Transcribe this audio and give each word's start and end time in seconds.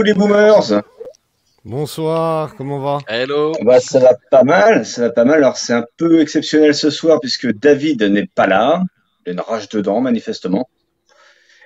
Vous, 0.00 0.04
les 0.04 0.14
boomers. 0.14 0.82
Bonsoir, 1.62 2.54
comment 2.56 2.78
va? 2.78 3.00
Hello. 3.06 3.52
Bah, 3.60 3.80
ça 3.80 3.98
va 3.98 4.14
pas 4.30 4.44
mal, 4.44 4.86
ça 4.86 5.02
va 5.02 5.10
pas 5.10 5.26
mal. 5.26 5.36
Alors, 5.36 5.58
c'est 5.58 5.74
un 5.74 5.84
peu 5.98 6.22
exceptionnel 6.22 6.74
ce 6.74 6.88
soir 6.88 7.20
puisque 7.20 7.52
David 7.52 8.02
n'est 8.04 8.26
pas 8.26 8.46
là. 8.46 8.82
Il 9.26 9.28
a 9.28 9.32
une 9.34 9.40
rage 9.40 9.68
dedans, 9.68 10.00
manifestement. 10.00 10.70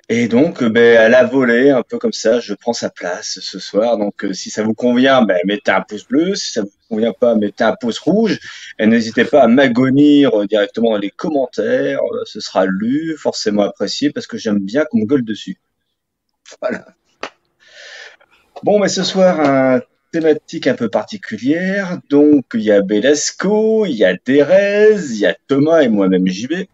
Et 0.09 0.27
donc, 0.27 0.65
euh, 0.65 0.69
ben, 0.69 0.97
à 0.97 1.09
la 1.09 1.23
volée, 1.23 1.71
un 1.71 1.85
peu 1.85 1.99
comme 1.99 2.13
ça, 2.13 2.41
je 2.41 2.55
prends 2.55 2.73
sa 2.73 2.91
place 2.91 3.39
ce 3.41 3.61
soir. 3.61 3.99
Donc, 3.99 4.25
euh, 4.25 4.33
si 4.33 4.51
ça 4.51 4.65
vous 4.65 4.75
convient, 4.75 5.23
ben, 5.23 5.39
mettez 5.45 5.71
un 5.71 5.83
pouce 5.83 6.05
bleu. 6.05 6.35
Si 6.35 6.51
ça 6.51 6.63
vous 6.63 6.73
convient 6.89 7.13
pas, 7.13 7.37
mettez 7.37 7.63
un 7.63 7.77
pouce 7.77 8.01
rouge. 8.01 8.41
Et 8.81 8.87
n'hésitez 8.89 9.25
pas 9.27 9.45
à 9.45 9.47
m'agonir 9.47 10.41
euh, 10.41 10.47
directement 10.49 10.91
dans 10.91 10.99
les 10.99 11.11
commentaires. 11.11 12.01
Euh, 12.01 12.25
Ce 12.25 12.41
sera 12.41 12.67
lu, 12.67 13.15
forcément 13.17 13.63
apprécié, 13.63 14.11
parce 14.11 14.27
que 14.27 14.39
j'aime 14.39 14.59
bien 14.59 14.85
qu'on 14.87 14.99
me 14.99 15.07
gueule 15.07 15.25
dessus. 15.25 15.57
Voilà. 16.61 16.85
Bon, 18.65 18.79
mais 18.79 18.89
ce 18.89 19.03
soir, 19.03 19.41
un 19.41 19.83
thématique 20.11 20.67
un 20.67 20.73
peu 20.73 20.89
particulière. 20.89 21.99
Donc, 22.09 22.47
il 22.55 22.63
y 22.63 22.73
a 22.73 22.81
Belasco, 22.81 23.85
il 23.85 23.93
y 23.93 24.07
a 24.07 24.17
Thérèse, 24.17 25.11
il 25.11 25.21
y 25.21 25.27
a 25.27 25.37
Thomas 25.49 25.83
et 25.83 25.89
moi-même 25.91 26.27
JB. 26.27 26.65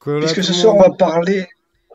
Puisque 0.00 0.42
ce 0.42 0.54
soir, 0.54 0.74
on 0.74 0.80
va 0.80 0.88
parler 0.88 1.48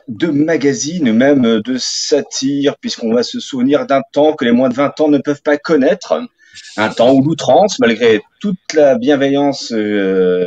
de 0.07 0.27
magazines, 0.27 1.12
même 1.12 1.62
de 1.62 1.77
satire, 1.79 2.77
puisqu'on 2.77 3.12
va 3.12 3.23
se 3.23 3.39
souvenir 3.39 3.87
d'un 3.87 4.04
temps 4.12 4.34
que 4.34 4.45
les 4.45 4.51
moins 4.51 4.70
de 4.70 4.76
20 4.76 5.01
ans 5.01 5.07
ne 5.07 5.17
peuvent 5.17 5.41
pas 5.41 5.57
connaître. 5.57 6.21
Un 6.77 6.90
temps 6.90 7.12
où 7.12 7.23
l'outrance, 7.23 7.79
malgré 7.79 8.21
toute 8.40 8.73
la 8.76 8.99
bienveillance 8.99 9.73
euh, 9.73 10.45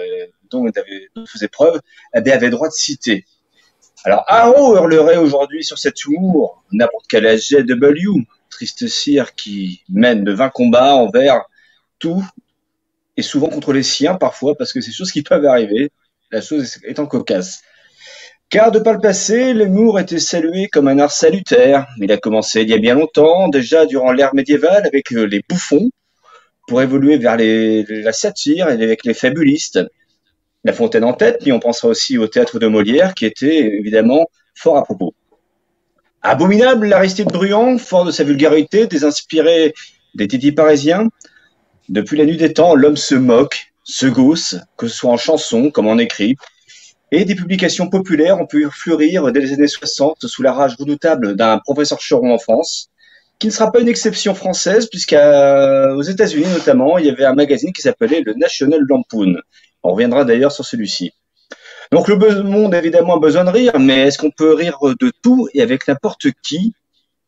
dont 0.52 0.64
il 0.68 1.26
faisait 1.26 1.48
preuve, 1.48 1.80
eh 2.14 2.30
avait 2.30 2.50
droit 2.50 2.68
de 2.68 2.72
citer. 2.72 3.24
Alors, 4.06 4.22
Haro 4.28 4.76
hurlerait 4.76 5.16
aujourd'hui 5.16 5.64
sur 5.64 5.78
cet 5.78 6.04
humour, 6.04 6.62
n'importe 6.70 7.06
quel 7.08 7.26
SGW, 7.26 8.22
triste 8.50 8.86
cire 8.86 9.34
qui 9.34 9.82
mène 9.88 10.22
de 10.22 10.32
20 10.32 10.50
combats 10.50 10.94
envers 10.94 11.42
tout, 11.98 12.24
et 13.16 13.22
souvent 13.22 13.48
contre 13.48 13.72
les 13.72 13.82
siens 13.82 14.14
parfois, 14.14 14.54
parce 14.56 14.72
que 14.72 14.80
c'est 14.80 14.92
choses 14.92 15.10
qui 15.10 15.24
peuvent 15.24 15.44
arriver, 15.44 15.90
la 16.30 16.40
chose 16.40 16.78
étant 16.84 17.06
cocasse. 17.06 17.62
Car 18.48 18.70
de 18.70 18.78
par 18.78 18.92
le 18.92 19.00
passé, 19.00 19.52
l'humour 19.52 19.98
était 19.98 20.20
salué 20.20 20.68
comme 20.68 20.86
un 20.86 21.00
art 21.00 21.10
salutaire. 21.10 21.88
Il 22.00 22.12
a 22.12 22.16
commencé 22.16 22.62
il 22.62 22.68
y 22.68 22.74
a 22.74 22.78
bien 22.78 22.94
longtemps, 22.94 23.48
déjà 23.48 23.86
durant 23.86 24.12
l'ère 24.12 24.36
médiévale, 24.36 24.86
avec 24.86 25.12
euh, 25.14 25.24
les 25.24 25.42
bouffons, 25.48 25.91
pour 26.68 26.80
évoluer 26.80 27.18
vers 27.18 27.36
la 27.36 28.12
satire 28.12 28.68
et 28.68 28.84
avec 28.84 29.04
les 29.04 29.14
fabulistes. 29.14 29.80
La 30.67 30.72
Fontaine 30.72 31.05
en 31.05 31.12
tête, 31.12 31.39
puis 31.41 31.53
on 31.53 31.61
pensera 31.61 31.86
aussi 31.86 32.19
au 32.19 32.27
théâtre 32.27 32.59
de 32.59 32.67
Molière, 32.67 33.14
qui 33.14 33.25
était 33.25 33.78
évidemment 33.78 34.27
fort 34.56 34.77
à 34.77 34.83
propos. 34.83 35.14
Abominable, 36.22 36.89
l'Aristide 36.89 37.28
Bruand, 37.28 37.78
fort 37.78 38.05
de 38.05 38.11
sa 38.11 38.25
vulgarité, 38.25 38.89
désinspiré 38.89 39.75
des 40.17 40.27
titis 40.27 40.50
parisiens. 40.50 41.06
Depuis 41.89 42.17
la 42.17 42.25
nuit 42.25 42.37
des 42.37 42.53
temps, 42.53 42.75
l'homme 42.75 42.97
se 42.97 43.14
moque, 43.14 43.72
se 43.84 44.06
gausse, 44.06 44.56
que 44.77 44.89
ce 44.89 44.97
soit 44.97 45.12
en 45.12 45.17
chanson 45.17 45.70
comme 45.70 45.87
en 45.87 45.98
écrit. 45.98 46.34
Et 47.12 47.25
des 47.25 47.37
publications 47.37 47.89
populaires 47.89 48.41
ont 48.41 48.47
pu 48.47 48.67
fleurir 48.69 49.31
dès 49.31 49.39
les 49.39 49.53
années 49.53 49.69
60 49.69 50.27
sous 50.27 50.42
la 50.42 50.53
rage 50.53 50.75
redoutable 50.77 51.37
d'un 51.37 51.59
professeur 51.59 52.00
Choron 52.00 52.34
en 52.34 52.39
France, 52.39 52.91
qui 53.38 53.48
ne 53.48 53.52
sera 53.52 53.70
pas 53.70 53.80
une 53.80 53.88
exception 53.88 54.34
française, 54.34 54.88
puisqu'aux 54.88 56.02
États-Unis 56.02 56.46
notamment, 56.52 56.98
il 56.98 57.06
y 57.06 57.10
avait 57.10 57.24
un 57.24 57.34
magazine 57.34 57.72
qui 57.72 57.82
s'appelait 57.82 58.22
le 58.24 58.34
National 58.34 58.80
Lampoon. 58.88 59.36
On 59.82 59.92
reviendra 59.92 60.24
d'ailleurs 60.24 60.52
sur 60.52 60.64
celui-ci. 60.64 61.12
Donc 61.92 62.08
le 62.08 62.16
monde 62.42 62.75
évidemment 62.75 63.16
a 63.16 63.20
besoin 63.20 63.44
de 63.44 63.50
rire, 63.50 63.78
mais 63.78 64.08
est-ce 64.08 64.19
qu'on 64.19 64.30
peut 64.30 64.54
rire 64.54 64.78
de 65.00 65.12
tout 65.22 65.48
et 65.54 65.62
avec 65.62 65.86
n'importe 65.86 66.26
qui 66.42 66.72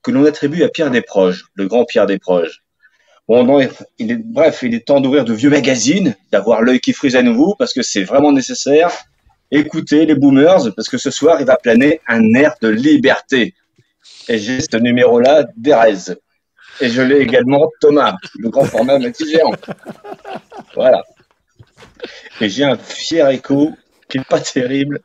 que 0.02 0.10
l'on 0.10 0.24
attribue 0.24 0.64
à 0.64 0.68
Pierre 0.68 0.90
Desproges, 0.90 1.44
le 1.54 1.66
grand 1.68 1.84
Pierre 1.84 2.06
Desproges? 2.06 2.62
Bon, 3.28 3.44
non, 3.44 3.60
il 3.98 4.10
est, 4.10 4.16
bref, 4.16 4.60
il 4.62 4.74
est 4.74 4.86
temps 4.86 5.02
d'ouvrir 5.02 5.26
de 5.26 5.34
vieux 5.34 5.50
magazines, 5.50 6.16
d'avoir 6.32 6.62
l'œil 6.62 6.80
qui 6.80 6.94
frise 6.94 7.14
à 7.14 7.22
nouveau, 7.22 7.54
parce 7.58 7.74
que 7.74 7.82
c'est 7.82 8.02
vraiment 8.02 8.32
nécessaire. 8.32 8.90
Écoutez 9.50 10.06
les 10.06 10.14
boomers, 10.14 10.74
parce 10.74 10.88
que 10.88 10.96
ce 10.96 11.10
soir, 11.10 11.38
il 11.38 11.46
va 11.46 11.56
planer 11.56 12.00
un 12.08 12.34
air 12.34 12.54
de 12.62 12.68
liberté. 12.68 13.54
Et 14.28 14.38
j'ai 14.38 14.60
ce 14.60 14.76
numéro-là 14.76 15.44
d'Erez. 15.56 16.14
Et 16.80 16.88
je 16.88 17.02
l'ai 17.02 17.18
également 17.18 17.70
Thomas, 17.80 18.16
le 18.38 18.50
grand 18.50 18.64
format 18.64 18.98
maxi 18.98 19.28
géant. 19.30 19.52
Voilà. 20.74 21.02
Et 22.40 22.48
j'ai 22.48 22.64
un 22.64 22.76
fier 22.76 23.28
écho 23.30 23.72
qui 24.08 24.18
est 24.18 24.28
pas 24.28 24.40
terrible. 24.40 25.00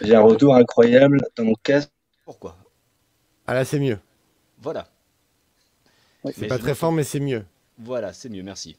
J'ai 0.00 0.14
un 0.14 0.22
retour 0.22 0.54
incroyable 0.54 1.20
dans 1.36 1.44
mon 1.44 1.54
casque. 1.62 1.90
Pourquoi? 2.24 2.56
Ah 3.46 3.54
là, 3.54 3.64
c'est 3.64 3.78
mieux. 3.78 3.98
Voilà. 4.62 4.88
C'est 6.34 6.46
pas 6.46 6.58
très 6.58 6.74
fort, 6.74 6.92
mais 6.92 7.04
c'est 7.04 7.20
mieux. 7.20 7.44
Voilà, 7.78 8.12
c'est 8.12 8.28
mieux, 8.28 8.42
merci. 8.42 8.76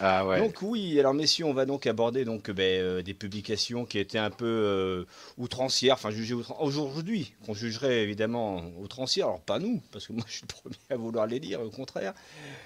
Ah. 0.00 0.24
Donc 0.38 0.56
oui, 0.62 0.98
alors 0.98 1.14
messieurs, 1.14 1.44
on 1.44 1.54
va 1.54 1.66
donc 1.66 1.86
aborder 1.86 2.24
donc 2.24 2.50
ben, 2.50 2.80
euh, 2.80 3.02
des 3.02 3.14
publications 3.14 3.84
qui 3.84 3.98
étaient 3.98 4.18
un 4.18 4.30
peu 4.30 4.44
euh, 4.46 5.04
outrancières, 5.38 5.94
enfin 5.94 6.10
jugées 6.10 6.34
outran- 6.34 6.56
aujourd'hui, 6.60 7.32
qu'on 7.46 7.54
jugerait 7.54 8.02
évidemment 8.02 8.62
outrancières, 8.80 9.26
alors 9.26 9.40
pas 9.40 9.58
nous, 9.58 9.80
parce 9.92 10.06
que 10.06 10.12
moi 10.12 10.24
je 10.28 10.32
suis 10.32 10.42
le 10.42 10.48
premier 10.48 10.76
à 10.90 10.96
vouloir 10.96 11.26
les 11.26 11.38
lire, 11.38 11.60
au 11.60 11.70
contraire, 11.70 12.12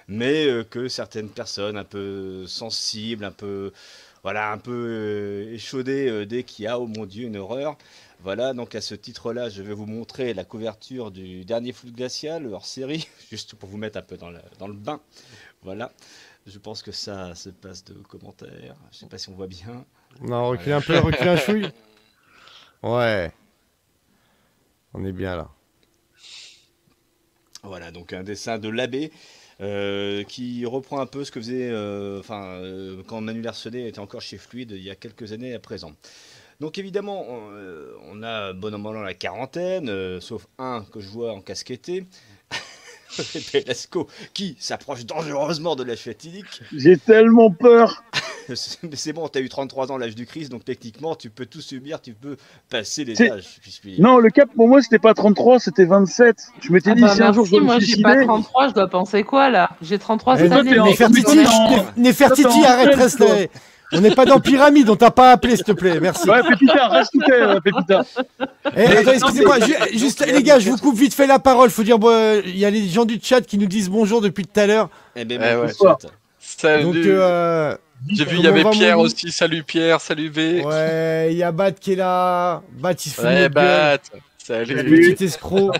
mais 0.07 0.45
euh, 0.47 0.63
que 0.63 0.87
certaines 0.87 1.29
personnes 1.29 1.77
un 1.77 1.83
peu 1.83 2.47
sensibles, 2.47 3.23
un 3.23 3.31
peu 3.31 3.71
voilà, 4.23 4.51
un 4.51 4.57
peu 4.57 5.47
échaudées 5.53 6.25
dès 6.25 6.43
qu'il 6.43 6.65
y 6.65 6.67
a, 6.67 6.77
oh 6.79 6.87
mon 6.87 7.05
Dieu, 7.05 7.27
une 7.27 7.37
horreur. 7.37 7.77
Voilà, 8.21 8.53
donc 8.53 8.75
à 8.75 8.81
ce 8.81 8.95
titre-là, 8.95 9.47
je 9.47 9.61
vais 9.61 9.73
vous 9.73 9.85
montrer 9.85 10.33
la 10.33 10.43
couverture 10.43 11.09
du 11.09 11.45
dernier 11.45 11.71
flux 11.71 11.91
glacial, 11.91 12.45
hors 12.53 12.65
série, 12.65 13.07
juste 13.31 13.55
pour 13.55 13.69
vous 13.69 13.77
mettre 13.77 13.97
un 13.97 14.01
peu 14.01 14.17
dans, 14.17 14.29
la- 14.29 14.43
dans 14.59 14.67
le 14.67 14.73
bain. 14.73 14.99
Voilà. 15.63 15.93
Je 16.49 16.57
pense 16.57 16.81
que 16.81 16.91
ça 16.91 17.35
se 17.35 17.49
passe 17.49 17.83
de 17.85 17.93
commentaires. 17.93 18.75
Je 18.91 18.97
sais 18.97 19.05
pas 19.05 19.17
si 19.17 19.29
on 19.29 19.33
voit 19.33 19.47
bien. 19.47 19.85
Non, 20.21 20.49
recule 20.49 20.73
un 20.73 20.81
peu, 20.81 20.97
recule 20.97 21.27
un 21.27 21.37
chouille. 21.37 21.69
Ouais. 22.81 23.33
On 24.93 25.03
est 25.03 25.11
bien 25.11 25.35
là. 25.35 25.49
Voilà, 27.63 27.91
donc 27.91 28.13
un 28.13 28.23
dessin 28.23 28.57
de 28.57 28.69
l'abbé 28.69 29.11
euh, 29.59 30.23
qui 30.23 30.65
reprend 30.65 31.01
un 31.01 31.05
peu 31.05 31.25
ce 31.25 31.31
que 31.31 31.41
faisait 31.41 31.69
euh, 31.69 32.19
enfin, 32.19 32.53
euh, 32.61 33.03
quand 33.05 33.19
Manu 33.19 33.41
Larsenet 33.41 33.89
était 33.89 33.99
encore 33.99 34.21
chez 34.21 34.37
Fluide 34.37 34.71
il 34.71 34.81
y 34.81 34.89
a 34.89 34.95
quelques 34.95 35.33
années 35.33 35.53
à 35.53 35.59
présent. 35.59 35.91
Donc 36.61 36.77
évidemment, 36.77 37.25
on, 37.27 37.51
on 38.11 38.23
a 38.23 38.53
bon 38.53 38.73
an, 38.73 38.91
la 39.01 39.13
quarantaine, 39.13 40.21
sauf 40.21 40.47
un 40.57 40.85
que 40.91 41.01
je 41.01 41.09
vois 41.09 41.33
en 41.33 41.41
casquetté. 41.41 42.05
Pelasco 43.51 44.07
qui 44.33 44.55
s'approche 44.59 45.05
dangereusement 45.05 45.75
de 45.75 45.83
l'âge 45.83 45.99
fatidique. 45.99 46.61
J'ai 46.75 46.97
tellement 46.97 47.51
peur. 47.51 48.03
Mais 48.49 48.95
c'est 48.95 49.13
bon, 49.13 49.27
t'as 49.27 49.41
eu 49.41 49.49
33 49.49 49.91
ans 49.91 49.97
l'âge 49.97 50.15
du 50.15 50.25
Christ, 50.25 50.49
donc 50.51 50.65
techniquement 50.65 51.15
tu 51.15 51.29
peux 51.29 51.45
tout 51.45 51.61
subir, 51.61 52.01
tu 52.01 52.13
peux 52.13 52.35
passer 52.69 53.05
les 53.05 53.15
C'est- 53.15 53.29
âges. 53.29 53.59
puis. 53.81 54.01
Non, 54.01 54.17
le 54.17 54.29
cap 54.31 54.49
pour 54.55 54.67
moi 54.67 54.81
c'était 54.81 54.97
pas 54.99 55.13
33, 55.13 55.59
c'était 55.59 55.85
27. 55.85 56.35
Je 56.61 56.71
m'étais 56.71 56.91
Ah 56.91 56.95
dit 56.95 57.01
bah 57.01 57.13
si 57.15 57.21
un 57.21 57.31
jour 57.33 57.45
je 57.45 57.51
dois 57.51 57.61
moi 57.61 57.75
me 57.75 57.79
j'ai 57.81 58.01
pas 58.01 58.23
33, 58.23 58.69
je 58.69 58.73
dois 58.73 58.87
penser 58.87 59.23
quoi 59.23 59.49
là? 59.51 59.69
J'ai 59.83 59.99
33 59.99 60.35
Eh, 60.35 60.39
cette 60.39 60.49
toi, 60.49 60.57
année. 60.59 60.71
t'es 60.71 60.79
en- 60.79 60.85
mais- 60.85 60.89
Nefertiti, 60.91 61.39
Attends. 61.39 61.71
Ne- 61.97 62.01
Nefertiti, 62.03 62.47
Attends, 62.47 62.63
arrête, 62.63 62.95
reste. 62.95 63.23
On 63.91 64.01
n'est 64.01 64.13
pas 64.13 64.25
dans 64.25 64.39
Pyramide, 64.39 64.89
on 64.89 64.95
t'a 64.95 65.09
pas 65.11 65.31
appelé, 65.31 65.55
s'il 65.55 65.65
te 65.65 65.71
plaît, 65.71 65.99
merci. 65.99 66.29
Ouais, 66.29 66.41
Pépita, 66.47 66.87
reste 66.89 67.11
tout 67.11 67.21
est, 67.31 67.41
euh, 67.41 67.59
Pépita. 67.59 68.03
Eh, 68.77 68.85
attends, 68.97 69.11
excusez-moi, 69.13 69.59
ju- 69.61 69.97
juste 69.97 70.25
les 70.25 70.43
gars, 70.43 70.59
je 70.59 70.69
vous 70.69 70.77
coupe 70.77 70.95
vite 70.97 71.13
fait 71.13 71.25
la 71.27 71.39
parole. 71.39 71.69
Faut 71.71 71.83
dire, 71.83 71.97
bon, 71.97 72.09
euh, 72.11 72.41
il 72.45 72.57
y 72.57 72.65
a 72.65 72.69
les 72.69 72.87
gens 72.87 73.05
du 73.05 73.19
chat 73.21 73.41
qui 73.41 73.57
nous 73.57 73.65
disent 73.65 73.89
bonjour 73.89 74.21
depuis 74.21 74.45
tout 74.45 74.59
à 74.59 74.67
l'heure. 74.67 74.89
Eh 75.15 75.25
ben, 75.25 75.41
Eh 75.43 75.55
ouais. 75.55 75.71
Salut. 76.39 76.83
Donc, 76.83 76.95
euh, 76.97 77.75
J'ai 78.09 78.25
vu, 78.25 78.37
il 78.37 78.43
y 78.43 78.47
avait 78.47 78.63
mon 78.63 78.71
Pierre 78.71 78.99
aussi. 78.99 79.31
Salut 79.31 79.63
Pierre, 79.63 79.99
salut 80.01 80.29
V. 80.29 80.63
ouais, 80.63 81.29
il 81.31 81.37
y 81.37 81.43
a 81.43 81.51
Bat 81.51 81.71
qui 81.71 81.93
est 81.93 81.95
là. 81.95 82.61
Bat, 82.79 82.91
il 82.93 83.09
se 83.09 83.15
fout 83.15 83.23
Ouais, 83.25 83.41
notre 83.49 83.55
gueule. 83.55 83.99
Salut. 84.49 85.13
Petit 85.13 85.25
escroc. 85.25 85.73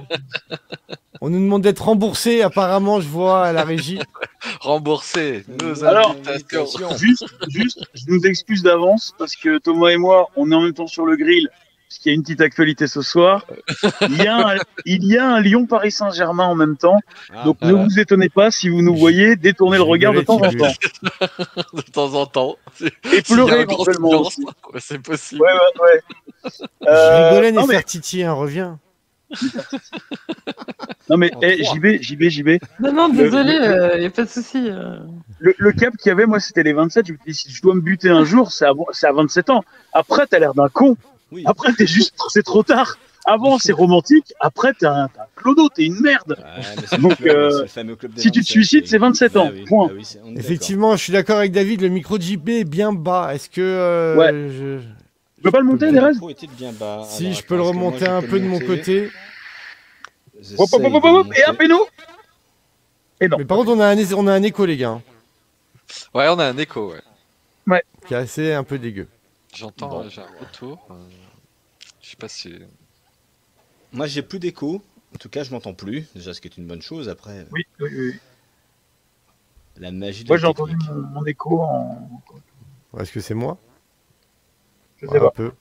On 1.22 1.32
nous 1.32 1.40
demande 1.40 1.64
d'être 1.64 1.84
remboursé, 1.86 2.44
apparemment, 2.44 3.02
je 3.02 3.08
vois 3.08 3.48
à 3.48 3.52
la 3.52 3.64
régie. 3.64 3.98
Remboursé. 4.62 5.44
Nos 5.60 5.84
Alors. 5.84 6.16
Juste, 6.96 7.26
juste, 7.48 7.84
je 7.96 8.04
nous 8.10 8.22
excuse 8.28 8.62
d'avance 8.62 9.16
parce 9.18 9.36
que 9.36 9.58
Thomas 9.58 9.90
et 9.90 9.98
moi, 9.98 10.28
on 10.36 10.52
est 10.52 10.56
en 10.56 10.62
même 10.62 10.74
temps 10.74 10.86
sur 10.86 11.08
le 11.08 11.16
grill. 11.16 11.50
Parce 11.90 11.98
qu'il 11.98 12.12
y 12.12 12.14
a 12.14 12.16
une 12.16 12.22
petite 12.22 12.42
actualité 12.42 12.86
ce 12.86 13.02
soir. 13.02 13.48
Il 14.02 14.18
y 14.24 14.28
a 14.28 14.38
un, 14.50 14.56
il 14.86 15.04
y 15.06 15.18
a 15.18 15.28
un 15.28 15.42
Lyon-Paris 15.42 15.92
Saint-Germain 15.92 16.46
en 16.46 16.54
même 16.54 16.78
temps. 16.78 17.00
Ah, 17.34 17.44
Donc 17.46 17.60
ne 17.64 17.74
vous 17.74 18.00
étonnez 18.00 18.30
pas 18.30 18.52
si 18.52 18.70
vous 18.70 18.84
nous 18.84 18.96
voyez 18.96 19.36
détourner 19.36 19.78
le 19.78 19.84
Je 19.84 19.90
regard 19.90 20.14
de 20.14 20.22
temps 20.22 20.36
en 20.36 20.52
temps. 20.52 20.68
de 21.74 21.82
temps 21.92 22.14
en 22.14 22.26
temps. 22.28 22.58
Et 23.12 23.24
pleurer 23.24 23.62
éventuellement. 23.62 24.30
C'est 24.78 25.00
possible. 25.02 25.42
Ouais, 25.42 25.52
ouais, 25.52 25.82
ouais. 25.82 26.52
Je 26.60 26.64
Euh, 26.88 27.30
rigolais, 27.32 27.52
non, 27.52 27.62
mais, 27.66 27.74
Nefertiti, 27.74 28.22
hein, 28.24 28.34
reviens. 28.34 28.78
non, 31.10 31.18
mais 31.18 31.34
En 31.36 31.40
eh. 31.42 31.64
JB, 31.64 32.02
JB, 32.02 32.24
JB. 32.30 32.50
Non, 32.80 32.94
non, 32.94 33.10
désolé, 33.10 33.54
il 33.96 34.00
n'y 34.02 34.06
a 34.06 34.10
pas 34.12 34.24
de 34.26 34.30
souci. 34.30 34.68
euh. 34.70 34.98
Le, 35.40 35.56
le 35.58 35.72
cap 35.72 35.96
qu'il 35.98 36.10
y 36.10 36.12
avait, 36.12 36.26
moi, 36.26 36.40
c'était 36.40 36.64
les 36.64 36.74
27. 36.74 37.08
Je 37.08 37.14
me 37.14 37.18
dis, 37.26 37.34
si 37.34 37.52
je 37.52 37.62
dois 37.62 37.74
me 37.76 37.82
buter 37.82 38.10
un 38.10 38.24
jour, 38.26 38.52
c'est 38.52 38.66
à, 38.66 38.74
c'est 38.92 39.08
à 39.08 39.12
27 39.12 39.50
ans. 39.50 39.64
Après, 39.94 40.28
t'as 40.28 40.40
l'air 40.40 40.54
d'un 40.54 40.70
con. 40.70 40.96
Oui. 41.32 41.44
Après, 41.46 41.74
t'es 41.74 41.88
juste, 41.88 42.16
c'est 42.30 42.44
trop 42.44 42.64
tard. 42.64 42.98
avant 43.26 43.60
c'est 43.60 43.72
romantique, 43.74 44.34
après 44.40 44.74
t'es 44.74 44.86
un, 44.88 45.08
t'es 45.10 45.20
un 45.20 45.26
clodo, 45.36 45.70
t'es 45.70 45.86
une 45.86 46.00
merde. 46.02 46.36
Ouais, 46.92 46.98
Donc, 46.98 47.18
club, 47.18 47.36
euh, 47.38 47.66
si 48.18 48.32
tu 48.32 48.40
te 48.42 48.46
27, 48.46 48.46
suicides, 48.46 48.88
c'est 48.88 48.98
27 48.98 49.38
ans, 49.38 49.46
Bah 49.48 49.52
oui, 49.54 49.66
point. 49.66 49.88
bah 49.88 49.94
oui, 49.96 50.06
c'est-. 50.06 50.20
Effectivement, 50.36 50.96
je 50.96 51.04
suis 51.04 51.14
d'accord 51.14 51.38
avec 51.38 51.52
David, 51.52 51.82
le 51.82 51.90
micro 51.90 52.18
de 52.18 52.24
JP 52.24 52.50
est 52.50 52.64
bien 52.64 52.92
bas. 52.94 53.34
Est-ce 53.36 53.50
que. 53.50 53.62
euh, 53.62 54.16
Ouais. 54.16 54.32
je- 54.32 54.80
Tu 55.36 55.44
peux 55.44 55.52
pas 55.52 55.60
le 55.60 55.66
monter, 55.66 55.92
Derez. 55.92 56.14
Si, 56.14 56.20
Alors, 57.26 57.34
je 57.38 57.44
peux 57.44 57.56
le 57.56 57.62
moi, 57.62 57.70
remonter 57.72 58.08
un 58.08 58.22
peu 58.22 58.40
de 58.40 58.46
mon 58.46 58.60
côté. 58.60 59.10
Hop, 60.58 60.70
hop, 60.72 60.74
hop, 60.74 60.82
de 60.82 60.86
hop, 60.88 61.04
hop, 61.04 61.26
monter. 61.26 61.40
et 61.40 61.44
un 61.46 61.54
péno 61.54 61.88
Et 63.22 63.28
non. 63.28 63.38
Mais 63.38 63.46
par 63.46 63.58
contre, 63.58 63.72
on 63.72 63.80
a 63.80 63.88
un, 63.88 64.14
on 64.16 64.28
a 64.28 64.34
un 64.34 64.44
écho, 64.44 64.66
les 64.66 64.78
gars, 64.78 65.00
Ouais, 66.14 66.28
on 66.30 66.40
a 66.40 66.46
un 66.46 66.58
écho, 66.58 66.94
ouais. 67.68 67.82
qui 68.08 68.14
est 68.14 68.18
assez 68.18 68.54
un 68.54 68.64
peu 68.64 68.78
dégueu. 68.80 69.08
J'entends, 69.56 69.90
Bon. 69.90 70.02
euh, 70.02 70.10
j'ai 70.10 70.22
un 70.22 70.28
retour. 70.40 70.88
euh, 70.92 71.10
Je 72.02 72.10
sais 72.10 72.16
pas 72.18 72.28
si. 72.30 72.54
Moi, 73.92 74.08
j'ai 74.08 74.22
plus 74.24 74.40
d'écho. 74.40 74.82
En 75.14 75.18
tout 75.18 75.30
cas, 75.30 75.44
je 75.44 75.52
m'entends 75.52 75.74
plus. 75.74 76.08
Déjà, 76.16 76.34
ce 76.34 76.42
qui 76.42 76.48
est 76.48 76.58
une 76.58 76.68
bonne 76.68 76.82
chose. 76.82 77.10
Après, 77.10 77.46
Oui, 77.52 77.66
oui, 77.80 77.90
oui. 77.96 78.20
la 79.78 79.92
magie 79.92 80.24
de 80.24 80.30
Moi 80.30 80.38
j'ai 80.38 80.46
entendu 80.48 80.76
mon, 80.76 80.94
mon 80.96 81.26
écho 81.26 81.62
en. 81.62 82.22
Est-ce 83.00 83.12
que 83.12 83.20
c'est 83.20 83.34
moi? 83.34 83.58
Je 84.98 85.06
sais 85.08 85.12
Ouais, 85.12 85.18
Un 85.18 85.22
pas. 85.22 85.32
peu. 85.32 85.52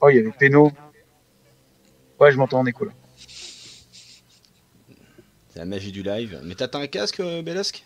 Oh, 0.00 0.08
il 0.10 0.16
y 0.16 0.18
avait 0.20 0.32
péno. 0.32 0.70
Ouais, 2.20 2.32
je 2.32 2.36
m'entends 2.38 2.60
en 2.60 2.66
écho 2.66 2.84
là. 2.84 2.92
C'est 5.48 5.58
la 5.60 5.64
magie 5.64 5.92
du 5.92 6.02
live. 6.02 6.40
Mais 6.44 6.54
t'as 6.54 6.78
un 6.78 6.86
casque, 6.86 7.20
euh, 7.20 7.42
Belasque 7.42 7.84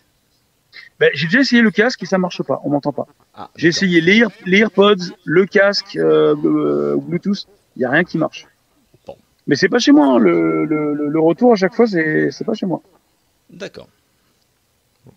Ben, 1.01 1.11
j'ai 1.15 1.27
déjà 1.27 1.41
essayé 1.41 1.63
le 1.63 1.71
casque 1.71 2.03
et 2.03 2.07
ça 2.07 2.19
marche 2.19 2.43
pas, 2.43 2.61
on 2.65 2.71
m'entend 2.71 2.93
pas. 2.93 3.07
Ah, 3.35 3.51
J'ai 3.57 3.69
essayé 3.69 4.01
les, 4.01 4.17
Ear- 4.19 4.31
les 4.47 4.59
AirPods, 4.59 4.97
le 5.25 5.47
casque, 5.47 5.97
euh, 5.97 6.35
euh, 6.45 6.97
Bluetooth, 6.97 7.47
il 7.77 7.83
y 7.83 7.85
a 7.85 7.91
rien 7.91 8.05
qui 8.05 8.19
marche. 8.19 8.47
Bon. 9.07 9.17
Mais 9.47 9.57
c'est 9.57 9.69
pas 9.69 9.79
chez 9.79 9.93
moi, 9.93 10.07
hein. 10.07 10.19
le, 10.19 10.65
le, 10.65 10.95
le- 10.95 11.09
le 11.09 11.21
retour 11.21 11.53
à 11.53 11.57
chaque 11.57 11.75
fois, 11.75 11.87
c'est 11.87 12.45
pas 12.45 12.55
chez 12.55 12.67
moi. 12.67 12.83
D'accord. 13.51 13.89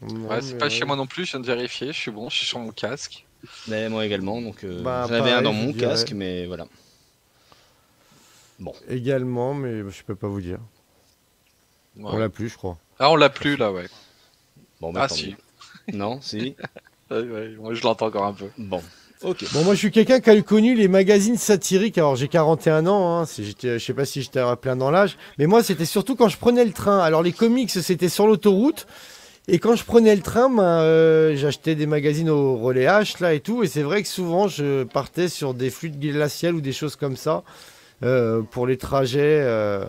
Ouais, 0.01 0.41
c'est 0.41 0.57
pas 0.57 0.69
chez 0.69 0.85
moi 0.85 0.95
non 0.95 1.05
plus, 1.07 1.25
je 1.25 1.31
viens 1.31 1.39
de 1.41 1.45
vérifier, 1.47 1.87
je 1.87 1.97
suis 1.99 2.11
bon, 2.11 2.29
je 2.29 2.37
suis 2.37 2.45
sur 2.45 2.59
mon 2.59 2.71
casque. 2.71 3.25
Mais 3.67 3.89
moi 3.89 4.05
également. 4.05 4.39
Donc, 4.41 4.63
euh, 4.63 4.81
Bah, 4.83 5.05
j'en 5.09 5.15
avais 5.15 5.31
un 5.31 5.41
dans 5.41 5.51
mon 5.51 5.71
dirais. 5.71 5.79
casque, 5.89 6.11
mais 6.13 6.45
voilà. 6.45 6.65
Bon. 8.59 8.73
Également, 8.87 9.53
mais 9.55 9.79
je 9.89 10.03
peux 10.03 10.15
pas 10.15 10.27
vous 10.27 10.41
dire. 10.41 10.59
Ouais. 11.97 12.03
On 12.13 12.17
l'a 12.17 12.29
plus, 12.29 12.49
je 12.49 12.55
crois. 12.57 12.77
Ah, 12.99 13.09
on 13.11 13.15
l'a 13.15 13.29
plus 13.29 13.57
là, 13.57 13.71
ouais. 13.71 13.87
Bon, 14.81 14.91
bah, 14.91 15.01
Ah, 15.03 15.09
si. 15.09 15.35
Non, 15.93 16.19
si. 16.21 16.55
Ouais, 17.11 17.19
ouais, 17.23 17.49
moi 17.59 17.73
je 17.73 17.83
l'entends 17.83 18.05
encore 18.07 18.23
un 18.23 18.31
peu. 18.33 18.45
Bon. 18.57 18.81
Ok. 19.21 19.43
Bon, 19.53 19.63
moi, 19.65 19.73
je 19.73 19.79
suis 19.79 19.91
quelqu'un 19.91 20.21
qui 20.21 20.29
a 20.29 20.41
connu 20.41 20.75
les 20.75 20.87
magazines 20.87 21.35
satiriques. 21.37 21.97
Alors, 21.97 22.15
j'ai 22.15 22.29
41 22.29 22.87
ans. 22.87 23.19
Hein, 23.19 23.25
si 23.25 23.43
j'étais- 23.43 23.77
je 23.79 23.85
sais 23.85 23.93
pas 23.93 24.05
si 24.05 24.21
j'étais 24.21 24.39
à 24.39 24.55
plein 24.55 24.77
dans 24.77 24.89
l'âge. 24.91 25.17
Mais 25.37 25.45
moi, 25.45 25.61
c'était 25.61 25.83
surtout 25.85 26.15
quand 26.15 26.29
je 26.29 26.37
prenais 26.37 26.63
le 26.63 26.71
train. 26.71 26.99
Alors, 26.99 27.21
les 27.21 27.33
comics, 27.33 27.69
c'était 27.69 28.07
sur 28.09 28.27
l'autoroute. 28.27 28.87
Et 29.49 29.59
quand 29.59 29.75
je 29.75 29.83
prenais 29.83 30.15
le 30.15 30.21
train, 30.21 30.49
ben, 30.49 30.63
euh, 30.63 31.35
j'achetais 31.35 31.75
des 31.75 31.85
magazines 31.85 32.29
au 32.29 32.55
relais 32.57 32.85
H, 32.85 33.21
là, 33.21 33.33
et 33.33 33.41
tout. 33.41 33.61
Et 33.63 33.67
c'est 33.67 33.83
vrai 33.83 34.01
que 34.03 34.07
souvent, 34.07 34.47
je 34.47 34.83
partais 34.85 35.27
sur 35.27 35.53
des 35.53 35.69
flûtes 35.69 35.99
glaciales 35.99 36.55
ou 36.55 36.61
des 36.61 36.71
choses 36.73 36.95
comme 36.95 37.17
ça. 37.17 37.43
euh, 38.03 38.41
pour 38.41 38.65
les 38.67 38.77
trajets. 38.77 39.41
euh, 39.43 39.83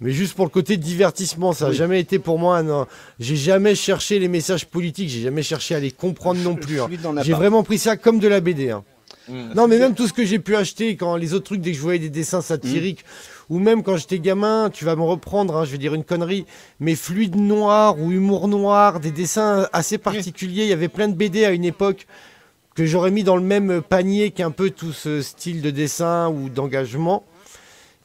Mais 0.00 0.12
juste 0.12 0.34
pour 0.34 0.46
le 0.46 0.50
côté 0.50 0.76
divertissement, 0.78 1.52
ça 1.52 1.66
n'a 1.66 1.70
Oui. 1.72 1.76
jamais 1.76 2.00
été 2.00 2.18
pour 2.18 2.38
moi. 2.38 2.62
Non. 2.62 2.86
J'ai 3.18 3.36
jamais 3.36 3.74
cherché 3.74 4.18
les 4.18 4.28
messages 4.28 4.64
politiques. 4.66 5.10
J'ai 5.10 5.20
jamais 5.22 5.42
cherché 5.42 5.74
à 5.74 5.80
les 5.80 5.90
comprendre 5.90 6.40
non 6.40 6.54
plus. 6.56 6.80
hein. 6.80 6.88
J'ai 7.22 7.34
vraiment 7.34 7.62
pris 7.62 7.78
ça 7.78 7.96
comme 7.96 8.18
de 8.18 8.28
la 8.28 8.40
BD. 8.40 8.70
hein. 8.70 8.82
Mm. 9.28 9.52
Non, 9.54 9.68
mais 9.68 9.78
même 9.78 9.94
tout 9.94 10.06
ce 10.08 10.12
que 10.14 10.24
j'ai 10.24 10.38
pu 10.38 10.56
acheter, 10.56 10.96
quand 10.96 11.16
les 11.16 11.34
autres 11.34 11.44
trucs, 11.44 11.60
dès 11.60 11.72
que 11.72 11.76
je 11.76 11.82
voyais 11.82 11.98
des 11.98 12.08
dessins 12.08 12.40
satiriques, 12.40 13.04
ou 13.50 13.58
même 13.58 13.82
quand 13.82 13.96
j'étais 13.96 14.18
gamin, 14.20 14.70
tu 14.72 14.84
vas 14.86 14.96
me 14.96 15.02
reprendre, 15.02 15.56
hein, 15.56 15.64
je 15.66 15.70
vais 15.72 15.78
dire 15.78 15.92
une 15.94 16.04
connerie, 16.04 16.46
mais 16.80 16.94
fluide 16.94 17.36
noir 17.36 18.00
ou 18.00 18.10
humour 18.10 18.48
noir, 18.48 19.00
des 19.00 19.10
dessins 19.10 19.68
assez 19.72 19.98
particuliers. 19.98 20.62
Il 20.62 20.68
y 20.68 20.72
avait 20.72 20.88
plein 20.88 21.08
de 21.08 21.14
BD 21.14 21.44
à 21.44 21.50
une 21.50 21.64
époque 21.64 22.06
que 22.74 22.86
j'aurais 22.86 23.10
mis 23.10 23.24
dans 23.24 23.36
le 23.36 23.42
même 23.42 23.82
panier 23.82 24.30
qu'un 24.30 24.50
peu 24.50 24.70
tout 24.70 24.92
ce 24.92 25.20
style 25.20 25.60
de 25.60 25.70
dessin 25.70 26.28
ou 26.30 26.48
d'engagement. 26.48 27.24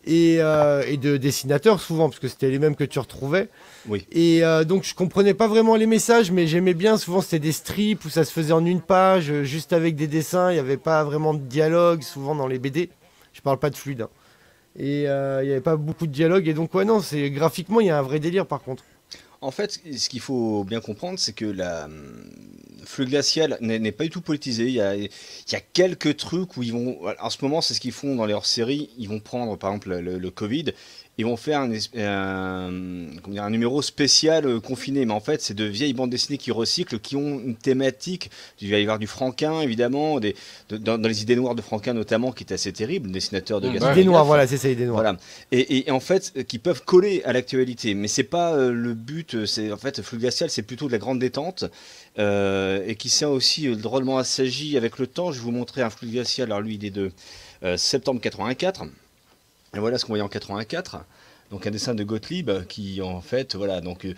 Et, 0.07 0.37
euh, 0.39 0.83
et 0.87 0.97
de 0.97 1.17
dessinateurs 1.17 1.81
souvent, 1.81 2.09
parce 2.09 2.19
que 2.19 2.27
c'était 2.27 2.51
les 2.51 2.59
mêmes 2.59 2.75
que 2.75 2.83
tu 2.83 2.99
retrouvais. 2.99 3.49
Oui. 3.87 4.05
Et 4.11 4.43
euh, 4.43 4.63
donc 4.63 4.83
je 4.83 4.93
comprenais 4.93 5.33
pas 5.33 5.47
vraiment 5.47 5.75
les 5.75 5.87
messages, 5.87 6.31
mais 6.31 6.45
j'aimais 6.45 6.75
bien. 6.75 6.97
Souvent 6.97 7.21
c'était 7.21 7.39
des 7.39 7.51
strips 7.51 8.05
où 8.05 8.09
ça 8.09 8.23
se 8.23 8.31
faisait 8.31 8.53
en 8.53 8.63
une 8.65 8.81
page, 8.81 9.31
euh, 9.31 9.43
juste 9.43 9.73
avec 9.73 9.95
des 9.95 10.05
dessins. 10.05 10.51
Il 10.51 10.53
n'y 10.53 10.59
avait 10.59 10.77
pas 10.77 11.03
vraiment 11.03 11.33
de 11.33 11.39
dialogue, 11.39 12.03
souvent 12.03 12.35
dans 12.35 12.45
les 12.47 12.59
BD. 12.59 12.89
Je 13.33 13.41
parle 13.41 13.57
pas 13.57 13.71
de 13.71 13.75
fluide. 13.75 14.01
hein. 14.03 14.09
Et 14.77 15.07
euh, 15.07 15.41
il 15.41 15.47
n'y 15.47 15.51
avait 15.53 15.61
pas 15.61 15.75
beaucoup 15.75 16.05
de 16.05 16.11
dialogue. 16.11 16.47
Et 16.47 16.53
donc 16.53 16.73
ouais 16.75 16.85
non, 16.85 16.99
c'est 16.99 17.31
graphiquement 17.31 17.79
il 17.81 17.87
y 17.87 17.89
a 17.89 17.97
un 17.97 18.03
vrai 18.03 18.19
délire 18.19 18.45
par 18.45 18.61
contre. 18.61 18.83
En 19.41 19.51
fait, 19.51 19.79
ce 19.97 20.09
qu'il 20.09 20.21
faut 20.21 20.63
bien 20.63 20.81
comprendre, 20.81 21.17
c'est 21.19 21.33
que 21.33 21.45
la 21.45 21.87
flux 22.85 23.05
glacial 23.05 23.57
n'est 23.61 23.91
pas 23.91 24.03
du 24.03 24.09
tout 24.09 24.21
politisé. 24.21 24.65
Il 24.67 24.73
y, 24.73 24.81
a, 24.81 25.61
quelques 25.73 26.17
trucs 26.17 26.57
où 26.57 26.63
ils 26.63 26.71
vont. 26.71 26.99
En 27.19 27.29
ce 27.29 27.37
moment, 27.41 27.61
c'est 27.61 27.73
ce 27.73 27.79
qu'ils 27.79 27.91
font 27.91 28.15
dans 28.15 28.25
les 28.25 28.33
hors-séries. 28.33 28.89
Ils 28.97 29.09
vont 29.09 29.19
prendre, 29.19 29.57
par 29.57 29.71
exemple, 29.71 29.97
le, 29.97 30.17
le 30.17 30.31
Covid. 30.31 30.73
Ils 31.17 31.25
vont 31.25 31.37
faire 31.37 31.61
un, 31.61 31.69
dire, 31.69 31.83
un 32.05 33.49
numéro 33.49 33.81
spécial 33.81 34.45
euh, 34.45 34.59
confiné. 34.59 35.05
Mais 35.05 35.13
en 35.13 35.19
fait, 35.21 35.41
c'est 35.41 35.53
de 35.53 35.63
vieilles 35.63 35.93
bandes 35.93 36.09
dessinées 36.09 36.37
qui 36.37 36.51
recyclent, 36.51 36.99
qui 36.99 37.15
ont 37.15 37.39
une 37.39 37.55
thématique. 37.55 38.29
Il 38.59 38.69
va 38.69 38.79
y 38.79 38.81
avoir 38.81 38.99
du 38.99 39.07
Franquin, 39.07 39.61
évidemment, 39.61 40.19
des, 40.19 40.35
de- 40.69 40.77
dans, 40.77 40.97
dans 40.97 41.07
les 41.07 41.21
idées 41.21 41.35
noires 41.37 41.55
de 41.55 41.61
Franquin 41.61 41.93
notamment, 41.93 42.31
qui 42.33 42.43
est 42.43 42.51
assez 42.53 42.73
terrible, 42.73 43.11
dessinateur 43.11 43.61
de 43.61 43.69
Mm, 43.69 43.73
Gaston. 43.73 43.91
Idées 43.93 44.03
noires, 44.03 44.25
voilà, 44.25 44.45
c'est 44.45 44.57
ça, 44.57 44.67
idées 44.69 44.85
noires. 44.85 45.03
Voilà. 45.03 45.17
Et, 45.51 45.87
et 45.87 45.91
en 45.91 45.99
fait, 46.01 46.33
euh, 46.37 46.43
qui 46.43 46.59
peuvent 46.59 46.83
coller 46.83 47.21
à 47.23 47.31
l'actualité. 47.31 47.93
Mais 47.93 48.07
c'est 48.09 48.23
pas 48.23 48.53
euh, 48.53 48.71
le 48.73 48.93
but. 48.93 49.35
euh, 49.35 49.45
C'est 49.45 49.71
en 49.71 49.77
fait, 49.77 50.01
Flux 50.01 50.17
Glacial, 50.17 50.49
c'est 50.49 50.63
plutôt 50.63 50.87
de 50.87 50.91
la 50.91 50.97
grande 50.97 51.19
détente 51.19 51.63
euh, 52.19 52.83
et 52.85 52.95
qui 52.95 53.09
sert 53.09 53.31
aussi 53.31 53.67
euh, 53.69 53.75
drôlement 53.75 54.17
assagi 54.17 54.75
avec 54.77 54.99
le 54.99 55.07
temps. 55.07 55.31
Je 55.31 55.37
vais 55.39 55.43
vous 55.45 55.51
montrer 55.51 55.81
un 55.81 55.89
Flux 55.89 56.09
Glacial. 56.09 56.47
Alors 56.49 56.61
lui, 56.61 56.75
il 56.75 56.85
est 56.85 56.89
de 56.91 57.11
euh, 57.63 57.77
septembre 57.77 58.19
84. 58.19 58.83
Et 59.75 59.79
voilà 59.79 59.97
ce 59.97 60.05
qu'on 60.05 60.13
voyait 60.13 60.23
en 60.23 60.29
84. 60.29 60.97
Donc 61.51 61.67
un 61.67 61.71
dessin 61.71 61.93
de 61.93 62.03
Gottlieb 62.03 62.49
qui 62.67 63.01
en 63.01 63.21
fait, 63.21 63.55
voilà, 63.55 63.81
donc 63.81 64.05
euh, 64.05 64.13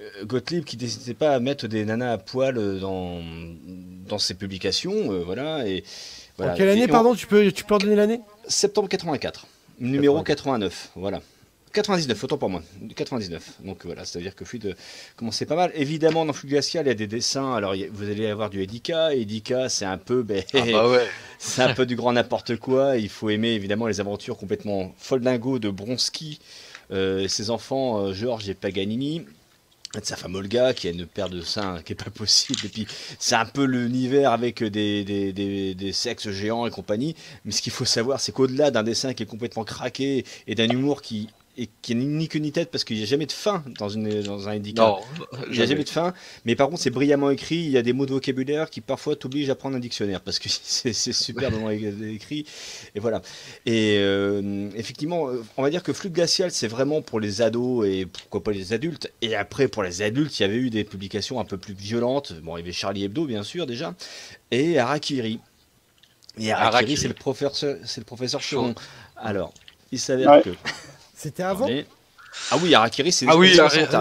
euh, 0.00 0.24
Gottlieb 0.24 0.64
qui 0.64 0.76
n'hésitait 0.76 1.14
pas 1.14 1.34
à 1.34 1.40
mettre 1.40 1.66
des 1.66 1.84
nanas 1.84 2.12
à 2.12 2.18
poil 2.18 2.78
dans, 2.80 3.20
dans 4.08 4.18
ses 4.18 4.34
publications, 4.34 5.12
euh, 5.12 5.22
voilà. 5.24 5.66
Et, 5.68 5.84
voilà. 6.38 6.52
En 6.52 6.56
quelle 6.56 6.68
année, 6.70 6.82
Et 6.82 6.86
on- 6.86 6.88
pardon 6.88 7.14
Tu 7.14 7.26
peux, 7.26 7.52
tu 7.52 7.64
peux 7.64 7.74
redonner 7.74 7.96
l'année? 7.96 8.20
Septembre 8.48 8.88
84, 8.88 9.46
numéro 9.80 10.22
89, 10.22 10.90
voilà. 10.96 11.20
99, 11.72 12.24
autant 12.24 12.36
pour 12.38 12.50
moi, 12.50 12.62
99. 12.96 13.60
Donc 13.64 13.84
voilà, 13.86 14.04
c'est-à-dire 14.04 14.34
que 14.34 14.44
Fluide 14.44 14.76
commençait 15.16 15.46
pas 15.46 15.56
mal. 15.56 15.72
Évidemment, 15.74 16.24
dans 16.26 16.32
Fluide 16.32 16.52
Glacial, 16.52 16.84
il 16.86 16.88
y 16.88 16.92
a 16.92 16.94
des 16.94 17.06
dessins. 17.06 17.54
Alors, 17.54 17.72
a- 17.72 17.88
vous 17.92 18.04
allez 18.10 18.26
avoir 18.26 18.50
du 18.50 18.62
Edika. 18.62 19.14
Edika, 19.14 19.68
c'est 19.68 19.84
un 19.86 19.98
peu, 19.98 20.22
ben, 20.22 20.42
Ah 20.54 20.60
bah 20.70 20.88
ouais. 20.90 21.06
c'est 21.38 21.62
un 21.62 21.74
peu 21.74 21.86
du 21.86 21.96
grand 21.96 22.12
n'importe 22.12 22.56
quoi. 22.56 22.96
Il 22.98 23.08
faut 23.08 23.30
aimer 23.30 23.50
évidemment 23.50 23.86
les 23.86 24.00
aventures 24.00 24.36
complètement 24.36 24.94
foldingo 24.98 25.58
de 25.58 25.70
Bronski, 25.70 26.40
euh, 26.90 27.26
ses 27.28 27.50
enfants 27.50 27.98
euh, 28.06 28.12
Georges 28.12 28.48
et 28.48 28.54
Paganini. 28.54 29.22
De 29.94 30.02
sa 30.02 30.16
femme 30.16 30.34
Olga 30.36 30.72
qui 30.72 30.88
a 30.88 30.90
une 30.90 31.04
paire 31.04 31.28
de 31.28 31.42
seins 31.42 31.82
qui 31.82 31.92
est 31.92 32.02
pas 32.02 32.08
possible 32.10 32.60
et 32.64 32.68
puis 32.70 32.86
c'est 33.18 33.34
un 33.34 33.44
peu 33.44 33.64
l'univers 33.64 34.32
avec 34.32 34.64
des, 34.64 35.04
des, 35.04 35.34
des, 35.34 35.74
des 35.74 35.92
sexes 35.92 36.30
géants 36.30 36.66
et 36.66 36.70
compagnie 36.70 37.14
mais 37.44 37.52
ce 37.52 37.60
qu'il 37.60 37.72
faut 37.72 37.84
savoir 37.84 38.18
c'est 38.18 38.32
qu'au-delà 38.32 38.70
d'un 38.70 38.84
dessin 38.84 39.12
qui 39.12 39.22
est 39.24 39.26
complètement 39.26 39.64
craqué 39.64 40.24
et 40.46 40.54
d'un 40.54 40.66
humour 40.70 41.02
qui 41.02 41.28
et 41.58 41.68
qui 41.82 41.94
n'est 41.94 42.04
ni 42.04 42.28
queue 42.28 42.38
ni 42.38 42.50
tête 42.50 42.70
parce 42.70 42.82
qu'il 42.84 42.96
n'y 42.96 43.02
a 43.02 43.06
jamais 43.06 43.26
de 43.26 43.32
fin 43.32 43.62
dans, 43.78 43.88
une, 43.88 44.22
dans 44.22 44.48
un 44.48 44.56
handicap 44.56 44.86
Non, 44.86 44.98
il 45.48 45.52
n'y 45.56 45.60
a 45.62 45.66
jamais 45.66 45.84
de 45.84 45.88
fin, 45.88 46.14
mais 46.44 46.56
par 46.56 46.68
contre 46.68 46.80
c'est 46.80 46.90
brillamment 46.90 47.30
écrit, 47.30 47.56
il 47.56 47.70
y 47.70 47.76
a 47.76 47.82
des 47.82 47.92
mots 47.92 48.06
de 48.06 48.12
vocabulaire 48.12 48.70
qui 48.70 48.80
parfois 48.80 49.16
t'obligent 49.16 49.50
à 49.50 49.54
prendre 49.54 49.76
un 49.76 49.80
dictionnaire, 49.80 50.20
parce 50.22 50.38
que 50.38 50.48
c'est 50.48 50.92
superbement 51.12 51.68
écrit, 51.70 52.46
et 52.94 53.00
voilà. 53.00 53.20
Et 53.66 53.98
euh, 53.98 54.70
effectivement, 54.76 55.28
euh, 55.28 55.42
on 55.56 55.62
va 55.62 55.70
dire 55.70 55.82
que 55.82 55.92
Flux 55.92 56.10
Glacial 56.10 56.50
c'est 56.50 56.68
vraiment 56.68 57.02
pour 57.02 57.20
les 57.20 57.42
ados 57.42 57.86
et 57.86 58.06
pourquoi 58.06 58.42
pas 58.42 58.52
les 58.52 58.72
adultes, 58.72 59.12
et 59.20 59.34
après 59.34 59.68
pour 59.68 59.82
les 59.82 60.02
adultes 60.02 60.38
il 60.38 60.42
y 60.42 60.46
avait 60.46 60.56
eu 60.56 60.70
des 60.70 60.84
publications 60.84 61.38
un 61.38 61.44
peu 61.44 61.58
plus 61.58 61.74
violentes, 61.74 62.32
bon 62.42 62.56
il 62.56 62.60
y 62.60 62.62
avait 62.62 62.72
Charlie 62.72 63.04
Hebdo 63.04 63.26
bien 63.26 63.42
sûr 63.42 63.66
déjà, 63.66 63.94
et 64.50 64.78
Harakiri. 64.78 65.38
Et 66.38 66.50
Harakiri, 66.50 66.96
c'est 66.96 67.08
le 67.08 67.14
professeur, 67.14 67.52
c'est 67.84 68.00
le 68.00 68.04
professeur. 68.06 68.40
Chiron. 68.40 68.74
Alors, 69.16 69.52
il 69.90 69.98
s'avère 69.98 70.30
Ouais. 70.30 70.42
que... 70.42 70.50
C'était 71.22 71.42
avant. 71.42 71.68
Ah 72.50 72.56
oui, 72.62 72.74
Harakiri 72.74 73.12
c'est 73.12 73.26
Ah 73.28 73.36
oui. 73.36 73.54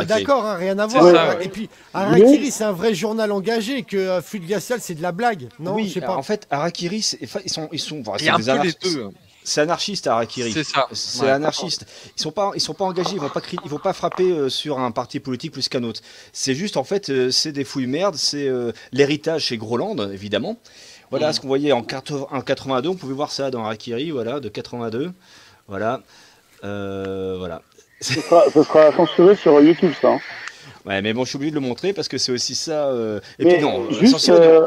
D'accord, 0.07 0.45
hein, 0.45 0.55
rien 0.55 0.79
à 0.79 0.85
voir. 0.87 1.03
ça, 1.03 1.37
ouais. 1.37 1.45
Et 1.45 1.49
puis, 1.49 1.69
Harakiri, 1.93 2.49
c'est 2.49 2.63
un 2.63 2.71
vrai 2.71 2.93
journal 2.95 3.29
engagé 3.31 3.83
que 3.83 3.97
euh, 3.97 4.21
Fluide 4.21 4.47
Glacial, 4.47 4.79
c'est 4.81 4.95
de 4.95 5.01
la 5.01 5.11
blague. 5.11 5.49
Non, 5.59 5.73
oui, 5.75 5.89
je 5.89 5.95
sais 5.95 6.01
pas. 6.01 6.15
en 6.15 6.23
fait, 6.23 6.47
Harakiri, 6.49 7.05
ils 7.21 7.27
sont, 7.51 7.67
ils 7.73 7.79
sont, 7.79 7.99
enfin, 8.07 8.13
Il 8.19 8.25
y 8.25 8.29
a 8.29 8.37
c'est 8.39 8.49
un 8.51 8.61
des 8.61 8.71
peu 8.71 8.87
les 8.87 8.95
anarchistes. 8.95 8.95
deux. 8.95 9.09
C'est 9.43 9.61
anarchiste 9.61 10.07
Harakiri. 10.07 10.51
C'est 10.53 10.63
ça. 10.63 10.87
C'est 10.93 11.23
Ouais. 11.23 11.29
anarchiste. 11.31 11.85
Ils 12.17 12.21
sont 12.21 12.31
pas, 12.31 12.51
ils 12.55 12.61
sont 12.61 12.73
pas 12.75 12.85
engagés. 12.85 13.09
Ils 13.15 13.19
vont 13.19 13.27
pas, 13.29 13.39
cri- 13.41 13.57
ils 13.65 13.69
vont 13.69 13.79
pas 13.79 13.91
frapper 13.91 14.31
euh, 14.31 14.49
sur 14.49 14.79
un 14.79 14.91
parti 14.91 15.19
politique 15.19 15.51
plus 15.51 15.67
qu'un 15.67 15.83
autre. 15.83 15.99
C'est 16.31 16.53
juste 16.55 16.77
en 16.77 16.83
fait, 16.85 17.09
euh, 17.09 17.31
c'est 17.31 17.51
des 17.51 17.63
fouilles 17.65 17.87
merdes. 17.87 18.15
C'est 18.15 18.47
euh, 18.47 18.71
l'héritage 18.93 19.45
chez 19.45 19.57
Groland, 19.57 19.97
évidemment. 20.11 20.57
Voilà 21.09 21.27
Mhm. 21.27 21.33
ce 21.33 21.39
qu'on 21.41 21.47
voyait 21.47 21.71
en, 21.73 21.81
80 21.83 22.27
en 22.31 22.41
82. 22.41 22.89
On 22.89 22.95
pouvait 22.95 23.13
voir 23.15 23.31
ça 23.31 23.49
dans 23.51 23.63
Harakiri, 23.65 24.11
voilà, 24.11 24.39
de 24.39 24.47
82. 24.47 25.11
Voilà. 25.67 26.01
Euh, 26.63 27.35
voilà. 27.39 27.61
Ce 28.01 28.19
sera, 28.19 28.49
ce 28.49 28.63
sera 28.63 28.91
censuré 28.91 29.35
sur 29.35 29.59
YouTube, 29.61 29.91
ça. 30.01 30.13
hein. 30.13 30.19
Ouais, 30.85 31.01
mais 31.01 31.13
bon, 31.13 31.23
je 31.23 31.29
suis 31.29 31.35
obligé 31.35 31.51
de 31.51 31.55
le 31.55 31.61
montrer 31.61 31.93
parce 31.93 32.07
que 32.07 32.17
c'est 32.17 32.31
aussi 32.31 32.55
ça. 32.55 32.87
euh, 32.87 33.19
Et 33.37 33.45
Mais 33.45 33.53
puis 33.55 33.61
non, 33.63 33.91
juste, 33.91 34.13
censuré, 34.13 34.47
euh, 34.47 34.65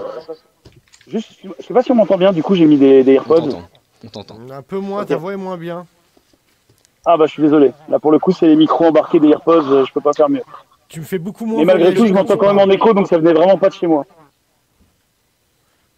juste, 1.09 1.33
je 1.43 1.65
sais 1.67 1.75
pas 1.75 1.83
si 1.83 1.91
on 1.91 1.97
m'entend 1.97 2.17
bien, 2.17 2.33
du 2.33 2.43
coup 2.43 2.55
j'ai 2.55 2.67
mis 2.67 2.77
des, 2.77 3.03
des 3.03 3.15
AirPods. 3.15 3.49
On 4.05 4.09
t'entend. 4.09 4.39
Un 4.53 4.63
peu 4.63 4.79
moins, 4.79 5.05
ta 5.05 5.17
voix 5.17 5.33
est 5.33 5.37
moins 5.37 5.57
bien. 5.57 5.87
Ah 7.05 7.17
bah 7.17 7.27
je 7.27 7.33
suis 7.33 7.43
désolé. 7.43 7.73
Là 7.89 7.99
pour 7.99 8.13
le 8.13 8.19
coup 8.21 8.33
c'est 8.33 8.47
les 8.47 8.55
micros 8.57 8.85
embarqués 8.87 9.19
des 9.19 9.29
AirPods, 9.29 9.85
je 9.87 9.93
peux 9.93 10.01
pas 10.01 10.13
faire 10.13 10.29
mieux. 10.29 10.43
Tu 10.89 11.01
me 11.01 11.05
fais 11.05 11.19
beaucoup 11.19 11.47
moins. 11.47 11.59
Mais 11.59 11.65
malgré 11.65 11.93
tout 11.95 12.07
je 12.07 12.13
m'entends 12.13 12.37
quand 12.37 12.47
même 12.55 12.59
en 12.67 12.71
écho 12.73 12.95
donc 12.95 13.09
ça 13.09 13.19
venait 13.19 13.33
vraiment 13.33 13.59
pas 13.59 13.69
de 13.69 13.75
chez 13.75 13.87
moi. 13.89 14.07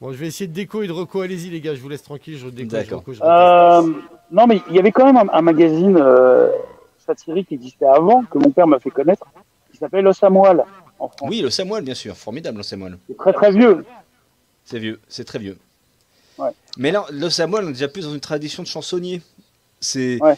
Bon, 0.01 0.13
je 0.13 0.17
vais 0.17 0.27
essayer 0.27 0.47
de 0.49 0.53
déco 0.53 0.83
et 0.83 0.87
de 0.87 0.93
reco. 0.93 1.21
Allez-y, 1.21 1.49
les 1.51 1.61
gars, 1.61 1.75
je 1.75 1.81
vous 1.81 1.89
laisse 1.89 2.03
tranquille. 2.03 2.37
Je 2.39 2.49
déco, 2.49 2.71
je 3.13 3.21
D'accord. 3.21 3.93
Euh, 4.33 4.35
non 4.35 4.47
mais 4.47 4.61
il 4.69 4.77
y 4.77 4.79
avait 4.79 4.93
quand 4.93 5.05
même 5.07 5.17
un, 5.17 5.33
un 5.33 5.43
magazine 5.43 5.97
euh, 6.01 6.51
satirique 7.07 7.49
qui 7.49 7.55
existait 7.55 7.87
avant, 7.87 8.23
que 8.25 8.39
mon 8.39 8.51
père 8.51 8.67
m'a 8.67 8.79
fait 8.79 8.91
connaître, 8.91 9.27
qui 9.71 9.79
en 10.99 11.09
France. 11.09 11.29
Oui, 11.31 11.41
le 11.41 11.51
bien 11.83 11.95
sûr. 11.95 12.17
Formidable, 12.17 12.61
le. 12.61 12.99
C'est 13.09 13.17
très 13.17 13.33
très 13.33 13.51
vieux. 13.53 13.85
C'est 14.65 14.79
vieux, 14.79 15.01
c'est 15.09 15.25
très 15.25 15.39
vieux. 15.39 15.59
Ouais. 16.39 16.51
Mais 16.77 16.91
là, 16.91 17.05
le 17.11 17.29
on 17.65 17.69
est 17.69 17.73
déjà 17.73 17.89
plus 17.89 18.05
dans 18.05 18.13
une 18.13 18.21
tradition 18.21 18.63
de 18.63 18.69
chansonnier. 18.69 19.23
C'est 19.81 20.19
Ouais. 20.21 20.37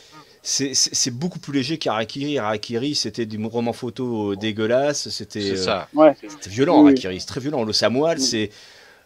beaucoup 1.10 1.38
plus 1.38 1.52
léger 1.52 1.78
qu'Arakiri. 1.78 2.38
Arakiri, 2.38 2.94
c'était 2.94 3.26
du 3.26 3.42
roman 3.44 3.72
photo 3.72 4.36
dégueulasse. 4.36 5.08
C'était 5.08 5.40
C'est 5.40 5.52
euh, 5.52 5.56
ça. 5.64 5.88
Ouais. 5.94 6.14
c'était 6.20 6.50
violent, 6.50 6.82
Oui. 6.82 6.90
Arakiri. 6.92 7.20
C'est 7.20 7.26
très 7.26 7.40
violent. 7.40 7.64
Le 7.64 7.72
Samuel, 7.72 8.18
Oui. 8.18 8.24
c'est 8.24 8.50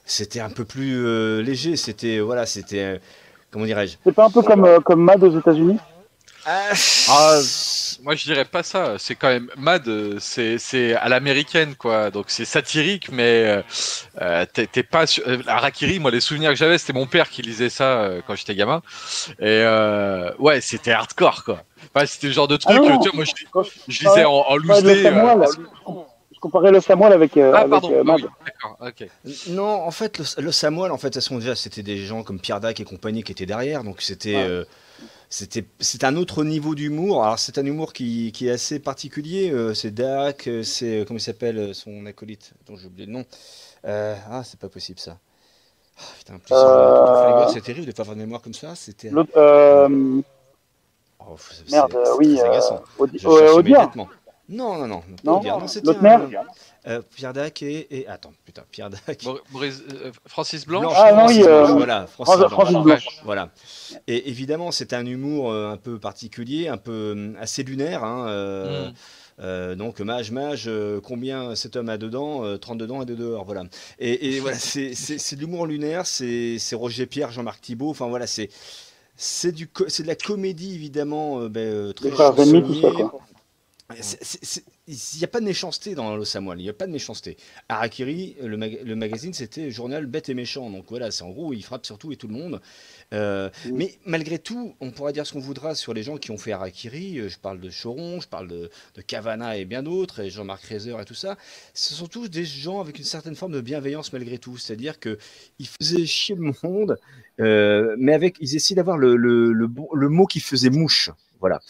c'était 0.05 0.41
un 0.41 0.51
peu 0.51 0.65
plus 0.65 1.05
euh, 1.07 1.43
léger. 1.43 1.77
C'était 1.77 2.19
voilà, 2.19 2.45
c'était 2.47 2.81
euh, 2.83 2.99
comment 3.53 3.67
dirais-je 3.67 3.97
C'est 4.05 4.13
pas 4.13 4.25
un 4.27 4.31
peu 4.31 4.43
comme, 4.43 4.65
euh, 4.65 4.81
comme 4.81 5.03
Mad 5.03 5.23
aux 5.23 5.39
États-Unis 5.39 5.79
Ah, 6.45 7.39
moi 8.03 8.15
je 8.17 8.25
dirais 8.25 8.45
pas 8.45 8.63
ça. 8.65 8.95
C'est 8.99 9.15
quand 9.15 9.29
même 9.29 9.49
Mad, 9.57 9.89
c'est 10.19 10.59
c'est 10.59 10.95
à 10.95 11.09
l'américaine 11.09 11.77
quoi. 11.77 12.11
Donc 12.11 12.27
c'est 12.29 12.45
satirique, 12.45 13.11
mais 13.13 13.45
euh, 13.47 13.63
euh, 14.21 14.45
t'es 14.53 14.83
pas 14.83 15.07
sur... 15.07 15.23
euh, 15.29 15.39
Harakiri. 15.47 16.01
Moi 16.01 16.11
les 16.11 16.21
souvenirs 16.21 16.51
que 16.51 16.57
j'avais, 16.57 16.79
c'était 16.79 16.93
mon 16.95 17.07
père 17.07 17.29
qui 17.31 17.43
lisait 17.43 17.71
ça 17.71 17.85
euh, 17.85 18.21
quand 18.27 18.35
j'étais 18.35 18.57
gamin. 18.57 18.83
Et 19.39 19.45
euh, 19.45 20.33
ouais, 20.41 20.61
c'était 20.61 20.91
hardcore 20.93 21.45
quoi. 21.45 21.63
Enfin, 21.95 22.07
c'était 22.07 22.29
le 22.29 22.33
genre 22.33 22.49
de 22.49 22.57
truc. 22.57 22.77
Ah 22.77 22.89
non, 22.89 22.99
tu 22.99 23.09
vois, 23.11 23.17
moi 23.17 23.25
je, 23.89 24.01
lisais 24.03 24.25
en, 24.25 24.33
en 24.33 24.55
Ouais, 24.55 24.59
loose 24.59 24.83
day, 24.83 25.13
comparais 26.43 26.71
le 26.73 26.81
Samuel 26.81 27.13
avec, 27.15 27.37
euh, 27.39 27.53
Ah 27.55 27.61
avec 27.61 27.71
pardon. 27.71 27.93
euh, 27.93 28.03
oui. 28.05 29.35
Non, 29.49 29.65
en 29.83 29.91
fait, 29.91 30.19
le, 30.19 30.25
le 30.43 30.53
Samuel, 30.53 30.91
en 30.91 30.99
fait, 30.99 31.15
façon, 31.15 31.39
déjà, 31.39 31.55
c'était 31.55 31.83
des 31.83 31.97
gens 31.97 32.23
comme 32.25 32.39
Pierre 32.41 32.61
Dac 32.61 32.81
et 32.81 32.85
compagnie 32.85 33.23
qui 33.23 33.33
étaient 33.33 33.47
derrière, 33.47 33.85
donc 33.85 34.03
c'était, 34.03 34.35
Ouais. 34.37 34.43
euh, 34.49 34.65
c'était, 35.31 35.65
c'est 35.81 36.05
un 36.05 36.17
autre 36.17 36.45
niveau 36.45 36.75
d'humour. 36.75 37.25
Alors, 37.25 37.39
c'est 37.39 37.57
un 37.59 37.65
humour 37.65 37.93
qui, 37.95 38.33
qui 38.33 38.49
est 38.49 38.51
assez 38.51 38.79
particulier. 38.81 39.51
euh, 39.51 39.73
c'est 39.73 39.93
Dac, 39.93 40.49
c'est 40.65 41.01
euh, 41.01 41.05
comment 41.07 41.19
il 41.19 41.23
s'appelle 41.23 41.75
son 41.75 42.05
acolyte, 42.07 42.53
dont 42.67 42.77
j'ai 42.77 42.87
oublié 42.89 43.07
le 43.07 43.13
nom. 43.13 43.25
Euh, 43.87 44.15
ah, 44.31 44.43
c'est 44.45 44.59
pas 44.61 44.69
possible 44.69 44.99
ça. 44.99 45.17
Ah, 45.99 46.03
putain, 46.19 47.49
c'est 47.53 47.61
terrible 47.63 47.87
de 47.87 47.93
pas 47.93 48.03
avoir 48.03 48.17
de 48.17 48.21
mémoire 48.23 48.43
comme 48.43 48.55
ça. 48.55 48.75
C'était. 48.75 49.11
Euh, 49.37 50.21
Oh, 51.25 51.37
c'est- 51.39 51.71
merde, 51.71 51.93
c'est- 51.93 51.99
euh, 51.99 52.05
c'est 52.05 52.13
oui, 52.19 52.41
euh, 52.41 52.51
agaçant. 52.51 52.83
Audi- 52.99 53.19
Non, 54.53 54.77
non, 54.77 54.87
non, 54.87 55.03
Non, 55.25 55.41
non, 55.61 55.67
c'était 55.67 55.89
un- 55.91 56.31
euh, 56.87 57.01
Pierre 57.15 57.33
Dac 57.33 57.63
et, 57.63 57.87
et 58.01 58.07
attends, 58.09 58.33
putain, 58.45 58.63
Pierre 58.71 58.91
Dac. 58.91 59.25
Euh, 59.25 60.13
Francis 60.27 60.67
Blanche. 60.67 60.93
Ah, 60.97 61.13
non, 61.13 61.19
Francis 61.21 61.37
oui, 61.39 61.43
euh, 61.47 61.65
Blanche, 61.65 61.77
voilà, 61.77 62.07
Francis 62.07 62.45
Francis 62.49 62.77
Blanche. 62.77 63.07
Voilà. 63.25 63.51
Et 64.09 64.29
évidemment, 64.29 64.71
c'est 64.71 64.93
un 64.93 65.07
humour 65.07 65.53
un 65.55 65.77
peu 65.77 65.99
particulier, 65.99 66.69
un 66.69 66.77
peu 66.77 67.35
assez 67.41 67.63
lunaire. 67.63 68.05
hein, 68.05 68.27
euh, 68.29 68.89
Mm. 68.91 68.95
euh, 69.41 69.75
donc, 69.77 70.01
mage, 70.01 70.31
mage, 70.33 70.65
euh, 70.67 71.01
combien 71.01 71.55
cet 71.55 71.77
homme 71.77 71.89
a 71.89 71.97
dedans 71.99 72.45
euh, 72.45 72.59
30 72.59 72.79
dedans 72.79 73.01
et 73.03 73.07
2 73.07 73.17
dehors. 73.17 73.45
Voilà. 73.45 73.65
Et, 73.99 74.35
et 74.37 74.41
voilà, 74.41 74.59
c'est 74.59 74.95
c'est- 74.95 75.19
c'est 75.19 75.37
de 75.37 75.41
l'humour 75.41 75.67
lunaire, 75.67 76.05
c'est 76.07 76.59
c'est 76.59 76.75
Roger 76.77 77.07
Pierre, 77.07 77.31
Jean-Marc 77.33 77.61
Thibault. 77.61 77.91
Enfin, 77.91 78.09
voilà, 78.09 78.27
c'est. 78.27 78.51
C'est 79.15 79.53
du 79.53 79.69
co- 79.69 79.85
c'est 79.89 80.03
de 80.03 80.09
la 80.09 80.17
comédie 80.17 80.75
évidemment 80.75 81.39
euh, 81.41 81.49
ben, 81.49 81.61
euh, 81.61 81.93
très 81.93 82.11
chansonnier. 82.17 82.81
quoi. 82.81 82.91
C'est- 82.91 82.93
c'est- 82.97 83.03
c'est- 83.09 83.82
Il 84.89 84.97
n'y 85.19 85.25
a 85.25 85.29
pas 85.29 85.41
de 85.41 85.45
méchanceté 85.45 85.95
dans 85.95 86.17
le 86.17 86.25
Samuel, 86.25 86.59
il 86.59 86.65
n'y 86.65 86.69
a 86.69 86.73
pas 86.73 86.87
de 86.87 86.93
méchanceté. 86.93 87.37
Harakiri, 87.69 88.37
le, 88.43 88.57
mag- 88.57 88.81
le 88.85 88.97
magazine, 88.97 89.33
c'était 89.33 89.71
journal 89.71 90.07
bête 90.07 90.29
et 90.29 90.35
méchant. 90.35 90.69
Donc 90.71 90.87
voilà, 90.89 91.11
c'est 91.11 91.23
en 91.23 91.31
gros, 91.31 91.53
il 91.53 91.63
frappe 91.63 91.87
sur 91.87 91.99
tout 91.99 92.11
et 92.13 92.17
tout 92.17 92.27
le 92.29 92.35
monde. 92.35 92.61
Euh, 93.13 93.49
Oui. 93.67 93.73
Mais 93.75 93.99
malgré 94.05 94.39
tout, 94.39 94.75
on 94.81 94.91
pourra 94.91 95.13
dire 95.13 95.27
ce 95.27 95.33
qu'on 95.35 95.41
voudra 95.41 95.75
sur 95.75 95.95
les 95.95 96.03
gens 96.03 96.17
qui 96.17 96.31
ont 96.31 96.39
fait 96.39 96.53
Harakiri. 96.53 97.19
Euh, 97.21 97.29
Je 97.29 97.39
parle 97.39 97.61
de 97.61 97.71
Choron, 97.71 98.21
je 98.21 98.29
parle 98.29 98.49
de, 98.49 98.71
de 98.95 99.03
Cavana 99.03 99.57
et 99.57 99.65
bien 99.65 99.83
d'autres, 99.83 100.21
et 100.21 100.31
Jean-Marc 100.31 100.65
Reiser 100.65 100.95
et 101.01 101.05
tout 101.05 101.15
ça. 101.15 101.37
Ce 101.75 101.95
sont 101.95 102.09
tous 102.09 102.29
des 102.29 102.45
gens 102.45 102.81
avec 102.81 102.99
une 102.99 103.05
certaine 103.05 103.37
forme 103.37 103.53
de 103.53 103.61
bienveillance 103.61 104.13
malgré 104.13 104.39
tout. 104.39 104.57
C'est-à-dire 104.59 104.99
qu'ils 104.99 105.69
faisaient 105.81 106.07
chier 106.07 106.35
le 106.35 106.53
monde, 106.63 106.99
euh, 107.41 107.95
mais 107.99 108.15
avec, 108.15 108.37
ils 108.41 108.57
essayaient 108.57 108.77
d'avoir 108.77 108.99
le, 108.99 109.17
le, 109.17 109.53
le, 109.53 109.67
bon- 109.69 109.89
le 109.95 110.09
mot 110.09 110.27
qui 110.27 110.41
faisait 110.41 110.71
mouche. 110.71 111.11
Voilà. 111.41 111.61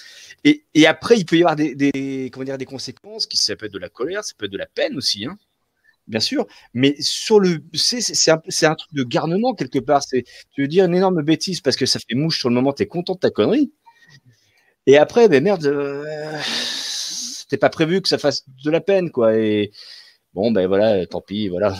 Et, 0.44 0.86
après, 0.86 1.16
il 1.18 1.24
peut 1.24 1.36
y 1.36 1.42
avoir 1.42 1.56
des, 1.56 2.30
conséquences, 2.66 3.26
qui 3.26 3.36
ça 3.36 3.54
peut 3.54 3.66
être 3.66 3.72
de 3.72 3.78
la 3.78 3.88
colère, 3.88 4.24
ça 4.24 4.34
peut 4.36 4.46
être 4.46 4.52
de 4.52 4.58
la 4.58 4.66
peine 4.66 4.96
aussi, 4.96 5.24
hein, 5.24 5.38
bien 6.08 6.20
sûr. 6.20 6.46
Mais 6.74 6.96
sur 7.00 7.38
le, 7.40 7.62
c'est 7.74 8.30
un, 8.30 8.42
un 8.62 8.74
truc 8.74 8.92
de 8.92 9.04
garnement 9.04 9.54
quelque 9.54 9.78
part. 9.78 10.04
Tu 10.04 10.24
veux 10.58 10.68
dire 10.68 10.86
une 10.86 10.96
énorme 10.96 11.22
bêtise 11.22 11.60
parce 11.60 11.76
que 11.76 11.86
ça 11.86 12.00
fait 12.00 12.14
mouche 12.16 12.40
sur 12.40 12.48
le 12.48 12.54
moment, 12.56 12.72
t'es 12.72 12.86
content 12.86 13.14
de 13.14 13.20
ta 13.20 13.30
connerie. 13.30 13.72
Et 14.86 14.98
après, 14.98 15.28
ben 15.28 15.44
merde, 15.44 15.64
euh, 15.66 16.40
pas 17.56 17.70
prévu 17.70 18.00
que 18.02 18.08
ça 18.08 18.18
fasse 18.18 18.44
de 18.64 18.70
la 18.70 18.80
peine, 18.80 19.10
quoi. 19.10 19.36
Et 19.36 19.72
bon, 20.34 20.50
ben 20.52 20.66
voilà, 20.66 21.06
tant 21.06 21.20
pis, 21.20 21.48
voilà. 21.48 21.76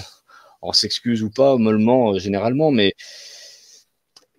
On 0.63 0.73
s'excuse 0.73 1.23
ou 1.23 1.31
pas, 1.31 1.57
mollement, 1.57 2.15
euh, 2.15 2.19
généralement, 2.19 2.71
mais 2.71 2.95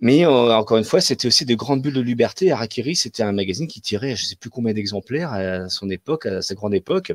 mais 0.02 0.26
euh, 0.26 0.54
encore 0.56 0.78
une 0.78 0.84
fois, 0.84 1.02
c'était 1.02 1.28
aussi 1.28 1.46
des 1.46 1.56
grandes 1.56 1.82
bulles 1.82 1.94
de 1.94 2.02
liberté. 2.02 2.52
Harakiri, 2.52 2.96
c'était 2.96 3.24
un 3.24 3.32
magazine 3.32 3.68
qui 3.68 3.82
tirait, 3.82 4.16
je 4.16 4.26
sais 4.26 4.36
plus 4.36 4.50
combien 4.50 4.74
d'exemplaires 4.74 5.32
à 5.34 5.70
son 5.70 5.90
époque, 5.90 6.26
à 6.26 6.42
sa 6.42 6.56
grande 6.56 6.74
époque, 6.74 7.14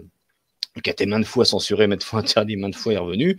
qui 0.82 0.90
a 0.90 0.92
été 0.92 1.06
maintes 1.06 1.26
fois 1.26 1.44
censuré, 1.44 1.86
maintes 1.86 2.02
fois 2.02 2.20
interdit, 2.20 2.56
maintes 2.56 2.76
fois 2.76 2.92
est 2.94 2.98
revenu. 2.98 3.38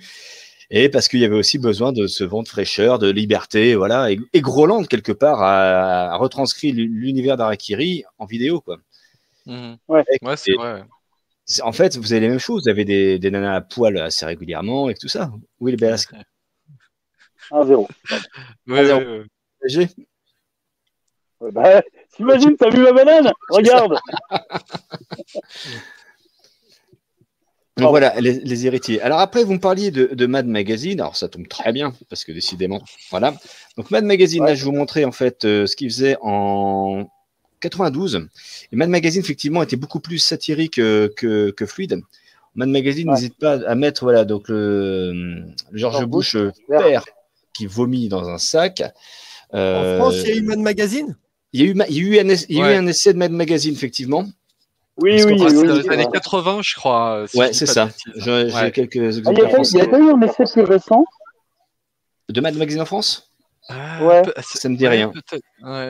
Et 0.71 0.89
parce 0.89 1.07
qu'il 1.07 1.19
y 1.19 1.25
avait 1.25 1.35
aussi 1.35 1.57
besoin 1.57 1.91
de 1.91 2.05
ce 2.05 2.23
vent 2.23 2.43
de 2.43 2.47
fraîcheur, 2.47 2.99
de 2.99 3.09
liberté, 3.09 3.73
voilà. 3.73 4.11
Et, 4.11 4.19
et 4.33 4.41
Groland, 4.41 4.83
quelque 4.85 5.11
part, 5.11 5.41
a, 5.41 6.11
a 6.13 6.17
retranscrit 6.17 6.71
l'univers 6.73 7.37
d'Harakiri 7.37 8.03
en 8.19 8.25
vidéo, 8.25 8.61
quoi. 8.61 8.77
Mhm. 9.47 9.77
Ouais. 9.87 10.03
Ouais, 10.21 10.37
c'est 10.37 10.51
Et- 10.51 10.55
vrai. 10.55 10.83
C'est- 11.45 11.63
En 11.63 11.71
fait, 11.71 11.97
vous 11.97 12.13
avez 12.13 12.19
les 12.19 12.29
mêmes 12.29 12.37
choses. 12.37 12.63
Vous 12.65 12.69
avez 12.69 12.85
des, 12.85 13.17
des 13.17 13.31
nanas 13.31 13.55
à 13.55 13.61
poil 13.61 13.97
assez 13.97 14.23
régulièrement 14.27 14.87
et 14.91 14.93
tout 14.93 15.07
ça. 15.07 15.31
Oui, 15.59 15.71
les 15.71 15.77
belles 15.77 15.97
1-0. 17.51 17.87
Ouais, 18.67 18.85
zéro. 18.85 19.01
ouais, 21.41 21.51
Bah, 21.51 21.81
T'imagines, 22.15 22.55
t'as 22.57 22.69
vu 22.69 22.79
ma 22.81 22.91
banane? 22.91 23.31
Regarde 23.49 23.97
Donc 27.77 27.91
voilà, 27.91 28.19
les, 28.19 28.33
les 28.33 28.65
héritiers. 28.67 29.01
Alors 29.01 29.19
après, 29.19 29.45
vous 29.45 29.53
me 29.53 29.59
parliez 29.59 29.89
de, 29.89 30.07
de 30.07 30.25
Mad 30.25 30.45
Magazine. 30.45 30.99
Alors 30.99 31.15
ça 31.15 31.29
tombe 31.29 31.47
très 31.47 31.71
bien, 31.71 31.93
parce 32.09 32.25
que 32.25 32.33
décidément, 32.33 32.81
voilà. 33.09 33.33
Donc 33.77 33.89
Mad 33.89 34.03
Magazine, 34.03 34.41
Ouais. 34.43 34.49
là, 34.49 34.55
je 34.55 34.65
vous 34.65 34.73
montrais 34.73 35.05
en 35.05 35.13
fait 35.13 35.45
euh, 35.45 35.65
ce 35.65 35.77
qu'il 35.77 35.89
faisait 35.89 36.17
en 36.21 37.07
92. 37.61 38.27
Et 38.73 38.75
Mad 38.75 38.89
Magazine, 38.89 39.21
effectivement, 39.21 39.63
était 39.63 39.77
beaucoup 39.77 40.01
plus 40.01 40.17
satirique 40.17 40.77
euh, 40.77 41.07
que, 41.15 41.51
que 41.51 41.65
fluide. 41.65 42.01
Mad 42.55 42.67
Magazine 42.67 43.07
Ouais. 43.07 43.15
n'hésite 43.15 43.37
pas 43.39 43.53
à 43.65 43.75
mettre, 43.75 44.03
voilà, 44.03 44.25
donc 44.25 44.49
le, 44.49 45.13
le 45.13 45.45
George 45.71 45.93
George 45.99 46.05
Bush 46.07 46.35
euh, 46.35 46.51
Bush, 46.67 46.77
père 46.81 47.05
qui 47.59 47.65
vomit 47.67 48.07
dans 48.07 48.27
un 48.29 48.37
sac. 48.37 48.81
En 49.51 49.57
Euh, 49.57 49.97
France, 49.99 50.15
il 50.23 50.29
y 50.29 50.31
a 50.31 50.35
eu 50.37 50.41
Mad 50.43 50.59
Magazine? 50.59 51.17
Il 51.51 51.59
y 51.61 51.63
a 51.63 51.67
eu, 51.67 51.75
il 51.89 51.95
y 51.97 52.17
a 52.17 52.23
eu 52.23 52.25
un, 52.31 52.33
il 52.49 52.55
y 52.55 52.61
a 52.61 52.65
eu 52.65 52.67
Ouais. 52.69 52.75
un 52.77 52.87
essai 52.87 53.11
de 53.13 53.17
Mad 53.17 53.31
Magazine, 53.31 53.73
effectivement. 53.73 54.23
Oui, 55.01 55.11
Parce 55.13 55.25
oui, 55.25 55.33
oui. 55.33 55.39
dans 55.67 55.75
les 55.75 55.89
années 55.89 56.05
ouais. 56.05 56.11
80, 56.13 56.59
je 56.61 56.75
crois. 56.75 57.25
si 57.27 57.37
Ouais, 57.37 57.51
c'est 57.53 57.65
ça. 57.65 57.89
J'ai 58.15 58.31
Ouais. 58.53 58.71
quelques 58.71 58.97
Ah, 58.97 59.05
exemples 59.05 59.37
Il 59.37 59.39
y 59.39 59.41
a 59.43 59.47
en 59.47 59.51
pas- 59.51 59.57
il 59.63 59.77
y 59.77 59.81
a 59.81 59.99
eu 59.99 60.11
un 60.11 60.21
essai 60.21 60.43
plus 60.53 60.63
récent? 60.63 61.03
De 62.29 62.41
Mad 62.41 62.55
Magazine 62.55 62.81
en 62.81 62.85
France? 62.85 63.31
Ah, 63.69 64.05
Ouais. 64.05 64.21
Ça 64.41 64.69
me 64.69 64.75
dit 64.77 64.87
rien. 64.87 65.11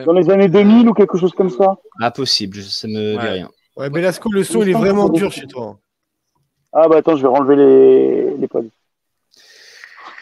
dans 0.06 0.12
les 0.12 0.28
années 0.30 0.48
2000 0.48 0.88
ou 0.88 0.94
quelque 0.94 1.18
chose 1.18 1.32
comme 1.32 1.50
ça? 1.50 1.76
Ah, 2.00 2.10
possible, 2.10 2.62
ça 2.62 2.88
me 2.88 3.12
dit 3.12 3.26
rien. 3.28 3.48
Ouais, 3.76 3.90
Belasco, 3.90 4.30
le 4.32 4.42
son, 4.44 4.62
il 4.62 4.70
est 4.70 4.72
vraiment 4.72 5.08
dur 5.08 5.30
chez 5.32 5.46
toi. 5.46 5.78
Ah 6.72 6.86
bah 6.88 6.98
attends, 6.98 7.16
je 7.16 7.22
vais 7.22 7.28
renlever 7.28 7.56
les, 7.56 8.36
les 8.36 8.48
pods. 8.48 8.68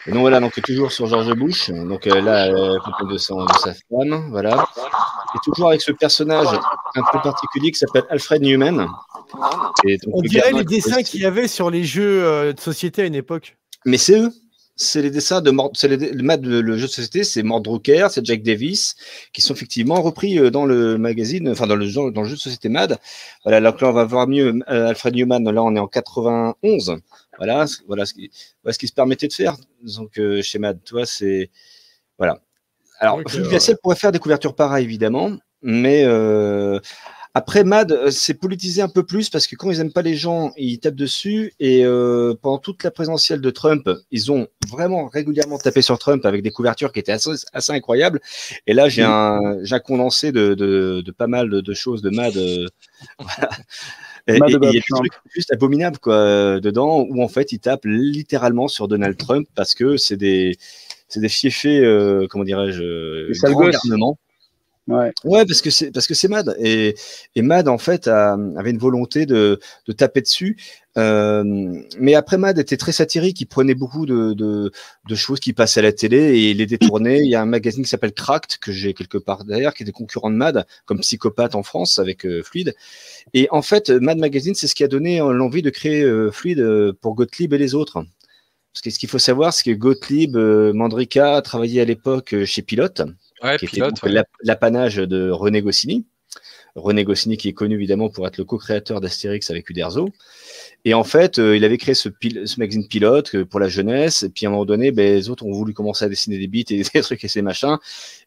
Et 0.07 0.11
donc 0.11 0.21
voilà, 0.21 0.39
donc 0.39 0.53
toujours 0.61 0.91
sur 0.91 1.07
George 1.07 1.31
Bush, 1.35 1.69
donc 1.71 2.07
euh, 2.07 2.21
là, 2.21 2.47
euh, 2.47 2.77
de, 3.01 3.11
de 3.11 3.17
sa 3.17 3.35
femme, 3.89 4.27
voilà. 4.31 4.65
Et 5.35 5.37
toujours 5.43 5.67
avec 5.69 5.81
ce 5.81 5.91
personnage 5.91 6.47
un 6.95 7.03
peu 7.11 7.19
particulier 7.21 7.71
qui 7.71 7.77
s'appelle 7.79 8.05
Alfred 8.09 8.41
Newman. 8.41 8.87
Et 9.85 9.97
donc, 9.97 10.15
On 10.15 10.21
le 10.21 10.29
dirait 10.29 10.51
les 10.53 10.63
dessins 10.63 11.03
qu'il 11.03 11.21
y 11.21 11.25
avait 11.25 11.47
sur 11.47 11.69
les 11.69 11.83
jeux 11.83 12.23
euh, 12.23 12.53
de 12.53 12.59
société 12.59 13.03
à 13.03 13.05
une 13.05 13.13
époque. 13.15 13.57
Mais 13.85 13.97
c'est 13.97 14.19
eux, 14.19 14.31
c'est 14.75 15.01
les 15.01 15.11
dessins 15.11 15.41
de 15.41 15.51
Mord, 15.51 15.71
les- 15.83 15.97
le, 15.97 16.23
Mad, 16.23 16.43
le, 16.45 16.61
le 16.61 16.77
jeu 16.77 16.87
de 16.87 16.91
société, 16.91 17.23
c'est 17.23 17.43
Mord 17.43 17.61
Drucker, 17.61 18.07
c'est 18.09 18.25
Jack 18.25 18.41
Davis, 18.41 18.95
qui 19.33 19.41
sont 19.41 19.53
effectivement 19.53 20.01
repris 20.01 20.39
euh, 20.39 20.49
dans 20.49 20.65
le 20.65 20.97
magazine, 20.97 21.49
enfin 21.49 21.67
dans 21.67 21.75
le, 21.75 21.85
genre- 21.87 22.11
dans 22.11 22.21
le 22.21 22.27
jeu 22.27 22.35
de 22.35 22.39
société 22.39 22.69
Mad. 22.69 22.97
Voilà, 23.43 23.59
donc 23.69 23.81
là 23.81 23.89
on 23.89 23.93
va 23.93 24.05
voir 24.05 24.27
mieux 24.27 24.59
euh, 24.69 24.87
Alfred 24.87 25.13
Newman, 25.13 25.43
là 25.51 25.61
on 25.61 25.75
est 25.75 25.79
en 25.79 25.87
91. 25.87 26.97
Voilà, 27.39 27.65
voilà 27.87 28.05
ce 28.05 28.13
qui, 28.13 28.29
voilà 28.63 28.73
ce 28.73 28.79
qui 28.79 28.87
se 28.87 28.93
permettait 28.93 29.27
de 29.27 29.33
faire. 29.33 29.55
Donc 29.81 30.19
euh, 30.19 30.43
chez 30.43 30.59
Mad, 30.59 30.79
tu 30.85 30.93
vois, 30.93 31.07
c'est 31.07 31.49
voilà. 32.19 32.39
Alors, 32.99 33.19
Ok, 33.19 33.29
Fluide 33.29 33.45
ouais. 33.45 33.49
Glacial 33.51 33.77
pourrait 33.81 33.95
faire 33.95 34.11
des 34.11 34.19
couvertures 34.19 34.55
pareilles, 34.55 34.83
évidemment, 34.85 35.31
mais 35.61 36.03
euh, 36.05 36.79
après 37.35 37.63
Mad, 37.63 37.91
euh, 37.91 38.11
c'est 38.11 38.33
politisé 38.33 38.81
un 38.81 38.89
peu 38.89 39.05
plus 39.05 39.29
parce 39.29 39.47
que 39.47 39.55
quand 39.55 39.69
ils 39.71 39.79
aiment 39.79 39.93
pas 39.93 40.01
les 40.01 40.15
gens, 40.15 40.51
ils 40.57 40.79
tapent 40.79 40.95
dessus. 40.95 41.53
Et 41.59 41.85
euh, 41.85 42.33
pendant 42.41 42.57
toute 42.57 42.83
la 42.83 42.91
présidentielle 42.91 43.39
de 43.39 43.49
Trump, 43.51 43.87
ils 44.11 44.31
ont 44.31 44.47
vraiment 44.67 45.07
régulièrement 45.07 45.59
tapé 45.59 45.81
sur 45.81 45.99
Trump 45.99 46.25
avec 46.25 46.41
des 46.41 46.51
couvertures 46.51 46.91
qui 46.91 46.99
étaient 46.99 47.11
assez, 47.11 47.29
assez 47.53 47.71
incroyables. 47.71 48.19
Et 48.67 48.73
là, 48.73 48.89
j'ai 48.89 49.03
un, 49.03 49.39
un 49.71 49.79
condensé 49.79 50.31
de, 50.31 50.55
de, 50.55 51.01
de 51.05 51.11
pas 51.11 51.27
mal 51.27 51.49
de, 51.49 51.61
de 51.61 51.73
choses 51.73 52.01
de 52.01 52.09
Mad. 52.09 52.35
euh, 52.35 52.65
voilà. 53.19 53.49
Et- 54.27 54.33
il 54.33 54.51
y 54.51 54.55
a 54.67 54.71
des 54.71 54.81
trucs 54.81 55.13
juste 55.33 55.51
abominables 55.53 55.97
quoi, 55.99 56.15
euh, 56.15 56.59
dedans 56.59 57.05
où 57.09 57.23
en 57.23 57.27
fait 57.27 57.51
ils 57.51 57.59
tapent 57.59 57.85
littéralement 57.85 58.67
sur 58.67 58.87
Donald 58.87 59.17
Trump 59.17 59.47
parce 59.55 59.73
que 59.75 59.97
c'est 59.97 60.17
des 60.17 60.57
c'est 61.07 61.19
des 61.19 61.29
fiefés 61.29 61.79
euh, 61.79 62.27
comment 62.29 62.43
dirais-je 62.43 62.81
grands. 63.97 64.17
Ouais. 64.89 65.45
Parce 65.45 65.61
que 65.61 65.69
c'est 65.69 65.91
parce 65.91 66.07
que 66.07 66.13
c'est 66.13 66.27
Mad 66.27 66.55
et, 66.59 66.95
Mad 67.37 67.67
en 67.67 67.77
fait 67.77 68.07
a- 68.07 68.37
avait 68.57 68.71
une 68.71 68.77
volonté 68.79 69.25
de, 69.25 69.59
de 69.87 69.91
taper 69.93 70.21
dessus. 70.21 70.57
Euh, 70.97 71.43
mais 71.99 72.15
après 72.15 72.37
Mad 72.37 72.57
était 72.57 72.75
très 72.75 72.91
satirique, 72.91 73.39
il 73.39 73.45
prenait 73.45 73.75
beaucoup 73.75 74.05
de, 74.05 74.33
de, 74.33 74.71
de 75.07 75.15
choses 75.15 75.39
qui 75.39 75.53
passaient 75.53 75.79
à 75.79 75.83
la 75.83 75.93
télé 75.93 76.17
et 76.17 76.51
il 76.51 76.57
les 76.57 76.65
détournait. 76.65 77.19
Il 77.19 77.29
y 77.29 77.35
a 77.35 77.41
un 77.41 77.45
magazine 77.45 77.83
qui 77.83 77.89
s'appelle 77.89 78.13
Cracked 78.13 78.57
que 78.59 78.71
j'ai 78.71 78.93
quelque 78.93 79.17
part 79.17 79.45
derrière, 79.45 79.73
qui 79.73 79.83
était 79.83 79.91
concurrent 79.91 80.31
de 80.31 80.35
Mad, 80.35 80.65
comme 80.85 80.99
Psychopathe 80.99 81.55
en 81.55 81.63
France 81.63 81.99
avec 81.99 82.25
euh, 82.25 82.41
Fluide. 82.43 82.73
Et 83.33 83.47
en 83.51 83.61
fait, 83.61 83.89
Mad 83.91 84.17
Magazine, 84.17 84.55
c'est 84.55 84.67
ce 84.67 84.75
qui 84.75 84.83
a 84.83 84.87
donné 84.87 85.21
euh, 85.21 85.31
l'envie 85.31 85.61
de 85.61 85.69
créer 85.69 86.01
euh, 86.03 86.31
Fluide 86.31 86.59
euh, 86.59 86.93
pour 86.99 87.13
Gottlieb 87.15 87.53
et 87.53 87.57
les 87.57 87.75
autres. 87.75 88.03
Parce 88.73 88.81
que 88.83 88.89
ce 88.89 88.99
qu'il 88.99 89.09
faut 89.09 89.19
savoir, 89.19 89.53
c'est 89.53 89.63
que 89.63 89.77
Gottlieb, 89.77 90.35
euh, 90.35 90.73
Mandrika 90.73 91.41
travaillait 91.41 91.81
à 91.81 91.85
l'époque 91.85 92.35
chez 92.45 92.61
Pilote 92.61 93.01
Ouais, 93.43 93.57
qui 93.57 93.65
était 93.65 93.81
l'apanage 94.43 94.95
de 94.97 95.29
René 95.29 95.61
Goscinny. 95.61 96.05
René 96.75 97.03
Goscinny 97.03 97.35
qui 97.35 97.49
est 97.49 97.53
connu 97.53 97.75
évidemment 97.75 98.09
pour 98.09 98.27
être 98.27 98.37
le 98.37 98.43
co-créateur 98.45 99.01
d'Astérix 99.01 99.49
avec 99.49 99.69
Uderzo. 99.69 100.09
Et 100.85 100.93
en 100.93 101.03
fait, 101.03 101.39
euh, 101.39 101.57
il 101.57 101.65
avait 101.65 101.77
créé 101.77 101.95
ce, 101.95 102.09
pil- 102.09 102.47
ce 102.47 102.59
magazine 102.59 102.87
pilote 102.87 103.33
euh, 103.35 103.43
pour 103.45 103.59
la 103.59 103.67
jeunesse. 103.67 104.23
Et 104.23 104.29
puis 104.29 104.45
à 104.45 104.49
un 104.49 104.51
moment 104.51 104.65
donné, 104.65 104.91
ben, 104.91 105.15
les 105.15 105.29
autres 105.29 105.45
ont 105.45 105.51
voulu 105.51 105.73
commencer 105.73 106.05
à 106.05 106.09
dessiner 106.09 106.37
des 106.37 106.47
bits 106.47 106.65
et 106.69 106.83
des 106.93 107.01
trucs 107.01 107.23
et 107.23 107.27
ces 107.27 107.41
machins. 107.41 107.77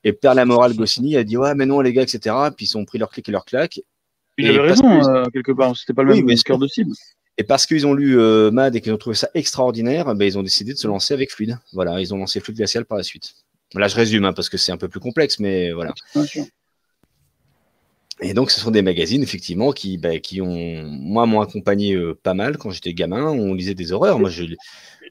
Et 0.02 0.12
Père 0.12 0.34
la 0.34 0.44
morale 0.44 0.74
Goscinny 0.74 1.16
a 1.16 1.24
dit 1.24 1.36
ouais 1.36 1.54
mais 1.54 1.66
non 1.66 1.80
les 1.80 1.92
gars 1.92 2.02
etc. 2.02 2.34
Puis 2.56 2.66
ils 2.66 2.76
ont 2.76 2.84
pris 2.84 2.98
leur 2.98 3.10
clic 3.10 3.28
et 3.28 3.32
leur 3.32 3.44
claque. 3.44 3.80
Il 4.38 4.46
Et 4.46 4.48
avait 4.50 4.60
raison, 4.60 4.82
que- 5.00 5.08
euh, 5.08 5.24
quelque 5.32 5.52
part. 5.52 5.76
C'était 5.76 5.94
pas 5.94 6.02
le 6.02 6.12
Oui, 6.12 6.22
même 6.22 6.36
cœur 6.38 6.58
de 6.58 6.66
cible. 6.66 6.92
Et 7.38 7.44
parce 7.44 7.64
qu'ils 7.64 7.86
ont 7.86 7.94
lu 7.94 8.18
euh, 8.18 8.50
Mad 8.50 8.74
et 8.76 8.80
qu'ils 8.80 8.92
ont 8.92 8.98
trouvé 8.98 9.16
ça 9.16 9.30
extraordinaire, 9.34 10.14
ben, 10.14 10.24
ils 10.26 10.36
ont 10.36 10.42
décidé 10.42 10.72
de 10.74 10.78
se 10.78 10.86
lancer 10.88 11.14
avec 11.14 11.30
Fluide. 11.30 11.58
Voilà, 11.72 12.00
ils 12.00 12.12
ont 12.12 12.18
lancé 12.18 12.40
Fluide 12.40 12.58
Glacial 12.58 12.84
par 12.84 12.98
la 12.98 13.04
suite. 13.04 13.34
Là, 13.74 13.88
je 13.88 13.96
résume 13.96 14.24
hein, 14.24 14.32
parce 14.32 14.48
que 14.48 14.56
c'est 14.56 14.72
un 14.72 14.76
peu 14.76 14.88
plus 14.88 15.00
complexe, 15.00 15.38
mais 15.38 15.72
voilà. 15.72 15.94
Et 18.20 18.34
donc, 18.34 18.50
ce 18.50 18.60
sont 18.60 18.70
des 18.70 18.82
magazines, 18.82 19.22
effectivement, 19.22 19.72
qui, 19.72 19.98
bah, 19.98 20.18
qui 20.20 20.40
ont, 20.40 20.82
moi, 20.84 21.26
m'ont 21.26 21.40
accompagné 21.40 21.94
euh, 21.94 22.14
pas 22.14 22.34
mal 22.34 22.56
quand 22.56 22.70
j'étais 22.70 22.94
gamin. 22.94 23.24
On 23.24 23.54
lisait 23.54 23.74
des 23.74 23.90
horreurs. 23.90 24.20
Moi, 24.20 24.30
je, 24.30 24.44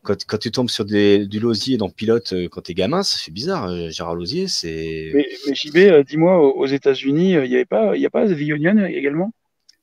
quand, 0.04 0.24
quand 0.26 0.38
tu 0.38 0.50
tombes 0.52 0.70
sur 0.70 0.86
des, 0.86 1.26
du 1.26 1.40
Losier 1.40 1.78
dans 1.78 1.90
Pilote 1.90 2.32
euh, 2.32 2.48
quand 2.50 2.62
t'es 2.62 2.74
gamin, 2.74 3.04
ça 3.04 3.18
fait 3.18 3.32
bizarre. 3.32 3.70
euh, 3.70 3.90
Gérard 3.90 4.16
Losier, 4.16 4.48
c'est. 4.48 5.12
Mais, 5.14 5.28
mais 5.48 5.56
JB, 5.56 5.78
euh, 5.78 6.04
dis-moi, 6.04 6.40
aux 6.40 6.66
États-Unis, 6.66 7.36
euh, 7.36 7.46
il 7.46 7.50
n'y 7.50 7.56
avait 7.56 7.66
pas, 7.66 7.96
il 7.98 8.02
y 8.02 8.06
a 8.06 8.10
pas 8.10 8.28
The 8.28 8.32
Onion 8.32 8.86
également? 8.86 9.34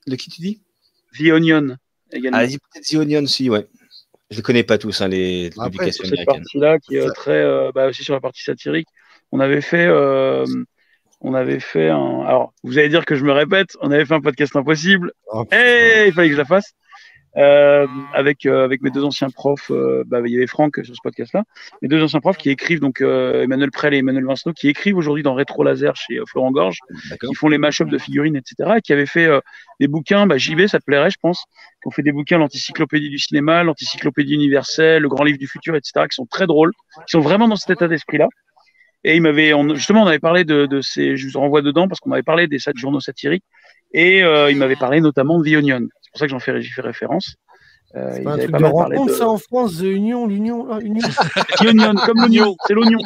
De 0.07 0.15
qui 0.15 0.31
tu 0.31 0.41
dis? 0.41 0.61
The 1.19 1.31
Onion 1.31 1.77
également. 2.11 2.39
Ah, 2.41 2.47
The 2.47 2.95
Onion, 2.95 3.27
si, 3.27 3.49
ouais. 3.49 3.67
Je 4.31 4.37
les 4.37 4.43
connais 4.43 4.63
pas 4.63 4.77
tous, 4.77 5.01
hein, 5.01 5.07
les 5.07 5.47
Après, 5.57 5.69
publications 5.69 6.03
cette 6.05 6.25
partie-là, 6.25 6.77
qui 6.79 6.97
est 6.97 7.11
très, 7.13 7.31
euh, 7.41 7.71
bah, 7.73 7.87
aussi 7.87 8.03
sur 8.03 8.13
la 8.13 8.19
partie 8.19 8.43
satirique. 8.43 8.87
On 9.31 9.39
avait 9.39 9.61
fait, 9.61 9.87
euh, 9.87 10.45
on 11.21 11.33
avait 11.33 11.59
fait 11.59 11.89
un. 11.89 12.21
Alors, 12.25 12.53
vous 12.63 12.77
allez 12.77 12.89
dire 12.89 13.05
que 13.05 13.15
je 13.15 13.23
me 13.25 13.31
répète, 13.31 13.75
on 13.81 13.91
avait 13.91 14.05
fait 14.05 14.13
un 14.13 14.21
podcast 14.21 14.55
impossible. 14.55 15.11
Oh, 15.31 15.45
Eh, 15.51 16.05
il 16.07 16.13
fallait 16.13 16.27
que 16.29 16.33
je 16.35 16.39
la 16.39 16.45
fasse. 16.45 16.73
Euh, 17.37 17.85
avec 18.13 18.47
euh, 18.47 18.65
avec 18.65 18.81
mes 18.81 18.89
deux 18.89 19.03
anciens 19.03 19.29
profs, 19.29 19.69
euh, 19.69 20.03
bah, 20.07 20.19
il 20.25 20.33
y 20.33 20.35
avait 20.35 20.47
Franck 20.47 20.79
sur 20.83 20.95
ce 20.95 20.99
podcast-là, 21.03 21.43
mes 21.83 21.87
deux 21.87 22.01
anciens 22.01 22.21
profs 22.21 22.37
qui 22.37 22.49
écrivent 22.49 22.79
donc 22.79 23.01
euh, 23.01 23.43
Emmanuel 23.43 23.69
Prel 23.69 23.93
et 23.93 23.97
Emmanuel 23.97 24.25
Vincenot 24.25 24.53
qui 24.53 24.67
écrivent 24.67 24.97
aujourd'hui 24.97 25.21
dans 25.21 25.35
Rétro 25.35 25.63
Laser 25.63 25.95
chez 25.95 26.17
euh, 26.17 26.23
Florent 26.25 26.51
Gorge, 26.51 26.79
qui 27.21 27.35
font 27.35 27.47
les 27.47 27.59
mashups 27.59 27.89
de 27.91 27.97
figurines, 27.99 28.35
etc. 28.35 28.77
Et 28.77 28.81
qui 28.81 28.93
avaient 28.93 29.05
fait 29.05 29.25
euh, 29.25 29.41
des 29.79 29.87
bouquins, 29.87 30.25
bah, 30.25 30.39
JB, 30.39 30.65
ça 30.65 30.79
te 30.79 30.85
plairait, 30.85 31.11
je 31.11 31.17
pense, 31.21 31.43
qui 31.81 31.87
ont 31.87 31.91
fait 31.91 32.01
des 32.01 32.11
bouquins, 32.11 32.39
l'Anticyclopédie 32.39 33.09
du 33.09 33.19
cinéma, 33.19 33.63
l'Anticyclopédie 33.63 34.33
universelle, 34.33 35.03
le 35.03 35.09
Grand 35.09 35.23
Livre 35.23 35.37
du 35.37 35.47
futur, 35.47 35.75
etc., 35.75 36.07
qui 36.09 36.15
sont 36.15 36.25
très 36.25 36.47
drôles, 36.47 36.71
qui 37.05 37.11
sont 37.11 37.21
vraiment 37.21 37.47
dans 37.47 37.57
cet 37.57 37.69
état 37.69 37.87
d'esprit-là. 37.87 38.27
Et 39.03 39.15
il 39.15 39.21
m'avait, 39.21 39.53
justement, 39.75 40.03
on 40.03 40.07
avait 40.07 40.19
parlé 40.19 40.43
de, 40.43 40.65
de 40.65 40.81
ces, 40.81 41.15
je 41.15 41.27
vous 41.29 41.39
renvoie 41.39 41.61
dedans 41.61 41.87
parce 41.87 41.99
qu'on 42.01 42.11
avait 42.11 42.23
parlé 42.23 42.47
des 42.47 42.57
journaux 42.75 42.99
satiriques, 42.99 43.45
et 43.93 44.23
euh, 44.23 44.51
il 44.51 44.57
m'avait 44.57 44.75
parlé 44.75 45.01
notamment 45.01 45.39
de 45.39 45.49
The 45.49 45.55
Onion. 45.55 45.87
C'est 46.09 46.11
pour 46.11 46.19
ça 46.19 46.25
que 46.25 46.31
j'en 46.31 46.39
fais, 46.39 46.61
j'y 46.61 46.69
fais 46.69 46.81
référence. 46.81 47.35
Euh, 47.95 48.11
C'est 48.15 48.23
pas 48.23 48.29
un 48.31 48.33
avaient 48.33 48.41
truc 48.43 48.51
pas 48.51 48.59
de 48.59 48.65
rencontre, 48.65 49.11
de 49.13 49.17
ça, 49.17 49.27
en 49.27 49.37
France, 49.37 49.77
The 49.77 49.83
Union, 49.83 50.27
l'Union, 50.27 50.65
là, 50.67 50.79
Union. 50.81 51.07
The 51.57 51.65
Onion, 51.67 51.93
comme 51.95 52.17
l'oignon, 52.17 52.55
c'est 52.67 52.73
l'oignon. 52.73 52.99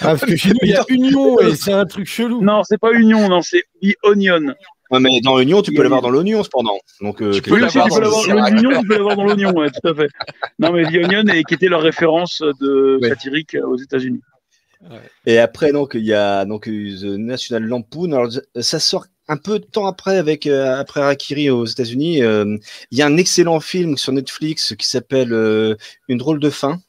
Ah, 0.00 0.16
parce 0.16 0.24
que 0.24 0.36
chez 0.36 0.50
nous, 0.50 0.58
il 0.62 0.70
y 0.70 0.74
a 0.74 0.84
Union 0.88 1.38
et 1.40 1.54
c'est 1.54 1.72
un 1.72 1.86
truc 1.86 2.06
chelou. 2.06 2.42
Non, 2.42 2.62
c'est 2.64 2.78
pas 2.78 2.92
Union, 2.92 3.28
non, 3.28 3.42
c'est 3.42 3.62
The 3.82 3.94
Onion. 4.02 4.54
Ouais, 4.90 5.00
mais 5.00 5.20
dans 5.22 5.38
l'Union, 5.38 5.62
tu 5.62 5.72
peux 5.72 5.82
l'avoir 5.82 6.02
dans 6.02 6.10
l'oignon, 6.10 6.42
cependant. 6.42 6.78
Donc, 7.00 7.22
euh, 7.22 7.32
Tu 7.32 7.42
peux 7.42 7.58
l'avoir 7.58 7.86
tu 7.88 7.94
peux 7.94 8.00
dans 8.02 8.46
l'Union, 8.48 8.80
tu 8.80 8.86
peux 8.86 8.94
l'avoir 8.96 9.16
dans 9.16 9.24
l'oignon, 9.24 9.52
ouais, 9.56 9.68
tout 9.70 9.88
à 9.88 9.94
fait. 9.94 10.08
Non, 10.58 10.72
mais 10.72 10.84
The 10.84 11.04
Onion, 11.04 11.26
et 11.32 11.42
qui 11.44 11.54
était 11.54 11.68
leur 11.68 11.80
référence 11.82 12.42
de 12.60 12.98
Ouais. 13.00 13.08
satirique 13.08 13.56
aux 13.64 13.76
États-Unis. 13.76 14.20
Et 15.26 15.38
après, 15.38 15.72
donc, 15.72 15.92
il 15.94 16.04
y 16.04 16.12
a 16.12 16.44
donc 16.44 16.68
euh, 16.68 16.94
The 17.00 17.04
National 17.18 17.62
Lampoon. 17.64 18.12
Alors, 18.12 18.30
ça 18.60 18.78
sort 18.78 19.06
un 19.28 19.36
peu 19.36 19.58
de 19.58 19.64
temps 19.64 19.86
après, 19.86 20.16
avec 20.18 20.46
euh, 20.46 20.78
après 20.78 21.00
Harakiri 21.00 21.50
aux 21.50 21.64
États-Unis. 21.64 22.22
Euh, 22.22 22.58
Il 22.90 22.98
y 22.98 23.02
a 23.02 23.06
un 23.06 23.16
excellent 23.16 23.60
film 23.60 23.96
sur 23.96 24.12
Netflix 24.12 24.74
qui 24.78 24.86
s'appelle 24.88 25.32
euh, 25.32 25.76
Une 26.08 26.18
drôle 26.18 26.40
de 26.40 26.50
fin. 26.50 26.80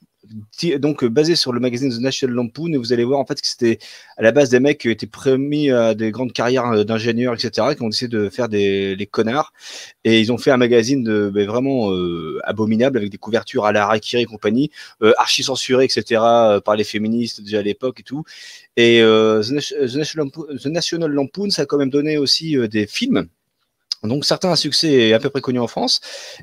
Donc 0.79 1.03
euh, 1.03 1.09
basé 1.09 1.35
sur 1.35 1.53
le 1.53 1.59
magazine 1.59 1.91
The 1.91 1.99
National 2.01 2.35
Lampoon 2.35 2.71
et 2.73 2.77
vous 2.77 2.93
allez 2.93 3.03
voir 3.03 3.19
en 3.19 3.25
fait 3.25 3.39
que 3.39 3.47
c'était 3.47 3.77
à 4.17 4.23
la 4.23 4.31
base 4.31 4.49
des 4.49 4.59
mecs 4.59 4.79
qui 4.79 4.89
étaient 4.89 5.05
promis 5.05 5.69
à 5.69 5.93
des 5.93 6.11
grandes 6.11 6.33
carrières 6.33 6.65
euh, 6.67 6.83
d'ingénieurs 6.83 7.33
etc 7.35 7.67
qui 7.75 7.83
ont 7.83 7.89
décidé 7.89 8.07
de 8.17 8.29
faire 8.29 8.49
des 8.49 8.95
les 8.95 9.05
connards 9.05 9.53
et 10.03 10.19
ils 10.19 10.31
ont 10.31 10.37
fait 10.37 10.51
un 10.51 10.57
magazine 10.57 11.03
de 11.03 11.29
ben, 11.33 11.45
vraiment 11.47 11.91
euh, 11.91 12.39
abominable 12.43 12.97
avec 12.97 13.09
des 13.11 13.17
couvertures 13.17 13.65
à 13.65 13.71
la 13.71 13.83
Harakiri 13.83 14.23
et 14.23 14.25
compagnie 14.25 14.71
euh, 15.03 15.13
archi 15.17 15.43
censurées 15.43 15.85
etc 15.85 16.21
euh, 16.23 16.59
par 16.59 16.75
les 16.75 16.83
féministes 16.83 17.41
déjà 17.41 17.59
à 17.59 17.61
l'époque 17.61 17.99
et 17.99 18.03
tout 18.03 18.23
et 18.77 19.01
euh, 19.01 19.43
The, 19.43 19.51
Nation- 19.51 19.77
The 19.85 19.95
National 19.95 20.25
Lampoon, 20.25 20.45
The 20.57 20.65
National 20.67 21.11
Lampoon, 21.11 21.49
ça 21.49 21.61
a 21.61 21.65
quand 21.65 21.77
même 21.77 21.89
donné 21.89 22.17
aussi 22.17 22.57
euh, 22.57 22.67
des 22.67 22.87
films. 22.87 23.27
Donc 24.03 24.25
certains 24.25 24.51
à 24.51 24.55
succès 24.55 24.91
et 24.91 25.13
à 25.13 25.19
peu 25.19 25.29
près 25.29 25.41
connus 25.41 25.59
en 25.59 25.67
France. 25.67 26.01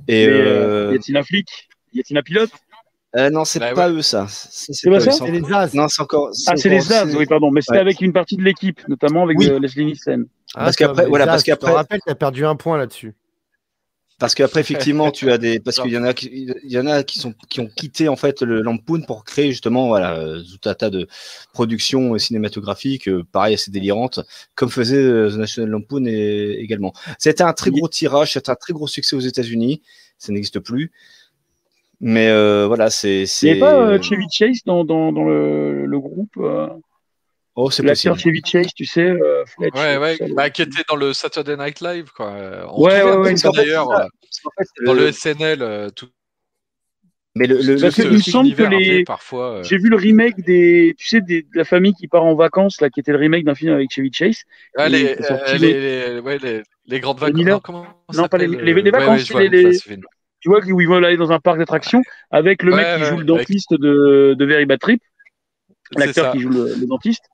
Et 0.08 0.22
Et, 0.22 0.26
euh, 0.28 0.88
euh, 0.88 0.92
Yatina 0.94 1.22
Flick, 1.22 1.68
Yatina 1.92 2.22
Pilote. 2.22 2.50
Euh, 3.16 3.30
non, 3.30 3.44
c'est 3.44 3.58
Bah 3.58 3.72
pas 3.74 3.90
eux 3.90 4.02
ça. 4.02 4.26
C'est 4.28 4.88
pas 4.90 5.00
ça 5.00 5.12
c'est 5.12 5.30
les 5.30 5.42
As. 5.52 5.74
Non, 5.74 5.86
c'est 5.88 6.00
encore. 6.02 6.30
Ah, 6.46 6.56
c'est 6.56 6.68
les 6.68 6.92
As, 6.92 7.04
oui, 7.14 7.26
pardon, 7.26 7.50
mais 7.50 7.60
c'était 7.60 7.74
Ouais. 7.74 7.80
avec 7.80 8.00
une 8.00 8.12
partie 8.12 8.36
de 8.36 8.42
l'équipe, 8.42 8.80
notamment 8.88 9.22
avec 9.24 9.38
Oui. 9.38 9.48
euh, 9.50 9.58
Leslie 9.58 9.84
Nielsen. 9.86 10.26
Ah, 10.54 10.64
parce 10.64 10.76
qu'après- 10.76 11.04
les 11.04 11.08
voilà, 11.08 11.24
As, 11.24 11.26
parce 11.28 11.40
je 11.42 11.44
te 11.46 11.50
qu'après- 11.50 11.72
rappelle, 11.72 12.00
t'as 12.06 12.14
perdu 12.14 12.44
un 12.46 12.56
point 12.56 12.78
là-dessus. 12.78 13.14
Parce 14.18 14.34
qu'après, 14.36 14.60
effectivement, 14.94 15.10
tu 15.10 15.32
as 15.32 15.38
des, 15.38 15.58
parce 15.58 15.80
qu'il 15.80 15.90
y 15.90 15.98
en 15.98 16.04
a 16.04 16.14
qui, 16.14 16.26
il 16.62 16.70
y 16.70 16.78
en 16.78 16.86
a 16.86 17.02
qui 17.02 17.18
sont, 17.18 17.34
qui 17.50 17.58
ont 17.60 17.66
quitté 17.66 18.08
en 18.08 18.14
fait 18.16 18.40
le 18.42 18.60
Lampoon 18.62 19.02
pour 19.02 19.24
créer 19.24 19.50
justement, 19.50 19.88
voilà, 19.88 20.16
euh, 20.16 20.40
tout 20.42 20.68
un 20.68 20.74
tas 20.74 20.90
de 20.90 21.08
productions 21.52 22.16
cinématographiques, 22.18 23.08
euh, 23.08 23.24
pareil, 23.32 23.54
assez 23.54 23.70
délirantes, 23.72 24.20
comme 24.54 24.70
faisait 24.70 25.02
The 25.02 25.36
National 25.36 25.70
Lampoon 25.70 26.04
et- 26.06 26.56
également. 26.60 26.92
C'était 27.18 27.42
un 27.42 27.52
très 27.52 27.70
gros 27.70 27.88
tirage, 27.88 28.32
c'était 28.34 28.50
un 28.50 28.54
très 28.54 28.72
gros 28.72 28.86
succès 28.86 29.16
aux 29.16 29.20
États-Unis. 29.20 29.82
Ça 30.18 30.32
n'existe 30.32 30.60
plus. 30.60 30.92
Mais 32.04 32.28
euh, 32.28 32.66
voilà, 32.66 32.90
c'est, 32.90 33.14
Il 33.14 33.20
n'y 33.20 33.26
c'est. 33.26 33.50
avait 33.52 33.60
pas 33.60 33.74
euh, 33.80 34.02
Chevy 34.02 34.26
Chase 34.30 34.64
dans, 34.66 34.84
dans, 34.84 35.12
dans 35.12 35.24
le, 35.24 35.86
le 35.86 35.98
groupe 36.00 36.32
euh, 36.38 36.68
Oh, 37.54 37.70
c'est 37.70 37.82
possible. 37.84 38.18
Chevy 38.18 38.40
Chase, 38.44 38.72
tu 38.74 38.84
sais, 38.86 39.02
euh, 39.08 39.44
Fletch. 39.46 39.74
Ouais, 39.74 39.98
ouais, 39.98 40.16
ça, 40.16 40.24
bah, 40.34 40.50
qui 40.50 40.62
était 40.62 40.82
dans 40.88 40.96
le 40.96 41.12
Saturday 41.12 41.56
Night 41.56 41.80
Live, 41.80 42.10
quoi. 42.16 42.32
On 42.70 42.82
Ouais, 42.82 43.02
ouais, 43.04 43.16
ouais, 43.18 43.34
d'ailleurs 43.54 43.88
dans 44.84 44.94
le- 44.94 45.12
SNL, 45.12 45.92
tout 45.94 46.08
Mais 47.36 47.46
le, 47.46 47.58
le, 47.58 47.80
Parce 47.80 47.96
il 47.98 48.10
me 48.10 48.18
semble 48.18 48.54
que 48.54 48.62
les- 48.64 49.04
parfois. 49.04 49.58
euh, 49.58 49.62
J'ai 49.62 49.76
vu 49.78 49.88
le 49.88 49.96
remake 49.96 50.40
des, 50.44 50.94
tu 50.98 51.06
sais, 51.06 51.20
des, 51.20 51.42
de 51.42 51.48
la 51.54 51.64
famille 51.64 51.92
qui 51.94 52.08
part 52.08 52.24
en 52.24 52.34
vacances, 52.34 52.80
là, 52.80 52.90
qui 52.90 53.00
était 53.00 53.12
le 53.12 53.18
remake 53.18 53.44
d'un 53.44 53.54
film 53.54 53.72
avec 53.72 53.90
Chevy 53.92 54.10
Chase. 54.12 54.42
ah, 54.76 54.88
les, 54.88 55.02
était 55.12 55.22
sorti 55.22 55.52
euh, 55.52 55.58
le- 55.58 55.58
les, 55.58 56.14
les, 56.14 56.20
ouais, 56.20 56.38
les, 56.38 56.62
les 56.86 57.00
grandes 57.00 57.20
vacances. 57.20 57.44
Non, 57.44 57.60
comment 57.60 57.84
ça 58.10 58.22
Non, 58.22 58.28
pas 58.28 58.38
les- 58.38 58.48
s'appelle, 58.48 58.64
les- 58.64 58.74
les 58.74 58.82
ouais, 58.82 58.90
vacances, 58.90 59.30
ouais, 59.30 59.48
vois, 59.48 59.56
les- 59.56 59.78
Tu 60.42 60.48
vois 60.48 60.60
où 60.64 60.80
ils 60.80 60.88
veulent 60.88 61.04
aller 61.04 61.16
dans 61.16 61.30
un 61.32 61.38
parc 61.38 61.58
d'attractions 61.58 62.02
avec 62.30 62.62
le 62.64 62.72
Ouais, 62.72 62.78
mec 62.78 62.96
qui 62.96 63.02
ouais, 63.02 63.08
joue 63.08 63.14
le 63.16 63.20
avec- 63.20 63.26
dentiste 63.26 63.72
de, 63.74 64.34
de 64.36 64.44
Very 64.44 64.66
Bad 64.66 64.80
Trip, 64.80 65.00
l'acteur 65.96 66.32
qui 66.32 66.40
joue 66.40 66.50
le, 66.50 66.74
le 66.74 66.86
dentiste, 66.86 67.24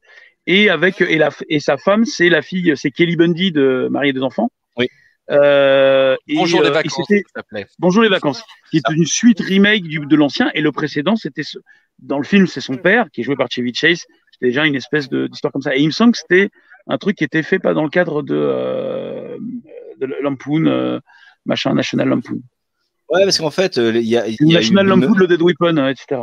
et 0.46 0.68
avec 0.70 1.00
et, 1.00 1.16
la, 1.16 1.30
et 1.48 1.58
sa 1.58 1.76
femme, 1.78 2.04
c'est 2.04 2.28
la 2.28 2.42
fille, 2.42 2.72
c'est 2.76 2.90
Kelly 2.90 3.16
Bundy 3.16 3.50
de 3.50 3.88
Mariée 3.90 4.12
des 4.12 4.22
enfants. 4.22 4.50
Oui. 4.76 4.88
Euh, 5.30 6.16
et, 6.26 6.36
Bonjour 6.36 6.60
les 6.62 6.66
euh, 6.68 6.70
et 6.70 6.74
vacances, 6.74 7.06
s'appelait. 7.34 7.66
Bonjour 7.78 8.02
les 8.02 8.08
vacances, 8.08 8.44
qui 8.70 8.76
est 8.78 8.90
une 8.94 9.04
suite 9.06 9.40
remake 9.40 9.84
du, 9.84 10.00
de 10.00 10.16
l'ancien, 10.16 10.50
et 10.54 10.60
le 10.60 10.70
précédent, 10.72 11.16
c'était 11.16 11.42
ce- 11.42 11.58
dans 11.98 12.18
le 12.18 12.24
film, 12.24 12.46
c'est 12.46 12.60
son 12.60 12.76
père 12.76 13.06
qui 13.10 13.22
est 13.22 13.24
joué 13.24 13.36
par 13.36 13.48
Chevy 13.50 13.74
Chase. 13.74 14.04
C'était 14.32 14.46
déjà 14.46 14.66
une 14.66 14.76
espèce 14.76 15.08
d'histoire 15.08 15.52
comme 15.52 15.62
ça. 15.62 15.74
Et 15.74 15.80
il 15.80 15.86
me 15.86 15.90
semble 15.92 16.12
que 16.12 16.18
c'était 16.18 16.50
un 16.86 16.96
truc 16.98 17.16
qui 17.16 17.24
était 17.24 17.42
fait 17.42 17.58
pas 17.58 17.74
dans 17.74 17.82
le 17.82 17.90
cadre 17.90 18.22
de, 18.22 18.34
euh, 18.36 19.36
de 19.98 20.06
Lampoon, 20.22 20.66
euh, 20.66 21.00
machin 21.44 21.74
National 21.74 22.08
Lampoon. 22.08 22.40
Ouais, 23.10 23.24
parce 23.24 23.38
qu'en 23.38 23.50
fait, 23.50 23.78
euh, 23.78 23.92
il 23.96 24.06
y 24.08 24.16
a, 24.16 24.28
y 24.28 24.36
a 24.40 24.44
National 24.46 24.86
Lampoon, 24.86 25.14
le 25.14 25.26
Dead 25.26 25.40
Weapon, 25.40 25.76
euh, 25.78 25.88
etc. 25.90 26.20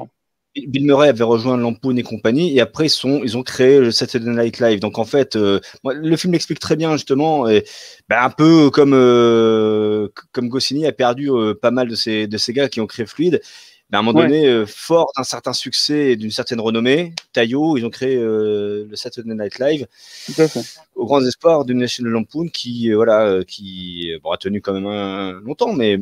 Bill 0.67 0.85
Murray 0.85 1.09
avait 1.09 1.23
rejoint 1.23 1.57
Lampoon 1.57 1.97
et 1.97 2.03
compagnie, 2.03 2.55
et 2.55 2.61
après 2.61 2.85
ils, 2.85 2.89
sont, 2.89 3.21
ils 3.23 3.35
ont 3.37 3.43
créé 3.43 3.79
le 3.79 3.91
Saturday 3.91 4.29
Night 4.29 4.59
Live. 4.59 4.79
Donc 4.79 4.97
en 4.99 5.03
fait, 5.03 5.35
euh, 5.35 5.59
le 5.83 6.15
film 6.15 6.31
l'explique 6.33 6.59
très 6.59 6.77
bien 6.77 6.93
justement, 6.93 7.47
et, 7.49 7.65
ben, 8.07 8.23
un 8.23 8.29
peu 8.29 8.69
comme 8.69 8.93
euh, 8.93 10.07
comme 10.31 10.47
Goscinny 10.47 10.85
a 10.87 10.93
perdu 10.93 11.29
euh, 11.29 11.53
pas 11.53 11.71
mal 11.71 11.89
de 11.89 11.95
ces 11.95 12.27
de 12.27 12.37
ces 12.37 12.53
gars 12.53 12.69
qui 12.69 12.79
ont 12.79 12.87
créé 12.87 13.05
Fluide. 13.05 13.41
Ben, 13.89 13.97
à 13.97 13.99
un 13.99 14.03
moment 14.03 14.21
Ouais. 14.21 14.27
donné, 14.27 14.65
fort 14.65 15.11
d'un 15.15 15.23
certain 15.23 15.53
succès 15.53 16.11
et 16.11 16.15
d'une 16.15 16.31
certaine 16.31 16.59
renommée, 16.59 17.13
Taillot, 17.33 17.77
ils 17.77 17.85
ont 17.85 17.91
créé 17.91 18.15
le 18.15 18.89
Saturday 18.93 19.35
Night 19.35 19.59
Live 19.59 19.85
Tout 20.25 20.41
à 20.41 20.47
fait. 20.47 20.61
au 20.95 21.05
grand 21.05 21.21
espoir 21.23 21.65
du 21.65 21.75
National 21.75 22.13
Lampoon 22.13 22.47
qui 22.47 22.91
voilà 22.93 23.41
qui 23.45 24.11
bon, 24.23 24.31
a 24.31 24.37
tenu 24.37 24.61
quand 24.61 24.73
même 24.73 24.87
un, 24.87 25.33
longtemps, 25.41 25.73
mais 25.73 25.99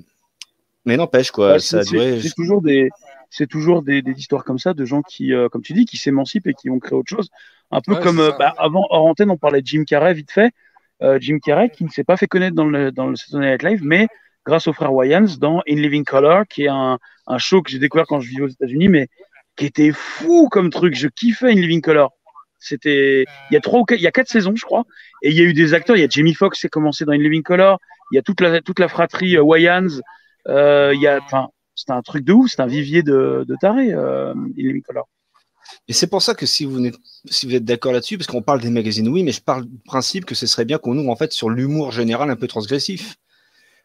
mais 0.86 0.98
n'empêche 0.98 1.32
quoi, 1.32 1.54
Ouais, 1.54 1.60
ça 1.60 1.80
a 1.80 1.84
c'est- 1.84 1.92
duré. 1.92 2.22
c'est 2.22 2.30
c'est 2.30 2.36
toujours 2.36 2.62
des 2.62 2.90
c'est 3.30 3.48
toujours 3.48 3.82
des, 3.82 4.02
des 4.02 4.12
histoires 4.12 4.44
comme 4.44 4.60
ça 4.60 4.74
de 4.74 4.86
gens 4.86 5.02
qui 5.02 5.34
euh, 5.34 5.50
comme 5.50 5.62
tu 5.64 5.74
dis 5.74 5.86
qui 5.86 5.98
s'émancipent 5.98 6.48
et 6.48 6.54
qui 6.54 6.70
vont 6.70 6.80
créer 6.80 6.98
autre 6.98 7.10
chose. 7.10 7.30
Un 7.72 7.82
peu 7.82 7.94
Ouais, 7.94 8.02
comme 8.02 8.20
euh, 8.20 8.32
bah, 8.38 8.54
avant 8.58 8.86
hors 8.92 9.06
antenne 9.06 9.32
on 9.32 9.38
parlait 9.38 9.62
de 9.62 9.68
Jim 9.68 9.84
Carrey 9.86 10.14
vite 10.14 10.32
fait. 10.32 10.52
Euh, 11.02 11.18
Jim 11.20 11.40
Carrey 11.44 11.70
qui 11.70 11.84
ne 11.84 11.90
s'est 11.90 12.04
pas 12.04 12.18
fait 12.18 12.28
connaître 12.28 12.56
dans 12.56 12.66
le 12.66 12.92
dans 12.92 13.08
le 13.08 13.16
Saturday 13.16 13.50
Night 13.52 13.64
Live 13.64 13.82
mais 13.84 14.08
grâce 14.46 14.68
aux 14.68 14.74
frères 14.74 14.94
Wayans 14.94 15.38
dans 15.40 15.62
In 15.70 15.76
Living 15.76 16.04
Color 16.06 16.44
qui 16.48 16.64
est 16.66 16.68
un, 16.70 17.00
un 17.28 17.38
show 17.40 17.62
que 17.62 17.72
j'ai 17.72 17.80
découvert 17.80 18.06
quand 18.06 18.20
je 18.20 18.30
vivais 18.30 18.44
aux 18.44 18.48
États-Unis 18.50 18.90
mais 18.90 19.08
qui 19.56 19.66
était 19.66 19.92
fou 19.92 20.48
comme 20.50 20.70
truc. 20.70 20.96
Je 20.96 21.08
kiffais 21.08 21.52
In 21.52 21.56
Living 21.56 21.82
Color. 21.82 22.12
C'était 22.60 23.26
il 23.50 23.54
y 23.54 23.58
a 23.58 23.60
trois 23.62 23.80
ou 23.82 23.84
quatre, 23.86 24.00
il 24.00 24.04
y 24.04 24.08
a 24.08 24.12
quatre 24.12 24.30
saisons 24.30 24.54
je 24.56 24.64
crois. 24.66 24.84
Et 25.22 25.30
il 25.32 25.36
y 25.36 25.42
a 25.42 25.44
eu 25.44 25.54
des 25.54 25.74
acteurs. 25.74 25.98
Il 25.98 26.02
y 26.02 26.06
a 26.06 26.08
Jamie 26.10 26.34
Foxx 26.36 26.60
qui 26.60 26.68
a 26.68 26.70
commencé 26.70 27.04
dans 27.06 27.12
In 27.14 27.18
Living 27.18 27.44
Color. 27.44 27.80
Il 28.12 28.16
y 28.16 28.20
a 28.20 28.22
toute 28.22 28.40
la 28.42 28.62
toute 28.62 28.80
la 28.80 28.88
fratrie 28.88 29.38
Wayans 29.40 30.00
euh, 30.48 30.94
c'était 31.76 31.92
un 31.94 32.02
truc 32.02 32.24
de 32.24 32.34
ouf, 32.34 32.52
c'est 32.52 32.62
un 32.62 32.68
vivier 32.68 33.04
de, 33.04 33.46
de 33.48 33.56
taré, 33.60 33.92
euh, 33.94 34.34
Color. 34.88 35.08
Et 35.88 35.94
c'est 35.94 36.08
pour 36.08 36.22
ça 36.22 36.36
que 36.36 36.46
si 36.46 36.66
vous, 36.66 36.80
n'êtes- 36.80 36.96
si 37.26 37.46
vous 37.46 37.56
êtes 37.56 37.66
d'accord 37.66 37.94
là-dessus, 37.94 38.18
parce 38.18 38.28
qu'on 38.28 38.42
parle 38.42 38.62
des 38.62 38.70
magazines, 38.70 39.08
oui, 39.08 39.24
mais 39.24 39.32
je 39.32 39.42
parle 39.42 39.66
du 39.66 39.78
principe 39.86 40.26
que 40.26 40.36
ce 40.36 40.46
serait 40.46 40.66
bien 40.66 40.78
qu'on 40.78 40.98
ouvre 40.98 41.10
en 41.10 41.16
fait 41.16 41.32
sur 41.34 41.50
l'humour 41.50 41.92
général 41.92 42.30
un 42.30 42.36
peu 42.36 42.48
transgressif. 42.48 43.16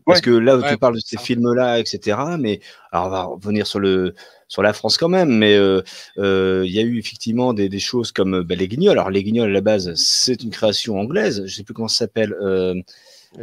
Parce 0.06 0.18
Ouais. 0.20 0.22
que 0.22 0.30
là 0.30 0.56
où 0.56 0.60
Ouais, 0.62 0.70
tu 0.70 0.78
parles 0.78 0.94
de 0.94 1.00
ces 1.04 1.18
films-là, 1.18 1.78
etc., 1.80 2.18
mais 2.38 2.60
alors 2.92 3.06
on 3.06 3.10
va 3.10 3.22
revenir 3.24 3.66
sur 3.66 3.78
le 3.78 4.14
sur 4.48 4.62
la 4.62 4.72
France 4.72 4.96
quand 4.96 5.08
même, 5.10 5.28
mais 5.28 5.54
euh, 5.54 5.82
euh, 6.16 6.62
il 6.64 6.72
y 6.72 6.78
a 6.78 6.82
eu 6.82 6.98
effectivement 6.98 7.52
des, 7.52 7.68
des 7.68 7.78
choses 7.78 8.10
comme 8.12 8.42
bah, 8.42 8.54
les 8.54 8.68
Guignols. 8.68 8.92
Alors 8.92 9.10
les 9.10 9.22
Guignols 9.22 9.50
à 9.50 9.52
la 9.52 9.60
base, 9.60 9.92
c'est 9.96 10.42
une 10.42 10.50
création 10.50 10.98
anglaise. 10.98 11.42
Je 11.44 11.54
sais 11.54 11.62
plus 11.62 11.74
comment 11.74 11.88
ça 11.88 11.98
s'appelle. 12.06 12.32
Euh, 12.40 12.74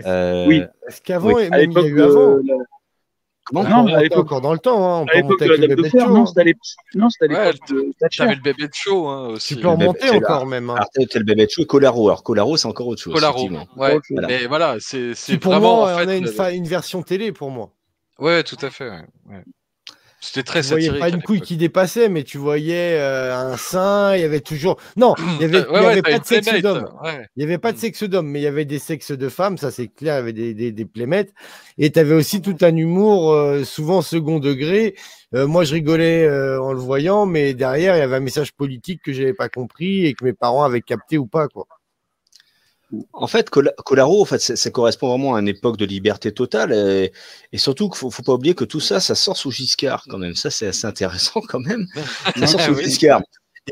euh, 0.08 0.46
Oui. 0.48 0.64
Est-ce 0.88 1.02
qu'avant, 1.02 1.34
Oui. 1.34 1.44
il 1.52 1.72
y 1.72 1.78
a 1.78 1.82
eu 1.88 2.02
avant 2.02 2.38
la- 2.38 2.56
Non, 3.54 3.64
Non, 3.64 3.84
mais 3.84 3.94
à 3.94 3.98
on 3.98 4.02
l'époque- 4.02 4.26
encore 4.26 4.42
dans 4.42 4.54
le 4.54 4.60
temps, 4.60 4.84
hein, 4.84 5.02
on 5.02 5.04
à 5.04 5.12
peut 5.12 5.18
l'époque 5.18 5.40
de 5.40 5.46
la 5.46 5.54
avec 5.54 5.62
le 5.62 5.68
Dame 5.68 5.76
de 5.78 5.82
bébé 5.84 5.90
Fer, 5.92 6.08
show, 6.08 6.14
non, 6.14 6.26
c'était 6.26 6.42
à 6.42 6.98
non, 6.98 7.10
c'était 7.12 7.28
l'époque 7.28 7.68
de. 7.70 7.94
T'avais 8.18 8.36
le 8.36 8.42
bébé 8.42 8.68
de 8.68 8.74
show 8.74 9.08
hein, 9.08 9.28
aussi. 9.30 9.48
Tu 9.50 9.56
peux 9.56 9.62
le 9.62 9.70
remonter 9.70 10.10
encore 10.10 10.40
là. 10.40 10.46
même. 10.46 10.70
hein. 10.72 10.76
Alors 10.76 10.90
peut-être 10.94 11.16
le 11.16 11.24
bébé 11.24 11.46
de 11.46 11.52
chou 11.52 11.62
et 11.62 11.66
Colaro. 11.66 12.08
Alors 12.10 12.24
Colaro, 12.24 12.58
c'est 12.58 12.68
encore 12.68 12.88
autre 12.88 13.02
chose. 13.02 13.14
Colaro. 13.14 13.48
Ouais. 13.78 14.00
Voilà. 14.10 14.28
Mais 14.28 14.46
voilà, 14.48 14.78
c'est 14.80 15.14
c'est 15.14 15.38
pour 15.38 15.52
vraiment 15.52 15.76
moi, 15.78 15.94
en 15.94 15.98
fait. 16.00 16.06
on 16.06 16.08
a 16.44 16.50
une, 16.52 16.56
une 16.58 16.68
version 16.68 17.04
télé 17.04 17.32
pour 17.32 17.52
moi. 17.52 17.70
Ouais, 18.18 18.44
tout 18.44 18.58
à 18.62 18.70
fait. 18.72 18.90
ouais, 18.90 19.04
ouais. 19.30 19.44
C'était 20.26 20.44
très 20.44 20.62
Tu 20.62 20.68
voyais 20.68 20.92
satirique. 20.92 21.00
pas 21.00 21.10
une 21.10 21.22
couille 21.22 21.42
qui 21.42 21.58
dépassait, 21.58 22.10
mais 22.10 22.24
tu 22.24 22.38
voyais 22.38 22.98
euh, 23.00 23.36
un 23.36 23.58
sein, 23.58 24.16
il 24.16 24.22
y 24.22 24.24
avait 24.24 24.40
toujours. 24.42 24.78
Non, 24.98 25.16
il 25.40 25.44
y 25.44 25.46
avait, 25.46 25.66
Ouais, 25.70 25.82
il 25.82 25.84
y 25.84 25.86
ouais, 25.86 25.92
avait 25.92 26.02
t'avais 26.02 26.04
pas 26.04 26.20
de 26.20 26.26
sexe 26.26 26.56
d'homme. 26.58 26.90
ouais. 27.04 27.28
Il 27.36 27.40
n'y 27.40 27.44
avait 27.46 27.58
pas 27.60 27.72
de 27.74 27.78
sexe 27.78 28.04
d'homme, 28.04 28.28
mais 28.30 28.40
il 28.40 28.44
y 28.44 28.48
avait 28.48 28.66
des 28.66 28.80
sexes 28.80 29.12
de 29.12 29.30
femmes, 29.30 29.58
ça 29.58 29.72
c'est 29.72 29.88
clair, 29.88 30.16
il 30.16 30.18
y 30.18 30.20
avait 30.22 30.34
des, 30.34 30.54
des, 30.54 30.72
des 30.72 30.86
playmates. 30.86 31.30
Et 31.78 31.92
tu 31.92 32.00
avais 32.00 32.16
aussi 32.16 32.42
tout 32.42 32.58
un 32.62 32.76
humour, 32.76 33.32
euh, 33.34 33.64
souvent 33.64 34.02
second 34.02 34.40
degré. 34.40 34.96
Euh, 35.36 35.48
moi, 35.48 35.64
je 35.66 35.74
rigolais 35.74 36.24
euh, 36.26 36.62
en 36.62 36.72
le 36.74 36.80
voyant, 36.80 37.26
mais 37.26 37.54
derrière, 37.54 37.96
il 37.96 38.00
y 38.00 38.02
avait 38.02 38.16
un 38.16 38.20
message 38.22 38.54
politique 38.54 39.02
que 39.04 39.14
j'avais 39.14 39.34
pas 39.34 39.50
compris 39.50 40.06
et 40.06 40.14
que 40.14 40.24
mes 40.26 40.34
parents 40.34 40.64
avaient 40.64 40.82
capté 40.82 41.18
ou 41.18 41.28
pas. 41.28 41.48
quoi. 41.50 41.68
En 43.14 43.28
fait, 43.28 43.50
Col- 43.50 43.74
Colaro, 43.86 44.22
en 44.22 44.26
fait, 44.26 44.40
ça, 44.40 44.70
correspond 44.72 45.10
vraiment 45.10 45.36
à 45.36 45.40
une 45.42 45.48
époque 45.48 45.78
de 45.78 45.86
liberté 45.86 46.32
totale. 46.34 46.74
Et, 46.74 47.12
et 47.52 47.58
surtout 47.58 47.90
qu'il 47.90 47.98
faut, 47.98 48.10
faut 48.12 48.24
pas 48.24 48.34
oublier 48.34 48.56
que 48.56 48.66
tout 48.66 48.80
ça, 48.80 49.00
ça 49.00 49.16
sort 49.16 49.38
sous 49.38 49.52
Giscard 49.52 50.06
quand 50.10 50.18
même. 50.18 50.36
Ça, 50.36 50.50
c'est 50.50 50.68
assez 50.68 50.86
intéressant 50.88 51.42
quand 51.42 51.60
même. 51.60 51.88
Ça 52.38 52.48
sort 52.48 52.62
sous 52.62 52.74
Oui. 52.76 52.84
Giscard. 52.84 53.22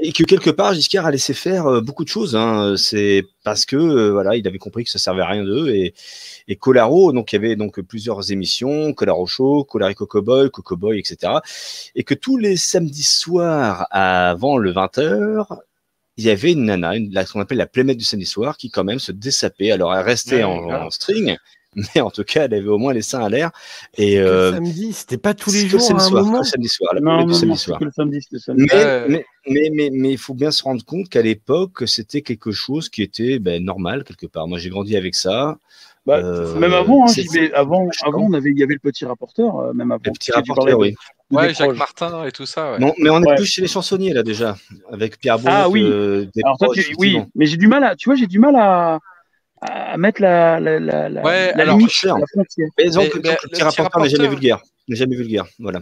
Et 0.02 0.12
que 0.12 0.24
quelque 0.24 0.50
part, 0.50 0.74
Giscard 0.74 1.06
a 1.06 1.12
laissé 1.12 1.36
faire 1.36 1.68
euh, 1.68 1.80
beaucoup 1.82 2.04
de 2.04 2.10
choses. 2.10 2.36
Hein. 2.36 2.76
C'est 2.78 3.26
parce 3.44 3.64
que 3.66 3.76
euh, 3.76 4.12
voilà, 4.12 4.36
il 4.36 4.48
avait 4.48 4.58
compris 4.58 4.84
que 4.84 4.90
ça 4.90 4.98
servait 4.98 5.22
à 5.22 5.28
rien 5.28 5.44
d'eux. 5.44 5.70
Et, 5.70 5.94
et 6.48 6.56
Colaro, 6.56 7.14
donc 7.14 7.32
il 7.32 7.36
y 7.36 7.40
avait 7.40 7.56
donc 7.56 7.80
plusieurs 7.82 8.32
émissions, 8.32 8.94
Colaro 8.94 9.28
Show, 9.28 9.66
Colarico 9.66 10.08
Cowboy, 10.08 10.50
Coco 10.50 10.78
Boy, 10.78 10.98
etc. 11.00 11.34
Et 11.94 12.04
que 12.04 12.16
tous 12.16 12.38
les 12.38 12.58
samedis 12.58 13.04
soirs 13.04 13.86
avant 13.92 14.58
le 14.58 14.74
20h, 14.74 15.46
il 16.18 16.26
y 16.26 16.30
avait 16.30 16.52
une 16.52 16.66
nana, 16.66 16.96
une, 16.96 17.12
la- 17.12 17.26
ce 17.26 17.34
qu'on 17.34 17.42
appelle 17.42 17.58
la 17.58 17.66
playmate 17.68 17.98
du 17.98 18.04
samedi 18.04 18.26
soir, 18.26 18.58
qui 18.58 18.70
quand 18.70 18.84
même 18.84 19.00
se 19.00 19.12
dessapait. 19.12 19.72
Alors 19.72 19.94
elle 19.96 20.04
restait 20.06 20.44
Ouais, 20.44 20.44
en, 20.44 20.90
string, 20.92 21.36
mais 21.96 22.02
en 22.02 22.12
tout 22.12 22.24
cas, 22.24 22.46
elle 22.46 22.54
avait 22.54 22.68
au 22.68 22.78
moins 22.78 22.94
les 22.94 23.02
seins 23.02 23.22
à 23.24 23.30
l'air. 23.30 23.52
Et 23.98 24.20
euh, 24.20 24.52
samedi, 24.54 24.94
c'était 24.94 25.18
pas 25.18 25.34
tous 25.34 25.52
les 25.52 25.64
le 25.64 25.70
jours 25.70 25.82
samedi 25.82 26.06
soir, 26.06 26.24
moment. 26.24 26.38
le 26.40 26.44
samedi 26.44 26.68
soir, 26.68 26.94
la 26.94 27.02
Non, 27.02 27.06
playmate 27.18 27.20
non, 27.22 27.26
du 27.26 27.34
non, 27.34 27.40
samedi 27.40 27.58
soir. 27.58 27.80
que 27.80 27.86
le 27.86 27.92
samedi, 27.92 28.20
le 28.32 28.40
samedi. 28.40 28.66
Mais, 28.72 28.76
Ouais. 28.86 29.06
mais, 29.10 29.26
mais, 29.50 29.70
mais, 29.74 29.90
mais 29.92 30.12
il 30.12 30.18
faut 30.20 30.34
bien 30.36 30.52
se 30.52 30.62
rendre 30.64 30.86
compte 30.86 31.10
qu'à 31.10 31.22
l'époque, 31.24 31.84
c'était 31.88 32.22
quelque 32.22 32.52
chose 32.52 32.90
qui 32.90 33.02
était 33.02 33.40
ben, 33.40 33.64
normal 33.64 34.04
quelque 34.04 34.28
part. 34.28 34.48
Moi, 34.48 34.60
j'ai 34.60 34.70
grandi 34.70 34.96
avec 34.96 35.16
ça. 35.16 35.58
Bah, 36.06 36.18
Euh, 36.18 36.54
même 36.60 36.74
avant, 36.74 37.06
hein, 37.08 37.14
avant, 37.56 37.88
avant, 38.04 38.24
on 38.30 38.34
avait, 38.34 38.50
il 38.52 38.60
y 38.60 38.64
avait 38.64 38.74
le 38.74 38.80
petit 38.80 39.06
rapporteur, 39.06 39.58
euh, 39.60 39.74
même 39.74 39.92
avant. 39.92 40.02
Le 40.06 40.12
petit 40.12 40.32
rapporteur, 40.34 40.78
oui. 40.78 40.94
Ouais, 41.36 41.54
Jacques 41.54 41.68
proches. 41.68 41.78
Martin 41.78 42.26
et 42.26 42.32
tout 42.32 42.46
ça. 42.46 42.72
Ouais. 42.74 42.80
Non, 42.80 42.94
mais 42.98 43.10
on 43.10 43.22
est 43.24 43.28
Ouais. 43.28 43.36
plus 43.36 43.46
chez 43.46 43.62
les 43.62 43.68
chansonniers 43.68 44.14
là 44.14 44.24
déjà, 44.24 44.56
avec 44.92 45.20
Pierre 45.20 45.40
Bot, 45.40 45.50
Ah 45.52 45.70
oui. 45.70 45.84
euh, 45.84 46.26
des 46.34 46.42
Alors 46.44 46.58
toi, 46.58 46.68
proches, 46.68 46.86
tu- 46.90 46.96
oui, 46.98 47.20
mais 47.36 47.46
j'ai 47.46 47.58
du 47.58 47.68
mal 47.68 47.84
à, 47.84 47.96
tu 47.96 48.10
vois, 48.10 48.16
j'ai 48.16 48.28
du 48.28 48.40
mal 48.40 48.56
à, 48.56 49.00
à 49.62 49.98
mettre 49.98 50.22
la, 50.22 50.60
la, 50.60 50.80
la, 50.80 51.22
Ouais, 51.24 51.54
la 51.56 51.64
alors, 51.64 51.78
limite, 51.78 51.92
cher. 51.92 52.18
la 52.18 52.26
frontière. 52.28 52.68
Mais 52.78 52.90
donc, 52.90 53.04
Mais- 53.04 53.10
donc, 53.10 53.24
mais 53.24 53.38
le 53.44 53.50
petit 53.50 53.64
rapporteur 53.64 54.02
n'est 54.02 54.10
jamais 54.10 54.28
vulgaire. 54.28 54.60
N'est 54.88 54.96
jamais 54.98 55.16
vulgaire, 55.16 55.46
voilà. 55.60 55.80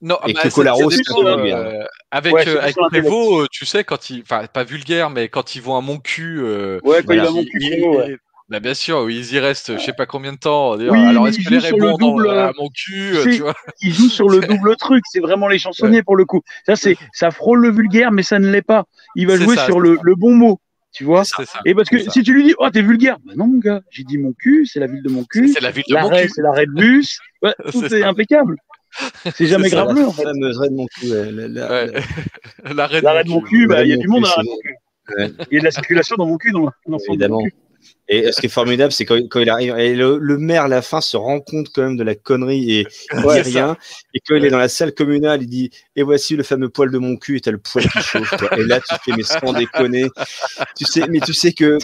Non, 0.00 0.16
Et 0.28 0.32
bah, 0.32 0.42
que 0.44 0.48
Colaro, 0.48 0.90
c'est 0.90 1.00
euh, 1.10 1.84
avec 2.12 2.32
Ouais, 2.32 2.42
euh, 2.48 2.52
plus 2.52 2.58
avec. 2.60 2.76
Prévost, 2.76 3.42
euh, 3.42 3.46
tu 3.50 3.66
sais, 3.66 3.82
quand 3.82 4.10
il, 4.10 4.22
enfin, 4.22 4.46
pas 4.46 4.62
vulgaire, 4.62 5.10
mais 5.10 5.28
quand 5.28 5.56
ils 5.56 5.62
vont 5.62 5.76
à 5.76 5.80
mon 5.80 5.98
cul. 5.98 6.38
euh, 6.40 6.78
Ouais, 6.84 6.98
quand 6.98 7.06
Voilà. 7.06 7.22
il 7.24 7.26
a 7.26 7.30
mon 7.32 7.40
ils- 7.40 7.48
cul, 7.48 7.58
ils- 7.62 7.80
Prévost, 7.80 8.18
ils- 8.52 8.60
bah, 8.60 8.60
bien 8.60 8.74
sûr, 8.74 8.98
oui, 9.00 9.18
ils 9.18 9.34
y 9.34 9.38
restent, 9.38 9.76
je 9.78 9.82
sais 9.82 9.92
pas 9.92 10.06
combien 10.06 10.32
de 10.32 10.38
temps. 10.38 10.76
Oui, 10.76 10.88
alors 11.06 11.26
est-ce 11.28 11.38
ils 11.40 11.44
que 11.44 11.50
les 11.50 11.60
jouent 11.60 11.66
sur 11.66 11.76
le 11.78 11.84
Raymonds 11.86 11.98
dans- 11.98 12.16
double, 12.16 12.30
à 12.30 12.52
mon 12.58 12.68
cul, 12.68 13.16
euh, 13.16 13.24
tu 13.24 13.40
vois? 13.42 13.54
il 13.80 13.92
joue 13.92 14.08
sur 14.08 14.28
le 14.28 14.40
double 14.40 14.76
truc. 14.76 15.02
C'est 15.10 15.20
vraiment 15.20 15.48
les 15.48 15.58
chansonniers 15.58 16.02
pour 16.02 16.16
le 16.16 16.24
coup. 16.24 16.42
Ça, 16.66 16.76
c'est, 16.76 16.96
ça 17.12 17.30
frôle 17.30 17.60
le 17.60 17.70
vulgaire, 17.70 18.12
mais 18.12 18.22
ça 18.22 18.38
ne 18.38 18.50
l'est 18.50 18.62
pas. 18.62 18.84
Il 19.16 19.26
va 19.26 19.36
jouer 19.36 19.56
ça, 19.56 19.66
sur 19.66 19.80
le, 19.80 19.98
le 20.02 20.14
bon 20.14 20.34
mot, 20.34 20.60
tu 20.92 21.04
vois. 21.04 21.24
C'est 21.24 21.44
ça. 21.46 21.60
Et 21.64 21.74
parce 21.74 21.88
que 21.88 21.98
ça. 21.98 22.10
si 22.10 22.22
tu 22.22 22.32
lui 22.34 22.44
dis, 22.44 22.54
oh, 22.58 22.68
t'es 22.70 22.82
vulgaire, 22.82 23.16
bah 23.24 23.32
non, 23.36 23.46
mon 23.46 23.58
gars. 23.58 23.80
J'ai 23.90 24.04
dit 24.04 24.18
mon 24.18 24.32
cul, 24.32 24.66
c'est 24.66 24.80
la 24.80 24.86
ville 24.86 25.02
de 25.02 25.08
mon 25.10 25.24
cul. 25.24 25.48
C'est 25.48 25.60
la 25.62 25.70
ville 25.70 25.84
de 25.88 25.94
mon 25.96 26.10
cul. 26.10 26.28
c'est 26.34 26.42
l'arrêt 26.42 26.66
de 26.66 26.72
bus. 26.72 27.18
Ouais, 27.42 27.54
tout 27.72 27.82
C'est 27.88 27.98
est, 27.98 28.04
impeccable. 28.04 28.54
C'est 29.34 29.46
jamais 29.46 29.68
fait. 29.68 29.74
La 29.74 29.86
fameuse 29.86 30.58
raie 30.58 30.68
de 30.68 30.74
mon 30.76 30.86
cul. 30.86 31.10
ouais, 31.10 31.32
la- 31.32 31.48
la- 31.48 31.70
Ouais. 31.70 31.92
la- 32.62 32.72
L'arrêt 32.74 33.24
de 33.24 33.30
mon 33.30 33.40
cul, 33.40 33.66
bah, 33.66 33.82
il 33.82 33.88
y 33.90 33.92
a 33.94 33.96
du 33.96 34.06
monde 34.06 34.24
à 34.26 34.28
l'arrêt 34.28 34.42
de 34.44 34.48
mon 34.48 34.58
cul. 34.58 34.76
Il 35.50 35.54
y 35.54 35.56
a 35.56 35.60
de 35.60 35.64
la 35.64 35.70
circulation 35.72 36.14
dans 36.16 36.26
mon 36.26 36.36
cul, 36.36 36.52
dans 36.52 36.60
l'ensemble 36.86 37.18
de 37.18 37.26
mon 37.26 37.40
Évidemment. 37.40 37.42
cul. 37.42 37.52
Et 38.08 38.30
ce 38.32 38.40
qui 38.40 38.46
est 38.46 38.50
formidable, 38.50 38.92
c'est 38.92 39.04
quand, 39.06 39.18
quand 39.30 39.40
il 39.40 39.48
arrive, 39.48 39.76
et 39.78 39.94
le, 39.94 40.18
le 40.18 40.38
maire 40.38 40.64
à 40.64 40.68
la 40.68 40.82
fin 40.82 41.00
se 41.00 41.16
rend 41.16 41.40
compte 41.40 41.68
quand 41.74 41.82
même 41.82 41.96
de 41.96 42.02
la 42.02 42.14
connerie 42.14 42.70
et 42.80 42.86
il 43.14 43.20
dit 43.22 43.40
rien. 43.56 43.76
Et 44.14 44.18
quand 44.26 44.34
il 44.36 44.44
est 44.44 44.50
dans 44.50 44.58
la 44.58 44.68
salle 44.68 44.92
communale, 44.92 45.42
il 45.42 45.48
dit 45.48 45.70
Et 45.96 46.02
voici 46.02 46.36
le 46.36 46.42
fameux 46.42 46.68
poil 46.68 46.90
de 46.90 46.98
mon 46.98 47.16
cul, 47.16 47.36
et 47.36 47.40
t'as 47.40 47.52
le 47.52 47.58
poil 47.58 47.84
qui 47.88 48.00
chauffe. 48.02 48.30
quoi. 48.36 48.58
Et 48.58 48.64
là, 48.64 48.80
tu 48.80 48.94
fais, 49.04 49.12
mais 49.16 49.22
sans 49.22 49.52
déconner. 49.52 50.08
Tu 50.76 50.84
sais, 50.84 51.06
mais 51.08 51.20
tu 51.20 51.32
sais 51.32 51.52
que 51.52 51.78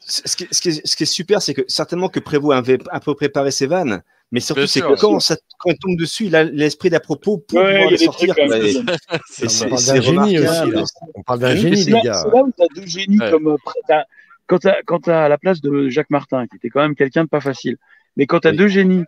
ce 0.00 0.34
qui, 0.36 0.48
ce 0.50 0.60
qui 0.60 0.68
est, 0.70 0.86
ce 0.86 0.96
qui 0.96 1.02
est 1.04 1.06
super, 1.06 1.40
c'est 1.40 1.54
que 1.54 1.62
certainement 1.68 2.08
que 2.08 2.18
Prévost 2.18 2.56
avait 2.56 2.78
un 2.90 2.98
peu 2.98 3.14
préparé 3.14 3.52
ses 3.52 3.66
vannes, 3.66 4.02
mais 4.32 4.40
surtout, 4.40 4.66
c'est 4.66 4.80
que 4.80 4.98
quand, 4.98 5.20
ça, 5.20 5.36
quand 5.58 5.70
il 5.70 5.78
tombe 5.78 5.96
dessus, 5.96 6.26
il 6.26 6.34
a 6.36 6.42
l'esprit 6.44 6.90
d'à 6.90 7.00
propos 7.00 7.38
pour 7.38 7.58
Ouais, 7.60 7.72
pouvoir 7.74 7.90
les 7.90 7.96
des 7.96 8.04
sortir. 8.04 8.34
c'est 9.28 9.68
d'un 9.68 10.00
génie 10.00 10.38
aussi, 10.38 10.70
là. 10.70 10.84
On 11.14 11.22
parle 11.22 11.38
d'un 11.40 11.54
génie, 11.54 11.84
les 11.84 11.92
gars. 12.00 12.14
c'est 12.24 12.36
là 12.36 12.42
où 12.42 12.50
tu 12.56 12.62
as 12.62 12.66
deux 12.80 12.86
génies 12.86 13.18
Ouais. 13.20 13.30
comme. 13.30 13.56
Quand 14.50 14.58
tu 14.58 14.68
t'as 15.04 15.24
à 15.24 15.28
la 15.28 15.38
place 15.38 15.60
de 15.60 15.88
Jacques 15.88 16.10
Martin, 16.10 16.46
qui 16.48 16.56
était 16.56 16.68
quand 16.70 16.80
même 16.80 16.94
quelqu'un 16.96 17.24
de 17.24 17.28
pas 17.28 17.40
facile, 17.40 17.76
mais 18.16 18.26
quand 18.26 18.40
tu 18.40 18.48
as 18.48 18.50
Oui. 18.50 18.56
deux 18.56 18.68
génies, 18.68 19.04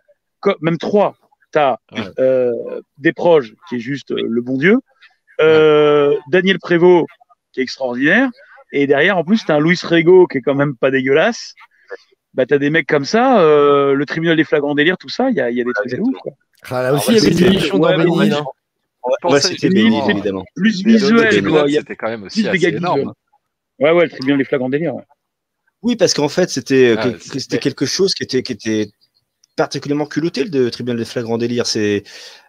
même 0.61 0.77
trois, 0.77 1.15
T'as 1.51 1.77
Ouais. 1.91 2.01
euh, 2.17 2.51
Desproges, 2.97 3.53
qui 3.69 3.75
est 3.75 3.79
juste 3.79 4.09
euh, 4.11 4.23
le 4.27 4.41
bon 4.41 4.57
Dieu. 4.57 4.79
Euh, 5.39 6.15
Daniel 6.29 6.57
Prévost, 6.57 7.05
qui 7.51 7.59
est 7.59 7.63
extraordinaire. 7.63 8.29
Et 8.71 8.87
derrière, 8.87 9.19
en 9.19 9.23
plus, 9.23 9.45
t'as 9.45 9.57
un 9.57 9.59
Luis 9.59 9.77
Rego, 9.83 10.25
qui 10.25 10.39
est 10.39 10.41
quand 10.41 10.55
même 10.55 10.75
pas 10.75 10.89
dégueulasse. 10.89 11.53
Bah, 12.33 12.47
t'as 12.47 12.57
des 12.57 12.71
mecs 12.71 12.87
comme 12.87 13.05
ça, 13.05 13.39
euh, 13.41 13.93
le 13.93 14.05
tribunal 14.07 14.35
des 14.35 14.43
flagrants 14.45 14.73
délire, 14.73 14.97
tout 14.97 15.09
ça, 15.09 15.29
il 15.29 15.35
y 15.35 15.41
a, 15.41 15.51
il 15.51 15.57
y 15.57 15.61
a 15.61 15.63
des 15.63 15.73
trucs 15.73 15.91
de 15.93 15.99
ouf. 16.01 16.17
Quoi. 16.17 16.31
Ah, 16.71 16.81
là 16.81 16.93
aussi, 16.95 17.11
bah, 17.11 17.17
il 17.19 17.23
y 17.23 17.45
avait 17.45 17.59
des 17.61 17.69
dans 17.69 17.77
ouais, 19.31 19.39
hein. 20.01 20.09
Évidemment. 20.09 20.45
Plus 20.55 20.83
visuel, 20.83 21.43
quoi. 21.47 21.65
Il 21.67 21.73
y 21.73 21.77
a 21.77 21.81
C'était 21.81 21.95
quand 21.95 22.07
même 22.07 22.21
plus 22.21 22.27
aussi 22.27 22.47
assez 22.47 22.67
énorme. 22.69 22.97
visuels. 22.99 23.13
Ouais, 23.79 23.91
ouais, 23.91 24.03
le 24.05 24.09
tribunal 24.09 24.37
des 24.39 24.43
flagrants 24.45 24.69
délire. 24.69 24.95
ouais. 24.95 25.03
Oui, 25.83 25.95
parce 25.95 26.13
qu'en 26.13 26.29
fait, 26.29 26.49
c'était 26.49 26.95
Ah, 26.97 27.11
que- 27.11 27.19
c'est- 27.19 27.39
c'était 27.39 27.59
quelque 27.59 27.85
chose 27.85 28.13
qui 28.13 28.23
était, 28.23 28.41
qui 28.43 28.53
était 28.53 28.91
particulièrement 29.55 30.07
culotté, 30.07 30.45
le 30.45 30.71
tribunal 30.71 30.97
des 30.97 31.05
flagrants 31.05 31.37
délires. 31.37 31.67
C'est 31.67 32.03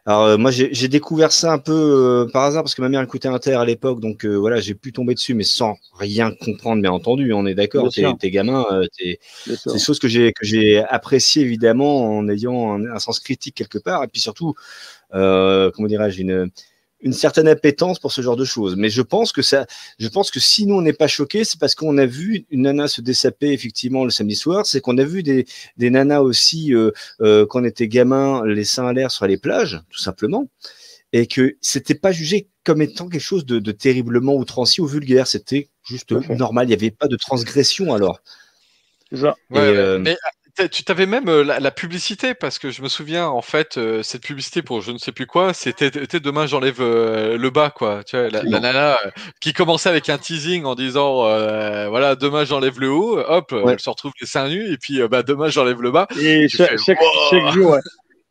alors 0.06 0.22
euh, 0.24 0.36
moi 0.38 0.50
j'ai 0.50 0.88
découvert 0.88 1.32
ça 1.32 1.52
un 1.52 1.58
peu 1.58 1.72
euh, 1.72 2.30
par 2.32 2.44
hasard 2.44 2.62
parce 2.62 2.74
que 2.74 2.82
ma 2.82 2.88
mère 2.90 3.02
écoutait 3.02 3.28
Inter 3.28 3.54
à 3.54 3.64
l'époque, 3.64 4.00
donc 4.00 4.24
euh, 4.24 4.36
voilà, 4.36 4.60
j'ai 4.60 4.74
pu 4.74 4.92
tomber 4.92 5.14
dessus, 5.14 5.34
mais 5.34 5.44
sans 5.44 5.76
rien 5.98 6.32
comprendre, 6.44 6.82
bien 6.82 6.92
entendu. 6.92 7.32
On 7.34 7.46
est 7.46 7.54
d'accord, 7.54 7.90
t'es 7.92 8.30
gamin, 8.30 8.64
euh, 8.72 8.86
sûr. 9.46 9.56
c'est 9.66 9.72
des 9.72 9.78
choses 9.78 9.98
que 9.98 10.08
j'ai 10.08 10.32
que 10.32 10.46
j'ai 10.46 10.82
appréciées 10.84 11.42
évidemment 11.42 12.16
en 12.18 12.28
ayant 12.28 12.72
un, 12.74 12.86
un 12.94 12.98
sens 12.98 13.20
critique 13.20 13.54
quelque 13.56 13.78
part, 13.78 14.04
et 14.04 14.08
puis 14.08 14.20
surtout, 14.20 14.54
euh, 15.14 15.70
comment 15.74 15.88
dirais-je, 15.88 16.20
une 16.22 16.50
une 17.04 17.12
certaine 17.12 17.46
appétence 17.46 18.00
pour 18.00 18.10
ce 18.10 18.22
genre 18.22 18.34
de 18.34 18.44
choses. 18.44 18.74
Mais 18.76 18.90
je 18.90 19.02
pense 19.02 19.30
que 19.30 19.42
ça, 19.42 19.66
je 19.98 20.08
pense 20.08 20.30
que 20.32 20.40
si 20.40 20.66
nous 20.66 20.74
on 20.74 20.82
n'est 20.82 20.92
pas 20.94 21.06
choqués, 21.06 21.44
c'est 21.44 21.60
parce 21.60 21.74
qu'on 21.76 21.96
a 21.98 22.06
vu 22.06 22.46
une 22.50 22.62
nana 22.62 22.88
se 22.88 23.00
dessaper 23.00 23.52
effectivement 23.52 24.04
le 24.04 24.10
samedi 24.10 24.34
soir. 24.34 24.66
C'est 24.66 24.80
qu'on 24.80 24.98
a 24.98 25.04
vu 25.04 25.22
des, 25.22 25.44
des 25.76 25.90
nanas 25.90 26.22
aussi 26.22 26.74
euh, 26.74 26.90
euh, 27.20 27.46
quand 27.46 27.60
on 27.60 27.64
était 27.64 27.86
gamin, 27.88 28.44
les 28.46 28.64
seins 28.64 28.88
à 28.88 28.92
l'air 28.92 29.10
sur 29.12 29.26
les 29.26 29.36
plages, 29.36 29.80
tout 29.90 30.00
simplement, 30.00 30.48
et 31.12 31.26
que 31.26 31.56
c'était 31.60 31.94
pas 31.94 32.10
jugé 32.10 32.48
comme 32.64 32.80
étant 32.80 33.08
quelque 33.08 33.20
chose 33.20 33.44
de, 33.44 33.58
de 33.58 33.72
terriblement 33.72 34.34
outrancier 34.34 34.82
ou 34.82 34.86
vulgaire. 34.86 35.26
C'était 35.26 35.68
juste 35.86 36.10
normal. 36.30 36.64
Il 36.66 36.68
n'y 36.68 36.74
avait 36.74 36.90
pas 36.90 37.06
de 37.06 37.16
transgression 37.16 37.92
alors. 37.92 38.20
Et, 39.50 39.54
ouais. 39.54 39.60
euh, 39.60 39.98
Mais 39.98 40.16
tu 40.70 40.84
t'avais 40.84 41.06
même 41.06 41.28
euh, 41.28 41.42
la, 41.42 41.58
la 41.58 41.70
publicité 41.72 42.32
parce 42.34 42.58
que 42.60 42.70
je 42.70 42.80
me 42.82 42.88
souviens 42.88 43.26
en 43.26 43.42
fait 43.42 43.76
euh, 43.76 44.02
cette 44.04 44.22
publicité 44.22 44.62
pour 44.62 44.82
je 44.82 44.92
ne 44.92 44.98
sais 44.98 45.10
plus 45.10 45.26
quoi 45.26 45.52
c'était 45.52 45.90
demain 46.20 46.46
j'enlève 46.46 46.76
euh, 46.80 47.36
le 47.36 47.50
bas 47.50 47.70
quoi 47.70 48.04
tu 48.04 48.16
vois 48.16 48.28
la, 48.30 48.42
la 48.44 48.60
nana 48.60 48.96
qui 49.40 49.52
commençait 49.52 49.88
avec 49.88 50.08
un 50.08 50.18
teasing 50.18 50.64
en 50.64 50.74
disant 50.76 51.22
voilà 51.90 52.14
demain 52.14 52.44
j'enlève 52.44 52.78
le 52.78 52.90
haut 52.90 53.18
hop 53.18 53.50
Ouais. 53.52 53.72
elle 53.72 53.80
se 53.80 53.90
retrouve 53.90 54.12
les 54.20 54.26
seins 54.26 54.48
nus 54.48 54.72
et 54.72 54.78
puis 54.78 55.00
bah 55.08 55.22
demain 55.22 55.48
j'enlève 55.48 55.82
le 55.82 55.90
bas 55.90 56.06
Et 56.20 56.48
chaque, 56.48 56.70
fais, 56.70 56.78
chaque, 56.78 57.00
Wow. 57.00 57.08
chaque 57.30 57.54
jour, 57.54 57.70
ouais. 57.72 57.80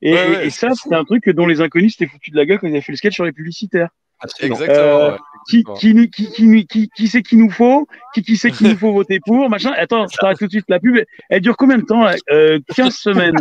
Et, 0.02 0.14
Ouais, 0.14 0.28
et- 0.28 0.36
ouais, 0.36 0.48
et 0.48 0.50
ça, 0.50 0.70
c'était 0.82 0.96
un 0.96 1.06
truc 1.06 1.30
dont 1.30 1.46
les 1.46 1.62
inconnus 1.62 1.94
s'étaient 1.96 2.12
foutus 2.12 2.34
de 2.34 2.38
la 2.38 2.46
gueule 2.46 2.60
quand 2.60 2.68
ils 2.68 2.72
avaient 2.74 2.82
fait 2.82 2.92
le 2.92 2.98
sketch 2.98 3.14
sur 3.16 3.24
les 3.26 3.32
publicitaires. 3.32 3.88
absolument. 4.20 4.56
exactement 4.56 5.10
ouais, 5.12 5.18
Qui, 5.50 5.64
qui, 5.78 5.94
nous- 5.94 6.08
qui, 6.08 6.32
qui, 6.32 6.66
qui, 6.68 6.90
qui 6.96 7.08
c'est 7.08 7.22
qu'il 7.22 7.40
nous 7.40 7.50
faut? 7.50 7.88
Qui, 8.14 8.22
qui 8.24 8.38
c'est 8.38 8.52
qu'il 8.52 8.70
nous 8.70 8.78
faut 8.78 8.94
voter 8.94 9.20
pour? 9.26 9.50
Machin. 9.50 9.74
Attends, 9.78 10.08
je 10.08 10.18
t'arrête 10.18 10.38
tout 10.38 10.46
de 10.46 10.52
suite. 10.52 10.66
La 10.70 10.80
pub, 10.80 10.96
elle, 11.30 11.42
dure 11.42 11.58
combien 11.58 11.78
de 11.78 11.84
temps 11.86 12.06
euh, 12.32 12.60
15 12.76 12.94
semaines? 12.96 13.36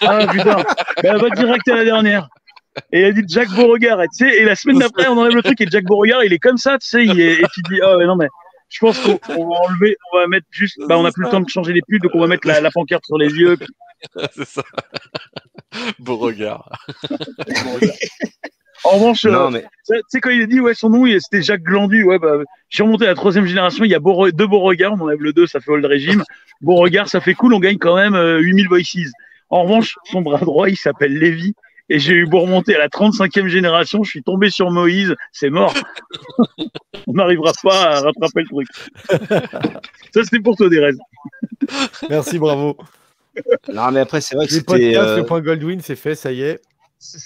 Ah 0.00 0.26
putain. 0.26 0.56
Ben, 1.02 1.14
elle 1.14 1.20
va 1.20 1.30
direct 1.30 1.68
à 1.68 1.74
la 1.76 1.84
dernière. 1.84 2.28
Et 2.92 3.00
elle 3.00 3.14
dit 3.14 3.22
Jack 3.28 3.48
Beauregard. 3.50 4.02
Et, 4.02 4.08
tu 4.08 4.28
sais, 4.28 4.36
et 4.36 4.44
la 4.44 4.54
semaine 4.54 4.78
d'après, 4.78 5.08
on 5.08 5.16
enlève 5.18 5.34
le 5.34 5.42
truc 5.42 5.60
et 5.60 5.66
Jack 5.70 5.84
Beauregard, 5.84 6.24
il 6.24 6.32
est 6.32 6.38
comme 6.38 6.58
ça, 6.58 6.78
tu 6.78 6.86
sais. 6.88 7.04
il 7.04 7.18
est- 7.20 7.40
et 7.40 7.44
tu 7.54 7.62
te 7.62 7.72
dis, 7.72 7.80
ah 7.82 7.96
ouais, 7.96 8.04
non, 8.06 8.16
mais 8.16 8.28
je 8.68 8.78
pense 8.80 8.98
qu'on 8.98 9.18
on 9.30 9.48
va 9.48 9.56
enlever, 9.68 9.96
on 10.12 10.18
va 10.18 10.26
mettre 10.26 10.46
juste, 10.50 10.76
bah, 10.88 10.98
on 10.98 11.02
n'a 11.02 11.10
plus 11.12 11.24
le 11.24 11.30
temps 11.30 11.40
de 11.40 11.48
changer 11.48 11.72
les 11.72 11.80
pubs, 11.88 12.02
donc 12.02 12.10
on 12.14 12.20
va 12.20 12.26
mettre 12.26 12.46
la, 12.46 12.60
la 12.60 12.70
pancarte 12.70 13.04
sur 13.06 13.16
les 13.16 13.32
yeux. 13.32 13.56
c'est 14.34 14.44
ça 14.46 14.62
beau 15.98 16.16
regard 16.18 16.70
En 18.86 18.96
revanche, 18.98 19.24
euh, 19.24 19.30
Non 19.30 19.50
mais 19.50 19.64
Tu 19.88 19.94
sais- 20.08 20.20
quand 20.20 20.30
il 20.30 20.42
a 20.42 20.46
dit, 20.46 20.60
ouais, 20.60 20.74
son 20.74 20.90
nom, 20.90 21.04
c'était 21.20 21.42
Jacques 21.42 21.62
Glandu, 21.62 22.04
ouais, 22.04 22.18
bah, 22.18 22.38
je 22.68 22.76
suis 22.76 22.82
remonté 22.82 23.04
à 23.04 23.08
la 23.08 23.14
troisième 23.14 23.46
génération, 23.46 23.84
il 23.84 23.90
y 23.90 23.94
a 23.94 23.98
Beau- 23.98 24.30
deux 24.30 24.46
Beauregard, 24.46 24.92
on 24.94 25.00
enlève 25.00 25.20
le 25.22 25.32
2, 25.32 25.46
ça 25.46 25.60
fait 25.60 25.70
old 25.70 25.84
régime. 25.84 26.22
Beauregard, 26.60 27.08
ça 27.08 27.20
fait 27.20 27.34
cool, 27.34 27.54
on 27.54 27.60
gagne 27.60 27.78
quand 27.78 27.96
même 27.96 28.14
euh, 28.14 28.38
8000 28.38 28.68
voices. 28.68 29.10
En 29.50 29.62
revanche, 29.62 29.96
son 30.10 30.22
bras 30.22 30.38
droit, 30.38 30.68
il 30.68 30.76
s'appelle 30.76 31.16
Lévy, 31.18 31.54
et 31.88 31.98
j'ai 31.98 32.14
eu 32.14 32.26
beau 32.26 32.40
remonter 32.40 32.74
à 32.74 32.78
la 32.78 32.88
35e 32.88 33.46
génération, 33.46 34.02
je 34.02 34.10
suis 34.10 34.22
tombé 34.22 34.50
sur 34.50 34.70
Moïse, 34.70 35.14
c'est 35.32 35.50
mort. 35.50 35.72
on 37.06 37.12
n'arrivera 37.12 37.52
pas 37.62 37.82
à 37.96 38.00
rattraper 38.00 38.42
le 38.42 38.46
truc. 38.48 38.68
ça, 40.12 40.24
c'était 40.24 40.40
pour 40.40 40.56
toi, 40.56 40.68
Derez. 40.68 40.92
Merci, 42.10 42.38
bravo. 42.38 42.76
non 43.72 43.90
mais 43.92 44.00
après 44.00 44.22
c'est 44.22 44.34
vrai 44.34 44.46
que 44.46 44.52
c'était 44.52 44.96
euh, 44.96 45.18
le 45.18 45.24
point 45.26 45.40
Goldwyn, 45.42 45.78
c'est 45.80 45.94
fait, 45.96 46.14
ça 46.14 46.32
y 46.32 46.40
est. 46.42 46.60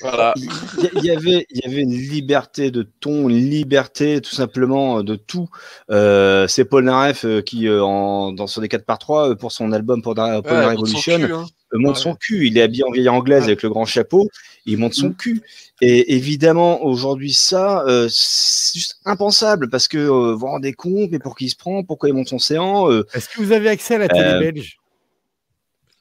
voilà 0.00 0.34
il 0.36 1.04
y, 1.04 1.10
avait 1.10 1.46
il 1.50 1.60
y 1.62 1.66
avait 1.66 1.82
une 1.82 1.92
liberté 1.96 2.70
de 2.70 2.82
ton, 2.82 3.28
une 3.28 3.48
liberté 3.50 4.20
tout 4.20 4.34
simplement 4.34 4.98
euh, 4.98 5.02
de 5.02 5.16
tout. 5.16 5.48
Euh, 5.90 6.46
c'est 6.48 6.64
Paul 6.64 6.84
Naref 6.84 7.24
euh, 7.24 7.40
qui 7.42 7.68
en, 7.70 8.32
dans 8.32 8.46
sur 8.46 8.60
des 8.60 8.68
4 8.68 8.84
par 8.84 8.98
3 8.98 9.36
pour 9.36 9.52
son 9.52 9.72
album 9.72 10.02
pour 10.02 10.14
Paul 10.14 10.24
Ouais, 10.24 10.42
son 10.42 10.68
Revolution 10.70 11.16
cul, 11.18 11.32
hein. 11.32 11.46
monte 11.74 11.96
Ouais. 11.96 12.02
son 12.02 12.14
cul. 12.14 12.46
Il 12.46 12.58
est 12.58 12.62
habillé 12.62 12.84
en 12.84 12.90
vieille 12.90 13.08
anglaise 13.08 13.44
avec 13.44 13.62
le 13.62 13.68
grand 13.68 13.84
chapeau. 13.84 14.28
Il 14.66 14.78
monte 14.78 14.94
son 14.94 15.12
cul. 15.12 15.42
Et 15.80 16.14
évidemment, 16.14 16.82
aujourd'hui, 16.84 17.32
ça, 17.32 17.82
euh, 17.86 18.06
c'est 18.10 18.78
juste 18.78 19.00
impensable 19.06 19.70
parce 19.70 19.88
que 19.88 19.96
euh, 19.96 20.32
vous 20.32 20.38
vous 20.40 20.46
rendez 20.46 20.74
compte, 20.74 21.10
mais 21.10 21.18
pour 21.18 21.34
qui 21.36 21.46
il 21.46 21.50
se 21.50 21.56
prend, 21.56 21.82
pourquoi 21.84 22.08
il 22.10 22.14
monte 22.14 22.28
son 22.28 22.38
séant 22.38 22.90
euh, 22.90 23.06
Est-ce 23.14 23.28
que 23.30 23.40
vous 23.40 23.52
avez 23.52 23.70
accès 23.70 23.94
à 23.94 23.98
la 23.98 24.08
télé 24.08 24.20
Euh, 24.24 24.38
belge? 24.40 24.76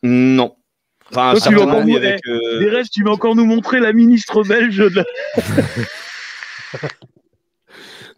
Non. 0.04 0.56
Enfin, 1.12 1.32
Toi, 1.34 1.42
tu 1.42 1.56
encore 1.58 1.86
nous- 1.86 1.96
avec, 1.96 2.20
euh, 2.28 2.60
Derez, 2.60 2.84
tu 2.92 3.04
vas 3.04 3.12
encore 3.12 3.36
nous 3.36 3.46
montrer 3.46 3.80
la 3.80 3.94
ministre 3.94 4.44
belge 4.44 4.78
de 4.78 4.96
la... 4.96 5.06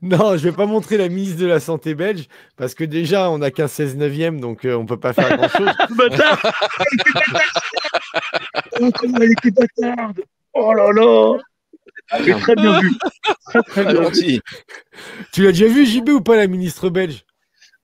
Non, 0.04 0.36
je 0.36 0.44
vais 0.44 0.52
pas 0.52 0.66
montrer 0.66 0.98
la 0.98 1.10
ministre 1.10 1.40
de 1.40 1.46
la 1.46 1.60
Santé 1.60 1.94
belge, 1.94 2.26
parce 2.58 2.74
que 2.74 2.84
déjà, 2.84 3.30
on 3.30 3.38
n'a 3.38 3.52
qu'un 3.52 3.68
16 3.68 3.98
neuvième, 3.98 4.40
donc 4.42 4.66
euh, 4.66 4.74
on 4.76 4.88
peut 4.88 5.00
pas 5.00 5.14
faire 5.14 5.38
grand-chose. 5.38 5.70
bâtard 5.96 6.42
Oh, 8.80 8.90
comment 8.96 9.20
elle 9.20 9.32
était 9.34 9.52
bâtarde 9.52 10.22
Oh 10.54 10.74
là 10.74 10.92
là 10.92 11.38
Mais 12.26 12.34
très 12.34 12.56
bien. 12.56 12.82
Très 13.46 13.62
très 13.62 13.96
gentil. 13.96 14.42
tu 15.32 15.44
l'as 15.44 15.52
déjà 15.52 15.68
vu, 15.68 15.86
JB, 15.86 16.10
ou 16.10 16.22
pas, 16.22 16.36
la 16.36 16.48
ministre 16.48 16.90
belge? 16.90 17.24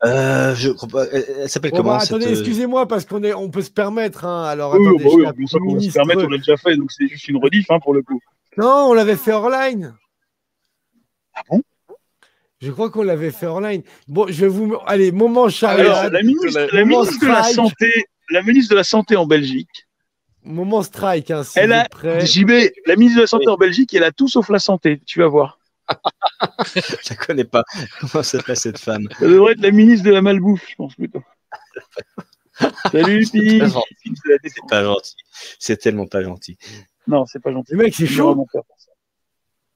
Euh, 0.05 0.53
je. 0.55 0.69
Elle, 1.11 1.25
elle 1.41 1.49
s'appelle 1.49 1.71
Bon, 1.71 1.77
comment 1.77 1.93
bah, 1.93 1.99
cette, 2.01 2.11
Attendez, 2.11 2.27
euh, 2.27 2.31
excusez-moi, 2.31 2.87
parce 2.87 3.05
qu'on 3.05 3.23
est, 3.23 3.33
on 3.33 3.49
peut 3.49 3.63
se 3.63 3.71
permettre. 3.71 4.25
Hein. 4.25 4.43
Alors, 4.43 4.75
Oui, 4.75 4.85
attendez, 4.85 5.03
bah 5.03 5.09
oui, 5.37 5.47
sûr 5.47 5.59
qu'on 5.59 5.75
va 5.75 5.81
se 5.81 5.91
permettre, 5.91 6.23
on 6.25 6.29
l'a 6.29 6.37
déjà 6.37 6.57
fait, 6.57 6.75
donc 6.75 6.91
c'est 6.91 7.07
juste 7.07 7.27
une 7.27 7.37
rediff 7.37 7.65
hein, 7.71 7.79
pour 7.79 7.93
le 7.93 8.03
coup. 8.03 8.19
Non, 8.57 8.89
on 8.89 8.93
l'avait 8.93 9.15
fait 9.15 9.31
hors 9.31 9.49
line. 9.49 9.95
Ah 11.33 11.41
bon? 11.49 11.61
Je 12.59 12.71
crois 12.71 12.89
qu'on 12.89 13.03
l'avait 13.03 13.31
fait 13.31 13.45
hors 13.45 13.61
line. 13.61 13.83
Bon, 14.07 14.27
je 14.27 14.41
vais 14.41 14.47
vous. 14.47 14.77
Allez, 14.85 15.11
moment 15.11 15.41
Alors, 15.41 15.51
charade, 15.51 16.11
la 16.11 16.21
ministre, 16.21 16.67
la 16.71 16.85
Moment 16.85 17.03
ministre 17.03 17.25
de 17.25 17.31
la 17.31 17.43
santé, 17.43 18.05
la 18.31 18.41
ministre 18.41 18.71
de 18.71 18.75
la 18.75 18.83
santé 18.83 19.15
en 19.15 19.25
Belgique, 19.25 19.87
moment 20.43 20.81
strike. 20.81 21.31
Hein, 21.31 21.43
si 21.43 21.59
Elle 21.59 21.73
a-. 21.73 21.87
JB, 22.19 22.51
la 22.85 22.95
ministre 22.95 23.17
de 23.17 23.21
la 23.21 23.27
santé 23.27 23.47
en 23.47 23.57
Belgique, 23.57 23.93
elle 23.93 24.03
a 24.03 24.11
tout 24.11 24.27
sauf 24.27 24.49
la 24.49 24.59
santé, 24.59 25.01
tu 25.05 25.19
vas 25.19 25.27
voir. 25.27 25.56
Je 26.75 27.09
la 27.09 27.15
connais 27.15 27.43
pas. 27.43 27.63
Comment 27.99 28.23
s'appelle 28.23 28.57
cette 28.57 28.79
femme? 28.79 29.07
Ça 29.19 29.27
devrait 29.27 29.53
être 29.53 29.61
la 29.61 29.71
ministre 29.71 30.05
de 30.05 30.11
la 30.11 30.21
malbouffe, 30.21 30.65
je 30.69 30.75
pense 30.75 30.95
plutôt. 30.95 31.23
Salut, 32.91 33.25
Pi. 33.31 33.61
C'est 34.43 34.67
pas 34.69 34.83
gentil. 34.83 35.15
C'est 35.59 35.77
tellement 35.77 36.07
pas 36.07 36.23
gentil. 36.23 36.57
Non, 37.07 37.25
c'est 37.25 37.39
pas 37.39 37.51
gentil. 37.51 37.73
Le 37.73 37.77
mec, 37.77 37.95
c'est 37.95 38.07
chaud. 38.07 38.45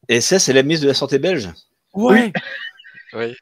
Et 0.09 0.19
ça, 0.19 0.39
c'est 0.39 0.53
la 0.53 0.63
ministre 0.63 0.83
de 0.83 0.89
la 0.89 0.93
Santé 0.95 1.19
belge? 1.19 1.49
Ouais. 1.93 2.31
Oui. 3.13 3.35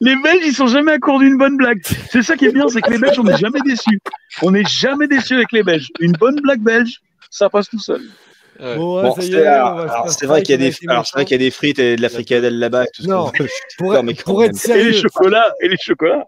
Les 0.00 0.16
Belges, 0.16 0.44
ils 0.44 0.54
sont 0.54 0.66
jamais 0.66 0.92
à 0.92 0.98
court 0.98 1.18
d'une 1.18 1.36
bonne 1.36 1.56
blague. 1.56 1.80
C'est 2.10 2.22
ça 2.22 2.36
qui 2.36 2.46
est 2.46 2.52
bien, 2.52 2.68
c'est 2.68 2.80
que 2.80 2.90
les 2.90 2.98
Belges, 2.98 3.18
on 3.18 3.24
n'est 3.24 3.36
jamais 3.36 3.60
déçus. 3.64 4.00
On 4.42 4.50
n'est 4.50 4.64
jamais 4.64 5.06
déçus 5.06 5.34
avec 5.34 5.52
les 5.52 5.62
Belges. 5.62 5.88
Une 6.00 6.12
bonne 6.12 6.40
blague 6.40 6.60
belge, 6.60 7.00
ça 7.30 7.48
passe 7.48 7.68
tout 7.68 7.78
seul. 7.78 8.02
Ouais. 8.60 8.76
Bon, 8.76 9.02
Bon, 9.02 9.14
c'est 9.18 9.34
alors, 9.46 9.86
vrai 10.22 10.42
qu'il 10.42 10.52
y 10.52 10.54
a 10.54 10.70
des, 10.70 10.76
alors 10.88 11.06
c'est 11.06 11.16
vrai 11.16 11.24
qu'il 11.24 11.32
y 11.32 11.34
a 11.42 11.44
des 11.44 11.50
frites 11.50 11.78
et 11.78 11.96
de 11.96 12.02
la 12.02 12.08
fricadelle 12.08 12.58
là-bas. 12.58 12.86
Tout 12.94 13.02
ce 13.02 13.08
Non, 13.08 13.26
qu'on. 13.26 13.44
Pour, 13.78 13.92
Non, 13.94 14.02
mais 14.02 14.12
être- 14.12 14.24
pour 14.24 14.40
même. 14.40 14.50
être 14.50 14.64
Et 14.64 14.68
les 14.68 14.74
sérieux, 14.92 14.92
chocolats, 14.92 15.52
et 15.60 15.68
les 15.68 15.76
chocolats. 15.76 16.24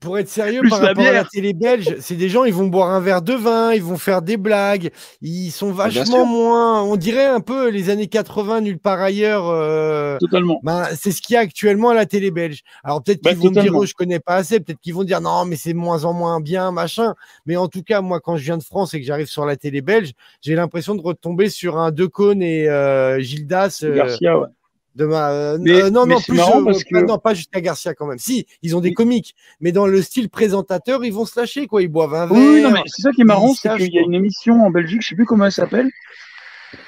Pour 0.00 0.18
être 0.18 0.28
sérieux 0.28 0.60
Plus 0.60 0.70
par 0.70 0.80
la 0.82 0.88
rapport 0.88 1.06
à 1.06 1.12
la 1.12 1.24
télé 1.24 1.52
belge, 1.52 1.96
c'est 2.00 2.16
des 2.16 2.28
gens, 2.28 2.44
ils 2.44 2.52
vont 2.52 2.66
boire 2.66 2.90
un 2.90 3.00
verre 3.00 3.22
de 3.22 3.34
vin, 3.34 3.72
ils 3.72 3.82
vont 3.82 3.96
faire 3.96 4.20
des 4.20 4.36
blagues, 4.36 4.90
ils 5.22 5.50
sont 5.52 5.70
vachement 5.70 6.26
moins, 6.26 6.82
on 6.82 6.96
dirait 6.96 7.26
un 7.26 7.40
peu 7.40 7.68
les 7.68 7.88
années 7.88 8.08
80 8.08 8.62
nulle 8.62 8.78
part 8.80 9.00
ailleurs. 9.00 9.46
euh, 9.46 10.18
Totalement. 10.18 10.58
Ben, 10.64 10.86
c'est 10.96 11.12
ce 11.12 11.22
qu'il 11.22 11.34
y 11.34 11.36
a 11.36 11.40
actuellement 11.40 11.90
à 11.90 11.94
la 11.94 12.04
télé 12.04 12.32
belge. 12.32 12.62
Alors 12.82 13.02
peut-être 13.02 13.22
Bah, 13.22 13.30
qu'ils 13.30 13.38
vont 13.38 13.50
me 13.50 13.60
dire, 13.60 13.72
oh, 13.76 13.86
je 13.86 13.94
connais 13.94 14.18
pas 14.20 14.34
assez, 14.34 14.58
peut-être 14.58 14.80
qu'ils 14.80 14.94
vont 14.94 15.04
dire, 15.04 15.20
non, 15.20 15.44
mais 15.44 15.54
c'est 15.56 15.72
de 15.72 15.78
moins 15.78 16.04
en 16.04 16.12
moins 16.12 16.40
bien, 16.40 16.72
machin. 16.72 17.14
Mais 17.46 17.56
en 17.56 17.68
tout 17.68 17.82
cas, 17.82 18.00
moi, 18.00 18.20
quand 18.20 18.36
je 18.36 18.42
viens 18.44 18.58
de 18.58 18.64
France 18.64 18.92
et 18.92 19.00
que 19.00 19.06
j'arrive 19.06 19.28
sur 19.28 19.46
la 19.46 19.56
télé 19.56 19.82
belge, 19.82 20.12
j'ai 20.42 20.56
l'impression 20.56 20.96
de 20.96 21.00
retomber 21.02 21.48
sur 21.48 21.78
un 21.78 21.92
Decaunes 21.92 22.42
et 22.42 22.68
euh, 22.68 23.20
Gildas 23.20 23.80
euh, 23.84 23.94
Garcia, 23.94 24.38
ouais. 24.38 24.48
De 24.96 25.04
ma. 25.06 25.30
euh, 25.30 25.58
Mais- 25.60 25.82
euh, 25.82 25.90
non, 25.90 26.06
mais 26.06 26.14
non, 26.14 26.20
plus, 26.20 26.36
marrant 26.36 26.64
parce 26.64 26.82
pas- 26.84 27.00
que- 27.00 27.06
non, 27.06 27.18
pas 27.18 27.34
jusqu'à 27.34 27.60
Garcia 27.60 27.94
quand 27.94 28.06
même. 28.06 28.18
Si, 28.18 28.46
ils 28.62 28.74
ont 28.76 28.80
des 28.80 28.92
comiques, 28.94 29.36
mais 29.60 29.70
dans 29.70 29.86
le 29.86 30.02
style 30.02 30.28
présentateur, 30.28 31.04
ils 31.04 31.12
vont 31.12 31.24
se 31.26 31.38
lâcher, 31.38 31.66
quoi. 31.66 31.82
Ils 31.82 31.88
boivent 31.88 32.14
un 32.14 32.26
verre. 32.26 32.36
Oui, 32.36 32.62
non, 32.62 32.70
mais 32.72 32.80
c'est 32.86 33.02
ça 33.02 33.12
qui 33.12 33.20
est 33.20 33.24
marrant, 33.24 33.52
c'est 33.54 33.76
qu'il 33.76 33.94
y 33.94 33.98
a 33.98 34.02
une 34.02 34.14
émission 34.14 34.64
en 34.64 34.70
Belgique, 34.70 35.02
je 35.02 35.08
sais 35.08 35.14
plus 35.14 35.26
comment 35.26 35.44
elle 35.46 35.52
s'appelle, 35.52 35.90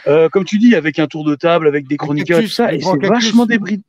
Euh, 0.07 0.29
comme 0.29 0.45
tu 0.45 0.59
dis, 0.59 0.75
avec 0.75 0.99
un 0.99 1.07
tour 1.07 1.25
de 1.25 1.35
table, 1.37 1.69
avec 1.69 1.87
des 1.87 1.97
chroniqueurs, 1.97 2.39
tout 2.39 2.43
cactus, 2.43 2.57
ça, 2.57 2.71
le 2.73 2.79
et 2.79 2.81
c'est 2.81 3.07
vachement 3.07 3.47
débridé. 3.47 3.83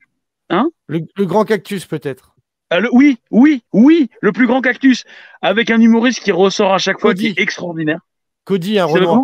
Le, 0.87 1.01
le 1.15 1.25
grand 1.25 1.45
cactus, 1.45 1.85
peut-être. 1.85 2.35
Ah, 2.69 2.79
le- 2.79 2.89
oui, 2.93 3.17
oui, 3.31 3.63
oui, 3.73 4.09
le 4.21 4.31
plus 4.31 4.45
grand 4.45 4.61
cactus, 4.61 5.03
avec 5.41 5.69
un 5.71 5.81
humoriste 5.81 6.19
qui 6.19 6.31
ressort 6.31 6.73
à 6.73 6.77
chaque 6.77 6.99
fois, 6.99 7.13
qui 7.15 7.27
est 7.27 7.39
extraordinaire. 7.39 7.99
Cody, 8.45 8.77
un 8.79 8.85
Renoir. 8.85 9.23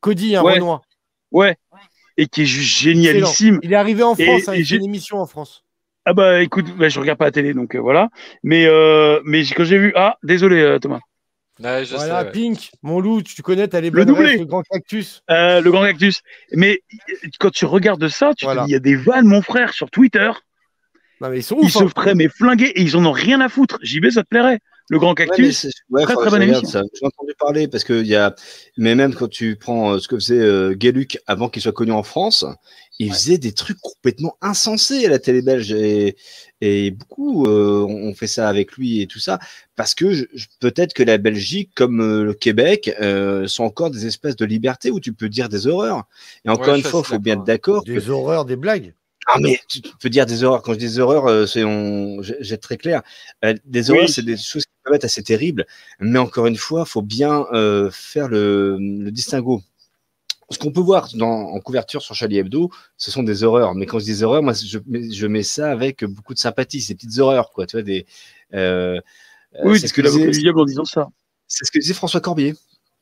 Cody, 0.00 0.34
un 0.36 0.42
Ouais. 0.42 0.54
Renoir. 0.54 0.82
Ouais, 1.30 1.56
et 2.20 2.26
qui 2.26 2.42
est 2.42 2.46
juste 2.46 2.78
génialissime. 2.78 3.58
Il 3.62 3.72
est 3.72 3.76
arrivé 3.76 4.02
en 4.02 4.14
France, 4.14 4.48
hein, 4.48 4.52
et 4.52 4.62
j'ai- 4.64 4.76
une 4.76 4.84
émission 4.84 5.18
en 5.18 5.26
France. 5.26 5.64
Ah 6.04 6.12
bah 6.14 6.40
écoute, 6.42 6.66
bah, 6.76 6.88
je 6.88 6.98
regarde 7.00 7.18
pas 7.18 7.26
la 7.26 7.30
télé, 7.30 7.52
donc 7.54 7.74
euh, 7.74 7.78
voilà. 7.80 8.08
Mais 8.42 8.66
euh, 8.66 9.20
mais 9.24 9.42
quand 9.44 9.64
j'ai 9.64 9.78
vu, 9.78 9.92
ah 9.96 10.16
désolé 10.22 10.60
euh, 10.60 10.78
Thomas, 10.78 11.00
Ouais, 11.62 11.84
je 11.84 11.94
Voilà, 11.94 12.20
sais. 12.20 12.26
ouais. 12.26 12.32
Pink, 12.32 12.70
mon 12.82 13.00
loup, 13.00 13.20
tu 13.20 13.42
connais, 13.42 13.68
t'as 13.68 13.82
les 13.82 13.90
Le 13.90 13.96
bonnes 14.04 14.06
doublé. 14.14 14.38
le 14.38 14.46
grand 14.46 14.62
cactus. 14.62 15.20
Euh, 15.30 15.60
le 15.60 15.70
grand 15.70 15.82
cactus. 15.82 16.22
Mais 16.54 16.80
quand 17.38 17.50
tu 17.50 17.66
regardes 17.66 18.08
ça, 18.08 18.32
tu 18.34 18.46
Voilà. 18.46 18.62
te 18.62 18.66
dis, 18.66 18.70
il 18.70 18.72
y 18.72 18.76
a 18.76 18.80
des 18.80 18.96
vannes, 18.96 19.26
mon 19.26 19.42
frère, 19.42 19.74
sur 19.74 19.90
Twitter. 19.90 20.30
Non, 21.20 21.28
mais 21.28 21.40
ils 21.40 21.42
sont 21.42 21.58
Ils 21.60 21.66
ouf. 21.66 21.72
se 21.72 21.84
hein. 21.84 21.88
feraient 21.94 22.14
mais 22.14 22.28
flinguer 22.28 22.68
et 22.74 22.80
ils 22.80 22.96
en 22.96 23.04
ont 23.04 23.12
rien 23.12 23.42
à 23.42 23.50
foutre. 23.50 23.78
JB, 23.82 24.08
ça 24.08 24.22
te 24.22 24.28
plairait 24.28 24.60
Le 24.90 24.98
grand 24.98 25.10
Ouais, 25.10 25.26
cactus. 25.28 25.56
c'est- 25.56 25.70
ouais, 25.90 26.02
très, 26.02 26.14
très 26.16 26.30
bonne 26.30 26.42
émission. 26.42 26.68
ça. 26.68 26.82
J'ai 26.92 27.06
entendu 27.06 27.32
parler 27.38 27.68
parce 27.68 27.84
que 27.84 27.92
il 28.00 28.08
y 28.08 28.16
a, 28.16 28.34
mais 28.76 28.96
même 28.96 29.14
quand 29.14 29.28
tu 29.28 29.54
prends 29.54 29.92
euh, 29.94 29.98
ce 30.00 30.08
que 30.08 30.16
faisait 30.16 30.38
euh, 30.40 30.74
Gueluc 30.74 31.16
avant 31.28 31.48
qu'il 31.48 31.62
soit 31.62 31.70
connu 31.72 31.92
en 31.92 32.02
France, 32.02 32.44
il 32.98 33.12
faisait 33.12 33.38
des 33.38 33.52
trucs 33.52 33.78
complètement 33.80 34.36
insensés 34.42 35.06
à 35.06 35.08
la 35.08 35.20
télé 35.20 35.42
belge 35.42 35.70
et, 35.72 36.16
et 36.60 36.90
beaucoup 36.90 37.46
euh, 37.46 37.82
ont 37.88 38.12
fait 38.14 38.26
ça 38.26 38.48
avec 38.48 38.72
lui 38.72 39.00
et 39.00 39.06
tout 39.06 39.20
ça 39.20 39.38
parce 39.76 39.94
que 39.94 40.12
je- 40.12 40.24
je- 40.34 40.46
peut-être 40.58 40.92
que 40.92 41.04
la 41.04 41.18
Belgique 41.18 41.70
comme 41.76 42.00
euh, 42.00 42.24
le 42.24 42.34
Québec 42.34 42.92
euh, 43.00 43.46
sont 43.46 43.62
encore 43.64 43.90
des 43.92 44.06
espèces 44.06 44.34
de 44.36 44.44
liberté 44.44 44.90
où 44.90 44.98
tu 44.98 45.12
peux 45.12 45.28
dire 45.28 45.48
des 45.48 45.68
horreurs. 45.68 46.02
Et 46.44 46.50
encore 46.50 46.74
Ouais, 46.74 46.78
une 46.80 46.84
fois, 46.84 47.02
il 47.04 47.08
faut 47.08 47.18
bien 47.20 47.34
être 47.34 47.44
d'accord 47.44 47.84
que 47.84 47.92
Des 47.92 48.10
horreurs, 48.10 48.44
des 48.44 48.56
blagues. 48.56 48.92
Ah 49.26 49.38
mais 49.40 49.60
tu 49.68 49.80
peux 50.00 50.08
dire 50.10 50.26
des 50.26 50.42
horreurs. 50.44 50.62
Quand 50.62 50.72
je 50.72 50.78
dis 50.78 50.86
des 50.86 50.98
horreurs, 50.98 51.26
euh, 51.26 51.46
c'est 51.46 51.62
on, 51.64 52.20
être 52.22 52.60
très 52.60 52.76
clair. 52.76 53.02
Euh, 53.44 53.54
des 53.64 53.90
Oui. 53.90 53.96
horreurs, 53.98 54.08
c'est 54.10 54.24
des 54.24 54.36
choses 54.36 54.64
qui 54.64 54.72
peuvent 54.84 54.94
être 54.94 55.04
assez 55.04 55.22
terribles. 55.22 55.66
Mais 56.00 56.18
encore 56.18 56.46
une 56.46 56.56
fois, 56.56 56.84
faut 56.84 57.02
bien 57.02 57.46
euh, 57.52 57.90
faire 57.90 58.28
le, 58.28 58.76
le 58.78 59.10
distinguo. 59.10 59.62
Ce 60.52 60.58
qu'on 60.58 60.72
peut 60.72 60.80
voir 60.80 61.08
dans, 61.14 61.28
en 61.30 61.60
couverture 61.60 62.02
sur 62.02 62.14
Charlie 62.16 62.38
Hebdo, 62.38 62.70
ce 62.96 63.10
sont 63.12 63.22
des 63.22 63.44
horreurs. 63.44 63.74
Mais 63.76 63.86
quand 63.86 64.00
je 64.00 64.04
dis 64.04 64.10
des 64.12 64.22
horreurs, 64.24 64.42
moi, 64.42 64.52
je, 64.52 64.78
mets- 64.86 65.12
je 65.12 65.26
mets 65.28 65.44
ça 65.44 65.70
avec 65.70 66.02
beaucoup 66.04 66.34
de 66.34 66.40
sympathie. 66.40 66.80
Ces 66.80 66.94
petites 66.96 67.18
horreurs, 67.18 67.50
quoi. 67.52 67.66
Tu 67.66 67.76
vois, 67.76 67.82
des. 67.82 68.04
Euh, 68.54 69.00
oui, 69.64 69.78
c'est 69.78 69.86
ce 69.86 69.92
que 69.92 70.00
disait- 70.02 70.50
en 70.50 70.64
disant 70.64 70.84
ça. 70.84 71.08
c'est 71.46 71.64
ce 71.64 71.70
que 71.70 71.78
disait 71.78 71.94
François 71.94 72.20
Corbier. 72.20 72.54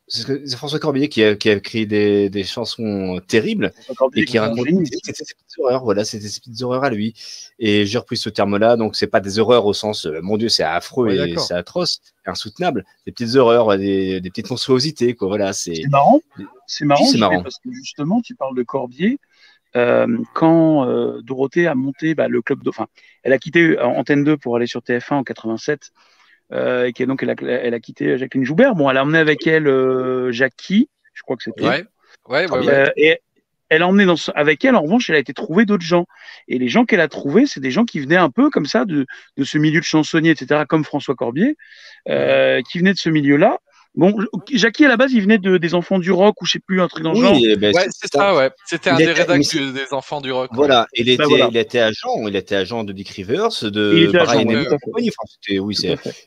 C'est 0.08 0.56
François 0.56 0.78
Corbier 0.78 1.08
qui 1.08 1.22
a, 1.22 1.36
qui 1.36 1.50
a 1.50 1.54
écrit 1.54 1.86
des, 1.86 2.30
des 2.30 2.42
chansons 2.42 3.20
terribles 3.26 3.72
et 4.14 4.24
qui 4.24 4.38
raconte 4.38 4.66
ses 4.66 5.12
petites 5.12 5.58
horreurs, 5.58 5.84
voilà, 5.84 6.04
c'était 6.04 6.28
ses 6.28 6.40
petites 6.40 6.62
horreurs 6.62 6.84
à 6.84 6.90
lui. 6.90 7.14
Et 7.58 7.84
j'ai 7.84 7.98
repris 7.98 8.16
ce 8.16 8.30
terme-là, 8.30 8.76
donc 8.76 8.96
c'est 8.96 9.06
pas 9.06 9.20
des 9.20 9.38
horreurs 9.38 9.66
au 9.66 9.74
sens, 9.74 10.06
euh, 10.06 10.20
mon 10.22 10.38
Dieu, 10.38 10.48
c'est 10.48 10.62
affreux 10.62 11.08
Ouais, 11.08 11.30
et 11.30 11.36
c'est 11.36 11.54
atroce, 11.54 12.00
insoutenable. 12.24 12.86
Des 13.06 13.12
petites 13.12 13.36
horreurs, 13.36 13.76
des, 13.76 14.20
des 14.20 14.30
petites 14.30 14.50
monstruosités, 14.50 15.14
quoi, 15.14 15.28
voilà, 15.28 15.52
c'est. 15.52 15.82
Marrant. 15.90 16.20
C'est 16.66 16.84
marrant, 16.84 17.04
c'est 17.04 17.16
JB, 17.16 17.20
marrant. 17.20 17.42
parce 17.42 17.58
que 17.58 17.70
justement, 17.72 18.22
tu 18.22 18.34
parles 18.34 18.56
de 18.56 18.62
Corbier. 18.62 19.18
Euh, 19.76 20.18
quand 20.32 20.88
euh, 20.88 21.20
Dorothée 21.20 21.66
a 21.66 21.74
monté 21.74 22.14
bah, 22.14 22.28
le 22.28 22.40
club, 22.40 22.66
enfin, 22.66 22.86
elle 23.22 23.34
a 23.34 23.38
quitté 23.38 23.78
Antenne 23.78 24.24
2 24.24 24.38
pour 24.38 24.56
aller 24.56 24.66
sur 24.66 24.80
TF1 24.80 25.16
en 25.16 25.24
87, 25.24 25.92
euh, 26.52 26.86
et 26.86 26.92
qui 26.92 27.02
est 27.02 27.06
donc 27.06 27.22
elle 27.22 27.30
a, 27.30 27.34
elle 27.40 27.74
a 27.74 27.80
quitté 27.80 28.18
Jacqueline 28.18 28.44
Joubert. 28.44 28.74
Bon, 28.74 28.90
elle 28.90 28.96
a 28.96 29.02
emmené 29.02 29.18
avec 29.18 29.46
elle 29.46 29.66
euh, 29.66 30.32
Jackie, 30.32 30.88
je 31.14 31.22
crois 31.22 31.36
que 31.36 31.42
c'était. 31.42 31.66
Ouais, 31.66 31.84
ouais, 32.28 32.50
ouais. 32.50 32.58
ouais. 32.58 32.68
Euh, 32.68 32.90
et 32.96 33.20
elle 33.68 33.82
a 33.82 33.88
emmené 33.88 34.06
dans 34.06 34.16
avec 34.34 34.64
elle, 34.64 34.76
en 34.76 34.82
revanche, 34.82 35.10
elle 35.10 35.16
a 35.16 35.18
été 35.18 35.34
trouver 35.34 35.66
d'autres 35.66 35.84
gens. 35.84 36.06
Et 36.48 36.58
les 36.58 36.68
gens 36.68 36.84
qu'elle 36.84 37.00
a 37.00 37.08
trouvés, 37.08 37.46
c'est 37.46 37.60
des 37.60 37.70
gens 37.70 37.84
qui 37.84 38.00
venaient 38.00 38.16
un 38.16 38.30
peu 38.30 38.50
comme 38.50 38.66
ça 38.66 38.84
de, 38.84 39.06
de 39.36 39.44
ce 39.44 39.58
milieu 39.58 39.80
de 39.80 39.84
chansonnier, 39.84 40.30
etc., 40.30 40.62
comme 40.68 40.84
François 40.84 41.14
Corbier, 41.14 41.56
euh, 42.08 42.62
qui 42.62 42.78
venaient 42.78 42.94
de 42.94 42.98
ce 42.98 43.10
milieu-là. 43.10 43.58
Bon, 43.98 44.14
Jackie, 44.52 44.84
à 44.84 44.88
la 44.88 44.96
base, 44.96 45.12
il 45.12 45.20
venait 45.22 45.38
de, 45.38 45.58
des 45.58 45.74
enfants 45.74 45.98
du 45.98 46.12
rock 46.12 46.40
ou 46.40 46.46
je 46.46 46.52
sais 46.52 46.58
plus, 46.60 46.80
un 46.80 46.86
truc 46.86 47.02
dans 47.02 47.12
le 47.12 47.20
genre. 47.20 47.32
Oui, 47.34 47.48
eh 47.50 47.56
ben, 47.56 47.74
Ouais, 47.74 47.86
c'est 47.90 48.10
ça, 48.12 48.34
ouais. 48.36 48.50
C'était 48.64 48.90
Il 48.90 48.92
un 48.92 48.96
des 48.96 49.02
était- 49.02 49.12
rédacteurs 49.24 49.72
des 49.72 49.92
enfants 49.92 50.20
du 50.20 50.30
rock. 50.30 50.50
ouais. 50.52 50.56
Voilà, 50.56 50.86
il 50.94 51.08
était, 51.08 51.16
Ben 51.24 51.28
voilà. 51.28 51.48
il 51.50 51.56
était 51.56 51.80
agent, 51.80 52.08
il 52.28 52.36
était 52.36 52.54
agent 52.54 52.84
de 52.84 52.92
Dick 52.92 53.08
Rivers, 53.08 53.48
Il 53.62 53.70
de 53.72 54.06
était 54.08 54.18
agent, 54.18 54.32
Brian 54.44 54.46
ouais, 54.48 54.62
et 54.62 54.68
fait. 54.68 54.76
compagnie. 54.82 55.08
Enfin, 55.10 55.32
c'était- 55.42 55.58
oui, 55.58 55.76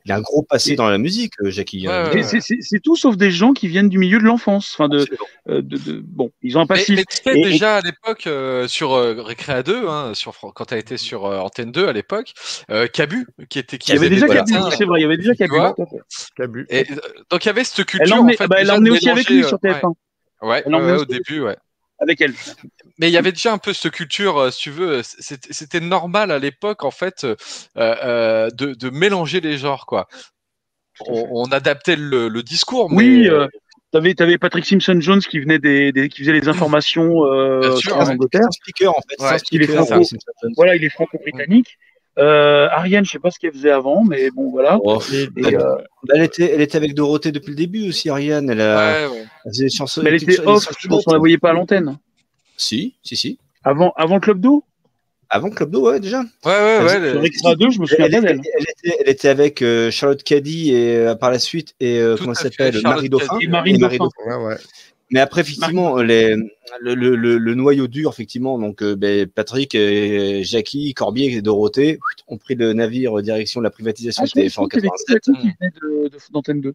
il 0.05 0.11
a 0.11 0.15
un 0.17 0.21
gros 0.21 0.43
passé 0.43 0.75
dans 0.75 0.89
la 0.89 0.97
musique, 0.97 1.33
euh, 1.43 1.49
Jackie. 1.49 1.87
hein. 1.87 2.09
Ouais, 2.09 2.15
ouais, 2.15 2.23
c'est- 2.23 2.41
C'est 2.41 2.57
c'est 2.59 2.79
tout 2.81 2.95
sauf 2.97 3.15
des 3.15 3.31
gens 3.31 3.53
qui 3.53 3.69
viennent 3.69 3.87
du 3.89 3.97
milieu 3.99 4.17
de 4.19 4.23
l'enfance. 4.25 4.73
Enfin, 4.75 4.89
de, 4.89 5.05
euh, 5.49 5.61
de, 5.61 5.77
de- 5.77 6.03
bon, 6.05 6.29
ils 6.41 6.57
ont 6.57 6.61
un 6.61 6.65
passif. 6.67 6.97
mais 6.97 7.05
tu 7.09 7.17
sais, 7.23 7.39
Et- 7.39 7.43
déjà 7.43 7.77
à 7.77 7.81
l'époque, 7.81 8.27
euh, 8.27 8.67
sur 8.67 8.91
euh, 8.93 9.21
Récréa 9.21 9.63
2, 9.63 9.87
hein, 9.87 10.11
sur, 10.13 10.33
quand 10.53 10.65
tu 10.65 10.73
as 10.73 10.77
été 10.77 10.97
sur 10.97 11.25
euh, 11.25 11.39
Antenne 11.39 11.71
2 11.71 11.87
à 11.87 11.93
l'époque, 11.93 12.33
euh, 12.69 12.87
Cabu, 12.87 13.27
qui 13.49 13.59
était 13.59 13.77
qui 13.77 13.91
il 13.91 13.95
y 13.95 13.97
avait 13.97 14.09
déjà 14.09 14.27
Cabu, 14.27 14.53
c'est 14.77 14.83
vrai, 14.83 14.99
il 14.99 15.03
y 15.03 15.05
avait 15.05 15.15
déjà 15.17 15.35
Cabu. 15.35 15.55
donc 17.29 17.45
il 17.45 17.47
y 17.47 17.49
avait 17.49 17.60
cette 17.63 17.85
culture. 17.85 18.15
Elle 18.15 18.21
en 18.21 18.27
fait, 18.29 18.47
bah, 18.47 18.57
elle 18.59 18.71
emmené 18.71 18.89
de 18.91 18.95
aussi 18.95 19.09
avec 19.09 19.29
lui 19.29 19.43
sur 19.43 19.55
euh, 19.63 19.67
TF1, 19.69 19.93
Ouais, 20.41 20.63
ouais, 20.67 20.73
ouais, 20.75 20.91
au 20.97 21.05
début, 21.05 21.41
ouais. 21.41 21.55
avec 21.99 22.19
elle. 22.21 22.33
Mais 22.97 23.09
il 23.09 23.13
y 23.13 23.17
avait 23.17 23.31
déjà 23.31 23.53
un 23.53 23.57
peu 23.59 23.73
cette 23.73 23.91
culture, 23.91 24.37
euh, 24.37 24.51
si 24.51 24.61
tu 24.61 24.71
veux, 24.71 25.01
c'était 25.03 25.53
c'était 25.53 25.79
normal 25.79 26.31
à 26.31 26.39
l'époque, 26.39 26.83
en 26.83 26.91
fait, 26.91 27.23
euh, 27.23 27.35
euh, 27.77 28.49
de, 28.51 28.73
de 28.73 28.89
mélanger 28.89 29.39
les 29.41 29.57
genres, 29.57 29.85
quoi. 29.85 30.07
On, 31.07 31.27
on 31.31 31.45
adaptait 31.51 31.95
le, 31.95 32.27
le 32.27 32.43
discours, 32.43 32.89
mais 32.89 32.97
Oui, 32.97 33.29
euh, 33.29 33.47
t'avais 33.91 34.19
avais 34.21 34.37
Patrick 34.37 34.65
Simpson 34.65 34.97
Jones 34.99 35.19
qui 35.21 35.39
venait 35.39 35.59
des, 35.59 35.91
des- 35.91 36.09
qui 36.09 36.19
faisait 36.21 36.33
les 36.33 36.47
informations 36.47 37.25
euh, 37.25 37.75
sûr, 37.77 37.97
en 37.97 38.05
ouais. 38.05 38.11
Angleterre. 38.11 38.47
Speaker, 38.51 38.91
en 38.97 39.01
fait. 39.01 39.21
Ouais, 39.23 39.37
il 39.51 39.61
est 39.63 39.67
franco. 39.67 40.03
Voilà, 40.55 40.75
il 40.75 40.83
est 40.83 40.89
franco-britannique. 40.89 41.77
Euh, 42.19 42.67
Ariane, 42.71 43.05
je 43.05 43.11
sais 43.11 43.19
pas 43.19 43.31
ce 43.31 43.39
qu'elle 43.39 43.53
faisait 43.53 43.71
avant, 43.71 44.03
mais 44.03 44.29
bon, 44.31 44.49
voilà. 44.51 44.77
Oh, 44.83 44.99
Et- 45.13 45.29
Et, 45.37 45.55
euh, 45.55 45.59
bah, 46.03 46.13
elle, 46.15 46.23
était, 46.23 46.51
elle 46.53 46.61
était 46.61 46.75
avec 46.77 46.93
Dorothée 46.93 47.31
depuis 47.31 47.51
le 47.51 47.55
début 47.55 47.87
aussi, 47.89 48.09
Ariane. 48.09 48.49
Elle, 48.49 48.59
a, 48.61 49.07
ouais, 49.07 49.13
ouais. 49.13 49.25
elle 49.45 49.51
faisait 49.51 49.63
des 49.65 49.69
chansons. 49.71 50.01
mais 50.03 50.09
elle 50.09 50.21
était 50.21 50.39
off, 50.45 50.67
je 50.79 50.87
pense 50.87 51.05
qu'on 51.05 51.13
la 51.13 51.19
voyait 51.19 51.37
pas 51.37 51.51
à 51.51 51.53
l'antenne. 51.53 51.97
Si, 52.57 52.95
si, 53.01 53.15
si. 53.15 53.39
Avant, 53.63 53.93
avant 53.95 54.15
le 54.15 54.21
Club 54.21 54.39
d'eau 54.41 54.63
Avant 55.29 55.49
Club 55.49 55.69
d'eau, 55.71 55.89
ouais, 55.89 55.99
déjà. 56.01 56.19
ouais, 56.19 56.25
ouais, 56.45 56.53
Elle- 56.79 56.83
ouais, 56.83 57.09
Sur 57.11 57.19
le- 57.21 57.25
Extra 57.25 57.55
2, 57.55 57.69
je 57.69 57.79
me 57.79 57.85
souviens 57.85 58.05
Elle, 58.05 58.15
était, 58.15 58.21
d'elle. 58.27 58.41
elle, 58.57 58.63
était, 58.63 58.97
elle 58.99 59.09
était 59.09 59.29
avec 59.29 59.61
euh, 59.61 59.89
Charlotte 59.89 60.21
Caddy 60.21 60.71
et 60.75 60.97
euh, 60.97 61.15
par 61.15 61.31
la 61.31 61.39
suite, 61.39 61.75
et 61.79 61.97
euh, 61.99 62.17
comment 62.17 62.33
s'appelle? 62.33 62.75
Marie 62.83 63.07
Dauphin. 63.09 63.37
Et 63.39 63.47
Marie 63.47 63.77
Dauphin. 63.77 64.09
Ouais, 64.27 64.35
ouais. 64.35 64.57
Mais 65.11 65.19
après, 65.19 65.41
effectivement, 65.41 65.97
les, 65.97 66.35
le, 66.79 66.95
le, 66.95 67.15
le, 67.15 67.37
le 67.37 67.55
noyau 67.55 67.87
dur, 67.87 68.09
effectivement, 68.11 68.57
donc 68.57 68.81
euh, 68.81 68.95
ben, 68.95 69.27
Patrick, 69.27 69.75
et 69.75 70.41
Jackie, 70.43 70.93
Corbier 70.93 71.33
et 71.33 71.41
Dorothée 71.41 71.99
ont 72.27 72.37
pris 72.37 72.55
le 72.55 72.71
navire 72.73 73.19
euh, 73.19 73.21
direction 73.21 73.59
de 73.59 73.65
la 73.65 73.71
privatisation 73.71 74.23
Ah, 74.23 74.25
de 74.25 74.31
je 74.33 74.39
me 74.39 74.45
TF1 74.45 74.47
en 74.47 74.49
souviens 74.49 74.67
qu'il 74.69 74.79
y 74.79 74.87
avait 74.87 74.87
87. 74.89 75.21
quelqu'un 75.23 75.41
qui 75.41 75.47
venait 75.59 75.71
de- 76.03 76.07
de- 76.09 76.17
d'antenne 76.31 76.61
2. 76.61 76.73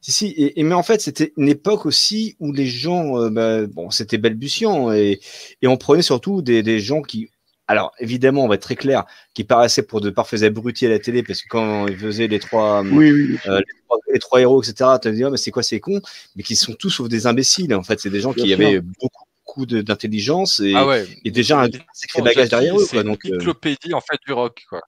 Si, 0.00 0.12
si, 0.12 0.26
et, 0.26 0.60
et 0.60 0.62
mais 0.64 0.74
en 0.74 0.82
fait, 0.82 1.00
c'était 1.00 1.32
une 1.36 1.48
époque 1.48 1.86
aussi 1.86 2.36
où 2.40 2.52
les 2.52 2.66
gens, 2.66 3.18
euh, 3.18 3.30
bah, 3.30 3.66
bon, 3.66 3.88
c'était 3.90 4.18
balbutiant 4.18 4.92
et, 4.92 5.20
et 5.62 5.66
on 5.68 5.76
prenait 5.76 6.02
surtout 6.02 6.42
des, 6.42 6.62
des 6.62 6.80
gens 6.80 7.00
qui, 7.02 7.30
alors 7.66 7.92
évidemment, 7.98 8.44
on 8.44 8.48
va 8.48 8.56
être 8.56 8.62
très 8.62 8.76
clair, 8.76 9.04
qui 9.32 9.44
paraissaient 9.44 9.82
pour 9.82 10.00
de 10.00 10.10
parfaits 10.10 10.42
abrutis 10.42 10.86
à 10.86 10.90
la 10.90 10.98
télé 10.98 11.22
parce 11.22 11.42
que 11.42 11.48
quand 11.48 11.86
ils 11.88 11.96
faisaient 11.96 12.26
les 12.26 12.38
trois, 12.38 12.82
Oui, 12.82 13.10
oui. 13.10 13.38
euh, 13.46 13.58
les, 13.58 13.64
trois 13.86 13.98
les 14.12 14.18
trois 14.18 14.40
héros, 14.40 14.62
etc., 14.62 14.90
tu 15.02 15.08
te 15.08 15.14
dis, 15.14 15.24
mais 15.24 15.36
c'est 15.38 15.50
quoi 15.50 15.62
ces 15.62 15.80
cons? 15.80 16.00
Mais 16.36 16.42
qui 16.42 16.56
sont 16.56 16.74
tous 16.74 16.90
sauf 16.90 17.08
des 17.08 17.26
imbéciles. 17.26 17.74
En 17.74 17.82
fait, 17.82 17.98
c'est 18.00 18.10
des 18.10 18.20
gens 18.20 18.32
Bien 18.32 18.44
qui 18.44 18.50
sûr. 18.54 18.66
avaient 18.66 18.80
beaucoup, 18.80 19.24
beaucoup 19.46 19.66
de- 19.66 19.80
d'intelligence 19.82 20.60
et, 20.60 20.72
Ah 20.74 20.86
ouais. 20.86 21.06
et 21.24 21.30
déjà 21.30 21.62
un 21.62 21.68
sacré 21.92 22.22
bagage 22.22 22.48
derrière 22.50 22.76
eux. 22.78 22.84
C'est 22.84 23.00
une 23.00 23.08
euh, 23.08 23.12
encyclopédie 23.12 23.94
en 23.94 24.00
fait 24.00 24.18
du 24.26 24.32
rock, 24.32 24.64
quoi. 24.68 24.80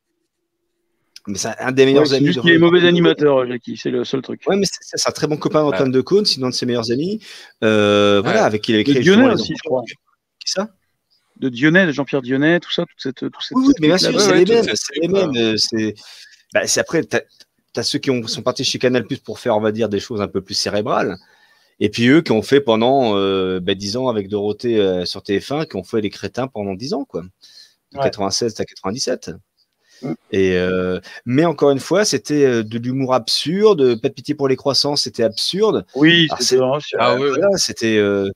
mais 1.29 1.39
c'est 1.39 1.59
un 1.59 1.73
des 1.73 1.85
meilleurs 1.87 2.03
Ouais, 2.03 2.09
c'est 2.09 2.17
amis. 2.17 2.27
juste 2.27 2.45
de- 2.45 2.51
est 2.51 2.59
mauvais 2.59 2.87
animateur, 2.87 3.47
Jackie, 3.49 3.77
c'est 3.77 3.91
le 3.91 4.05
seul 4.05 4.23
truc. 4.23 4.43
Ouais, 4.47 4.57
mais 4.57 4.67
c'est 4.71 5.09
un 5.09 5.13
très 5.13 5.27
bon 5.27 5.37
copain 5.37 5.63
d'Antoine 5.63 5.91
de 5.91 6.01
Caunes, 6.01 6.25
c'est 6.25 6.41
l'un 6.41 6.51
de 6.51 6.55
ses 6.55 6.67
meilleurs 6.67 6.91
amis. 6.93 7.21
Euh, 7.65 8.21
Voilà, 8.23 8.41
Ouais. 8.41 8.47
avec 8.47 8.63
qui 8.63 8.73
il 8.73 8.75
avait 8.77 8.85
créé 8.85 8.95
les 9.01 9.11
aussi, 9.11 9.49
je 9.49 9.53
enfants. 9.55 9.59
crois. 9.65 9.83
Qui 10.39 10.51
ça? 10.53 10.69
De 11.39 11.49
Dionnet, 11.49 11.87
de 11.87 11.93
Jean-Pierre 11.93 12.23
Dionnet, 12.23 12.61
tout 12.61 12.71
ça, 12.73 12.85
toute 12.87 12.99
cette. 13.01 13.17
Toute 13.17 13.35
cette 13.43 13.57
Oui, 13.57 13.65
oui, 13.69 13.75
mais 13.81 13.89
bien 13.89 13.99
sûr, 13.99 14.19
c'est 14.21 14.31
ouais, 14.31 14.45
les 14.45 14.55
mêmes. 14.55 14.65
C'est 14.75 15.01
les 15.01 15.09
mêmes. 15.09 15.37
euh, 15.37 15.55
C'est 15.57 15.95
bah, 16.55 16.67
c'est 16.67 16.81
après, 16.81 17.03
t'as 17.05 17.21
as 17.77 17.83
ceux 17.83 17.99
qui 17.99 18.11
ont, 18.11 18.27
sont 18.27 18.43
partis 18.43 18.65
chez 18.65 18.79
Canal 18.79 19.07
Plus 19.07 19.19
pour 19.19 19.39
faire, 19.39 19.55
on 19.57 19.61
va 19.61 19.71
dire, 19.73 19.89
des 19.91 20.01
choses 20.01 20.23
un 20.23 20.29
peu 20.29 20.41
plus 20.41 20.55
cérébrales. 20.55 21.17
Et 21.79 21.91
puis 21.91 22.09
eux 22.09 22.23
qui 22.23 22.33
ont 22.33 22.41
fait 22.41 22.63
pendant 22.63 23.17
euh, 23.19 23.61
bah, 23.61 23.75
10 23.75 23.99
ans 23.99 24.09
avec 24.09 24.29
Dorothée 24.29 24.79
euh, 24.81 25.05
sur 25.05 25.21
TF1, 25.21 25.69
qui 25.69 25.77
ont 25.77 25.85
fait 25.85 26.01
les 26.01 26.09
crétins 26.09 26.47
pendant 26.47 26.73
10 26.75 26.95
ans, 26.95 27.05
quoi. 27.05 27.23
De 27.23 27.99
Ouais. 27.99 28.05
96 28.05 28.59
à 28.61 28.65
97. 28.65 29.31
Mm. 30.03 30.13
Et 30.33 30.57
euh, 30.57 31.01
mais 31.27 31.45
encore 31.45 31.71
une 31.71 31.79
fois, 31.81 32.05
c'était 32.07 32.65
de 32.65 32.79
l'humour 32.79 33.13
absurde, 33.15 34.01
pas 34.01 34.09
de 34.09 34.15
pitié 34.15 34.35
pour 34.35 34.49
les 34.49 34.57
croissants, 34.57 34.97
c'était 34.97 35.23
absurde. 35.23 35.85
Oui, 35.95 36.29
c'était. 36.41 36.63
Ah 36.99 37.17
ouais, 37.17 37.29
Voilà, 37.29 37.49
c'était. 37.59 37.97
euh, 37.99 38.31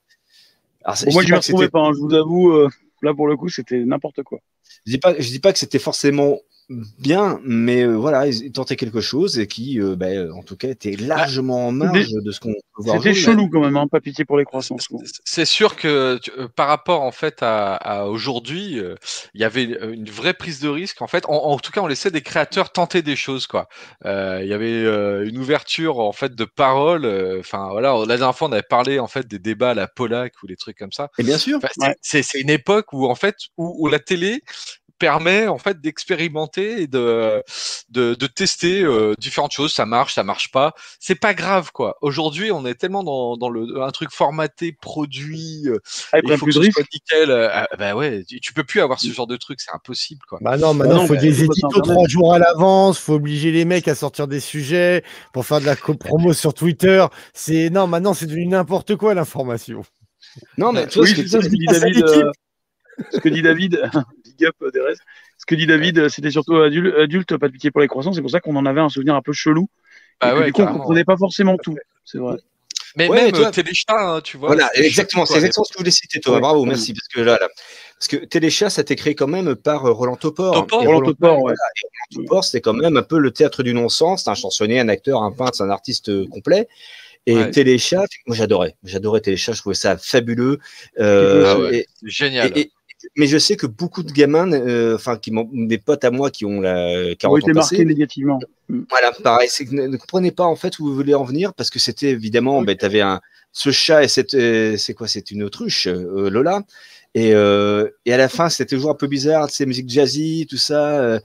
moi, 1.11 1.21
je 1.23 1.27
ne 1.27 1.31
me 1.31 1.35
retrouvais 1.37 1.69
pas, 1.69 1.79
hein, 1.79 1.91
je 1.95 1.99
vous 1.99 2.13
avoue. 2.13 2.67
Là, 3.01 3.13
pour 3.13 3.27
le 3.27 3.35
coup, 3.37 3.49
c'était 3.49 3.83
n'importe 3.83 4.23
quoi. 4.23 4.39
Je 4.85 4.91
dis 4.93 4.97
pas, 4.97 5.19
je 5.19 5.27
dis 5.29 5.39
pas 5.39 5.53
que 5.53 5.59
c'était 5.59 5.79
forcément 5.79 6.39
bien, 6.99 7.39
mais 7.43 7.83
euh, 7.83 7.95
voilà, 7.95 8.27
ils, 8.27 8.51
tentaient 8.51 8.75
quelque 8.75 9.01
chose 9.01 9.39
et 9.39 9.47
qui, 9.47 9.79
euh, 9.79 9.95
bah, 9.95 10.07
euh, 10.07 10.31
en 10.33 10.43
tout 10.43 10.55
cas, 10.55 10.69
était 10.69 10.95
largement 10.95 11.67
en 11.67 11.71
marge 11.71 12.09
de 12.11 12.31
ce 12.31 12.39
qu'on 12.39 12.53
peut 12.53 12.59
voir. 12.83 12.97
C'était 12.97 13.13
chelou 13.13 13.49
quand 13.49 13.61
même, 13.61 13.77
hein, 13.77 13.87
pas 13.87 13.99
pitié 14.01 14.25
pour 14.25 14.37
les 14.37 14.45
trouve. 14.45 14.79
C'est 15.25 15.45
sûr 15.45 15.75
que 15.75 16.19
tu- 16.21 16.31
euh, 16.37 16.47
par 16.55 16.67
rapport 16.67 17.01
en 17.01 17.11
fait 17.11 17.41
à, 17.41 17.75
à 17.75 18.05
aujourd'hui, 18.05 18.79
euh, 18.79 18.95
il 19.33 19.41
y 19.41 19.43
avait 19.43 19.63
une 19.63 20.09
vraie 20.09 20.33
prise 20.33 20.59
de 20.59 20.69
risque. 20.69 21.01
En 21.01 21.07
fait, 21.07 21.25
en, 21.27 21.33
en 21.33 21.57
tout 21.57 21.71
cas, 21.71 21.81
on 21.81 21.87
laissait 21.87 22.11
des 22.11 22.21
créateurs 22.21 22.71
tenter 22.71 23.01
des 23.01 23.15
choses. 23.15 23.47
Quoi. 23.47 23.67
Euh, 24.05 24.39
il 24.41 24.47
y 24.49 24.53
avait 24.53 24.71
euh, 24.83 25.27
une 25.27 25.37
ouverture 25.37 25.99
en 25.99 26.11
fait 26.11 26.35
de 26.35 26.45
parole. 26.45 27.05
euh, 27.05 27.39
Enfin 27.39 27.69
voilà, 27.71 27.93
la 28.07 28.17
dernière 28.17 28.35
fois, 28.35 28.47
on 28.49 28.51
avait 28.51 28.61
parlé 28.61 28.99
en 28.99 29.07
fait 29.07 29.27
des 29.27 29.39
débats 29.39 29.71
à 29.71 29.73
la 29.73 29.87
Polac 29.87 30.33
ou 30.43 30.47
des 30.47 30.55
trucs 30.55 30.77
comme 30.77 30.91
ça. 30.91 31.09
Et 31.17 31.23
bien 31.23 31.37
sûr, 31.37 31.57
Enfin, 31.57 31.67
c'est- 31.73 31.81
Ouais. 31.85 31.95
c'est 32.01 32.23
c'est 32.23 32.39
une 32.39 32.49
époque 32.49 32.93
où 32.93 33.07
en 33.07 33.15
fait 33.15 33.35
où, 33.57 33.75
où 33.79 33.87
la 33.87 33.99
télé 33.99 34.41
permet 35.01 35.47
en 35.47 35.57
fait 35.57 35.81
d'expérimenter 35.81 36.83
et 36.83 36.87
de, 36.87 37.41
de, 37.89 38.13
de 38.13 38.27
tester 38.27 38.83
euh, 38.83 39.15
différentes 39.17 39.51
choses. 39.51 39.73
Ça 39.73 39.87
marche, 39.87 40.13
ça 40.13 40.23
marche 40.23 40.51
pas. 40.51 40.73
C'est 40.99 41.15
pas 41.15 41.33
grave 41.33 41.71
quoi. 41.73 41.97
Aujourd'hui, 42.01 42.51
on 42.51 42.65
est 42.67 42.75
tellement 42.75 43.03
dans, 43.03 43.35
dans 43.35 43.49
le 43.49 43.81
un 43.81 43.89
truc 43.89 44.11
formaté, 44.11 44.71
produit. 44.79 45.63
euh, 45.65 45.79
Ah, 46.13 46.19
il 46.23 46.37
faut 46.37 46.45
plus 46.45 46.53
que 46.53 46.59
de 46.59 46.65
ce 46.65 46.71
soit 46.71 46.83
nickel. 46.93 47.31
euh, 47.31 47.49
ah, 47.51 47.67
bah 47.79 47.95
ouais, 47.95 48.23
tu, 48.27 48.39
tu 48.39 48.53
peux 48.53 48.63
plus 48.63 48.79
avoir 48.81 48.99
ce 48.99 49.11
genre 49.11 49.27
de 49.27 49.37
truc. 49.37 49.59
C'est 49.59 49.73
impossible 49.73 50.21
quoi. 50.29 50.37
Bah 50.41 50.55
non, 50.57 50.73
maintenant, 50.75 50.95
non, 50.97 51.03
il 51.03 51.07
faut 51.07 51.15
bah, 51.15 51.21
des 51.21 51.33
faut 51.33 51.47
passer 51.47 51.61
éditos 51.61 51.81
trois 51.81 52.07
jours 52.07 52.33
à 52.35 52.39
l'avance, 52.39 52.99
faut 52.99 53.13
obliger 53.15 53.51
les 53.51 53.65
mecs 53.65 53.87
à 53.87 53.95
sortir 53.95 54.27
des 54.27 54.39
sujets 54.39 55.03
pour 55.33 55.45
faire 55.47 55.59
de 55.61 55.65
la 55.65 55.75
promo 55.75 56.33
sur 56.33 56.53
Twitter. 56.53 57.05
C'est 57.33 57.69
non, 57.71 57.87
maintenant 57.87 58.13
c'est 58.13 58.27
devenu 58.27 58.45
n'importe 58.45 58.95
quoi 58.95 59.13
l'information. 59.15 59.81
non, 60.57 60.71
mais 60.71 60.87
tu 60.87 60.99
vois, 60.99 61.07
Oui, 61.07 61.09
ce 61.15 61.15
que 61.21 61.27
c'est 61.27 61.37
ça 61.37 61.41
ce 61.41 61.49
que 61.49 61.55
dit 61.55 61.65
David. 61.65 62.03
euh, 62.03 62.31
ce 63.11 63.19
que 63.19 63.29
dit 63.29 63.41
David, 63.41 63.89
big 64.41 64.47
up. 64.47 64.55
Ce 65.37 65.45
que 65.45 65.55
dit 65.55 65.65
David, 65.65 66.09
c'était 66.09 66.31
surtout 66.31 66.55
adulte, 66.57 66.93
adulte, 66.95 67.37
pas 67.37 67.47
de 67.47 67.53
pitié 67.53 67.71
pour 67.71 67.81
les 67.81 67.87
croissants. 67.87 68.13
C'est 68.13 68.21
pour 68.21 68.29
ça 68.31 68.39
qu'on 68.39 68.55
en 68.55 68.65
avait 68.65 68.81
un 68.81 68.89
souvenir 68.89 69.15
un 69.15 69.21
peu 69.21 69.33
chelou. 69.33 69.67
Et 70.23 70.25
Bah 70.27 70.31
que 70.33 70.39
ouais, 70.39 70.45
du 70.45 70.53
coup, 70.53 70.61
on 70.61 70.67
comprenait 70.73 71.03
pas 71.03 71.17
forcément 71.17 71.57
tout. 71.57 71.75
C'est 72.05 72.19
vrai. 72.19 72.37
Mais 72.97 73.07
Ouais, 73.07 73.31
même 73.31 73.35
euh, 73.41 73.51
Téléchat, 73.51 73.85
hein, 73.97 74.21
tu 74.21 74.37
vois. 74.37 74.49
Voilà, 74.49 74.69
exactement. 74.75 75.25
C'est 75.25 75.35
exactement 75.35 75.63
ce 75.63 75.69
que 75.69 75.75
je 75.75 75.79
voulais 75.79 75.91
citer, 75.91 76.19
Thomas. 76.19 76.35
Ouais. 76.37 76.41
Bravo, 76.41 76.61
Ouais. 76.61 76.67
merci. 76.67 76.93
Parce 76.93 77.07
que 77.07 77.21
là, 77.21 77.37
là, 77.39 77.47
parce 77.97 78.07
que 78.09 78.17
Téléchat, 78.17 78.69
ça 78.69 78.81
a 78.81 78.83
été 78.83 78.95
créé 78.97 79.15
quand 79.15 79.27
même 79.27 79.55
par 79.55 79.85
euh, 79.85 79.91
Roland 79.91 80.17
Topor. 80.17 80.53
Topor, 80.53 80.83
Et 80.83 80.85
Roland 80.87 80.99
Roland 80.99 81.11
Topor, 81.13 81.41
ouais. 81.43 81.53
Topor, 82.13 82.43
c'était 82.43 82.61
quand 82.61 82.73
même 82.73 82.97
un 82.97 83.01
peu 83.03 83.17
le 83.17 83.31
théâtre 83.31 83.63
du 83.63 83.73
non-sens. 83.73 84.25
C'est 84.25 84.29
un 84.29 84.35
chansonnier, 84.35 84.79
un 84.79 84.89
acteur, 84.89 85.23
un 85.23 85.31
peintre, 85.31 85.61
un 85.61 85.69
artiste 85.69 86.09
euh, 86.09 86.27
complet. 86.27 86.67
Et 87.27 87.35
Ouais. 87.37 87.51
Téléchat, 87.51 88.03
moi 88.25 88.35
j'adorais. 88.35 88.75
J'adorais 88.83 89.21
Téléchat, 89.21 89.53
je 89.53 89.59
trouvais 89.61 89.75
ça 89.75 89.95
fabuleux. 89.97 90.57
Euh, 90.99 91.45
Ah 91.47 91.59
ouais. 91.59 91.75
et- 91.77 91.87
génial. 92.03 92.51
et- 92.57 92.61
et- 92.61 92.71
mais 93.15 93.27
je 93.27 93.37
sais 93.37 93.55
que 93.55 93.65
beaucoup 93.67 94.03
de 94.03 94.11
gamins, 94.11 94.51
euh, 94.51 94.95
enfin, 94.95 95.17
qui 95.17 95.31
m'ont- 95.31 95.49
des 95.51 95.77
potes 95.77 96.03
à 96.03 96.11
moi 96.11 96.29
qui 96.31 96.45
ont 96.45 96.61
la 96.61 96.87
Ont 97.11 97.15
40 97.19 97.39
été 97.41 97.51
ans 97.51 97.53
marqués 97.55 97.85
négativement. 97.85 98.39
voilà, 98.89 99.11
pareil, 99.23 99.49
ne, 99.71 99.87
ne 99.87 99.97
comprenez 99.97 100.31
pas 100.31 100.43
en 100.45 100.55
fait 100.55 100.79
où 100.79 100.85
vous 100.87 100.95
voulez 100.95 101.13
en 101.13 101.23
venir 101.23 101.53
parce 101.53 101.69
que 101.69 101.79
c'était 101.79 102.09
évidemment, 102.11 102.61
ben, 102.61 102.77
tu 102.77 102.85
avais 102.85 103.01
un, 103.01 103.21
ce 103.51 103.71
chat 103.71 104.03
et 104.03 104.07
cette, 104.07 104.33
euh, 104.33 104.77
c'est 104.77 104.93
quoi, 104.93 105.07
c'est 105.07 105.31
une 105.31 105.43
autruche, 105.43 105.87
euh, 105.87 106.29
Lola. 106.29 106.63
Et, 107.13 107.33
euh, 107.33 107.89
et 108.05 108.13
à 108.13 108.17
la 108.17 108.29
fin, 108.29 108.47
c'était 108.49 108.75
toujours 108.75 108.91
un 108.91 108.95
peu 108.95 109.07
bizarre, 109.07 109.49
ces 109.49 109.65
musiques 109.65 109.89
jazzy, 109.89 110.47
tout 110.49 110.57
ça. 110.57 111.01
euh, 111.01 111.19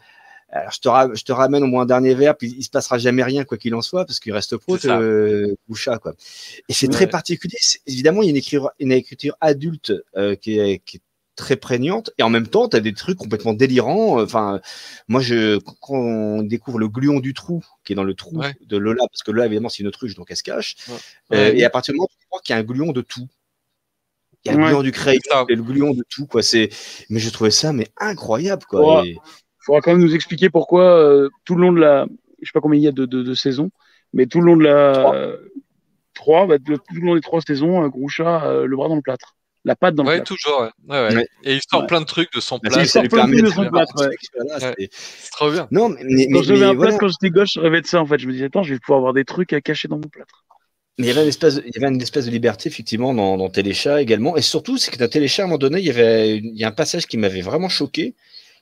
alors, 0.48 0.70
je 0.72 0.78
te, 0.80 0.88
ra- 0.88 1.10
je 1.12 1.22
te 1.24 1.32
ramène 1.32 1.62
au 1.64 1.66
moins 1.66 1.82
un 1.82 1.86
dernier 1.86 2.14
verre, 2.14 2.36
puis 2.36 2.54
il 2.56 2.62
se 2.62 2.70
passera 2.70 2.98
jamais 2.98 3.22
rien, 3.24 3.44
quoi 3.44 3.58
qu'il 3.58 3.74
en 3.74 3.82
soit, 3.82 4.04
parce 4.06 4.20
qu'il 4.20 4.32
reste 4.32 4.56
pro, 4.56 4.76
euh, 4.86 5.54
Goucha, 5.68 5.98
quoi. 5.98 6.14
Et 6.68 6.72
c'est 6.72 6.86
Ouais. 6.86 6.92
très 6.92 7.06
particulier. 7.08 7.56
C'est- 7.60 7.80
Évidemment, 7.86 8.22
il 8.22 8.26
y 8.26 8.28
a 8.28 8.30
une 8.30 8.36
écriture, 8.36 8.70
une 8.80 8.92
écriture 8.92 9.36
adulte 9.40 9.92
euh, 10.16 10.34
qui, 10.36 10.58
est, 10.58 10.78
qui 10.84 10.96
est 10.98 11.00
très 11.36 11.56
prégnante, 11.56 12.10
et 12.18 12.22
en 12.22 12.30
même 12.30 12.48
temps, 12.48 12.68
tu 12.68 12.76
as 12.76 12.80
des 12.80 12.94
trucs 12.94 13.18
complètement 13.18 13.52
délirants. 13.52 14.20
Enfin, 14.20 14.60
moi, 15.06 15.20
je, 15.20 15.58
quand 15.58 15.94
on 15.94 16.42
découvre 16.42 16.78
le 16.78 16.88
gluon 16.88 17.20
du 17.20 17.34
trou, 17.34 17.62
qui 17.84 17.92
est 17.92 17.96
dans 17.96 18.04
le 18.04 18.14
trou 18.14 18.38
Ouais. 18.38 18.54
de 18.62 18.76
Lola, 18.76 19.04
parce 19.10 19.22
que 19.22 19.30
Lola, 19.30 19.46
évidemment, 19.46 19.68
c'est 19.68 19.80
une 19.82 19.88
autruche, 19.88 20.14
donc 20.16 20.26
elle 20.30 20.36
se 20.36 20.42
cache. 20.42 20.74
Ouais. 20.88 20.94
Euh, 21.34 21.50
Ouais. 21.52 21.58
et 21.58 21.64
à 21.64 21.70
partir 21.70 21.92
du 21.92 21.98
moment 21.98 22.08
où 22.10 22.18
tu 22.18 22.26
crois 22.26 22.40
qu'il 22.42 22.54
y 22.54 22.56
a 22.56 22.60
un 22.60 22.64
gluon 22.64 22.92
de 22.92 23.02
tout, 23.02 23.28
il 24.44 24.50
y 24.50 24.54
a 24.54 24.58
le 24.58 24.64
gluon 24.66 24.82
du 24.82 24.92
crayon, 24.92 25.20
et 25.48 25.54
le 25.54 25.62
gluon 25.62 25.92
de 25.92 26.04
tout, 26.08 26.26
quoi. 26.26 26.42
C'est, 26.42 26.70
mais 27.10 27.20
je 27.20 27.30
trouvais 27.30 27.50
ça, 27.50 27.72
mais 27.72 27.88
incroyable, 27.98 28.64
quoi. 28.68 29.04
Et- 29.06 29.16
faudra 29.58 29.80
quand 29.80 29.90
même 29.90 30.00
nous 30.00 30.14
expliquer 30.14 30.48
pourquoi 30.48 30.84
euh, 30.84 31.28
tout 31.44 31.56
le 31.56 31.62
long 31.62 31.72
de 31.72 31.80
la, 31.80 32.06
je 32.40 32.46
sais 32.46 32.52
pas 32.54 32.60
combien 32.60 32.78
il 32.78 32.84
y 32.84 32.88
a 32.88 32.92
de, 32.92 33.04
de, 33.04 33.22
de 33.22 33.34
saisons, 33.34 33.70
mais 34.12 34.26
tout 34.26 34.40
le 34.40 34.46
long 34.46 34.56
de 34.56 34.62
la 34.62 34.92
Trois. 34.92 35.16
trois, 36.14 36.46
bah, 36.46 36.58
de- 36.58 36.76
tout 36.76 36.94
le 36.94 37.00
long 37.00 37.14
des 37.16 37.20
trois 37.20 37.40
saisons, 37.40 37.82
euh, 37.84 37.88
Groucha 37.88 38.46
euh, 38.46 38.64
le 38.66 38.76
bras 38.76 38.88
dans 38.88 38.94
le 38.94 39.02
plâtre, 39.02 39.35
la 39.66 39.76
patte 39.76 39.94
dans 39.96 40.04
le 40.04 40.08
Ouais, 40.08 40.22
toujours. 40.22 40.60
Ouais, 40.88 41.08
ouais. 41.08 41.14
Ouais. 41.16 41.26
Et 41.42 41.54
il 41.56 41.60
sort 41.68 41.80
Ouais. 41.82 41.86
plein 41.86 42.00
de 42.00 42.06
trucs 42.06 42.32
de 42.32 42.40
son 42.40 42.58
plat. 42.58 42.84
ça 42.86 43.02
lui 43.02 43.08
plein 43.08 43.26
de 43.26 43.30
permet 43.32 43.36
trucs 43.42 43.48
de 43.48 43.50
son 43.54 43.62
Ouais. 43.98 44.74
c'est- 44.78 45.30
trop 45.32 45.50
bien. 45.50 45.66
Non, 45.72 45.88
mais, 45.90 46.00
mais, 46.04 46.28
Quand 46.30 46.42
j'avais 46.42 46.60
mais 46.60 46.66
un 46.66 46.74
voilà. 46.74 46.90
plâtre, 46.92 46.98
quand 47.00 47.08
j'étais 47.08 47.30
gauche, 47.30 47.50
je 47.54 47.60
rêvais 47.60 47.80
de 47.82 47.86
ça 47.86 48.00
en 48.00 48.06
fait. 48.06 48.18
Je 48.18 48.26
me 48.28 48.32
disais, 48.32 48.44
attends, 48.46 48.62
je 48.62 48.72
vais 48.74 48.80
pouvoir 48.80 48.98
avoir 48.98 49.12
des 49.12 49.24
trucs 49.24 49.52
à 49.52 49.60
cacher 49.60 49.88
dans 49.88 49.96
mon 49.96 50.08
plâtre. 50.08 50.44
Mais 50.98 51.06
il 51.06 51.08
y 51.08 51.10
avait 51.10 51.22
une 51.24 51.28
espèce, 51.28 51.56
de- 51.56 51.62
il 51.66 51.74
y 51.74 51.84
avait 51.84 51.92
une 51.94 52.00
espèce 52.00 52.24
de 52.26 52.30
liberté 52.30 52.68
effectivement 52.70 53.12
dans, 53.12 53.36
dans 53.36 53.50
Téléchat 53.50 54.00
également, 54.00 54.36
et 54.36 54.40
surtout 54.42 54.78
c'est 54.78 54.90
que 54.90 54.96
dans 54.96 55.08
Téléchat 55.08 55.42
à 55.42 55.44
un 55.44 55.48
moment 55.48 55.58
donné, 55.58 55.78
il 55.80 55.84
y 55.84 55.90
avait, 55.90 56.38
une- 56.38 56.54
il 56.54 56.58
y 56.58 56.64
a 56.64 56.68
un 56.68 56.72
passage 56.72 57.06
qui 57.06 57.18
m'avait 57.18 57.42
vraiment 57.42 57.68
choqué, 57.68 58.14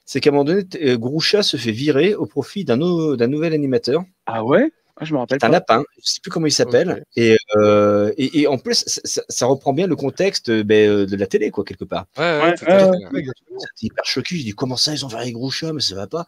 c'est 0.04 0.20
qu'à 0.20 0.30
un 0.30 0.32
moment 0.32 0.44
donné, 0.44 0.64
euh, 0.82 0.96
Groucha 0.96 1.42
se 1.44 1.56
fait 1.56 1.70
virer 1.70 2.14
au 2.16 2.26
profit 2.26 2.64
d'un 2.64 2.76
nou- 2.76 3.14
d'un 3.16 3.28
nouvel 3.28 3.52
animateur, 3.52 4.02
Ah 4.26 4.42
ouais? 4.42 4.72
Ah, 4.96 5.04
Je 5.04 5.12
me 5.12 5.18
rappelle 5.18 5.38
c'est 5.40 5.46
un 5.46 5.50
lapin, 5.50 5.84
je 5.96 6.10
sais 6.10 6.20
plus 6.22 6.30
comment 6.30 6.46
il 6.46 6.52
s'appelle, 6.52 7.04
et, 7.16 7.36
euh, 7.56 8.12
et, 8.16 8.40
et 8.42 8.46
en 8.46 8.58
plus 8.58 8.84
ça, 8.86 9.46
reprend 9.46 9.72
bien 9.72 9.86
le 9.86 9.96
contexte 9.96 10.50
euh, 10.50 10.62
ben, 10.62 10.88
euh, 10.88 11.06
de 11.06 11.16
la 11.16 11.26
télé 11.26 11.50
quoi 11.50 11.64
quelque 11.64 11.84
part. 11.84 12.06
Ouais, 12.16 12.40
ouais. 12.40 12.54
C'était 12.56 13.86
hyper 13.86 14.04
choqué, 14.04 14.36
je 14.36 14.42
dis 14.42 14.52
comment 14.52 14.76
ça 14.76 14.92
ils 14.92 15.04
ont 15.04 15.08
viré 15.08 15.32
Groucha, 15.32 15.72
mais 15.72 15.80
ça 15.80 15.94
va 15.94 16.06
pas. 16.06 16.26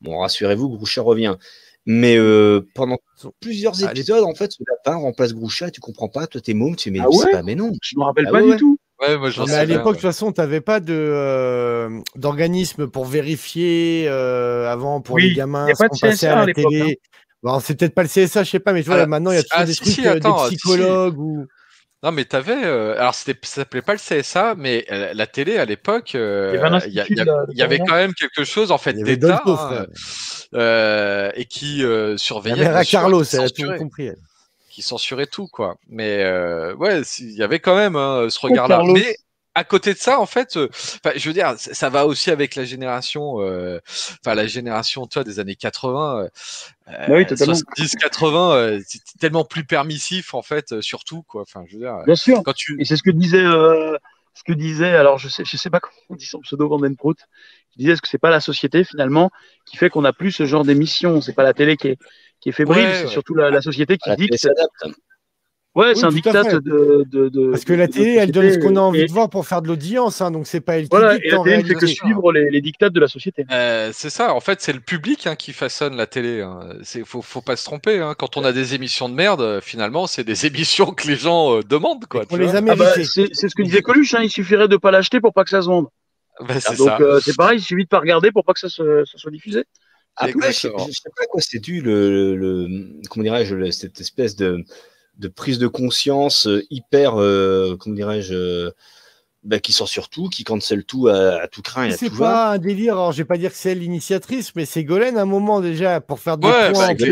Bon 0.00 0.18
rassurez-vous, 0.18 0.68
Groucha 0.68 1.02
revient. 1.02 1.36
Mais 1.86 2.18
euh, 2.18 2.60
pendant 2.74 2.98
plusieurs 3.40 3.82
Allez. 3.82 4.00
épisodes, 4.00 4.22
en 4.22 4.34
fait, 4.34 4.52
ce 4.52 4.62
lapin 4.68 4.98
remplace 4.98 5.32
Groucha, 5.32 5.70
tu 5.70 5.80
comprends 5.80 6.08
pas, 6.08 6.26
toi 6.26 6.40
t'es 6.40 6.52
môme, 6.52 6.76
tu 6.76 6.90
dis 6.90 6.98
mais 6.98 7.04
Ah 7.04 7.08
ouais 7.08 7.30
pas, 7.32 7.42
mais 7.42 7.54
non. 7.54 7.72
Je 7.82 7.96
me 7.96 8.04
rappelle 8.04 8.26
Ah 8.28 8.32
pas 8.32 8.42
ouais, 8.42 8.52
du 8.52 8.56
tout. 8.58 8.78
Ouais, 9.00 9.16
moi 9.16 9.30
mais 9.38 9.46
sais 9.46 9.54
à 9.54 9.64
l'époque, 9.64 9.92
de 9.94 10.00
toute 10.00 10.00
façon, 10.02 10.32
t'avais 10.32 10.60
pas 10.60 10.80
de 10.80 10.92
euh, 10.92 12.00
d'organisme 12.16 12.88
pour 12.88 13.04
vérifier 13.04 14.06
euh, 14.08 14.70
avant 14.70 15.00
pour 15.00 15.14
Oui, 15.14 15.30
les 15.30 15.34
gamins 15.34 15.68
ce 15.72 15.78
pas 15.78 15.88
qu'on 15.88 15.94
de 15.96 16.00
passait 16.00 16.26
à 16.26 16.32
à 16.32 16.40
la 16.40 16.46
l'époque, 16.46 16.74
hein. 16.74 16.92
Bon, 17.42 17.60
c'est 17.60 17.76
peut-être 17.78 17.94
pas 17.94 18.02
le 18.02 18.08
CSA, 18.08 18.42
je 18.44 18.50
sais 18.50 18.60
pas, 18.60 18.72
mais 18.72 18.82
tu 18.82 18.86
vois, 18.88 18.96
Ah, 18.96 19.00
là, 19.00 19.06
maintenant 19.06 19.30
il 19.30 19.36
y 19.36 19.38
a 19.38 19.42
toujours 19.42 19.58
ah, 19.60 19.64
des 19.64 19.72
si, 19.74 19.80
trucs, 19.80 19.92
si, 19.94 20.06
euh, 20.06 20.16
attends, 20.16 20.42
des 20.44 20.50
si, 20.50 20.56
si. 20.56 20.56
psychologues 20.56 21.18
ou. 21.18 21.46
Non, 22.02 22.12
mais 22.12 22.24
t'avais. 22.24 22.64
euh, 22.64 22.94
alors, 22.98 23.14
c'était, 23.14 23.38
ça 23.42 23.56
s'appelait 23.62 23.82
pas 23.82 23.92
le 23.94 23.98
CSA, 23.98 24.54
mais 24.56 24.86
euh, 24.92 25.12
la 25.14 25.26
télé 25.26 25.56
à 25.58 25.64
l'époque, 25.64 26.14
euh, 26.14 26.50
Il 26.54 26.60
y 26.60 26.64
avait 26.64 26.78
il 26.88 26.92
y, 26.92 27.04
il 27.10 27.18
y 27.18 27.24
il 27.52 27.58
y 27.58 27.62
avait 27.62 27.80
quand 27.80 27.94
même 27.96 28.14
quelque 28.14 28.44
chose 28.44 28.70
en 28.70 28.78
fait 28.78 28.92
Il 28.92 28.98
y 28.98 29.02
avait 29.02 29.16
d'État 29.16 29.42
hein, 29.46 29.86
euh, 30.54 31.30
et 31.34 31.44
qui 31.46 31.84
euh, 31.84 32.16
La 32.16 32.18
surveillait. 32.18 32.68
bien 32.68 32.74
à 32.74 32.84
sûr, 32.84 33.00
Carlos, 33.00 33.24
qui 33.24 33.36
elle 33.36 33.42
a 33.42 33.50
tout 33.50 33.66
censurait, 33.66 33.78
compris. 33.78 34.06
elle. 34.06 34.16
qui 34.68 34.82
censurait 34.82 35.26
tout, 35.26 35.48
quoi. 35.48 35.76
Mais 35.88 36.22
euh, 36.24 36.74
ouais, 36.76 37.02
il 37.18 37.32
y 37.36 37.42
avait 37.42 37.60
quand 37.60 37.76
même 37.76 37.96
hein, 37.96 38.28
ce 38.30 38.38
regard-là. 38.40 38.76
Carlos. 38.76 38.94
Mais 38.94 39.16
à 39.58 39.64
côté 39.64 39.92
de 39.94 39.98
ça, 39.98 40.20
en 40.20 40.26
fait, 40.26 40.56
euh, 40.56 40.68
je 41.16 41.28
veux 41.28 41.32
dire, 41.34 41.54
ça 41.58 41.74
ça 41.74 41.90
va 41.90 42.06
aussi 42.06 42.30
avec 42.30 42.54
la 42.54 42.64
génération, 42.64 43.40
euh, 43.40 43.80
enfin 44.24 44.34
la 44.34 44.46
génération, 44.46 45.06
toi, 45.06 45.24
des 45.24 45.40
années 45.40 45.56
80. 45.56 46.22
euh, 46.24 46.28
Bah 46.86 47.14
oui, 47.16 47.26
totalement. 47.26 47.54
70, 47.54 47.96
80, 47.96 48.52
euh, 48.54 48.80
c'est 48.86 49.00
tellement 49.20 49.44
plus 49.44 49.64
permissif 49.64 50.34
en 50.34 50.42
fait, 50.42 50.72
euh, 50.72 50.80
surtout 50.82 51.22
quoi. 51.22 51.42
Enfin, 51.42 51.64
je 51.66 51.74
veux 51.74 51.80
dire, 51.80 51.96
Bien 52.06 52.14
sûr. 52.16 52.42
quand 52.44 52.54
tu, 52.54 52.76
Et 52.80 52.84
c'est 52.84 52.96
ce 52.96 53.02
que 53.02 53.10
disait, 53.10 53.44
euh, 53.44 53.96
ce 54.34 54.42
que 54.44 54.52
disait, 54.52 54.94
alors 54.94 55.18
je 55.18 55.28
sais, 55.28 55.44
je 55.44 55.56
sais 55.56 55.70
pas 55.70 55.80
comment 55.80 55.94
on 56.10 56.14
dit 56.16 56.26
son 56.26 56.40
pseudo 56.40 56.68
Vandenprout, 56.68 57.16
qui 57.72 57.78
disait 57.80 57.92
est-ce 57.92 58.02
que 58.02 58.08
c'est 58.08 58.18
pas 58.18 58.30
la 58.30 58.40
société 58.40 58.84
finalement 58.84 59.30
qui 59.66 59.76
fait 59.76 59.90
qu'on 59.90 60.02
n'a 60.02 60.12
plus 60.12 60.32
ce 60.32 60.46
genre 60.46 60.64
d'émission, 60.64 61.20
c'est 61.20 61.34
pas 61.34 61.42
la 61.42 61.54
télé 61.54 61.76
qui 61.76 61.88
est, 61.88 61.98
qui 62.40 62.48
est 62.50 62.52
fébrile, 62.52 62.84
Ouais, 62.84 62.94
c'est 62.94 63.04
ouais. 63.04 63.08
surtout 63.08 63.34
la, 63.34 63.50
la 63.50 63.60
société 63.62 63.98
qui 63.98 64.08
La 64.08 64.16
télé 64.16 64.28
dicte. 64.30 64.48
Ouais, 65.78 65.88
Oui, 65.90 65.96
c'est 65.96 66.04
un 66.06 66.08
diktat 66.10 66.42
de, 66.60 67.04
de, 67.08 67.28
de- 67.28 67.50
Parce 67.50 67.64
que 67.64 67.72
la 67.72 67.86
de 67.86 67.92
télé, 67.92 68.14
elle 68.16 68.32
donne 68.32 68.52
ce 68.52 68.58
qu'on 68.58 68.74
a 68.76 68.80
envie 68.80 69.02
Et- 69.02 69.06
de 69.06 69.12
voir 69.12 69.30
pour 69.30 69.46
faire 69.46 69.62
de 69.62 69.68
l'audience, 69.68 70.20
hein, 70.20 70.30
donc 70.32 70.46
c'est 70.46 70.60
pas 70.60 70.76
elle 70.76 70.84
qui 70.84 70.88
Voilà, 70.90 71.14
dicte 71.14 71.26
et 71.26 71.30
la 71.30 71.38
télé 71.44 71.56
ne 71.58 71.62
fait 71.62 71.74
que 71.74 71.78
réalité. 71.80 71.94
suivre 71.94 72.32
les, 72.32 72.50
les 72.50 72.60
dictats 72.60 72.90
de 72.90 72.98
la 72.98 73.06
société. 73.06 73.46
Euh, 73.52 73.90
c'est 73.94 74.10
ça, 74.10 74.34
en 74.34 74.40
fait, 74.40 74.60
c'est 74.60 74.72
le 74.72 74.80
public 74.80 75.26
hein, 75.26 75.36
qui 75.36 75.52
façonne 75.52 75.94
la 75.96 76.06
télé. 76.08 76.40
Hein. 76.40 76.60
C'est 76.82 77.04
faut, 77.06 77.22
faut 77.22 77.42
pas 77.42 77.54
se 77.56 77.64
tromper. 77.64 78.00
Hein. 78.00 78.14
Quand 78.18 78.36
on 78.36 78.44
a 78.44 78.52
des 78.52 78.74
émissions 78.74 79.08
de 79.08 79.14
merde, 79.14 79.40
euh, 79.40 79.60
finalement, 79.60 80.06
c'est 80.08 80.24
des 80.24 80.46
émissions 80.46 80.92
que 80.92 81.06
les 81.06 81.16
gens 81.16 81.58
euh, 81.58 81.62
demandent, 81.62 82.06
quoi. 82.06 82.24
On 82.30 82.36
tu 82.36 82.42
les 82.42 82.56
Ah 82.56 82.60
bah, 82.60 82.92
c'est 82.94 83.04
c'est 83.32 83.48
ce 83.48 83.54
que 83.54 83.62
disait 83.62 83.80
Coluche, 83.82 84.14
hein, 84.14 84.20
il 84.24 84.30
suffirait 84.30 84.66
de 84.68 84.76
pas 84.76 84.90
l'acheter 84.90 85.20
pour 85.20 85.32
pas 85.32 85.44
que 85.44 85.50
ça 85.50 85.62
se 85.62 85.66
vende. 85.68 85.86
Bah, 86.40 86.54
c'est 86.60 86.76
Donc 86.76 86.88
ça. 86.88 86.98
euh, 87.00 87.20
c'est 87.20 87.36
pareil, 87.36 87.58
il 87.58 87.62
suffit 87.62 87.84
de 87.84 87.88
pas 87.88 88.00
regarder 88.00 88.32
pour 88.32 88.44
pas 88.44 88.52
que 88.52 88.60
ça, 88.60 88.68
se, 88.68 89.04
ça 89.04 89.16
soit 89.18 89.30
diffusé. 89.30 89.64
Après, 90.16 90.50
je, 90.52 90.58
sais- 90.58 90.72
je 90.76 90.92
sais 90.92 91.10
pas 91.16 91.22
à 91.22 91.26
quoi 91.26 91.40
c'est 91.40 91.60
dû 91.60 91.80
le, 91.80 92.34
le 92.34 92.66
comment 93.08 93.22
dirais-je 93.22 93.70
cette 93.70 94.00
espèce 94.00 94.34
de, 94.34 94.64
de 95.18 95.28
prise 95.28 95.58
de 95.58 95.66
conscience 95.66 96.46
euh, 96.46 96.64
hyper 96.70 97.20
euh, 97.20 97.76
comment 97.78 97.94
dirais-je 97.96 98.34
euh, 98.34 98.70
bah, 99.44 99.58
qui 99.60 99.72
sort 99.72 99.88
sur 99.88 100.08
tout, 100.08 100.28
qui 100.28 100.44
cancelle 100.44 100.84
tout 100.84 101.08
à, 101.08 101.42
à 101.42 101.48
tout 101.48 101.62
craint 101.62 101.84
et 101.84 101.92
à 101.92 101.96
C'est 101.96 102.10
pas 102.10 102.52
un 102.52 102.58
délire, 102.58 102.94
alors 102.94 103.12
je 103.12 103.18
vais 103.18 103.24
pas 103.24 103.36
dire 103.38 103.50
que 103.50 103.56
c'est 103.56 103.70
elle 103.72 103.78
l'initiatrice, 103.78 104.54
mais 104.56 104.64
c'est 104.64 104.84
Golène 104.84 105.16
à 105.16 105.22
un 105.22 105.26
moment 105.26 105.60
déjà 105.60 106.00
pour 106.00 106.18
faire 106.20 106.38
des 106.38 106.46
Ouais, 106.48 106.72
points 106.72 106.88
bah, 106.94 107.04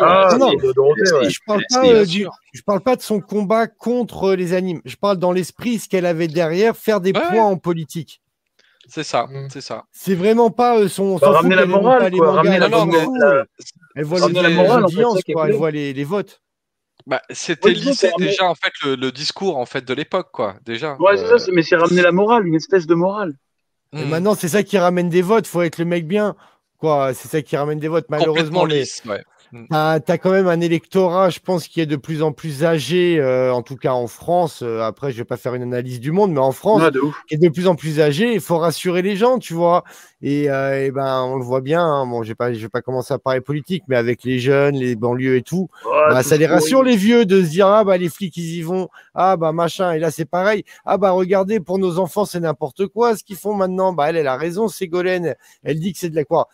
a- 0.00 0.28
Ah, 0.30 0.36
non, 0.38 0.48
ouais. 0.50 1.30
Je 1.30 1.38
parle 1.46 1.62
pas 1.70 1.86
euh, 1.86 2.04
du, 2.04 2.26
je 2.52 2.62
parle 2.62 2.80
pas 2.82 2.96
de 2.96 3.02
son 3.02 3.20
combat 3.20 3.66
contre 3.66 4.34
les 4.34 4.52
animes. 4.52 4.80
Je 4.84 4.96
parle 4.96 5.16
dans 5.16 5.32
l'esprit 5.32 5.78
ce 5.78 5.88
qu'elle 5.88 6.06
avait 6.06 6.28
derrière, 6.28 6.76
faire 6.76 7.00
des 7.00 7.12
Ouais. 7.12 7.20
points 7.30 7.44
en 7.44 7.56
politique. 7.56 8.20
C'est 8.88 9.04
ça, 9.04 9.26
Mm. 9.30 9.48
c'est 9.50 9.60
ça. 9.62 9.84
C'est 9.92 10.14
vraiment 10.14 10.50
pas 10.50 10.78
euh, 10.78 10.88
son. 10.88 11.14
Bah, 11.16 11.26
fout 11.28 11.36
ramener 11.36 11.54
la 11.56 11.66
morale, 11.66 12.12
quoi, 12.12 12.32
ramener 12.32 12.54
elle 12.56 12.60
la 12.60 12.68
morale, 12.68 13.46
Elle 13.94 14.04
voit 14.04 14.28
les, 14.28 14.32
les 14.34 14.70
audiences, 14.70 15.20
quoi, 15.32 15.48
elle 15.48 15.54
voit 15.54 15.70
les 15.70 16.04
votes. 16.04 16.40
Bah, 17.06 17.20
c'était 17.30 17.72
lycée 17.72 18.12
déjà 18.18 18.44
en 18.44 18.54
fait 18.54 18.72
le, 18.84 18.94
le 18.94 19.10
discours 19.10 19.56
en 19.56 19.66
fait 19.66 19.84
de 19.84 19.92
l'époque 19.94 20.30
quoi 20.32 20.56
déjà. 20.64 20.96
Ouais, 21.00 21.16
c'est 21.16 21.24
Euh, 21.24 21.28
ça, 21.28 21.38
c'est- 21.38 21.52
mais 21.52 21.62
c'est 21.62 21.76
ramener 21.76 22.02
la 22.02 22.12
morale, 22.12 22.46
une 22.46 22.54
espèce 22.54 22.86
de 22.86 22.94
morale. 22.94 23.34
Et 23.98 24.04
hmm, 24.04 24.08
maintenant, 24.08 24.34
c'est 24.34 24.48
ça 24.48 24.62
qui 24.62 24.78
ramène 24.78 25.08
des 25.08 25.22
votes. 25.22 25.46
Faut 25.46 25.62
être 25.62 25.78
le 25.78 25.84
mec 25.84 26.06
bien. 26.06 26.36
Quoi, 26.78 27.14
c'est 27.14 27.28
ça 27.28 27.42
qui 27.42 27.56
ramène 27.56 27.78
des 27.78 27.88
votes. 27.88 28.06
Malheureusement, 28.08 28.62
complètement 28.62 28.66
mais 28.66 28.80
lisse, 28.80 29.02
ouais. 29.06 29.22
T'as 29.70 30.00
as 30.08 30.18
quand 30.18 30.30
même 30.30 30.48
un 30.48 30.60
électorat, 30.60 31.28
je 31.30 31.38
pense, 31.40 31.68
qui 31.68 31.80
est 31.80 31.86
de 31.86 31.96
plus 31.96 32.22
en 32.22 32.32
plus 32.32 32.64
âgé, 32.64 33.18
euh, 33.20 33.52
en 33.52 33.60
tout 33.62 33.76
cas 33.76 33.92
en 33.92 34.06
France. 34.06 34.60
Euh, 34.62 34.80
après, 34.80 35.12
je 35.12 35.18
vais 35.18 35.24
pas 35.24 35.36
faire 35.36 35.54
une 35.54 35.62
analyse 35.62 36.00
du 36.00 36.10
monde, 36.10 36.32
mais 36.32 36.38
en 36.40 36.52
France, 36.52 36.80
qui 37.28 37.34
est 37.34 37.38
de 37.38 37.48
plus 37.50 37.66
en 37.66 37.74
plus 37.74 38.00
âgé. 38.00 38.32
Il 38.32 38.40
faut 38.40 38.56
rassurer 38.58 39.02
les 39.02 39.14
gens, 39.16 39.38
tu 39.38 39.52
vois. 39.52 39.84
Et, 40.22 40.48
euh, 40.50 40.86
et 40.86 40.90
ben, 40.90 41.22
on 41.24 41.36
le 41.36 41.44
voit 41.44 41.60
bien. 41.60 41.82
hein. 41.84 42.06
Bon, 42.06 42.22
je 42.22 42.32
vais 42.38 42.54
je 42.54 42.60
vais 42.60 42.68
pas 42.68 42.80
commencer 42.80 43.12
à 43.12 43.18
parler 43.18 43.40
politique, 43.42 43.82
mais 43.88 43.96
avec 43.96 44.24
les 44.24 44.38
jeunes, 44.38 44.76
les 44.76 44.96
banlieues 44.96 45.36
et 45.36 45.42
tout, 45.42 45.68
bah, 46.08 46.22
tout 46.22 46.28
ça 46.28 46.36
les 46.36 46.46
rassure 46.46 46.82
les 46.82 46.96
vieux 46.96 47.26
de 47.26 47.42
se 47.42 47.50
dire 47.50 47.66
ah 47.66 47.84
bah 47.84 47.96
les 47.96 48.08
flics 48.08 48.36
ils 48.36 48.56
y 48.58 48.62
vont, 48.62 48.88
ah 49.14 49.36
bah 49.36 49.52
machin. 49.52 49.92
Et 49.92 49.98
là 49.98 50.10
c'est 50.10 50.24
pareil. 50.24 50.64
Ah 50.86 50.96
bah 50.96 51.10
regardez 51.10 51.58
pour 51.60 51.78
nos 51.78 51.98
enfants 51.98 52.24
c'est 52.24 52.40
n'importe 52.40 52.86
quoi 52.86 53.16
ce 53.16 53.24
qu'ils 53.24 53.36
font 53.36 53.54
maintenant. 53.54 53.92
Bah 53.92 54.08
elle 54.10 54.16
elle 54.16 54.28
a 54.28 54.36
raison 54.36 54.68
Ségolène. 54.68 55.34
Elle 55.64 55.80
dit 55.80 55.92
que 55.92 55.98
c'est 55.98 56.10
de 56.10 56.16
la 56.16 56.24
quoi. 56.24 56.48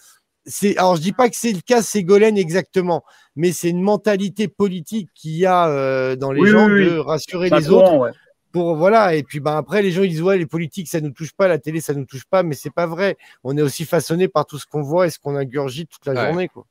C'est 0.48 0.76
alors 0.78 0.96
je 0.96 1.02
dis 1.02 1.12
pas 1.12 1.28
que 1.28 1.36
c'est 1.36 1.52
le 1.52 1.60
cas 1.60 1.82
Ségolène 1.82 2.36
exactement, 2.38 3.04
mais 3.36 3.52
c'est 3.52 3.68
une 3.70 3.82
mentalité 3.82 4.48
politique 4.48 5.10
qu'il 5.14 5.36
y 5.36 5.46
a 5.46 5.68
euh, 5.68 6.16
dans 6.16 6.32
les 6.32 6.40
Oui, 6.40 6.48
gens 6.50 6.66
oui, 6.68 6.86
de 6.86 6.90
oui. 6.98 7.00
rassurer 7.00 7.48
C'est 7.50 7.58
les 7.58 7.70
autres 7.70 7.94
ouais. 7.98 8.10
pour 8.50 8.74
voilà 8.74 9.14
et 9.14 9.22
puis 9.22 9.40
ben 9.40 9.56
après 9.56 9.82
les 9.82 9.90
gens 9.92 10.02
ils 10.02 10.08
disent 10.10 10.22
ouais 10.22 10.38
les 10.38 10.46
politiques 10.46 10.88
ça 10.88 11.00
nous 11.02 11.10
touche 11.10 11.32
pas 11.34 11.48
la 11.48 11.58
télé 11.58 11.80
ça 11.82 11.92
nous 11.92 12.06
touche 12.06 12.24
pas 12.24 12.42
mais 12.42 12.54
c'est 12.54 12.72
pas 12.72 12.86
vrai 12.86 13.16
on 13.44 13.56
est 13.58 13.62
aussi 13.62 13.84
façonné 13.84 14.26
par 14.26 14.46
tout 14.46 14.58
ce 14.58 14.64
qu'on 14.66 14.80
voit 14.82 15.06
et 15.06 15.10
ce 15.10 15.18
qu'on 15.18 15.36
ingurgite 15.36 15.90
toute 15.90 16.06
la 16.06 16.14
Ouais. 16.14 16.26
journée 16.28 16.48
quoi 16.48 16.64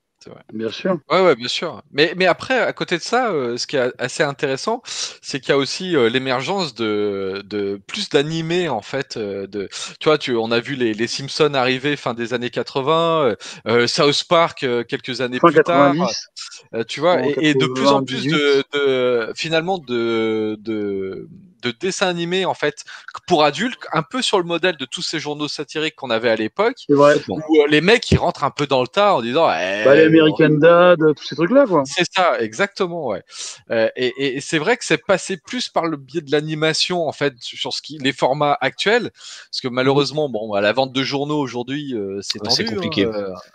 Bien 0.54 0.70
sûr. 0.70 0.98
Ouais, 1.10 1.22
ouais, 1.22 1.36
bien 1.36 1.48
sûr. 1.48 1.82
Mais, 1.92 2.14
mais 2.18 2.26
après, 2.26 2.60
à 2.60 2.74
côté 2.74 2.98
de 2.98 3.04
ça, 3.04 3.32
euh, 3.32 3.58
ce 3.58 3.68
qui 3.68 3.78
est 3.78 3.92
assez 3.98 4.24
intéressant, 4.24 4.82
c'est 5.22 5.40
qu'il 5.40 5.50
y 5.50 5.52
a 5.54 5.58
aussi 5.58 5.96
euh, 5.96 6.10
l'émergence 6.10 6.74
de, 6.76 7.44
de 7.46 7.80
plus 7.88 8.10
d'animés 8.10 8.68
en 8.68 8.82
fait. 8.82 9.16
euh, 9.18 9.48
de, 9.48 9.70
tu 10.00 10.10
vois, 10.10 10.18
tu, 10.18 10.36
on 10.36 10.52
a 10.52 10.60
vu 10.60 10.76
les, 10.76 10.94
les 10.94 11.08
Simpsons 11.08 11.54
arriver 11.54 11.96
fin 11.96 12.14
des 12.14 12.34
années 12.34 12.50
80, 12.50 13.22
euh, 13.24 13.36
euh, 13.68 13.88
South 13.88 14.24
Park 14.28 14.64
euh, 14.64 14.84
quelques 14.84 15.22
années 15.22 15.40
plus 15.40 15.62
tard. 15.62 15.94
90. 15.94 16.30
Euh, 16.74 16.84
tu 16.84 17.00
vois, 17.00 17.26
et, 17.26 17.50
et 17.50 17.54
de 17.54 17.68
plus 17.68 17.92
en 17.92 18.02
plus 18.02 18.28
98. 18.28 18.32
de, 18.34 18.64
de 18.74 19.34
finalement 19.36 19.78
de, 19.78 20.58
de 20.60 21.28
de 21.62 21.72
dessins 21.72 22.08
animés 22.08 22.46
en 22.46 22.54
fait 22.54 22.84
pour 23.28 23.44
adultes, 23.44 23.80
un 23.94 24.04
peu 24.04 24.22
sur 24.22 24.38
le 24.38 24.44
modèle 24.46 24.78
de 24.78 24.86
tous 24.86 25.02
ces 25.02 25.20
journaux 25.20 25.48
satiriques 25.48 25.96
qu'on 25.96 26.10
avait 26.10 26.30
à 26.30 26.36
l'époque, 26.36 26.84
C'est 26.88 26.94
vrai. 26.96 27.16
où 27.28 27.40
euh, 27.62 27.68
les 27.68 27.82
mecs 27.82 28.10
ils 28.12 28.18
rentrent 28.18 28.44
un 28.44 28.52
peu 28.52 28.68
dans 28.68 28.82
le 28.82 28.88
tas 28.88 29.16
en 29.16 29.22
disant 29.22 29.50
eh, 29.52 29.84
Bah, 29.86 29.96
les 29.96 30.06
American 30.06 30.50
Dad, 30.50 31.00
tous 31.16 31.24
ces 31.26 31.36
trucs-là, 31.36 31.66
quoi. 31.68 31.84
c'est 31.86 32.06
ça, 32.14 32.40
exactement, 32.40 33.08
ouais. 33.08 33.24
Euh, 33.72 33.90
et 33.96 34.08
et- 34.18 34.38
et 34.38 34.42
c'est 34.42 34.58
vrai 34.60 34.78
que 34.78 34.86
c'est 34.86 35.04
passé 35.06 35.38
plus 35.38 35.70
par 35.70 35.86
le 35.88 35.98
biais 35.98 36.22
de 36.22 36.32
l'animation, 36.32 37.08
en 37.08 37.12
fait, 37.12 37.34
sur 37.40 37.74
ce 37.74 37.82
qui, 37.82 37.98
les 38.00 38.14
formats 38.14 38.58
actuels, 38.62 39.12
parce 39.52 39.62
que 39.62 39.68
malheureusement, 39.68 40.30
bon, 40.30 40.54
à 40.54 40.62
la 40.62 40.74
vente 40.74 40.92
de 40.94 41.04
journaux 41.04 41.40
aujourd'hui, 41.40 41.94
euh, 41.96 42.20
c'est 42.22 42.42
Ouais, 42.42 42.66
compliqué. 42.66 43.06
hein, 43.06 43.12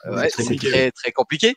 euh, 0.06 0.14
Ouais, 0.16 0.28
c'est 0.30 0.42
compliqué. 0.42 0.68
très 0.70 0.90
très 0.90 1.12
compliqué. 1.12 1.54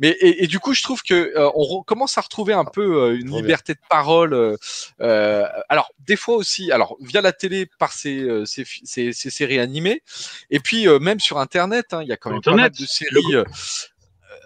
Mais 0.00 0.10
et, 0.20 0.44
et 0.44 0.46
du 0.46 0.58
coup, 0.58 0.74
je 0.74 0.82
trouve 0.82 1.02
que 1.02 1.14
euh, 1.36 1.50
on 1.54 1.82
commence 1.82 2.18
à 2.18 2.20
retrouver 2.20 2.52
un 2.52 2.64
peu 2.64 2.82
euh, 2.82 3.14
une 3.16 3.26
Trop 3.26 3.36
bien. 3.36 3.40
liberté 3.42 3.74
de 3.74 3.80
parole. 3.88 4.34
euh, 4.34 4.56
euh, 5.00 5.46
alors 5.86 5.92
des 6.06 6.16
fois 6.16 6.36
aussi, 6.36 6.72
alors 6.72 6.96
via 7.00 7.20
la 7.20 7.32
télé 7.32 7.66
par 7.78 7.92
ces 7.92 8.20
euh, 8.20 8.44
ces, 8.44 8.64
fi- 8.64 8.82
ces, 8.84 9.12
ces 9.12 9.30
séries 9.30 9.58
animées, 9.58 10.02
et 10.50 10.60
puis 10.60 10.88
euh, 10.88 10.98
même 10.98 11.20
sur 11.20 11.38
Internet, 11.38 11.86
hein, 11.92 12.02
il 12.02 12.08
y 12.08 12.12
a 12.12 12.16
quand 12.16 12.30
même 12.30 12.40
pas 12.40 12.50
mal 12.52 12.66
Internet, 12.66 12.80
de 12.80 12.86
séries. 12.86 13.36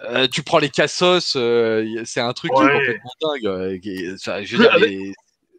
euh, 0.08 0.26
tu 0.28 0.42
prends 0.42 0.58
les 0.58 0.70
Cassos, 0.70 1.34
euh, 1.36 2.02
c'est 2.04 2.20
un 2.20 2.32
truc 2.32 2.52
qui 2.54 2.62
est 2.62 2.72
complètement 2.72 3.10
dingue. 3.20 3.46
euh, 3.46 3.78
qui 3.78 3.90
est- 4.04 4.12
enfin, 4.14 4.42
je 4.42 4.56
veux 4.56 4.62
dire, 4.64 4.72
Avec- 4.74 4.88
les- 4.90 5.12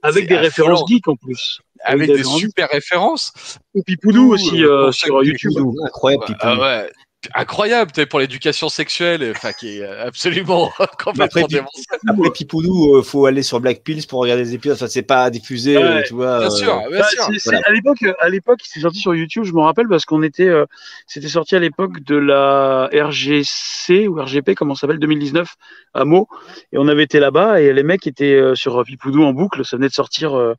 Avec 0.03 0.23
C'est 0.23 0.27
des 0.29 0.37
références 0.37 0.83
geeks 0.89 1.07
en 1.07 1.15
plus. 1.15 1.59
avec 1.83 2.11
des 2.11 2.23
super 2.23 2.69
références. 2.69 3.33
Ou 3.75 3.83
Pipoudou 3.83 4.33
aussi 4.33 4.57
sur 4.91 5.23
YouTube. 5.23 5.51
Incroyable, 5.85 6.23
Ouais, 6.27 6.35
ah 6.39 6.59
ouais, 6.59 6.91
incroyable, 7.35 7.91
tu 7.91 8.01
sais, 8.01 8.05
pour 8.05 8.19
l'éducation 8.19 8.67
sexuelle, 8.69 9.31
enfin 9.35 9.51
qui 9.53 9.77
est 9.77 9.83
absolument 9.85 10.71
Mais 10.79 10.85
complètement 11.03 11.25
après, 11.25 11.41
Pi- 11.43 11.53
démentiel. 11.55 11.85
après 12.07 12.29
Pipoudou, 12.31 12.95
euh, 12.95 13.03
faut 13.03 13.25
aller 13.25 13.43
sur 13.43 13.59
Black 13.59 13.83
Pills 13.83 14.05
pour 14.07 14.19
regarder 14.21 14.43
les 14.43 14.53
épisodes. 14.55 14.75
Enfin, 14.75 14.87
c'est 14.87 15.01
pas 15.03 15.29
diffusé, 15.29 15.77
Ouais, 15.77 15.83
euh, 15.83 16.01
tu 16.05 16.13
vois. 16.13 16.39
Bien 16.39 16.47
euh, 16.47 16.49
sûr, 16.49 16.83
bien 16.89 16.99
Bah, 16.99 17.07
sûr. 17.07 17.27
Voilà. 17.45 17.61
À 17.65 17.71
l'époque, 17.71 18.05
à 18.19 18.29
l'époque, 18.29 18.59
c'est 18.63 18.79
sorti 18.79 18.99
sur 18.99 19.13
YouTube. 19.13 19.43
Je 19.43 19.53
me 19.53 19.61
rappelle 19.61 19.87
parce 19.87 20.05
qu'on 20.05 20.23
était, 20.23 20.47
euh, 20.47 20.65
c'était 21.07 21.27
sorti 21.27 21.55
à 21.55 21.59
l'époque 21.59 22.01
de 22.03 22.15
la 22.15 22.89
RGC 22.93 24.07
ou 24.07 24.15
RGP, 24.21 24.55
comment 24.55 24.75
ça 24.75 24.81
s'appelle, 24.81 24.99
2019 24.99 25.55
à 25.93 26.05
Meaux, 26.05 26.27
et 26.71 26.77
on 26.77 26.87
avait 26.87 27.03
été 27.03 27.19
là-bas 27.19 27.61
et 27.61 27.73
les 27.73 27.83
mecs 27.83 28.07
étaient 28.07 28.33
euh, 28.33 28.55
sur 28.55 28.83
Pipoudou 28.83 29.23
en 29.23 29.33
boucle. 29.33 29.63
Ça 29.65 29.75
venait 29.77 29.89
de 29.89 29.93
sortir 29.93 30.35
euh, 30.37 30.53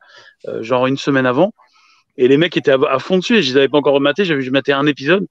euh, 0.49 0.63
genre 0.63 0.87
une 0.87 0.97
semaine 0.99 1.27
avant, 1.27 1.53
et 2.19 2.29
les 2.29 2.37
mecs 2.37 2.57
étaient 2.57 2.73
à, 2.73 2.79
à 2.91 2.99
fond 2.99 3.19
dessus. 3.19 3.37
Et 3.39 3.43
je 3.43 3.51
les 3.53 3.57
avais 3.57 3.69
pas 3.69 3.79
encore 3.79 3.95
rematé. 3.95 4.25
J'avais 4.25 4.43
juste 4.43 4.53
maté 4.53 4.73
un 4.73 4.87
épisode 4.87 5.27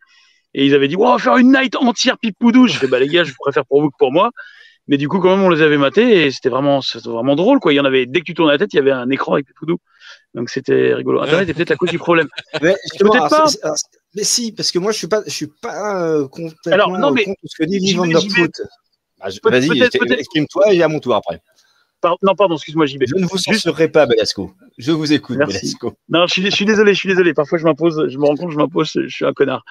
et 0.54 0.66
ils 0.66 0.76
avaient 0.76 0.88
dit, 0.88 0.96
on 0.98 1.12
va 1.12 1.18
faire 1.18 1.38
une 1.38 1.52
night 1.52 1.76
entière 1.76 2.18
Pipoudou. 2.18 2.68
Je 2.68 2.78
fais, 2.78 2.88
bah 2.88 3.00
les 3.00 3.08
gars, 3.08 3.24
je 3.24 3.34
préfère 3.40 3.66
pour 3.66 3.82
vous 3.82 3.90
que 3.90 3.98
pour 3.98 4.12
moi. 4.12 4.32
Mais 4.88 4.98
du 4.98 5.08
coup, 5.08 5.20
quand 5.20 5.30
même, 5.30 5.46
on 5.46 5.50
les 5.50 5.62
avait 5.62 5.78
matés 5.78 6.26
et 6.26 6.32
c'était 6.32 6.50
vraiment, 6.50 6.82
c'était 6.82 7.08
vraiment 7.08 7.36
drôle, 7.36 7.60
quoi. 7.60 7.72
Il 7.72 7.78
y 7.78 7.80
en 7.80 7.86
avait, 7.86 8.06
dès 8.06 8.20
que 8.20 8.26
tu 8.26 8.34
tournais 8.34 8.54
la 8.54 8.58
tête, 8.58 8.74
il 8.74 8.78
y 8.78 8.80
avait 8.80 8.92
un 8.92 9.10
écran 9.10 9.34
avec 9.34 9.46
Pipoudou. 9.48 9.78
Donc 10.34 10.50
c'était 10.50 10.94
rigolo. 10.94 11.22
Internet 11.22 11.50
est 11.50 11.54
peut-être 11.54 11.70
la 11.70 11.76
cause 11.76 11.90
du 11.90 12.00
problème. 12.00 12.28
Mais 12.62 12.76
Peut-être 13.00 13.30
pas. 13.30 13.46
mais 14.16 14.24
si, 14.24 14.52
parce 14.52 14.72
que 14.72 14.80
moi, 14.80 14.92
je 14.92 14.98
suis 14.98 15.08
pas, 15.08 15.22
je 15.26 15.32
suis 15.32 15.48
pas 15.48 16.04
euh, 16.04 16.28
complètement 16.28 16.74
Alors, 16.74 16.98
non, 16.98 17.12
mais 17.12 17.26
contre 17.26 17.40
ce 17.46 17.56
que 17.58 17.68
dit. 17.68 17.94
Foot. 17.94 18.62
Bah, 19.20 19.30
Vas-y, 19.44 19.82
exprime-toi 19.82 20.74
et 20.74 20.82
à 20.82 20.88
mon 20.88 21.00
tour 21.00 21.16
après. 21.16 21.42
Non, 22.22 22.36
pardon, 22.36 22.56
excuse-moi, 22.56 22.86
JB. 22.86 23.04
Je 23.08 23.16
ne 23.16 23.26
vous 23.26 23.38
censurerai 23.38 23.90
pas, 23.90 24.06
Belasco. 24.06 24.54
Je 24.78 24.92
vous 24.92 25.14
écoute, 25.14 25.38
Merci. 25.38 25.60
Belasco. 25.60 25.94
Non, 26.10 26.26
je 26.28 26.34
suis, 26.34 26.46
je 26.46 26.50
suis 26.50 26.66
désolé, 26.66 26.94
je 26.94 27.00
suis 27.00 27.10
désolé. 27.10 27.34
Parfois, 27.34 27.58
je 27.58 27.66
m'impose, 27.66 28.08
je 28.10 28.18
me 28.18 28.26
rends 28.26 28.36
compte, 28.36 28.52
je 28.52 28.58
m'impose, 28.58 28.92
je 28.94 29.08
suis 29.08 29.26
un 29.26 29.34
connard. 29.34 29.64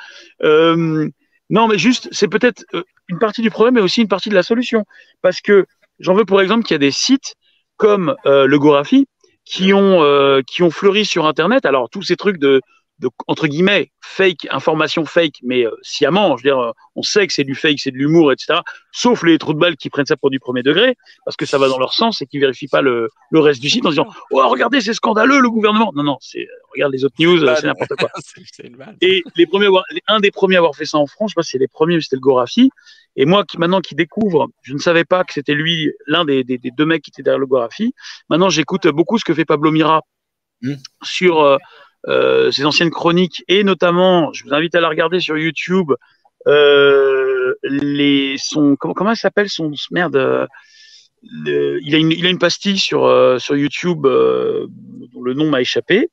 Euh, 0.43 1.09
non, 1.51 1.67
mais 1.67 1.79
juste, 1.79 2.09
c'est 2.13 2.29
peut-être 2.29 2.65
euh, 2.75 2.83
une 3.09 3.19
partie 3.19 3.43
du 3.43 3.51
problème, 3.51 3.75
mais 3.75 3.81
aussi 3.81 4.01
une 4.01 4.09
partie 4.09 4.29
de 4.29 4.35
la 4.35 4.45
solution. 4.45 4.85
Parce 5.21 5.41
que 5.41 5.67
j'en 5.99 6.15
veux 6.15 6.25
pour 6.25 6.41
exemple 6.41 6.65
qu'il 6.65 6.75
y 6.75 6.77
a 6.77 6.79
des 6.79 6.93
sites 6.93 7.35
comme 7.77 8.15
euh, 8.27 8.47
le 8.47 8.59
Gorafi 8.59 9.07
qui 9.45 9.73
ont, 9.73 10.03
euh, 10.03 10.43
qui 10.47 10.63
ont 10.63 10.71
fleuri 10.71 11.05
sur 11.05 11.27
Internet. 11.27 11.67
Alors, 11.67 11.91
tous 11.91 12.03
ces 12.03 12.17
trucs 12.17 12.39
de, 12.39 12.61
de 13.01 13.09
entre 13.27 13.47
guillemets, 13.47 13.91
fake, 14.01 14.47
information 14.51 15.05
fake, 15.05 15.37
mais 15.43 15.67
euh, 15.67 15.71
sciemment, 15.83 16.37
je 16.37 16.43
veux 16.43 16.51
dire, 16.51 16.59
euh, 16.59 16.73
on 16.95 17.03
sait 17.03 17.27
que 17.27 17.33
c'est 17.33 17.45
du 17.45 17.55
fake, 17.55 17.81
c'est 17.81 17.91
de 17.91 17.97
l'humour, 17.97 18.31
etc. 18.33 18.61
Sauf 18.93 19.23
les 19.23 19.39
trous 19.39 19.55
de 19.55 19.59
balles 19.59 19.77
qui 19.77 19.89
prennent 19.89 20.07
ça 20.07 20.17
pour 20.17 20.31
du 20.31 20.39
premier 20.39 20.63
degré, 20.63 20.97
parce 21.25 21.37
que 21.37 21.47
ça 21.47 21.59
va 21.59 21.69
dans 21.69 21.79
leur 21.79 21.95
sens 21.95 22.21
et 22.21 22.27
qui 22.27 22.39
vérifient 22.39 22.69
pas 22.69 22.83
le, 22.83 23.09
le 23.31 23.41
reste 23.41 23.61
du 23.61 23.71
site 23.71 23.87
en 23.87 23.91
disant 23.91 24.07
Oh, 24.31 24.47
regardez, 24.49 24.81
c'est 24.81 24.95
scandaleux, 24.95 25.41
le 25.41 25.51
gouvernement. 25.51 25.93
Non, 25.95 26.03
non, 26.03 26.19
c'est, 26.21 26.47
regarde 26.73 26.93
les 26.93 27.05
autres 27.05 27.17
news, 27.19 27.43
euh, 27.43 27.55
c'est 27.57 27.67
n'importe 27.67 27.97
quoi. 27.99 28.11
Et 29.01 29.25
les 29.37 29.47
premiers, 29.47 29.69
un 30.07 30.21
des 30.21 30.31
premiers 30.31 30.57
à 30.57 30.59
avoir 30.59 30.77
fait 30.77 30.85
ça 30.85 30.99
en 30.99 31.07
France, 31.07 31.31
je 31.31 31.35
sais 31.35 31.39
pas 31.39 31.43
si 31.43 31.51
c'est 31.53 31.59
les 31.59 31.69
premiers, 31.69 32.01
c'était 32.01 32.17
le 32.17 32.21
Gorafi. 32.21 32.71
Et 33.17 33.25
moi, 33.25 33.45
qui 33.45 33.59
maintenant 33.59 33.81
qui 33.81 33.95
découvre, 33.95 34.49
je 34.63 34.75
ne 34.75 34.79
savais 34.79 35.05
pas 35.05 35.25
que 35.25 35.33
c'était 35.33 35.55
lui, 35.55 35.93
l'un 36.07 36.25
des, 36.25 36.45
des, 36.45 36.59
des 36.59 36.71
deux 36.71 36.87
mecs 36.87 37.03
qui 37.03 37.11
était 37.11 37.23
derrière 37.23 37.41
le 37.41 37.47
Gorafi. 37.47 37.93
Maintenant, 38.29 38.51
j'écoute 38.51 38.87
beaucoup 38.87 39.19
ce 39.19 39.25
que 39.25 39.35
fait 39.35 39.45
Pablo 39.45 39.73
Mira 39.73 40.03
Mm. 40.63 40.75
sur 41.03 41.41
euh, 41.41 41.57
euh, 41.57 41.59
ses 42.07 42.65
anciennes 42.65 42.91
chroniques 42.91 43.45
et 43.49 43.65
notamment, 43.65 44.33
je 44.33 44.45
vous 44.45 44.55
invite 44.55 44.75
à 44.75 44.81
la 44.81 44.89
regarder 44.89 45.21
sur 45.21 45.37
YouTube. 45.39 45.93
Euh, 46.47 47.55
les 47.63 48.37
son 48.39 48.77
comment 48.77 48.95
comment 48.95 49.11
elle 49.11 49.17
s'appelle 49.17 49.51
son 49.51 49.71
merde 49.91 50.17
euh, 50.17 50.47
le- 51.23 51.79
il 51.83 51.95
a 51.95 51.99
une 51.99 52.13
il 52.13 52.25
a 52.27 52.31
une 52.31 52.39
pastille 52.39 52.79
sur 52.79 53.05
euh, 53.05 53.39
sur 53.39 53.57
YouTube 53.57 54.07
euh, 54.07 54.67
dont 55.13 55.23
le 55.23 55.35
nom 55.35 55.51
m'a 55.51 55.61
échappé 55.61 56.09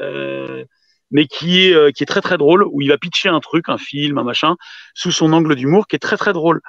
euh, 0.00 0.64
mais 1.10 1.26
qui 1.26 1.66
est 1.66 1.74
euh, 1.74 1.90
qui 1.90 2.02
est 2.02 2.06
très 2.06 2.20
très 2.20 2.38
drôle 2.38 2.64
où 2.70 2.80
il 2.80 2.88
va 2.88 2.98
pitcher 2.98 3.28
un 3.28 3.40
truc 3.40 3.68
un 3.68 3.78
film 3.78 4.18
un 4.18 4.24
machin 4.24 4.56
sous 4.94 5.12
son 5.12 5.32
angle 5.32 5.56
d'humour 5.56 5.86
qui 5.86 5.96
est 5.96 6.00
très 6.00 6.16
très 6.16 6.32
drôle. 6.32 6.60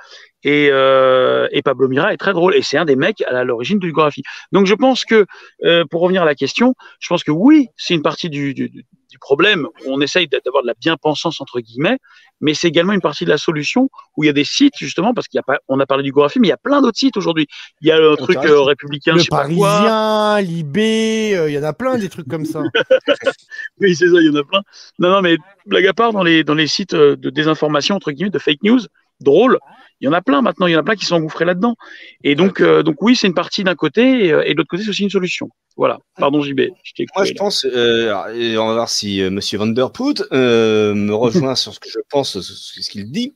Et 0.43 0.69
euh, 0.71 1.47
et 1.51 1.61
Pablo 1.61 1.87
Mira 1.87 2.13
est 2.13 2.17
très 2.17 2.33
drôle 2.33 2.55
et 2.55 2.61
c'est 2.61 2.77
un 2.77 2.85
des 2.85 2.95
mecs 2.95 3.21
à 3.21 3.43
l'origine 3.43 3.77
du 3.77 3.91
graphie 3.91 4.23
donc 4.51 4.65
je 4.65 4.73
pense 4.73 5.05
que 5.05 5.25
euh, 5.63 5.85
pour 5.89 6.01
revenir 6.01 6.23
à 6.23 6.25
la 6.25 6.35
question 6.35 6.73
je 6.99 7.07
pense 7.09 7.23
que 7.23 7.31
oui 7.31 7.67
c'est 7.77 7.93
une 7.93 8.01
partie 8.01 8.29
du, 8.29 8.55
du, 8.55 8.69
du 9.11 9.19
problème. 9.19 9.67
On 9.87 10.01
essaye 10.01 10.27
d'avoir 10.27 10.63
de 10.63 10.67
la 10.67 10.73
bien-pensance 10.73 11.41
entre 11.41 11.59
guillemets 11.59 11.97
mais 12.39 12.53
c'est 12.55 12.67
également 12.67 12.93
une 12.93 13.01
partie 13.01 13.23
de 13.23 13.29
la 13.29 13.37
solution 13.37 13.89
où 14.17 14.23
il 14.23 14.27
y 14.27 14.29
a 14.29 14.33
des 14.33 14.43
sites 14.43 14.73
justement 14.77 15.13
parce 15.13 15.27
qu'il 15.27 15.37
y 15.37 15.39
a 15.39 15.43
pas 15.43 15.59
on 15.67 15.79
a 15.79 15.85
parlé 15.85 16.03
du 16.03 16.11
graphie 16.11 16.39
mais 16.39 16.47
il 16.47 16.49
y 16.49 16.53
a 16.53 16.57
plein 16.57 16.81
d'autres 16.81 16.97
sites 16.97 17.17
aujourd'hui. 17.17 17.47
Il 17.81 17.87
y 17.87 17.91
a 17.91 17.99
le 17.99 18.15
truc 18.15 18.37
euh, 18.37 18.61
républicain 18.61 19.11
je 19.13 19.17
Le 19.17 19.23
sais 19.23 19.29
pas 19.29 19.47
quoi. 19.47 19.67
Parisien, 19.67 20.41
Libé, 20.41 21.35
euh, 21.35 21.49
il 21.49 21.53
y 21.53 21.59
en 21.59 21.63
a 21.63 21.73
plein 21.73 21.97
des 21.97 22.09
trucs 22.09 22.27
comme 22.27 22.45
ça. 22.45 22.63
Oui, 23.87 23.95
c'est 23.95 24.07
ça, 24.09 24.15
il 24.19 24.27
y 24.27 24.29
en 24.29 24.35
a 24.35 24.43
plein. 24.43 24.61
Non, 24.99 25.09
non, 25.09 25.21
mais 25.21 25.37
blague 25.65 25.87
à 25.87 25.93
part, 25.93 26.13
dans 26.13 26.23
les, 26.23 26.43
dans 26.43 26.55
les 26.55 26.67
sites 26.67 26.93
euh, 26.93 27.15
de 27.15 27.29
désinformation, 27.29 27.95
entre 27.95 28.11
guillemets, 28.11 28.29
de 28.29 28.39
fake 28.39 28.63
news, 28.63 28.79
drôle, 29.19 29.59
il 29.99 30.05
y 30.05 30.07
en 30.07 30.13
a 30.13 30.21
plein 30.21 30.41
maintenant, 30.41 30.65
il 30.67 30.71
y 30.73 30.75
en 30.75 30.79
a 30.79 30.83
plein 30.83 30.95
qui 30.95 31.05
sont 31.05 31.15
engouffrés 31.15 31.45
là-dedans. 31.45 31.75
Et 32.23 32.33
donc, 32.35 32.59
euh, 32.61 32.81
donc 32.83 33.01
oui, 33.01 33.15
c'est 33.15 33.27
une 33.27 33.35
partie 33.35 33.63
d'un 33.63 33.75
côté, 33.75 34.25
et, 34.25 34.33
euh, 34.33 34.43
et 34.45 34.53
de 34.53 34.57
l'autre 34.57 34.69
côté, 34.69 34.83
c'est 34.83 34.89
aussi 34.89 35.03
une 35.03 35.09
solution. 35.11 35.49
Voilà. 35.77 35.99
Pardon 36.17 36.41
JB, 36.41 36.59
je 36.83 37.03
Moi, 37.15 37.23
je 37.25 37.33
pense, 37.33 37.65
euh, 37.65 38.33
et 38.35 38.57
on 38.57 38.67
va 38.67 38.73
voir 38.73 38.89
si 38.89 39.21
euh, 39.21 39.29
Monsieur 39.29 39.57
Van 39.59 39.67
Der 39.67 39.91
Poel 39.91 40.15
euh, 40.33 40.93
me 40.95 41.13
rejoint 41.15 41.55
sur 41.55 41.73
ce 41.73 41.79
que 41.79 41.89
je 41.89 41.99
pense, 42.09 42.39
ce 42.39 42.41
ce 42.41 42.89
qu'il 42.89 43.09
dit. 43.11 43.33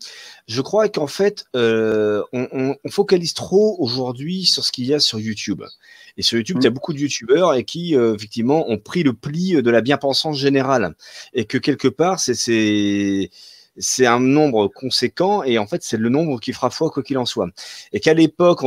Je 0.47 0.61
crois 0.61 0.89
qu'en 0.89 1.07
fait, 1.07 1.45
on, 1.53 2.23
on- 2.33 2.75
on 2.83 2.89
focalise 2.89 3.33
trop 3.33 3.75
aujourd'hui 3.79 4.43
sur 4.45 4.63
ce 4.65 4.71
qu'il 4.71 4.85
y 4.85 4.93
a 4.93 4.99
sur 4.99 5.19
YouTube. 5.19 5.63
Et 6.17 6.21
sur 6.21 6.37
YouTube, 6.37 6.57
Mm. 6.57 6.61
il 6.61 6.63
y 6.63 6.67
a 6.67 6.71
beaucoup 6.71 6.93
de 6.93 6.99
YouTubeurs 6.99 7.53
et 7.53 7.63
qui, 7.63 7.95
euh, 7.95 8.15
effectivement, 8.15 8.69
ont 8.69 8.77
pris 8.77 9.03
le 9.03 9.13
pli 9.13 9.61
de 9.61 9.69
la 9.71 9.81
bien-pensance 9.81 10.37
générale. 10.37 10.95
Et 11.33 11.45
que 11.45 11.57
quelque 11.57 11.87
part, 11.87 12.19
c'est 12.19 12.35
c'est 12.35 13.29
c'est 13.77 14.05
un 14.05 14.19
nombre 14.21 14.67
conséquent 14.69 15.43
et 15.43 15.57
en 15.59 15.67
fait, 15.67 15.83
c'est 15.83 15.97
le 15.97 16.07
nombre 16.09 16.39
qui 16.39 16.53
fera 16.53 16.69
foi 16.69 16.89
quoi 16.89 17.03
qu'il 17.03 17.17
en 17.17 17.25
soit. 17.25 17.49
Et 17.91 17.99
qu'à 17.99 18.13
l'époque, 18.13 18.59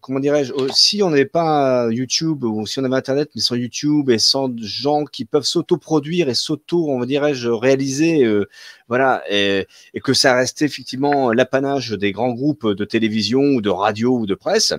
comment 0.00 0.20
dirais-je, 0.20 0.52
si 0.72 1.02
on 1.02 1.10
n'avait 1.10 1.26
pas 1.26 1.90
YouTube 1.90 2.44
ou 2.44 2.66
si 2.66 2.78
on 2.78 2.84
avait 2.84 2.96
Internet, 2.96 3.30
mais 3.34 3.42
sans 3.42 3.54
YouTube 3.54 4.08
et 4.10 4.18
sans 4.18 4.50
gens 4.58 5.04
qui 5.04 5.26
peuvent 5.26 5.44
s'auto-produire 5.44 6.28
et 6.30 6.34
s'auto, 6.34 6.88
on 6.88 7.04
dirais-je, 7.04 7.48
réaliser, 7.50 8.24
euh, 8.24 8.48
voilà, 8.88 9.22
et, 9.30 9.66
et 9.92 10.00
que 10.00 10.14
ça 10.14 10.34
restait 10.34 10.64
effectivement 10.64 11.30
l'apanage 11.32 11.90
des 11.90 12.12
grands 12.12 12.32
groupes 12.32 12.66
de 12.66 12.84
télévision 12.86 13.40
ou 13.40 13.60
de 13.60 13.70
radio 13.70 14.16
ou 14.18 14.26
de 14.26 14.34
presse, 14.34 14.72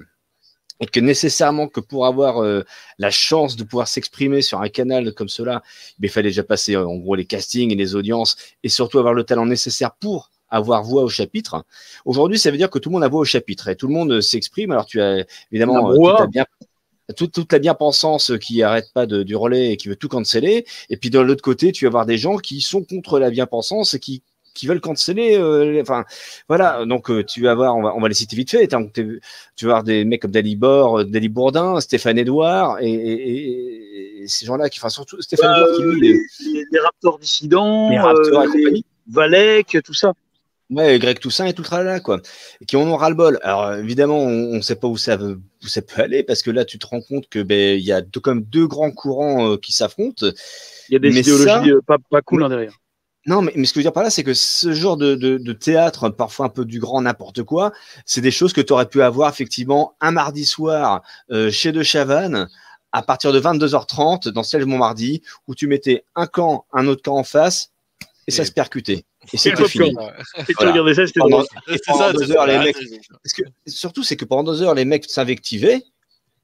et 0.79 0.85
que 0.85 0.99
nécessairement 0.99 1.67
que 1.67 1.79
pour 1.79 2.05
avoir 2.05 2.43
euh, 2.43 2.63
la 2.97 3.11
chance 3.11 3.55
de 3.55 3.63
pouvoir 3.63 3.87
s'exprimer 3.87 4.41
sur 4.41 4.61
un 4.61 4.69
canal 4.69 5.13
comme 5.13 5.29
cela, 5.29 5.63
eh 6.01 6.05
il 6.05 6.09
fallait 6.09 6.29
déjà 6.29 6.43
passer 6.43 6.75
euh, 6.75 6.87
en 6.87 6.95
gros 6.97 7.15
les 7.15 7.25
castings 7.25 7.71
et 7.71 7.75
les 7.75 7.95
audiences 7.95 8.35
et 8.63 8.69
surtout 8.69 8.99
avoir 8.99 9.13
le 9.13 9.23
talent 9.23 9.45
nécessaire 9.45 9.91
pour 9.95 10.31
avoir 10.49 10.83
voix 10.83 11.03
au 11.03 11.09
chapitre. 11.09 11.65
Aujourd'hui, 12.05 12.39
ça 12.39 12.51
veut 12.51 12.57
dire 12.57 12.69
que 12.69 12.79
tout 12.79 12.89
le 12.89 12.93
monde 12.93 13.03
a 13.03 13.07
voix 13.07 13.21
au 13.21 13.25
chapitre 13.25 13.67
et 13.67 13.75
tout 13.75 13.87
le 13.87 13.93
monde 13.93 14.11
euh, 14.11 14.21
s'exprime. 14.21 14.71
Alors 14.71 14.85
tu 14.85 15.01
as 15.01 15.25
évidemment 15.51 15.89
euh, 15.89 15.91
toute 15.91 15.95
brouhaha. 15.95 16.19
la 16.21 16.27
bien 16.27 16.45
toute, 17.15 17.33
toute 17.33 17.53
la 17.53 17.59
bien-pensance 17.59 18.31
qui 18.41 18.63
arrête 18.63 18.87
pas 18.91 19.05
de, 19.05 19.21
du 19.21 19.35
relais 19.35 19.73
et 19.73 19.77
qui 19.77 19.89
veut 19.89 19.95
tout 19.95 20.07
canceller. 20.07 20.65
Et 20.89 20.97
puis 20.97 21.11
de 21.11 21.19
l'autre 21.19 21.43
côté, 21.43 21.71
tu 21.71 21.85
vas 21.85 21.89
avoir 21.89 22.05
des 22.07 22.17
gens 22.17 22.37
qui 22.37 22.61
sont 22.61 22.83
contre 22.83 23.19
la 23.19 23.29
bien-pensance 23.29 23.93
et 23.93 23.99
qui 23.99 24.23
qui 24.55 24.65
veulent 24.65 24.81
canceller. 24.81 25.35
euh, 25.37 25.79
enfin, 25.81 26.03
voilà. 26.47 26.83
Donc 26.87 27.11
euh, 27.11 27.23
tu 27.23 27.43
vas 27.43 27.51
avoir, 27.51 27.75
on 27.75 27.83
va, 27.83 27.93
on 27.95 27.99
va 28.01 28.07
les 28.07 28.15
citer 28.15 28.35
vite 28.35 28.49
fait. 28.49 28.67
t'es- 28.67 29.19
Tu 29.55 29.65
vas 29.65 29.71
avoir 29.73 29.83
des 29.83 30.03
mecs 30.05 30.23
comme 30.23 30.31
Dalibor, 30.31 31.01
euh, 31.01 31.03
Dali 31.03 31.29
Bourdin, 31.29 31.79
Stéphane 31.79 32.17
Edouard 32.17 32.79
et, 32.81 32.89
et- 32.91 33.29
et- 33.29 34.23
et 34.23 34.27
ces 34.27 34.47
gens-là 34.47 34.69
qui, 34.69 34.79
enfin 34.79 34.89
surtout 34.89 35.21
Stéphane 35.21 35.51
Bah, 35.51 35.67
Edouard 35.77 35.93
qui 35.93 35.99
les, 36.01 36.13
les- 36.53 36.65
les 36.71 36.79
Raptors 36.79 37.19
dissidents, 37.19 37.89
les 37.91 37.99
Raptors 37.99 38.43
et 38.43 38.47
compagnie. 38.47 38.85
Valek, 39.07 39.77
tout 39.85 39.93
ça. 39.93 40.13
Ouais, 40.71 40.97
Greg 40.97 41.19
Toussaint 41.19 41.45
et 41.45 41.53
tout 41.53 41.61
le 41.61 41.67
tralala, 41.67 41.99
quoi. 41.99 42.19
Et 42.59 42.65
qui 42.65 42.75
en 42.75 42.87
ont 42.87 42.95
ras-le-bol. 42.95 43.37
Alors, 43.43 43.75
évidemment, 43.75 44.17
on 44.17 44.55
ne 44.55 44.61
sait 44.61 44.75
pas 44.75 44.87
où 44.87 44.97
ça, 44.97 45.15
veut- 45.15 45.39
où 45.63 45.67
ça 45.67 45.83
peut 45.83 46.01
aller, 46.01 46.23
parce 46.23 46.41
que 46.41 46.49
là, 46.49 46.65
tu 46.65 46.79
te 46.79 46.87
rends 46.87 47.01
compte 47.01 47.29
que 47.29 47.43
ben, 47.43 47.79
y 47.79 47.91
a 47.91 48.01
deux, 48.01 48.19
comme 48.19 48.41
deux 48.41 48.65
grands 48.65 48.89
courants 48.89 49.51
euh, 49.51 49.57
qui 49.57 49.73
s'affrontent. 49.73 50.25
Il 50.89 50.93
y 50.93 50.95
a 50.95 50.99
des 50.99 51.19
idéologies 51.19 51.69
ça- 51.69 51.81
pas, 51.85 51.97
pas 52.09 52.23
cool 52.23 52.41
en 52.41 52.49
derrière. 52.49 52.73
Non, 53.27 53.41
mais, 53.41 53.51
mais 53.55 53.65
ce 53.65 53.73
que 53.73 53.79
je 53.79 53.79
veux 53.79 53.83
dire 53.89 53.93
par 53.93 54.03
là, 54.03 54.09
c'est 54.11 54.23
que 54.23 54.33
ce 54.35 54.73
genre 54.73 54.97
de, 54.97 55.15
de, 55.15 55.37
de 55.37 55.53
théâtre, 55.53 56.09
parfois 56.09 56.45
un 56.45 56.49
peu 56.49 56.63
du 56.65 56.79
grand 56.79 57.01
n'importe 57.01 57.41
quoi, 57.43 57.71
c'est 58.05 58.21
des 58.21 58.29
choses 58.31 58.53
que 58.53 58.61
tu 58.61 58.71
aurais 58.73 58.87
pu 58.87 59.01
avoir 59.01 59.29
effectivement 59.29 59.95
un 59.99 60.11
mardi 60.11 60.45
soir 60.45 61.01
euh, 61.31 61.49
chez 61.49 61.71
De 61.71 61.81
Chavannes, 61.81 62.47
à 62.91 63.01
partir 63.01 63.33
de 63.33 63.39
22h30 63.41 64.29
dans 64.29 64.43
Siège 64.43 64.65
Montmardi, 64.65 65.21
où 65.47 65.55
tu 65.55 65.67
mettais 65.67 66.05
un 66.15 66.27
camp, 66.27 66.65
un 66.71 66.85
autre 66.87 67.01
camp 67.01 67.15
en 67.17 67.23
face, 67.23 67.71
et 68.27 68.31
ça 68.31 68.45
se 68.45 68.51
percutait. 68.51 69.05
Et 69.33 69.37
c'était 69.37 69.65
fini. 69.67 69.91
popcorn. 69.93 70.13
Et 70.37 70.45
tu 70.45 70.53
Voilà. 70.53 70.71
regardais 70.71 70.93
ça, 70.93 71.05
c'était 71.07 71.19
Pendant- 71.19 71.37
drôle. 71.39 71.47
et 71.67 71.71
C'est 71.73 71.81
pendant 71.87 71.99
ça, 71.99 72.13
deux 72.13 72.25
c'est 72.27 72.37
heures, 72.37 72.45
ça. 72.45 72.47
les 72.47 72.59
mecs, 72.59 72.77
parce 73.23 73.33
que 73.33 73.41
surtout, 73.67 74.03
c'est 74.03 74.15
que 74.15 74.25
pendant 74.25 74.43
deux 74.51 74.61
heures, 74.61 74.75
les 74.75 74.85
mecs 74.85 75.05
s'invectivaient, 75.09 75.81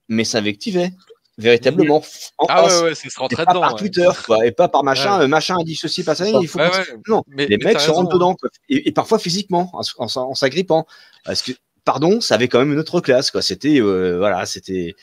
mais 0.09 0.23
s'invectivaient 0.23 0.91
véritablement 1.37 2.03
en 2.37 2.45
Ah 2.49 2.63
face. 2.63 2.79
ouais, 2.81 2.83
ouais, 2.89 2.95
c'est 2.95 3.09
se 3.09 3.15
Et 3.31 3.35
pas 3.35 3.45
dedans. 3.45 3.61
par 3.61 3.73
ouais. 3.73 3.79
Twitter, 3.79 4.09
quoi, 4.25 4.45
et 4.45 4.51
pas 4.51 4.67
par 4.67 4.83
machin, 4.83 5.17
Ouais. 5.19 5.23
euh, 5.25 5.27
machin 5.27 5.57
a 5.59 5.63
dit 5.63 5.75
ceci, 5.75 6.03
pas 6.03 6.15
ça, 6.15 6.27
il 6.27 6.47
faut 6.47 6.59
Ouais, 6.59 6.69
qu'on- 6.69 6.77
ouais. 6.77 6.99
Non, 7.07 7.23
Mais, 7.27 7.47
les 7.47 7.57
mais 7.57 7.65
mecs 7.65 7.79
se 7.79 7.87
raison, 7.87 7.93
rentrent 7.93 8.11
hein. 8.11 8.15
dedans, 8.15 8.35
quoi. 8.35 8.49
Et, 8.69 8.87
et 8.89 8.91
parfois 8.91 9.19
physiquement, 9.19 9.71
en, 9.73 10.35
s'agrippant. 10.35 10.85
Parce 11.25 11.41
que, 11.41 11.51
pardon, 11.85 12.21
ça 12.21 12.35
avait 12.35 12.47
quand 12.47 12.59
même 12.59 12.73
une 12.73 12.79
autre 12.79 12.99
classe, 13.01 13.31
quoi. 13.31 13.41
C'était, 13.41 13.79
euh, 13.79 14.17
voilà, 14.17 14.45
c'était. 14.45 14.95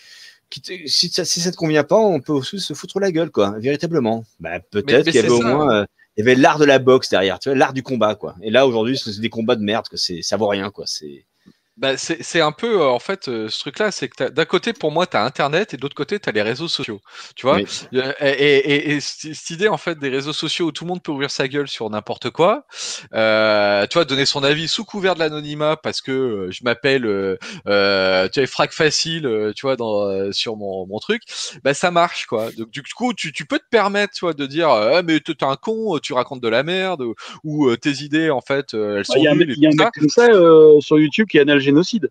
Si 0.86 1.10
ça, 1.10 1.26
si 1.26 1.40
ça 1.40 1.50
te 1.52 1.56
convient 1.56 1.84
pas, 1.84 1.96
on 1.96 2.20
peut 2.20 2.32
aussi 2.32 2.58
se 2.58 2.72
foutre 2.72 3.00
la 3.00 3.12
gueule, 3.12 3.30
quoi, 3.30 3.54
véritablement. 3.58 4.24
Bah, 4.40 4.60
peut-être 4.60 5.04
qu'il 5.04 5.14
y 5.14 5.18
avait 5.18 5.28
au 5.28 5.42
ça. 5.42 5.46
moins, 5.48 5.74
euh, 5.82 5.84
il 6.16 6.20
y 6.20 6.22
avait 6.22 6.34
l'art 6.40 6.58
de 6.58 6.64
la 6.64 6.78
boxe 6.78 7.10
derrière, 7.10 7.38
tu 7.38 7.50
vois, 7.50 7.56
l'art 7.58 7.74
du 7.74 7.82
combat, 7.82 8.14
quoi. 8.14 8.34
Et 8.42 8.50
là, 8.50 8.66
aujourd'hui, 8.66 8.96
c'est 8.98 9.20
des 9.20 9.28
combats 9.28 9.56
de 9.56 9.62
merde, 9.62 9.86
que 9.88 9.98
c'est, 9.98 10.22
ça 10.22 10.36
vaut 10.38 10.48
rien, 10.48 10.70
quoi. 10.70 10.84
C'est. 10.86 11.26
Bah, 11.78 11.96
c'est 11.96 12.24
c'est 12.24 12.40
un 12.40 12.50
peu, 12.50 12.80
euh, 12.80 12.88
en 12.88 12.98
fait, 12.98 13.28
euh, 13.28 13.48
ce 13.48 13.60
truc-là, 13.60 13.92
c'est 13.92 14.08
que 14.08 14.30
d'un 14.30 14.44
côté, 14.44 14.72
pour 14.72 14.90
moi, 14.90 15.06
tu 15.06 15.16
as 15.16 15.22
Internet 15.24 15.74
et 15.74 15.76
de 15.76 15.82
l'autre 15.82 15.94
côté, 15.94 16.18
tu 16.18 16.28
as 16.28 16.32
les 16.32 16.42
réseaux 16.42 16.66
sociaux. 16.66 17.00
Tu 17.36 17.46
vois? 17.46 17.54
Oui. 17.54 17.66
Euh, 17.94 18.12
et, 18.20 18.30
et- 18.32 18.90
et- 18.90 18.96
et 18.96 19.00
cette 19.00 19.50
idée, 19.50 19.68
en 19.68 19.76
fait, 19.76 19.96
des 19.96 20.08
réseaux 20.08 20.32
sociaux 20.32 20.66
où 20.66 20.72
tout 20.72 20.82
le 20.82 20.88
monde 20.88 21.02
peut 21.04 21.12
ouvrir 21.12 21.30
sa 21.30 21.46
gueule 21.46 21.68
sur 21.68 21.88
n'importe 21.88 22.30
quoi, 22.30 22.64
euh, 23.14 23.86
tu 23.86 23.94
vois, 23.94 24.04
donner 24.04 24.26
son 24.26 24.42
avis 24.42 24.66
sous 24.66 24.84
couvert 24.84 25.14
de 25.14 25.20
l'anonymat 25.20 25.76
parce 25.76 26.00
que 26.00 26.10
euh, 26.10 26.50
je 26.50 26.64
m'appelle, 26.64 27.02
tu 27.02 28.40
vois, 28.40 28.46
frac 28.48 28.72
facile, 28.72 29.52
tu 29.54 29.62
vois, 29.62 29.76
dans, 29.76 30.32
sur 30.32 30.56
mon, 30.56 30.84
mon 30.84 30.98
truc, 30.98 31.22
bah, 31.62 31.74
ça 31.74 31.92
marche, 31.92 32.26
quoi. 32.26 32.50
Donc, 32.56 32.70
du 32.70 32.82
coup, 32.82 33.14
tu, 33.14 33.32
tu 33.32 33.46
peux 33.46 33.60
te 33.60 33.68
permettre, 33.70 34.14
tu 34.14 34.20
vois, 34.24 34.34
de 34.34 34.46
dire, 34.46 34.68
ah, 34.68 35.02
mais 35.02 35.20
t'es 35.20 35.44
un 35.44 35.54
con, 35.54 35.96
tu 36.02 36.12
racontes 36.12 36.40
de 36.42 36.48
la 36.48 36.64
merde, 36.64 37.04
ou, 37.44 37.76
tes 37.76 38.02
idées, 38.02 38.30
en 38.30 38.40
fait, 38.40 38.74
elles 38.74 39.04
sont 39.04 39.14
Il 39.18 39.22
y 39.22 39.28
a 39.28 39.34
nulles 39.34 39.52
et 39.52 39.54
il 39.56 39.62
y 39.62 39.66
a 39.66 39.68
un 39.68 39.72
ça. 39.72 39.84
mec 39.84 39.92
comme 39.94 40.08
ça 40.08 40.28
sur 40.80 40.98
YouTube 40.98 41.28
qui 41.28 41.38
analyse 41.38 41.67
génocide. 41.68 42.10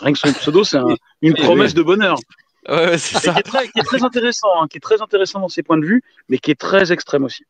Rien 0.00 0.12
que 0.12 0.18
son 0.18 0.32
pseudo, 0.32 0.64
c'est 0.64 0.76
un- 0.78 0.96
une 1.22 1.34
Oui, 1.38 1.42
promesse 1.44 1.74
de 1.74 1.82
bonheur. 1.82 2.18
Ouais, 2.68 2.74
ouais, 2.86 2.98
c'est 2.98 3.18
ça. 3.18 3.32
qui 3.34 3.38
est 3.38 3.42
très, 3.42 3.68
qui 3.68 3.78
est 3.78 3.82
très 3.82 4.02
intéressant, 4.02 4.48
hein, 4.60 4.66
qui 4.68 4.78
est 4.78 4.80
très 4.80 5.00
intéressant 5.02 5.38
dans 5.40 5.48
ses 5.50 5.62
points 5.62 5.78
de 5.78 5.84
vue, 5.86 6.02
mais 6.28 6.38
qui 6.38 6.50
est 6.50 6.58
très 6.68 6.92
extrême 6.92 7.24
aussi. 7.24 7.44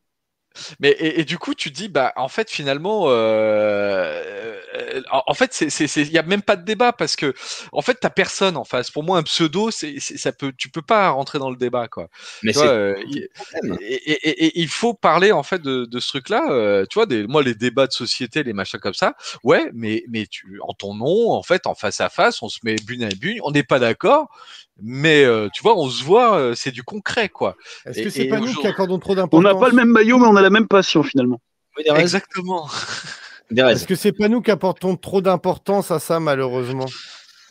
Mais 0.81 0.91
et, 0.91 1.21
et 1.21 1.25
du 1.25 1.39
coup, 1.39 1.55
tu 1.55 1.71
dis, 1.71 1.89
bah, 1.89 2.13
en 2.17 2.29
fait, 2.29 2.51
finalement, 2.51 3.05
euh, 3.09 4.61
euh, 4.75 5.03
en 5.11 5.23
en 5.27 5.35
fait, 5.35 5.53
c'est, 5.53 5.97
il 5.97 6.13
y 6.13 6.19
a 6.19 6.23
même 6.23 6.43
pas 6.43 6.57
de 6.57 6.65
débat 6.65 6.93
parce 6.93 7.17
que, 7.17 7.35
en 7.73 7.83
fait, 7.83 7.95
t'as 8.01 8.11
personne 8.11 8.57
en 8.57 8.65
face. 8.65 8.91
Pour 8.91 9.03
moi, 9.03 9.19
un 9.19 9.23
pseudo, 9.23 9.71
c'est, 9.71 9.97
c'est- 10.01 10.17
ça 10.19 10.33
peut, 10.33 10.53
tu 10.57 10.69
peux 10.71 10.83
pas 10.83 11.11
rentrer 11.11 11.39
dans 11.39 11.51
le 11.51 11.57
débat, 11.57 11.89
quoi. 11.89 12.09
Mais 12.43 12.53
Tu 12.53 12.59
vois, 12.59 12.69
c'est 12.69 12.75
euh, 12.75 12.95
et, 13.07 13.25
et- 13.81 14.29
et- 14.31 14.45
et 14.47 14.61
il 14.61 14.69
faut 14.69 14.95
parler 14.95 15.33
en 15.33 15.43
fait 15.43 15.61
de, 15.63 15.85
de 15.87 16.01
ce 16.01 16.09
truc-là. 16.09 16.47
euh, 16.51 16.87
tu 16.89 16.95
vois, 16.95 17.07
des, 17.07 17.27
moi, 17.27 17.43
les 17.43 17.55
débats 17.55 17.87
de 17.87 17.93
société, 17.93 18.43
les 18.43 18.53
machins 18.53 18.81
comme 18.81 18.95
ça. 18.95 19.15
Ouais, 19.43 19.71
mais 19.75 20.05
mais 20.09 20.27
tu, 20.27 20.59
en 20.63 20.73
ton 20.75 20.95
nom, 20.95 21.33
en 21.33 21.43
fait, 21.43 21.67
en 21.67 21.75
face 21.75 22.01
à 22.01 22.09
face, 22.09 22.43
on 22.43 22.49
se 22.49 22.59
met 22.65 22.77
bune 22.87 23.03
à 23.05 23.09
bune. 23.11 23.39
On 23.45 23.51
n'est 23.51 23.63
pas 23.63 23.79
d'accord, 23.79 24.29
mais 24.83 25.25
euh, 25.25 25.49
tu 25.53 25.63
vois, 25.63 25.77
on 25.77 25.89
se 25.89 26.03
voit. 26.03 26.37
euh, 26.37 26.55
c'est 26.55 26.71
du 26.71 26.83
concret, 26.83 27.29
quoi. 27.29 27.57
Est-ce 27.87 28.03
que 28.03 28.11
c'est 28.11 28.27
pas 28.27 28.41
nous 28.41 28.53
qui 28.53 28.67
accordons 28.67 28.99
trop 28.99 29.13
On 29.13 29.17
d'importance 29.17 29.53
n'a 29.53 29.59
pas 29.59 29.69
le 29.69 29.77
même 29.77 29.91
maillot, 29.91 30.19
mais 30.19 30.27
on 30.27 30.37
a 30.37 30.43
la 30.43 30.51
même 30.51 30.69
passion 30.69 31.03
finalement. 31.03 31.41
Oui, 31.77 31.85
Exactement. 31.97 32.69
Est-ce 33.51 33.87
que 33.87 33.95
c'est 33.95 34.13
pas 34.13 34.29
nous 34.29 34.41
qui 34.41 34.51
apportons 34.51 34.97
trop 34.97 35.21
d'importance 35.21 35.91
à 35.91 35.99
ça, 35.99 36.19
malheureusement? 36.19 36.87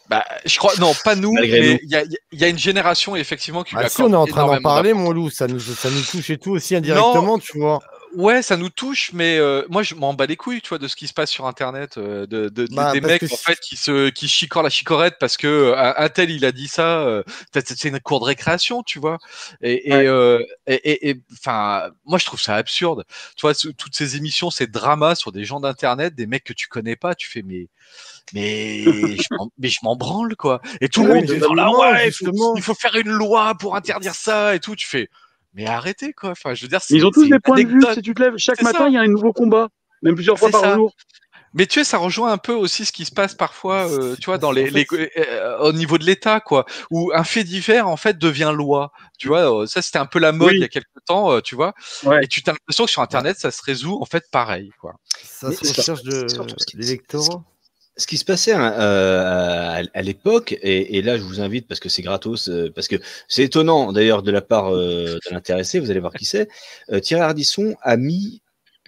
Bah, 0.09 0.25
je 0.45 0.57
crois, 0.57 0.73
non, 0.79 0.91
pas 1.05 1.15
nous, 1.15 1.33
mais 1.33 1.79
il 1.81 1.89
y 1.89 1.95
a, 1.95 2.03
il 2.31 2.39
y 2.39 2.43
a 2.43 2.49
une 2.49 2.57
génération 2.57 3.15
effectivement 3.15 3.63
qui 3.63 3.73
Ah 3.77 3.87
si, 3.87 4.01
on 4.01 4.11
est 4.11 4.15
en 4.15 4.27
train 4.27 4.45
d'en 4.45 4.61
parler, 4.61 4.93
mon 4.93 5.11
loup, 5.11 5.29
ça 5.29 5.47
nous, 5.47 5.59
ça 5.59 5.89
nous 5.89 6.01
touche 6.01 6.29
et 6.29 6.37
tout 6.37 6.51
aussi 6.51 6.75
indirectement, 6.75 7.39
tu 7.39 7.57
vois. 7.57 7.79
Ouais, 8.15 8.41
ça 8.43 8.57
nous 8.57 8.69
touche, 8.69 9.11
mais 9.13 9.37
euh, 9.39 9.63
moi 9.69 9.81
je 9.81 9.95
m'en 9.95 10.13
bats 10.13 10.25
les 10.27 10.35
couilles, 10.35 10.61
tu 10.61 10.69
vois, 10.69 10.77
de 10.77 10.87
ce 10.87 10.95
qui 10.95 11.07
se 11.07 11.13
passe 11.13 11.31
sur 11.31 11.47
Internet, 11.47 11.97
euh, 11.97 12.27
de, 12.27 12.49
de- 12.49 12.67
de- 12.67 12.75
Bah, 12.75 12.91
des 12.91 13.01
mecs 13.01 13.23
en 13.23 13.27
fait 13.37 13.59
qui 13.59 13.75
se 13.75 14.09
qui 14.09 14.27
chicorent 14.27 14.61
la 14.63 14.69
chicorette 14.69 15.15
parce 15.19 15.35
que 15.35 15.47
euh, 15.47 15.75
un, 15.77 15.95
un 15.97 16.09
tel 16.09 16.29
il 16.29 16.45
a 16.45 16.51
dit 16.51 16.67
ça, 16.67 16.99
euh, 16.99 17.23
c'est 17.53 17.85
une 17.85 17.99
cour 17.99 18.19
de 18.19 18.25
récréation, 18.25 18.83
tu 18.83 18.99
vois. 18.99 19.17
Et 19.61 19.89
et, 19.89 19.93
Ouais. 19.93 20.07
euh, 20.07 20.39
et, 20.67 20.75
et- 20.75 21.09
et, 21.09 21.21
enfin, 21.33 21.89
moi 22.05 22.19
je 22.19 22.25
trouve 22.25 22.39
ça 22.41 22.55
absurde, 22.55 23.03
tu 23.35 23.41
vois, 23.41 23.53
toutes 23.55 23.95
ces 23.95 24.15
émissions, 24.15 24.51
ces 24.51 24.67
dramas 24.67 25.15
sur 25.15 25.31
des 25.31 25.43
gens 25.43 25.59
d'Internet, 25.59 26.13
des 26.13 26.27
mecs 26.27 26.43
que 26.43 26.53
tu 26.53 26.67
connais 26.67 26.95
pas, 26.95 27.15
tu 27.15 27.27
fais 27.29 27.41
mais 27.41 27.67
mais 28.33 29.17
je 29.17 29.27
m'en- 29.37 29.51
mais 29.57 29.69
je 29.69 29.79
m'en 29.83 29.95
branle 29.95 30.35
quoi. 30.35 30.61
Et 30.81 30.89
tout 30.89 31.03
le 31.03 31.13
monde 31.13 31.27
genre 31.27 31.55
là 31.55 31.65
justement, 31.65 31.79
ouais, 31.79 32.07
il 32.07 32.11
faut, 32.13 32.25
justement. 32.25 32.55
il 32.57 32.61
faut 32.61 32.75
faire 32.75 32.95
une 32.95 33.09
loi 33.11 33.55
pour 33.55 33.75
interdire 33.75 34.15
ça 34.15 34.55
et 34.55 34.59
tout, 34.59 34.75
tu 34.75 34.87
fais 34.87 35.09
mais 35.53 35.65
arrêtez 35.67 36.13
quoi. 36.13 36.31
Enfin, 36.31 36.53
je 36.53 36.63
veux 36.63 36.67
dire, 36.69 36.79
ils 36.89 37.05
ont 37.05 37.11
tous 37.11 37.27
des 37.29 37.39
points 37.39 37.61
de 37.63 37.67
vue. 37.67 37.81
Si 37.93 38.01
tu 38.01 38.13
te 38.13 38.21
lèves 38.21 38.37
chaque 38.37 38.61
matin, 38.61 38.79
ça. 38.79 38.87
il 38.87 38.93
y 38.93 38.97
a 38.97 39.01
un 39.01 39.07
nouveau 39.07 39.33
combat, 39.33 39.69
même 40.01 40.15
plusieurs 40.15 40.37
fois 40.39 40.49
par 40.49 40.61
ça. 40.61 40.75
jour. 40.75 40.93
Mais 41.55 41.67
tu 41.67 41.75
sais, 41.79 41.83
ça 41.83 41.99
rejoint 41.99 42.31
un 42.31 42.39
peu 42.39 42.53
aussi 42.53 42.83
ce 42.83 42.91
qui 42.91 43.05
se 43.05 43.11
passe 43.11 43.35
parfois, 43.35 43.87
euh, 43.87 44.15
tu 44.19 44.25
vois, 44.25 44.39
dans 44.39 44.51
les, 44.51 44.71
les- 44.71 44.87
euh, 45.17 45.59
au 45.59 45.71
niveau 45.71 45.99
de 45.99 46.03
l'État, 46.03 46.39
quoi, 46.39 46.65
où 46.89 47.11
un 47.13 47.23
fait 47.23 47.43
divers 47.43 47.87
en 47.87 47.95
fait 47.95 48.17
devient 48.17 48.51
loi. 48.55 48.91
Tu 49.19 49.27
vois, 49.27 49.61
euh, 49.61 49.67
ça 49.67 49.83
c'était 49.83 49.99
un 49.99 50.07
peu 50.07 50.17
la 50.17 50.31
mode 50.31 50.47
Oui. 50.49 50.55
il 50.55 50.61
y 50.61 50.63
a 50.63 50.67
quelques 50.67 50.87
temps, 51.05 51.31
euh, 51.31 51.41
tu 51.41 51.53
vois. 51.53 51.73
Ouais. 52.05 52.21
Et 52.23 52.27
tu 52.27 52.41
as 52.47 52.53
l'impression 52.53 52.85
que 52.85 52.89
sur 52.91 53.03
Internet, 53.03 53.37
ça 53.37 53.51
se 53.51 53.61
résout 53.63 53.99
en 54.01 54.05
fait 54.05 54.23
pareil, 54.31 54.71
quoi. 54.81 54.95
Ça 55.23 55.51
c'est- 55.51 55.77
recherche 55.77 56.01
de 56.01 56.25
l'électorat. 56.73 57.43
Ce 57.97 58.07
qui 58.07 58.17
se 58.17 58.25
passait 58.25 58.53
hein, 58.53 58.73
euh, 58.79 59.83
à, 59.93 60.01
l'époque, 60.01 60.53
et, 60.61 60.97
et 60.97 61.01
là 61.01 61.17
je 61.17 61.23
vous 61.23 61.41
invite 61.41 61.67
parce 61.67 61.79
que 61.79 61.89
c'est 61.89 62.01
gratos, 62.01 62.49
euh, 62.49 62.71
parce 62.73 62.87
que 62.87 62.95
c'est 63.27 63.43
étonnant 63.43 63.91
d'ailleurs 63.91 64.23
de 64.23 64.31
la 64.31 64.41
part 64.41 64.73
euh, 64.73 65.17
de 65.25 65.33
l'intéressé, 65.33 65.79
vous 65.79 65.91
allez 65.91 65.99
voir 65.99 66.13
qui 66.13 66.25
c'est. 66.25 66.49
Euh, 66.91 66.99
Thierry 66.99 67.21
Ardisson 67.21 67.75
a 67.81 67.97
mis 67.97 68.42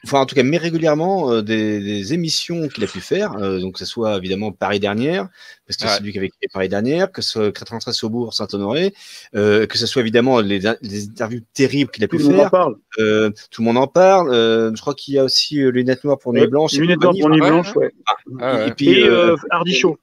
enfin 0.05 0.19
en 0.21 0.25
tout 0.25 0.35
cas, 0.35 0.43
met 0.43 0.57
régulièrement 0.57 1.31
euh, 1.31 1.41
des, 1.41 1.79
des 1.79 2.13
émissions 2.13 2.67
qu'il 2.69 2.83
a 2.83 2.87
pu 2.87 3.01
faire. 3.01 3.33
euh, 3.33 3.59
donc, 3.59 3.73
que 3.73 3.79
ce 3.79 3.85
soit 3.85 4.15
évidemment 4.17 4.51
Paris 4.51 4.79
dernière, 4.79 5.27
parce 5.67 5.77
que 5.77 5.85
Ouais. 5.85 5.91
c'est 5.97 6.03
lui 6.03 6.11
qui 6.11 6.17
avait 6.19 6.29
créé 6.29 6.47
Paris 6.53 6.69
dernière, 6.69 7.11
que 7.11 7.21
ce 7.21 7.31
soit 7.31 7.51
93 7.51 7.93
Saubourg, 7.95 8.33
Saint-Honoré, 8.33 8.93
euh, 9.35 9.65
que 9.67 9.77
ce 9.77 9.85
soit 9.87 10.01
évidemment 10.01 10.39
les, 10.39 10.59
les 10.81 11.05
interviews 11.07 11.41
terribles 11.53 11.91
qu'il 11.91 12.03
a 12.03 12.07
pu 12.07 12.17
Tout 12.17 12.23
le 12.23 12.29
monde 12.29 12.39
en 12.39 12.41
faire. 12.43 12.51
parle. 12.51 12.75
Euh, 12.99 13.29
tout 13.51 13.61
le 13.61 13.65
monde 13.65 13.77
en 13.77 13.87
parle. 13.87 14.31
Euh, 14.33 14.71
je 14.75 14.81
crois 14.81 14.93
qu'il 14.93 15.15
y 15.15 15.19
a 15.19 15.23
aussi 15.23 15.61
euh, 15.61 15.69
Lunettes 15.71 16.03
Noires 16.03 16.19
pour 16.19 16.33
Nuit 16.33 16.47
Blanche. 16.47 16.73
et 16.75 16.77
Lunettes 16.77 17.01
noires 17.01 17.13
pour 17.19 17.29
Nuit 17.29 17.41
ouais, 17.41 17.49
Blanche, 17.49 17.75
ouais. 17.75 17.91
Ah 18.39 18.55
ouais. 18.55 18.67
Et 18.69 18.71
puis, 18.71 18.89
Et 19.01 19.09
Hardy 19.49 19.73
Show. 19.73 19.97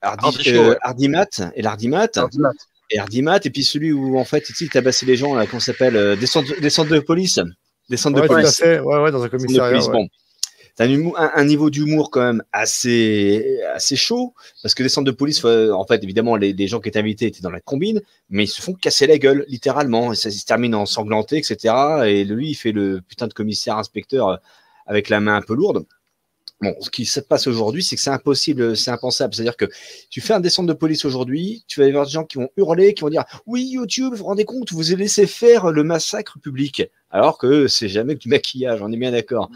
Hardy, 0.00 0.50
euh. 0.50 0.74
Hardimat 0.82 1.26
et 1.54 1.62
l'Hardimat. 1.62 2.08
Hardimat. 2.16 2.50
Et 2.90 2.98
Hardimat, 2.98 3.38
et 3.44 3.50
puis 3.50 3.64
celui 3.64 3.92
où 3.92 4.18
en 4.18 4.24
fait 4.24 4.50
il 4.60 4.68
tabassait 4.68 5.06
les 5.06 5.16
gens, 5.16 5.34
là, 5.34 5.46
comment 5.46 5.60
ça 5.60 5.66
s'appelle 5.72 5.96
euh, 5.96 6.16
des, 6.16 6.26
centres, 6.26 6.60
des 6.60 6.70
centres 6.70 6.90
de 6.90 6.98
police. 6.98 7.38
Des 7.92 7.98
centres 7.98 8.16
Ouais, 8.16 8.22
de 8.22 8.28
tout 8.28 8.32
à 8.32 8.40
police. 8.40 8.56
fait. 8.56 8.80
Ouais, 8.80 9.02
ouais, 9.02 9.10
dans 9.12 9.22
un 9.22 9.28
commissariat. 9.28 9.78
Bon. 9.92 10.08
Un, 10.78 10.90
un, 10.90 11.30
un 11.34 11.44
niveau 11.44 11.68
d'humour 11.68 12.10
quand 12.10 12.22
même 12.22 12.42
assez, 12.50 13.60
assez 13.74 13.96
chaud, 13.96 14.32
parce 14.62 14.74
que 14.74 14.82
les 14.82 14.88
centres 14.88 15.04
de 15.04 15.10
police, 15.10 15.44
euh, 15.44 15.70
en 15.72 15.84
fait, 15.86 16.02
évidemment, 16.02 16.34
les, 16.36 16.54
les 16.54 16.66
gens 16.68 16.80
qui 16.80 16.88
étaient 16.88 16.98
invités 16.98 17.26
étaient 17.26 17.42
dans 17.42 17.50
la 17.50 17.60
combine, 17.60 18.00
mais 18.30 18.44
ils 18.44 18.48
se 18.48 18.62
font 18.62 18.72
casser 18.72 19.06
la 19.06 19.18
gueule, 19.18 19.44
littéralement, 19.48 20.10
et 20.14 20.16
ça 20.16 20.30
se 20.30 20.44
termine 20.46 20.74
en 20.74 20.86
sanglanté, 20.86 21.36
etc. 21.36 21.74
Et 22.06 22.24
lui, 22.24 22.48
il 22.48 22.54
fait 22.54 22.72
le 22.72 23.02
putain 23.06 23.26
de 23.26 23.34
commissaire 23.34 23.76
inspecteur 23.76 24.28
euh, 24.28 24.36
avec 24.86 25.10
la 25.10 25.20
main 25.20 25.36
un 25.36 25.42
peu 25.42 25.54
lourde. 25.54 25.84
Bon, 26.62 26.76
ce 26.80 26.90
qui 26.90 27.04
se 27.06 27.18
passe 27.18 27.48
aujourd'hui, 27.48 27.82
c'est 27.82 27.96
que 27.96 28.02
c'est 28.02 28.10
impossible, 28.10 28.76
c'est 28.76 28.92
impensable. 28.92 29.34
C'est-à-dire 29.34 29.56
que 29.56 29.64
tu 30.10 30.20
fais 30.20 30.32
un 30.32 30.38
descente 30.40 30.66
de 30.66 30.72
police 30.72 31.04
aujourd'hui, 31.04 31.64
tu 31.66 31.80
vas 31.80 31.86
y 31.86 31.88
avoir 31.88 32.06
des 32.06 32.12
gens 32.12 32.24
qui 32.24 32.38
vont 32.38 32.48
hurler, 32.56 32.94
qui 32.94 33.00
vont 33.02 33.08
dire 33.10 33.24
Oui, 33.46 33.68
YouTube, 33.72 34.12
vous 34.12 34.18
vous 34.18 34.24
rendez 34.26 34.44
compte, 34.44 34.72
vous 34.72 34.92
avez 34.92 35.02
laissé 35.02 35.26
faire 35.26 35.72
le 35.72 35.82
massacre 35.82 36.38
public. 36.38 36.84
Alors 37.10 37.36
que 37.36 37.66
c'est 37.66 37.88
jamais 37.88 38.14
que 38.14 38.20
du 38.20 38.28
maquillage, 38.28 38.80
on 38.80 38.92
est 38.92 38.96
bien 38.96 39.10
d'accord. 39.10 39.50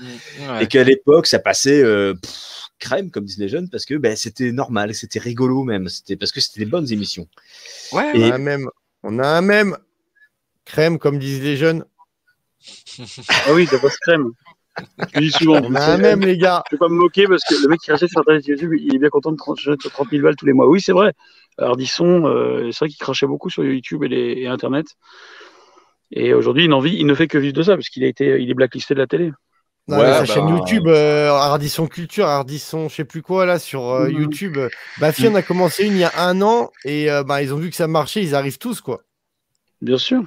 Ouais. 0.51 0.65
Et 0.65 0.67
qu'à 0.67 0.83
l'époque, 0.85 1.27
ça 1.29 1.39
passait 1.39 1.81
euh, 1.83 2.13
pff, 2.15 2.35
crème, 2.81 3.11
comme 3.11 3.25
disent 3.25 3.39
les 3.39 3.49
jeunes, 3.49 3.71
parce 3.71 3.85
que 3.85 3.95
ben, 3.95 4.17
c'était 4.17 4.51
normal, 4.51 4.93
c'était 4.95 5.21
rigolo 5.21 5.63
même. 5.63 5.89
C'était 5.89 6.17
parce 6.17 6.33
que 6.33 6.41
c'était 6.41 6.61
des 6.61 6.67
bonnes 6.71 6.91
émissions. 6.93 7.29
Ouais, 7.93 8.11
On 8.15 8.19
Et- 8.19 8.31
a 8.31 8.35
un 8.35 8.39
même. 8.39 8.69
On 9.05 9.19
a 9.21 9.29
un 9.29 9.43
même. 9.43 9.79
Crème, 10.65 10.99
comme 10.99 11.19
disent 11.21 11.41
les 11.43 11.57
jeunes. 11.57 11.85
Ah 13.47 13.53
oui, 13.55 13.67
de 13.67 13.77
votre 13.77 13.97
crème. 14.01 14.33
Je 15.15 15.21
dis 15.21 15.31
souvent. 15.31 15.61
On 15.63 15.75
a 15.75 15.81
un 15.85 15.97
même, 15.99 16.21
les 16.21 16.37
gars. 16.39 16.63
Je 16.71 16.77
vais 16.77 16.79
pas 16.79 16.89
me 16.89 16.95
moquer 16.95 17.27
parce 17.27 17.43
que 17.45 17.55
le 17.63 17.69
mec 17.69 17.81
qui 17.81 17.91
rachète 17.91 18.11
sur 18.11 18.21
Internet 18.21 18.47
YouTube, 18.47 18.73
il 18.79 18.95
est 18.95 18.99
bien 18.99 19.09
content 19.09 19.33
de 19.33 19.37
30, 19.37 19.59
30 19.79 20.09
000 20.11 20.23
balles 20.23 20.37
tous 20.37 20.47
les 20.47 20.53
mois. 20.53 20.67
Oui, 20.69 20.81
c'est 20.81 20.93
vrai. 20.93 21.13
Ardisson, 21.59 22.27
euh, 22.27 22.71
c'est 22.73 22.81
vrai 22.81 22.89
qu'il 22.89 22.99
crachait 22.99 23.27
beaucoup 23.27 23.49
sur 23.51 23.65
YouTube 23.65 24.05
et, 24.05 24.09
les, 24.09 24.33
et 24.39 24.47
Internet. 24.47 24.87
Et 26.13 26.35
aujourd'hui, 26.35 26.65
il, 26.65 26.71
n'en 26.71 26.81
vit- 26.81 26.97
il 26.97 27.07
ne 27.07 27.15
fait 27.15 27.27
que 27.29 27.39
vivre 27.39 27.55
de 27.55 27.63
ça 27.63 27.75
parce 27.77 27.89
qu'il 27.89 28.05
a 28.05 28.07
été, 28.07 28.41
il 28.41 28.51
est 28.51 28.55
blacklisté 28.55 28.95
de 28.95 29.01
la 29.01 29.07
télé. 29.07 29.33
Non, 29.89 29.99
Ouais, 29.99 30.13
sa 30.13 30.19
bah, 30.21 30.25
chaîne 30.27 30.49
YouTube, 30.49 30.87
euh, 30.89 31.31
Ardisson 31.31 31.87
Culture, 31.87 32.27
Ardisson, 32.27 32.89
je 32.89 32.95
sais 32.97 33.05
plus 33.05 33.23
quoi, 33.23 33.47
là, 33.47 33.59
sur 33.59 33.89
euh, 33.89 34.09
Mhm. 34.09 34.23
YouTube. 34.23 34.59
Bafi, 35.01 35.29
on 35.29 35.35
a 35.35 35.43
commencé 35.43 35.85
une 35.87 35.95
il 35.95 36.01
y 36.01 36.05
a 36.05 36.13
un 36.17 36.43
an 36.43 36.71
et 36.85 37.11
euh, 37.11 37.23
bah, 37.23 37.43
ils 37.43 37.55
ont 37.55 37.57
vu 37.59 37.71
que 37.71 37.77
ça 37.77 37.87
marchait, 37.87 38.23
ils 38.23 38.35
arrivent 38.35 38.59
tous, 38.59 38.81
quoi. 38.81 39.03
Bien 39.81 39.99
sûr. 39.99 40.23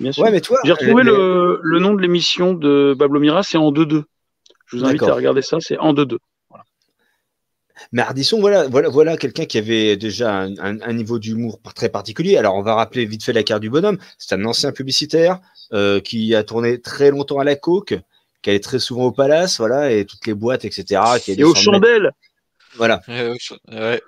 Bien 0.00 0.12
sûr. 0.12 0.22
Ouais, 0.24 0.30
mais 0.30 0.40
toi, 0.40 0.58
J'ai 0.64 0.72
retrouvé 0.72 1.02
les- 1.04 1.10
le, 1.10 1.60
le 1.62 1.78
nom 1.78 1.94
de 1.94 2.02
l'émission 2.02 2.52
de 2.54 2.94
Pablo 2.98 3.18
Mira, 3.20 3.42
c'est 3.42 3.56
en 3.58 3.70
2-2. 3.72 4.04
Je 4.66 4.76
vous 4.76 4.84
invite 4.84 5.02
à 5.02 5.14
regarder 5.14 5.42
ça, 5.42 5.58
c'est 5.60 5.78
en 5.78 5.92
2-2. 5.94 6.18
Mais 7.92 8.02
Ardisson, 8.02 8.40
voilà, 8.40 8.66
voilà, 8.68 8.88
voilà 8.88 9.16
quelqu'un 9.16 9.44
qui 9.44 9.58
avait 9.58 9.96
déjà 9.96 10.32
un, 10.34 10.52
un- 10.58 10.80
un 10.80 10.92
niveau 10.94 11.18
d'humour 11.18 11.60
très 11.74 11.88
particulier. 11.90 12.36
Alors, 12.38 12.54
on 12.56 12.62
va 12.62 12.74
rappeler 12.74 13.04
vite 13.04 13.22
fait 13.22 13.34
la 13.34 13.42
carte 13.42 13.60
du 13.60 13.68
bonhomme. 13.70 13.98
C'est 14.18 14.34
un 14.34 14.44
ancien 14.46 14.72
publicitaire 14.72 15.40
euh, 15.72 16.00
qui 16.00 16.34
a 16.34 16.42
tourné 16.42 16.80
très 16.80 17.10
longtemps 17.10 17.38
à 17.38 17.44
la 17.44 17.54
coke, 17.54 17.94
qui 18.42 18.50
allait 18.50 18.60
très 18.60 18.78
souvent 18.78 19.04
au 19.04 19.12
palace, 19.12 19.58
voilà, 19.58 19.92
et 19.92 20.04
toutes 20.06 20.26
les 20.26 20.34
boîtes, 20.34 20.64
etc. 20.64 21.02
Qui 21.22 21.32
Et 21.32 21.44
aux 21.44 21.54
chandelles 21.54 22.12
Voilà, 22.76 23.02
Ouais, 23.08 23.36
ouais, 23.70 24.02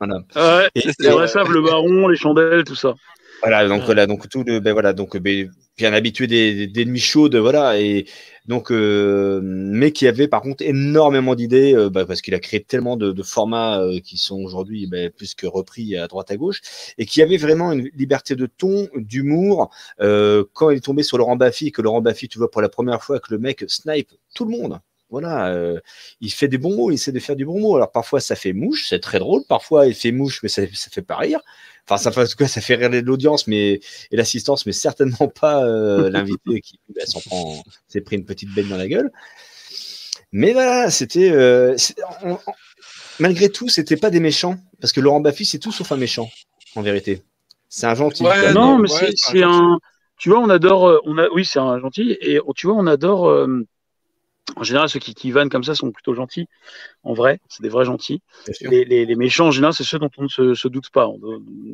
voilà. 0.00 0.16
Ouais, 0.34 0.68
Et- 0.74 0.82
c'est 0.98 1.10
vrai 1.10 1.28
ça, 1.28 1.44
le 1.44 1.62
baron, 1.62 2.08
les 2.08 2.16
chandelles, 2.16 2.64
tout 2.64 2.74
ça. 2.74 2.94
Voilà, 3.42 3.68
donc 3.68 3.80
Ouais. 3.80 3.84
voilà, 3.86 4.06
donc 4.06 4.28
tout 4.28 4.42
le, 4.44 4.60
ben 4.60 4.72
voilà, 4.72 4.92
donc 4.92 5.16
ben, 5.18 5.50
bien 5.76 5.92
habitué 5.92 6.26
des, 6.26 6.54
des, 6.54 6.66
des 6.66 6.84
nuits 6.86 6.98
chaudes, 6.98 7.36
voilà, 7.36 7.78
et 7.78 8.06
donc, 8.46 8.70
euh, 8.72 9.40
mais 9.42 9.92
qui 9.92 10.06
avait 10.08 10.26
par 10.28 10.40
contre 10.40 10.64
énormément 10.64 11.34
d'idées, 11.34 11.74
euh, 11.74 11.90
bah, 11.90 12.06
parce 12.06 12.22
qu'il 12.22 12.34
a 12.34 12.40
créé 12.40 12.62
tellement 12.64 12.96
de, 12.96 13.12
de 13.12 13.22
formats 13.22 13.80
euh, 13.82 14.00
qui 14.00 14.16
sont 14.18 14.36
aujourd'hui 14.40 14.86
ben, 14.86 15.10
plus 15.10 15.34
que 15.34 15.46
repris 15.46 15.96
à 15.96 16.06
droite 16.08 16.30
à 16.30 16.36
gauche, 16.36 16.60
et 16.98 17.04
qui 17.06 17.22
avait 17.22 17.36
vraiment 17.36 17.72
une 17.72 17.88
liberté 17.94 18.36
de 18.36 18.46
ton, 18.46 18.88
d'humour. 18.96 19.70
Euh, 20.00 20.44
quand 20.54 20.70
il 20.70 20.78
est 20.78 20.80
tombé 20.80 21.02
sur 21.02 21.18
Laurent 21.18 21.36
Baffy, 21.36 21.72
que 21.72 21.82
Laurent 21.82 22.00
Baffy, 22.00 22.28
tu 22.28 22.38
vois, 22.38 22.50
pour 22.50 22.62
la 22.62 22.68
première 22.70 23.02
fois 23.02 23.20
que 23.20 23.32
le 23.32 23.38
mec 23.38 23.64
snipe 23.68 24.10
tout 24.34 24.44
le 24.44 24.50
monde. 24.52 24.80
Voilà, 25.08 25.48
euh, 25.48 25.78
il 26.20 26.32
fait 26.32 26.48
des 26.48 26.58
bons 26.58 26.74
mots, 26.76 26.90
il 26.90 26.94
essaie 26.94 27.12
de 27.12 27.20
faire 27.20 27.36
du 27.36 27.44
bon 27.44 27.60
mot. 27.60 27.76
Alors 27.76 27.92
parfois 27.92 28.20
ça 28.20 28.34
fait 28.34 28.52
mouche, 28.52 28.86
c'est 28.88 28.98
très 29.00 29.18
drôle. 29.20 29.42
Parfois 29.48 29.86
il 29.86 29.94
fait 29.94 30.10
mouche, 30.12 30.40
mais 30.42 30.48
ça, 30.48 30.62
ça 30.74 30.90
fait 30.90 31.02
pas 31.02 31.16
rire. 31.16 31.40
Enfin, 31.88 31.98
ça 31.98 32.10
fait, 32.10 32.22
en 32.22 32.26
tout 32.26 32.36
cas, 32.36 32.48
ça 32.48 32.60
fait 32.60 32.74
rire 32.74 32.90
l'audience, 33.04 33.46
mais 33.46 33.80
et 34.10 34.16
l'assistance, 34.16 34.66
mais 34.66 34.72
certainement 34.72 35.28
pas 35.40 35.64
euh, 35.64 36.10
l'invité 36.10 36.60
qui 36.60 36.80
bah, 36.94 37.02
s'en 37.06 37.20
prend, 37.20 37.62
s'est 37.86 38.00
pris 38.00 38.16
une 38.16 38.24
petite 38.24 38.52
bête 38.52 38.68
dans 38.68 38.76
la 38.76 38.88
gueule. 38.88 39.12
Mais 40.32 40.52
voilà, 40.52 40.90
c'était 40.90 41.30
euh, 41.30 41.76
malgré 43.20 43.48
tout, 43.50 43.68
c'était 43.68 43.96
pas 43.96 44.10
des 44.10 44.18
méchants, 44.20 44.56
parce 44.80 44.92
que 44.92 45.00
Laurent 45.00 45.20
Baffy, 45.20 45.44
c'est 45.44 45.60
tout 45.60 45.70
sauf 45.70 45.92
un 45.92 45.96
méchant, 45.96 46.28
en 46.74 46.82
vérité. 46.82 47.22
C'est 47.68 47.86
un 47.86 47.94
gentil. 47.94 48.24
Ouais, 48.24 48.30
quoi. 48.40 48.52
non, 48.52 48.78
mais 48.78 48.92
ouais, 48.92 49.10
c'est- 49.14 49.42
un. 49.42 49.78
Tu 50.18 50.30
vois, 50.30 50.40
on 50.40 50.48
adore. 50.48 51.00
On 51.04 51.18
a, 51.18 51.28
oui, 51.28 51.44
c'est 51.44 51.58
un 51.58 51.78
gentil. 51.78 52.16
Et 52.20 52.40
on- 52.40 52.52
tu 52.52 52.66
vois, 52.66 52.76
on 52.76 52.86
adore. 52.86 53.46
En 54.54 54.62
général, 54.62 54.88
ceux 54.88 55.00
qui, 55.00 55.14
qui 55.14 55.32
vannent 55.32 55.48
comme 55.48 55.64
ça 55.64 55.74
sont 55.74 55.90
plutôt 55.90 56.14
gentils. 56.14 56.46
En 57.04 57.14
vrai, 57.14 57.40
c'est 57.48 57.62
des 57.62 57.68
vrais 57.70 57.84
gentils. 57.86 58.22
Les, 58.66 58.84
les, 58.84 59.06
les 59.06 59.16
méchants, 59.16 59.48
en 59.48 59.50
général, 59.52 59.74
c'est 59.74 59.84
ceux 59.84 59.98
dont 59.98 60.10
on 60.18 60.24
ne 60.24 60.28
se, 60.28 60.54
se 60.54 60.68
doute 60.68 60.90
pas, 60.90 61.08
on, 61.08 61.18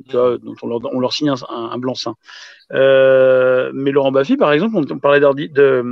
tu 0.08 0.16
vois, 0.16 0.38
dont 0.38 0.54
on 0.62 0.68
leur, 0.68 0.80
on 0.94 1.00
leur 1.00 1.12
signe 1.12 1.30
un, 1.30 1.36
un- 1.50 1.70
un 1.72 1.78
blanc-seing. 1.78 2.14
Euh, 2.72 3.70
mais 3.74 3.92
Laurent 3.92 4.12
Baffy, 4.12 4.36
par 4.36 4.52
exemple, 4.52 4.76
on, 4.76 4.84
on 4.94 4.98
parlait 4.98 5.20
de, 5.20 5.84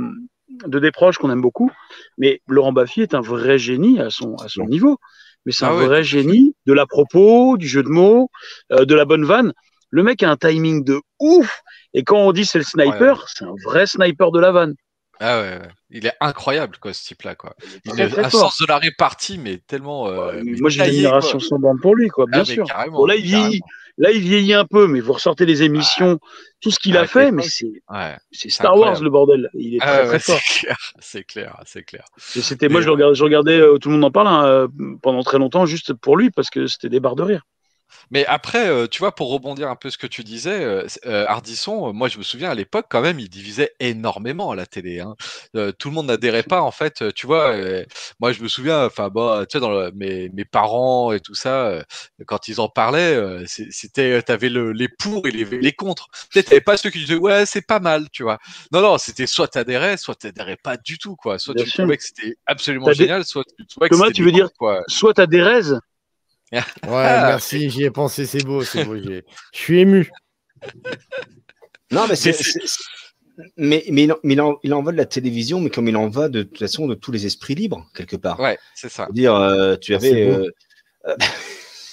de 0.67 0.79
des 0.79 0.91
proches 0.91 1.17
qu'on 1.17 1.31
aime 1.31 1.41
beaucoup, 1.41 1.71
mais 2.17 2.41
Laurent 2.47 2.73
Baffy 2.73 3.01
est 3.01 3.13
un 3.13 3.21
vrai 3.21 3.57
génie 3.57 3.99
à 3.99 4.09
son, 4.09 4.35
à 4.35 4.47
son 4.47 4.65
niveau. 4.65 4.97
Mais 5.45 5.51
c'est 5.51 5.65
Ah 5.65 5.71
un 5.71 5.77
ouais, 5.77 5.87
vrai 5.87 6.03
génie 6.03 6.55
de 6.67 6.73
la 6.73 6.85
propos, 6.85 7.57
du 7.57 7.67
jeu 7.67 7.81
de 7.83 7.89
mots, 7.89 8.29
euh, 8.71 8.85
de 8.85 8.93
la 8.95 9.05
bonne 9.05 9.25
vanne. 9.25 9.53
Le 9.89 10.03
mec 10.03 10.21
a 10.23 10.29
un 10.29 10.37
timing 10.37 10.83
de 10.83 10.99
ouf. 11.19 11.61
Et 11.93 12.03
quand 12.03 12.17
on 12.19 12.31
dit 12.31 12.45
c'est 12.45 12.59
le 12.59 12.63
sniper, 12.63 13.27
c'est 13.27 13.43
un 13.45 13.55
vrai 13.65 13.87
sniper 13.87 14.31
de 14.31 14.39
la 14.39 14.51
vanne. 14.51 14.75
Ah 15.23 15.39
ouais, 15.39 15.49
ouais. 15.59 15.69
il 15.91 16.05
est 16.07 16.13
incroyable 16.19 16.77
quoi 16.81 16.93
ce 16.93 17.05
type-là 17.05 17.35
quoi. 17.35 17.55
Il 17.85 18.01
a 18.01 18.05
un 18.05 18.29
fort. 18.29 18.51
sens 18.51 18.57
de 18.61 18.65
la 18.67 18.79
répartie 18.79 19.37
mais 19.37 19.57
tellement. 19.59 20.07
euh, 20.07 20.41
mais 20.43 20.53
Moi, 20.59 20.69
j'ai 20.69 20.79
une 20.81 20.89
admiration 20.89 21.39
sans 21.39 21.59
bande 21.59 21.79
pour 21.79 21.95
lui, 21.95 22.07
quoi, 22.09 22.25
bien 22.25 22.41
Ah, 22.41 22.45
sûr. 22.45 22.65
Bon, 22.91 23.05
là, 23.05 23.15
il 23.15 23.23
vieillit. 23.23 23.61
Là, 23.97 24.09
il 24.11 24.21
vieillit 24.21 24.53
un 24.53 24.65
peu, 24.65 24.87
mais 24.87 24.99
vous 25.01 25.13
ressortez 25.13 25.45
les 25.45 25.63
émissions, 25.63 26.17
tout 26.61 26.71
ce 26.71 26.79
qu'il 26.79 26.95
a 26.95 27.01
Avec 27.01 27.11
fait, 27.11 27.31
mais 27.31 27.43
c'est 27.43 27.71
c'est 28.31 28.49
Star 28.49 28.75
Wars 28.77 28.99
le 29.01 29.09
bordel. 29.09 29.49
Il 29.53 29.75
est 29.75 29.79
Ah 29.81 29.85
très 29.85 30.01
ouais, 30.01 30.07
très 30.07 30.19
fort. 30.19 30.39
c'est 30.99 31.23
clair, 31.23 31.61
c'est 31.65 31.83
clair, 31.83 32.05
C'était 32.17 32.69
moi, 32.69 32.81
je 32.81 32.89
regardais, 32.89 33.13
je 33.15 33.23
regardais 33.23 33.59
euh, 33.59 33.77
tout 33.77 33.89
le 33.89 33.95
monde 33.95 34.05
en 34.05 34.11
parle 34.11 34.27
hein, 34.27 34.45
euh, 34.45 34.67
pendant 35.03 35.21
très 35.23 35.37
longtemps 35.37 35.65
juste 35.65 35.93
pour 35.93 36.17
lui 36.17 36.31
parce 36.31 36.49
que 36.49 36.67
c'était 36.67 36.89
des 36.89 36.99
barres 36.99 37.15
de 37.17 37.23
rire. 37.23 37.43
Mais 38.11 38.25
après, 38.25 38.67
euh, 38.67 38.87
tu 38.87 38.99
vois, 38.99 39.13
pour 39.13 39.31
rebondir 39.31 39.69
un 39.69 39.75
peu 39.75 39.89
ce 39.89 39.97
que 39.97 40.07
tu 40.07 40.23
disais, 40.23 40.63
euh, 40.63 40.85
euh, 41.05 41.25
Ardisson, 41.27 41.89
euh, 41.89 41.91
moi 41.93 42.07
je 42.07 42.17
me 42.17 42.23
souviens 42.23 42.49
à 42.49 42.55
l'époque 42.55 42.87
quand 42.89 43.01
même, 43.01 43.19
il 43.19 43.29
divisait 43.29 43.73
énormément 43.79 44.51
à 44.51 44.55
la 44.55 44.65
télé. 44.65 44.99
hein. 44.99 45.15
Tout 45.79 45.89
le 45.89 45.95
monde 45.95 46.07
n'adhérait 46.07 46.43
pas 46.43 46.61
en 46.61 46.71
fait. 46.71 47.13
Tu 47.13 47.27
vois, 47.27 47.55
moi 48.19 48.31
je 48.31 48.41
me 48.43 48.47
souviens, 48.47 48.85
enfin 48.85 49.09
bah, 49.09 49.45
tu 49.49 49.53
sais, 49.57 49.59
dans 49.59 49.71
le- 49.71 49.91
mes, 49.95 50.29
mes 50.29 50.45
parents 50.45 51.11
et 51.11 51.19
tout 51.19 51.35
ça, 51.35 51.83
quand 52.25 52.47
ils 52.47 52.59
en 52.61 52.69
parlaient, 52.69 53.17
c'était, 53.47 54.21
t'avais 54.23 54.49
le, 54.49 54.71
les 54.71 54.87
pour 54.87 55.27
et 55.27 55.31
les, 55.31 55.45
les 55.45 55.71
contre. 55.73 56.07
Peut-être 56.31 56.47
t'avais 56.49 56.61
pas 56.61 56.77
ceux 56.77 56.89
qui 56.89 56.99
disaient 56.99 57.15
ouais 57.15 57.45
c'est 57.45 57.65
pas 57.65 57.79
mal, 57.79 58.09
tu 58.11 58.23
vois. 58.23 58.37
Non 58.71 58.81
non, 58.81 58.97
c'était 58.97 59.27
soit 59.27 59.47
t'adhérais, 59.47 59.97
soit 59.97 60.15
t'adhérais 60.15 60.57
pas 60.57 60.77
du 60.77 60.97
tout 60.97 61.15
quoi. 61.15 61.39
Soit 61.39 61.53
Bien 61.55 61.63
tu 61.63 61.69
sûr. 61.71 61.83
trouvais 61.83 61.97
que 61.97 62.03
c'était 62.03 62.35
absolument 62.45 62.91
génial, 62.93 63.25
soit 63.25 63.43
tu 63.57 63.65
trouvais 63.65 63.89
que 63.89 63.95
c'était 63.95 64.11
tu 64.13 64.23
veux 64.23 64.31
dire- 64.31 64.49
quoi. 64.57 64.83
Soit 64.87 65.13
raises, 65.17 65.79
Ouais, 66.51 66.61
Ah, 66.83 67.27
merci, 67.27 67.69
j'y 67.69 67.83
ai 67.83 67.91
pensé, 67.91 68.25
c'est 68.25 68.43
beau, 68.43 68.63
c'est 68.63 68.83
beau. 68.83 68.97
j'ai- 68.97 69.23
Je 69.53 69.57
suis 69.59 69.79
ému. 69.79 70.11
Non, 71.91 72.05
mais 72.07 72.15
c'est. 72.15 72.35
Mais 73.57 73.83
il, 73.87 74.11
en, 74.11 74.17
mais 74.23 74.33
il, 74.33 74.41
en, 74.41 74.57
il 74.61 74.73
en 74.73 74.83
va 74.83 74.91
de 74.91 74.97
la 74.97 75.05
télévision, 75.05 75.59
mais 75.61 75.69
comme 75.69 75.87
il 75.87 75.95
en 75.95 76.09
va 76.09 76.29
de, 76.29 76.43
toute 76.43 76.59
façon 76.59 76.87
de 76.87 76.93
tous 76.93 77.11
les 77.11 77.25
esprits 77.25 77.55
libres, 77.55 77.89
quelque 77.95 78.15
part. 78.17 78.39
Ouais, 78.39 78.59
c'est 78.75 78.89
ça. 78.89 79.07
dire 79.11 79.33
euh, 79.35 79.77
tu 79.77 79.93
Ah, 79.93 79.97
avais 79.97 80.29
euh, 80.29 80.51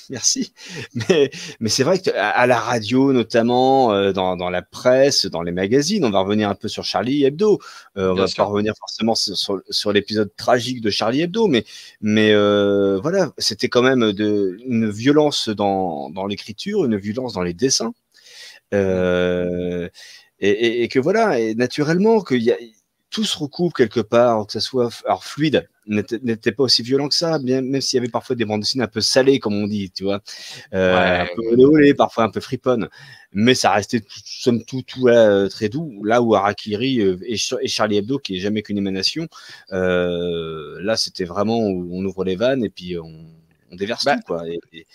merci. 0.10 0.52
Mais 0.94 1.30
mais 1.60 1.68
c'est 1.68 1.82
vrai 1.84 1.98
que 2.00 2.10
à, 2.10 2.30
à 2.30 2.46
la 2.46 2.58
radio 2.58 3.12
notamment 3.12 3.92
euh, 3.92 4.12
dans, 4.12 4.36
dans 4.36 4.50
la 4.50 4.62
presse 4.62 5.26
dans 5.26 5.42
les 5.42 5.52
magazines 5.52 6.04
on 6.04 6.10
va 6.10 6.20
revenir 6.20 6.48
un 6.48 6.54
peu 6.54 6.68
sur 6.68 6.84
Charlie 6.84 7.24
Hebdo. 7.24 7.58
Euh, 7.96 8.10
on 8.10 8.14
Bien 8.14 8.22
va 8.22 8.28
sûr. 8.28 8.36
pas 8.36 8.44
revenir 8.44 8.74
forcément 8.78 9.14
sur, 9.14 9.36
sur, 9.36 9.60
sur 9.70 9.92
l'épisode 9.92 10.30
tragique 10.36 10.80
de 10.80 10.90
Charlie 10.90 11.22
Hebdo 11.22 11.46
mais 11.46 11.64
mais 12.00 12.32
euh, 12.32 12.98
voilà 13.02 13.32
c'était 13.38 13.68
quand 13.68 13.82
même 13.82 14.12
de 14.12 14.58
une 14.66 14.90
violence 14.90 15.48
dans 15.48 16.10
dans 16.10 16.26
l'écriture 16.26 16.84
une 16.84 16.96
violence 16.96 17.34
dans 17.34 17.42
les 17.42 17.54
dessins. 17.54 17.92
Et, 20.40 20.50
et, 20.50 20.82
et 20.84 20.88
que 20.88 21.00
voilà 21.00 21.40
et 21.40 21.54
naturellement 21.54 22.20
qu'il 22.20 22.42
y 22.42 22.52
a 22.52 22.56
tout 23.10 23.24
se 23.24 23.38
recoupe 23.38 23.72
quelque 23.74 24.00
part, 24.00 24.46
que 24.46 24.52
ça 24.52 24.60
soit 24.60 24.90
alors 25.06 25.24
fluide, 25.24 25.68
n'était 25.86 26.52
pas 26.52 26.64
aussi 26.64 26.82
violent 26.82 27.08
que 27.08 27.14
ça, 27.14 27.38
bien, 27.38 27.62
même 27.62 27.80
s'il 27.80 27.96
y 27.96 28.00
avait 28.00 28.10
parfois 28.10 28.36
des 28.36 28.44
bandes 28.44 28.60
dessinées 28.60 28.84
un 28.84 28.88
peu 28.88 29.00
salées, 29.00 29.38
comme 29.38 29.54
on 29.54 29.66
dit, 29.66 29.90
tu 29.90 30.04
vois, 30.04 30.20
euh, 30.74 30.94
Ouais. 30.94 31.20
un 31.22 31.28
peu 31.34 31.62
olé 31.64 31.94
parfois 31.94 32.24
un 32.24 32.30
peu 32.30 32.40
friponne, 32.40 32.88
mais 33.32 33.54
ça 33.54 33.72
restait 33.72 34.00
tout, 34.00 34.20
somme 34.24 34.62
toute 34.64 34.86
tout, 34.86 35.08
euh, 35.08 35.48
très 35.48 35.70
doux. 35.70 36.04
Là 36.04 36.20
où 36.20 36.34
Harakiri 36.34 37.00
euh, 37.00 37.16
et, 37.26 37.36
et 37.62 37.68
Charlie 37.68 37.96
Hebdo, 37.96 38.18
qui 38.18 38.36
est 38.36 38.40
jamais 38.40 38.62
qu'une 38.62 38.78
émanation, 38.78 39.26
euh, 39.72 40.78
là 40.82 40.96
c'était 40.96 41.24
vraiment 41.24 41.58
où 41.60 41.88
on 41.92 42.04
ouvre 42.04 42.24
les 42.24 42.36
vannes 42.36 42.64
et 42.64 42.70
puis 42.70 42.98
on, 42.98 43.24
on 43.70 43.76
déverse 43.76 44.04
Bah, 44.04 44.16
tout, 44.16 44.22
quoi. 44.26 44.46
Et- 44.48 44.58
et- 44.72 44.86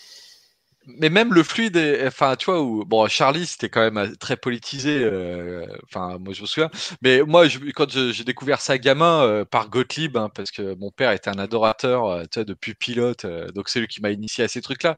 Mais 0.85 1.09
même 1.09 1.33
le 1.33 1.43
fluide, 1.43 1.77
est- 1.77 2.05
enfin, 2.07 2.35
tu 2.35 2.45
vois, 2.45 2.61
où, 2.61 2.83
bon, 2.85 3.07
Charlie, 3.07 3.45
c'était 3.45 3.69
quand 3.69 3.79
même 3.81 3.97
euh, 3.97 4.07
très 4.19 4.35
politisé. 4.35 4.99
euh, 5.03 5.65
Enfin, 5.85 6.17
moi, 6.19 6.33
je 6.33 6.41
me 6.41 6.45
souviens. 6.47 6.69
Mais 7.01 7.21
moi, 7.23 7.47
je- 7.47 7.59
quand 7.73 7.89
j'ai 8.11 8.23
découvert 8.25 8.59
ça 8.59 8.77
gamin 8.77 9.23
euh, 9.23 9.45
par 9.45 9.69
Gottlieb, 9.69 10.17
hein, 10.17 10.29
parce 10.35 10.51
que 10.51 10.75
mon 10.75 10.91
père 10.91 11.11
était 11.11 11.29
un 11.29 11.39
adorateur, 11.39 12.05
euh, 12.07 12.23
tu 12.29 12.39
vois, 12.39 12.43
depuis 12.45 12.73
pilote, 12.73 13.25
donc 13.55 13.69
c'est 13.69 13.79
lui 13.79 13.87
qui 13.87 14.01
m'a 14.01 14.09
initié 14.11 14.43
à 14.43 14.47
ces 14.49 14.61
trucs-là. 14.61 14.97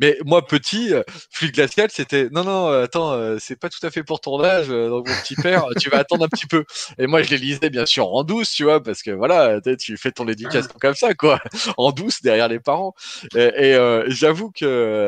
Mais 0.00 0.18
moi, 0.24 0.46
petit, 0.46 0.92
fluide 1.30 1.54
glacial, 1.54 1.90
c'était 1.90 2.28
non, 2.30 2.44
non, 2.44 2.68
attends, 2.68 3.38
c'est 3.38 3.56
pas 3.58 3.68
tout 3.68 3.84
à 3.86 3.90
fait 3.90 4.04
pour 4.04 4.20
ton 4.20 4.42
âge, 4.44 4.68
donc 4.68 5.06
mon 5.06 5.16
petit 5.16 5.36
père, 5.36 5.64
tu 5.78 5.90
vas 5.90 5.98
attendre 5.98 6.24
un 6.24 6.28
petit 6.28 6.46
peu. 6.46 6.64
Et 6.98 7.06
moi, 7.06 7.22
je 7.22 7.30
les 7.30 7.38
lisais 7.38 7.70
bien 7.70 7.86
sûr 7.86 8.08
en 8.14 8.24
douce, 8.24 8.50
tu 8.52 8.64
vois, 8.64 8.82
parce 8.82 9.02
que 9.02 9.10
voilà, 9.10 9.60
tu 9.80 9.96
fais 9.96 10.12
ton 10.12 10.28
éducation 10.28 10.70
comme 10.80 10.94
ça, 10.94 11.14
quoi, 11.14 11.40
en 11.78 11.92
douce 11.92 12.22
derrière 12.22 12.48
les 12.48 12.60
parents. 12.60 12.94
Et, 13.34 13.72
et, 13.72 14.02
j'avoue 14.08 14.50
que, 14.50 14.64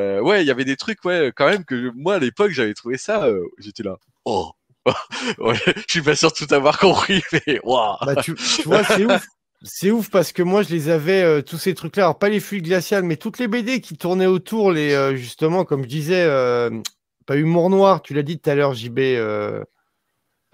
euh, 0.09 0.21
ouais, 0.23 0.43
il 0.43 0.47
y 0.47 0.51
avait 0.51 0.65
des 0.65 0.77
trucs, 0.77 1.05
ouais, 1.05 1.33
quand 1.35 1.47
même, 1.49 1.65
que 1.65 1.91
moi, 1.95 2.15
à 2.17 2.19
l'époque, 2.19 2.51
j'avais 2.51 2.75
trouvé 2.75 2.97
ça, 2.99 3.25
euh, 3.25 3.43
j'étais 3.59 3.83
là, 3.83 3.97
oh. 4.25 4.51
ouais, 5.39 5.57
je 5.67 5.83
suis 5.89 6.03
pas 6.03 6.17
sûr 6.17 6.31
de 6.31 6.47
tout 6.47 6.55
avoir 6.55 6.79
compris, 6.79 7.23
mais 7.47 7.61
waouh. 7.63 7.97
Bah, 8.07 8.17
tu, 8.17 8.35
tu 8.35 8.63
vois, 8.63 8.85
c'est 8.85 9.05
ouf. 9.05 9.25
C'est 9.63 9.91
ouf 9.91 10.09
parce 10.09 10.31
que 10.33 10.43
moi, 10.45 10.63
je 10.63 10.69
les 10.71 10.89
avais, 10.89 11.23
euh, 11.23 11.43
tous 11.43 11.59
ces 11.59 11.75
trucs-là. 11.75 12.05
Alors, 12.05 12.19
pas 12.19 12.29
les 12.29 12.39
fluides 12.41 12.65
glaciales, 12.65 13.03
mais 13.03 13.17
toutes 13.17 13.39
les 13.39 13.49
BD 13.49 13.81
qui 13.81 13.97
tournaient 13.97 14.27
autour, 14.27 14.71
les, 14.71 14.93
euh, 14.93 15.17
justement, 15.17 15.65
comme 15.65 15.83
je 15.83 15.89
disais, 15.89 16.23
euh, 16.23 16.71
pas 17.27 17.37
Humour 17.37 17.69
Noir, 17.69 18.01
tu 18.03 18.15
l'as 18.15 18.23
dit 18.23 18.39
tout 18.39 18.49
à 18.49 18.55
l'heure, 18.55 18.75
JB. 18.75 18.99
euh, 19.01 19.63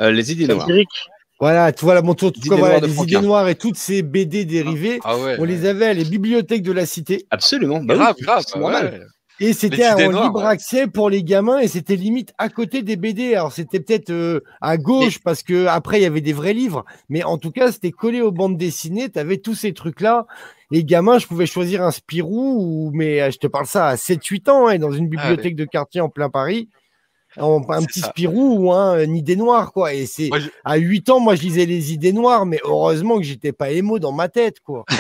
euh, 0.00 0.10
les 0.10 0.32
idées 0.32 0.48
noires. 0.48 0.66
Voilà, 1.38 1.72
tu 1.72 1.84
vois, 1.84 1.94
la 1.94 2.00
mon 2.02 2.14
tour, 2.14 2.32
Les 2.34 2.48
quoi, 2.48 2.56
idées 2.56 2.60
voilà, 2.60 2.80
les 2.80 2.88
Franquin. 2.92 3.18
idées 3.18 3.26
noires 3.26 3.48
et 3.48 3.54
toutes 3.56 3.76
ces 3.76 4.02
BD 4.02 4.44
dérivées, 4.44 5.00
Ah 5.04 5.18
ouais. 5.18 5.36
on 5.38 5.44
les 5.44 5.66
avait 5.66 5.86
à 5.86 5.92
les 5.92 6.04
bibliothèques 6.04 6.62
de 6.62 6.72
la 6.72 6.86
cité. 6.86 7.26
Absolument. 7.30 7.80
Bah 7.82 7.96
grave, 7.96 8.14
oui, 8.18 8.24
grave, 8.24 8.42
c'est 8.46 8.58
normal. 8.58 9.06
Et 9.40 9.52
c'était 9.52 9.88
en 9.88 9.96
libre 9.96 10.40
ouais. 10.40 10.44
accès 10.44 10.86
pour 10.86 11.10
les 11.10 11.24
gamins 11.24 11.58
et 11.58 11.66
c'était 11.66 11.96
limite 11.96 12.32
à 12.38 12.48
côté 12.48 12.82
des 12.82 12.96
BD. 12.96 13.34
Alors 13.34 13.52
c'était 13.52 13.80
peut-être 13.80 14.10
euh, 14.10 14.40
à 14.60 14.76
gauche 14.76 15.18
parce 15.18 15.42
que 15.42 15.66
après 15.66 15.98
il 15.98 16.02
y 16.02 16.06
avait 16.06 16.20
des 16.20 16.32
vrais 16.32 16.52
livres, 16.52 16.84
mais 17.08 17.24
en 17.24 17.36
tout 17.36 17.50
cas 17.50 17.72
c'était 17.72 17.90
collé 17.90 18.20
aux 18.20 18.30
bandes 18.30 18.56
dessinées. 18.56 19.10
Tu 19.10 19.18
avais 19.18 19.38
tous 19.38 19.54
ces 19.54 19.72
trucs-là. 19.72 20.26
Les 20.70 20.84
gamins, 20.84 21.18
je 21.18 21.26
pouvais 21.26 21.46
choisir 21.46 21.82
un 21.82 21.90
Spirou, 21.90 22.56
ou, 22.58 22.90
mais 22.94 23.20
euh, 23.20 23.30
je 23.30 23.38
te 23.38 23.46
parle 23.46 23.66
ça 23.66 23.88
à 23.88 23.94
7-8 23.96 24.50
ans, 24.50 24.68
hein, 24.68 24.78
dans 24.78 24.90
une 24.90 25.08
bibliothèque 25.08 25.56
de 25.56 25.64
quartier 25.64 26.00
en 26.00 26.08
plein 26.08 26.30
Paris. 26.30 26.68
Un 27.36 27.84
petit 27.84 28.00
ça. 28.00 28.08
Spirou 28.08 28.56
ou 28.58 28.72
un, 28.72 29.02
une 29.02 29.16
idée 29.16 29.36
noire, 29.36 29.72
quoi. 29.72 29.92
Et 29.94 30.06
c'est 30.06 30.30
je- 30.38 30.48
à 30.64 30.76
8 30.76 31.08
ans, 31.10 31.20
moi 31.20 31.34
je 31.34 31.42
lisais 31.42 31.66
les 31.66 31.92
idées 31.92 32.12
noires, 32.12 32.46
mais 32.46 32.60
heureusement 32.64 33.16
que 33.18 33.24
j'étais 33.24 33.52
pas 33.52 33.70
émo 33.70 33.98
dans 33.98 34.12
ma 34.12 34.28
tête, 34.28 34.60
quoi. 34.60 34.84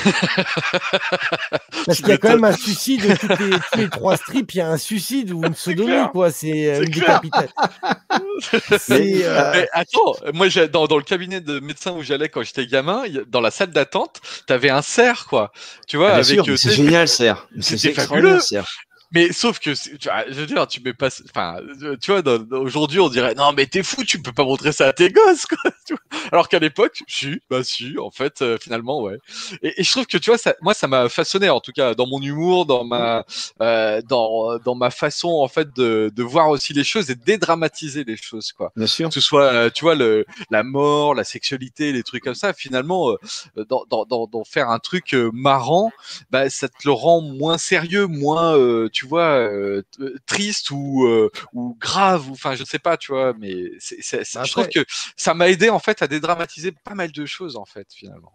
Parce 1.86 1.98
qu'il 1.98 2.08
y 2.08 2.12
a 2.12 2.18
quand 2.18 2.30
même 2.30 2.44
un 2.44 2.52
suicide, 2.56 3.02
toutes 3.18 3.38
les, 3.38 3.50
tous 3.72 3.78
les 3.78 3.88
trois 3.88 4.16
strips, 4.16 4.54
il 4.54 4.58
y 4.58 4.60
a 4.60 4.68
un 4.70 4.78
suicide 4.78 5.30
ou 5.32 5.44
une 5.44 5.54
clair. 5.54 6.10
quoi. 6.12 6.30
C'est 6.30 6.74
euh, 6.74 6.82
une. 6.82 6.90
Mais, 8.88 9.24
euh, 9.24 9.50
Mais 9.54 9.68
attends, 9.72 10.14
moi 10.32 10.48
j'ai- 10.48 10.68
dans, 10.68 10.86
dans 10.86 10.96
le 10.96 11.02
cabinet 11.02 11.40
de 11.40 11.60
médecin 11.60 11.92
où 11.92 12.02
j'allais 12.02 12.28
quand 12.28 12.42
j'étais 12.42 12.66
gamin, 12.66 13.02
dans 13.28 13.40
la 13.40 13.50
salle 13.50 13.70
d'attente, 13.70 14.20
t'avais 14.46 14.70
un 14.70 14.82
cerf 14.82 15.26
quoi. 15.28 15.52
Tu 15.86 15.96
vois, 15.96 16.10
Ah, 16.10 16.16
avec 16.16 16.48
euh, 16.48 16.56
c'est 16.56 16.70
génial, 16.72 17.08
Serre. 17.08 17.48
C'est 17.60 17.92
fabuleux. 17.92 18.40
Serre. 18.40 18.66
Mais 19.14 19.32
sauf 19.32 19.60
que, 19.60 19.70
tu 19.96 20.08
vois, 20.08 20.24
je 20.28 20.34
veux 20.34 20.46
dire, 20.46 20.66
tu 20.66 20.80
mets 20.80 20.92
pas, 20.92 21.08
enfin, 21.30 21.58
tu 22.02 22.10
vois, 22.12 22.22
aujourd'hui, 22.58 22.98
on 22.98 23.08
dirait, 23.08 23.34
non, 23.34 23.52
mais 23.52 23.66
t'es 23.66 23.82
fou, 23.84 24.04
tu 24.04 24.20
peux 24.20 24.32
pas 24.32 24.44
montrer 24.44 24.72
ça 24.72 24.88
à 24.88 24.92
tes 24.92 25.08
gosses, 25.10 25.46
quoi. 25.46 25.58
tu 25.86 25.94
vois. 25.94 26.20
Alors 26.32 26.48
qu'à 26.48 26.58
l'époque, 26.58 27.02
si, 27.06 27.40
bah 27.48 27.62
si, 27.62 27.96
en 27.98 28.10
fait, 28.10 28.42
euh, 28.42 28.58
finalement, 28.60 29.02
ouais. 29.02 29.18
Et, 29.62 29.80
et 29.80 29.84
je 29.84 29.90
trouve 29.90 30.06
que, 30.06 30.18
tu 30.18 30.30
vois, 30.30 30.38
ça, 30.38 30.54
moi, 30.62 30.74
ça 30.74 30.88
m'a 30.88 31.08
façonné, 31.08 31.48
en 31.48 31.60
tout 31.60 31.72
cas, 31.72 31.94
dans 31.94 32.06
mon 32.06 32.20
humour, 32.20 32.66
dans 32.66 32.84
ma, 32.84 33.24
euh, 33.62 34.02
dans, 34.02 34.58
dans 34.58 34.74
ma 34.74 34.90
façon, 34.90 35.28
en 35.28 35.48
fait, 35.48 35.74
de, 35.76 36.10
de 36.14 36.22
voir 36.24 36.48
aussi 36.48 36.72
les 36.72 36.84
choses 36.84 37.08
et 37.10 37.14
de 37.14 37.22
dédramatiser 37.24 38.02
les 38.04 38.16
choses, 38.16 38.52
quoi 38.52 38.72
Bien 38.76 38.86
sûr. 38.88 39.08
que 39.08 39.14
ce 39.14 39.20
soit, 39.20 39.44
euh, 39.44 39.70
tu 39.72 39.84
vois, 39.84 39.94
le, 39.94 40.26
la 40.50 40.64
mort, 40.64 41.14
la 41.14 41.24
sexualité, 41.24 41.92
les 41.92 42.02
trucs 42.02 42.24
comme 42.24 42.34
ça, 42.34 42.52
finalement, 42.52 43.10
euh, 43.10 43.64
dans, 43.68 43.84
dans, 43.88 44.04
dans, 44.06 44.26
dans 44.26 44.44
faire 44.44 44.70
un 44.70 44.80
truc 44.80 45.14
euh, 45.14 45.30
marrant, 45.32 45.92
bah, 46.30 46.50
ça 46.50 46.68
te 46.68 46.74
le 46.84 46.92
rend 46.92 47.20
moins 47.20 47.58
sérieux, 47.58 48.06
moins, 48.06 48.56
euh, 48.56 48.88
tu 49.04 49.08
vois, 49.08 49.36
euh, 49.36 49.82
euh, 50.00 50.16
triste 50.24 50.70
ou, 50.70 51.04
euh, 51.04 51.30
ou 51.52 51.76
grave, 51.78 52.30
ou 52.30 52.32
enfin, 52.32 52.54
je 52.54 52.64
sais 52.64 52.78
pas, 52.78 52.96
tu 52.96 53.12
vois, 53.12 53.34
mais 53.38 53.52
c'est, 53.78 53.98
c'est, 54.00 54.24
c'est- 54.24 54.42
je 54.46 54.50
trouve 54.50 54.68
que 54.68 54.82
ça 55.14 55.34
m'a 55.34 55.50
aidé, 55.50 55.68
en 55.68 55.78
fait, 55.78 56.00
à 56.00 56.06
dédramatiser 56.06 56.72
pas 56.72 56.94
mal 56.94 57.12
de 57.12 57.26
choses, 57.26 57.56
en 57.56 57.66
fait, 57.66 57.86
finalement. 57.92 58.32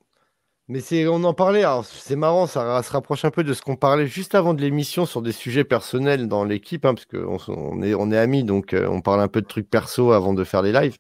Mais 0.68 0.80
c'est, 0.80 1.08
on 1.08 1.24
en 1.24 1.34
parlait, 1.34 1.64
alors 1.64 1.84
c'est 1.86 2.16
marrant, 2.16 2.46
ça 2.46 2.84
se 2.84 2.92
rapproche 2.92 3.26
un 3.26 3.32
peu 3.32 3.44
de 3.44 3.54
ce 3.56 3.64
qu'on 3.64 3.76
parlait 3.76 4.06
juste 4.06 4.36
avant 4.36 4.54
de 4.54 4.62
l'émission 4.62 5.08
sur 5.08 5.24
des 5.24 5.32
sujets 5.32 5.64
personnels 5.64 6.28
dans 6.28 6.44
l'équipe, 6.44 6.86
hein, 6.86 6.94
parce 6.94 7.08
qu'on 7.08 7.40
on 7.48 7.82
est, 7.82 7.96
on 7.96 8.12
est 8.12 8.18
amis, 8.18 8.44
donc 8.44 8.76
euh, 8.76 8.86
on 8.88 9.02
parle 9.02 9.22
un 9.22 9.28
peu 9.28 9.42
de 9.42 9.48
trucs 9.48 9.68
perso 9.68 10.12
avant 10.12 10.36
de 10.36 10.44
faire 10.44 10.62
les 10.62 10.72
lives. 10.72 10.98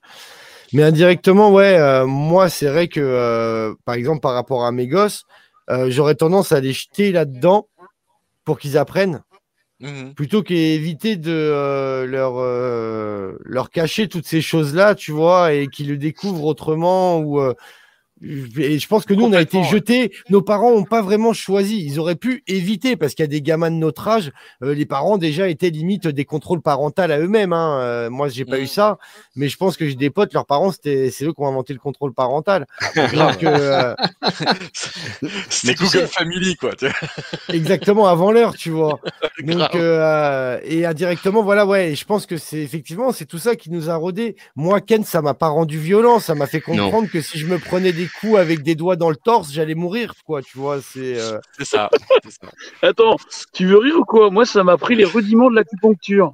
Mais 0.74 0.82
indirectement, 0.82 1.52
ouais, 1.54 1.78
euh, 1.78 2.08
moi, 2.08 2.50
c'est 2.50 2.70
vrai 2.70 2.88
que, 2.88 3.00
euh, 3.00 3.76
par 3.86 3.94
exemple, 3.94 4.22
par 4.22 4.34
rapport 4.34 4.66
à 4.66 4.72
mes 4.72 4.88
gosses, 4.88 5.26
j'aurais 5.86 6.16
tendance 6.16 6.52
à 6.52 6.60
les 6.60 6.74
jeter 6.74 7.12
là-dedans 7.12 7.68
pour 8.44 8.58
qu'ils 8.58 8.80
apprennent, 8.80 9.22
Mhm. 9.82 10.14
plutôt 10.14 10.44
qu'éviter 10.44 11.16
de 11.16 11.32
euh, 11.32 12.06
leur, 12.06 12.34
euh, 12.38 13.38
leur 13.46 13.70
cacher 13.70 14.10
toutes 14.10 14.26
ces 14.26 14.42
choses-là, 14.42 14.94
tu 14.96 15.12
vois, 15.12 15.54
et 15.54 15.70
qu'ils 15.70 15.88
le 15.90 15.98
découvrent 15.98 16.44
autrement 16.46 17.20
ou. 17.20 17.40
Et 18.22 18.80
je 18.80 18.88
pense 18.88 19.06
que 19.06 19.14
nous, 19.14 19.26
on 19.26 19.34
a 19.34 19.42
été 19.42 19.64
jetés. 19.64 20.12
Nos 20.30 20.42
parents 20.42 20.72
n'ont 20.72 20.84
pas 20.84 21.02
vraiment 21.02 21.34
choisi. 21.34 21.84
Ils 21.86 22.00
auraient 22.00 22.16
pu 22.16 22.44
éviter 22.48 22.96
parce 22.96 23.14
qu'il 23.16 23.24
y 23.24 23.28
a 23.28 23.28
des 23.28 23.42
gamins 23.42 23.72
de 23.72 23.76
notre 23.78 24.08
âge. 24.08 24.32
euh, 24.64 24.74
les 24.74 24.86
parents 24.86 25.18
déjà 25.18 25.48
étaient 25.50 25.70
limite 25.70 26.08
des 26.08 26.26
contrôles 26.26 26.62
parentaux 26.62 27.02
à 27.04 27.18
eux-mêmes. 27.20 27.54
Hein. 27.54 27.80
Euh, 27.82 28.10
moi, 28.10 28.28
j'ai 28.30 28.46
pas 28.46 28.60
eu 28.60 28.68
ça, 28.68 28.98
mais 29.36 29.48
je 29.50 29.58
pense 29.58 29.78
que 29.78 29.88
j'ai 29.88 29.96
des 29.96 30.10
potes. 30.10 30.34
Leurs 30.34 30.46
parents, 30.46 30.72
c'était 30.72 31.12
c'est 31.12 31.26
eux 31.26 31.34
qui 31.34 31.42
ont 31.42 31.48
inventé 31.48 31.74
le 31.74 31.80
contrôle 31.80 32.14
parental. 32.14 32.66
Euh, 32.98 33.96
C'était 35.50 35.74
Google 35.76 35.90
sais- 35.90 36.08
Family, 36.08 36.56
quoi. 36.56 36.72
exactement 37.54 38.08
avant 38.08 38.32
l'heure, 38.32 38.56
tu 38.56 38.70
vois. 38.70 39.00
Donc, 39.44 39.58
Grave. 39.58 39.72
euh, 39.76 40.60
et 40.64 40.86
indirectement, 40.86 41.44
voilà, 41.44 41.66
ouais, 41.66 41.92
et 41.92 41.96
je 41.96 42.06
pense 42.06 42.26
que 42.26 42.38
c'est 42.38 42.60
effectivement, 42.62 43.12
c'est 43.12 43.26
tout 43.26 43.38
ça 43.38 43.56
qui 43.56 43.72
nous 43.72 43.90
a 43.90 43.96
rodés. 43.96 44.36
Moi, 44.56 44.82
Ken, 44.82 45.04
ça 45.04 45.22
m'a 45.22 45.34
pas 45.34 45.48
rendu 45.48 45.80
violent, 45.80 46.20
ça 46.20 46.36
m'a 46.36 46.48
fait 46.48 46.62
comprendre 46.62 47.08
que 47.10 47.22
si 47.22 47.38
je 47.38 47.48
me 47.48 47.58
prenais 47.58 47.92
des 47.94 48.08
coups 48.10 48.38
avec 48.38 48.64
des 48.64 48.76
doigts 48.76 48.96
dans 48.96 49.10
le 49.10 49.16
torse, 49.16 49.52
j'allais 49.52 49.76
mourir, 49.76 50.14
quoi, 50.26 50.42
tu 50.42 50.58
vois, 50.58 50.82
c'est. 50.82 51.20
euh, 51.20 51.40
C'est 51.58 51.66
ça. 51.66 51.90
Attends, 52.82 53.16
tu 53.54 53.66
veux 53.66 53.78
rire 53.78 53.96
ou 54.00 54.06
quoi? 54.06 54.30
Moi, 54.30 54.46
ça 54.46 54.64
m'a 54.64 54.78
pris 54.78 54.96
les 54.96 55.06
rudiments 55.06 55.50
de 55.50 55.56
l'acupuncture. 55.56 56.34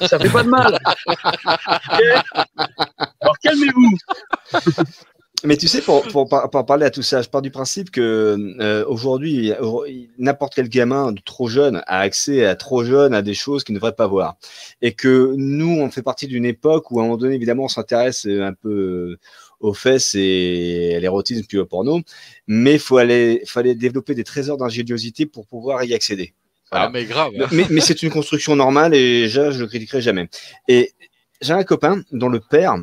Ça 0.00 0.18
fait 0.18 0.30
pas 0.30 0.42
de 0.42 0.48
mal. 0.48 0.78
Alors 3.20 3.38
calmez-vous. 3.42 3.96
Mais 5.46 5.58
tu 5.58 5.68
sais, 5.68 5.82
pour, 5.82 6.02
pour, 6.08 6.26
par- 6.26 6.48
pour 6.48 6.64
parler 6.64 6.86
à 6.86 6.90
tout 6.90 7.02
ça, 7.02 7.20
je 7.20 7.28
pars 7.28 7.42
du 7.42 7.50
principe 7.50 7.90
que 7.90 8.38
euh, 8.60 8.82
aujourd'hui, 8.88 9.52
n'importe 10.16 10.54
quel 10.54 10.70
gamin 10.70 11.12
de 11.12 11.20
trop 11.20 11.48
jeune 11.48 11.82
a 11.86 11.98
accès 11.98 12.46
à 12.46 12.56
trop 12.56 12.82
jeune 12.82 13.12
à 13.12 13.20
des 13.20 13.34
choses 13.34 13.62
qu'il 13.62 13.74
ne 13.74 13.78
devrait 13.78 13.94
pas 13.94 14.06
voir. 14.06 14.36
Et 14.80 14.94
que 14.94 15.34
nous, 15.36 15.80
on 15.82 15.90
fait 15.90 16.00
partie 16.02 16.28
d'une 16.28 16.46
époque 16.46 16.90
où, 16.90 16.98
à 16.98 17.02
un 17.02 17.06
moment 17.06 17.18
donné, 17.18 17.34
évidemment, 17.34 17.64
on 17.64 17.68
s'intéresse 17.68 18.24
un 18.24 18.54
peu 18.54 18.70
euh, 18.70 19.18
aux 19.64 19.72
fesses 19.74 20.14
et 20.14 20.94
à 20.96 21.00
l'érotisme 21.00 21.44
puis 21.48 21.58
au 21.58 21.64
porno, 21.64 22.00
mais 22.46 22.74
il 22.74 22.78
faut 22.78 22.98
aller, 22.98 23.42
aller 23.54 23.74
développer 23.74 24.14
des 24.14 24.24
trésors 24.24 24.58
d'ingéniosité 24.58 25.24
pour 25.26 25.46
pouvoir 25.46 25.82
y 25.84 25.94
accéder. 25.94 26.34
Voilà. 26.70 26.86
Ah, 26.86 26.90
mais 26.90 27.04
grave. 27.04 27.32
Mais, 27.50 27.66
mais 27.70 27.80
c'est 27.80 28.02
une 28.02 28.10
construction 28.10 28.56
normale 28.56 28.94
et 28.94 29.28
je 29.28 29.50
je 29.52 29.60
le 29.60 29.66
critiquerai 29.66 30.02
jamais. 30.02 30.28
Et 30.68 30.92
j'ai 31.40 31.52
un 31.52 31.64
copain 31.64 32.02
dont 32.12 32.28
le 32.28 32.40
père 32.40 32.76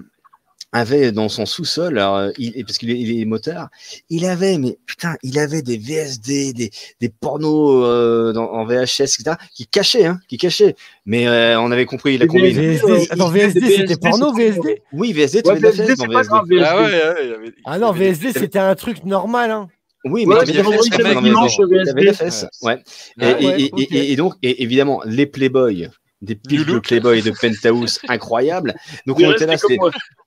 avait 0.74 1.11
dans 1.11 1.28
son 1.30 1.45
sous-sol, 1.45 1.97
alors, 1.99 2.15
euh, 2.15 2.32
il, 2.38 2.53
parce 2.65 2.78
qu'il 2.78 2.89
est, 2.91 2.99
il 2.99 3.22
est 3.22 3.26
motard, 3.26 3.69
il 4.09 4.26
avait, 4.26 4.57
mais 4.57 4.78
putain, 4.86 5.17
il 5.22 5.38
avait 5.38 5.61
des 5.61 5.78
VSD, 5.78 6.53
des, 6.53 6.72
des 7.01 7.09
pornos 7.09 7.84
euh, 7.86 8.32
dans, 8.32 8.49
en 8.51 8.65
VHS, 8.65 9.01
etc., 9.01 9.36
qui 9.53 9.67
cachaient, 9.67 10.05
hein, 10.05 10.19
qui 10.30 10.38
cachaient. 10.38 10.76
Mais 11.05 11.28
euh, 11.28 11.59
on 11.59 11.72
avait 11.72 11.86
compris 11.86 12.17
la 12.17 12.28
combine. 12.28 12.55
VSD, 12.55 13.07
attends, 13.11 13.30
VSD, 13.30 13.69
c'était 13.69 13.97
porno, 13.97 14.34
VSD 14.34 14.82
Oui, 14.93 15.11
VSD, 15.13 15.43
tu 15.43 15.49
Ouais, 15.49 15.59
VSD, 15.59 15.84
VSD. 15.88 16.07
grave. 16.07 16.45
Ah 16.63 16.78
ouais, 16.78 16.84
ouais, 16.84 17.15
il 17.24 17.30
y 17.30 17.34
avait- 17.34 17.53
Ah 17.65 17.78
non, 17.78 17.93
il 17.93 18.01
avait 18.03 18.11
VSD, 18.13 18.39
c'était 18.39 18.59
un 18.59 18.76
truc 18.76 19.03
normal, 19.03 19.51
hein. 19.51 19.67
Oui, 20.03 20.26
mais 20.26 20.34
Ouais, 20.36 20.41
avais 20.41 20.51
de 20.53 22.05
la 22.05 22.13
fesse 22.13 22.45
ouais. 22.63 22.76
Et, 22.76 22.80
Ah 23.22 23.39
et- 23.39 23.45
ouais, 23.45 23.61
et- 23.61 23.69
ok. 23.72 23.80
et- 23.91 24.11
et 24.11 24.15
donc, 24.15 24.34
et 24.41 24.63
évidemment, 24.63 25.01
les 25.05 25.28
Playboy, 25.28 25.89
des 26.22 26.36
pics 26.36 26.65
de. 26.65 26.80
Playboy 26.80 27.19
et 27.19 27.22
de 27.22 27.32
Penthouse 27.32 27.99
incroyables. 28.07 28.76
Donc 29.07 29.17
on 29.17 29.32
était 29.32 29.45
là. 29.45 29.55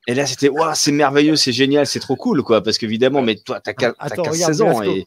Et 0.06 0.14
là, 0.14 0.26
c'était, 0.26 0.48
waouh, 0.48 0.72
c'est 0.74 0.92
merveilleux, 0.92 1.36
c'est 1.36 1.52
génial, 1.52 1.86
c'est 1.86 2.00
trop 2.00 2.16
cool, 2.16 2.42
quoi. 2.42 2.62
Parce 2.62 2.78
qu'évidemment, 2.78 3.22
mais 3.22 3.36
toi, 3.36 3.60
t'as 3.60 3.72
qu'à- 3.72 3.92
t'as 3.92 4.04
Attends, 4.04 4.22
15, 4.24 4.32
regarde 4.34 4.52
16 4.52 4.62
ans 4.62 4.82
et 4.82 5.06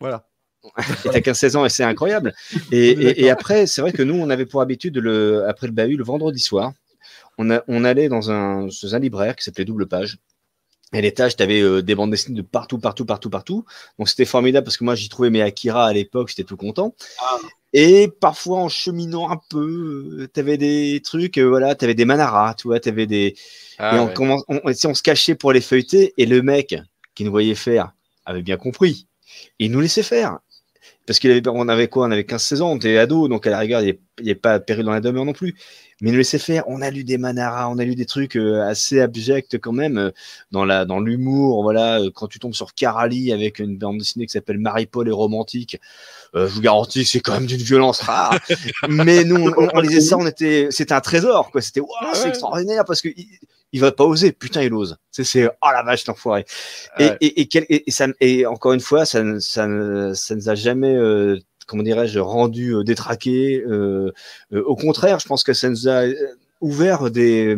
Voilà. 0.00 0.26
et 1.04 1.10
t'as 1.10 1.20
15-16 1.20 1.56
ans 1.56 1.64
et 1.64 1.68
c'est 1.68 1.84
incroyable. 1.84 2.34
Et, 2.72 2.90
et- 2.90 3.24
et 3.24 3.30
après, 3.30 3.66
c'est 3.66 3.80
vrai 3.80 3.92
que 3.92 4.02
nous, 4.02 4.14
on 4.14 4.30
avait 4.30 4.46
pour 4.46 4.60
habitude, 4.62 4.96
le, 4.96 5.44
après 5.48 5.66
le 5.66 5.72
bahut, 5.72 5.96
le 5.96 6.04
vendredi 6.04 6.38
soir, 6.40 6.72
on, 7.38 7.50
a, 7.50 7.62
on 7.68 7.84
allait 7.84 8.08
dans 8.08 8.30
un, 8.30 8.66
dans 8.66 8.94
un 8.94 8.98
libraire 8.98 9.34
qui 9.36 9.44
s'appelait 9.44 9.64
Double 9.64 9.86
Page. 9.88 10.18
Et 10.92 10.98
à 10.98 11.00
l'étage, 11.00 11.36
tu 11.36 11.42
avais 11.42 11.82
des 11.82 11.94
bandes 11.94 12.10
dessinées 12.10 12.36
de 12.36 12.42
partout, 12.46 12.78
partout, 12.78 13.04
partout, 13.06 13.30
partout. 13.30 13.64
Donc 13.98 14.08
c'était 14.08 14.24
formidable 14.26 14.64
parce 14.64 14.76
que 14.76 14.84
moi, 14.84 14.94
j'y 14.94 15.08
trouvais 15.08 15.30
mes 15.30 15.40
Akira 15.42 15.86
à 15.86 15.92
l'époque, 15.92 16.28
j'étais 16.28 16.44
tout 16.44 16.56
content. 16.58 16.94
Et 17.72 18.08
parfois, 18.20 18.58
en 18.58 18.68
cheminant 18.68 19.30
un 19.30 19.40
peu, 19.48 20.28
tu 20.32 20.40
avais 20.40 20.58
des 20.58 21.00
trucs, 21.02 21.38
euh, 21.38 21.48
voilà, 21.48 21.74
tu 21.74 21.84
avais 21.84 21.94
des 21.94 22.04
Manara, 22.04 22.54
tu 22.54 22.68
vois, 22.68 22.80
tu 22.80 22.90
avais 22.90 23.06
des. 23.06 23.34
Ah 23.78 23.96
et 23.96 23.98
on, 23.98 24.06
ouais. 24.08 24.14
commence- 24.14 24.44
on, 24.48 24.60
on 24.64 24.94
se 24.94 25.02
cachait 25.02 25.34
pour 25.34 25.52
les 25.52 25.60
feuilleter 25.62 26.12
et 26.18 26.26
le 26.26 26.42
mec 26.42 26.74
qui 27.14 27.24
nous 27.24 27.30
voyait 27.30 27.54
faire 27.54 27.92
avait 28.26 28.42
bien 28.42 28.56
compris. 28.58 29.06
Il 29.58 29.70
nous 29.72 29.80
laissait 29.80 30.02
faire. 30.02 30.38
Parce 31.06 31.18
qu'il 31.18 31.30
avait, 31.32 31.42
on 31.48 31.68
avait 31.68 31.88
quoi? 31.88 32.06
On 32.06 32.10
avait 32.10 32.22
15-16 32.22 32.60
ans, 32.62 32.70
on 32.72 32.76
était 32.76 32.96
ado, 32.98 33.26
donc 33.28 33.46
à 33.46 33.50
la 33.50 33.58
rigueur, 33.58 33.80
il 33.82 33.96
n'y 34.22 34.30
avait 34.30 34.34
pas 34.34 34.60
péril 34.60 34.84
dans 34.84 34.92
la 34.92 35.00
demeure 35.00 35.24
non 35.24 35.32
plus. 35.32 35.54
Mais 36.00 36.10
il 36.10 36.12
nous 36.12 36.18
laissait 36.18 36.38
faire. 36.38 36.64
On 36.68 36.80
a 36.82 36.90
lu 36.90 37.02
des 37.04 37.18
Manara, 37.18 37.68
on 37.70 37.78
a 37.78 37.84
lu 37.84 37.94
des 37.94 38.06
trucs 38.06 38.36
euh, 38.36 38.62
assez 38.62 39.00
abjects 39.00 39.58
quand 39.58 39.72
même, 39.72 39.98
euh, 39.98 40.10
dans 40.52 40.64
la 40.64 40.84
dans 40.84 41.00
l'humour. 41.00 41.62
Voilà, 41.62 42.00
euh, 42.00 42.10
quand 42.14 42.28
tu 42.28 42.38
tombes 42.38 42.54
sur 42.54 42.74
Carali 42.74 43.32
avec 43.32 43.58
une 43.58 43.76
bande 43.78 43.98
dessinée 43.98 44.26
qui 44.26 44.32
s'appelle 44.32 44.58
Marie-Paul 44.58 45.08
et 45.08 45.12
romantique, 45.12 45.78
euh, 46.34 46.48
je 46.48 46.54
vous 46.54 46.60
garantis 46.60 47.02
que 47.04 47.08
c'est 47.08 47.20
quand 47.20 47.34
même 47.34 47.46
d'une 47.46 47.62
violence 47.62 48.00
rare. 48.00 48.38
Mais 48.88 49.24
nous, 49.24 49.48
on, 49.56 49.68
on 49.74 49.80
lisait 49.80 50.00
ça, 50.00 50.16
on 50.18 50.26
était, 50.26 50.68
c'était 50.70 50.94
un 50.94 51.00
trésor, 51.00 51.50
quoi. 51.50 51.60
C'était, 51.60 51.80
waouh, 51.80 51.90
c'est 52.14 52.22
Ouais. 52.22 52.28
extraordinaire 52.28 52.84
parce 52.84 53.00
que 53.02 53.08
il, 53.72 53.80
va 53.80 53.92
pas 53.92 54.04
oser. 54.04 54.32
Putain, 54.32 54.62
il 54.62 54.72
ose. 54.74 54.96
C'est, 55.10 55.46
oh 55.46 55.68
la 55.72 55.82
vache, 55.82 56.06
l'enfoiré. 56.06 56.44
Et, 56.98 57.04
Ouais. 57.04 57.16
et, 57.20 57.40
et, 57.42 57.46
quel- 57.46 57.66
et, 57.68 57.84
et 57.86 57.90
ça, 57.90 58.06
et 58.20 58.46
encore 58.46 58.72
une 58.72 58.80
fois, 58.80 59.04
ça, 59.04 59.22
ne- 59.22 59.38
ça, 59.38 59.66
ne- 59.66 60.14
ça 60.14 60.34
nous 60.34 60.48
a 60.48 60.54
jamais, 60.54 60.94
euh, 60.94 61.38
comment 61.66 61.82
dirais-je, 61.82 62.18
rendu 62.18 62.74
euh, 62.74 62.82
détraqués. 62.84 63.62
Euh, 63.66 64.12
euh, 64.52 64.62
au 64.64 64.76
contraire, 64.76 65.18
je 65.20 65.26
pense 65.26 65.42
que 65.44 65.52
ça 65.52 65.68
nous 65.68 65.88
a 65.88 66.04
ouvert 66.60 67.10
des, 67.10 67.56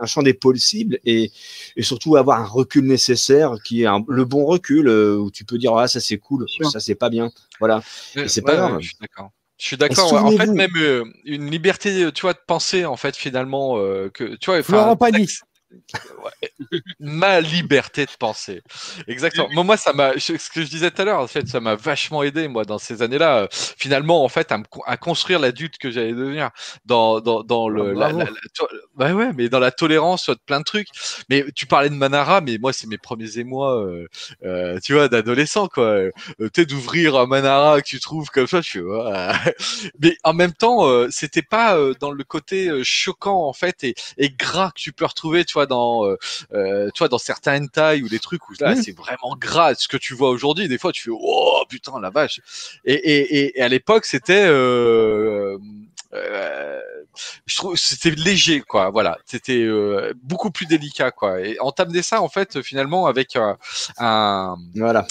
un 0.00 0.06
champ 0.06 0.22
des 0.22 0.34
possibles 0.34 0.98
et, 1.04 1.30
et 1.76 1.82
surtout 1.82 2.16
avoir 2.16 2.40
un 2.40 2.46
recul 2.46 2.84
nécessaire 2.84 3.54
qui 3.64 3.82
est 3.82 3.86
un- 3.86 4.04
le 4.08 4.24
bon 4.24 4.44
recul 4.44 4.88
où 4.88 5.30
tu 5.30 5.44
peux 5.44 5.56
dire, 5.58 5.74
ah, 5.76 5.88
ça 5.88 6.00
c'est 6.00 6.18
cool, 6.18 6.46
ça 6.72 6.80
c'est 6.80 6.94
pas 6.96 7.10
bien. 7.10 7.30
Voilà. 7.58 7.82
Ouais, 8.16 8.28
c'est 8.28 8.42
pas 8.42 8.56
grave. 8.56 8.78
Je 8.80 8.88
suis 8.88 8.96
d'accord. 9.00 9.30
Je 9.56 9.66
suis 9.66 9.76
d'accord. 9.76 10.12
ouais. 10.12 10.18
En 10.18 10.30
fait, 10.32 10.46
même 10.48 11.12
une 11.24 11.48
liberté, 11.48 12.10
tu 12.12 12.22
vois, 12.22 12.32
de 12.32 12.40
penser, 12.44 12.84
en 12.84 12.96
fait, 12.96 13.16
finalement, 13.16 13.76
que 14.12 14.34
tu 14.36 14.50
vois, 14.50 14.62
Florent 14.64 14.96
Pagny. 14.96 15.28
Ouais. 16.24 16.48
ma 17.00 17.40
liberté 17.40 18.06
de 18.06 18.10
penser. 18.18 18.62
Exactement. 19.06 19.48
Moi, 19.52 19.64
moi, 19.64 19.76
ça 19.76 19.92
m'a, 19.92 20.12
ce 20.18 20.32
que 20.50 20.62
je 20.62 20.68
disais 20.68 20.90
tout 20.90 21.02
à 21.02 21.04
l'heure, 21.04 21.20
en 21.20 21.26
fait, 21.26 21.46
ça 21.48 21.60
m'a 21.60 21.74
vachement 21.74 22.22
aidé, 22.22 22.48
moi, 22.48 22.64
dans 22.64 22.78
ces 22.78 23.02
années-là, 23.02 23.38
euh, 23.40 23.46
finalement, 23.52 24.24
en 24.24 24.28
fait, 24.28 24.52
à, 24.52 24.58
me 24.58 24.64
con- 24.64 24.82
à 24.86 24.96
construire 24.96 25.38
l'adulte 25.38 25.78
que 25.78 25.90
j'allais 25.90 26.12
devenir 26.12 26.50
dans, 26.86 27.20
dans, 27.20 27.42
dans 27.42 27.68
le, 27.68 27.94
Ah, 28.02 28.12
la, 28.12 28.26
tu 28.54 28.62
bah 28.96 29.12
ouais, 29.12 29.32
mais 29.34 29.48
dans 29.48 29.58
la 29.60 29.70
tolérance 29.70 30.28
de 30.28 30.36
plein 30.46 30.60
de 30.60 30.64
trucs. 30.64 30.88
Mais 31.28 31.44
tu 31.54 31.66
parlais 31.66 31.90
de 31.90 31.94
Manara, 31.94 32.40
mais 32.40 32.58
moi, 32.58 32.72
c'est 32.72 32.86
mes 32.86 32.98
premiers 32.98 33.38
émois, 33.38 33.84
euh, 33.84 34.06
euh, 34.44 34.78
tu 34.82 34.94
vois, 34.94 35.08
d'adolescent, 35.08 35.68
quoi. 35.68 35.84
Euh, 35.84 36.10
Peut-être 36.38 36.68
d'ouvrir 36.68 37.16
un 37.16 37.26
Manara 37.26 37.80
que 37.82 37.86
tu 37.86 38.00
trouves 38.00 38.28
comme 38.30 38.46
ça, 38.46 38.62
tu 38.62 38.80
vois. 38.80 39.32
mais 40.00 40.16
en 40.24 40.32
même 40.32 40.52
temps, 40.52 40.86
c'était 41.10 41.42
pas 41.42 41.76
dans 42.00 42.10
le 42.10 42.24
côté 42.24 42.70
choquant, 42.84 43.46
en 43.48 43.52
fait, 43.52 43.84
et, 43.84 43.94
et 44.18 44.30
gras 44.30 44.70
que 44.70 44.80
tu 44.80 44.92
peux 44.92 45.04
retrouver, 45.04 45.44
tu 45.44 45.54
vois, 45.54 45.63
dans, 45.66 46.06
euh, 46.06 46.16
euh, 46.52 46.90
tu 46.94 46.98
vois, 47.00 47.08
dans 47.08 47.18
certains 47.18 47.62
hentai 47.62 48.02
ou 48.02 48.08
des 48.08 48.18
trucs 48.18 48.48
où 48.48 48.54
là, 48.60 48.72
Oui. 48.76 48.82
c'est 48.82 48.96
vraiment 48.96 49.36
gras. 49.38 49.74
Ce 49.74 49.88
que 49.88 49.96
tu 49.96 50.14
vois 50.14 50.30
aujourd'hui, 50.30 50.68
des 50.68 50.78
fois, 50.78 50.92
tu 50.92 51.02
fais, 51.04 51.10
oh 51.12 51.62
putain, 51.68 52.00
la 52.00 52.10
vache. 52.10 52.40
Et, 52.84 52.94
et, 52.94 53.38
et, 53.38 53.58
et 53.58 53.62
à 53.62 53.68
l'époque, 53.68 54.04
c'était, 54.04 54.44
euh, 54.46 55.58
euh, 56.14 56.80
je 57.46 57.56
trouve, 57.56 57.76
c'était 57.76 58.10
léger, 58.10 58.60
quoi. 58.60 58.90
Voilà, 58.90 59.18
c'était 59.26 59.62
euh, 59.62 60.12
beaucoup 60.22 60.50
plus 60.50 60.66
délicat, 60.66 61.10
quoi. 61.10 61.40
Et 61.40 61.56
on 61.60 61.70
t'amenait 61.72 62.02
ça, 62.02 62.22
en 62.22 62.28
fait, 62.28 62.62
finalement, 62.62 63.06
avec 63.06 63.36
un, 63.36 63.56
un 63.98 64.56
Voilà. 64.76 65.06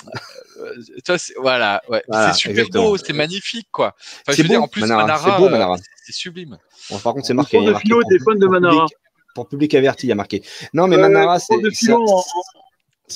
euh, 0.60 1.18
c'est- 1.18 1.34
voilà, 1.40 1.82
ouais. 1.90 2.04
Voilà, 2.08 2.32
c'est 2.34 2.40
super 2.40 2.52
exactement. 2.60 2.84
beau, 2.92 2.98
c'est 2.98 3.14
magnifique, 3.14 3.68
quoi. 3.72 3.96
Enfin, 3.98 4.22
C'est 4.28 4.34
je 4.38 4.42
veux 4.44 4.48
dire, 4.50 4.60
beau, 4.60 4.66
en 4.66 4.68
plus, 4.70 4.82
Manara, 4.82 5.02
Manara, 5.02 5.32
c'est 5.32 5.38
beau, 5.40 5.48
euh, 5.48 5.50
Manara. 5.50 5.76
c'est 6.06 6.14
sublime. 6.14 6.58
Bon, 6.90 7.00
par 7.00 7.14
contre, 7.14 7.26
c'est 7.28 7.34
marqué. 7.34 7.58
prof 7.58 7.64
il 7.64 7.66
y 7.66 7.68
a 7.68 7.70
de 7.70 7.74
marqué 7.74 7.86
philo 7.88 8.02
pour 8.02 8.12
était 8.12 8.24
fan 8.24 8.34
de 8.40 8.46
public- 8.46 8.62
Manara. 8.62 8.86
Pour 9.34 9.48
public 9.48 9.74
averti, 9.76 10.06
il 10.06 10.10
y 10.10 10.12
a 10.12 10.16
marqué. 10.16 10.44
Non, 10.74 10.88
mais 10.88 10.96
Euh, 10.98 11.02
Manara, 11.02 11.40
c'est. 11.40 11.56
c'est- 11.74 11.88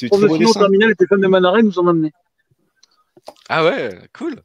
du 0.01 0.09
prof 0.09 0.20
très 0.20 0.22
de 0.22 0.28
beau 0.28 0.36
philo 0.36 0.47
en 0.49 0.49
dessin. 0.49 0.59
terminale 0.61 0.91
était 0.91 1.05
fan 1.07 1.22
de 1.22 1.28
Manara, 1.28 1.61
nous 1.61 1.80
en 1.80 1.88
amenait. 1.88 2.11
Ah 3.49 3.63
ouais, 3.65 3.97
cool. 4.18 4.41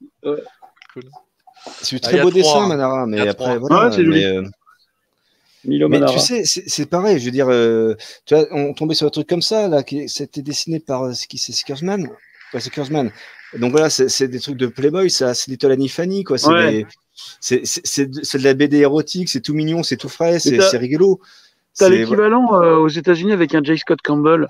C'est 1.83 1.97
du 1.97 2.01
Ah, 2.03 2.07
très 2.07 2.13
il 2.13 2.17
y 2.17 2.21
a 2.21 2.23
beau 2.25 2.31
trois, 2.31 2.43
dessin, 2.43 2.63
hein. 2.63 2.69
Manara. 2.69 3.07
Mais 3.07 3.21
après, 3.21 3.57
trois. 3.57 3.59
voilà. 3.59 3.89
Ouais, 3.97 4.05
mais, 4.05 4.25
euh, 4.25 4.43
Milo 5.65 5.89
Mais 5.89 5.99
Manara. 6.01 6.13
tu 6.19 6.21
sais, 6.21 6.43
c'est 6.45 6.87
pareil. 6.87 7.19
Je 7.21 7.25
veux 7.27 7.31
dire, 7.31 7.49
euh, 7.49 7.95
tu 8.27 8.35
vois, 8.35 8.47
on 8.53 8.75
tombait 8.75 8.95
sur 8.95 9.07
un 9.07 9.11
truc 9.11 9.29
comme 9.29 9.43
ça, 9.43 9.69
là, 9.69 9.83
qui 9.83 10.09
c'était 10.09 10.43
dessiné 10.43 10.81
par 10.81 11.05
euh, 11.05 11.13
c'est 11.15 11.27
qui 11.27 11.39
c'est 11.39 11.53
Skersman 11.53 12.09
Ouais, 12.53 12.61
c'est. 12.61 12.71
Donc 13.59 13.71
voilà, 13.71 13.89
c'est 13.91 14.29
des 14.29 14.41
trucs 14.41 14.57
de 14.57 14.67
Playboy, 14.67 15.11
ça, 15.11 15.35
c'est 15.35 15.51
Little 15.51 15.71
Annie 15.73 15.89
Fanny, 15.89 16.25
quoi. 16.25 16.37
C'est 16.39 16.49
Ouais. 16.49 16.87
de 17.51 18.43
la 18.45 18.55
BD 18.55 18.79
érotique, 18.79 19.29
c'est 19.29 19.41
tout 19.41 19.55
mignon, 19.55 19.83
c'est 19.83 19.97
tout 19.97 20.09
frais, 20.09 20.39
c'est 20.39 20.77
rigolo. 20.79 21.21
T'as 21.79 21.89
l'équivalent 21.89 22.61
euh, 22.61 22.77
aux 22.77 22.89
États-Unis 22.89 23.33
avec 23.33 23.55
un 23.55 23.63
J. 23.63 23.79
Scott 23.79 24.01
Campbell 24.03 24.43
euh, 24.43 24.47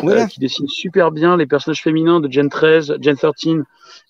Voilà. 0.00 0.26
qui 0.26 0.40
dessine 0.40 0.68
super 0.68 1.10
bien 1.12 1.36
les 1.36 1.46
personnages 1.46 1.82
féminins 1.82 2.20
de 2.20 2.30
Gen 2.30 2.48
13, 2.48 2.96
Gen 3.00 3.16
13, 3.16 3.62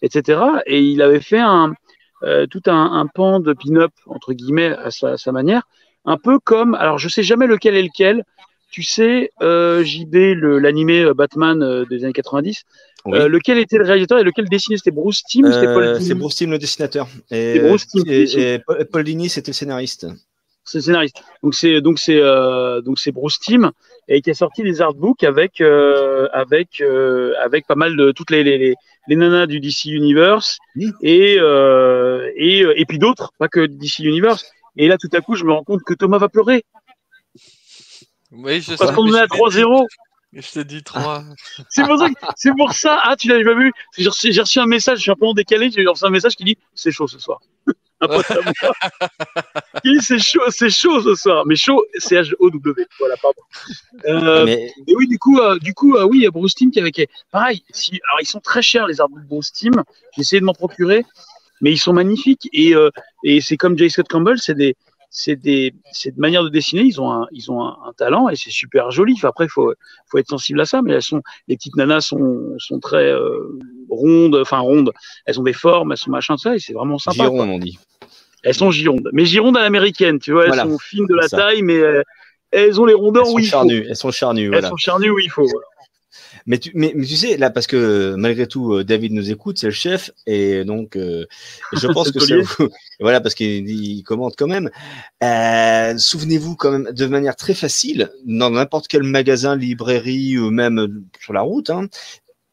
etc. 0.02 0.40
Et 0.66 0.80
il 0.80 1.02
avait 1.02 1.20
fait 1.20 1.38
un, 1.40 1.74
euh, 2.22 2.46
tout 2.46 2.62
un, 2.66 2.92
un 2.92 3.06
pan 3.06 3.40
de 3.40 3.52
pin-up, 3.52 3.92
entre 4.06 4.32
guillemets, 4.32 4.74
à 4.76 4.90
sa, 4.90 5.10
à 5.12 5.16
sa 5.18 5.30
manière. 5.32 5.62
Un 6.06 6.16
peu 6.16 6.38
comme, 6.38 6.74
alors 6.74 6.98
je 6.98 7.08
sais 7.08 7.22
jamais 7.22 7.46
lequel 7.46 7.76
est 7.76 7.82
lequel. 7.82 8.24
Tu 8.70 8.82
sais, 8.82 9.30
euh, 9.40 9.84
JB, 9.84 10.14
l'animé 10.60 11.06
Batman 11.14 11.62
euh, 11.62 11.84
des 11.84 12.02
années 12.02 12.12
90, 12.12 12.62
Oui. 13.04 13.16
euh, 13.18 13.28
lequel 13.28 13.58
était 13.58 13.78
le 13.78 13.84
réalisateur 13.84 14.18
et 14.18 14.24
lequel 14.24 14.48
dessinait? 14.48 14.78
C'était 14.78 14.90
Bruce 14.90 15.22
Timm 15.22 15.44
ou 15.46 15.52
c'était 15.52 15.72
Paul 15.72 15.96
c'est 16.02 16.14
Bruce 16.14 16.34
Timm 16.34 16.50
le 16.50 16.58
dessinateur. 16.58 17.06
Et, 17.30 17.60
Bruce 17.60 17.86
Timm 17.86 18.02
et- 18.08 18.58
Paul 18.90 19.04
Dini, 19.04 19.28
c'était 19.28 19.50
le 19.52 19.54
scénariste. 19.54 20.08
C'est 20.64 20.78
le 20.78 20.82
scénariste. 20.82 21.22
Donc 21.42 21.54
c'est 21.54 21.80
donc 21.80 21.98
c'est 21.98 22.20
euh, 22.20 22.80
donc 22.80 22.98
c'est 22.98 23.12
Bruce 23.12 23.38
Timm 23.38 23.70
et 24.08 24.20
qui 24.22 24.30
a 24.30 24.34
sorti 24.34 24.62
des 24.62 24.80
artbooks 24.80 25.22
avec 25.24 25.60
euh, 25.60 26.28
avec 26.32 26.80
euh, 26.80 27.34
avec 27.42 27.66
pas 27.66 27.74
mal 27.74 27.96
de 27.96 28.12
toutes 28.12 28.30
les 28.30 28.42
les, 28.44 28.58
les, 28.58 28.74
les 29.08 29.16
nanas 29.16 29.46
du 29.46 29.60
DC 29.60 29.86
Universe 29.86 30.58
et 31.02 31.36
euh, 31.38 32.30
et 32.36 32.60
et 32.76 32.84
puis 32.86 32.98
d'autres, 32.98 33.32
pas 33.38 33.48
que 33.48 33.66
DC 33.66 34.00
Universe. 34.00 34.44
Et 34.76 34.88
là 34.88 34.96
tout 34.98 35.08
à 35.12 35.20
coup 35.20 35.34
je 35.36 35.44
me 35.44 35.52
rends 35.52 35.64
compte 35.64 35.82
que 35.84 35.94
Thomas 35.94 36.18
va 36.18 36.28
pleurer 36.28 36.64
Oui, 38.32 38.60
je 38.60 38.74
parce 38.74 38.90
sais, 38.90 38.94
qu'on 38.96 39.04
mais 39.04 39.18
est 39.18 39.20
à 39.20 39.24
je 39.24 39.28
t'ai 39.28 39.38
3-0. 39.38 39.86
dit- 40.32 40.40
Je 40.42 40.52
t'ai 40.52 40.64
dit 40.64 40.82
3. 40.82 41.24
C'est 41.68 41.84
pour 41.84 41.98
ça 41.98 42.08
c'est 42.36 42.52
pour 42.56 42.72
ça. 42.72 43.00
Ah 43.04 43.14
tu 43.16 43.28
l'avais 43.28 43.44
pas 43.44 43.54
vu 43.54 43.72
J'ai 43.96 44.08
reçu, 44.08 44.32
j'ai 44.32 44.40
reçu 44.40 44.58
un 44.58 44.66
message, 44.66 44.98
je 44.98 45.02
suis 45.02 45.10
un 45.12 45.14
peu 45.16 45.26
en 45.26 45.34
décalé, 45.34 45.70
j'ai 45.70 45.86
reçu 45.86 46.04
un 46.04 46.10
message 46.10 46.34
qui 46.34 46.44
dit 46.44 46.58
c'est 46.74 46.90
chaud 46.90 47.06
ce 47.06 47.18
soir. 47.18 47.40
Un 48.04 48.08
pote 48.08 48.30
à 48.30 48.40
moi. 48.42 48.52
Il 49.84 49.98
dit 49.98 50.04
c'est 50.04 50.18
chaud, 50.18 50.40
c'est 50.48 50.70
chaud 50.70 51.00
ce 51.02 51.14
soir, 51.14 51.44
mais 51.46 51.56
chaud 51.56 51.84
c'est 51.98 52.16
H 52.16 52.32
O 52.38 52.50
W. 52.50 52.86
Voilà 52.98 53.16
pardon. 53.20 53.42
Euh, 54.06 54.44
Mais 54.44 54.72
Et 54.86 54.94
oui, 54.96 55.06
du 55.08 55.18
coup, 55.18 55.38
euh, 55.38 55.58
du 55.58 55.74
coup, 55.74 55.96
euh, 55.96 56.04
oui, 56.04 56.18
il 56.18 56.22
y 56.22 56.26
a 56.26 56.30
Bruce 56.30 56.54
Timm 56.54 56.70
qui 56.70 56.80
avait. 56.80 56.92
Pareil, 57.30 57.62
si, 57.70 57.92
alors 58.08 58.20
ils 58.20 58.26
sont 58.26 58.40
très 58.40 58.62
chers 58.62 58.86
les 58.86 59.00
artbooks 59.00 59.26
Bruce 59.26 59.52
Timm. 59.52 59.82
J'ai 60.14 60.20
essayé 60.22 60.40
de 60.40 60.44
m'en 60.46 60.54
procurer, 60.54 61.04
mais 61.60 61.72
ils 61.72 61.78
sont 61.78 61.92
magnifiques. 61.92 62.48
Et, 62.52 62.74
euh, 62.74 62.90
et 63.24 63.40
c'est 63.40 63.56
comme 63.56 63.76
J. 63.76 63.90
Scott 63.90 64.08
Campbell, 64.08 64.38
c'est 64.38 64.54
des, 64.54 64.76
c'est 65.10 65.36
des, 65.36 65.74
c'est 65.92 66.14
de 66.14 66.20
manière 66.20 66.44
de 66.44 66.48
dessiner. 66.48 66.82
Ils 66.82 67.00
ont 67.00 67.10
un, 67.12 67.26
ils 67.32 67.50
ont 67.50 67.62
un, 67.64 67.76
un 67.86 67.92
talent 67.92 68.28
et 68.28 68.36
c'est 68.36 68.50
super 68.50 68.90
joli. 68.90 69.14
Enfin, 69.16 69.28
après, 69.28 69.46
il 69.46 69.50
faut, 69.50 69.72
faut 70.06 70.18
être 70.18 70.28
sensible 70.28 70.60
à 70.60 70.66
ça. 70.66 70.82
Mais 70.82 70.92
elles 70.92 71.02
sont, 71.02 71.22
les 71.48 71.56
petites 71.56 71.76
nanas 71.76 72.02
sont, 72.02 72.54
sont 72.58 72.80
très 72.80 73.12
rondes, 73.90 74.36
enfin 74.36 74.58
rondes. 74.58 74.92
Elles 75.26 75.38
ont 75.40 75.44
des 75.44 75.52
formes, 75.52 75.92
elles 75.92 75.98
sont 75.98 76.10
machin, 76.10 76.34
tout 76.34 76.42
ça, 76.42 76.54
et 76.54 76.58
c'est 76.58 76.72
vraiment 76.72 76.98
sympa. 76.98 77.28
quoi. 77.28 77.44
Giron, 77.44 77.54
on 77.54 77.58
dit. 77.58 77.78
Elles 78.44 78.54
sont 78.54 78.70
girondes, 78.70 79.08
mais 79.12 79.24
girondes 79.24 79.56
à 79.56 79.62
l'américaine, 79.62 80.18
tu 80.18 80.32
vois. 80.32 80.42
Elles 80.44 80.48
Voilà. 80.48 80.64
sont 80.64 80.78
fines 80.78 81.06
de 81.06 81.14
la 81.14 81.28
ça. 81.28 81.36
taille, 81.38 81.62
mais 81.62 81.78
euh, 81.78 82.02
elles 82.50 82.80
ont 82.80 82.84
les 82.84 82.92
Elles 82.92 82.98
rondeurs 83.00 83.28
où 83.32 83.38
il 83.38 83.44
faut. 83.46 83.50
charnues. 83.50 83.86
Elles 83.88 83.96
sont 83.96 84.10
charnues, 84.12 84.44
Elles 84.44 84.50
voilà. 84.52 84.68
sont 84.68 84.76
charnues 84.76 85.10
où 85.10 85.18
il 85.18 85.30
faut. 85.30 85.42
voilà. 85.46 85.66
Mais 86.46 86.58
tu, 86.58 86.70
mais, 86.74 86.92
mais 86.94 87.06
tu 87.06 87.16
sais, 87.16 87.38
là, 87.38 87.48
parce 87.50 87.66
que 87.66 88.14
malgré 88.16 88.46
tout, 88.46 88.74
euh, 88.74 88.84
David 88.84 89.12
nous 89.12 89.30
écoute, 89.30 89.56
c'est 89.58 89.66
le 89.66 89.72
chef, 89.72 90.10
et 90.26 90.62
donc, 90.64 90.94
euh, 90.94 91.24
je 91.72 91.86
pense 91.88 92.10
que 92.12 92.20
ça 92.20 92.26
Taulier. 92.28 92.42
vous, 92.58 92.68
voilà, 93.00 93.20
parce 93.22 93.34
qu'il 93.34 93.68
il 93.68 94.02
commente 94.02 94.34
quand 94.36 94.46
même. 94.46 94.70
Euh, 95.22 95.96
Souvenez-vous 95.96 96.54
quand 96.54 96.70
même 96.70 96.90
de 96.92 97.06
manière 97.06 97.34
très 97.36 97.54
facile, 97.54 98.10
dans 98.26 98.50
n'importe 98.50 98.88
quel 98.88 99.04
magasin, 99.04 99.56
librairie 99.56 100.36
ou 100.38 100.50
même 100.50 101.04
sur 101.20 101.32
la 101.32 101.40
route, 101.40 101.70
hein, 101.70 101.86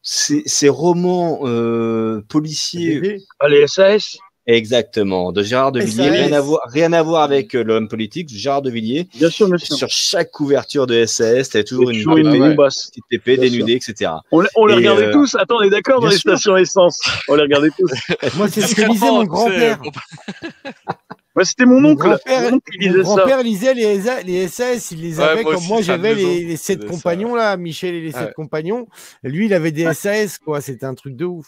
ces, 0.00 0.42
ces 0.46 0.68
romans 0.70 1.40
euh, 1.44 2.22
policiers. 2.28 3.18
Ah, 3.40 3.48
les 3.48 3.66
SAS. 3.66 4.16
Exactement, 4.46 5.30
de 5.30 5.42
Gérard 5.44 5.70
de 5.70 5.80
Villiers, 5.80 6.10
rien 6.10 6.32
à 6.32 6.40
voir, 6.40 6.60
rien 6.66 6.92
à 6.92 7.00
voir 7.02 7.22
avec 7.22 7.54
euh, 7.54 7.62
l'homme 7.62 7.86
politique, 7.86 8.28
Gérard 8.28 8.60
de 8.62 8.70
Villiers. 8.70 9.06
Bien 9.14 9.30
sûr, 9.30 9.46
bien 9.46 9.56
sûr. 9.56 9.76
Sur 9.76 9.88
chaque 9.88 10.32
couverture 10.32 10.88
de 10.88 11.04
SAS, 11.06 11.50
t'avais 11.50 11.62
toujours 11.62 11.90
une, 11.90 11.98
Toujours 11.98 12.16
une 12.16 12.28
ouais. 12.28 12.56
petite 12.56 13.04
épée 13.12 13.36
Bien 13.36 13.48
dénudée, 13.48 13.74
etc. 13.74 14.10
On, 14.32 14.40
les- 14.40 14.48
on 14.56 14.66
les 14.66 14.74
Et, 14.74 14.76
regardait 14.78 15.04
euh, 15.06 15.12
tous. 15.12 15.36
Attends, 15.36 15.58
on 15.58 15.62
est 15.62 15.70
d'accord 15.70 16.00
dans 16.00 16.08
les 16.08 16.16
sûr. 16.18 16.32
stations 16.32 16.56
essence. 16.56 16.98
On 17.28 17.36
les 17.36 17.42
regardait 17.42 17.70
tous. 17.78 17.92
Moi, 18.36 18.48
c'est 18.48 18.62
ce 18.62 18.74
que 18.74 18.82
lisait 18.82 19.06
mon 19.06 19.24
grand-père. 19.24 19.80
C'était 21.44 21.64
mon 21.64 21.80
Mon 21.80 21.90
oncle. 21.92 22.08
grand-père, 22.08 22.50
Mon 22.50 22.56
oncle 22.56 22.70
mon 22.78 22.86
lisait 22.86 23.02
grand-père 23.02 23.42
lisait 23.42 23.72
les, 23.74 23.98
les 24.24 24.48
SAS, 24.48 24.90
il 24.90 25.00
les 25.00 25.18
Ouais, 25.18 25.24
avait 25.24 25.42
moi 25.42 25.52
comme 25.54 25.60
aussi, 25.62 25.68
moi 25.68 25.80
j'avais 25.80 26.14
les, 26.14 26.44
les 26.44 26.50
qui 26.52 26.56
sept 26.58 26.82
faisait 26.82 26.92
compagnons 26.92 27.34
là, 27.34 27.56
Michel 27.56 27.94
et 27.94 28.00
les 28.02 28.12
sept 28.12 28.26
Ouais. 28.26 28.32
compagnons. 28.34 28.86
Lui, 29.22 29.46
il 29.46 29.54
avait 29.54 29.72
des 29.72 29.92
SAS 29.94 30.36
quoi, 30.38 30.60
c'était 30.60 30.84
un 30.84 30.94
truc 30.94 31.16
de 31.16 31.24
ouf. 31.24 31.46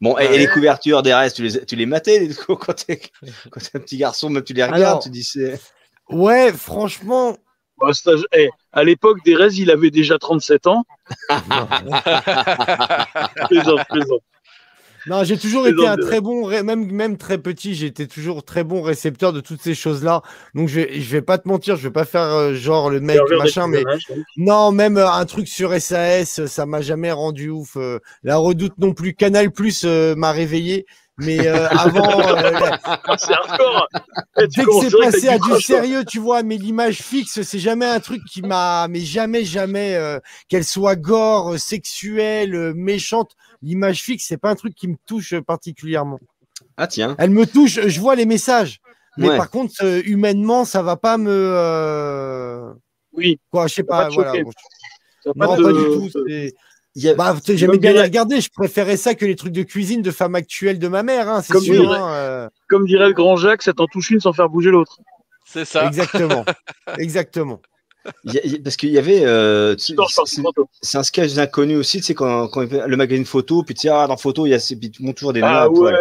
Bon, 0.00 0.16
et, 0.16 0.38
les 0.38 0.46
couvertures 0.46 1.02
des 1.02 1.12
restes, 1.12 1.36
tu 1.36 1.42
les, 1.42 1.66
tu 1.66 1.76
les 1.76 1.84
matais 1.86 2.18
les- 2.18 2.34
quand 2.34 2.74
t'es 2.86 3.00
quand 3.50 3.60
t'es 3.60 3.76
un 3.76 3.80
petit 3.80 3.98
garçon, 3.98 4.30
même 4.30 4.42
tu 4.42 4.54
les 4.54 4.64
regardes, 4.64 4.82
Alors- 4.82 5.02
tu 5.02 5.10
dis 5.10 5.24
c'est. 5.24 5.60
Ouais, 6.08 6.50
franchement, 6.52 7.36
Bah, 7.78 7.90
eh, 8.32 8.48
à 8.72 8.84
l'époque, 8.84 9.18
Derez, 9.26 9.54
il 9.56 9.70
avait 9.70 9.90
déjà 9.90 10.18
37 10.18 10.66
ans. 10.66 10.84
plaisante, 13.48 13.80
plaisante. 13.88 14.22
Non, 15.06 15.24
j'ai 15.24 15.38
toujours 15.38 15.66
été 15.68 15.86
un 15.86 15.96
très 15.96 16.20
bon, 16.20 16.48
même 16.48 16.90
même 16.90 17.16
très 17.16 17.38
petit, 17.38 17.74
j'étais 17.74 18.06
toujours 18.06 18.44
très 18.44 18.64
bon 18.64 18.82
récepteur 18.82 19.32
de 19.32 19.40
toutes 19.40 19.62
ces 19.62 19.74
choses-là. 19.74 20.22
Donc 20.54 20.68
je 20.68 20.80
vais, 20.80 21.00
je 21.00 21.10
vais 21.12 21.22
pas 21.22 21.38
te 21.38 21.48
mentir, 21.48 21.76
je 21.76 21.84
vais 21.84 21.92
pas 21.92 22.04
faire 22.04 22.22
euh, 22.22 22.54
genre 22.54 22.90
le 22.90 23.00
mec 23.00 23.20
machin, 23.38 23.68
mais 23.68 23.84
donc. 23.84 24.00
non, 24.36 24.72
même 24.72 24.96
euh, 24.96 25.08
un 25.10 25.24
truc 25.24 25.48
sur 25.48 25.72
SAS, 25.80 26.46
ça 26.46 26.66
m'a 26.66 26.80
jamais 26.80 27.12
rendu 27.12 27.50
ouf. 27.50 27.76
euh, 27.76 28.00
la 28.24 28.36
Redoute 28.36 28.78
non 28.78 28.92
plus, 28.94 29.14
Canal 29.14 29.50
Plus 29.50 29.82
euh, 29.84 30.14
m'a 30.16 30.32
réveillé. 30.32 30.86
Mais 31.18 31.46
euh, 31.46 31.66
avant, 31.70 32.20
euh, 32.20 32.52
Ah, 32.84 33.16
c'est 33.16 33.32
hardcore. 33.32 33.88
Dès 34.36 34.48
que 34.64 34.70
c'est 34.82 34.98
passé 34.98 35.28
à 35.28 35.38
du 35.38 35.60
sérieux, 35.62 36.04
tu 36.04 36.18
vois, 36.18 36.42
mais 36.42 36.56
l'image 36.58 37.00
fixe, 37.02 37.40
c'est 37.42 37.58
jamais 37.58 37.86
un 37.86 38.00
truc 38.00 38.20
qui 38.30 38.42
m'a, 38.42 38.86
mais 38.88 39.00
jamais, 39.00 39.44
jamais, 39.44 39.94
euh, 39.96 40.18
qu'elle 40.48 40.64
soit 40.64 40.96
gore, 40.96 41.58
sexuelle, 41.58 42.74
méchante. 42.74 43.32
L'image 43.62 44.02
fixe, 44.02 44.26
c'est 44.28 44.36
pas 44.36 44.50
un 44.50 44.54
truc 44.56 44.74
qui 44.74 44.88
me 44.88 44.96
touche 45.06 45.34
particulièrement. 45.40 46.18
Ah 46.76 46.86
tiens. 46.86 47.14
Elle 47.18 47.30
me 47.30 47.46
touche, 47.46 47.80
je 47.86 48.00
vois 48.00 48.14
les 48.14 48.26
messages, 48.26 48.80
mais 49.16 49.30
Ouais. 49.30 49.36
par 49.38 49.50
contre, 49.50 49.74
euh, 49.82 50.02
humainement, 50.04 50.66
ça 50.66 50.82
va 50.82 50.96
pas 50.96 51.16
me, 51.16 51.30
euh, 51.30 52.70
Oui, 53.14 53.40
quoi, 53.50 53.66
je 53.68 53.74
sais 53.74 53.82
pas, 53.82 54.04
pas 54.04 54.08
voilà. 54.10 54.32
bon, 54.42 54.50
non, 55.34 55.56
de- 55.56 55.62
pas 55.62 55.72
du 55.72 55.84
tout. 55.84 56.10
A- 57.08 57.14
Bah, 57.14 57.36
j'aimais 57.46 57.78
bien 57.78 57.92
les 57.92 58.02
regarder. 58.02 58.40
Je 58.40 58.48
préférais 58.50 58.96
ça 58.96 59.14
que 59.14 59.24
les 59.26 59.36
trucs 59.36 59.52
de 59.52 59.62
cuisine 59.62 60.02
de 60.02 60.10
femmes 60.10 60.34
actuelles 60.34 60.78
de 60.78 60.88
ma 60.88 61.02
mère, 61.02 61.28
hein, 61.28 61.42
c'est 61.42 61.52
Comme 61.52 61.62
sûr. 61.64 61.74
dirait- 61.82 61.98
hein, 61.98 62.08
euh, 62.12 62.48
Comme 62.68 62.86
dirait 62.86 63.08
le 63.08 63.12
grand 63.12 63.36
Jacques, 63.36 63.62
ça 63.62 63.72
t'en 63.72 63.86
touche 63.86 64.10
une 64.10 64.20
sans 64.20 64.32
faire 64.32 64.48
bouger 64.48 64.70
l'autre. 64.70 64.98
C'est 65.46 65.64
ça. 65.64 65.86
Exactement, 65.86 66.44
exactement. 66.98 67.60
il 68.24 68.34
y 68.34 68.38
a- 68.38 68.44
il 68.44 68.52
y 68.52 68.54
a- 68.56 68.58
parce 68.62 68.76
qu'il 68.76 68.90
y 68.90 68.98
avait. 68.98 69.24
euh, 69.24 69.74
c'est- 69.78 70.96
un 70.96 71.02
sketch 71.02 71.34
d'inconnu 71.34 71.76
aussi, 71.76 71.98
tu 71.98 72.04
sais, 72.04 72.14
quand, 72.14 72.48
quand 72.48 72.62
le 72.62 72.96
magazine 72.96 73.24
photo, 73.26 73.62
puis 73.62 73.74
tu 73.74 73.82
sais, 73.82 73.88
ah, 73.88 74.06
dans 74.06 74.16
photo, 74.16 74.46
il 74.46 74.50
y 74.50 74.54
a 74.54 74.58
ces, 74.58 74.78
toujours 75.14 75.32
des 75.32 75.40
nanas 75.40 75.60
Ah 75.60 75.64
à 75.64 75.68
poil. 75.68 75.94
ouais. 75.94 76.00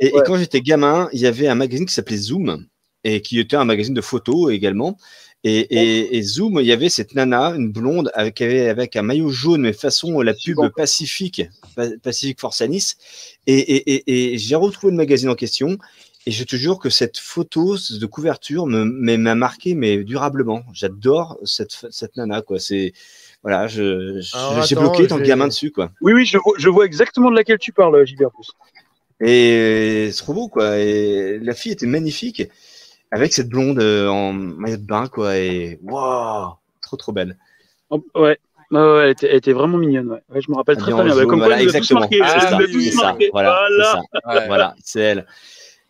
Et, 0.00 0.12
quand 0.26 0.36
j'étais 0.36 0.60
gamin, 0.60 1.08
il 1.12 1.20
y 1.20 1.26
avait 1.26 1.48
un 1.48 1.54
magazine 1.54 1.86
qui 1.86 1.94
s'appelait 1.94 2.16
Zoom, 2.16 2.66
et 3.04 3.22
qui 3.22 3.38
était 3.38 3.56
un 3.56 3.64
magazine 3.64 3.94
de 3.94 4.00
photos 4.00 4.52
également. 4.52 4.96
Et, 5.44 5.60
et, 5.60 6.16
et 6.16 6.22
Zoom, 6.22 6.58
il 6.60 6.66
y 6.66 6.72
avait 6.72 6.88
cette 6.88 7.14
nana, 7.14 7.50
une 7.50 7.70
blonde, 7.70 8.10
avec, 8.14 8.42
avec, 8.42 8.96
un 8.96 9.02
maillot 9.02 9.30
jaune, 9.30 9.62
mais 9.62 9.72
façon 9.72 10.20
la 10.20 10.34
pub 10.34 10.56
Bon. 10.56 10.70
Pacifique, 10.70 11.42
Pa- 11.76 11.96
Pacific 12.02 12.40
Force 12.40 12.60
à 12.60 12.66
Nice. 12.66 12.96
Et, 13.46 14.36
j'ai 14.36 14.56
retrouvé 14.56 14.90
le 14.90 14.96
magazine 14.96 15.28
en 15.28 15.34
question. 15.34 15.78
Et 16.26 16.30
je 16.30 16.44
te 16.44 16.56
jure 16.56 16.78
que 16.78 16.90
cette 16.90 17.16
photo 17.16 17.76
de 17.76 18.06
couverture 18.06 18.66
m'a 18.66 19.34
marqué 19.34 19.74
mais 19.74 20.04
durablement. 20.04 20.62
J'adore 20.74 21.38
cette, 21.44 21.86
cette 21.90 22.16
nana 22.16 22.42
quoi. 22.42 22.58
C'est 22.58 22.92
voilà, 23.42 23.68
je, 23.68 24.20
j'ai 24.66 24.74
bloqué 24.74 25.06
tant 25.06 25.18
gamin 25.20 25.46
dessus 25.46 25.70
quoi. 25.70 25.92
Oui, 26.02 26.12
oui, 26.12 26.26
je 26.26 26.36
vois, 26.36 26.54
je 26.58 26.68
vois 26.68 26.84
exactement 26.84 27.30
de 27.30 27.36
laquelle 27.36 27.58
tu 27.58 27.72
parles, 27.72 28.04
Gilbert. 28.04 28.30
Et 29.20 30.10
c'est 30.12 30.18
trop 30.18 30.32
beau, 30.32 30.48
quoi. 30.48 30.78
Et 30.78 31.38
la 31.40 31.54
fille 31.54 31.72
était 31.72 31.86
magnifique, 31.86 32.48
avec 33.10 33.32
cette 33.32 33.48
blonde 33.48 33.78
euh, 33.80 34.08
en 34.08 34.32
maillot 34.32 34.76
de 34.76 34.82
bain, 34.82 35.06
quoi. 35.06 35.36
Et 35.36 35.78
waouh, 35.82 36.52
trop 36.80 36.96
trop 36.96 37.12
belle. 37.12 37.36
Oh, 37.90 38.02
Ouais. 38.14 38.38
Elle, 38.70 39.08
était, 39.10 39.28
elle 39.30 39.36
était 39.36 39.54
vraiment 39.54 39.78
mignonne. 39.78 40.08
Ouais. 40.10 40.22
Ouais, 40.28 40.40
je 40.42 40.50
me 40.50 40.56
rappelle 40.56 40.76
très, 40.76 40.90
très 40.92 41.00
en 41.00 41.04
bien. 41.04 41.14
Bah, 41.14 41.20
jaune, 41.20 41.28
comme 41.30 41.38
quoi, 41.38 41.46
voilà, 41.48 41.62
exactement. 41.62 42.06
Ah, 42.22 42.40
ça. 42.40 42.58
Voilà, 43.32 43.58
c'est 44.34 44.46
Voilà. 44.46 44.74
c'est 44.84 45.00
elle. 45.00 45.26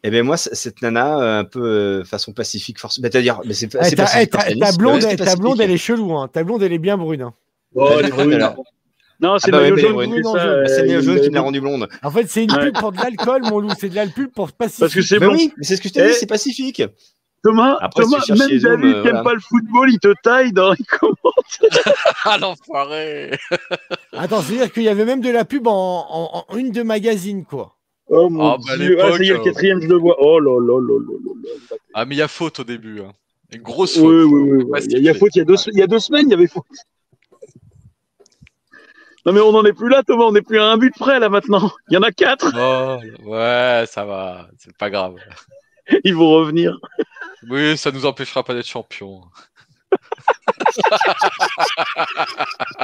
Et 0.05 0.11
ben 0.11 0.23
moi, 0.25 0.37
cette 0.37 0.81
nana, 0.81 1.19
euh, 1.21 1.41
un 1.41 1.45
peu 1.45 1.61
euh, 1.61 2.05
façon 2.05 2.33
pacifique, 2.33 2.79
force. 2.79 3.01
bah, 3.01 3.09
C'est-à-dire, 3.11 3.41
mais 3.45 3.53
c'est 3.53 3.67
Eh, 3.67 3.97
ta, 3.97 4.23
eh, 4.23 4.27
ta- 4.29 4.49
eh, 4.49 4.77
blonde, 4.79 5.61
elle 5.61 5.73
est 5.73 5.77
chelou. 5.77 6.17
Hein. 6.17 6.29
Ta 6.33 6.45
blonde, 6.45 6.63
elle 6.63 6.73
est 6.73 6.79
bien 6.79 6.97
brune. 6.97 7.23
hein. 7.23 7.35
Oh, 7.75 7.91
elle 7.99 8.07
est 8.07 8.11
brune. 8.11 8.49
Non, 9.21 9.39
c'est 9.39 9.49
Ah 9.53 9.59
bah 9.59 9.69
le 9.69 9.75
maillot 9.75 9.89
jaune 9.89 10.15
qui. 10.15 10.23
Bah, 10.23 10.67
c'est 10.67 10.83
le 10.83 10.83
euh, 10.83 10.87
maillot 10.87 11.03
jaune 11.03 11.15
me 11.29 11.35
l'a 11.35 11.41
rendu 11.41 11.61
blonde. 11.61 11.89
En 12.03 12.11
fait, 12.11 12.29
c'est 12.29 12.45
une 12.45 12.53
Ouais. 12.53 12.67
pub 12.67 12.79
pour 12.79 12.93
de 12.93 12.99
l'alcool, 12.99 13.43
mon 13.43 13.59
loup. 13.59 13.71
C'est 13.79 13.89
de 13.89 13.95
la 13.97 14.07
pub 14.07 14.31
pour 14.33 14.53
Pacifique. 14.53 14.81
Parce 14.81 14.95
que 14.95 15.03
c'est 15.03 15.19
Bah 15.19 15.27
blond. 15.27 15.35
oui, 15.37 15.53
mais 15.57 15.65
c'est 15.65 15.77
ce 15.77 15.83
que 15.83 15.89
je 15.89 15.95
t'ai 15.95 16.03
Eh. 16.05 16.09
dit, 16.09 16.15
c'est 16.15 16.27
pacifique. 16.27 16.83
Thomas, 17.45 17.79
Après, 17.81 18.03
si 18.05 18.11
Thomas 18.11 18.25
même 18.29 18.37
David 18.59 18.65
euh, 18.65 18.79
qui 18.79 19.01
voilà. 19.03 19.19
aime 19.19 19.25
pas 19.25 19.35
le 19.35 19.41
football, 19.41 19.91
il 19.93 19.99
te 20.01 20.13
taille 20.23 20.53
dans 20.53 20.73
les 20.73 20.85
commentaires. 20.85 21.95
Ah 22.25 22.37
l'enfoiré 22.39 23.31
Attends, 24.13 24.43
c'est-à-dire 24.43 24.73
qu'il 24.73 24.83
y 24.83 24.89
avait 24.89 25.05
même 25.05 25.21
de 25.21 25.31
la 25.31 25.45
pub 25.45 25.67
en, 25.69 26.07
en- 26.11 26.45
en 26.49 26.57
une 26.57 26.73
de 26.73 26.83
magazine, 26.83 27.45
quoi. 27.45 27.77
Oh 28.09 28.29
mon 28.29 28.53
Ah, 28.53 28.57
bah, 28.67 28.73
à 28.73 28.77
dieu. 28.77 28.99
Ah, 29.01 29.03
ça 29.03 29.09
y 29.11 29.15
est, 29.15 29.19
le 29.19 29.25
l'époque, 29.35 29.45
quatrième, 29.45 29.81
je 29.83 29.87
le 29.89 29.97
vois. 29.97 30.17
Oh 30.21 30.41
là 30.41 30.59
là 30.61 30.81
là 30.81 30.99
là. 30.99 31.77
Ah 31.95 32.05
mais 32.05 32.15
il 32.17 32.19
y 32.19 32.23
a 32.23 32.29
faute 32.29 32.59
au 32.61 32.65
début. 32.65 33.01
Hein. 33.01 33.13
Une 33.53 33.63
grosse 33.63 33.95
faute. 33.95 34.05
oui, 34.05 34.23
oui. 34.25 34.65
oui. 34.69 34.81
Il 34.91 35.03
y 35.03 35.09
a- 35.09 35.15
faute, 35.15 35.31
il 35.35 35.39
y 35.39 35.43
a 35.43 35.45
deux, 35.45 35.55
il 35.73 35.79
y 35.79 35.83
a 35.83 35.87
deux 35.87 35.99
semaines, 36.01 36.27
il 36.27 36.31
y 36.31 36.35
avait 36.35 36.47
faute. 36.49 36.65
Non 39.29 39.35
mais 39.35 39.41
on 39.43 39.53
n'en 39.53 39.63
est 39.67 39.75
plus 39.75 39.91
là, 39.91 40.03
Thomas, 40.03 40.25
on 40.25 40.33
n'est 40.33 40.41
plus 40.41 40.59
à 40.59 40.65
un 40.65 40.79
but 40.79 40.95
près 40.99 41.21
là 41.21 41.29
maintenant. 41.29 41.71
Il 41.91 41.95
y 41.95 41.97
en 41.99 42.03
a 42.03 42.11
quatre, 42.11 42.51
Oh, 42.57 42.99
ouais, 43.29 43.85
ça 43.87 44.07
va, 44.07 44.49
c'est 44.57 44.75
pas 44.75 44.89
grave. 44.89 45.17
ils 46.03 46.15
vont 46.15 46.31
revenir. 46.31 46.79
Oui, 47.51 47.77
ça 47.77 47.91
nous 47.91 48.07
empêchera 48.07 48.43
pas 48.43 48.55
d'être 48.55 48.67
champions. 48.67 49.21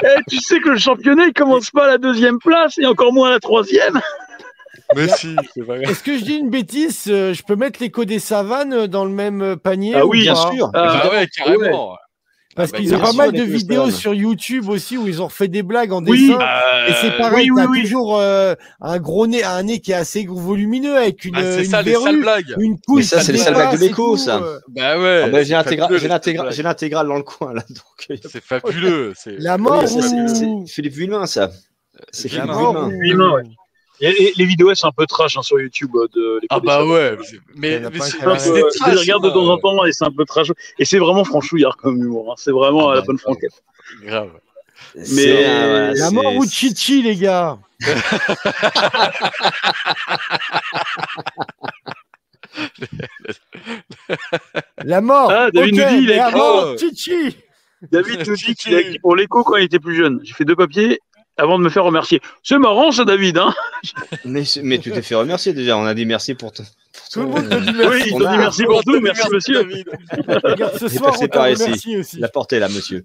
Eh, 0.03 0.20
tu 0.28 0.38
sais 0.38 0.61
que 0.61 0.70
le 0.70 0.78
championnat, 0.78 1.26
il 1.26 1.32
commence 1.32 1.70
pas 1.70 1.84
à 1.84 1.88
la 1.88 1.99
deuxième 1.99 2.38
place 2.38 2.76
et 2.78 2.84
encore 2.86 3.12
moins 3.12 3.28
à 3.28 3.32
la 3.32 3.40
troisième. 3.40 4.01
Mais 4.97 5.09
si, 5.09 5.36
c'est 5.55 5.62
pas 5.62 5.78
grave. 5.78 5.90
Est-ce 5.90 6.03
que 6.03 6.18
je 6.18 6.24
dis 6.24 6.34
une 6.36 6.51
bêtise 6.51 7.05
euh, 7.09 7.32
Je 7.32 7.42
peux 7.42 7.57
mettre 7.57 7.80
l'écho 7.80 8.05
des 8.05 8.18
savanes 8.18 8.72
euh, 8.72 8.86
dans 8.86 9.05
le 9.05 9.11
même 9.11 9.57
panier 9.57 9.95
Ah 9.97 10.05
ou 10.05 10.11
oui, 10.11 10.22
Bien 10.22 10.34
sûr. 10.34 10.70
Ah, 10.74 11.09
ouais, 11.11 11.26
carrément. 11.28 11.97
Parce 12.55 12.70
Ah 12.70 12.72
bah, 12.72 12.78
qu'ils 12.78 12.88
bien 12.88 12.98
ont 12.98 13.02
pas 13.02 13.12
mal 13.12 13.32
de 13.32 13.42
vidéos 13.42 13.90
sur 13.90 14.14
YouTube 14.14 14.68
aussi 14.68 14.96
où 14.96 15.09
ils 15.09 15.20
ont 15.20 15.26
refait 15.26 15.48
des 15.48 15.62
blagues 15.62 15.92
en 15.92 16.05
Oui, 16.05 16.28
dessin. 16.28 16.40
euh, 16.40 16.86
Et 16.88 16.92
c'est 17.00 17.16
pareil, 17.16 17.50
oui, 17.50 17.57
oui, 17.57 17.62
t'as 17.64 17.70
oui. 17.70 17.82
toujours 17.82 18.18
euh, 18.20 18.55
un 18.80 18.98
gros 18.98 19.26
nez, 19.26 19.42
un 19.42 19.62
nez 19.64 19.80
qui 19.80 19.90
est 19.92 19.96
assez 19.96 20.24
volumineux 20.28 20.96
avec 20.96 21.24
une, 21.24 21.34
Ah, 21.36 21.42
c'est 21.42 21.64
une 21.64 21.70
ça, 21.70 21.82
les 21.82 21.92
sales 21.94 22.02
verrue, 22.05 22.20
blagues. 22.22 22.55
une 22.59 22.78
couille. 22.80 22.96
Mais 22.98 23.02
ça, 23.02 23.20
c'est 23.22 23.32
les 23.32 23.38
sales 23.38 23.55
blagues 23.55 23.74
de 23.76 23.80
l'écho, 23.80 24.16
ça. 24.16 24.36
euh. 24.38 24.59
Bah 24.68 24.98
ouais. 24.98 25.22
Ah 25.24 25.28
bah, 25.28 25.42
j'ai 25.42 25.55
c'est 26.48 26.62
l'intégrale 26.62 27.09
dans 27.09 27.16
le 27.16 27.22
coin 27.22 27.52
là. 27.55 27.62
Donc, 27.68 28.06
euh, 28.10 28.16
C'est 28.31 28.43
fabuleux. 28.43 29.12
c'est- 29.16 29.36
La 29.39 29.59
mort 29.59 29.89
c'est- 29.89 30.01
c'est. 30.28 30.47
Philippe 30.72 30.94
Villemain, 30.94 31.26
ça. 31.26 31.51
C'est 32.12 32.32
La 32.32 32.43
Philippe 32.44 32.55
mort 32.55 32.89
Et, 34.06 34.32
les 34.36 34.44
vidéos, 34.44 34.74
c'est 34.74 34.86
un 34.86 34.93
peu 34.93 35.06
trash 35.06 35.36
hein, 35.36 35.43
sur 35.43 35.59
YouTube 35.60 35.90
euh, 35.97 36.06
de 36.14 36.39
l'école 36.43 36.48
Ah 36.51 36.60
bah 36.60 36.85
ouais. 36.85 37.16
mais- 37.56 37.81
Mais, 37.81 38.01
c'est 38.01 38.18
je 38.20 38.90
les 38.90 39.01
regarde 39.01 39.24
de 39.24 39.31
temps 39.31 39.48
en 39.48 39.59
temps 39.59 39.85
et 39.85 39.93
c'est 39.93 40.05
un 40.05 40.10
peu 40.10 40.24
trash. 40.24 40.48
Et 40.78 40.85
c'est 40.85 40.98
vraiment 40.98 41.24
franchouillard 41.24 41.76
comme 41.76 41.97
humour. 42.02 42.32
hein. 42.32 42.35
C'est 42.36 42.51
vraiment 42.52 42.89
Ah 42.90 42.93
à 42.93 42.94
la 42.97 43.01
bah, 43.01 43.06
bonne 43.09 43.16
grave. 43.16 43.22
franquette. 43.35 43.62
Grave. 44.02 44.31
Mais- 45.14 45.47
euh, 45.47 45.93
La 45.97 46.10
mort 46.10 46.35
ou 46.36 46.47
Chichi, 46.47 47.02
les 47.02 47.16
gars 47.16 47.59
La 54.85 55.01
mort 55.01 55.31
Ah, 55.31 55.51
David 55.51 55.74
ok, 55.74 55.81
nous 55.81 55.98
dit, 55.98 56.05
il 56.05 56.12
a 56.12 56.16
la 56.16 56.28
écrit- 56.28 56.39
mort. 56.39 56.78
Chichi 56.78 57.36
David 57.93 58.26
nous 58.28 58.36
dit 58.36 58.55
qu'il 58.55 58.74
a 58.74 58.81
écrit 58.81 58.98
pour 58.98 59.14
l'écho 59.16 59.44
quand 59.44 59.56
il 59.56 59.64
était 59.64 59.78
plus 59.78 59.94
jeune. 59.97 60.20
J'ai 60.24 60.32
fait 60.35 60.44
deux 60.44 60.56
papiers 60.56 61.01
avant 61.36 61.59
de 61.59 61.65
me 61.65 61.69
faire 61.69 61.85
remercier. 61.85 62.20
C'est 62.43 62.59
marrant 62.59 62.93
ça, 62.93 63.05
David. 63.05 63.39
Hein 63.39 63.55
Mais, 64.24 64.44
mais 64.62 64.78
tu 64.78 64.90
t'es 64.93 65.02
fait 65.02 65.15
remercier 65.15 65.52
déjà. 65.52 65.77
On 65.77 65.85
a 65.85 65.94
dit 65.94 66.06
merci 66.06 66.35
pour, 66.35 66.52
Tout 66.52 66.62
le 66.62 67.24
ton- 67.24 67.28
monde 67.31 67.48
te 67.48 67.55
dit 67.56 67.70
oui, 67.70 67.85
merci. 67.89 68.09
ils 68.09 68.12
t'ont 68.12 68.31
dit 68.31 68.39
merci 68.39 68.65
pour 68.65 68.85
tout. 68.85 69.01
Merci, 69.01 69.28
monsieur. 69.32 69.55
David. 69.65 69.86
Regarde, 70.44 70.78
ce 70.78 70.89
soir, 70.89 71.16
on 71.20 71.27
par 71.28 71.51
ici. 71.51 71.97
aussi. 71.97 72.19
La 72.19 72.28
portée 72.28 72.59
là, 72.59 72.69
monsieur. 72.69 73.05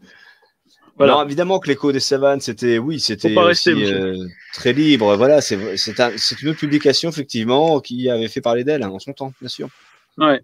Voilà. 0.98 1.14
Non, 1.14 1.24
évidemment 1.26 1.60
que 1.60 1.70
l'écho 1.70 1.94
des 1.94 2.02
savanes, 2.02 2.42
c'était, 2.42 2.78
oui, 2.78 3.00
c'était 3.00 3.34
euh, 3.38 4.18
très 4.54 4.74
libre. 4.74 5.16
Voilà, 5.16 5.40
c'est, 5.40 5.78
c'est, 5.78 5.98
un- 6.02 6.12
c'est 6.18 6.42
une 6.42 6.50
autre 6.50 6.60
publication 6.60 7.10
effectivement 7.10 7.80
qui 7.80 8.10
avait 8.10 8.28
fait 8.28 8.42
parler 8.42 8.66
d'elle 8.66 8.84
hein, 8.84 8.90
en 8.90 9.00
son 9.00 9.14
temps, 9.14 9.34
bien 9.40 9.48
sûr. 9.48 9.70
Ouais. 10.18 10.42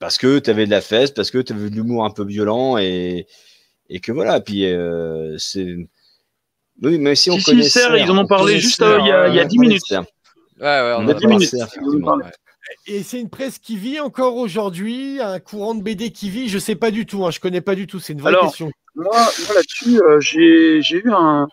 Parce 0.00 0.18
que 0.18 0.40
tu 0.40 0.50
avais 0.50 0.66
de 0.66 0.70
la 0.72 0.80
fesse, 0.80 1.12
parce 1.12 1.30
que 1.30 1.38
tu 1.38 1.52
avais 1.52 1.70
de 1.70 1.74
l'humour 1.76 2.04
un 2.04 2.10
peu 2.10 2.24
violent 2.24 2.78
et, 2.78 3.26
et 3.88 4.00
que 4.00 4.10
voilà. 4.10 4.40
Puis 4.40 4.64
euh, 4.66 5.36
c'est. 5.38 5.76
Oui, 6.82 6.98
mais 6.98 7.14
si 7.14 7.30
on 7.30 7.34
Si, 7.34 7.40
si, 7.42 7.50
connaît 7.50 7.62
Serre, 7.64 7.88
Serre, 7.92 7.96
ils 7.98 8.10
en 8.10 8.16
ont 8.18 8.22
on 8.22 8.26
parlé 8.26 8.52
connaît 8.52 8.60
juste, 8.60 8.80
euh, 8.82 8.98
il 9.00 9.06
y 9.06 9.10
a- 9.12 9.28
il 9.28 9.34
y 9.34 9.40
a 9.40 9.44
on 9.44 9.46
10 9.46 9.56
connaît 9.56 9.68
minutes. 9.68 9.90
Ouais, 9.90 9.96
ouais, 10.66 10.94
on 10.98 11.04
On 11.04 11.08
a 11.08 11.10
a 11.10 11.14
dix 11.14 11.20
parlé 11.22 11.26
de 11.26 11.26
minutes. 11.28 11.48
Serre. 11.50 11.68
Et 12.86 13.02
c'est 13.02 13.20
une 13.20 13.30
presse 13.30 13.58
qui 13.58 13.76
vit 13.76 13.98
encore 14.00 14.36
aujourd'hui, 14.36 15.20
un 15.20 15.40
courant 15.40 15.74
de 15.74 15.82
BD 15.82 16.10
qui 16.10 16.30
vit. 16.30 16.48
Je 16.48 16.58
sais 16.58 16.76
pas 16.76 16.90
du 16.90 17.04
tout, 17.06 17.24
hein, 17.26 17.30
je 17.30 17.40
connais 17.40 17.60
pas 17.60 17.74
du 17.74 17.86
tout. 17.86 17.98
C'est 17.98 18.12
une 18.12 18.20
vraie 18.20 18.30
Alors, 18.30 18.44
question. 18.46 18.70
Moi, 18.94 19.10
moi, 19.12 19.54
là-dessus, 19.54 20.00
euh, 20.02 20.20
j'ai 20.20 20.80
j'ai 20.82 20.98
eu 20.98 21.10
un, 21.10 21.48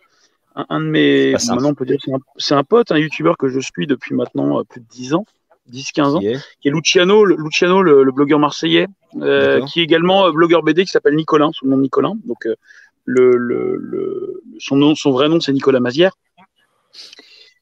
un, 0.56 0.66
un 0.70 0.80
de 0.80 0.86
mes. 0.86 1.32
Maintenant, 1.34 1.70
on 1.70 1.74
peut 1.76 1.86
dire 1.86 1.98
c'est 2.04 2.14
un, 2.14 2.20
c'est 2.38 2.54
un 2.56 2.64
pote, 2.64 2.91
un 2.91 2.98
youtubeur 2.98 3.38
que 3.38 3.48
je 3.49 3.60
suis 3.60 3.88
depuis 3.88 4.14
maintenant 4.16 4.60
euh, 4.60 4.64
plus 4.64 4.82
de 4.82 4.86
10 4.90 5.14
ans, 5.16 5.26
10-15 5.72 6.16
ans, 6.16 6.20
Qui 6.20 6.28
est 6.28 6.38
qui 6.62 6.68
est 6.68 6.72
Luciano, 6.72 7.26
le, 7.26 7.36
Luciano, 7.38 7.82
le, 7.82 8.04
le 8.04 8.12
blogueur 8.12 8.40
marseillais, 8.40 8.88
euh, 9.22 9.64
qui 9.66 9.80
est 9.80 9.84
également 9.84 10.28
euh, 10.28 10.32
blogueur 10.32 10.62
BD 10.64 10.84
qui 10.84 10.91
s'appelle 10.91 11.16
Nicolas, 11.16 11.49
son 11.54 11.68
nom 11.68 11.78
Nicolas. 11.78 12.12
Donc, 12.26 12.45
euh, 12.45 12.56
le, 13.07 13.31
le, 13.38 13.77
le, 13.77 14.43
son, 14.59 14.93
son 14.95 15.11
vrai 15.11 15.29
nom, 15.29 15.39
c'est 15.39 15.53
Nicolas 15.53 15.79
Mazière. 15.79 16.11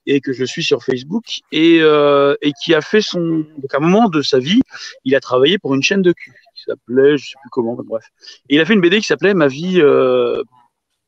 Et 0.08 0.22
que 0.22 0.34
je 0.34 0.44
suis 0.46 0.64
sur 0.64 0.84
Facebook 0.84 1.24
et, 1.52 1.80
euh, 1.82 2.36
et 2.42 2.52
qui 2.64 2.76
a 2.76 2.82
fait 2.82 3.02
son. 3.02 3.20
Donc, 3.58 3.74
à 3.74 3.78
un 3.78 3.80
moment 3.80 4.08
de 4.10 4.22
sa 4.22 4.38
vie, 4.38 4.62
il 5.04 5.16
a 5.16 5.20
travaillé 5.20 5.58
pour 5.58 5.74
une 5.74 5.82
chaîne 5.82 6.04
de 6.04 6.12
cul 6.14 6.32
qui 6.56 6.64
s'appelait, 6.64 7.18
je 7.18 7.26
sais 7.30 7.36
plus 7.42 7.50
comment, 7.52 7.76
bref. 7.76 8.06
Et 8.50 8.56
il 8.56 8.62
a 8.62 8.66
fait 8.66 8.74
une 8.76 8.82
BD 8.82 9.00
qui 9.00 9.08
s'appelait 9.08 9.34
Ma 9.34 9.48
vie. 9.48 9.82
euh, 9.82 10.44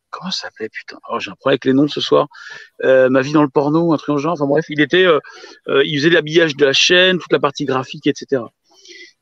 Comment 0.10 0.32
ça 0.32 0.48
s'appelait, 0.48 0.70
putain? 0.70 0.98
Oh, 1.12 1.20
J'ai 1.20 1.30
un 1.32 1.36
problème 1.36 1.54
avec 1.56 1.66
les 1.66 1.74
noms 1.74 1.88
ce 1.88 2.02
soir. 2.02 2.28
Euh, 2.84 3.10
ma 3.10 3.22
vie 3.22 3.34
dans 3.34 3.44
le 3.44 3.50
porno, 3.50 3.94
un 3.94 3.98
truc 3.98 4.10
en 4.16 4.18
genre. 4.18 4.34
Enfin 4.34 4.48
bref, 4.48 4.66
il 4.70 4.82
était. 4.82 5.06
il 5.68 5.98
faisait 6.00 6.10
l'habillage 6.10 6.56
de 6.56 6.66
la 6.66 6.74
chaîne, 6.74 7.20
toute 7.20 7.32
la 7.34 7.40
partie 7.40 7.66
graphique, 7.66 8.08
etc. 8.08 8.42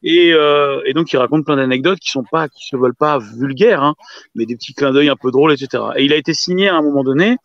Et, 0.04 0.34
euh, 0.34 0.82
et 0.86 0.94
donc 0.94 1.12
il 1.12 1.18
raconte 1.18 1.46
plein 1.46 1.56
d'anecdotes 1.56 2.00
qui 2.00 2.12
sont 2.12 2.24
pas, 2.24 2.48
qui 2.48 2.68
se 2.68 2.76
veulent 2.76 2.96
pas 2.96 3.18
vulgaires, 3.18 3.82
hein, 3.84 3.96
mais 4.36 4.46
des 4.46 4.56
petits 4.56 4.74
clins 4.74 4.92
d'œil 4.92 5.10
un 5.10 5.16
peu 5.16 5.32
drôles, 5.32 5.54
etc. 5.54 5.84
Et 5.96 6.06
il 6.06 6.14
a 6.14 6.16
été 6.16 6.34
signé 6.34 6.70
à 6.70 6.76
un 6.76 6.82
moment 6.82 7.04
donné 7.04 7.38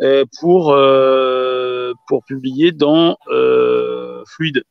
euh, 0.00 0.24
pour 0.40 0.72
euh, 0.72 1.92
pour 2.08 2.24
publier 2.24 2.72
dans 2.72 3.16
Fluide. 4.26 4.64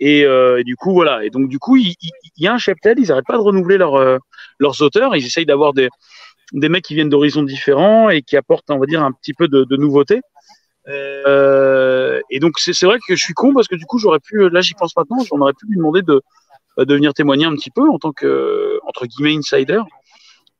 Et, 0.00 0.26
du 0.64 0.76
coup 0.76 0.92
voilà. 0.92 1.24
Et 1.24 1.30
donc 1.30 1.48
du 1.48 1.58
coup 1.58 1.76
il, 1.76 1.94
y 2.38 2.46
a 2.46 2.54
un 2.54 2.58
cheptel, 2.58 2.98
ils 2.98 3.08
n'arrêtent 3.08 3.26
pas 3.26 3.36
de 3.36 3.42
renouveler 3.42 3.76
leurs 3.76 3.96
euh, 3.96 4.18
leurs 4.58 4.80
auteurs. 4.82 5.16
Ils 5.16 5.26
essayent 5.26 5.46
d'avoir 5.46 5.72
des 5.72 5.88
des 6.52 6.68
mecs 6.68 6.84
qui 6.84 6.94
viennent 6.94 7.08
d'horizons 7.08 7.42
différents 7.42 8.08
et 8.08 8.22
qui 8.22 8.36
apportent, 8.36 8.70
on 8.70 8.78
va 8.78 8.86
dire, 8.86 9.02
un 9.02 9.12
petit 9.12 9.34
peu 9.34 9.48
de, 9.48 9.64
de 9.64 9.76
nouveauté. 9.76 10.20
Euh, 10.88 12.20
et 12.30 12.38
donc 12.38 12.58
c'est 12.58 12.72
c'est 12.72 12.86
vrai 12.86 12.98
que 13.06 13.16
je 13.16 13.22
suis 13.22 13.34
con 13.34 13.52
parce 13.54 13.66
que 13.68 13.74
du 13.74 13.84
coup 13.86 13.98
j'aurais 13.98 14.20
pu, 14.20 14.48
là 14.50 14.60
j'y 14.60 14.74
pense 14.74 14.96
maintenant, 14.96 15.18
j'en 15.28 15.40
aurais 15.40 15.52
pu 15.52 15.66
lui 15.66 15.76
demander 15.76 16.02
de, 16.02 16.22
de 16.78 16.94
venir 16.94 17.12
témoigner 17.14 17.44
un 17.46 17.54
petit 17.54 17.70
peu 17.70 17.88
en 17.88 17.98
tant 17.98 18.12
que 18.12 18.78
entre 18.86 19.06
guillemets 19.06 19.34
insider 19.36 19.80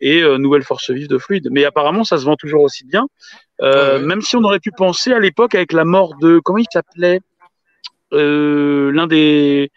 et 0.00 0.22
euh, 0.22 0.36
nouvelle 0.38 0.62
force 0.64 0.90
vive 0.90 1.08
de 1.08 1.16
fluide. 1.18 1.48
Mais 1.50 1.64
apparemment 1.64 2.02
ça 2.04 2.18
se 2.18 2.24
vend 2.24 2.36
toujours 2.36 2.62
aussi 2.62 2.84
bien, 2.84 3.06
Euh, 3.62 3.94
Ouais, 3.96 4.00
ouais. 4.00 4.06
même 4.06 4.20
si 4.20 4.36
on 4.36 4.42
aurait 4.44 4.58
pu 4.60 4.70
penser 4.72 5.12
à 5.12 5.20
l'époque 5.20 5.54
avec 5.54 5.72
la 5.72 5.84
mort 5.84 6.16
de 6.16 6.38
comment 6.40 6.58
il 6.58 6.66
s'appelait 6.72 7.20
euh, 8.12 8.90
l'un 8.92 9.06
des 9.06 9.70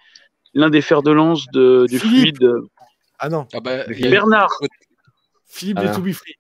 l'un 0.56 0.70
des 0.70 0.82
fers 0.82 1.04
de 1.04 1.12
lance 1.12 1.46
de, 1.54 1.86
du 1.88 2.00
Philippe. 2.00 2.38
fluide, 2.38 2.56
Ah 3.20 3.30
non, 3.30 3.48
Ah 3.54 3.60
bah, 3.60 3.84
Bernard. 3.88 4.50
Philippe 5.48 5.78
Ah. 5.80 5.88
de 5.88 5.96
To 5.96 6.02
Be 6.02 6.12
Free. 6.12 6.36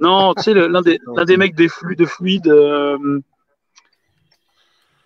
Non, 0.00 0.34
tu 0.34 0.42
sais, 0.44 0.54
l'un 0.54 0.80
des, 0.82 1.00
l'un 1.16 1.24
des 1.24 1.36
mecs 1.36 1.54
des 1.54 1.68
flux 1.68 1.96
de 1.96 2.04
fluide. 2.04 2.46
Euh... 2.46 3.20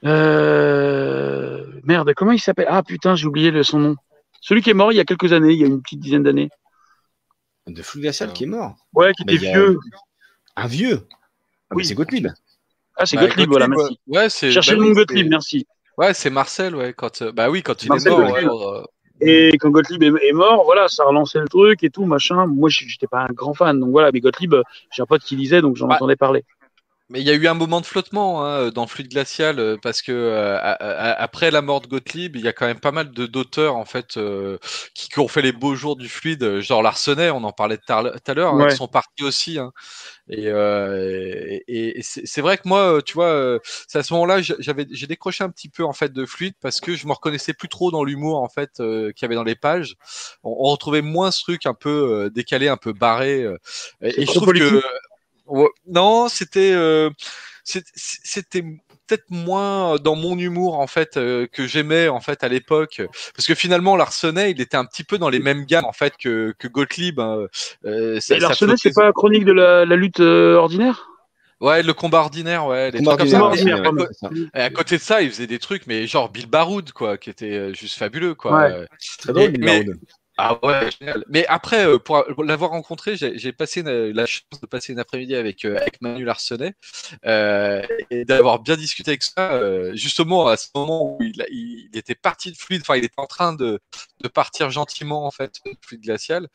euh, 0.05 1.65
Merde, 1.85 2.13
comment 2.15 2.33
il 2.33 2.41
s'appelle? 2.41 2.67
Ah 2.69 2.83
putain, 2.83 3.15
j'ai 3.15 3.27
oublié 3.27 3.51
le- 3.51 3.63
son 3.63 3.79
nom. 3.79 3.97
Celui 4.41 4.63
qui 4.63 4.71
est 4.71 4.75
mort 4.75 4.93
il 4.93 4.97
y 4.97 5.01
a 5.01 5.05
quelques 5.05 5.33
années, 5.33 5.53
il 5.53 5.59
y 5.61 5.65
a 5.65 5.67
une 5.67 5.83
petite 5.83 6.01
dizaine 6.01 6.23
d'années. 6.23 6.51
De 7.67 7.83
Glacial 7.97 8.33
qui 8.33 8.45
est 8.45 8.49
mort. 8.49 8.77
Ouais, 8.93 9.13
qui 9.13 9.23
était 9.23 9.37
vieux. 9.37 9.79
Un 10.57 10.67
vieux. 10.67 11.07
Ah, 11.71 11.75
Oui. 11.77 11.85
c'est 11.87 11.95
Gottlieb. 11.95 12.29
Ah, 12.97 13.07
c'est 13.07 13.17
bah, 13.17 13.27
Gottlieb, 13.27 13.49
voilà, 13.49 13.69
merci. 13.69 13.99
Ouais, 14.07 14.29
c'est. 14.29 14.51
Cherchez 14.51 14.73
bah 14.73 14.83
le 14.83 14.89
nom 14.89 14.93
Gottlieb, 14.95 15.29
merci. 15.29 15.67
Ouais, 15.97 16.13
c'est 16.13 16.31
Marcel, 16.31 16.75
ouais. 16.75 16.93
Quand, 16.93 17.23
euh, 17.23 17.33
bah 17.33 17.51
oui, 17.51 17.63
quand 17.63 17.83
il 17.85 17.89
Marcel 17.89 18.13
est 18.13 18.45
mort. 18.45 18.89
Et 19.25 19.57
quand 19.59 19.71
Gottlieb 19.71 20.03
est, 20.03 20.33
mort, 20.33 20.65
voilà, 20.65 20.89
ça 20.89 21.05
a 21.05 21.07
relancé 21.07 21.39
le 21.39 21.47
truc 21.49 21.85
et 21.85 21.91
tout, 21.91 22.05
machin. 22.05 22.47
Moi, 22.47 22.69
j'étais 22.71 23.07
pas 23.07 23.21
un 23.21 23.33
grand 23.33 23.55
fan, 23.55 23.79
donc 23.79 23.91
voilà, 23.91 24.11
mais 24.13 24.21
Gottlieb, 24.21 24.55
j'ai 24.91 25.03
un 25.03 25.07
pote 25.07 25.23
qui 25.23 25.37
lisait, 25.37 25.61
donc 25.61 25.77
j'en 25.77 25.89
Ouais. 25.89 25.95
entendais 25.95 26.17
parler. 26.17 26.45
Mais 27.13 27.21
il 27.21 27.27
y 27.27 27.31
a 27.31 27.35
eu 27.35 27.47
un 27.47 27.53
moment 27.53 27.83
de 27.83 27.87
flottement 27.87 28.43
hein, 28.43 28.71
dans 28.71 28.87
fluide 28.87 29.09
glacial 29.11 29.59
euh, 29.59 29.77
parce 29.83 30.01
que 30.01 30.13
euh, 30.13 30.57
a- 30.57 30.73
a- 30.73 31.23
après 31.23 31.51
la 31.51 31.61
mort 31.61 31.83
de 31.83 31.87
Gottlieb, 31.87 32.37
il 32.37 32.43
y 32.43 32.49
a 32.49 32.55
quand 32.55 32.65
même 32.65 32.81
pas 32.81 32.91
mal 32.91 33.11
de 33.11 33.27
d'auteurs 33.27 33.77
en 33.77 33.85
fait 33.85 34.17
euh, 34.17 34.57
qui, 34.95 35.11
qui 35.11 35.19
ont 35.19 35.29
fait 35.29 35.43
les 35.43 35.53
beaux 35.53 35.75
jours 35.75 35.97
du 35.97 36.09
fluide, 36.09 36.61
genre 36.61 36.83
Larsenet, 36.83 37.29
on 37.29 37.45
en 37.45 37.53
parlait 37.53 37.77
tout 37.77 37.93
à 37.93 38.03
l'heure, 38.03 38.15
l'heure, 38.35 38.55
hein, 38.55 38.71
sont 38.71 38.89
partis 38.89 39.25
aussi. 39.25 39.59
hein. 39.59 39.73
Et, 40.31 40.49
euh, 40.49 41.59
et, 41.69 41.99
et 41.99 42.03
c'est 42.03 42.41
vrai 42.41 42.59
que 42.59 42.69
moi, 42.69 43.01
tu 43.05 43.15
vois, 43.15 43.59
c'est 43.89 43.99
à 43.99 44.03
ce 44.03 44.13
moment-là, 44.15 44.43
j'a- 44.43 44.55
j'avais 44.61 44.87
j'ai 44.91 45.07
décroché 45.07 45.45
un 45.45 45.51
petit 45.51 45.69
peu 45.69 45.85
en 45.85 45.93
fait 45.93 46.13
de 46.13 46.27
fluide 46.27 46.55
parce 46.63 46.81
que 46.81 46.97
je 46.97 47.07
me 47.07 47.13
reconnaissais 47.13 47.53
plus 47.55 47.69
trop 47.69 47.91
dans 47.91 48.05
l'humour 48.05 48.43
en 48.43 48.49
fait 48.49 48.71
qu'il 48.79 49.15
y 49.23 49.25
avait 49.27 49.35
dans 49.35 49.45
les 49.45 49.57
pages. 49.57 49.97
On, 50.45 50.51
on 50.59 50.71
retrouvait 50.71 51.03
moins 51.03 51.31
ce 51.31 51.43
truc 51.43 51.67
un 51.67 51.75
peu 51.75 52.31
décalé, 52.35 52.69
un 52.69 52.77
peu 52.79 52.93
barré. 52.95 53.47
et, 54.03 54.27
je 54.27 54.35
trouve 54.35 54.53
que. 54.53 54.83
Ouais, 55.53 55.69
non, 55.87 56.29
c'était 56.29 56.73
euh, 56.73 57.11
c'était 57.65 58.63
peut-être 58.63 59.25
moins 59.31 59.97
dans 59.97 60.15
mon 60.17 60.39
humour 60.39 60.79
en 60.79 60.87
fait 60.87 61.17
euh, 61.17 61.47
que 61.47 61.67
j'aimais 61.67 62.09
en 62.09 62.21
fait 62.21 62.43
à 62.43 62.49
l'époque 62.49 63.03
parce 63.37 63.47
que 63.47 63.55
finalement 63.55 63.97
Larsenet 63.97 64.51
il 64.53 64.61
était 64.61 64.77
un 64.77 64.85
petit 64.85 65.05
peu 65.05 65.19
dans 65.19 65.29
les 65.29 65.39
mêmes 65.41 65.65
gammes 65.67 65.85
en 65.85 65.93
fait 65.93 66.15
que, 66.17 66.55
que 66.59 66.69
Gottlieb 66.69 67.21
hein. 67.21 67.47
Euh, 67.85 68.21
ça- 68.21 68.39
Larsenet, 68.39 68.75
c'est 68.79 68.95
pas 68.95 69.05
la 69.05 69.13
chronique 69.13 69.45
de 69.45 69.53
la, 69.53 69.85
la 69.85 69.97
lutte 69.97 70.21
euh, 70.21 70.55
ordinaire? 70.57 71.09
Ouais 71.61 71.83
le 71.83 71.93
combat 71.93 72.21
ordinaire 72.21 72.67
ouais 72.67 72.91
les 72.91 73.03
trucs 73.03 73.19
comme 73.19 73.29
ça. 73.29 73.43
Ordinaire, 73.43 73.83
à, 74.55 74.59
et 74.59 74.63
à 74.63 74.71
côté 74.71 74.97
de 74.97 75.03
ça 75.03 75.21
il 75.23 75.31
faisait 75.31 75.47
des 75.47 75.59
trucs 75.59 75.87
mais 75.87 76.07
genre 76.07 76.31
Bill 76.31 76.47
Baroud 76.47 76.93
quoi 76.93 77.19
qui 77.19 77.29
était 77.31 77.75
juste 77.75 77.99
fabuleux 77.99 78.35
quoi 78.35 78.57
Ouais. 78.57 78.87
Très 79.19 79.33
drôle, 79.33 79.51
Mais- 79.51 79.59
Bill 79.59 79.65
mais- 79.65 79.85
Baroud. 79.85 80.01
Ah 80.45 80.59
ouais, 80.65 80.91
génial. 80.99 81.25
Mais 81.29 81.47
après, 81.47 81.87
euh, 81.87 81.99
pour, 82.01 82.25
l'avoir 82.43 82.71
rencontré, 82.73 83.15
j'ai 83.17 83.53
passé 83.53 83.81
une- 83.83 84.11
la 84.11 84.27
chance 84.27 84.61
de 84.61 84.67
passer 84.67 84.93
une 84.93 84.99
après-midi 84.99 85.37
avec, 85.37 85.65
euh, 85.65 85.77
avec 85.77 86.01
Manu 86.03 86.25
Larsenet 86.25 86.75
euh, 87.27 87.81
et 88.11 88.25
d'avoir 88.25 88.59
bien 88.59 88.77
discuté 88.77 89.13
avec 89.13 89.23
ça, 89.23 89.53
euh, 89.53 89.95
justement 89.95 90.49
à 90.49 90.57
ce 90.57 90.67
moment 90.75 91.15
où 91.17 91.23
il 91.23 91.89
était 91.95 92.17
parti 92.17 92.51
de 92.51 92.57
fluide, 92.57 92.81
enfin 92.83 92.97
il 92.97 93.05
était 93.05 93.15
en 93.19 93.27
train 93.27 93.53
de, 93.53 93.79
de 94.23 94.29
partir 94.29 94.71
gentiment 94.71 95.27
en 95.27 95.31
fait 95.31 95.57
de 95.67 95.73
fluide 95.85 96.03
glacial 96.03 96.49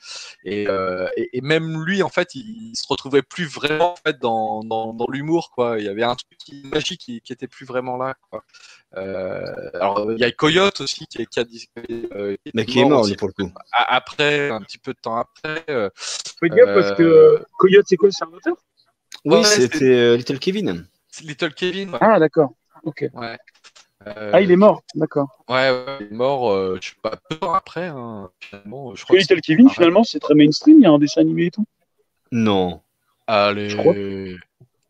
et, 0.43 0.67
euh, 0.67 1.07
et, 1.17 1.37
et 1.37 1.41
même 1.41 1.83
lui 1.83 2.01
en 2.03 2.09
fait 2.09 2.33
il, 2.35 2.71
il 2.71 2.75
se 2.75 2.85
retrouvait 2.87 3.21
plus 3.21 3.45
vraiment 3.45 3.93
en 3.93 3.95
fait 4.05 4.19
dans, 4.19 4.61
dans, 4.63 4.93
dans 4.93 5.07
l'humour 5.09 5.51
quoi. 5.51 5.79
Il 5.79 5.85
y 5.85 5.89
avait 5.89 6.03
un 6.03 6.15
truc 6.15 6.37
qui, 6.37 6.63
magique 6.71 7.01
qui, 7.01 7.21
qui 7.21 7.33
était 7.33 7.47
plus 7.47 7.65
vraiment 7.65 7.97
là. 7.97 8.15
Quoi. 8.29 8.43
Euh, 8.95 9.69
alors 9.73 10.11
il 10.13 10.19
y 10.19 10.23
a 10.23 10.31
Coyote 10.31 10.81
aussi 10.81 11.05
qui, 11.07 11.25
qui 11.27 11.39
a 11.39 11.43
dit 11.43 11.67
euh, 11.91 12.35
Mais 12.53 12.65
qui 12.65 12.79
est 12.79 12.85
mort, 12.85 13.01
aussi 13.01 13.11
lui, 13.11 13.17
pour 13.17 13.27
le 13.27 13.33
coup. 13.33 13.51
après, 13.71 14.49
un 14.49 14.61
petit 14.61 14.77
peu 14.77 14.93
de 14.93 14.99
temps 14.99 15.17
après. 15.17 15.63
euh, 15.69 15.89
Fais 16.39 16.49
gaffe 16.49 16.73
parce 16.73 16.97
que 16.97 17.43
Coyote, 17.57 17.85
c'est 17.87 17.97
quoi, 17.97 18.09
c'est 18.11 18.23
un 18.23 18.27
auteur? 18.27 18.55
Oui, 19.25 19.37
Ouais, 19.37 19.43
c'était 19.43 20.15
Little 20.17 20.39
Kevin. 20.39 20.87
c'est 21.09 21.25
Little 21.25 21.53
Kevin. 21.53 21.89
Ouais. 21.91 21.97
Ah, 22.01 22.19
d'accord. 22.19 22.53
Ok. 22.83 23.05
Ouais. 23.13 23.37
Euh, 24.05 24.31
Ah, 24.33 24.41
il 24.41 24.51
est 24.51 24.55
mort, 24.55 24.83
d'accord. 24.95 25.43
Ouais, 25.49 25.71
ouais, 25.71 25.97
il 26.01 26.07
est 26.07 26.11
mort, 26.15 26.51
euh, 26.51 26.77
je 26.81 26.89
sais 26.89 26.95
pas, 27.01 27.15
peu 27.29 27.37
après, 27.53 27.87
hein, 27.87 28.29
finalement. 28.39 28.89
Je 28.89 28.91
Parce 28.91 29.01
que 29.01 29.05
crois 29.05 29.15
que 29.17 29.21
Little 29.21 29.35
c'est- 29.37 29.41
Kevin, 29.41 29.69
finalement, 29.69 30.03
c'est 30.03 30.19
très 30.19 30.35
mainstream, 30.35 30.77
il 30.79 30.83
y 30.83 30.85
a 30.85 30.91
un 30.91 30.99
dessin 30.99 31.21
animé 31.21 31.45
et 31.47 31.51
tout. 31.51 31.65
Non. 32.31 32.81
Allez. 33.25 33.69
je 33.69 33.77
crois. 33.77 33.93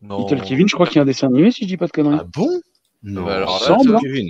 Non. 0.02 0.18
Little 0.26 0.42
Kevin, 0.42 0.68
je 0.68 0.74
crois 0.74 0.86
qu'il 0.86 0.96
y 0.96 0.98
a 0.98 1.02
un 1.02 1.06
dessin 1.06 1.28
animé, 1.28 1.50
si 1.50 1.64
je 1.64 1.68
dis 1.68 1.76
pas 1.76 1.86
de 1.86 1.92
conneries. 1.92 2.18
Ah 2.20 2.24
bon? 2.24 2.60
Non. 3.02 3.24
Bah 3.24 3.36
alors 3.36 3.50
là, 3.54 3.58
Little 3.58 3.82
semble, 3.84 3.96
hein. 3.96 4.00
Kevin. 4.02 4.28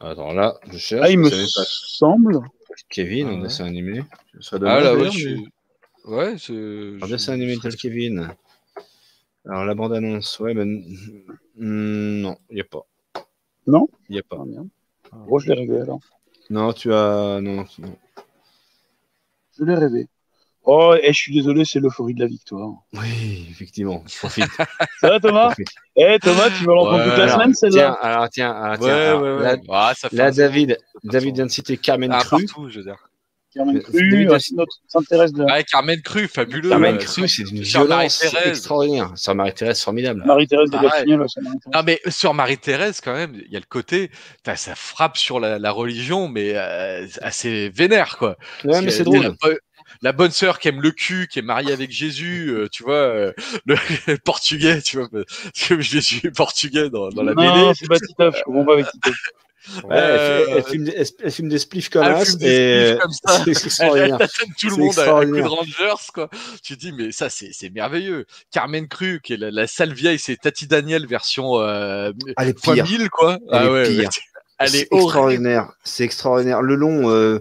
Attends, 0.00 0.32
là, 0.32 0.54
je 0.72 0.78
cherche. 0.78 1.02
Ah, 1.04 1.10
il 1.10 1.18
me 1.18 1.28
je 1.30 1.44
semble. 1.46 2.40
Kevin, 2.88 3.28
Ah 3.28 3.32
un 3.34 3.42
dessin 3.42 3.64
animé. 3.66 4.02
Ça 4.40 4.56
Ah 4.64 4.80
là, 4.80 4.94
ouais, 4.94 5.10
je 5.10 5.28
mais-. 5.28 5.44
Ouais, 6.04 6.38
je. 6.38 6.96
Un 7.02 7.06
je- 7.06 7.12
dessin 7.12 7.32
animé 7.34 7.52
je- 7.54 7.56
Little 7.56 7.76
Kevin. 7.76 8.34
Alors, 9.46 9.64
la 9.64 9.74
bande-annonce, 9.74 10.38
ouais, 10.40 10.54
ben. 10.54 10.82
Non, 11.56 12.36
il 12.50 12.54
n'y 12.54 12.60
a 12.60 12.64
pas. 12.64 12.84
Non 13.68 13.86
Il 14.08 14.14
n'y 14.14 14.18
a 14.18 14.22
pas. 14.22 14.38
Ah, 14.40 14.44
merde. 14.46 14.68
Bon, 15.28 15.38
je 15.38 15.46
l'ai 15.48 15.54
rêvé 15.54 15.80
alors. 15.82 16.00
Non, 16.50 16.72
tu 16.72 16.92
as. 16.92 17.40
Non, 17.40 17.64
non. 17.78 17.96
Je 19.58 19.64
l'ai 19.64 19.74
rêvé. 19.74 20.08
Oh, 20.64 20.94
et 21.00 21.12
je 21.12 21.18
suis 21.18 21.32
désolé, 21.34 21.64
c'est 21.64 21.78
l'euphorie 21.80 22.14
de 22.14 22.20
la 22.20 22.26
victoire. 22.26 22.70
Oui, 22.94 23.46
effectivement. 23.50 24.02
Profite. 24.18 24.44
Ça 25.00 25.08
va, 25.10 25.20
Thomas. 25.20 25.54
Eh, 25.96 26.18
Thomas, 26.18 26.50
tu 26.50 26.64
vas 26.64 26.74
l'entendre 26.74 26.98
Ouais, 26.98 27.04
toute 27.10 27.18
la 27.18 27.28
semaine, 27.28 27.52
tiens, 27.52 27.70
celle-là 27.70 27.92
alors, 27.92 28.28
tiens, 28.30 28.50
alors, 28.50 28.72
Ouais, 28.80 28.86
tiens. 28.86 28.94
alors, 28.96 29.22
ouais, 29.22 29.36
ouais. 29.36 29.56
Là, 29.56 29.62
Ah, 29.68 29.92
ça 29.94 30.08
fait 30.08 30.16
là, 30.16 30.26
un- 30.26 30.30
David, 30.32 30.78
David 31.04 31.34
vient 31.36 31.46
de 31.46 31.50
citer 31.50 31.76
Carmen 31.76 32.10
Ah, 32.12 32.18
Cru. 32.20 32.44
partout, 32.44 32.68
je 32.70 32.78
veux 32.78 32.84
dire. 32.84 33.08
Carmen 33.58 33.82
Cru, 33.82 34.24
notre 34.54 34.72
s'intéresse 34.86 35.32
de 35.32 35.42
Ouais, 35.42 35.64
Carmen 35.64 36.00
Cru, 36.00 36.28
fabuleux. 36.28 36.68
Carmen 36.70 36.94
euh, 36.94 36.98
Cru, 36.98 37.28
c'est 37.28 37.42
une 37.42 37.60
violence 37.60 38.22
Marie-Thérèse. 38.22 38.48
extraordinaire. 38.58 39.12
Sur 39.16 39.34
Marie-Thérèse, 39.34 39.82
formidable. 39.82 40.22
Marie-Thérèse 40.24 40.70
de 40.70 40.76
ouais. 40.76 41.16
Non, 41.74 41.82
mais 41.84 42.00
sur 42.08 42.34
Marie-Thérèse, 42.34 43.00
quand 43.00 43.14
même, 43.14 43.34
il 43.34 43.52
y 43.52 43.56
a 43.56 43.60
le 43.60 43.66
côté, 43.68 44.10
ça 44.54 44.74
frappe 44.76 45.16
sur 45.16 45.40
la, 45.40 45.58
la 45.58 45.70
religion, 45.72 46.28
mais 46.28 46.52
euh, 46.54 47.06
assez 47.20 47.68
vénère, 47.70 48.16
quoi. 48.16 48.36
Ouais, 48.64 48.70
Parce 48.70 48.82
mais 48.84 48.90
c'est 48.92 49.02
drôle. 49.04 49.22
La, 49.22 49.30
bo- 49.30 49.58
la 50.02 50.12
bonne 50.12 50.30
sœur 50.30 50.58
qui 50.60 50.68
aime 50.68 50.80
le 50.82 50.90
cul, 50.92 51.26
qui 51.28 51.38
est 51.40 51.42
mariée 51.42 51.72
avec 51.72 51.90
Jésus, 51.90 52.50
euh, 52.50 52.68
tu 52.70 52.84
vois, 52.84 52.94
euh, 52.94 53.32
le, 53.66 53.74
le 54.06 54.18
portugais, 54.24 54.80
tu 54.82 54.98
vois, 54.98 55.08
parce 55.10 55.68
que 55.68 55.80
Jésus 55.80 56.20
est 56.26 56.30
portugais 56.36 56.90
dans, 56.90 57.08
dans 57.08 57.22
la 57.24 57.34
non, 57.34 57.42
BD. 57.70 57.72
c'est 57.74 57.88
pas 57.88 57.98
Titeuf, 57.98 58.36
je 58.38 58.42
comprends 58.44 58.64
pas 58.66 58.74
avec 58.74 58.86
Titeuf. 58.90 59.16
Ouais, 59.84 59.90
Euh, 59.90 60.44
elle 60.56 60.64
filme, 60.64 60.84
des- 60.84 60.94
elle 60.96 61.60
spliffs 61.60 61.88
comme 61.90 62.04
Elle 62.04 62.26
fume 62.26 62.36
des 62.36 62.46
et 62.46 62.86
spliffs 62.86 63.00
comme 63.00 63.12
ça. 63.12 63.18
c'est 63.36 63.42
elle 63.42 63.48
extraordinaire. 63.50 64.18
tout 64.58 64.68
le 64.70 64.76
monde 64.76 64.98
à, 64.98 65.02
à 65.18 65.24
coup 65.26 65.32
de. 65.36 65.42
Rangers, 65.42 66.02
quoi. 66.14 66.30
Tu 66.62 66.74
te 66.76 66.80
dis, 66.80 66.92
mais 66.92 67.12
ça, 67.12 67.28
c'est 67.30 67.50
c'est 67.52 67.70
merveilleux. 67.70 68.26
Carmen 68.50 68.88
Cru, 68.88 69.20
qui 69.22 69.34
est 69.34 69.36
la, 69.36 69.50
la 69.50 69.66
sale 69.66 69.92
vieille, 69.92 70.18
c'est 70.18 70.36
Tati 70.36 70.66
Daniel 70.66 71.06
version 71.06 71.60
euh, 71.60 72.12
Elle 72.36 72.48
est 72.48 72.60
pire. 72.60 72.84
1000, 72.84 73.10
quoi. 73.10 73.38
Elle 73.52 73.62
est 73.66 73.68
ouais, 73.70 73.88
pire. 73.88 73.98
ouais. 74.00 74.08
Elle 74.60 74.70
C'est 74.70 74.78
est 74.80 74.88
horrible. 74.90 75.04
extraordinaire. 75.06 75.72
C'est 75.84 76.02
extraordinaire. 76.02 76.62
Le 76.62 76.74
long, 76.74 77.08
euh, 77.10 77.38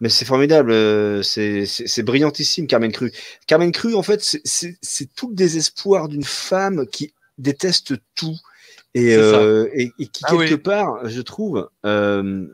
mais 0.00 0.08
c'est 0.08 0.24
formidable. 0.24 0.70
euh, 0.70 1.20
C'est 1.20 1.66
c'est- 1.66 1.88
c'est 1.88 2.04
brillantissime, 2.04 2.68
Carmen 2.68 2.92
Cru. 2.92 3.10
Carmen 3.48 3.72
Cru, 3.72 3.96
en 3.96 4.04
fait, 4.04 4.22
c'est- 4.22 4.40
c'est 4.44 4.76
c'est 4.80 5.12
tout 5.16 5.30
le 5.30 5.34
désespoir 5.34 6.06
d'une 6.06 6.22
femme 6.22 6.86
qui 6.86 7.12
déteste 7.38 7.94
tout 8.14 8.36
et, 8.94 9.14
euh, 9.16 9.68
et, 9.72 9.92
et 9.98 10.06
qui, 10.06 10.22
Ah 10.26 10.30
quelque 10.30 10.54
oui. 10.54 10.60
part, 10.60 11.08
je 11.08 11.20
trouve, 11.20 11.68
euh, 11.86 12.46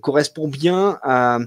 correspond 0.00 0.48
bien 0.48 0.98
à, 1.02 1.38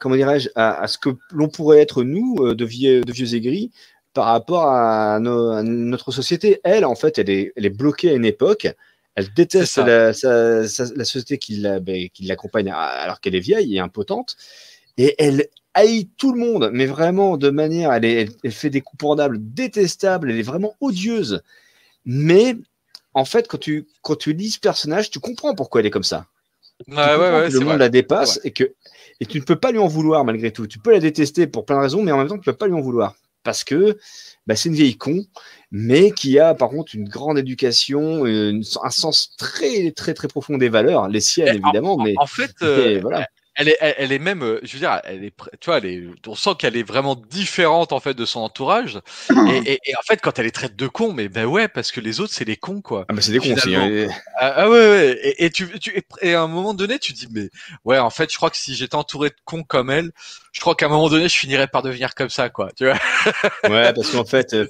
comment 0.00 0.16
dirais-je, 0.16 0.48
à, 0.54 0.80
à 0.82 0.86
ce 0.86 0.98
que 0.98 1.10
l'on 1.32 1.48
pourrait 1.48 1.80
être 1.80 2.02
nous, 2.02 2.36
euh, 2.40 2.54
de 2.54 2.64
vieux, 2.64 3.02
de 3.02 3.12
vieux 3.12 3.34
aigris, 3.34 3.70
par 4.14 4.26
rapport 4.26 4.66
à, 4.68 5.20
nos- 5.20 5.50
à 5.50 5.62
notre 5.62 6.10
société. 6.12 6.60
Elle, 6.64 6.84
en 6.84 6.94
fait, 6.94 7.18
elle 7.18 7.30
est, 7.30 7.52
elle 7.56 7.66
est 7.66 7.70
bloquée 7.70 8.10
à 8.10 8.14
une 8.14 8.24
époque. 8.24 8.68
Elle 9.14 9.32
déteste 9.34 9.78
la, 9.78 10.12
sa- 10.12 10.66
sa- 10.66 10.94
la 10.94 11.04
société 11.04 11.38
qui 11.38 11.60
ben, 11.60 12.08
l'accompagne 12.20 12.70
alors 12.70 13.20
qu'elle 13.20 13.34
est 13.34 13.40
vieille 13.40 13.76
et 13.76 13.80
impotente. 13.80 14.36
Et 14.96 15.14
elle 15.18 15.48
haït 15.74 16.08
tout 16.16 16.32
le 16.32 16.40
monde, 16.40 16.70
mais 16.72 16.86
vraiment 16.86 17.36
de 17.36 17.50
manière, 17.50 17.92
elle, 17.92 18.04
est- 18.04 18.22
elle, 18.22 18.30
elle 18.44 18.52
fait 18.52 18.70
des 18.70 18.80
coups 18.80 19.00
pendables 19.00 19.38
détestables, 19.40 20.30
elle 20.30 20.38
est 20.38 20.42
vraiment 20.42 20.74
odieuse. 20.80 21.42
Mais 22.04 22.56
en 23.14 23.24
fait, 23.24 23.48
quand 23.48 23.58
tu, 23.58 23.88
quand 24.02 24.16
tu 24.16 24.32
lis 24.32 24.50
ce 24.52 24.60
personnage, 24.60 25.10
tu 25.10 25.20
comprends 25.20 25.54
pourquoi 25.54 25.80
elle 25.80 25.86
est 25.86 25.90
comme 25.90 26.04
ça. 26.04 26.26
Ouais, 26.86 26.94
ouais, 26.96 27.48
que 27.48 27.52
le 27.52 27.58
monde 27.60 27.68
vrai. 27.70 27.78
la 27.78 27.88
dépasse 27.88 28.40
et 28.44 28.52
que 28.52 28.72
et 29.20 29.26
tu 29.26 29.40
ne 29.40 29.44
peux 29.44 29.56
pas 29.56 29.72
lui 29.72 29.78
en 29.80 29.88
vouloir 29.88 30.24
malgré 30.24 30.52
tout. 30.52 30.66
Tu 30.68 30.78
peux 30.78 30.92
la 30.92 31.00
détester 31.00 31.46
pour 31.48 31.64
plein 31.64 31.76
de 31.76 31.82
raisons, 31.82 32.02
mais 32.02 32.12
en 32.12 32.18
même 32.18 32.28
temps, 32.28 32.34
tu 32.38 32.48
ne 32.48 32.52
peux 32.52 32.56
pas 32.56 32.68
lui 32.68 32.74
en 32.74 32.80
vouloir 32.80 33.16
parce 33.42 33.64
que 33.64 33.98
bah, 34.46 34.54
c'est 34.54 34.68
une 34.68 34.74
vieille 34.74 34.96
con, 34.96 35.24
mais 35.70 36.12
qui 36.12 36.38
a 36.38 36.54
par 36.54 36.68
contre 36.68 36.94
une 36.94 37.08
grande 37.08 37.38
éducation, 37.38 38.26
une- 38.26 38.62
un 38.82 38.90
sens 38.90 39.34
très 39.36 39.90
très 39.92 40.14
très 40.14 40.28
profond 40.28 40.56
des 40.56 40.68
valeurs, 40.68 41.08
les 41.08 41.20
siennes 41.20 41.48
Et 41.48 41.50
en- 41.50 41.54
évidemment, 41.54 41.96
mais 41.96 42.14
En 42.16 42.26
fait, 42.26 42.52
euh, 42.62 43.00
voilà. 43.00 43.26
Elle 43.58 43.68
est, 43.70 43.76
elle, 43.80 43.94
elle 43.98 44.12
est 44.12 44.18
même, 44.20 44.42
euh, 44.42 44.60
je 44.62 44.72
veux 44.74 44.78
dire, 44.78 45.00
elle 45.04 45.24
est, 45.24 45.34
tu 45.60 45.66
vois, 45.66 45.78
elle 45.78 45.86
est, 45.86 46.04
on 46.26 46.34
sent 46.36 46.50
qu'elle 46.58 46.76
est 46.76 46.82
vraiment 46.84 47.16
différente 47.16 47.92
en 47.92 48.00
fait 48.00 48.14
de 48.14 48.24
son 48.24 48.40
entourage. 48.40 49.00
Et, 49.46 49.72
et- 49.74 49.80
et 49.84 49.96
en 49.96 50.02
fait, 50.06 50.20
quand 50.22 50.38
elle 50.38 50.46
est 50.46 50.52
traite 50.52 50.76
de 50.76 50.86
con, 50.86 51.12
mais 51.12 51.28
ben 51.28 51.44
ouais, 51.46 51.68
parce 51.68 51.92
que 51.92 52.00
les 52.00 52.20
autres 52.20 52.32
c'est 52.32 52.44
les 52.46 52.56
cons 52.56 52.80
quoi. 52.80 53.04
Ah, 53.08 53.12
bah, 53.14 53.20
c'est 53.20 53.32
des 53.32 53.38
cons 53.40 53.52
aussi. 53.54 53.74
hein. 53.74 54.06
Ah, 54.38 54.52
ah 54.56 54.70
ouais, 54.70 54.78
ouais. 54.78 55.18
Et, 55.22 55.44
et 55.46 55.50
tu, 55.50 55.68
tu, 55.80 56.00
et 56.22 56.34
à 56.34 56.42
un 56.42 56.46
moment 56.48 56.74
donné, 56.74 56.98
tu 56.98 57.12
dis, 57.12 57.26
mais 57.32 57.50
ouais, 57.84 57.98
en 57.98 58.10
fait, 58.10 58.30
je 58.32 58.36
crois 58.36 58.50
que 58.50 58.56
si 58.56 58.74
j'étais 58.76 58.94
entouré 58.94 59.30
de 59.30 59.34
cons 59.44 59.64
comme 59.64 59.90
elle, 59.90 60.12
je 60.52 60.60
crois 60.60 60.74
qu'à 60.74 60.86
un 60.86 60.90
moment 60.90 61.08
donné, 61.08 61.28
je 61.28 61.36
finirais 61.36 61.68
par 61.68 61.82
devenir 61.82 62.14
comme 62.14 62.30
ça, 62.30 62.48
quoi. 62.50 62.70
Tu 62.76 62.84
vois 62.84 62.94
Ouais, 63.66 63.92
parce 63.92 64.10
qu'en 64.12 64.24
fait, 64.24 64.54
euh, 64.54 64.66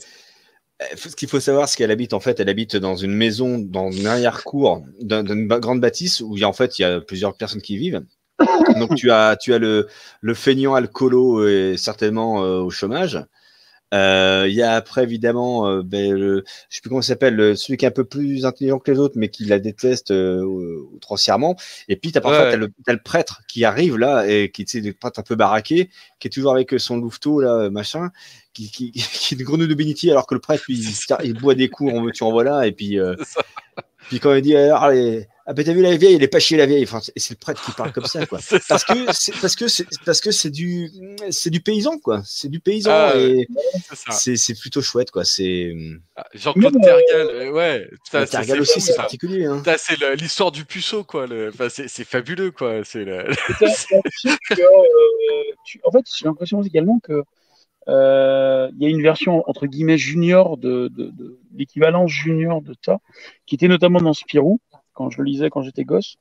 euh, 0.83 0.87
ce 0.97 1.17
qu'il 1.17 1.29
faut 1.29 1.41
savoir, 1.41 1.69
c'est 1.69 1.77
qu'elle 1.77 1.91
habite 1.91 2.13
en 2.15 2.21
fait, 2.21 2.41
elle 2.41 2.49
habite 2.49 2.77
dans 2.77 2.97
une 2.97 3.13
maison, 3.15 3.59
dans 3.59 3.91
une 3.91 4.07
arrière-cour 4.07 4.85
d'un- 5.01 5.25
d'une 5.25 5.47
grande 5.49 5.81
bâtisse 5.81 6.21
où 6.21 6.37
il 6.37 6.41
y 6.41 6.45
a 6.45 6.49
en 6.49 6.53
fait 6.53 6.79
il 6.79 6.83
y 6.83 6.85
a 6.85 7.01
plusieurs 7.01 7.37
personnes 7.37 7.63
qui 7.63 7.75
y 7.75 7.79
vivent. 7.79 8.03
Donc 8.79 8.95
tu 8.95 9.11
as 9.11 9.37
tu 9.37 9.53
as 9.55 9.59
le 9.59 9.89
le 10.21 10.35
feignant 10.35 10.75
alcoolo 10.75 11.47
et 11.49 11.77
certainement 11.77 12.45
euh, 12.45 12.61
au 12.61 12.71
chômage. 12.71 13.19
Euh, 13.95 14.45
Il 14.49 14.55
y 14.55 14.61
a 14.63 14.75
après 14.75 15.03
évidemment, 15.03 15.67
euh, 15.67 15.83
ben, 15.83 16.13
le, 16.13 16.45
je 16.69 16.77
sais 16.77 16.83
plus 16.83 16.91
comment 16.91 17.01
s'appelle, 17.01 17.35
le- 17.37 17.57
celui 17.57 17.79
qui 17.79 17.87
est 17.87 17.89
un 17.89 17.91
peu 17.91 18.05
plus 18.05 18.45
intelligent 18.45 18.79
que 18.79 18.91
les 18.91 18.99
autres, 18.99 19.15
mais 19.17 19.31
qui 19.31 19.47
la 19.47 19.59
déteste 19.59 20.11
euh, 20.11 20.43
outrancièrement. 20.93 21.57
Et 21.89 21.97
puis 21.97 22.13
t'as 22.13 22.21
parfois 22.21 22.45
Ouais. 22.45 22.51
t'as 22.85 22.93
le, 22.93 22.99
prêtre 23.03 23.41
qui 23.49 23.65
arrive 23.65 23.97
là 23.97 24.27
et 24.29 24.51
qui 24.51 24.67
sais, 24.69 24.81
le 24.81 24.93
prêtre 24.93 25.19
un 25.21 25.23
peu 25.23 25.37
baraqué, 25.37 25.89
qui 26.21 26.29
est 26.29 26.31
toujours 26.31 26.53
avec 26.53 26.75
son 26.79 26.99
louveteau 26.99 27.41
là, 27.41 27.71
machin, 27.71 28.11
qui 28.53 28.71
qui, 28.71 28.93
qui 28.93 29.35
est 29.35 29.39
une 29.39 29.45
grenouille 29.45 29.69
de 29.69 29.75
bénitier 29.75 30.11
alors 30.11 30.27
que 30.27 30.35
le 30.35 30.41
prêtre 30.41 30.65
lui, 30.69 30.77
il, 30.79 31.17
il 31.25 31.33
boit 31.35 31.55
des 31.55 31.71
coups, 31.71 31.91
on 31.95 32.03
veut 32.03 32.13
tu 32.13 32.25
en 32.25 32.31
voilà 32.31 32.67
et 32.67 32.73
puis 32.73 32.99
euh, 33.01 33.15
puis 34.09 34.21
quand 34.21 34.35
il 34.35 34.43
dit 34.43 34.55
alors 34.57 34.91
les, 34.91 35.29
ah 35.51 35.55
ben 35.55 35.65
t'as 35.65 35.73
vu 35.73 35.81
la 35.81 35.97
vieille, 35.97 36.15
il 36.17 36.23
est 36.23 36.29
pas 36.29 36.41
chier 36.41 36.59
la 36.59 36.67
vieille. 36.67 36.85
Enfin, 36.85 37.01
c'est- 37.01 37.13
et 37.17 37.21
c'est 37.21 37.33
le 37.33 37.39
prêtre 37.39 37.65
qui 37.65 37.73
parle 37.73 37.91
comme 37.93 38.05
ça 38.05 38.27
quoi 38.27 38.39
ça. 38.43 38.59
parce 38.69 38.85
que 38.85 38.95
c'est 39.13 39.33
parce 39.41 39.57
que 39.57 39.67
c'est 39.67 39.87
parce 40.05 40.21
que 40.21 40.31
c'est 40.31 40.51
du 40.51 40.91
c'est 41.31 41.49
du 41.49 41.61
paysan 41.61 41.99
quoi 41.99 42.21
c'est 42.27 42.49
du 42.51 42.61
paysan 42.61 42.91
Ah, 42.93 43.13
et 43.17 43.47
C'est 44.13 44.61
plutôt 44.61 44.83
chouette 44.83 45.11
quoi 45.11 45.25
c'est 45.25 45.73
Ah, 46.17 46.27
Jean-Claude 46.35 46.75
Tergal, 46.83 47.03
euh, 47.31 47.51
ouais. 47.51 47.89
Tergal 48.11 48.61
aussi 48.61 48.81
c'est 48.83 48.95
particulier 48.95 49.47
hein. 49.47 49.63
C'est 49.79 49.99
l'histoire 50.21 50.53
du 50.53 50.65
puceau, 50.67 51.03
quoi. 51.05 51.27
Le... 51.27 51.49
Enfin, 51.49 51.69
c'est 51.71 51.89
c'est 51.89 52.05
fabuleux, 52.05 52.51
quoi. 52.51 52.83
C'est 52.85 53.09
euh, 53.09 53.25
en 55.85 55.91
fait, 55.93 56.05
j'ai 56.17 56.25
l'impression 56.27 56.63
également 56.63 57.01
que 57.01 57.23
euh, 57.89 58.69
il 58.77 58.83
y 58.83 58.87
a 58.87 58.91
une 58.91 59.03
version 59.03 59.43
entre 59.49 59.67
guillemets 59.67 59.97
junior 59.97 60.59
de, 60.59 60.89
de, 60.89 61.05
de 61.11 61.39
l'équivalence 61.55 62.11
junior 62.11 62.61
de 62.61 62.75
ça, 62.85 62.99
qui 63.47 63.55
était 63.55 63.69
notamment 63.69 64.01
dans 64.01 64.13
Spirou 64.13 64.61
quand 64.99 65.11
je 65.11 65.19
le 65.19 65.25
lisais 65.25 65.49
quand 65.49 65.63
j'étais 65.63 65.85
gosse, 65.85 66.17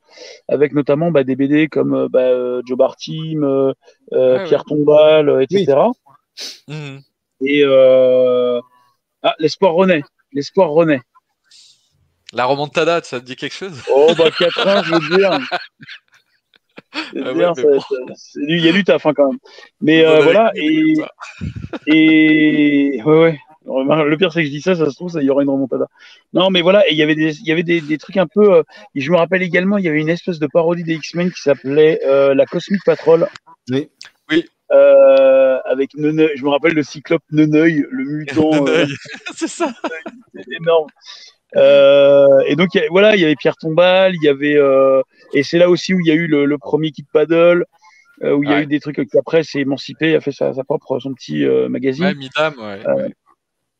avec 0.48 0.72
notamment 0.74 1.10
bah, 1.10 1.24
des 1.24 1.36
BD 1.36 1.68
comme 1.68 1.96
euh, 1.96 2.08
bah, 2.08 2.20
euh, 2.20 2.62
Joe 2.68 2.78
Bartim, 2.78 3.44
euh, 3.44 3.74
euh, 4.14 4.38
Ouais, 4.38 4.44
Pierre 4.46 4.64
Tombal, 4.66 5.30
euh, 5.30 5.42
etc. 5.42 5.66
Et 7.42 7.64
euh... 7.64 8.62
ah, 9.24 9.34
l'espoir 9.40 9.74
renaît, 9.74 10.04
l'espoir 10.32 10.70
renaît. 10.70 11.02
La 12.34 12.46
remontada, 12.46 13.02
ça 13.02 13.20
te 13.20 13.26
dit 13.26 13.36
quelque 13.36 13.56
chose? 13.56 13.82
Oh 13.92 14.12
bah 14.16 14.30
4 14.38 14.68
ans, 14.68 14.84
je 14.84 14.94
veux 14.94 15.18
dire. 15.18 15.40
Ah 16.94 17.34
ouais, 17.34 17.52
bon. 17.62 17.80
Il 18.48 18.64
y 18.64 18.70
a 18.70 18.72
du 18.72 18.84
taf 18.84 19.06
hein, 19.06 19.14
quand 19.16 19.28
même. 19.28 19.40
Mais 19.82 20.06
euh, 20.06 20.22
voilà, 20.22 20.52
et, 20.56 20.96
et 21.86 23.04
ouais, 23.04 23.20
ouais. 23.20 23.40
Le 23.68 24.16
pire, 24.16 24.32
c'est 24.32 24.42
que 24.42 24.46
je 24.48 24.52
dis 24.52 24.62
ça, 24.62 24.76
ça 24.76 24.90
se 24.90 24.96
trouve, 24.96 25.12
ça, 25.12 25.22
il 25.22 25.26
y 25.26 25.30
aura 25.30 25.44
une 25.44 25.50
remontada. 25.50 25.88
Non, 26.34 26.50
mais 26.50 26.62
voilà, 26.62 26.88
et 26.88 26.94
il 26.94 26.98
y 26.98 27.04
avait 27.04 27.16
des, 27.16 27.38
il 27.40 27.48
y 27.48 27.52
avait 27.52 27.64
des, 27.64 27.82
des 27.82 27.98
trucs 27.98 28.18
un 28.18 28.28
peu. 28.28 28.54
euh, 28.56 28.64
et 28.96 29.02
je 29.02 29.12
me 29.12 29.18
rappelle 29.18 29.44
également, 29.44 29.78
il 29.78 29.84
y 29.86 29.90
avait 29.90 30.00
une 30.00 30.10
espèce 30.10 30.40
de 30.40 30.48
parodie 30.48 30.84
des 30.84 30.94
X-Men 30.96 31.32
qui 31.32 31.42
s'appelait 31.42 32.00
euh, 32.06 32.34
la 32.34 32.46
Cosmic 32.46 32.82
Patrol. 32.86 33.28
Oui. 33.70 33.90
Oui. 34.32 34.46
Euh, 34.72 35.60
avec 35.66 35.96
Neneuil, 35.96 36.32
je 36.36 36.44
me 36.44 36.50
rappelle 36.50 36.74
le 36.74 36.84
Cyclope 36.84 37.24
Neneuil, 37.32 37.86
le 37.90 38.04
mutant. 38.04 38.52
euh, 38.54 38.60
Neneuil. 38.86 38.96
c'est 39.36 39.48
ça. 39.48 39.72
c'est 40.34 40.44
énorme. 40.62 40.88
Euh, 41.56 42.28
et 42.46 42.56
donc 42.58 42.74
il 42.76 42.82
y 42.82 42.84
a- 42.84 42.88
voilà, 42.90 43.16
il 43.16 43.22
y 43.22 43.26
avait 43.26 43.36
Pierre 43.38 43.56
Tombal, 43.56 44.14
il 44.16 44.24
y 44.24 44.28
avait 44.28 44.58
euh, 44.58 45.02
et 45.34 45.44
c'est 45.44 45.58
là 45.58 45.70
aussi 45.70 45.94
où 45.94 46.00
il 46.02 46.06
y 46.06 46.12
a 46.12 46.14
eu 46.14 46.28
le, 46.28 46.44
le 46.46 46.58
premier 46.58 46.92
Kid 46.92 47.06
Paddle, 47.14 47.64
euh, 48.24 48.34
où 48.34 48.44
il 48.44 48.50
y 48.50 48.54
a 48.54 48.58
Ouais. 48.58 48.64
eu 48.64 48.66
des 48.66 48.82
trucs 48.82 49.00
qu'après 49.10 49.44
c'est 49.44 49.60
émancipé, 49.62 50.14
a 50.16 50.20
fait 50.20 50.34
sa, 50.34 50.54
sa 50.54 50.64
propre 50.66 51.00
son 51.00 51.14
petit 51.14 51.46
euh, 51.46 51.70
magazine. 51.70 52.04
Ouais, 52.06 52.16
Midam, 52.16 52.54
ouais. 52.60 52.82
Euh, 52.86 53.08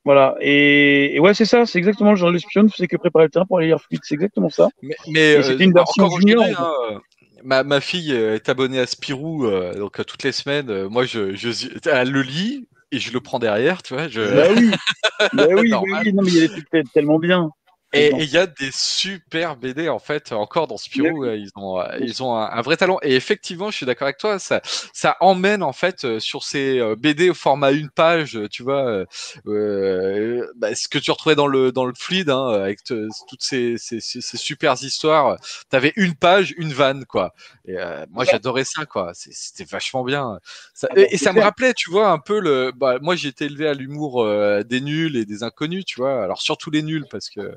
Voilà. 0.08 0.38
Et, 0.40 1.16
et 1.16 1.20
ouais, 1.20 1.34
c'est 1.34 1.44
ça, 1.44 1.66
c'est 1.66 1.78
exactement 1.78 2.12
le 2.12 2.16
genre 2.16 2.32
de 2.32 2.38
spion, 2.38 2.66
c'est 2.74 2.88
que 2.88 2.96
préparer 2.96 3.26
le 3.26 3.30
terrain 3.30 3.46
pour 3.46 3.58
aller 3.58 3.68
lire 3.68 3.82
Fluide, 3.82 4.00
c'est 4.04 4.16
exactement 4.16 4.50
ça. 4.50 4.70
Mais, 4.82 4.96
mais 5.12 5.44
c'était 5.44 5.66
une 5.66 5.74
bah, 5.74 5.82
version 5.82 6.10
junior, 6.10 6.46
hein, 6.46 6.72
euh, 6.92 6.98
ma, 7.44 7.66
ma 7.66 7.82
fille 7.82 8.14
euh, 8.14 8.36
est 8.36 8.48
abonnée 8.48 8.80
à 8.80 8.86
Spirou, 8.86 9.46
euh, 9.48 9.74
donc 9.74 10.00
euh, 10.00 10.06
toutes 10.06 10.24
les 10.24 10.32
semaines, 10.32 10.70
euh, 10.70 10.88
moi 10.88 11.04
je, 11.04 11.36
je, 11.36 11.50
elle 11.90 12.12
le 12.12 12.22
lit 12.22 12.70
et 12.94 13.00
je 13.00 13.12
le 13.12 13.20
prends 13.20 13.38
derrière, 13.38 13.84
tu 13.84 13.96
vois. 13.96 14.08
Je... 14.08 14.34
Bah 14.34 14.48
oui, 14.50 14.72
bah 15.34 15.44
oui, 15.50 15.56
oui, 15.58 15.70
Normal. 15.72 16.04
oui, 16.06 16.14
non 16.14 16.24
mais 16.24 16.32
il 16.32 16.36
y 16.36 16.38
a 16.38 16.48
des 16.48 16.54
trucs 16.54 16.70
tel- 16.70 16.88
tellement 16.94 17.20
bien. 17.20 17.50
Et 17.94 18.12
il 18.18 18.30
y 18.30 18.38
a 18.38 18.46
des 18.48 18.70
super 18.74 19.56
BD 19.56 19.88
en 19.88 19.98
fait 19.98 20.34
encore 20.34 20.68
dans 20.68 20.76
Spirou, 20.78 21.24
euh, 21.24 21.38
ils 21.38 21.50
ont 21.56 21.80
euh, 21.80 21.86
ils 22.02 22.22
ont 22.22 22.36
un, 22.36 22.50
un 22.52 22.62
vrai 22.62 22.76
talent. 22.76 23.00
Et 23.02 23.16
effectivement 23.16 23.72
je 23.72 23.78
suis 23.78 23.86
d'accord 23.86 24.08
avec 24.08 24.18
toi 24.18 24.40
ça 24.40 24.62
ça 24.94 25.16
emmène 25.22 25.64
en 25.64 25.72
fait 25.72 26.04
euh, 26.04 26.20
sur 26.20 26.44
ces 26.44 26.82
BD 26.98 27.30
au 27.30 27.34
format 27.34 27.72
une 27.72 27.90
page 27.90 28.38
tu 28.52 28.62
vois 28.62 29.06
euh, 29.48 30.46
bah, 30.58 30.76
ce 30.76 30.88
que 30.90 30.98
tu 31.00 31.12
retrouvais 31.12 31.36
dans 31.36 31.48
le 31.48 31.72
dans 31.72 31.86
le 31.86 31.94
fluide 31.98 32.30
hein, 32.30 32.50
avec 32.50 32.84
te- 32.84 33.08
toutes 33.28 33.44
ces, 33.44 33.78
ces, 33.78 34.00
ces, 34.02 34.20
ces 34.22 34.38
super 34.38 34.74
histoires 34.84 35.38
t'avais 35.70 35.94
une 35.96 36.14
page 36.16 36.54
une 36.58 36.74
vanne 36.74 37.06
quoi. 37.06 37.34
Et 37.66 37.78
euh, 37.78 38.06
moi 38.12 38.26
Ouais. 38.26 38.26
j'adorais 38.26 38.66
ça 38.66 38.86
quoi. 38.86 39.12
C'était 39.14 39.64
vachement 39.64 40.04
bien. 40.04 40.40
Ça, 40.74 40.90
Ah 40.90 40.96
bah, 40.96 41.08
et, 41.10 41.16
et 41.16 41.18
c'est 41.18 41.28
ça 41.28 41.34
me 41.34 41.40
rappelait 41.42 41.74
tu 41.74 41.90
vois 41.90 42.10
un 42.12 42.20
peu 42.20 42.40
le 42.40 42.72
bah, 42.76 42.98
moi 43.02 43.16
j'ai 43.16 43.30
été 43.30 43.46
élevé 43.46 43.68
à 43.68 43.74
l'humour 43.74 44.24
euh, 44.24 44.64
des 44.64 44.82
nuls 44.82 45.16
et 45.16 45.26
des 45.26 45.44
inconnus 45.44 45.86
tu 45.86 46.00
vois. 46.02 46.22
Alors 46.24 46.42
surtout 46.42 46.70
les 46.72 46.82
nuls 46.84 47.06
parce 47.10 47.30
que 47.30 47.56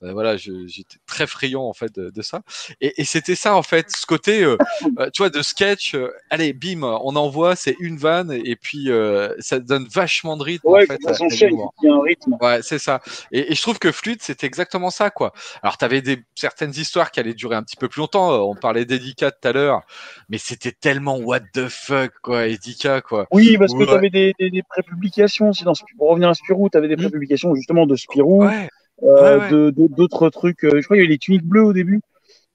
voilà, 0.00 0.36
je- 0.36 0.66
j'étais 0.66 0.96
très 1.06 1.26
friand 1.26 1.64
en 1.68 1.72
fait 1.72 1.94
de, 1.94 2.10
de 2.10 2.22
ça. 2.22 2.42
Et, 2.80 3.00
et 3.00 3.04
c'était 3.04 3.34
ça 3.36 3.54
en 3.56 3.62
fait, 3.62 3.90
ce 3.96 4.06
côté, 4.06 4.42
euh, 4.42 4.56
euh, 4.98 5.08
tu 5.12 5.22
vois, 5.22 5.30
de 5.30 5.42
sketch. 5.42 5.94
euh, 5.94 6.10
allez, 6.30 6.52
bim, 6.52 6.82
on 6.82 7.16
envoie, 7.16 7.56
c'est 7.56 7.76
une 7.80 7.96
vanne 7.96 8.32
et 8.32 8.56
puis 8.56 8.90
euh, 8.90 9.34
ça 9.38 9.58
donne 9.60 9.86
vachement 9.92 10.36
de 10.36 10.42
rythme 10.42 10.68
Ouais, 10.68 10.84
en 10.84 10.86
fait. 10.86 11.00
ça 11.02 11.08
à- 11.10 11.12
à 11.12 11.14
s'enchaîne, 11.14 11.50
l'humour. 11.50 11.72
il 11.82 11.86
y 11.88 11.92
a 11.92 11.94
un 11.94 12.02
rythme. 12.02 12.36
Ouais, 12.40 12.60
c'est 12.62 12.78
ça. 12.78 13.00
Et, 13.32 13.52
et 13.52 13.54
je 13.54 13.62
trouve 13.62 13.78
que 13.78 13.92
Fluide, 13.92 14.20
c'était 14.22 14.46
exactement 14.46 14.90
ça, 14.90 15.10
quoi. 15.10 15.32
Alors, 15.62 15.78
tu 15.78 15.84
avais 15.84 16.02
des, 16.02 16.22
certaines 16.34 16.72
histoires 16.72 17.10
qui 17.10 17.20
allaient 17.20 17.34
durer 17.34 17.56
un 17.56 17.62
petit 17.62 17.76
peu 17.76 17.88
plus 17.88 18.00
longtemps. 18.00 18.32
Euh, 18.32 18.38
On 18.38 18.54
parlait 18.54 18.84
d'Edika 18.84 19.30
tout 19.30 19.48
à 19.48 19.52
l'heure, 19.52 19.82
mais 20.28 20.38
c'était 20.38 20.72
tellement 20.72 21.16
what 21.18 21.40
the 21.54 21.68
fuck, 21.68 22.12
quoi, 22.22 22.46
Edika, 22.46 23.00
quoi. 23.00 23.26
Oui, 23.30 23.56
parce 23.58 23.72
que 23.72 23.84
tu 23.84 23.90
avais 23.90 24.10
des, 24.10 24.34
des, 24.38 24.50
des 24.50 24.62
prépublications 24.62 25.50
pour 25.98 26.10
revenir 26.10 26.28
à 26.28 26.34
Spirou, 26.34 26.68
tu 26.70 26.78
avais 26.78 26.88
des 26.88 26.96
Mm. 26.96 27.00
prépublications 27.00 27.54
justement 27.54 27.86
de 27.86 27.96
Spirou, 27.96 28.44
Ouais, 28.44 28.68
euh, 29.02 29.70
ouais. 29.70 29.72
d'autres 29.88 30.28
trucs. 30.30 30.64
euh, 30.64 30.80
je 30.80 30.84
crois 30.84 30.96
qu'il 30.96 31.02
y 31.02 31.06
avait 31.06 31.12
les 31.12 31.18
tuniques 31.18 31.44
bleues 31.44 31.64
au 31.64 31.72
début. 31.72 32.00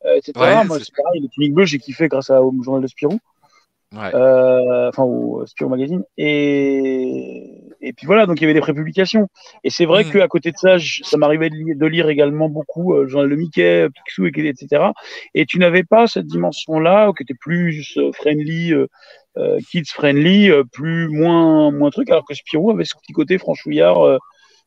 euh, 0.06 0.16
etc. 0.16 0.32
Ouais, 0.40 0.64
Moi, 0.66 0.80
c'est- 0.80 0.96
pareil, 0.96 1.20
les 1.22 1.28
tuniques 1.28 1.54
bleues, 1.54 1.66
j'ai 1.66 1.78
kiffé 1.78 2.08
grâce 2.08 2.30
à- 2.30 2.42
au 2.42 2.54
journal 2.64 2.82
de 2.82 2.88
Spirou. 2.88 3.20
Enfin 3.92 5.04
au 5.04 5.46
Spirou 5.48 5.70
Magazine 5.70 6.04
et 6.18 7.74
et 7.82 7.92
puis 7.94 8.06
voilà 8.06 8.26
donc 8.28 8.40
il 8.40 8.44
y 8.44 8.46
avait 8.46 8.54
des 8.54 8.60
prépublications 8.62 9.28
et 9.64 9.70
c'est 9.72 9.86
vrai 9.86 10.04
Mhm. 10.04 10.12
que 10.12 10.18
à 10.20 10.28
côté 10.28 10.52
de 10.52 10.58
ça 10.58 10.78
je- 10.78 11.02
ça 11.04 11.18
m'arrivait 11.18 11.50
de, 11.50 11.56
li- 11.56 11.76
de 11.76 11.86
lire 11.88 12.08
également 12.10 12.50
beaucoup 12.50 12.94
le 12.94 13.08
journal 13.08 13.30
de 13.32 13.36
Mickey 13.36 13.88
Picsou 13.90 14.28
et- 14.28 14.48
etc 14.48 14.92
et 15.34 15.46
tu 15.48 15.58
n'avais 15.58 15.84
pas 15.84 16.06
cette 16.06 16.28
dimension 16.28 16.80
là 16.80 17.12
qui 17.18 17.24
était 17.24 17.34
plus 17.34 17.98
friendly 18.14 18.74
euh, 18.74 19.58
kids 19.72 19.86
friendly 19.88 20.52
euh, 20.52 20.64
plus 20.72 21.08
moins 21.10 21.72
moins 21.72 21.90
truc 21.90 22.10
alors 22.12 22.26
que 22.26 22.36
Spirou 22.36 22.70
avait 22.72 22.86
ce 22.86 22.94
petit 23.02 23.14
côté 23.14 23.38
franchouillard 23.40 24.02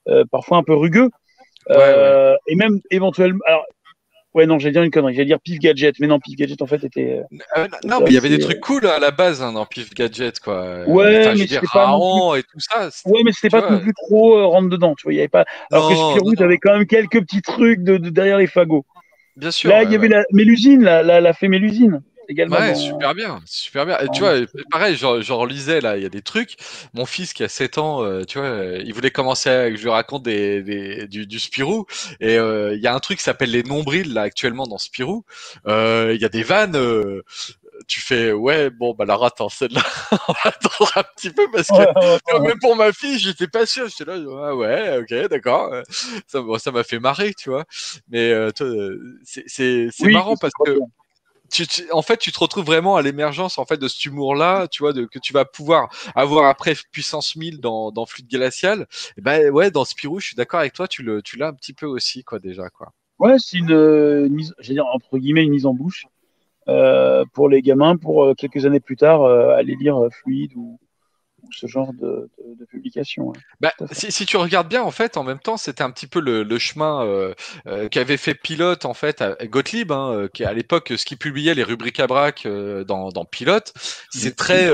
euh, 0.08 0.24
parfois 0.32 0.56
un 0.58 0.62
peu 0.64 0.74
rugueux 0.74 1.10
Euh, 1.70 2.36
et 2.46 2.56
même 2.56 2.80
éventuellement 2.90 3.40
alors 3.46 3.64
ouais 4.34 4.46
non 4.46 4.58
j'allais 4.58 4.72
dire 4.72 4.82
une 4.82 4.90
connerie 4.90 5.14
j'allais 5.14 5.26
dire 5.26 5.40
Pif 5.40 5.58
Gadget 5.58 5.94
mais 6.00 6.06
non 6.06 6.18
Pif 6.18 6.36
Gadget 6.36 6.60
en 6.60 6.66
fait 6.66 6.82
était 6.82 7.20
euh, 7.20 7.36
Euh, 7.56 7.66
non, 7.84 8.00
mais 8.00 8.06
il 8.10 8.14
y 8.14 8.16
avait 8.16 8.28
des 8.28 8.38
trucs 8.38 8.60
cool 8.60 8.86
à 8.86 8.98
la 8.98 9.10
base 9.10 9.42
hein, 9.42 9.52
dans 9.52 9.66
Pif 9.66 9.94
Gadget, 9.94 10.40
quoi. 10.40 10.84
Ouais, 10.86 11.20
enfin, 11.20 11.34
je 11.34 11.40
mais 11.40 11.46
c'était 11.46 11.66
pas 11.72 11.98
et 12.38 12.42
tout 12.42 12.58
ça. 12.58 12.88
Ouais, 13.06 13.22
mais 13.24 13.32
c'était 13.32 13.50
pas 13.50 13.60
vois, 13.60 13.70
non 13.72 13.80
plus 13.80 13.92
trop 13.94 14.38
euh, 14.38 14.46
rentre 14.46 14.68
dedans, 14.68 14.94
tu 14.94 15.04
vois. 15.04 15.12
Il 15.12 15.16
y 15.16 15.20
avait 15.20 15.28
pas. 15.28 15.44
Alors 15.70 15.88
que 15.88 15.94
Non, 15.94 16.10
Spirou, 16.10 16.30
non, 16.30 16.34
t'avais 16.34 16.58
quand 16.58 16.72
même 16.72 16.86
quelques 16.86 17.20
petits 17.20 17.42
trucs 17.42 17.82
de, 17.82 17.98
de 17.98 18.10
derrière 18.10 18.38
les 18.38 18.46
fagots. 18.46 18.86
Bien 19.36 19.50
sûr. 19.50 19.70
Là, 19.70 19.80
ouais, 19.80 19.84
il 19.84 19.92
y 19.92 19.94
avait 19.94 20.08
ouais. 20.08 20.14
la 20.14 20.24
Mélusine, 20.32 20.82
la, 20.82 21.02
la, 21.02 21.20
la 21.20 21.32
fée 21.32 21.48
Mélusine 21.48 22.02
également. 22.32 22.56
Ouais, 22.56 22.68
dans- 22.72 22.74
super 22.74 23.14
bien, 23.14 23.40
super 23.46 23.86
bien. 23.86 23.98
Et 24.00 24.08
tu 24.10 24.20
vois, 24.20 24.34
pareil, 24.70 24.96
genre 24.96 25.46
lisais 25.46 25.80
là, 25.80 25.96
il 25.96 26.02
y 26.02 26.06
a 26.06 26.08
des 26.10 26.22
trucs. 26.22 26.56
Mon 26.92 27.06
fils 27.06 27.32
qui 27.32 27.42
a 27.44 27.48
7 27.48 27.78
ans, 27.78 28.02
euh, 28.04 28.24
tu 28.24 28.38
vois, 28.38 28.48
euh, 28.48 28.82
il 28.84 28.92
voulait 28.92 29.10
commencer 29.12 29.48
à 29.48 29.70
que 29.70 29.76
je 29.76 29.82
lui 29.84 29.90
raconte 29.90 30.24
des, 30.24 30.62
des- 30.62 31.06
du, 31.08 31.26
du 31.26 31.38
Spirou. 31.38 31.86
Et 32.20 32.36
euh, 32.38 32.74
il 32.74 32.80
y 32.82 32.86
a 32.88 32.94
un 32.94 33.00
truc 33.00 33.18
qui 33.18 33.24
s'appelle 33.24 33.50
les 33.52 33.62
nombrils 33.62 34.12
là 34.12 34.22
actuellement 34.22 34.66
dans 34.66 34.78
Spirou. 34.78 35.24
Euh, 35.66 36.12
Il 36.14 36.20
y 36.20 36.24
a 36.24 36.28
des 36.28 36.42
vannes. 36.42 36.76
tu 37.88 38.00
fais 38.00 38.32
ouais 38.32 38.70
bon 38.70 38.94
bah 38.94 39.04
alors 39.04 39.24
attends 39.24 39.48
celle-là 39.48 39.82
on 40.28 40.32
va 40.32 40.38
attendre 40.44 40.92
un 40.96 41.02
petit 41.16 41.30
peu 41.30 41.50
parce 41.52 41.68
que 41.68 41.82
Ouais, 42.32 42.40
même 42.40 42.58
pour 42.60 42.76
ma 42.76 42.92
fille 42.92 43.18
j'étais 43.18 43.48
pas 43.48 43.66
sûr 43.66 43.88
j'étais 43.88 44.04
là 44.04 44.18
ah 44.44 44.54
ouais 44.54 44.98
ok 44.98 45.28
d'accord 45.28 45.72
ça 46.26 46.40
bon, 46.40 46.58
ça 46.58 46.70
m'a 46.70 46.84
fait 46.84 47.00
marrer 47.00 47.34
tu 47.34 47.50
vois 47.50 47.64
mais 48.08 48.30
euh, 48.32 48.50
c'est 49.24 49.44
c'est 49.48 49.88
Oui, 50.00 50.12
marrant 50.12 50.36
parce 50.36 50.52
que 50.64 50.70
bien. 50.70 50.86
Tu, 51.52 51.66
en 51.92 52.02
fait, 52.02 52.16
tu 52.16 52.32
te 52.32 52.38
retrouves 52.38 52.64
vraiment 52.64 52.96
à 52.96 53.02
l'émergence 53.02 53.58
en 53.58 53.64
fait 53.64 53.76
de 53.76 53.88
cet 53.88 54.04
humour-là, 54.06 54.68
tu 54.68 54.82
vois, 54.82 54.92
que 54.92 55.18
tu 55.18 55.32
vas 55.32 55.44
pouvoir 55.44 55.88
avoir 56.14 56.46
après 56.46 56.74
puissance 56.90 57.36
1000 57.36 57.60
dans, 57.60 58.06
Fluide 58.06 58.28
Glacial. 58.28 58.86
Et 59.16 59.20
ben 59.20 59.50
ouais, 59.50 59.70
dans 59.70 59.84
Spirou, 59.84 60.20
je 60.20 60.28
suis 60.28 60.36
d'accord 60.36 60.60
avec 60.60 60.72
toi, 60.72 60.88
tu 60.88 61.02
le, 61.02 61.22
tu 61.22 61.36
l'as 61.36 61.48
un 61.48 61.54
petit 61.54 61.74
peu 61.74 61.86
aussi, 61.86 62.24
quoi, 62.24 62.38
déjà, 62.38 62.70
quoi. 62.70 62.92
Ouais, 63.18 63.36
c'est 63.38 63.58
une, 63.58 63.72
euh, 63.72 64.28
mise, 64.28 64.54
dire 64.60 64.86
entre 64.86 65.18
guillemets 65.18 65.44
une 65.44 65.50
mise 65.50 65.66
en 65.66 65.74
bouche 65.74 66.06
euh, 66.68 67.24
pour 67.32 67.48
les 67.48 67.62
gamins 67.62 67.96
pour 67.96 68.24
euh, 68.24 68.34
quelques 68.34 68.66
années 68.66 68.80
plus 68.80 68.96
tard 68.96 69.24
aller 69.24 69.76
lire 69.76 70.08
Fluide 70.10 70.52
ou 70.56 70.78
ce 71.52 71.66
genre 71.66 71.92
de, 71.92 72.30
de, 72.38 72.58
de 72.58 72.64
publication. 72.64 73.32
Bah, 73.60 73.72
si, 73.92 74.10
si 74.10 74.26
tu 74.26 74.36
regardes 74.36 74.68
bien, 74.68 74.82
en 74.82 74.90
fait, 74.90 75.16
en 75.16 75.24
même 75.24 75.38
temps, 75.38 75.56
c'était 75.56 75.82
un 75.82 75.90
petit 75.90 76.06
peu 76.06 76.20
le, 76.20 76.42
le 76.42 76.58
chemin 76.58 77.04
euh, 77.04 77.34
euh, 77.66 77.88
qu'avait 77.88 78.16
fait 78.16 78.34
Pilote, 78.34 78.84
en 78.84 78.94
fait, 78.94 79.20
à 79.22 79.34
Gottlieb, 79.46 79.92
hein, 79.92 80.12
euh, 80.12 80.28
qui 80.28 80.44
à 80.44 80.52
l'époque, 80.52 80.92
ce 80.96 81.04
qui 81.04 81.16
publiait 81.16 81.54
les 81.54 81.62
rubriques 81.62 82.00
à 82.00 82.06
braque 82.06 82.46
euh, 82.46 82.84
dans, 82.84 83.10
dans 83.10 83.24
Pilote, 83.24 83.72
c'est 84.10 84.36
très 84.36 84.70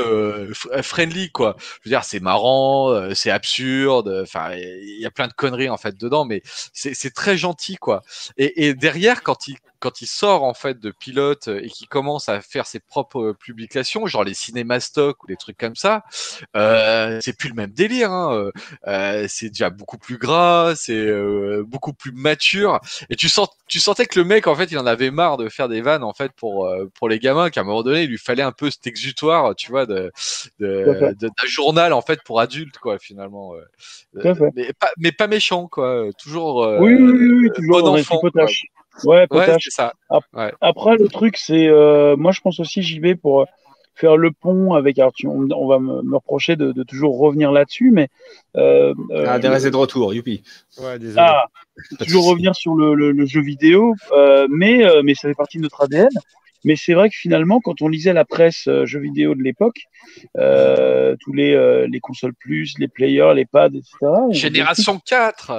friendly, 0.82 1.30
quoi. 1.30 1.56
Je 1.58 1.88
veux 1.88 1.90
dire, 1.90 2.04
c'est 2.04 2.20
marrant, 2.20 3.14
c'est 3.14 3.30
absurde, 3.30 4.20
enfin, 4.22 4.52
il 4.54 5.00
y 5.00 5.06
a 5.06 5.10
plein 5.10 5.28
de 5.28 5.32
conneries, 5.32 5.68
en 5.70 5.76
fait, 5.76 5.96
dedans, 5.98 6.24
mais 6.24 6.42
c'est 6.72 7.14
très 7.14 7.36
gentil, 7.36 7.76
quoi. 7.76 8.02
Et, 8.36 8.66
et 8.66 8.74
derrière, 8.74 9.22
quand 9.22 9.48
il 9.48 9.56
quand 9.80 10.00
il 10.00 10.06
sort 10.06 10.42
en 10.42 10.54
fait 10.54 10.80
de 10.80 10.90
pilote 10.90 11.46
et 11.46 11.68
qu'il 11.68 11.86
commence 11.86 12.28
à 12.28 12.40
faire 12.40 12.66
ses 12.66 12.80
propres 12.80 13.32
publications, 13.38 14.06
genre 14.06 14.24
les 14.24 14.34
cinéma 14.34 14.80
stock 14.80 15.22
ou 15.22 15.26
des 15.26 15.36
trucs 15.36 15.56
comme 15.56 15.76
ça, 15.76 16.02
euh, 16.56 16.67
c'est 17.20 17.36
plus 17.36 17.48
le 17.48 17.54
même 17.54 17.70
délire. 17.70 18.10
Hein. 18.12 18.34
euh, 18.34 18.52
euh, 18.86 19.26
c'est 19.28 19.48
déjà 19.48 19.70
beaucoup 19.70 19.98
plus 19.98 20.18
gras, 20.18 20.74
c'est 20.76 20.92
euh, 20.96 21.64
beaucoup 21.66 21.92
plus 21.92 22.12
mature. 22.12 22.80
Et 23.10 23.16
tu 23.16 23.28
sens, 23.28 23.48
tu 23.68 23.80
sentais 23.80 24.06
que 24.06 24.18
le 24.18 24.24
mec, 24.24 24.46
en 24.46 24.54
fait, 24.54 24.70
il 24.70 24.78
en 24.78 24.86
avait 24.86 25.10
marre 25.10 25.36
de 25.36 25.48
faire 25.48 25.68
des 25.68 25.80
vannes, 25.80 26.04
en 26.04 26.12
fait, 26.12 26.32
pour 26.32 26.66
euh, 26.66 26.90
pour 26.98 27.08
les 27.08 27.18
gamins, 27.18 27.50
qu'à 27.50 27.60
un 27.60 27.64
moment 27.64 27.82
donné, 27.82 28.02
il 28.04 28.10
lui 28.10 28.18
fallait 28.18 28.42
un 28.42 28.52
peu 28.52 28.70
cet 28.70 28.86
exutoire, 28.86 29.54
tu 29.54 29.70
vois, 29.70 29.86
de 29.86 30.10
d'un 30.58 31.46
journal, 31.46 31.92
en 31.92 32.02
fait, 32.02 32.20
pour 32.24 32.40
adultes, 32.40 32.78
quoi, 32.78 32.98
finalement. 32.98 33.50
ouais. 33.50 34.32
Mais 34.54 34.72
pas, 34.72 34.90
mais 34.96 35.12
pas 35.12 35.26
méchant, 35.26 35.68
quoi. 35.68 36.06
Toujours. 36.18 36.64
euh, 36.64 36.78
oui, 36.80 36.94
oui, 36.94 37.12
oui, 37.12 37.28
oui, 37.42 37.50
toujours 37.54 37.82
bon 37.82 37.88
enfant. 37.98 38.20
Ouais, 38.22 38.40
Ouais, 39.04 39.26
potache. 39.28 39.64
c'est 39.64 39.70
ça. 39.70 39.92
Après, 40.60 40.96
le 40.96 41.08
truc, 41.08 41.36
c'est, 41.36 41.68
euh, 41.68 42.16
moi, 42.16 42.32
je 42.32 42.40
pense 42.40 42.58
aussi, 42.60 42.82
j'y 42.82 42.98
vais 42.98 43.14
pour 43.14 43.42
euh, 43.42 43.44
faire 43.98 44.16
le 44.16 44.30
pont 44.30 44.74
avec. 44.74 44.98
Alors, 44.98 45.12
tu- 45.12 45.26
on, 45.26 45.48
on 45.50 45.66
va 45.68 45.78
me, 45.78 46.02
me 46.02 46.14
reprocher 46.16 46.56
de, 46.56 46.72
de 46.72 46.82
toujours 46.82 47.18
revenir 47.18 47.52
là-dessus, 47.52 47.90
mais. 47.90 48.08
Euh, 48.56 48.94
euh, 49.10 49.24
Ah, 49.28 49.38
des 49.38 49.48
restés 49.48 49.70
de 49.70 49.76
retour, 49.76 50.14
youpi. 50.14 50.42
Ouais, 50.80 50.98
désolé. 50.98 51.16
ah, 51.26 51.44
toujours 52.04 52.26
revenir 52.26 52.54
sur 52.54 52.74
le, 52.74 52.94
le- 52.94 53.12
le 53.12 53.26
jeu 53.26 53.40
vidéo, 53.40 53.94
euh, 54.12 54.46
mais, 54.50 54.84
euh, 54.84 55.02
mais 55.04 55.14
ça 55.14 55.28
fait 55.28 55.34
partie 55.34 55.58
de 55.58 55.62
notre 55.62 55.82
ADN. 55.82 56.08
Mais 56.64 56.74
c'est 56.74 56.92
vrai 56.94 57.08
que 57.08 57.14
finalement, 57.16 57.60
quand 57.60 57.82
on 57.82 57.88
lisait 57.88 58.12
la 58.12 58.24
presse 58.24 58.66
euh, 58.66 58.84
jeux 58.84 58.98
vidéo 58.98 59.36
de 59.36 59.42
l'époque, 59.42 59.78
euh, 60.36 61.14
tous 61.20 61.32
les, 61.32 61.54
euh, 61.54 61.86
les 61.88 62.00
consoles 62.00 62.34
plus, 62.34 62.74
les 62.78 62.88
players, 62.88 63.32
les 63.34 63.44
pads, 63.46 63.68
etc. 63.68 63.88
on- 64.02 64.32
Génération 64.32 64.98
4. 65.06 65.52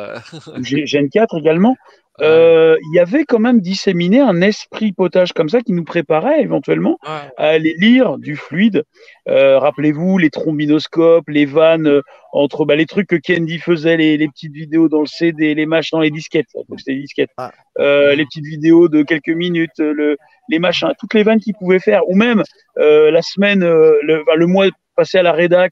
G- 0.61 0.85
Gen 0.85 1.09
4 1.09 1.37
également, 1.39 1.75
euh, 2.21 2.77
il 2.91 2.95
y 2.95 2.99
avait 2.99 3.23
quand 3.25 3.39
même 3.39 3.61
disséminé 3.61 4.19
un 4.19 4.41
esprit 4.41 4.91
potage 4.93 5.33
comme 5.33 5.49
ça 5.49 5.61
qui 5.61 5.73
nous 5.73 5.83
préparait 5.83 6.41
éventuellement 6.41 6.97
Ouais. 7.03 7.29
à 7.37 7.47
aller 7.49 7.75
lire 7.77 8.17
du 8.17 8.35
fluide. 8.35 8.83
Euh, 9.27 9.59
Rappelez-vous 9.59 10.17
les 10.17 10.29
trombinoscopes, 10.29 11.27
les 11.29 11.45
vannes 11.45 11.87
euh, 11.87 12.01
entre 12.33 12.65
bah, 12.65 12.75
les 12.75 12.85
trucs 12.85 13.07
que 13.07 13.15
Candy 13.15 13.57
faisait, 13.59 13.97
les, 13.97 14.17
les 14.17 14.27
petites 14.27 14.53
vidéos 14.53 14.89
dans 14.89 15.01
le 15.01 15.07
CD, 15.07 15.55
les 15.55 15.65
machins, 15.65 15.97
dans 15.97 16.01
les 16.01 16.11
disquettes, 16.11 16.47
donc 16.69 16.79
c'était 16.79 16.95
disquettes, 16.95 17.31
Ah. 17.37 17.51
Euh, 17.79 18.13
les 18.15 18.25
petites 18.25 18.45
vidéos 18.45 18.89
de 18.89 19.03
quelques 19.03 19.29
minutes, 19.29 19.79
le, 19.79 20.17
les 20.49 20.59
machins, 20.59 20.89
toutes 20.99 21.13
les 21.13 21.23
vannes 21.23 21.39
qu'il 21.39 21.53
pouvait 21.55 21.79
faire, 21.79 22.01
ou 22.09 22.15
même 22.15 22.43
euh, 22.77 23.09
la 23.11 23.21
semaine, 23.21 23.61
le, 23.61 24.23
le 24.35 24.45
mois 24.47 24.67
passé 24.95 25.17
à 25.17 25.23
la 25.23 25.31
rédac. 25.31 25.71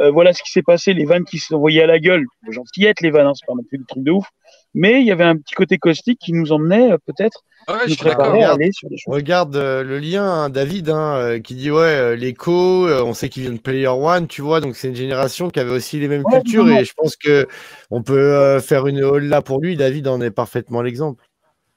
Euh, 0.00 0.10
voilà 0.10 0.32
ce 0.32 0.42
qui 0.42 0.50
s'est 0.50 0.62
passé, 0.62 0.94
les 0.94 1.04
vannes 1.04 1.24
qui 1.24 1.38
se 1.38 1.54
envoyaient 1.54 1.82
à 1.82 1.86
la 1.86 1.98
gueule, 1.98 2.24
gentillettes 2.50 3.00
les 3.00 3.10
vannes, 3.10 3.26
hein, 3.26 3.32
c'est 3.34 3.46
pas 3.46 3.54
non 3.54 3.62
plus 3.62 3.78
des 3.78 3.84
trucs 3.84 4.04
de 4.04 4.10
ouf, 4.12 4.26
mais 4.74 5.00
il 5.00 5.06
y 5.06 5.10
avait 5.12 5.24
un 5.24 5.36
petit 5.36 5.54
côté 5.54 5.78
caustique 5.78 6.18
qui 6.20 6.32
nous 6.32 6.52
emmenait 6.52 6.92
euh, 6.92 6.98
peut-être 7.06 7.42
Ouais, 7.68 7.74
Regarde. 7.84 8.60
aller 8.62 8.72
sur 8.72 8.88
des 8.88 8.96
choses. 8.96 9.12
Regarde 9.14 9.54
euh, 9.56 9.82
le 9.84 9.98
lien, 9.98 10.24
hein, 10.24 10.48
David, 10.48 10.88
hein, 10.88 11.16
euh, 11.16 11.38
qui 11.38 11.54
dit 11.54 11.70
ouais, 11.70 11.80
euh, 11.82 12.16
l'écho, 12.16 12.86
euh, 12.86 13.02
on 13.04 13.12
sait 13.12 13.28
qu'il 13.28 13.42
vient 13.42 13.52
de 13.52 13.58
Player 13.58 13.88
One, 13.88 14.26
tu 14.26 14.40
vois, 14.40 14.60
donc 14.60 14.74
c'est 14.74 14.88
une 14.88 14.96
génération 14.96 15.50
qui 15.50 15.60
avait 15.60 15.72
aussi 15.72 16.00
les 16.00 16.08
mêmes 16.08 16.24
Ouais, 16.24 16.40
cultures 16.40 16.64
non, 16.64 16.72
non. 16.72 16.80
et 16.80 16.84
je 16.86 16.94
pense 16.94 17.16
que 17.16 17.46
on 17.90 18.02
peut 18.02 18.16
euh, 18.16 18.60
faire 18.60 18.86
une 18.86 19.04
hall 19.04 19.24
là 19.24 19.42
pour 19.42 19.60
lui. 19.60 19.76
David 19.76 20.08
en 20.08 20.20
est 20.22 20.30
parfaitement 20.30 20.80
l'exemple. 20.80 21.22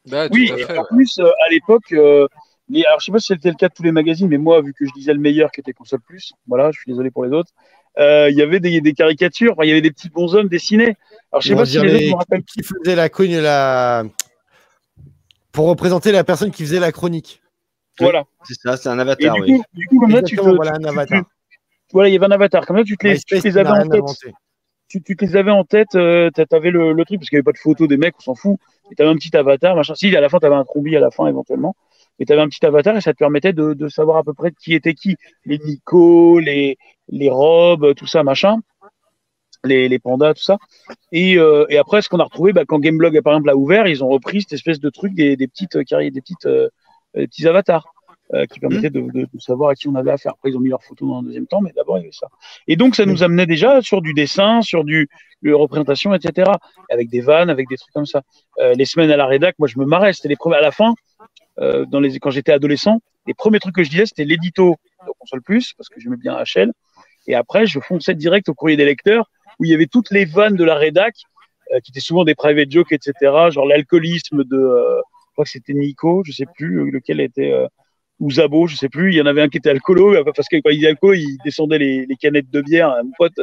Bah, 0.10 0.28
Oui, 0.32 0.50
à 0.52 0.58
et 0.58 0.64
fait, 0.64 0.78
en 0.78 0.84
ouais. 0.84 0.88
plus, 0.92 1.20
euh, 1.20 1.30
à 1.46 1.50
l'époque, 1.50 1.92
euh, 1.92 2.26
les- 2.70 2.86
alors 2.86 3.00
je 3.02 3.06
sais 3.06 3.12
pas 3.12 3.20
si 3.20 3.28
c'était 3.28 3.50
le 3.50 3.56
cas 3.56 3.68
de 3.68 3.74
tous 3.74 3.84
les 3.84 3.92
magazines, 3.92 4.30
mais 4.30 4.38
moi, 4.38 4.62
vu 4.62 4.74
que 4.74 4.86
je 4.86 4.92
disais 4.94 5.14
le 5.14 5.20
meilleur 5.20 5.52
qui 5.52 5.60
était 5.60 5.74
Console 5.74 6.00
Plus, 6.08 6.32
voilà, 6.48 6.72
je 6.72 6.80
suis 6.80 6.90
désolé 6.90 7.12
pour 7.12 7.26
les 7.26 7.32
autres, 7.32 7.52
il 7.98 8.36
y 8.36 8.42
avait 8.42 8.60
des, 8.60 8.82
des 8.82 8.94
caricatures, 8.94 9.54
enfin, 9.54 9.64
il 9.64 9.70
y 9.70 9.72
avait 9.72 9.82
des 9.82 9.92
petits 9.92 10.10
bonshommes 10.10 10.48
dessinés. 10.48 10.96
Alors 11.32 11.42
je 11.42 11.50
sais 11.50 11.56
pas 11.56 11.66
si 11.66 11.80
les 11.80 11.94
autres 11.96 12.06
me 12.12 12.16
rappellent. 12.16 12.44
qui 12.44 12.64
faisait 12.64 12.96
la 12.96 13.10
cogne 13.10 13.40
la 13.40 14.04
pour 15.52 15.68
représenter 15.68 16.12
la 16.12 16.24
personne 16.24 16.52
qui 16.52 16.64
faisait 16.64 16.80
la 16.80 16.92
chronique. 16.92 17.42
Voilà. 18.00 18.24
C'est 18.44 18.54
ça, 18.56 18.78
c'est 18.78 18.90
un 18.90 18.98
Et 18.98 19.02
avatar, 19.02 19.36
du 19.36 19.42
oui. 19.42 19.58
coup, 19.58 19.64
du 19.74 19.86
coup, 19.88 20.00
comme 20.00 20.12
ça, 20.12 20.22
tu 20.24 20.36
te, 20.38 20.42
voilà 20.42 20.72
un 20.72 20.76
tu- 20.76 20.82
tu- 20.84 20.88
avatar. 20.90 21.24
voilà, 21.92 22.10
il 22.10 22.14
y 22.14 22.16
avait 22.16 22.26
un 22.26 22.32
avatar. 22.32 22.66
Comme 22.66 22.78
ça, 22.78 22.84
tu 22.84 22.98
te 22.98 23.06
les, 23.08 23.18
tu 23.20 23.40
te 23.40 23.48
les 23.48 23.58
avais 23.58 23.70
en 23.70 23.84
tête. 23.84 23.94
inventé. 24.02 24.34
tu, 24.88 25.02
tu 25.04 25.16
te 25.16 25.26
les 25.26 25.36
avais 25.36 25.52
en 25.52 25.64
tête, 25.66 25.96
euh, 25.96 26.30
t'a- 26.32 26.46
t'avais 26.46 26.72
le, 26.72 26.94
le 26.94 27.06
truc, 27.06 27.20
parce 27.20 27.30
qu'il 27.30 27.36
n'y 27.36 27.40
avait 27.40 27.44
pas 27.44 27.52
de 27.52 27.58
photo 27.58 27.88
des 27.88 27.98
mecs, 27.98 28.16
on 28.20 28.22
s'en 28.22 28.36
fout. 28.36 28.58
Et 28.92 28.96
t'avais 28.96 29.10
un 29.10 29.16
petit 29.16 29.36
avatar, 29.36 29.76
machin. 29.76 29.94
Si, 29.96 30.14
à 30.16 30.22
la 30.22 30.30
fin, 30.30 30.40
t'avais 30.40 30.56
un 30.56 30.64
trombi 30.66 30.96
à 30.96 31.00
la 31.00 31.12
fin, 31.12 31.28
éventuellement. 31.28 31.76
Mais 32.20 32.26
t'avais 32.26 32.42
un 32.42 32.50
petit 32.50 32.66
avatar 32.66 32.96
et 32.96 33.02
ça 33.02 33.14
te 33.14 33.18
permettait 33.18 33.54
de, 33.54 33.88
savoir 33.88 34.18
à 34.18 34.24
peu 34.24 34.34
près 34.34 34.52
qui 34.52 34.74
était 34.74 34.94
qui. 34.94 35.16
Les 35.46 35.58
Nico, 35.58 36.40
les, 36.40 36.78
les 37.10 37.30
robes, 37.30 37.94
tout 37.96 38.08
ça, 38.08 38.24
machin. 38.24 38.58
Les, 39.64 39.88
les 39.90 40.00
pandas, 40.00 40.34
tout 40.34 40.42
ça. 40.42 40.58
Et, 41.12 41.38
euh, 41.38 41.66
et 41.70 41.78
après, 41.78 42.02
ce 42.02 42.10
qu'on 42.10 42.20
a 42.20 42.24
retrouvé, 42.24 42.52
bah, 42.52 42.64
quand 42.68 42.80
Gameblog, 42.80 43.22
par 43.22 43.34
exemple, 43.34 43.48
l'a 43.48 43.56
ouvert, 43.56 43.88
ils 43.88 44.04
ont 44.04 44.08
repris 44.08 44.42
cette 44.42 44.54
espèce 44.54 44.80
de 44.80 44.90
truc 44.90 45.14
des, 45.14 45.36
des 45.36 45.48
petites 45.48 45.76
euh, 45.76 45.84
des 46.10 46.22
petites, 46.22 46.48
euh, 46.48 46.70
petits 47.14 47.48
avatars. 47.48 47.86
qui 48.50 48.60
permettaient 48.62 48.90
de, 48.90 49.28
savoir 49.40 49.72
à 49.72 49.76
qui 49.76 49.88
on 49.88 49.96
avait 49.96 50.12
affaire. 50.12 50.32
Après, 50.32 50.50
ils 50.50 50.58
ont 50.58 50.62
mis 50.62 50.70
leurs 50.70 50.84
photos 50.84 51.10
dans 51.10 51.20
un 51.20 51.24
deuxième 51.24 51.48
temps, 51.48 51.62
mais 51.62 51.74
d'abord, 51.76 51.98
il 51.98 52.02
y 52.02 52.04
avait 52.06 52.14
ça. 52.14 52.28
Et 52.66 52.76
donc, 52.76 52.96
ça 52.96 53.06
nous 53.06 53.24
amenait 53.24 53.46
déjà 53.46 53.82
sur 53.82 54.02
du 54.02 54.14
dessin, 54.14 54.62
sur 54.62 54.84
du, 54.84 55.10
représentation, 55.44 56.14
etc. 56.14 56.50
Avec 56.90 57.10
des 57.10 57.20
vannes, 57.20 57.50
avec 57.50 57.68
des 57.68 57.76
trucs 57.76 57.94
comme 57.94 58.06
ça. 58.06 58.22
Les 58.58 58.86
semaines 58.86 59.12
à 59.12 59.18
la 59.18 59.26
rédac, 59.26 59.56
moi, 59.60 59.68
je 59.68 59.78
me 59.78 59.86
marrais. 59.86 60.14
C'était 60.14 60.30
les 60.30 60.38
premiers, 60.38 60.56
à 60.56 60.62
la 60.62 60.72
fin, 60.72 60.94
euh, 61.62 61.86
dans 61.86 62.00
les, 62.00 62.20
quand 62.20 62.32
j'étais 62.32 62.52
adolescent, 62.52 63.02
les 63.28 63.34
premiers 63.34 63.60
trucs 63.60 63.76
que 63.76 63.84
je 63.84 63.90
disais, 63.90 64.06
c'était 64.06 64.26
l'édito 64.26 64.76
de 65.06 65.12
Console 65.20 65.42
Plus, 65.42 65.74
parce 65.78 65.90
que 65.90 66.00
j'aimais 66.00 66.18
bien 66.18 66.38
HL. 66.38 66.72
Et 67.28 67.36
après, 67.36 67.68
je 67.68 67.80
fonçais 67.80 68.16
direct 68.16 68.50
au 68.50 68.54
courrier 68.54 68.78
des 68.78 68.86
lecteurs, 68.86 69.30
où 69.60 69.66
il 69.66 69.72
y 69.72 69.74
avait 69.74 69.88
toutes 69.88 70.12
les 70.12 70.26
vannes 70.26 70.56
de 70.56 70.64
la 70.64 70.76
rédac, 70.76 71.14
euh, 71.74 71.80
qui 71.82 71.92
étaient 71.92 72.00
souvent 72.00 72.24
des 72.24 72.36
private 72.36 72.72
jokes, 72.72 72.92
etc. 72.92 73.14
Genre 73.52 73.66
l'alcoolisme 73.66 74.44
de, 74.44 74.58
euh, 74.58 75.02
Je 75.28 75.34
crois 75.34 75.46
que 75.46 75.52
c'était 75.52 75.74
Nico, 75.74 76.24
je 76.26 76.32
sais 76.32 76.48
plus 76.56 76.90
lequel 76.90 77.22
était 77.22 77.54
ou 78.20 78.32
Zabo, 78.32 78.68
je 78.68 78.76
sais 78.76 78.90
plus. 78.90 79.14
Il 79.14 79.18
y 79.18 79.22
en 79.22 79.26
avait 79.26 79.42
un 79.42 79.50
qui 79.50 79.58
était 79.58 79.70
alcoolo 79.70 80.24
parce 80.24 80.48
que 80.48 80.58
quand 80.58 80.70
il 80.70 80.80
dit 80.80 80.88
alcoolo, 80.88 81.14
il 81.14 81.38
descendait 81.44 81.80
les, 81.80 82.08
canettes 82.20 82.50
de 82.50 82.62
bière, 82.62 82.90
à 82.90 83.04
mon 83.04 83.12
pote, 83.18 83.40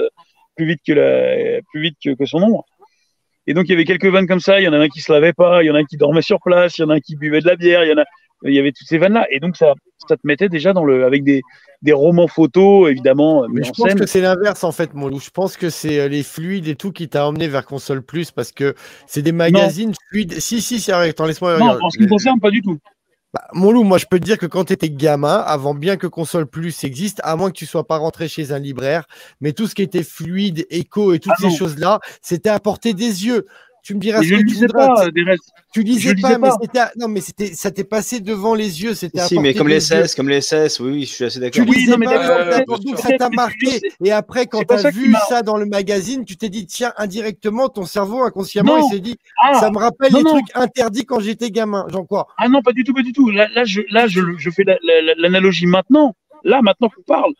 plus 0.57 0.67
vite 0.67 0.81
que 0.87 1.61
plus 1.71 1.81
vite 1.81 1.97
que, 2.03 2.15
que 2.15 2.27
son 2.27 2.43
ombre. 2.43 2.67
Et 3.49 3.55
donc 3.55 3.65
il 3.67 3.71
y 3.71 3.75
avait 3.75 3.87
quelques 3.87 4.07
vannes 4.07 4.27
comme 4.29 4.41
ça. 4.41 4.61
Il 4.61 4.65
y 4.65 4.69
en 4.69 4.73
a 4.75 4.79
un 4.79 4.89
qui 4.89 5.01
se 5.01 5.11
lavait 5.11 5.33
pas, 5.33 5.63
il 5.63 5.67
y 5.67 5.71
en 5.71 5.75
a 5.75 5.79
un 5.79 5.85
qui 5.85 5.97
dormait 5.97 6.23
sur 6.23 6.39
place, 6.41 6.77
il 6.79 6.83
y 6.83 6.85
en 6.85 6.91
a 6.91 6.97
un 6.97 7.01
qui 7.01 7.17
buvait 7.17 7.41
de 7.41 7.47
la 7.47 7.57
bière, 7.57 7.83
il 7.83 7.89
y 7.89 7.93
en 7.93 7.99
a, 7.99 8.05
il 8.45 8.55
y 8.55 8.59
avait 8.59 8.73
toutes 8.73 8.87
ces 8.87 8.99
vannes 8.99 9.15
là. 9.15 9.27
Et 9.31 9.41
donc 9.41 9.57
ça, 9.57 9.73
ça 10.07 10.17
te 10.17 10.21
mettait 10.25 10.51
déjà 10.51 10.75
dans 10.75 10.85
le, 10.85 11.05
avec 11.07 11.25
des, 11.25 11.41
des 11.81 11.93
romans 11.93 12.29
photos 12.29 12.91
évidemment, 12.91 13.47
Mais 13.49 13.61
mais 13.61 13.63
je 13.65 13.71
en 13.71 13.73
pense 13.73 13.89
scène. 13.89 13.99
que 13.99 14.07
c'est 14.07 14.21
l'inverse 14.21 14.65
en 14.65 14.73
fait, 14.73 14.93
mon 14.93 15.09
loup. 15.09 15.19
Je 15.21 15.31
pense 15.31 15.57
que 15.57 15.71
c'est 15.71 15.99
euh, 15.99 16.09
les 16.09 16.23
fluides 16.23 16.69
et 16.69 16.77
tout 16.77 16.93
qui 16.93 17.09
t'a 17.09 17.27
emmené 17.27 17.49
vers 17.49 17.65
Console 17.65 18.03
Plus 18.03 18.31
parce 18.33 18.53
que 18.53 18.75
c'est 19.07 19.23
des 19.23 19.33
magazines 19.33 19.95
fluides. 20.11 20.35
Si, 20.41 20.61
si, 20.61 20.79
c'est 20.79 20.93
vrai. 20.93 21.09
Attends, 21.09 21.25
laisse-moi 21.27 21.59
Non, 21.59 21.79
en 21.81 21.89
ce 21.91 21.97
qui 21.97 22.05
me 22.05 22.09
concerne, 22.11 22.39
pas 22.41 22.51
du 22.51 22.61
tout. 22.61 22.79
Bah, 23.35 23.47
mon 23.53 23.73
loup, 23.73 23.83
moi 23.83 23.99
je 23.99 24.07
peux 24.07 24.19
te 24.19 24.25
dire 24.25 24.39
que 24.39 24.47
quand 24.47 24.65
tu 24.65 24.73
étais 24.73 24.89
gamin, 24.89 25.37
avant 25.37 25.75
bien 25.75 25.99
que 25.99 26.07
Console 26.07 26.47
Plus 26.47 26.83
existe, 26.85 27.21
à 27.25 27.37
moins 27.37 27.51
que 27.51 27.57
tu 27.57 27.67
sois 27.67 27.87
pas 27.87 27.99
rentré 27.99 28.27
chez 28.27 28.53
un 28.53 28.59
libraire, 28.59 29.05
mais 29.43 29.53
tout 29.53 29.67
ce 29.67 29.75
qui 29.75 29.83
était 29.83 30.03
fluide, 30.03 30.67
écho 30.71 31.13
et 31.13 31.19
toutes 31.19 31.35
Ah 31.37 31.43
ces 31.43 31.55
choses-là, 31.55 32.01
c'était 32.23 32.49
à 32.49 32.59
portée 32.59 32.95
des 32.95 33.27
yeux. 33.27 33.45
Tu 33.89 33.95
me 33.95 34.01
diras 34.01 34.19
Mais 34.21 34.25
ce 34.27 34.29
je 34.29 34.35
que 34.37 34.43
ne 34.43 34.47
tu 34.49 34.55
voudras. 34.57 34.87
pas 34.97 35.07
tu- 35.07 35.13
des 35.13 35.23
restes. 35.23 35.51
Tu 35.73 35.83
lisais 35.83 36.11
pas, 36.11 36.29
lisais 36.29 36.39
mais 36.61 36.69
pas. 36.75 36.91
non, 36.99 37.09
mais 37.09 37.23
c'était 37.23 37.55
ça 37.55 37.71
t'est 37.71 37.85
passé 37.85 38.21
devant 38.21 38.55
les 38.55 38.83
yeux, 38.83 38.93
c'était 38.95 39.21
Si, 39.23 39.39
mais 39.39 39.55
comme 39.55 39.69
les. 39.69 39.81
SS, 39.81 40.15
comme 40.15 40.29
les 40.29 40.43
SS, 40.43 40.79
oui, 40.81 40.91
oui, 40.93 41.01
je 41.07 41.13
suis 41.15 41.25
assez 41.25 41.37
Tu 41.37 41.41
d'accord. 41.41 41.65
Oui, 41.67 41.77
lisais 41.79 41.93
non, 41.93 41.97
mais 41.97 42.05
pas, 42.05 42.19
donc 42.67 42.81
euh, 42.81 42.85
donc 42.85 42.99
ça 42.99 43.17
t'a 43.17 43.31
marqué. 43.31 43.81
Et 44.05 44.13
après, 44.13 44.45
quand 44.47 44.59
c'est 44.59 44.67
pas 44.67 44.75
tu 44.75 44.81
as 44.81 44.83
ça 44.83 44.91
vu 44.91 45.15
ça 45.31 45.41
dans 45.41 45.57
le 45.57 45.65
magazine, 45.65 46.27
tu 46.27 46.37
t'es 46.37 46.51
dit, 46.51 46.67
tiens, 46.67 46.93
indirectement, 46.99 47.71
ton 47.71 47.87
cerveau, 47.87 48.23
inconsciemment, 48.25 48.77
Non. 48.79 48.89
il 48.91 48.93
s'est 48.97 49.01
dit, 49.01 49.17
Ah, 49.43 49.55
ça 49.59 49.71
me 49.71 49.79
rappelle 49.79 50.13
non, 50.13 50.19
les 50.19 50.25
non. 50.25 50.31
trucs 50.33 50.55
interdits 50.55 51.07
quand 51.07 51.21
j'étais 51.21 51.51
gamin. 51.51 51.87
Genre 51.89 52.07
quoi? 52.07 52.27
Ah 52.37 52.51
non, 52.51 52.61
pas 52.61 52.73
du 52.73 52.85
tout, 52.85 52.93
pas 52.93 53.03
du 53.03 53.13
tout. 53.15 53.31
Là, 53.31 53.49
là, 53.55 53.65
je, 53.65 53.81
là, 53.91 54.07
je, 54.07 54.21
je 54.37 54.51
fais 54.51 54.65
la- 54.65 54.77
la- 54.83 55.01
la- 55.01 55.15
l'analogie 55.17 55.65
maintenant. 55.67 56.15
Là, 56.45 56.61
maintenant 56.61 56.91
qu'on 56.91 57.03
parle. 57.03 57.33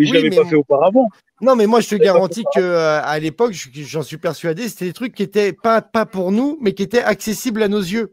Mais 0.00 0.06
je 0.06 0.12
Oui, 0.12 0.22
l'avais 0.22 0.30
pas 0.36 0.44
fait 0.48 0.56
auparavant. 0.56 1.08
Non, 1.42 1.56
mais 1.56 1.66
moi, 1.66 1.80
je 1.80 1.88
te 1.88 1.94
garantis 1.94 2.44
que 2.54 2.60
euh, 2.60 3.02
à 3.02 3.18
l'époque, 3.18 3.52
je- 3.52 3.68
j'en 3.74 4.02
suis 4.02 4.16
persuadé, 4.16 4.68
c'était 4.68 4.86
des 4.86 4.92
trucs 4.92 5.14
qui 5.14 5.22
étaient 5.22 5.52
pas, 5.52 5.82
pas 5.82 6.06
pour 6.06 6.32
nous, 6.32 6.58
mais 6.60 6.72
qui 6.72 6.82
étaient 6.82 7.02
accessibles 7.02 7.62
à 7.62 7.68
nos 7.68 7.80
yeux. 7.80 8.12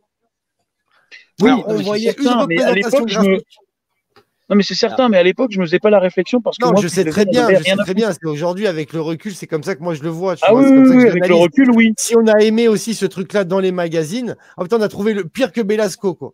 Oui, 1.42 1.50
Alors, 1.50 1.66
on 1.68 1.74
voyait 1.76 2.14
une 2.18 2.24
certain, 2.24 2.42
représentation 2.42 3.08
je 3.08 3.20
me-. 3.20 3.42
Non, 4.50 4.56
mais 4.56 4.64
c'est 4.64 4.76
certain, 4.76 5.10
mais 5.10 5.18
à 5.18 5.24
l'époque, 5.24 5.52
je 5.52 5.60
me 5.60 5.66
faisais 5.66 5.80
pas 5.80 5.90
la 5.90 6.00
réflexion 6.00 6.40
parce 6.42 6.58
que 6.58 6.66
Non, 6.66 6.72
moi, 6.72 6.82
je 6.82 6.88
je 6.88 6.94
sais 6.94 7.04
très 7.04 7.26
bien, 7.26 7.54
je 7.54 7.64
sais 7.64 7.76
très 7.76 7.94
bien. 7.94 8.12
C'est 8.14 8.26
aujourd'hui, 8.26 8.66
avec 8.68 8.94
le 8.94 9.02
recul, 9.02 9.36
c'est 9.36 9.48
comme 9.48 9.64
ça 9.64 9.76
que 9.76 9.84
moi 9.84 9.94
je 9.94 10.04
le 10.04 10.10
vois. 10.10 10.36
tu 10.38 10.44
Ah 10.46 10.54
vois, 10.54 10.62
oui, 10.62 10.68
c'est 10.68 10.76
comme 10.76 10.86
oui, 10.86 10.90
ça 10.90 10.94
que 10.96 11.00
oui, 11.02 11.06
je 11.06 11.12
avec 11.12 11.28
le 11.28 11.36
recul, 11.36 11.72
oui. 11.72 11.94
Si 11.98 12.16
on 12.16 12.28
a 12.28 12.42
aimé 12.42 12.68
aussi 12.70 12.94
ce 12.94 13.06
truc-là 13.06 13.44
dans 13.44 13.60
les 13.60 13.74
magazines, 13.74 14.38
ah 14.58 14.64
putain, 14.64 14.78
on 14.78 14.82
a 14.82 14.88
trouvé 14.88 15.14
le 15.14 15.26
pire 15.26 15.52
que 15.52 15.62
Belasco, 15.62 16.16
quoi. 16.16 16.32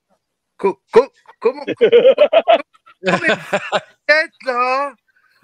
Co- 0.57 0.79
co- 0.91 1.09
comment 1.39 1.65
comment 1.75 3.21
là 4.45 4.93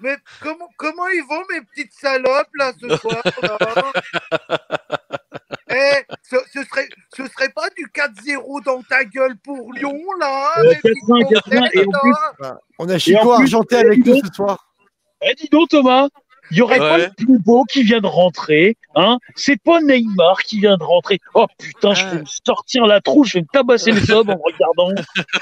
Mais 0.02 0.16
comment 0.42 0.68
comment 0.76 1.08
ils 1.08 1.24
vont 1.28 1.42
mes 1.50 1.60
petites 1.62 1.92
salopes 1.92 2.48
là 2.58 2.72
ce 2.80 2.96
soir 2.96 3.22
là? 3.42 3.92
Eh, 5.72 6.04
ce, 6.28 6.34
ce 6.52 6.64
serait 6.64 6.88
ce 7.16 7.24
serait 7.28 7.48
pas 7.50 7.68
du 7.76 7.86
4-0 7.94 8.64
dans 8.64 8.82
ta 8.82 9.04
gueule 9.04 9.36
pour 9.36 9.72
Lyon 9.72 9.96
là 10.18 10.50
Euh, 10.58 10.64
mes 10.64 10.74
petites 10.76 11.04
4-1, 11.04 11.30
4-1, 11.30 11.70
et 11.74 11.86
en 11.86 11.90
coquettes, 11.92 12.00
plus- 12.02 12.10
là? 12.10 12.32
Enfin, 12.40 12.58
on 12.80 12.88
a 12.88 12.98
Chico 12.98 13.32
argenté 13.32 13.76
avec 13.76 14.04
nous 14.04 14.16
ce 14.16 14.32
soir. 14.34 14.66
Eh, 15.22 15.32
dis 15.36 15.48
donc, 15.48 15.68
Thomas, 15.68 16.08
il 16.50 16.58
y 16.58 16.62
aurait 16.62 16.78
pas 16.78 16.98
le 16.98 17.10
plus 17.16 17.38
beau 17.38 17.64
qui 17.64 17.82
vient 17.82 18.00
de 18.00 18.06
rentrer, 18.06 18.76
hein? 18.94 19.18
C'est 19.36 19.60
pas 19.62 19.80
Neymar 19.80 20.38
qui 20.42 20.60
vient 20.60 20.76
de 20.76 20.82
rentrer. 20.82 21.18
Oh 21.34 21.46
putain, 21.58 21.94
je 21.94 22.04
Ah. 22.04 22.10
vais 22.10 22.20
me 22.20 22.26
sortir 22.26 22.86
la 22.86 23.00
trouche, 23.00 23.28
je 23.30 23.34
vais 23.38 23.42
me 23.42 23.46
tabasser 23.52 23.92
les 23.92 24.10
hommes 24.10 24.30
en 24.30 24.36
me 24.36 24.42
regardant. 24.42 24.90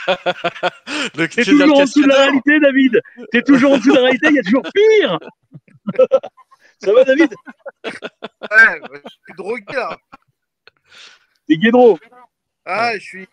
T'es 1.34 1.44
toujours 1.44 1.76
en 1.78 1.80
dessous 1.84 2.02
de 2.02 2.08
la 2.08 2.16
réalité, 2.16 2.60
David. 2.60 3.00
T'es 3.32 3.42
toujours 3.42 3.72
en 3.72 3.76
dessous 3.78 3.90
de 3.90 3.94
la 3.96 4.02
réalité, 4.02 4.26
il 4.30 4.34
y 4.36 4.38
a 4.38 4.42
toujours 4.42 4.62
pire. 4.74 5.18
Ça 6.80 6.92
va, 6.92 7.02
David? 7.04 7.34
Ouais, 7.84 8.80
je 8.92 9.10
suis 9.10 9.34
drogué 9.36 9.64
là. 9.74 9.96
T'es 11.48 11.56
guédro. 11.56 11.98
Ah, 12.64 12.92
je 12.98 13.00
suis 13.04 13.26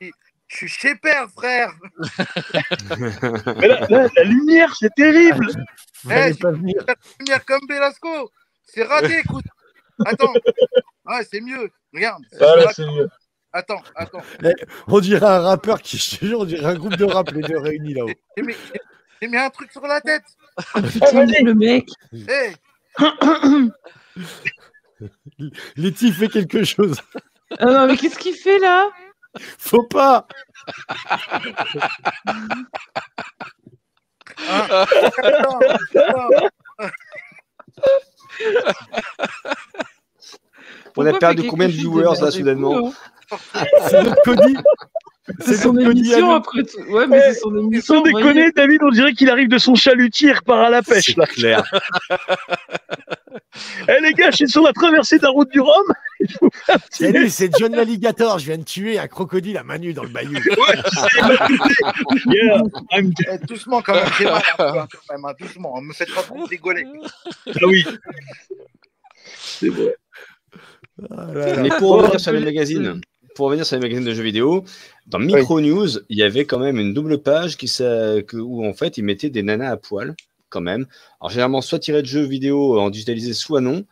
je 0.47 0.57
suis 0.57 0.67
chez 0.67 0.95
père 0.95 1.27
frère. 1.29 1.71
Mais 3.57 3.67
là, 3.67 3.87
là, 3.89 4.07
la 4.15 4.23
lumière, 4.23 4.75
c'est 4.75 4.93
terrible. 4.95 5.47
Fallait 6.07 6.31
Eh, 6.31 6.39
pas 6.39 6.51
venir. 6.51 6.83
Lumière 7.19 7.45
comme 7.45 7.65
Belasco. 7.67 8.31
C'est 8.63 8.83
raté, 8.83 9.19
écoute. 9.19 9.45
Attends. 10.05 10.33
Ah, 11.05 11.21
c'est 11.29 11.41
mieux. 11.41 11.69
Regarde. 11.93 12.23
Voilà, 12.37 12.71
c'est 12.73 12.85
mieux. 12.85 13.09
Attends, 13.53 13.81
attends. 13.95 14.21
On 14.87 14.99
dirait 14.99 15.25
un 15.25 15.39
rappeur 15.39 15.81
qui, 15.81 15.97
je 15.97 16.17
te 16.17 16.25
jure, 16.25 16.41
on 16.41 16.45
dirait 16.45 16.65
un 16.65 16.75
groupe 16.75 16.97
de 16.97 17.05
rap, 17.05 17.31
les 17.31 17.41
deux 17.41 17.57
réunis 17.57 17.93
là-haut. 17.93 18.09
J'ai 18.35 18.43
mis, 18.43 18.53
j'ai 19.21 19.27
mis 19.29 19.37
un 19.37 19.49
truc 19.49 19.71
sur 19.71 19.81
la 19.87 20.01
tête. 20.01 20.23
Putain, 20.91 21.25
le 21.25 21.53
mec. 21.53 21.87
Eh, 22.13 22.51
Letty 25.77 26.11
fait 26.11 26.27
quelque 26.27 26.63
chose. 26.63 26.99
Ah 27.59 27.65
non, 27.65 27.87
mais 27.87 27.95
qu'est-ce 27.97 28.17
qu'il 28.19 28.35
fait 28.35 28.59
là? 28.59 28.89
Faut 29.57 29.83
pas. 29.83 30.27
On 40.97 41.05
a 41.05 41.13
perdu 41.19 41.47
combien 41.47 41.67
de 41.67 41.73
viewers 41.73 42.21
là 42.21 42.31
soudainement 42.31 42.87
hein 42.87 43.37
C'est 43.87 44.03
notre 44.03 44.21
Cody. 44.23 44.55
C'est 45.39 45.55
son 45.55 45.77
émission 45.77 46.31
après 46.31 46.63
tout. 46.63 46.81
Ouais, 46.91 47.07
mais 47.07 47.19
c'est 47.21 47.39
son 47.39 47.55
émission. 47.57 47.95
Sans 47.95 48.01
déconner, 48.01 48.51
David, 48.51 48.81
on 48.83 48.91
dirait 48.91 49.13
qu'il 49.13 49.29
arrive 49.29 49.47
de 49.49 49.57
son 49.57 49.73
chalutier, 49.75 50.29
il 50.29 50.33
repart 50.33 50.67
à 50.67 50.69
la 50.69 50.83
pêche, 50.83 51.05
C'est 51.05 51.17
là. 51.17 51.25
clair. 51.25 51.63
Eh 53.87 54.01
les 54.01 54.13
gars, 54.13 54.31
je 54.31 54.37
suis 54.37 54.49
sur 54.49 54.63
la 54.63 54.73
traversée 54.73 55.17
de 55.17 55.23
la 55.23 55.29
route 55.29 55.49
du 55.51 55.59
Rhum. 55.59 55.93
Salut, 56.89 57.29
c'est 57.29 57.49
John 57.57 57.73
l'alligator. 57.73 58.39
Je 58.39 58.45
viens 58.45 58.57
de 58.57 58.63
tuer 58.63 58.99
un 58.99 59.07
crocodile 59.07 59.57
à 59.57 59.63
Manu 59.63 59.93
dans 59.93 60.03
le 60.03 60.09
bayou. 60.09 60.33
Yeah. 62.27 62.61
Eh, 62.97 63.37
doucement 63.45 63.81
quand 63.81 63.93
même, 63.93 64.07
j'ai 64.17 64.25
mal 64.25 64.41
un 64.57 64.87
peu, 64.87 64.97
quand 65.07 65.13
même, 65.15 65.25
hein, 65.25 65.33
doucement. 65.39 65.79
Me 65.81 65.93
faites 65.93 66.13
pas 66.13 66.23
trop 66.23 66.43
rigoler. 66.45 66.85
Ah 67.47 67.51
oui. 67.67 67.85
C'est 69.37 69.69
vrai. 69.69 69.95
Mais 70.99 71.69
pour 71.77 71.97
revenir 72.01 72.19
sur 72.19 72.31
les 72.31 72.39
magazines, 72.43 73.01
pour 73.35 73.47
revenir 73.47 73.65
sur 73.65 73.75
les 73.75 73.81
magazines 73.81 74.05
de 74.05 74.13
jeux 74.13 74.23
vidéo, 74.23 74.63
dans 75.07 75.19
Micro 75.19 75.61
News, 75.61 75.87
il 76.09 76.17
y 76.17 76.23
avait 76.23 76.45
quand 76.45 76.59
même 76.59 76.79
une 76.79 76.93
double 76.93 77.19
page 77.19 77.57
qui, 77.57 77.67
s'a- 77.67 78.21
que- 78.23 78.37
où 78.37 78.65
en 78.65 78.73
fait 78.73 78.97
ils 78.97 79.03
mettaient 79.03 79.29
des 79.29 79.43
nanas 79.43 79.69
à 79.71 79.77
poil, 79.77 80.15
quand 80.49 80.61
même. 80.61 80.85
Alors 81.21 81.29
généralement 81.31 81.61
soit 81.61 81.79
tiré 81.79 82.01
de 82.01 82.07
jeux 82.07 82.23
vidéo 82.23 82.79
en 82.79 82.89
digitalisé, 82.89 83.33
soit 83.33 83.61
non. 83.61 83.83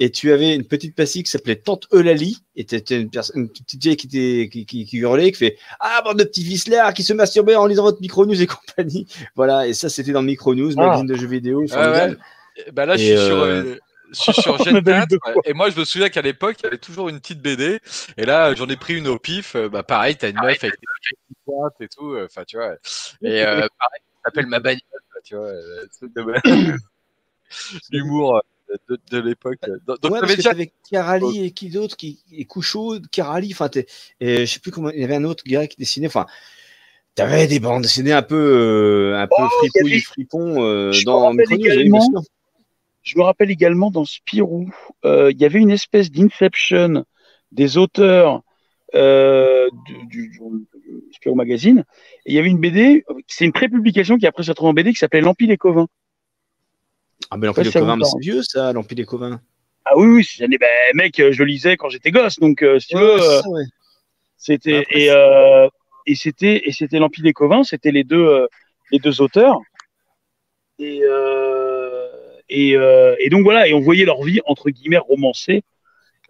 Et 0.00 0.10
tu 0.10 0.30
avais 0.32 0.54
une 0.54 0.64
petite 0.64 0.94
passée 0.94 1.22
qui 1.24 1.30
s'appelait 1.30 1.56
Tante 1.56 1.86
Eulalie, 1.92 2.38
et 2.54 2.64
c'était 2.68 3.00
une, 3.00 3.10
personne- 3.10 3.42
une 3.42 3.48
petite 3.48 3.82
vieille 3.82 3.96
qui, 3.96 4.06
était, 4.06 4.48
qui, 4.48 4.64
qui, 4.64 4.84
qui 4.84 4.96
hurlait, 4.98 5.32
qui 5.32 5.38
fait 5.38 5.56
Ah, 5.80 6.02
bande 6.04 6.18
de 6.18 6.24
petits 6.24 6.44
vicelards 6.44 6.94
qui 6.94 7.02
se 7.02 7.12
masturbaient 7.12 7.56
en 7.56 7.66
lisant 7.66 7.82
votre 7.82 8.00
Micro 8.00 8.24
News 8.26 8.40
et 8.40 8.46
compagnie. 8.46 9.06
Voilà, 9.36 9.66
et 9.66 9.72
ça 9.74 9.88
c'était 9.88 10.12
dans 10.12 10.22
Micro 10.22 10.54
News, 10.54 10.72
Ah. 10.76 10.82
magazine 10.86 11.06
de 11.06 11.14
jeux 11.16 11.26
vidéo. 11.26 11.66
Formidable. 11.66 12.18
ouais. 12.58 12.72
Bah 12.72 12.86
là, 12.86 12.96
je 12.96 13.04
suis 13.04 13.14
sur. 13.16 13.40
euh, 13.40 13.62
euh, 13.64 13.78
Je 14.10 14.20
suis 14.20 14.32
sur 14.34 14.56
Gen 14.64 14.80
David 14.80 14.84
4 15.02 15.10
de 15.10 15.16
quoi 15.18 15.34
et 15.44 15.52
moi 15.52 15.70
je 15.70 15.78
me 15.78 15.84
souviens 15.84 16.08
qu'à 16.08 16.22
l'époque 16.22 16.56
il 16.60 16.64
y 16.64 16.66
avait 16.66 16.78
toujours 16.78 17.08
une 17.08 17.20
petite 17.20 17.40
BD 17.40 17.80
et 18.16 18.24
là 18.24 18.54
j'en 18.54 18.66
ai 18.68 18.76
pris 18.76 18.94
une 18.96 19.08
au 19.08 19.18
pif. 19.18 19.54
Euh, 19.56 19.68
bah 19.68 19.82
pareil 19.82 20.16
t'as 20.16 20.30
une 20.30 20.36
meuf 20.36 20.44
avec 20.44 20.60
des 20.62 20.68
petites 20.70 21.38
pointes 21.44 21.74
et 21.80 21.88
tout 21.88 22.12
euh, 22.14 22.26
enfin 22.26 22.44
tu 22.46 22.56
vois. 22.56 22.72
Et 23.22 23.42
euh, 23.44 23.54
pareil 23.78 24.00
ça 24.14 24.20
s'appelle 24.24 24.46
ma 24.46 24.60
bagnole 24.60 24.80
tu 25.24 25.34
vois 25.36 25.52
l'humour 27.90 28.42
de, 28.88 28.98
de 29.10 29.18
l'époque. 29.18 29.58
Donc 29.86 30.12
ouais, 30.12 30.20
parce 30.20 30.36
que 30.36 30.42
t'avais 30.42 30.72
Kirali 30.88 31.44
et 31.44 31.50
qui 31.52 31.70
d'autre 31.70 31.96
qui 31.96 32.20
et 32.32 32.44
Couchot, 32.44 33.00
Kirali, 33.10 33.50
enfin 33.52 33.68
t'es- 33.68 33.86
et 34.20 34.44
je 34.46 34.52
sais 34.52 34.60
plus 34.60 34.70
comment 34.70 34.90
il 34.90 35.00
y 35.00 35.04
avait 35.04 35.14
un 35.16 35.24
autre 35.24 35.44
gars 35.46 35.66
qui 35.66 35.76
dessinait, 35.78 36.06
enfin 36.06 36.26
t'avais 37.14 37.46
des 37.46 37.60
bandes 37.60 37.82
dessinées 37.82 38.12
un 38.12 38.22
peu 38.22 38.36
euh, 38.36 39.18
un 39.18 39.26
peu 39.26 39.34
Oh, 39.38 39.48
il 39.62 39.66
y 39.66 39.70
fripouilles, 39.70 39.92
avait- 39.94 40.00
fripons 40.02 40.62
euh, 40.64 40.92
dans 41.04 41.32
Micronews, 41.32 41.60
oui, 41.62 41.66
également- 41.72 41.98
bien 41.98 42.20
sûr. 42.22 42.22
Je 43.08 43.16
me 43.18 43.22
rappelle 43.22 43.50
également 43.50 43.90
dans 43.90 44.04
Spirou, 44.04 44.68
euh, 45.06 45.30
il 45.32 45.40
y 45.40 45.46
avait 45.46 45.60
une 45.60 45.70
espèce 45.70 46.10
d'inception 46.10 47.04
des 47.52 47.78
auteurs 47.78 48.42
euh, 48.94 49.66
du, 49.86 50.28
du, 50.28 50.28
du 50.28 51.12
Spirou 51.12 51.34
Magazine. 51.34 51.84
Et 52.26 52.32
il 52.32 52.34
y 52.34 52.38
avait 52.38 52.50
une 52.50 52.60
BD, 52.60 53.06
c'est 53.26 53.46
une 53.46 53.52
prépublication 53.52 54.18
qui 54.18 54.26
après 54.26 54.42
s'est 54.42 54.50
retrouvée 54.50 54.70
en 54.70 54.74
BD 54.74 54.90
qui 54.90 54.98
s'appelait 54.98 55.22
L'Empire 55.22 55.48
des 55.48 55.56
Covins. 55.56 55.86
Ah 57.30 57.38
ben 57.38 57.46
l'Empire 57.46 57.64
des 57.64 57.72
Covins, 57.72 57.96
mais 57.96 58.04
c'est 58.04 58.20
vieux 58.20 58.42
ça, 58.42 58.74
l'Empire 58.74 58.96
des 58.96 59.06
Covins. 59.06 59.40
Ah 59.86 59.96
oui, 59.96 60.06
oui, 60.06 60.24
c'est- 60.24 60.46
ben, 60.46 60.68
mec, 60.92 61.14
je 61.16 61.38
le 61.38 61.44
lisais 61.46 61.78
quand 61.78 61.88
j'étais 61.88 62.10
gosse, 62.10 62.38
donc 62.38 62.62
euh, 62.62 62.78
si 62.78 62.88
tu 62.88 62.98
veux, 62.98 63.16
Ouais, 63.46 63.64
c'était 64.36 64.84
et 64.90 65.10
euh, 65.10 65.66
c'était 66.14 66.60
et 66.68 66.72
c'était 66.72 66.98
l'Empire 66.98 67.24
des 67.24 67.32
Covins, 67.32 67.64
c'était 67.64 67.90
les 67.90 68.04
deux 68.04 68.46
les 68.92 68.98
deux 68.98 69.22
auteurs. 69.22 69.58
Et 70.78 71.00
euh, 71.02 71.77
et, 72.48 72.76
euh, 72.76 73.14
et 73.20 73.30
donc 73.30 73.42
voilà, 73.44 73.68
et 73.68 73.74
on 73.74 73.80
voyait 73.80 74.04
leur 74.04 74.22
vie 74.22 74.40
entre 74.46 74.70
guillemets 74.70 74.98
romancée. 74.98 75.62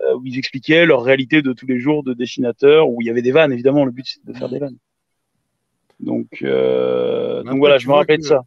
euh, 0.01 0.15
où 0.17 0.23
ils 0.27 0.39
expliquaient 0.39 0.87
leur 0.87 1.03
réalité 1.03 1.43
de 1.43 1.53
tous 1.53 1.67
les 1.67 1.79
jours 1.81 2.05
de 2.05 2.15
dessinateurs, 2.15 2.89
où 2.89 3.03
il 3.03 3.07
y 3.07 3.11
avait 3.11 3.23
des 3.23 3.33
vannes, 3.33 3.53
évidemment, 3.53 3.85
le 3.85 3.91
but 3.91 4.07
c'est 4.07 4.25
de 4.25 4.33
faire 4.37 4.49
des 4.49 4.59
vannes. 4.59 4.77
Donc, 6.01 6.27
euh, 6.43 7.43
donc 7.43 7.59
voilà, 7.59 7.79
je 7.79 7.89
me 7.89 7.95
rappelle 7.95 8.21
de 8.21 8.25
ça. 8.25 8.45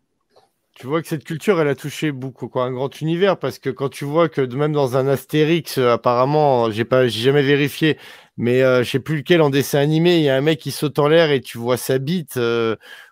Tu 0.74 0.88
vois 0.88 1.02
que 1.02 1.08
cette 1.10 1.26
culture, 1.26 1.60
elle 1.60 1.68
a 1.68 1.76
touché 1.76 2.14
beaucoup, 2.14 2.48
quoi, 2.48 2.64
un 2.64 2.72
grand 2.72 3.02
univers, 3.02 3.38
parce 3.38 3.60
que 3.60 3.70
quand 3.70 3.90
tu 3.90 4.06
vois 4.06 4.30
que 4.30 4.40
de- 4.42 4.56
même 4.56 4.72
dans 4.72 4.96
un 4.96 5.06
Astérix, 5.08 5.78
apparemment, 5.78 6.72
j'ai 6.72 6.86
pas, 6.86 7.08
j'ai 7.08 7.22
jamais 7.22 7.42
vérifié, 7.44 7.98
mais 8.38 8.62
je 8.62 8.90
sais 8.90 9.00
plus 9.02 9.18
lequel 9.18 9.42
en 9.42 9.50
dessin 9.50 9.80
animé, 9.80 10.18
il 10.18 10.24
y 10.24 10.30
a 10.30 10.36
un 10.38 10.42
mec 10.42 10.60
qui 10.60 10.72
saute 10.72 10.98
en 10.98 11.10
l'air 11.10 11.30
et 11.32 11.42
tu 11.42 11.58
vois 11.58 11.76
sa 11.76 11.98
bite, 12.00 12.40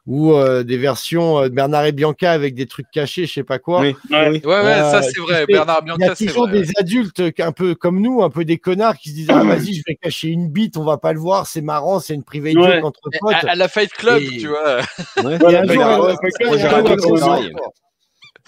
ou 0.10 0.34
euh, 0.34 0.64
des 0.64 0.77
versions 0.80 1.38
euh, 1.38 1.49
de 1.49 1.53
Bernard 1.53 1.86
et 1.86 1.91
Bianca 1.91 2.31
avec 2.31 2.56
des 2.56 2.65
trucs 2.65 2.90
cachés, 2.91 3.27
je 3.27 3.34
sais 3.34 3.44
pas 3.44 3.60
quoi. 3.60 3.81
Oui, 3.81 3.95
Ouais. 4.10 4.30
oui. 4.31 4.41
Ouais, 4.44 4.49
ouais, 4.52 4.65
Euh, 4.65 4.91
ça 4.91 5.02
c'est 5.03 5.19
vrai. 5.19 5.41
sais, 5.41 5.45
Bernard 5.45 5.81
Il 5.86 5.88
y 5.90 5.91
a 5.91 5.95
Bianca, 5.98 6.15
c'est 6.15 6.26
toujours 6.26 6.48
vrai. 6.49 6.61
des 6.61 6.72
adultes 6.77 7.22
un 7.40 7.52
peu 7.52 7.76
comme 7.76 8.02
nous, 8.02 8.23
un 8.23 8.31
peu 8.31 8.44
des 8.44 8.57
connards 8.57 8.98
qui 8.98 9.10
se 9.10 9.14
disent 9.14 9.30
ah 9.30 9.44
vas-y 9.44 9.76
je 9.76 9.84
vais 9.88 9.95
cacher 10.02 10.30
une 10.30 10.49
bite, 10.49 10.77
on 10.77 10.84
va 10.84 10.98
pas 10.98 11.14
le 11.14 11.19
voir, 11.19 11.45
c'est 11.45 11.61
marrant, 11.61 11.99
c'est 11.99 12.15
une 12.15 12.23
private 12.23 12.56
Ouais. 12.56 12.81
entre 12.81 13.02
potes. 13.22 13.34
À, 13.34 13.52
à 13.52 13.56
la 13.56 13.68
Fight 13.68 13.91
Club, 13.94 14.22
Et- 14.23 14.38
tu 14.40 14.48
vois. 14.48 14.77
Ouais. 15.23 15.38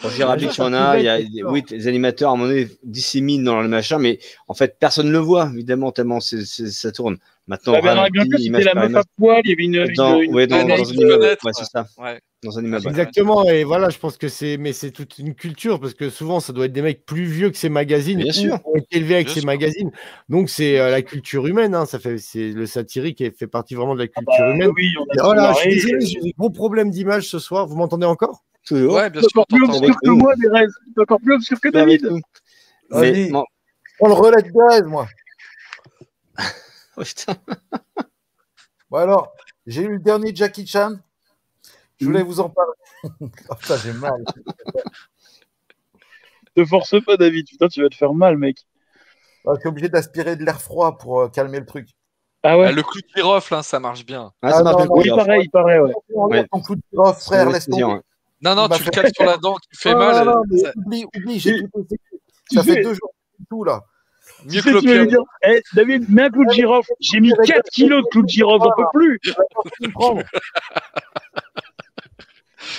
Y 0.03 0.23
en 0.23 0.51
ça 0.51 0.65
a, 0.65 0.91
pouvait 0.91 1.01
il 1.01 1.05
y 1.05 1.09
a 1.09 1.21
des, 1.21 1.43
oui, 1.43 1.61
des 1.63 1.87
animateurs 1.87 2.31
à 2.31 2.33
un 2.33 2.37
moment 2.37 2.49
donné 2.49 2.67
disséminent 2.83 3.43
dans 3.43 3.61
le 3.61 3.67
machin, 3.67 3.99
mais 3.99 4.19
en 4.47 4.53
fait 4.53 4.77
personne 4.79 5.07
ne 5.07 5.11
le 5.11 5.19
voit, 5.19 5.49
évidemment, 5.53 5.91
tellement 5.91 6.19
ça 6.19 6.91
tourne. 6.91 7.17
Maintenant, 7.47 7.73
Bah, 7.81 8.07
image 8.13 8.39
c'était 8.39 8.63
la 8.63 8.75
meuf 8.75 8.95
à 8.95 9.03
poil, 9.17 9.41
il 9.43 9.49
y 9.49 9.53
avait 9.53 9.63
une. 9.63 9.93
Dans, 9.95 10.17
une- 10.19 10.23
une- 10.29 10.33
ouais, 10.35 10.47
dans, 10.47 10.57
un 10.57 10.61
immeuble. 10.61 11.37
Ouais, 11.43 11.51
c'est 11.53 11.65
ça. 11.65 11.87
Ouais. 11.97 12.19
Dans 12.43 12.57
un 12.57 12.63
immeuble. 12.63 12.87
Exactement, 12.87 13.43
et 13.45 13.63
voilà, 13.63 13.89
je 13.89 13.97
pense 13.99 14.17
que 14.17 14.27
c'est, 14.27 14.57
mais 14.57 14.73
c'est 14.73 14.91
toute 14.91 15.19
une 15.19 15.35
culture 15.35 15.79
parce 15.79 15.93
que 15.93 16.09
souvent 16.09 16.39
ça 16.39 16.53
doit 16.53 16.65
être 16.65 16.73
des 16.73 16.81
mecs 16.81 17.05
plus 17.05 17.25
vieux 17.25 17.49
que 17.51 17.57
ces 17.57 17.69
magazines, 17.69 18.19
Bien 18.19 18.31
sûr. 18.31 18.57
qui 18.57 18.61
ont 18.65 18.75
été 18.75 18.97
élevés 18.97 19.15
avec 19.15 19.27
Bien 19.27 19.33
ces 19.35 19.39
sûr. 19.41 19.47
magazines. 19.47 19.91
Donc 20.29 20.49
c'est 20.49 20.79
euh, 20.79 20.89
la 20.89 21.01
culture 21.03 21.45
humaine, 21.45 21.75
hein, 21.75 21.85
ça 21.85 21.99
fait, 21.99 22.17
c'est 22.17 22.49
le 22.49 22.65
satirique 22.65 23.21
et 23.21 23.31
fait 23.31 23.47
partie 23.47 23.75
vraiment 23.75 23.93
de 23.93 23.99
la 23.99 24.07
culture 24.07 24.45
Bah, 24.45 24.53
humaine. 24.53 24.71
oui, 24.75 24.91
on 24.99 25.03
a 25.03 25.29
Oh 25.29 25.33
là, 25.33 25.53
je 25.53 25.59
suis 25.59 25.69
désolé, 25.69 26.05
j'ai 26.05 26.19
des 26.19 26.33
gros 26.37 26.49
problèmes 26.49 26.89
d'image 26.89 27.27
ce 27.27 27.37
soir. 27.37 27.67
Vous 27.67 27.75
m'entendez 27.75 28.05
encore? 28.07 28.43
Toujours. 28.65 28.95
Ouais, 28.95 29.09
bien 29.09 29.21
C'est 29.21 29.29
sûr, 29.29 29.41
encore 29.41 29.47
plus 29.47 29.63
obscur 29.65 29.95
que 30.03 30.09
moi. 30.09 30.33
C'est 30.95 31.01
encore 31.01 31.19
plus 31.19 31.35
obscur 31.35 31.59
que 31.59 31.69
David. 31.69 32.09
Mais, 32.91 33.29
non. 33.29 33.45
On 33.99 34.07
le 34.07 34.13
relais 34.13 34.41
de 34.41 34.51
gaz, 34.51 34.83
moi. 34.83 35.07
Oh, 36.97 37.03
putain. 37.03 37.33
Bon 38.89 38.97
alors, 38.97 39.31
j'ai 39.65 39.83
eu 39.83 39.93
le 39.93 39.99
dernier 39.99 40.35
Jackie 40.35 40.67
Chan. 40.67 40.97
Je 42.01 42.05
voulais 42.05 42.21
vous 42.21 42.41
en 42.41 42.49
parler. 42.49 42.73
oh, 43.49 43.55
putain, 43.57 43.77
j'ai 43.77 43.93
mal. 43.93 44.21
Te 46.55 46.65
force 46.65 46.95
pas, 47.05 47.15
David. 47.15 47.47
Putain, 47.47 47.69
tu 47.69 47.81
vas 47.81 47.87
te 47.87 47.95
faire 47.95 48.13
mal, 48.13 48.37
mec. 48.37 48.57
Ah, 49.47 49.51
Je 49.55 49.61
suis 49.61 49.69
obligé 49.69 49.87
d'aspirer 49.87 50.35
de 50.35 50.43
l'air 50.43 50.61
froid 50.61 50.97
pour 50.97 51.21
euh, 51.21 51.29
calmer 51.29 51.61
le 51.61 51.65
truc. 51.65 51.87
Ah 52.43 52.57
ouais 52.57 52.65
Ah, 52.67 52.71
le 52.73 52.83
clou 52.83 52.99
de 52.99 53.07
girofle, 53.15 53.53
hein, 53.53 53.63
ça 53.63 53.79
marche 53.79 54.05
bien. 54.05 54.33
Ah, 54.41 54.51
ça 54.51 54.57
Ah, 54.59 54.63
marche 54.63 54.85
non, 54.87 54.95
bien, 54.95 55.13
Oui, 55.13 55.17
pareil, 55.17 55.47
pareil, 55.47 55.79
ouais. 55.79 55.93
Ouais. 56.09 56.45
Ton 56.51 56.61
clou 56.61 56.75
de 56.75 56.81
girofle, 56.91 57.21
frère, 57.21 57.49
laisse 57.49 57.67
tomber. 57.67 58.01
Non, 58.43 58.55
non, 58.55 58.67
tu 58.69 58.83
le 58.83 58.89
cales 58.89 59.11
sur 59.13 59.25
la 59.25 59.37
dent 59.37 59.55
qui 59.55 59.69
fait 59.77 59.93
Non, 59.93 59.99
mal. 59.99 60.25
non, 60.25 60.31
non, 60.33 60.41
mais 60.49 60.57
ça- 60.59 60.71
oublie, 60.75 61.05
oublie, 61.15 61.39
j'ai 61.39 61.59
tout 61.61 61.87
Ça 62.51 62.63
fait 62.63 62.81
deux 62.83 62.93
jours 62.93 63.13
que 63.37 63.43
tout 63.49 63.63
là. 63.63 63.81
Mieux 64.45 64.61
Tu 64.61 64.63
que 64.63 64.73
sais, 64.73 64.79
tu 64.79 64.87
vas 64.87 64.93
lui 64.93 64.99
l'opium. 65.01 65.07
dire, 65.07 65.21
Eh, 65.55 65.61
David, 65.75 66.09
mets 66.09 66.23
un 66.23 66.29
clou 66.29 66.45
de 66.45 66.51
girofle. 66.51 66.91
J'ai 66.99 67.19
mis 67.19 67.31
4 67.45 67.69
kilos 67.69 68.03
de 68.03 68.09
clou 68.09 68.23
de 68.23 68.29
girofle, 68.29 68.63
j'en 68.65 68.83
peux 68.83 68.89
plus. 68.93 69.19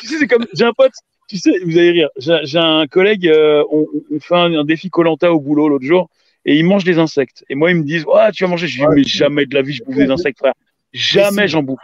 Tu 0.01 0.07
sais, 0.07 0.19
c'est 0.19 0.27
comme, 0.29 0.47
j'ai 0.53 0.65
un 0.65 0.73
pote, 0.73 0.93
tu 1.29 1.37
sais, 1.39 1.53
vous 1.65 1.77
allez 1.77 1.91
rire. 1.91 2.09
J'ai 2.17 2.59
un 2.59 2.87
collègue, 2.87 3.29
euh, 3.29 3.65
on, 3.71 3.87
on 4.13 4.21
fait 4.21 4.35
un, 4.35 4.53
un 4.55 4.65
défi 4.65 4.91
Colanta 4.91 5.33
au 5.33 5.41
boulot 5.41 5.69
l'autre 5.69 5.85
jour, 5.85 6.09
et 6.45 6.57
il 6.57 6.65
mange 6.65 6.85
des 6.85 6.99
insectes. 6.99 7.45
Et 7.49 7.55
moi, 7.55 7.71
ils 7.71 7.77
me 7.77 7.85
disent, 7.85 8.05
ouais, 8.07 8.31
tu 8.33 8.45
vas 8.45 8.51
manger. 8.51 8.67
Je 8.69 8.79
dis, 8.79 8.87
mais 8.95 9.03
jamais 9.05 9.47
de 9.47 9.55
la 9.55 9.63
vie, 9.63 9.73
je 9.75 9.85
bouffe 9.85 9.97
des 9.97 10.11
insectes, 10.11 10.39
frère. 10.39 10.55
Jamais 10.93 11.49
j'en 11.49 11.63
bouffe. 11.63 11.81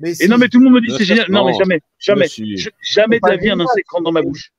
Mais 0.00 0.10
Et 0.10 0.14
si, 0.14 0.28
non, 0.28 0.38
mais 0.38 0.48
tout 0.48 0.58
le 0.58 0.64
monde 0.64 0.74
me 0.74 0.80
dit, 0.80 0.92
c'est 0.96 1.04
génial. 1.04 1.26
Non, 1.30 1.44
mais 1.46 1.52
jamais, 1.54 1.80
jamais. 1.98 2.26
Je- 2.56 2.70
jamais 2.82 3.16
de 3.20 3.28
la 3.28 3.36
vie, 3.36 3.50
un 3.50 3.60
insecte 3.60 3.88
rentre 3.90 4.04
dans 4.04 4.12
ma 4.12 4.22
bouche. 4.22 4.50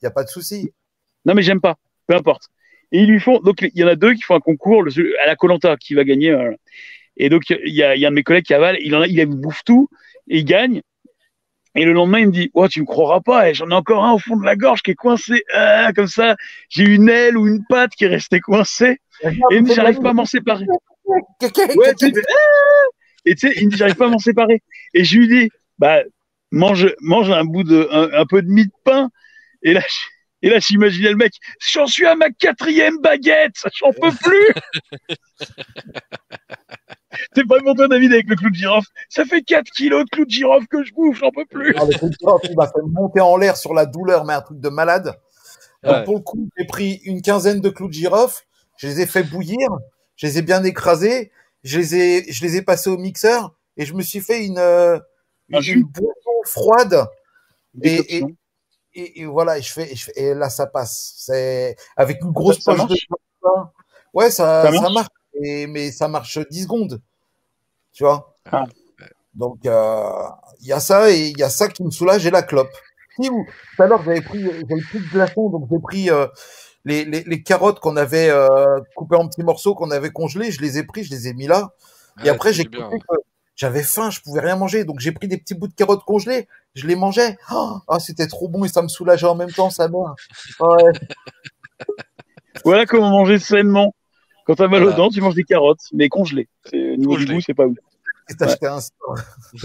il 0.00 0.04
n'y 0.04 0.08
a 0.08 0.10
pas 0.10 0.24
de 0.24 0.28
souci. 0.28 0.72
Non, 1.26 1.34
mais 1.34 1.42
j'aime 1.42 1.60
pas. 1.60 1.76
Peu 2.06 2.14
importe. 2.16 2.44
Et 2.92 3.00
ils 3.02 3.08
lui 3.08 3.20
font. 3.20 3.38
Donc, 3.40 3.60
il 3.62 3.78
y 3.78 3.84
en 3.84 3.88
a 3.88 3.94
deux 3.94 4.14
qui 4.14 4.22
font 4.22 4.34
un 4.34 4.40
concours 4.40 4.82
le- 4.82 5.20
à 5.22 5.26
la 5.26 5.36
Colanta 5.36 5.76
qui 5.76 5.94
va 5.94 6.04
gagner. 6.04 6.30
euh. 6.30 6.52
Et 7.18 7.28
donc, 7.28 7.50
il 7.50 7.74
y 7.74 7.82
a, 7.82 7.94
il 7.94 8.00
y 8.00 8.04
a 8.04 8.08
un 8.08 8.10
de 8.10 8.16
mes 8.16 8.22
collègues 8.22 8.44
qui 8.46 8.54
avale. 8.54 8.78
Il 8.80 8.94
en 8.96 9.02
a, 9.02 9.06
il 9.06 9.24
bouffe 9.26 9.62
tout 9.64 9.88
et 10.28 10.38
il 10.38 10.44
gagne. 10.44 10.80
Et 11.76 11.84
le 11.84 11.92
lendemain, 11.92 12.18
il 12.20 12.26
me 12.28 12.32
dit, 12.32 12.50
oh, 12.54 12.66
tu 12.66 12.80
me 12.80 12.86
croiras 12.86 13.20
pas, 13.20 13.48
eh, 13.50 13.54
j'en 13.54 13.70
ai 13.70 13.74
encore 13.74 14.04
un 14.04 14.12
au 14.14 14.18
fond 14.18 14.36
de 14.36 14.44
la 14.44 14.56
gorge 14.56 14.82
qui 14.82 14.90
est 14.90 14.94
coincé, 14.96 15.44
Ah, 15.54 15.92
comme 15.94 16.08
ça. 16.08 16.34
J'ai 16.68 16.84
une 16.84 17.08
aile 17.08 17.36
ou 17.36 17.46
une 17.46 17.64
patte 17.68 17.92
qui 17.92 18.04
est 18.04 18.08
restée 18.08 18.40
coincée. 18.40 18.98
Et 19.52 19.60
j'arrive 19.74 20.00
pas 20.00 20.10
à 20.10 20.14
m'en 20.14 20.24
séparer. 20.24 20.66
Ouais, 21.04 21.20
Ah 21.92 21.94
et 23.24 23.34
tu 23.34 23.48
sais, 23.48 23.54
il 23.56 23.66
me 23.66 23.70
dit, 23.72 23.76
j'arrive 23.76 23.96
pas 23.96 24.06
à 24.06 24.10
m'en 24.10 24.18
séparer. 24.18 24.62
Et 24.94 25.04
je 25.04 25.18
lui 25.18 25.28
dis, 25.28 25.50
bah, 25.78 26.00
mange, 26.50 26.94
mange 27.00 27.30
un 27.30 27.44
bout 27.44 27.64
de, 27.64 27.88
un, 27.90 28.10
un 28.20 28.26
peu 28.26 28.42
de 28.42 28.48
mie 28.48 28.66
de 28.66 28.72
pain. 28.84 29.10
Et 29.62 29.72
là, 29.72 29.80
je- 29.80 30.06
et 30.42 30.48
là, 30.48 30.58
j'imaginais 30.58 31.10
le 31.10 31.16
mec, 31.16 31.34
j'en 31.72 31.86
suis 31.86 32.06
à 32.06 32.14
ma 32.14 32.30
quatrième 32.30 32.98
baguette, 33.00 33.56
j'en 33.78 33.92
peux 33.92 34.10
plus. 34.10 34.54
C'est 37.34 37.46
pas 37.46 37.58
pour 37.60 37.74
toi, 37.74 37.88
David, 37.88 38.12
avec 38.12 38.28
le 38.28 38.36
clou 38.36 38.50
de 38.50 38.54
girofle. 38.54 38.88
Ça 39.08 39.24
fait 39.24 39.42
4 39.42 39.70
kilos 39.72 40.04
de 40.04 40.10
clou 40.10 40.24
de 40.24 40.30
girofle 40.30 40.66
que 40.68 40.82
je 40.84 40.92
bouffe, 40.94 41.18
j'en 41.18 41.30
peux 41.30 41.44
plus. 41.44 41.74
Ah, 41.76 41.84
le 41.84 41.98
clou 41.98 42.08
de 42.08 42.14
girofle, 42.18 42.46
il 42.50 42.56
m'a 42.56 42.66
fait 42.66 42.80
monter 42.86 43.20
en 43.20 43.36
l'air 43.36 43.56
sur 43.56 43.74
la 43.74 43.84
douleur, 43.84 44.24
mais 44.24 44.32
un 44.32 44.40
truc 44.40 44.60
de 44.60 44.68
malade. 44.68 45.12
Donc, 45.82 45.92
Ouais. 45.96 46.04
pour 46.04 46.14
le 46.16 46.20
coup, 46.22 46.48
j'ai 46.56 46.64
pris 46.66 47.00
une 47.04 47.20
quinzaine 47.22 47.60
de 47.60 47.68
clous 47.70 47.88
de 47.88 47.92
girofle, 47.92 48.42
je 48.76 48.86
les 48.86 49.00
ai 49.00 49.06
fait 49.06 49.22
bouillir, 49.22 49.68
je 50.16 50.26
les 50.26 50.38
ai 50.38 50.42
bien 50.42 50.62
écrasés, 50.64 51.32
je 51.64 51.78
les 51.78 51.94
ai, 51.94 52.32
je 52.32 52.42
les 52.44 52.56
ai 52.56 52.62
passés 52.62 52.90
au 52.90 52.98
mixeur 52.98 53.54
et 53.76 53.84
je 53.86 53.94
me 53.94 54.02
suis 54.02 54.20
fait 54.20 54.44
une, 54.46 54.58
euh, 54.58 54.98
Un 55.52 55.60
une, 55.60 55.84
boisson 55.84 56.30
froide. 56.46 57.06
Et, 57.82 57.94
et, 57.94 57.98
Décoction. 58.20 58.36
et, 58.94 59.20
et 59.22 59.26
voilà, 59.26 59.58
et 59.58 59.62
je 59.62 59.72
fais, 59.72 59.92
et, 59.92 59.96
je 59.96 60.04
fais- 60.06 60.12
et 60.20 60.34
là, 60.34 60.50
ça 60.50 60.66
passe. 60.66 61.14
C'est 61.18 61.76
avec 61.96 62.20
une 62.22 62.32
grosse 62.32 62.60
Ça- 62.60 62.76
ça 62.76 62.86
poche 62.86 62.98
de. 63.08 63.48
Ouais, 64.12 64.30
ça, 64.30 64.64
Ça 64.64 64.72
ça 64.72 64.90
marche 64.90 65.08
mais 65.68 65.92
ça 65.92 66.08
marche 66.08 66.38
10 66.50 66.64
secondes. 66.64 67.00
Tu 67.92 68.04
vois? 68.04 68.34
Ah. 68.50 68.66
Donc, 69.34 69.64
euh, 69.66 70.22
il 70.60 70.66
y 70.68 70.72
a 70.72 70.80
ça 70.80 71.10
et 71.10 71.28
il 71.28 71.38
y 71.38 71.42
a 71.42 71.50
ça 71.50 71.68
qui 71.68 71.84
me 71.84 71.90
soulage 71.90 72.26
et 72.26 72.30
la 72.30 72.42
clope. 72.42 72.70
Si, 73.20 73.28
vous- 73.28 73.46
tout 73.76 73.82
à 73.82 73.86
l'heure, 73.86 74.02
j'avais 74.04 74.20
pris, 74.22 74.42
j'avais 74.42 74.82
pris 74.82 74.98
de 75.00 75.10
glaçons, 75.12 75.50
donc 75.50 75.68
j'ai 75.70 75.78
pris 75.78 76.10
euh, 76.10 76.26
les, 76.84 77.04
les, 77.04 77.22
les 77.24 77.42
carottes 77.42 77.80
qu'on 77.80 77.96
avait 77.96 78.30
euh, 78.30 78.80
coupées 78.96 79.16
en 79.16 79.28
petits 79.28 79.42
morceaux, 79.42 79.74
qu'on 79.74 79.90
avait 79.90 80.10
congelées, 80.10 80.50
je 80.50 80.60
les 80.62 80.78
ai 80.78 80.84
pris, 80.84 81.04
je 81.04 81.10
les 81.10 81.28
ai 81.28 81.34
mis 81.34 81.46
là. 81.46 81.70
Et 82.20 82.24
Ouais, 82.24 82.28
après, 82.30 82.52
j'ai 82.52 82.64
bien. 82.64 82.82
compris 82.82 83.00
que 83.00 83.14
j'avais 83.56 83.82
faim, 83.82 84.10
je 84.10 84.20
pouvais 84.20 84.40
rien 84.40 84.56
manger, 84.56 84.84
donc 84.84 85.00
j'ai 85.00 85.12
pris 85.12 85.28
des 85.28 85.36
petits 85.38 85.54
bouts 85.54 85.68
de 85.68 85.74
carottes 85.74 86.04
congelées, 86.04 86.48
je 86.74 86.86
les 86.86 86.96
mangeais. 86.96 87.36
Oh, 87.52 87.78
ah, 87.88 87.98
c'était 87.98 88.26
trop 88.26 88.48
bon 88.48 88.64
et 88.64 88.68
ça 88.68 88.82
me 88.82 88.88
soulageait 88.88 89.26
en 89.26 89.34
même 89.34 89.52
temps, 89.52 89.70
ça 89.70 89.88
mère. 89.88 90.14
Ouais. 90.60 90.92
Voilà 92.64 92.84
comment 92.84 93.10
manger 93.10 93.38
sainement. 93.38 93.94
Quand 94.46 94.54
t'as 94.56 94.68
mal 94.68 94.82
aux 94.82 94.92
dents, 94.92 95.08
tu 95.08 95.20
manges 95.20 95.34
des 95.36 95.44
carottes, 95.44 95.80
mais 95.92 96.08
congelées. 96.08 96.48
Au 96.72 96.76
niveau 96.96 97.16
du 97.16 97.24
goût, 97.26 97.40
c'est 97.40 97.54
pas 97.54 97.66
ouf. 97.66 97.76
Et 98.28 98.34
t'as 98.34 98.46
acheté 98.46 98.66
un 98.66 98.78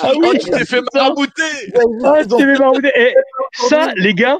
Ah 0.00 0.12
Oh, 0.16 0.32
tu 0.40 0.50
t'es 0.50 0.64
fait 0.64 0.80
marabouter 0.94 1.42
Ah, 2.04 2.22
tu 2.22 2.28
t'es 2.36 2.44
fait 2.44 2.58
marmonner. 2.58 2.92
Eh, 2.96 3.14
ça, 3.68 3.92
les 3.96 4.14
gars, 4.14 4.38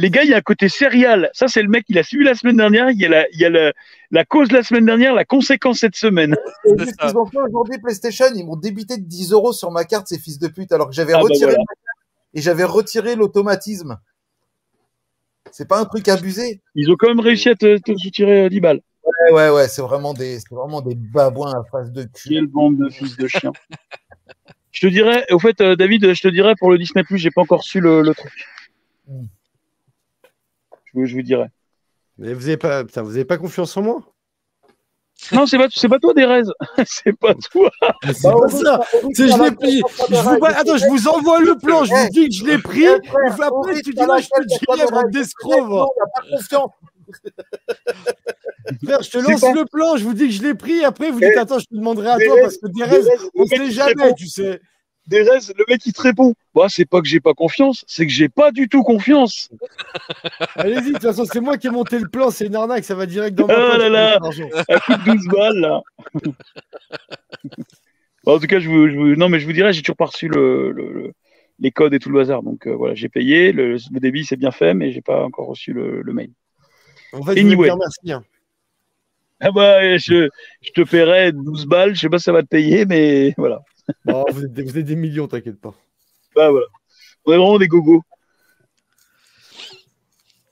les 0.00 0.10
gars, 0.10 0.22
il 0.24 0.30
y 0.30 0.34
a 0.34 0.38
un 0.38 0.42
côté 0.42 0.68
céréal. 0.68 1.30
Ça, 1.32 1.46
c'est 1.48 1.62
le 1.62 1.68
mec, 1.68 1.84
il 1.88 1.98
a 1.98 2.02
suivi 2.02 2.24
la 2.24 2.34
semaine 2.34 2.56
dernière. 2.56 2.90
Il 2.90 2.98
y 2.98 3.04
a 3.04 3.08
la, 3.08 3.28
il 3.30 3.38
y 3.40 3.44
a 3.44 3.50
la, 3.50 3.72
la 4.10 4.24
cause 4.24 4.50
la 4.50 4.62
semaine 4.62 4.86
dernière, 4.86 5.14
la 5.14 5.24
conséquence 5.24 5.80
cette 5.80 5.96
semaine. 5.96 6.36
Et 6.64 6.84
ça. 6.84 6.92
qu'ils 7.08 7.18
ont 7.18 7.26
fait 7.26 7.38
aujourd'hui, 7.38 7.78
PlayStation, 7.78 8.26
ils 8.34 8.44
m'ont 8.44 8.56
débité 8.56 8.96
de 8.96 9.04
10 9.04 9.32
euros 9.32 9.52
sur 9.52 9.70
ma 9.70 9.84
carte, 9.84 10.08
ces 10.08 10.18
fils 10.18 10.38
de 10.38 10.48
pute, 10.48 10.72
alors 10.72 10.88
que 10.88 10.94
j'avais 10.94 11.12
Ah, 11.12 11.18
bah 11.18 11.22
retiré 11.24 11.52
voilà. 11.52 11.58
ma 11.58 11.64
carte 11.74 11.98
et 12.34 12.40
j'avais 12.40 12.64
retiré 12.64 13.14
l'automatisme. 13.16 13.98
C'est 15.52 15.68
pas 15.68 15.80
un 15.80 15.84
truc 15.84 16.08
abusé. 16.08 16.60
Ils 16.74 16.90
ont 16.90 16.96
quand 16.98 17.08
même 17.08 17.20
réussi 17.20 17.48
à 17.48 17.54
te, 17.54 17.78
te 17.78 17.96
soutirer 17.96 18.44
euh, 18.44 18.48
10 18.48 18.60
balles. 18.60 18.80
Ouais, 19.04 19.32
ouais, 19.32 19.50
ouais, 19.50 19.68
c'est 19.68 19.82
vraiment 19.82 20.14
des, 20.14 20.38
c'est 20.38 20.54
vraiment 20.54 20.80
des 20.80 20.94
babouins 20.94 21.52
à 21.52 21.64
face 21.70 21.90
de 21.90 22.04
cul. 22.04 22.28
Quelle 22.28 22.46
bande 22.46 22.76
de 22.78 22.88
fils 22.88 23.16
de 23.16 23.26
chiens. 23.26 23.52
Je 24.70 24.86
te 24.86 24.86
dirais, 24.86 25.26
au 25.30 25.38
fait, 25.38 25.60
euh, 25.60 25.74
David, 25.74 26.14
je 26.14 26.22
te 26.22 26.28
dirais 26.28 26.54
pour 26.58 26.70
le 26.70 26.78
Disney 26.78 27.02
Plus, 27.02 27.18
j'ai 27.18 27.30
pas 27.30 27.40
encore 27.40 27.64
su 27.64 27.80
le, 27.80 28.02
le 28.02 28.14
truc. 28.14 28.32
Mm. 29.08 29.24
Je, 30.92 30.98
vous- 31.00 31.06
je 31.06 31.14
vous 31.14 31.22
dirai. 31.22 31.46
Mais 32.18 32.34
vous 32.34 32.46
avez 32.46 32.56
pas, 32.56 32.84
putain, 32.84 33.02
vous 33.02 33.10
avez 33.16 33.24
pas 33.24 33.38
confiance 33.38 33.76
en 33.76 33.82
moi? 33.82 34.02
Non, 35.32 35.44
c'est 35.46 35.58
pas, 35.58 35.66
c'est 35.70 35.88
pas 35.88 35.98
toi, 35.98 36.14
Derez. 36.14 36.42
c'est 36.86 37.12
pas 37.18 37.34
toi. 37.34 37.70
C'est 38.14 38.22
pas 38.32 38.48
ça. 38.48 38.80
C'est 39.14 39.28
je 39.28 39.42
l'ai 39.42 39.50
pris. 39.52 39.76
Je 40.08 40.14
vous, 40.22 40.44
attends, 40.46 40.76
je 40.78 40.86
vous 40.86 41.08
envoie 41.08 41.40
le 41.40 41.56
plan. 41.58 41.84
Je 41.84 41.92
vous 41.94 42.08
dis 42.10 42.28
que 42.28 42.34
je 42.34 42.44
l'ai 42.46 42.58
pris. 42.58 42.84
Et 42.84 43.00
puis 43.00 43.42
après, 43.42 43.80
tu 43.82 43.92
dis 43.92 44.00
ouais, 44.02 44.22
je 44.22 44.28
te 44.28 44.46
dis 44.46 44.58
bande 44.90 45.10
d'escrocs. 45.10 45.68
va. 45.68 45.84
On 45.84 45.88
n'a 46.00 46.06
pas 46.14 46.22
confiance. 46.36 46.70
Frère, 48.84 49.02
je 49.02 49.10
te 49.10 49.18
lance 49.18 49.40
pas- 49.40 49.52
le 49.52 49.64
plan. 49.66 49.96
Je 49.96 50.04
vous 50.04 50.14
dis 50.14 50.28
que 50.28 50.34
je 50.34 50.42
l'ai 50.42 50.54
pris. 50.54 50.84
Après, 50.84 51.10
vous 51.10 51.20
dites 51.20 51.36
attends, 51.36 51.58
je 51.58 51.66
te 51.66 51.74
demanderai 51.74 52.08
à 52.08 52.16
toi 52.18 52.36
parce 52.40 52.56
que 52.56 52.66
Derez, 52.68 53.02
on 53.34 53.46
sait 53.46 53.70
jamais, 53.70 54.14
tu 54.14 54.26
sais. 54.26 54.60
Derez, 55.10 55.40
le 55.58 55.64
mec 55.68 55.84
il 55.86 55.92
te 55.92 56.00
répond, 56.02 56.34
bah 56.54 56.66
c'est 56.68 56.84
pas 56.84 57.00
que 57.00 57.08
j'ai 57.08 57.18
pas 57.18 57.34
confiance, 57.34 57.84
c'est 57.88 58.06
que 58.06 58.12
j'ai 58.12 58.28
pas 58.28 58.52
du 58.52 58.68
tout 58.68 58.84
confiance. 58.84 59.50
Allez-y, 60.54 60.82
de 60.88 60.92
toute 60.92 61.02
façon, 61.02 61.24
c'est 61.24 61.40
moi 61.40 61.58
qui 61.58 61.66
ai 61.66 61.70
monté 61.70 61.98
le 61.98 62.08
plan, 62.08 62.30
c'est 62.30 62.46
une 62.46 62.54
arnaque, 62.54 62.84
ça 62.84 62.94
va 62.94 63.06
direct 63.06 63.34
dans 63.36 63.46
poche, 63.48 63.56
là 63.78 63.88
là. 63.88 64.18
coup 64.20 64.92
de 64.94 65.04
12 65.04 65.26
balles 65.26 65.58
là. 65.58 65.80
En 68.26 68.38
tout 68.38 68.46
cas, 68.46 68.60
je 68.60 68.68
vous, 68.68 68.88
je 68.88 68.94
vous- 68.96 69.16
non 69.16 69.28
mais 69.28 69.40
je 69.40 69.46
vous 69.46 69.52
dirais, 69.52 69.72
j'ai 69.72 69.82
toujours 69.82 69.96
pas 69.96 70.04
reçu 70.06 70.28
le, 70.28 70.70
le- 70.70 70.92
le- 70.92 71.12
les 71.58 71.70
codes 71.72 71.92
et 71.92 71.98
tout 71.98 72.08
le 72.10 72.18
bazar. 72.18 72.42
Donc 72.42 72.66
euh, 72.66 72.74
voilà, 72.74 72.94
j'ai 72.94 73.08
payé, 73.08 73.52
le, 73.52 73.78
débit 73.98 74.24
c'est 74.24 74.36
bien 74.36 74.52
fait, 74.52 74.74
mais 74.74 74.92
j'ai 74.92 75.02
pas 75.02 75.24
encore 75.24 75.48
reçu 75.48 75.72
le, 75.72 76.02
mail. 76.12 76.30
En 77.12 77.22
fait, 77.24 77.34
je 77.34 77.40
Anyway. 77.40 77.66
dire 77.68 77.76
merci. 77.76 78.12
hein. 78.12 78.22
Ah 79.40 79.50
bah, 79.50 79.96
je, 79.96 80.28
je 80.60 80.70
te 80.70 80.82
paierai 80.82 81.32
12 81.32 81.66
balles, 81.66 81.94
je 81.96 82.00
sais 82.00 82.08
pas 82.10 82.18
si 82.18 82.24
ça 82.24 82.32
va 82.32 82.42
te 82.42 82.48
payer, 82.48 82.84
mais 82.84 83.34
voilà. 83.38 83.62
Bon, 84.04 84.24
vous, 84.30 84.44
êtes 84.44 84.60
vous 84.60 84.78
êtes 84.78 84.84
des 84.84 84.96
millions, 84.96 85.28
t'inquiète 85.28 85.60
pas. 85.60 85.74
Bah 86.34 86.50
voilà. 86.50 86.66
On 87.26 87.32
est 87.32 87.36
vraiment 87.36 87.58
des 87.58 87.68
gogos. 87.68 88.02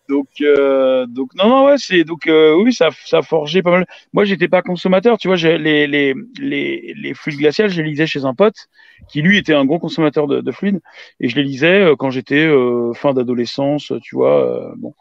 Donc, 0.08 0.28
euh, 0.40 1.04
donc 1.06 1.34
non, 1.34 1.48
non, 1.48 1.66
ouais, 1.66 1.74
c'est 1.76 2.02
donc 2.02 2.26
euh, 2.28 2.54
oui, 2.54 2.72
ça, 2.72 2.88
ça 3.04 3.18
a 3.18 3.22
forgé 3.22 3.62
pas 3.62 3.70
mal. 3.70 3.86
Moi, 4.14 4.24
j'étais 4.24 4.48
pas 4.48 4.62
consommateur, 4.62 5.18
tu 5.18 5.28
vois, 5.28 5.36
les, 5.36 5.86
les, 5.86 6.14
les, 6.38 6.94
les 6.96 7.14
fluides 7.14 7.38
glaciales, 7.38 7.68
je 7.68 7.82
les 7.82 7.90
lisais 7.90 8.06
chez 8.06 8.24
un 8.24 8.34
pote 8.34 8.68
qui 9.10 9.20
lui 9.20 9.36
était 9.36 9.52
un 9.52 9.66
gros 9.66 9.78
consommateur 9.78 10.26
de, 10.26 10.40
de 10.40 10.50
fluides 10.50 10.80
et 11.20 11.28
je 11.28 11.36
les 11.36 11.42
lisais 11.42 11.82
euh, 11.82 11.94
quand 11.94 12.08
j'étais 12.08 12.48
fin 12.94 13.12
d'adolescence, 13.12 13.92
tu 14.02 14.16
vois, 14.16 14.72
bon. 14.76 14.94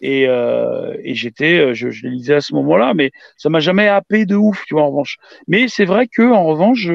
Et, 0.00 0.24
et 0.24 1.14
j'étais, 1.14 1.74
je, 1.74 1.88
les 1.88 2.10
lisais 2.10 2.34
à 2.34 2.40
ce 2.40 2.54
moment-là, 2.54 2.92
mais 2.94 3.10
ça 3.36 3.48
m'a 3.48 3.60
jamais 3.60 3.88
happé 3.88 4.26
de 4.26 4.36
ouf, 4.36 4.64
tu 4.66 4.74
vois, 4.74 4.82
en 4.82 4.88
revanche. 4.88 5.16
Mais 5.46 5.68
c'est 5.68 5.86
vrai 5.86 6.08
que 6.08 6.22
en 6.22 6.44
revanche, 6.44 6.88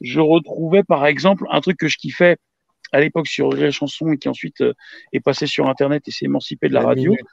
je 0.00 0.20
retrouvais 0.20 0.82
par 0.82 1.06
exemple 1.06 1.44
un 1.50 1.60
truc 1.60 1.78
que 1.78 1.88
je 1.88 1.96
kiffais 1.98 2.36
à 2.92 3.00
l'époque 3.00 3.26
sur 3.26 3.52
Rire 3.52 3.66
et 3.66 3.72
Chanson 3.72 4.12
et 4.12 4.16
qui 4.18 4.28
ensuite 4.28 4.60
euh, 4.60 4.72
est 5.12 5.20
passé 5.20 5.46
sur 5.46 5.68
Internet 5.68 6.02
et 6.06 6.10
s'est 6.10 6.26
émancipé 6.26 6.68
de 6.68 6.74
la, 6.74 6.80
La 6.80 6.86
radio. 6.88 7.10
minute. 7.12 7.26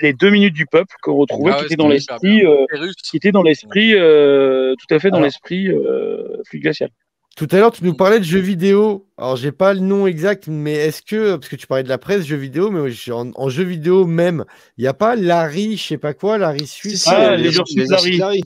Les 0.00 0.12
deux 0.12 0.28
minutes 0.30 0.52
du 0.54 0.66
peuple 0.66 0.94
qu'on 1.02 1.14
retrouvait, 1.14 1.52
Ah 1.54 1.58
qui 1.60 1.66
était 1.66 1.76
dans 1.76 1.88
c'était 1.90 2.02
hyper 2.02 2.18
l'esprit, 2.18 2.44
euh, 2.44 2.92
qui 3.02 3.16
était 3.16 3.32
dans 3.32 3.42
l'esprit, 3.42 3.94
euh, 3.94 4.74
tout 4.78 4.94
à 4.94 4.98
fait 4.98 5.08
dans 5.08 5.16
Alors. 5.16 5.24
l'esprit 5.26 5.68
euh, 5.68 6.42
fluide 6.46 6.64
glacial. 6.64 6.90
Tout 7.36 7.48
à 7.50 7.56
l'heure, 7.58 7.70
tu 7.70 7.84
nous 7.84 7.94
parlais 7.94 8.18
de 8.18 8.24
jeux 8.24 8.40
vidéo. 8.40 9.06
Alors, 9.18 9.36
j'ai 9.36 9.52
pas 9.52 9.74
le 9.74 9.80
nom 9.80 10.06
exact, 10.06 10.48
mais 10.48 10.72
est-ce 10.72 11.02
que, 11.02 11.36
parce 11.36 11.48
que 11.50 11.56
tu 11.56 11.66
parlais 11.66 11.82
de 11.82 11.88
la 11.88 11.98
presse, 11.98 12.26
jeux 12.26 12.36
vidéo, 12.36 12.70
mais 12.70 12.90
en, 13.10 13.30
en 13.34 13.48
jeux 13.50 13.64
vidéo 13.64 14.06
même, 14.06 14.44
il 14.78 14.82
n'y 14.82 14.88
a 14.88 14.94
pas 14.94 15.16
Larry, 15.16 15.76
je 15.76 15.82
sais 15.82 15.98
pas 15.98 16.14
quoi, 16.14 16.38
Larry 16.38 16.66
Suisse. 16.66 17.06
Ah, 17.08 17.36
les, 17.36 17.50
les 17.50 17.58
les, 17.74 17.86
Larry. 17.86 18.16
Larry. 18.16 18.42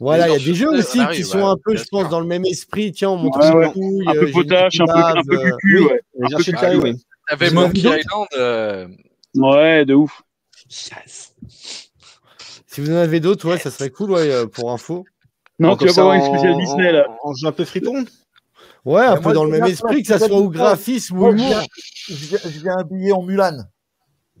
Voilà, 0.00 0.28
il 0.28 0.32
y 0.32 0.36
a 0.36 0.38
des 0.38 0.54
jeux 0.54 0.68
euh, 0.72 0.78
aussi 0.78 0.98
qui 0.98 1.04
ouais, 1.04 1.22
sont 1.22 1.46
un 1.46 1.56
peu, 1.62 1.76
je 1.76 1.84
pense, 1.84 2.08
dans 2.08 2.20
le 2.20 2.26
même 2.26 2.46
esprit. 2.46 2.90
Tiens, 2.90 3.10
on 3.10 3.18
une 3.18 3.54
ouais. 3.54 3.70
couille, 3.70 4.02
Un 4.08 4.12
euh, 4.16 4.20
peu 4.20 4.26
j'ai 4.26 4.32
potache, 4.32 4.80
un 4.80 4.86
peu, 4.86 4.92
un 4.92 5.14
euh, 5.16 5.50
cucu, 5.50 5.78
oui. 5.78 5.84
ouais. 5.84 6.00
Un 6.22 6.68
ouais. 6.68 6.76
oui. 6.82 7.04
T'avais 7.28 7.50
Monkey 7.50 7.80
Island. 7.80 8.26
euh, 8.34 8.88
Ouais, 9.36 9.84
de 9.84 9.94
ouf. 9.94 10.22
yes. 10.70 11.34
Si 12.66 12.80
vous 12.80 12.90
en 12.90 12.96
avez 12.96 13.20
d'autres, 13.20 13.46
ouais, 13.48 13.58
ça 13.58 13.70
serait 13.70 13.90
cool, 13.90 14.12
ouais, 14.12 14.30
euh, 14.30 14.46
pour 14.46 14.72
info. 14.72 15.04
Non, 15.58 15.70
Bon, 15.70 15.76
tu 15.76 15.86
vas 15.88 15.94
pas 15.94 16.00
avoir 16.00 16.14
une 16.16 16.24
spéciale 16.24 16.56
Disney 16.56 16.92
là. 16.92 17.06
En, 17.22 17.34
jeu 17.34 17.46
un 17.46 17.52
peu 17.52 17.66
fripon. 17.66 18.06
Ouais, 18.86 19.04
un 19.04 19.18
peu 19.20 19.34
dans 19.34 19.44
le 19.44 19.50
même 19.50 19.66
esprit, 19.66 20.00
que 20.02 20.08
ça 20.08 20.18
soit 20.18 20.34
au 20.38 20.48
graphisme 20.48 21.18
ou 21.18 21.30
humour. 21.32 21.46
viens, 21.46 21.62
je 22.08 22.14
viens- 22.14 22.38
je 22.44 22.58
viens 22.60 22.76
habillé 22.78 23.12
en 23.12 23.22
Mulan. 23.22 23.58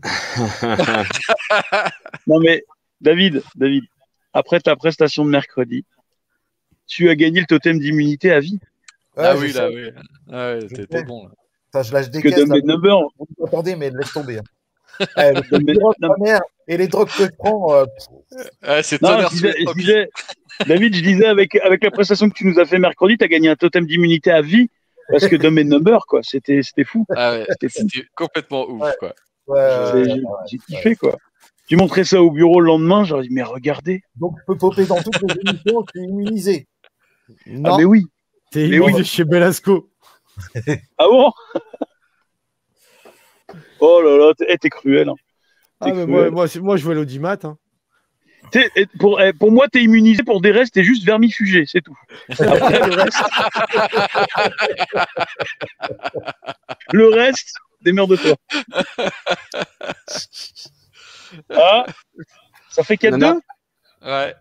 Non 2.26 2.40
mais 2.40 2.64
David, 3.00 3.42
David, 3.54 3.84
après 4.32 4.60
ta 4.60 4.76
prestation 4.76 5.24
de 5.24 5.30
mercredi, 5.30 5.84
tu 6.86 7.08
as 7.08 7.14
gagné 7.16 7.40
le 7.40 7.46
totem 7.46 7.78
d'immunité 7.78 8.32
à 8.32 8.40
vie. 8.40 8.58
Ouais, 9.16 9.24
ah 9.26 9.36
oui, 9.36 9.52
là, 9.52 9.68
oui. 9.70 9.90
Ah 10.30 10.54
ouais, 10.54 10.66
t'étais 10.66 11.02
bon. 11.04 11.24
Là. 11.26 11.30
Ça, 11.72 11.82
je 11.82 11.92
lâche 11.92 12.10
des 12.10 12.20
Que 12.22 12.28
caisses. 12.28 12.38
Dumb 12.38 12.50
là. 12.52 12.60
and 12.62 12.66
Number, 12.66 12.98
Vous 13.18 13.26
vous 13.38 13.46
attendez, 13.46 13.76
mais 13.76 13.90
laisse 13.90 14.12
tomber. 14.12 14.38
hein. 14.38 14.42
Eh, 15.16 15.32
le 15.52 16.22
mère, 16.22 16.40
et 16.68 16.76
les 16.76 16.86
drogues 16.88 17.08
que 17.08 17.24
je 17.24 17.30
prends, 17.38 17.74
euh, 17.74 17.84
Ah, 18.62 18.82
c'est 18.82 19.00
non, 19.00 19.10
tonnerre 19.10 19.28
je 19.30 19.34
disais, 19.34 19.54
disais- 19.74 20.08
David, 20.66 20.94
je 20.94 21.00
disais 21.00 21.26
avec, 21.26 21.54
avec 21.56 21.82
la 21.82 21.90
prestation 21.90 22.28
que 22.28 22.34
tu 22.34 22.44
nous 22.46 22.58
as 22.58 22.66
fait 22.66 22.78
mercredi, 22.78 23.16
tu 23.16 23.24
as 23.24 23.28
gagné 23.28 23.48
un 23.48 23.56
totem 23.56 23.86
d'immunité 23.86 24.30
à 24.30 24.42
vie 24.42 24.68
parce 25.08 25.26
que 25.26 25.36
Dumb 25.36 25.58
and 25.58 25.64
Number, 25.64 26.04
quoi, 26.06 26.20
c'était 26.22 26.60
c'était 26.62 26.84
fou. 26.84 27.06
Ah 27.16 27.32
ouais, 27.32 27.46
C'était 27.48 27.68
fou. 27.68 27.78
c'était 27.88 28.06
complètement 28.14 28.68
ouf, 28.68 28.82
Ouais. 28.82 28.92
quoi. 28.98 29.14
ouais, 29.46 29.60
J'ai- 29.60 29.98
ouais, 29.98 30.04
j'ai- 30.04 30.12
ouais. 30.12 30.20
J'ai 30.50 30.58
kiffé, 30.58 30.96
quoi. 30.96 31.16
Tu 31.70 31.76
montrais 31.76 32.02
ça 32.02 32.20
au 32.20 32.32
bureau 32.32 32.60
le 32.60 32.66
lendemain, 32.66 33.04
j'aurais 33.04 33.22
dit, 33.22 33.28
mais 33.30 33.44
regardez. 33.44 34.02
Donc, 34.16 34.34
je 34.40 34.44
peux 34.44 34.58
popper 34.58 34.86
dans 34.86 35.00
toutes 35.00 35.22
les 35.22 35.34
émissions, 35.50 35.84
je 35.94 36.00
suis 36.00 36.08
immunisé. 36.08 36.66
Non, 37.46 37.74
Ah, 37.74 37.76
mais 37.78 37.84
oui. 37.84 38.06
t'es 38.50 38.66
mais 38.66 38.76
immunisé 38.78 38.98
oui. 38.98 39.04
chez 39.04 39.24
Belasco. 39.24 39.88
Ah 40.98 41.06
bon? 41.08 41.30
Oh 43.78 44.00
là 44.02 44.16
là, 44.16 44.32
t'es 44.36 44.46
eh, 44.48 44.58
t'es 44.58 44.68
cruel. 44.68 45.10
hein. 45.10 45.14
Ah, 45.80 45.90
cruel. 45.92 46.08
moi, 46.08 46.30
moi, 46.30 46.48
c'est- 46.48 46.58
moi, 46.58 46.76
je 46.76 46.82
vois 46.84 46.94
l'audimat. 46.94 47.38
Hein. 47.44 47.56
T'es- 48.50 48.70
eh, 48.74 48.86
pour, 48.98 49.20
eh, 49.20 49.32
pour 49.32 49.52
moi, 49.52 49.68
t'es 49.68 49.82
immunisé. 49.84 50.24
Pour 50.24 50.40
des 50.40 50.50
restes, 50.50 50.74
t'es 50.74 50.82
juste 50.82 51.04
vermifugé, 51.04 51.66
c'est 51.66 51.82
tout. 51.82 51.96
Après, 52.40 52.80
le 52.88 52.94
reste, 52.94 53.22
le 56.92 57.08
reste, 57.10 57.54
démerde-toi. 57.82 58.34
Ah, 61.50 61.86
ça 62.70 62.82
fait 62.82 62.96
4-2 62.96 63.16
Non, 63.16 63.18
non. 63.34 63.40
Ouais. 64.08 64.34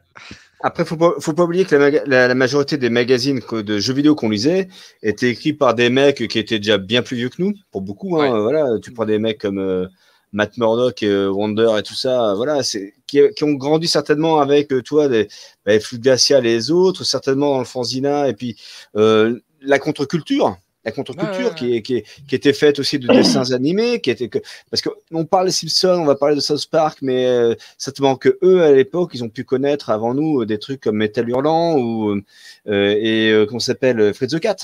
Après, 0.61 0.83
faut 0.83 0.97
pas, 0.97 1.13
faut 1.19 1.33
pas 1.33 1.43
oublier 1.43 1.63
que 1.65 1.75
la, 1.75 1.79
maga- 1.89 2.03
la- 2.05 2.27
la 2.27 2.35
majorité 2.35 2.77
des 2.77 2.89
magazines 2.89 3.39
de 3.51 3.79
jeux 3.79 3.93
vidéo 3.93 4.13
qu'on 4.15 4.29
lisait 4.29 4.67
étaient 5.01 5.29
écrits 5.29 5.53
par 5.53 5.73
des 5.73 5.89
mecs 5.89 6.27
qui 6.27 6.37
étaient 6.39 6.59
déjà 6.59 6.77
bien 6.77 7.01
plus 7.01 7.15
vieux 7.15 7.29
que 7.29 7.41
nous, 7.41 7.53
pour 7.71 7.81
beaucoup. 7.81 8.19
Hein, 8.21 8.31
Ouais. 8.33 8.41
Voilà, 8.41 8.65
tu 8.81 8.91
prends 8.91 9.05
des 9.05 9.19
mecs 9.19 9.39
comme 9.39 9.57
euh, 9.59 9.87
Matt 10.33 10.57
Murdock, 10.57 11.01
euh, 11.03 11.29
Wonder 11.29 11.75
et 11.79 11.83
tout 11.83 11.93
ça, 11.95 12.33
voilà, 12.35 12.61
c'est 12.61 12.93
qui, 13.07 13.21
qui 13.35 13.43
ont 13.45 13.53
grandi 13.53 13.87
certainement 13.87 14.39
avec 14.41 14.71
euh, 14.73 14.81
toi 14.81 15.07
des 15.07 15.25
bah, 15.65 15.71
les 15.73 15.79
Flux 15.79 15.97
Glacial 15.99 16.45
et 16.45 16.53
les 16.53 16.71
autres, 16.71 17.03
certainement 17.05 17.51
dans 17.53 17.59
le 17.59 17.65
Fanzina 17.65 18.27
et 18.27 18.33
puis 18.33 18.57
la 18.93 19.79
contre-culture. 19.79 20.57
La 20.85 20.91
contre-culture 20.91 21.29
Ouais, 21.31 21.43
ouais, 21.43 21.49
ouais. 21.49 21.55
qui, 21.55 21.75
est, 21.75 21.81
qui, 21.81 21.95
est- 21.97 22.05
qui 22.27 22.35
était 22.35 22.53
faite 22.53 22.79
aussi 22.79 22.99
de 22.99 23.07
dessins 23.07 23.51
animés, 23.51 23.99
qui 23.99 24.11
était 24.11 24.29
que, 24.29 24.39
parce 24.71 24.81
que 24.81 24.89
on 25.11 25.25
parle 25.25 25.47
des 25.47 25.51
Simpsons, 25.51 25.99
on 26.01 26.05
va 26.05 26.15
parler 26.15 26.35
de 26.35 26.39
South 26.39 26.65
Park, 26.71 26.99
mais 27.01 27.25
euh, 27.27 27.53
certainement 27.77 28.15
que 28.15 28.37
eux 28.43 28.63
à 28.63 28.71
l'époque 28.71 29.11
ils 29.13 29.23
ont 29.23 29.29
pu 29.29 29.43
connaître 29.43 29.89
avant 29.89 30.13
nous 30.13 30.41
euh, 30.41 30.45
des 30.45 30.57
trucs 30.57 30.79
comme 30.81 30.95
Metal 30.95 31.27
Hurlant 31.29 31.77
ou 31.77 32.11
euh, 32.11 32.21
et 32.67 33.29
euh, 33.31 33.45
comment 33.45 33.59
ça 33.59 33.73
s'appelle 33.73 33.99
euh, 33.99 34.13
Fritz 34.13 34.31
the 34.31 34.39
Cat. 34.39 34.55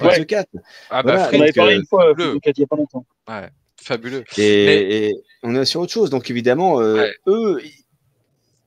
Ouais. 0.00 0.20
the 0.20 0.26
Cat. 0.26 0.46
Ah 0.90 1.02
Voilà, 1.02 1.18
bah, 1.18 1.24
On 1.24 1.28
Fritz, 1.28 1.42
avait 1.42 1.52
parlé 1.52 1.74
euh, 1.74 1.78
une 1.80 1.86
fois, 1.86 2.14
bleu. 2.14 2.24
euh, 2.34 2.38
il 2.46 2.60
y 2.60 2.62
a 2.62 2.66
pas 2.68 2.76
longtemps. 2.76 3.04
ouais, 3.28 3.48
fabuleux. 3.82 4.24
Et, 4.38 4.66
Mais- 4.66 4.92
et 5.08 5.14
on 5.42 5.54
est 5.56 5.64
sur 5.64 5.80
autre 5.80 5.92
chose. 5.92 6.10
Donc 6.10 6.30
évidemment, 6.30 6.80
euh, 6.80 6.94
Ouais. 6.94 7.12
eux, 7.26 7.60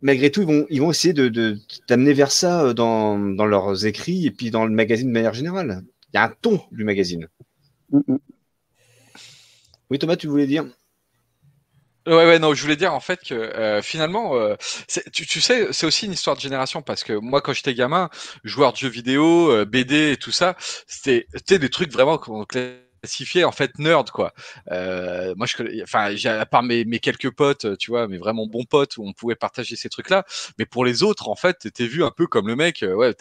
malgré 0.01 0.29
tout, 0.29 0.41
ils 0.41 0.47
vont, 0.47 0.65
ils 0.69 0.81
vont 0.81 0.91
essayer 0.91 1.13
de 1.13 1.29
de- 1.29 1.57
d'amener 1.87 2.11
vers 2.13 2.31
ça 2.31 2.73
dans, 2.73 3.17
dans 3.17 3.45
leurs 3.45 3.85
écrits 3.85 4.25
et 4.27 4.31
puis 4.31 4.51
dans 4.51 4.65
le 4.65 4.71
magazine 4.71 5.07
de 5.07 5.13
manière 5.13 5.33
générale. 5.33 5.81
Il 6.13 6.17
y 6.17 6.19
a 6.19 6.23
un 6.25 6.29
ton 6.41 6.61
du 6.71 6.83
magazine. 6.83 7.27
Mm, 7.91 7.99
mm. 8.07 8.17
Oui, 9.89 9.99
Thomas, 9.99 10.15
tu 10.15 10.27
voulais 10.27 10.47
dire? 10.47 10.65
Ouais, 12.05 12.15
ouais, 12.15 12.37
non, 12.39 12.53
je 12.53 12.61
voulais 12.61 12.75
dire 12.75 12.93
en 12.93 12.99
fait 12.99 13.21
que 13.21 13.33
euh, 13.33 13.81
finalement, 13.81 14.35
euh, 14.35 14.55
tu, 15.13 15.25
tu 15.25 15.39
sais, 15.39 15.71
c'est 15.71 15.85
aussi 15.85 16.05
une 16.05 16.11
histoire 16.11 16.35
de 16.35 16.41
génération 16.41 16.81
parce 16.81 17.01
que 17.03 17.13
moi, 17.13 17.39
quand 17.41 17.53
j'étais 17.53 17.73
gamin, 17.73 18.09
joueur 18.43 18.73
de 18.73 18.77
jeux 18.77 18.89
vidéo, 18.89 19.51
euh, 19.51 19.63
BD 19.63 20.11
et 20.11 20.17
tout 20.17 20.31
ça, 20.31 20.57
c'était 20.85 21.27
c'était 21.33 21.59
des 21.59 21.69
trucs 21.69 21.93
vraiment 21.93 22.17
qu'on 22.17 22.43
classifiait 22.43 23.45
en 23.45 23.53
fait 23.53 23.79
nerd 23.79 24.11
quoi. 24.11 24.33
Euh, 24.71 25.33
moi, 25.37 25.47
je, 25.47 25.83
enfin, 25.83 26.13
à 26.25 26.45
part 26.45 26.63
mes, 26.63 26.83
mes 26.83 26.99
quelques 26.99 27.31
potes, 27.31 27.77
tu 27.77 27.91
vois, 27.91 28.09
mes 28.09 28.17
vraiment 28.17 28.47
bons 28.47 28.65
potes 28.65 28.97
où 28.97 29.07
on 29.07 29.13
pouvait 29.13 29.35
partager 29.35 29.77
ces 29.77 29.87
trucs-là, 29.87 30.25
mais 30.59 30.65
pour 30.65 30.83
les 30.83 31.03
autres, 31.03 31.29
en 31.29 31.35
fait, 31.35 31.59
t'étais 31.59 31.87
vu 31.87 32.03
un 32.03 32.11
peu 32.11 32.27
comme 32.27 32.47
le 32.47 32.57
mec, 32.57 32.83
ouais. 32.85 33.15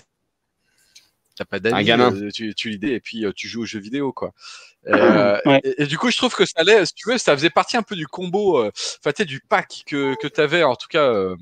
T'as 1.36 1.44
pas 1.46 1.60
d'amis, 1.60 1.90
euh, 1.90 2.30
tu, 2.30 2.54
tu 2.54 2.68
lis 2.70 2.78
des- 2.78 2.92
et 2.92 3.00
puis 3.00 3.24
euh, 3.24 3.32
tu 3.34 3.48
joues 3.48 3.62
aux 3.62 3.66
jeux 3.66 3.80
vidéo 3.80 4.12
quoi. 4.12 4.32
Euh, 4.88 5.38
Ouais. 5.46 5.60
et, 5.62 5.82
et 5.82 5.86
du 5.86 5.96
coup, 5.96 6.10
je 6.10 6.16
trouve 6.16 6.34
que 6.34 6.44
ça 6.44 6.54
allait, 6.56 6.84
si 6.86 6.94
tu 6.94 7.08
veux, 7.08 7.16
ça 7.16 7.36
faisait 7.36 7.50
partie 7.50 7.76
un 7.76 7.82
peu 7.84 7.94
du 7.94 8.08
combo, 8.08 8.58
enfin, 8.66 8.72
tu 9.06 9.12
sais, 9.18 9.24
du 9.24 9.40
pack 9.40 9.84
que, 9.86 10.16
que 10.20 10.26
tu 10.26 10.40
avais, 10.40 10.64
en 10.64 10.74
tout 10.74 10.88
cas, 10.88 11.04
euh, 11.04 11.36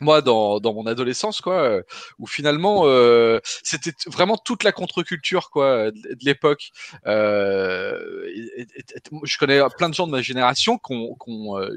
moi, 0.00 0.20
dans, 0.20 0.58
dans 0.58 0.74
mon 0.74 0.86
adolescence, 0.86 1.40
quoi, 1.40 1.60
euh, 1.62 1.82
où 2.18 2.26
finalement, 2.26 2.82
euh, 2.86 3.38
c'était 3.62 3.92
vraiment 4.06 4.36
toute 4.36 4.64
la 4.64 4.72
contre-culture, 4.72 5.50
quoi, 5.50 5.92
de, 5.92 5.96
de 6.14 6.24
l'époque. 6.24 6.70
Euh, 7.06 8.26
et- 8.34 8.62
et- 8.62 8.66
et- 8.96 9.00
je 9.22 9.38
connais 9.38 9.60
plein 9.78 9.88
de 9.88 9.94
gens 9.94 10.08
de 10.08 10.12
ma 10.12 10.22
génération 10.22 10.76
qu'on, 10.76 11.14
qu'on, 11.14 11.58
euh, 11.60 11.70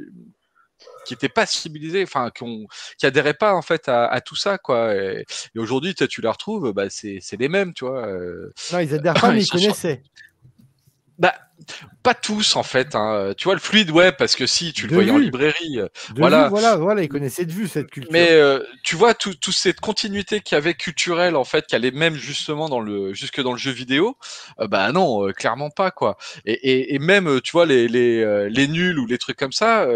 qui 1.06 1.14
étaient 1.14 1.30
pas 1.30 1.46
civilisés, 1.46 2.04
enfin, 2.04 2.32
qui, 2.36 2.44
ont, 2.44 2.66
qui 2.98 3.06
adhéraient 3.06 3.34
pas 3.34 3.54
en 3.54 3.62
fait 3.62 3.88
à, 3.88 4.06
à 4.08 4.22
tout 4.22 4.36
ça, 4.36 4.58
quoi. 4.58 4.94
Et, 4.96 5.26
et 5.56 5.60
aujourd'hui, 5.60 5.94
tu 5.96 6.22
les 6.22 6.28
retrouves, 6.30 6.72
bah, 6.74 6.90
c'est, 6.90 7.20
les 7.40 7.50
mêmes, 7.50 7.74
tu 7.74 7.86
vois. 7.86 8.08
euh, 8.08 8.52
Non, 8.72 8.80
ils 8.80 8.94
adhèrent 8.94 9.14
pas, 9.14 9.32
mais 9.32 9.44
Ils 9.44 9.50
connaissaient. 9.50 10.02
Bah, 11.18 11.34
pas 12.04 12.14
tous 12.14 12.58
en 12.58 12.64
fait. 12.64 12.94
Hein. 12.96 13.34
Tu 13.38 13.46
vois 13.46 13.54
le 13.54 13.62
fluide, 13.62 13.90
ouais, 13.90 14.12
parce 14.12 14.36
que 14.36 14.46
si 14.46 14.74
tu 14.74 14.84
le 14.84 14.90
De 14.90 14.94
voyais 14.96 15.12
en 15.12 15.18
librairie, 15.18 15.80
euh, 15.80 15.88
De 16.10 16.20
voilà. 16.20 16.44
vue, 16.44 16.50
voilà, 16.50 16.76
voilà, 16.76 17.02
ils 17.04 17.08
connaissaient 17.08 17.46
de 17.46 17.54
vue 17.54 17.70
cette 17.70 17.90
culture. 17.90 18.12
Mais 18.12 18.32
euh, 18.32 18.60
tu 18.84 18.98
vois 18.98 19.14
tout, 19.14 19.34
tout 19.34 19.54
cette 19.54 19.80
continuité 19.80 20.42
qu'il 20.42 20.56
y 20.56 20.58
avait 20.58 20.74
culturelle 20.74 21.38
en 21.38 21.46
fait, 21.46 21.66
qu'elle 21.68 21.86
est 21.86 21.96
même 21.96 22.16
justement 22.16 22.68
dans 22.68 22.82
le 22.82 23.14
jusque 23.14 23.40
dans 23.42 23.54
le 23.54 23.58
jeu 23.58 23.72
vidéo, 23.72 24.18
euh, 24.60 24.68
bah 24.68 24.92
non, 24.92 25.26
euh, 25.26 25.32
clairement 25.32 25.70
pas 25.70 25.90
quoi. 25.92 26.18
Et, 26.46 26.52
et, 26.54 26.96
et 26.96 27.00
même 27.00 27.40
tu 27.42 27.54
vois 27.54 27.66
les 27.66 27.88
les, 27.88 28.50
les 28.50 28.68
nuls 28.68 29.00
ou 29.00 29.06
les 29.06 29.18
trucs 29.18 29.38
comme 29.38 29.54
ça, 29.54 29.88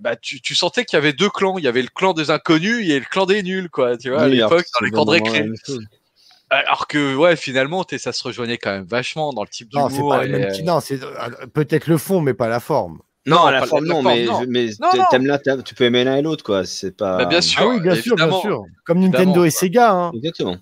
bah 0.00 0.14
tu, 0.14 0.40
tu 0.40 0.54
sentais 0.54 0.84
qu'il 0.84 0.96
y 0.96 0.98
avait 0.98 1.12
deux 1.12 1.30
clans. 1.30 1.58
Il 1.58 1.64
y 1.64 1.68
avait 1.68 1.82
le 1.82 1.88
clan 1.92 2.12
des 2.12 2.30
inconnus 2.30 2.88
et 2.88 3.00
le 3.00 3.04
clan 3.04 3.26
des 3.26 3.42
nuls 3.42 3.68
quoi. 3.70 3.96
Tu 3.96 4.10
vois 4.10 4.22
à 4.22 4.28
Oui, 4.28 4.36
l'époque 4.36 4.64
que 4.64 4.78
dans 4.80 4.84
les 4.84 4.90
camps 4.92 5.04
de 5.04 5.10
récré. 5.10 5.48
Alors 6.52 6.86
que 6.86 7.14
ouais 7.16 7.34
finalement 7.36 7.82
t'es- 7.84 7.98
ça 7.98 8.12
se 8.12 8.22
rejoignait 8.22 8.58
quand 8.58 8.70
même 8.70 8.84
vachement 8.84 9.32
dans 9.32 9.42
le 9.42 9.48
type 9.48 9.68
non, 9.72 9.88
c'est 9.88 9.96
d'humour. 9.96 10.16
Non, 10.64 10.80
c'est 10.80 11.02
euh, 11.02 11.46
peut-être 11.52 11.86
le 11.86 11.96
fond, 11.98 12.20
mais 12.20 12.34
pas 12.34 12.48
la 12.48 12.60
forme. 12.60 12.98
Non, 13.24 13.36
Non, 13.36 13.42
à 13.46 13.52
la 13.52 13.60
pas 13.60 13.66
forme, 13.66 13.84
la 13.84 13.94
non, 13.94 14.02
forme, 14.02 14.14
mais, 14.16 14.24
non. 14.24 14.44
mais 14.48 14.66
Non, 14.80 14.88
non. 14.96 15.04
t'aimes 15.10 15.26
là, 15.26 15.38
tu 15.64 15.74
peux 15.74 15.84
aimer 15.84 16.02
l'un 16.04 16.16
et 16.16 16.22
l'autre, 16.22 16.44
quoi. 16.44 16.64
C'est 16.64 16.96
pas. 16.96 17.18
Bah, 17.18 17.24
bien 17.26 17.40
sûr. 17.40 17.62
Ah 17.62 17.68
oui, 17.68 17.80
bien 17.80 17.94
sûr, 17.94 18.16
bien 18.16 18.32
sûr. 18.40 18.64
Comme 18.84 18.98
Évidemment, 18.98 19.24
Nintendo 19.26 19.44
et. 19.44 19.50
Sega. 19.50 19.92
Hein. 19.92 20.10
Exactement. 20.14 20.56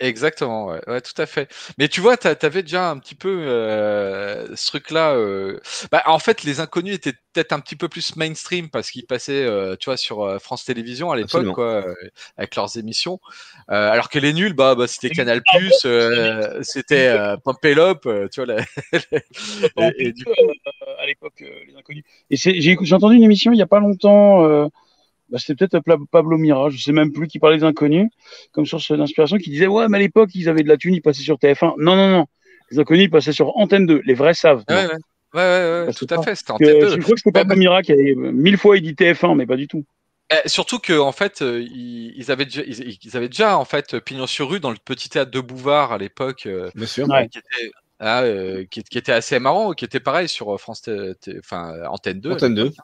Exactement, 0.00 0.66
ouais, 0.66 0.80
ouais, 0.88 1.00
tout 1.00 1.20
à 1.20 1.26
fait. 1.26 1.48
Mais 1.78 1.88
tu 1.88 2.00
vois, 2.00 2.16
t'a- 2.16 2.34
t'avais 2.34 2.62
déjà 2.62 2.90
un 2.90 2.98
petit 2.98 3.14
peu 3.14 3.28
euh, 3.28 4.54
ce 4.56 4.66
truc-là. 4.68 5.14
euh, 5.14 5.60
Bah, 5.92 6.02
en 6.06 6.18
fait, 6.18 6.42
les 6.44 6.60
inconnus 6.60 6.94
étaient 6.94 7.12
peut-être 7.32 7.52
un 7.52 7.60
petit 7.60 7.76
peu 7.76 7.88
plus 7.88 8.16
mainstream 8.16 8.68
parce 8.70 8.90
qu'ils 8.90 9.06
passaient, 9.06 9.44
euh, 9.44 9.76
tu 9.76 9.86
vois, 9.86 9.96
sur 9.96 10.40
France 10.40 10.64
Télévisions 10.64 11.10
à 11.12 11.16
l'époque, 11.16 11.52
quoi, 11.52 11.86
euh, 11.86 11.94
avec 12.36 12.56
leurs 12.56 12.76
émissions. 12.78 13.20
Euh, 13.70 13.90
alors 13.90 14.08
que 14.08 14.18
les 14.18 14.32
nuls, 14.32 14.54
bah, 14.54 14.74
bah 14.74 14.86
c'était 14.88 15.10
Canal 15.10 15.42
euh, 15.84 16.58
c'était 16.62 17.08
euh, 17.08 17.36
Pumpelope, 17.36 18.06
euh, 18.06 18.28
tu 18.32 18.42
vois. 18.42 18.54
la- 18.56 18.64
et, 19.78 20.06
et 20.08 20.12
du 20.12 20.24
coup, 20.24 20.32
à 20.98 21.06
l'époque, 21.06 21.42
euh, 21.42 21.60
les 21.66 21.76
inconnus. 21.76 22.04
Et 22.30 22.36
j'ai 22.36 22.76
entendu 22.94 23.16
une 23.16 23.24
émission 23.24 23.52
il 23.52 23.58
y 23.58 23.62
a 23.62 23.66
pas 23.66 23.80
longtemps. 23.80 24.68
Bah, 25.28 25.38
C'était 25.38 25.66
peut-être 25.66 25.80
Pablo 26.10 26.38
Mira, 26.38 26.70
je 26.70 26.78
sais 26.82 26.92
même 26.92 27.12
plus, 27.12 27.26
qui 27.28 27.38
parlait 27.38 27.58
des 27.58 27.64
inconnus 27.64 28.08
comme 28.52 28.66
source 28.66 28.90
d'inspiration, 28.92 29.36
qui 29.38 29.50
disait 29.50 29.66
ouais, 29.66 29.88
mais 29.88 29.98
à 29.98 30.00
l'époque 30.00 30.30
ils 30.34 30.48
avaient 30.48 30.62
de 30.62 30.68
la 30.68 30.76
thune, 30.76 30.94
ils 30.94 31.02
passaient 31.02 31.22
sur 31.22 31.36
TF1. 31.36 31.74
Non, 31.78 31.96
non, 31.96 32.10
non. 32.10 32.26
Les 32.70 32.78
inconnus 32.78 33.04
ils 33.04 33.10
passaient 33.10 33.32
sur 33.32 33.56
Antenne 33.56 33.86
2. 33.86 34.02
Les 34.04 34.14
vrais 34.14 34.34
savent. 34.34 34.64
ouais, 34.68 34.74
ouais, 34.74 34.82
ouais, 34.86 34.88
ouais, 35.34 35.40
ouais, 35.42 35.86
Bah, 35.86 35.92
tout 35.92 36.06
à 36.10 36.22
fait. 36.22 36.34
C'était 36.34 36.50
en 36.52 36.58
Que- 36.58 36.64
tête 36.64 36.90
je 36.90 37.00
crois 37.02 37.14
que 37.14 37.20
c'était 37.20 37.32
Pablo 37.32 37.56
Mira 37.56 37.82
qui 37.82 37.92
avait 37.92 38.14
mille 38.16 38.56
fois 38.58 38.76
il 38.76 38.82
dit 38.82 38.94
TF1, 38.94 39.34
mais 39.36 39.46
pas 39.46 39.56
du 39.56 39.68
tout. 39.68 39.84
Eh, 40.32 40.48
surtout 40.48 40.80
que 40.80 40.98
en 40.98 41.12
fait, 41.12 41.40
euh, 41.42 41.62
ils, 41.62 42.12
ils 42.16 42.32
avaient 42.32 42.46
déjà, 42.46 42.62
ils, 42.66 42.98
ils 43.00 43.16
avaient 43.16 43.28
déjà 43.28 43.56
en 43.58 43.64
fait 43.64 44.00
pignon 44.00 44.26
sur 44.26 44.50
rue 44.50 44.58
dans 44.58 44.70
le 44.72 44.76
petit 44.84 45.08
théâtre 45.08 45.30
de 45.30 45.38
Bouvard 45.38 45.92
à 45.92 45.98
l'époque, 45.98 46.46
euh, 46.46 46.68
Bien 46.74 46.86
sûr. 46.86 47.08
Ouais. 47.08 47.28
qui 47.28 47.38
était 47.38 47.70
ah, 47.98 48.22
euh, 48.22 48.64
qui, 48.70 48.82
qui 48.82 48.98
était 48.98 49.12
assez 49.12 49.38
marrant, 49.38 49.72
qui 49.72 49.84
était 49.84 50.00
pareil 50.00 50.28
sur 50.28 50.54
euh, 50.54 50.58
France, 50.58 50.82
T- 50.82 51.14
T- 51.20 51.38
enfin 51.38 51.74
Antenne 51.88 52.20
2. 52.20 52.30
à 52.30 52.34
Antenne 52.34 52.54
2. 52.54 52.64
l'époque. 52.64 52.76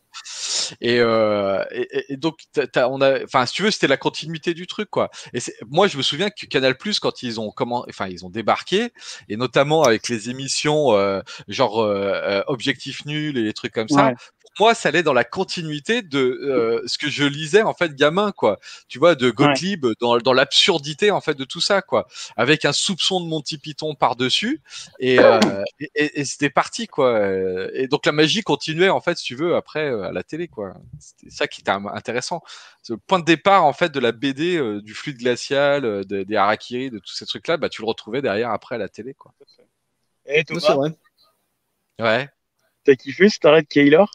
Et, 0.81 1.01
euh, 1.01 1.63
et, 1.71 2.17
donc, 2.17 2.39
t'as- 2.53 2.67
t'as- 2.67 2.89
on 2.89 3.01
a, 3.01 3.23
enfin, 3.25 3.45
si 3.47 3.55
tu 3.55 3.63
veux, 3.63 3.71
c'était 3.71 3.89
la 3.89 3.97
continuité 3.97 4.55
du 4.55 4.67
truc, 4.67 4.89
quoi. 4.91 5.11
Et 5.35 5.41
c'est- 5.41 5.57
moi, 5.69 5.87
je 5.89 5.97
me 5.99 6.03
souviens 6.03 6.31
que 6.31 6.47
Canal 6.47 6.77
Plus, 6.79 6.99
quand 7.01 7.23
ils 7.23 7.41
ont 7.41 7.51
comment, 7.51 7.85
enfin, 7.89 8.07
ils 8.09 8.25
ont 8.25 8.31
débarqué, 8.31 8.93
et 9.29 9.37
notamment 9.37 9.83
avec 9.83 10.09
les 10.09 10.31
émissions 10.31 10.93
euh, 10.93 11.21
genre 11.49 11.81
euh, 11.83 12.13
euh, 12.15 12.43
Objectif 12.47 13.05
nul 13.05 13.37
et 13.37 13.43
les 13.43 13.53
trucs 13.53 13.73
comme 13.73 13.89
ça. 13.89 14.07
Ouais. 14.09 14.15
Moi, 14.59 14.75
ça 14.75 14.91
allait 14.91 15.03
dans 15.03 15.13
la 15.13 15.25
continuité 15.25 16.03
de 16.03 16.19
euh, 16.19 16.83
ce 16.87 16.99
que 16.99 17.09
je 17.09 17.25
lisais 17.25 17.63
en 17.63 17.75
fait 17.75 17.95
gamin, 17.95 18.33
quoi. 18.33 18.59
Tu 18.89 18.99
vois, 18.99 19.15
de 19.15 19.31
Gottlieb 19.31 19.87
dans, 20.01 20.19
dans 20.19 20.33
l'absurdité 20.33 21.11
en 21.11 21.21
fait 21.21 21.35
de 21.35 21.45
tout 21.45 21.61
ça, 21.61 21.81
quoi. 21.83 22.07
Avec 22.37 22.65
un 22.65 22.73
soupçon 22.73 23.21
de 23.21 23.27
Monty 23.27 23.59
Python 23.59 23.95
par 23.95 24.15
dessus, 24.17 24.61
et, 24.99 25.19
euh, 25.21 25.41
et, 25.81 25.91
et- 25.95 26.21
et 26.21 26.25
c'était 26.25 26.51
parti, 26.51 26.87
quoi. 26.87 27.21
Et 27.75 27.87
donc 27.89 28.05
la 28.07 28.13
magie 28.13 28.43
continuait 28.43 28.91
en 28.91 29.01
fait, 29.01 29.17
si 29.19 29.25
tu 29.25 29.35
veux, 29.37 29.57
après 29.57 29.91
euh, 29.91 30.03
à 30.03 30.13
la 30.13 30.23
télé, 30.23 30.49
quoi. 30.49 30.75
C'était 31.01 31.31
ça 31.35 31.47
qui 31.47 31.61
était 31.63 31.71
intéressant. 31.71 32.43
Le 32.89 32.97
point 32.99 33.19
de 33.21 33.25
départ 33.25 33.65
en 33.65 33.73
fait 33.73 33.91
de 33.91 34.01
la 34.01 34.13
BD, 34.13 34.57
euh, 34.59 34.83
du 34.83 34.93
fluide 34.95 35.19
glacial, 35.19 35.85
euh, 35.85 36.05
de- 36.05 36.25
des 36.25 36.37
harakiri, 36.37 36.91
de 36.91 36.99
tous 36.99 37.15
ces 37.15 37.27
trucs-là, 37.27 37.57
bah 37.57 37.69
tu 37.69 37.81
le 37.83 37.87
retrouvais 37.87 38.21
derrière 38.23 38.51
après 38.51 38.75
à 38.75 38.79
la 38.79 38.89
télé, 38.89 39.15
quoi. 39.15 39.33
Et 40.27 40.45
vrai. 40.77 40.91
Ouais, 41.99 42.29
t'as 42.85 42.95
kiffé 42.97 43.29
cet 43.29 43.45
arrêt 43.45 43.63
de 43.63 43.67
Kaylor 43.69 44.11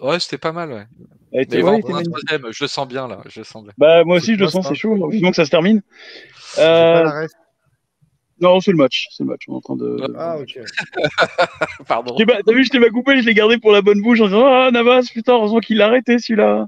ouais, 0.00 0.18
c'était 0.20 0.38
pas 0.38 0.52
mal, 0.52 0.72
ouais. 0.72 0.86
Elle 1.32 1.42
était- 1.42 1.58
Mais 1.58 1.62
ouais, 1.64 1.78
était 1.80 1.92
un 1.92 2.02
troisième, 2.02 2.46
je 2.52 2.64
le 2.64 2.68
sens 2.68 2.88
bien 2.88 3.06
là, 3.08 3.20
je 3.28 3.40
le 3.40 3.44
sens 3.44 3.62
bien. 3.62 3.72
Bah 3.78 4.02
moi 4.04 4.16
aussi 4.16 4.34
je 4.34 4.38
le 4.40 4.48
sens, 4.48 4.66
c'est 4.68 4.74
chaud. 4.74 5.08
Vivement 5.08 5.30
que 5.30 5.36
ça 5.36 5.44
se 5.44 5.50
termine. 5.50 5.82
Pas 6.56 6.62
Euh, 6.62 7.04
la 7.04 7.20
ref. 7.22 7.30
non, 8.40 8.60
c'est 8.60 8.70
le 8.70 8.76
match, 8.78 9.06
c'est 9.10 9.24
le 9.24 9.28
match. 9.30 9.42
On 9.48 9.52
est 9.54 9.56
en 9.56 9.60
train 9.60 9.76
de. 9.76 9.96
Ah, 10.16 10.38
ok. 10.38 10.58
Pardon. 11.86 12.16
Pas- 12.26 12.40
T'as 12.44 12.52
vu, 12.52 12.64
je 12.64 12.70
t'ai 12.70 12.80
pas 12.80 12.88
coupé, 12.90 13.20
je 13.20 13.26
l'ai 13.26 13.34
gardé 13.34 13.58
pour 13.58 13.72
la 13.72 13.82
bonne 13.82 14.00
bouche 14.00 14.20
en 14.20 14.26
disant 14.26 14.46
Ah, 14.46 14.70
Navas, 14.70 15.08
putain, 15.12 15.34
heureusement 15.34 15.60
qu'il 15.60 15.76
l'a 15.78 15.86
arrêté 15.86 16.18
celui-là. 16.18 16.66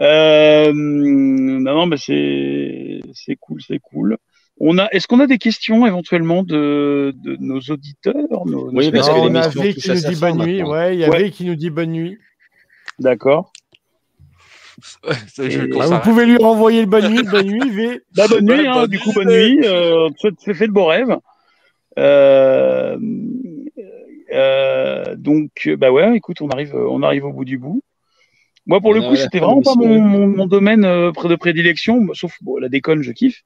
Euh, 0.00 0.72
non, 0.74 1.74
non, 1.74 1.86
mais 1.86 1.96
c'est 1.96 3.00
c'est 3.14 3.36
cool, 3.36 3.60
c'est 3.66 3.78
cool. 3.80 4.16
On 4.60 4.76
a, 4.78 4.88
est-ce 4.90 5.06
qu'on 5.06 5.20
a 5.20 5.26
des 5.28 5.38
questions 5.38 5.86
éventuellement 5.86 6.42
de, 6.42 7.12
de 7.16 7.36
nos 7.38 7.60
auditeurs 7.60 8.44
nos, 8.46 8.70
nos 8.72 8.78
Oui, 8.78 8.90
parce 8.90 9.08
Non, 9.08 9.14
que 9.14 9.20
on 9.30 9.34
a 9.36 9.48
V 9.48 9.74
qui 9.74 9.88
nous 9.88 10.00
dit 10.00 10.20
bonne 10.20 10.38
nuit. 10.38 10.62
Ouais, 10.64 10.94
il 10.96 11.00
y 11.00 11.04
a 11.04 11.08
Ouais. 11.10 11.18
V 11.24 11.30
qui 11.30 11.44
nous 11.44 11.54
dit 11.54 11.70
bonne 11.70 11.92
nuit. 11.92 12.18
D'accord. 12.98 13.52
Et- 15.38 15.66
Bah, 15.66 15.86
vous 15.86 16.00
pouvez 16.00 16.26
lui 16.26 16.36
renvoyer 16.36 16.80
le 16.80 16.86
bonne 16.86 17.12
nuit, 17.12 17.22
bonne 17.24 17.46
nuit, 17.46 17.70
V. 17.70 18.00
Bah, 18.16 18.26
bonne 18.28 18.44
nuit, 18.44 18.66
hein, 18.66 18.74
bonne 18.82 18.90
du 18.90 18.98
coup, 18.98 19.08
nuit. 19.08 19.14
bonne 19.14 19.28
nuit. 19.28 19.60
Euh, 19.64 20.08
faites, 20.20 20.40
faites 20.40 20.68
de 20.68 20.72
beaux 20.72 20.86
rêves. 20.86 21.16
Euh, 21.98 22.96
euh, 24.32 25.16
donc, 25.16 25.68
bah 25.78 25.90
ouais, 25.90 26.16
écoute, 26.16 26.40
on 26.40 26.48
arrive, 26.48 26.74
on 26.74 27.02
arrive 27.02 27.24
au 27.24 27.32
bout 27.32 27.44
du 27.44 27.58
bout. 27.58 27.82
Moi, 28.66 28.80
pour 28.80 28.90
On 28.90 28.94
le 28.94 29.00
coup, 29.00 29.16
c'était 29.16 29.38
vraiment 29.40 29.60
de 29.60 29.64
pas 29.64 29.74
mon, 29.74 29.98
mon, 30.00 30.26
mon 30.28 30.46
domaine 30.46 30.84
euh, 30.84 31.10
près 31.10 31.28
de 31.28 31.36
prédilection, 31.36 32.06
sauf 32.12 32.36
bon, 32.42 32.58
la 32.58 32.68
déconne, 32.68 33.02
je 33.02 33.12
kiffe. 33.12 33.42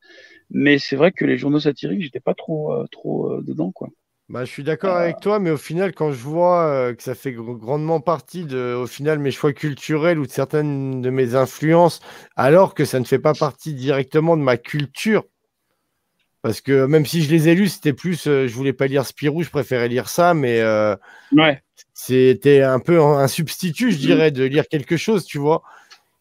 Mais 0.50 0.78
c'est 0.78 0.96
vrai 0.96 1.12
que 1.12 1.24
les 1.24 1.38
journaux 1.38 1.60
satiriques, 1.60 2.02
j'étais 2.02 2.20
pas 2.20 2.34
trop, 2.34 2.72
euh, 2.74 2.86
trop 2.90 3.30
euh, 3.30 3.42
dedans, 3.42 3.70
quoi. 3.70 3.88
Bah, 4.28 4.44
je 4.44 4.50
suis 4.50 4.62
d'accord 4.64 4.96
avec 4.96 5.20
toi, 5.20 5.38
mais 5.38 5.50
au 5.50 5.56
final, 5.56 5.92
quand 5.94 6.10
je 6.12 6.18
vois 6.22 6.64
euh, 6.66 6.94
que 6.94 7.02
ça 7.02 7.14
fait 7.14 7.32
gr- 7.32 7.56
grandement 7.58 8.00
partie 8.00 8.44
de, 8.46 8.74
au 8.74 8.86
final, 8.86 9.18
mes 9.18 9.30
choix 9.30 9.52
culturels 9.52 10.18
ou 10.18 10.26
de 10.26 10.30
certaines 10.32 11.02
de 11.02 11.10
mes 11.10 11.34
influences, 11.34 12.00
alors 12.34 12.74
que 12.74 12.84
ça 12.84 12.98
ne 12.98 13.04
fait 13.04 13.18
pas 13.18 13.34
partie 13.34 13.74
directement 13.74 14.36
de 14.36 14.42
ma 14.42 14.56
culture, 14.56 15.24
parce 16.42 16.60
que 16.60 16.86
même 16.86 17.06
si 17.06 17.22
je 17.22 17.30
les 17.30 17.48
ai 17.48 17.54
lus, 17.54 17.68
c'était 17.68 17.92
plus, 17.92 18.26
euh, 18.26 18.48
je 18.48 18.54
voulais 18.54 18.72
pas 18.72 18.86
lire 18.88 19.06
Spirou, 19.06 19.42
je 19.42 19.50
préférais 19.50 19.88
lire 19.88 20.08
ça, 20.08 20.34
mais 20.34 20.60
euh, 20.60 20.96
Ouais. 21.32 21.62
c'était 21.94 22.62
un 22.62 22.80
peu 22.80 23.00
un 23.02 23.28
substitut, 23.28 23.92
je 23.92 23.98
dirais, 23.98 24.30
de 24.30 24.44
lire 24.44 24.68
quelque 24.68 24.96
chose, 24.96 25.24
tu 25.24 25.38
vois. 25.38 25.62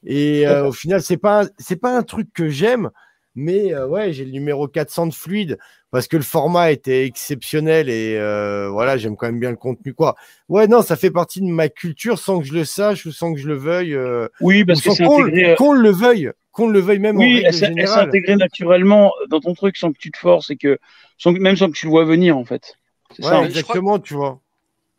Et 0.06 0.48
euh, 0.48 0.68
au 0.68 0.74
final, 0.74 1.02
c'est 1.04 1.18
pas, 1.18 1.46
c'est 1.60 1.78
pas 1.78 1.98
un 1.98 2.04
truc 2.04 2.30
que 2.34 2.50
j'aime, 2.50 2.92
mais 3.36 3.74
euh, 3.74 3.88
ouais, 3.88 4.14
j'ai 4.14 4.26
le 4.26 4.32
numéro 4.32 4.68
400 4.68 5.08
de 5.08 5.14
fluide 5.14 5.58
parce 5.92 6.08
que 6.08 6.18
le 6.18 6.24
format 6.24 6.72
était 6.72 7.06
exceptionnel 7.06 7.90
et 7.90 8.18
euh, 8.18 8.70
voilà, 8.70 8.98
j'aime 8.98 9.16
quand 9.18 9.26
même 9.28 9.40
bien 9.40 9.52
le 9.52 9.58
contenu, 9.58 9.94
quoi. 9.94 10.16
Ouais, 10.50 10.68
non, 10.68 10.82
ça 10.82 10.96
fait 10.98 11.12
partie 11.12 11.42
de 11.42 11.48
ma 11.48 11.70
culture 11.70 12.20
sans 12.20 12.40
que 12.40 12.46
je 12.46 12.54
le 12.54 12.66
sache 12.66 13.06
ou 13.06 13.12
sans 13.12 13.34
que 13.34 13.40
je 13.40 13.48
le 13.48 13.56
veuille, 13.58 13.94
euh, 13.96 14.28
Oui, 14.42 14.66
ou 14.70 14.80
parce 14.80 14.82
que 14.82 14.90
qu'on 14.90 15.02
intégré. 15.06 15.56
le 15.74 15.90
veuille, 15.92 16.32
qu'on 16.52 16.68
le 16.68 16.80
veuille 16.80 17.00
même 17.00 17.20
en 17.20 17.28
Oui, 17.28 17.30
règle 17.30 17.74
elle 17.78 17.88
s'est 17.88 18.00
intégrée 18.00 18.36
naturellement 18.38 19.12
dans 19.30 19.40
ton 19.42 19.54
truc 19.54 19.76
sans 19.78 19.92
que 19.92 19.98
tu 19.98 20.12
te 20.12 20.18
forces 20.18 20.50
et 20.50 20.56
que, 20.58 20.80
sans, 21.18 21.34
que- 21.34 21.40
même 21.40 21.58
sans 21.58 21.68
que 21.70 21.76
tu 21.78 21.86
le 21.86 21.90
vois 21.92 22.06
venir, 22.06 22.38
en 22.38 22.46
fait. 22.46 22.76
C'est 23.16 23.24
Ouais, 23.24 23.36
ça. 23.36 23.40
hein. 23.40 23.46
exactement, 23.46 24.00
tu 24.00 24.16
vois. 24.16 24.42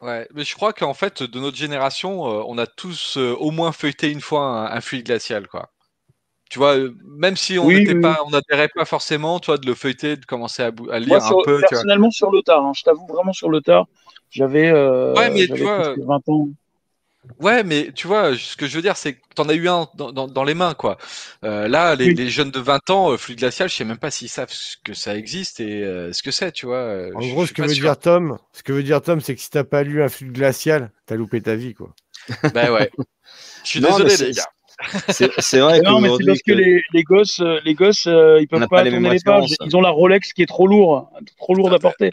Ouais, 0.03 0.29
mais 0.35 0.45
je 0.45 0.55
crois 0.57 0.73
qu'en 0.75 0.95
fait, 0.95 1.23
de 1.25 1.41
notre 1.41 1.57
génération, 1.59 2.27
euh, 2.29 2.45
on 2.49 2.59
a 2.59 2.67
tous 2.69 3.19
euh, 3.19 3.35
au 3.37 3.51
moins 3.53 3.73
feuilleté 3.73 4.11
une 4.13 4.21
fois 4.23 4.45
un, 4.45 4.77
un 4.77 4.83
fluide 4.83 5.07
glacial, 5.07 5.49
quoi. 5.49 5.72
Tu 6.53 6.59
vois, 6.59 6.77
euh, 6.77 6.95
même 7.07 7.35
si 7.35 7.59
on 7.59 7.67
Oui, 7.67 7.83
pas, 8.03 8.19
on 8.27 8.31
n'adhérait 8.31 8.69
pas 8.69 8.85
forcément, 8.85 9.41
toi, 9.41 9.57
de 9.57 9.67
le 9.67 9.75
feuilleter, 9.75 10.19
de 10.19 10.27
commencer 10.27 10.63
à, 10.63 10.71
lire 10.99 11.09
Moi, 11.09 11.27
un 11.27 11.33
peu, 11.33 11.63
tu 11.63 11.75
vois. 11.75 11.83
personnellement, 11.83 12.11
sur 12.11 12.31
le 12.31 12.43
tard, 12.43 12.63
hein, 12.63 12.73
je 12.77 12.83
t'avoue 12.83 13.07
vraiment 13.07 13.33
sur 13.33 13.49
le 13.49 13.63
tard. 13.63 13.87
J'avais 14.29 14.71
euh, 14.71 15.15
Ouais, 15.17 15.31
mais 15.31 15.47
tu 15.49 15.63
vois, 15.63 15.95
presque 15.95 16.07
20 16.07 16.29
ans. 16.29 16.49
Ouais, 17.41 17.63
mais 17.65 17.91
tu 17.95 18.07
vois, 18.07 18.37
ce 18.37 18.55
que 18.57 18.67
je 18.67 18.77
veux 18.77 18.83
dire, 18.83 18.99
c'est 18.99 19.15
que 19.15 19.21
t'en 19.35 19.49
as 19.49 19.55
eu 19.55 19.67
un 19.69 19.89
dans, 19.95 20.13
dans, 20.13 20.27
dans 20.29 20.45
les 20.45 20.55
mains, 20.55 20.75
quoi. 20.75 20.99
Euh, 21.45 21.69
là, 21.69 21.95
les, 21.95 22.09
Oui. 22.09 22.15
les 22.15 22.29
jeunes 22.29 22.51
de 22.51 22.59
20 22.61 22.91
ans, 22.91 23.13
euh, 23.13 23.17
fluide 23.17 23.39
glacial, 23.39 23.71
je 23.71 23.75
sais 23.77 23.85
même 23.85 23.97
pas 23.99 24.11
s'ils 24.11 24.29
savent 24.29 24.51
ce 24.53 24.77
que 24.85 24.93
ça 24.93 25.17
existe 25.17 25.61
et 25.61 25.85
euh, 25.85 26.13
ce 26.13 26.23
que 26.23 26.31
c'est, 26.33 26.53
tu 26.53 26.67
vois. 26.67 26.77
euh, 26.77 27.13
En 27.15 27.27
gros, 27.27 27.47
ce 27.47 27.53
que 27.53 27.63
veut 27.63 27.69
sûr. 27.75 27.83
dire 27.83 27.99
Tom, 27.99 28.39
ce 28.53 28.63
que 28.63 28.73
veut 28.73 28.83
dire 28.83 29.01
Tom, 29.01 29.21
c'est 29.21 29.35
que 29.35 29.41
si 29.41 29.49
t'as 29.51 29.65
pas 29.65 29.85
lu 29.85 30.03
un 30.03 30.09
flux 30.09 30.31
glacial, 30.33 30.93
t'as 31.07 31.15
loupé 31.17 31.41
ta 31.41 31.55
vie, 31.57 31.75
quoi. 31.75 31.95
Bah 32.53 32.73
ouais. 32.73 32.91
Je 33.65 33.69
suis 33.69 33.81
Non, 33.81 33.91
désolé, 33.91 34.17
les 34.17 34.33
gars. 34.33 34.52
C'est 35.09 35.61
vrai 35.61 35.81
Non, 35.81 36.01
mais 36.01 36.09
c'est 36.19 36.25
parce 36.27 36.43
que 36.43 36.53
les, 36.53 36.83
les 36.93 37.03
gosses, 37.03 37.41
euh, 37.41 37.59
les 37.65 37.75
gosses, 37.75 38.07
euh, 38.07 38.39
ils 38.41 38.49
peuvent 38.49 38.61
pas, 38.61 38.67
pas 38.69 38.83
les 38.85 38.91
tourner 38.91 39.11
les 39.11 39.21
pages. 39.21 39.55
Ils 39.65 39.77
ont 39.77 39.81
la 39.81 39.91
Rolex 39.91 40.33
qui 40.33 40.43
est 40.43 40.47
trop 40.47 40.67
lourd, 40.67 41.11
trop 41.39 41.55
lourde 41.55 41.75
à 41.75 41.79
porter. 41.79 42.11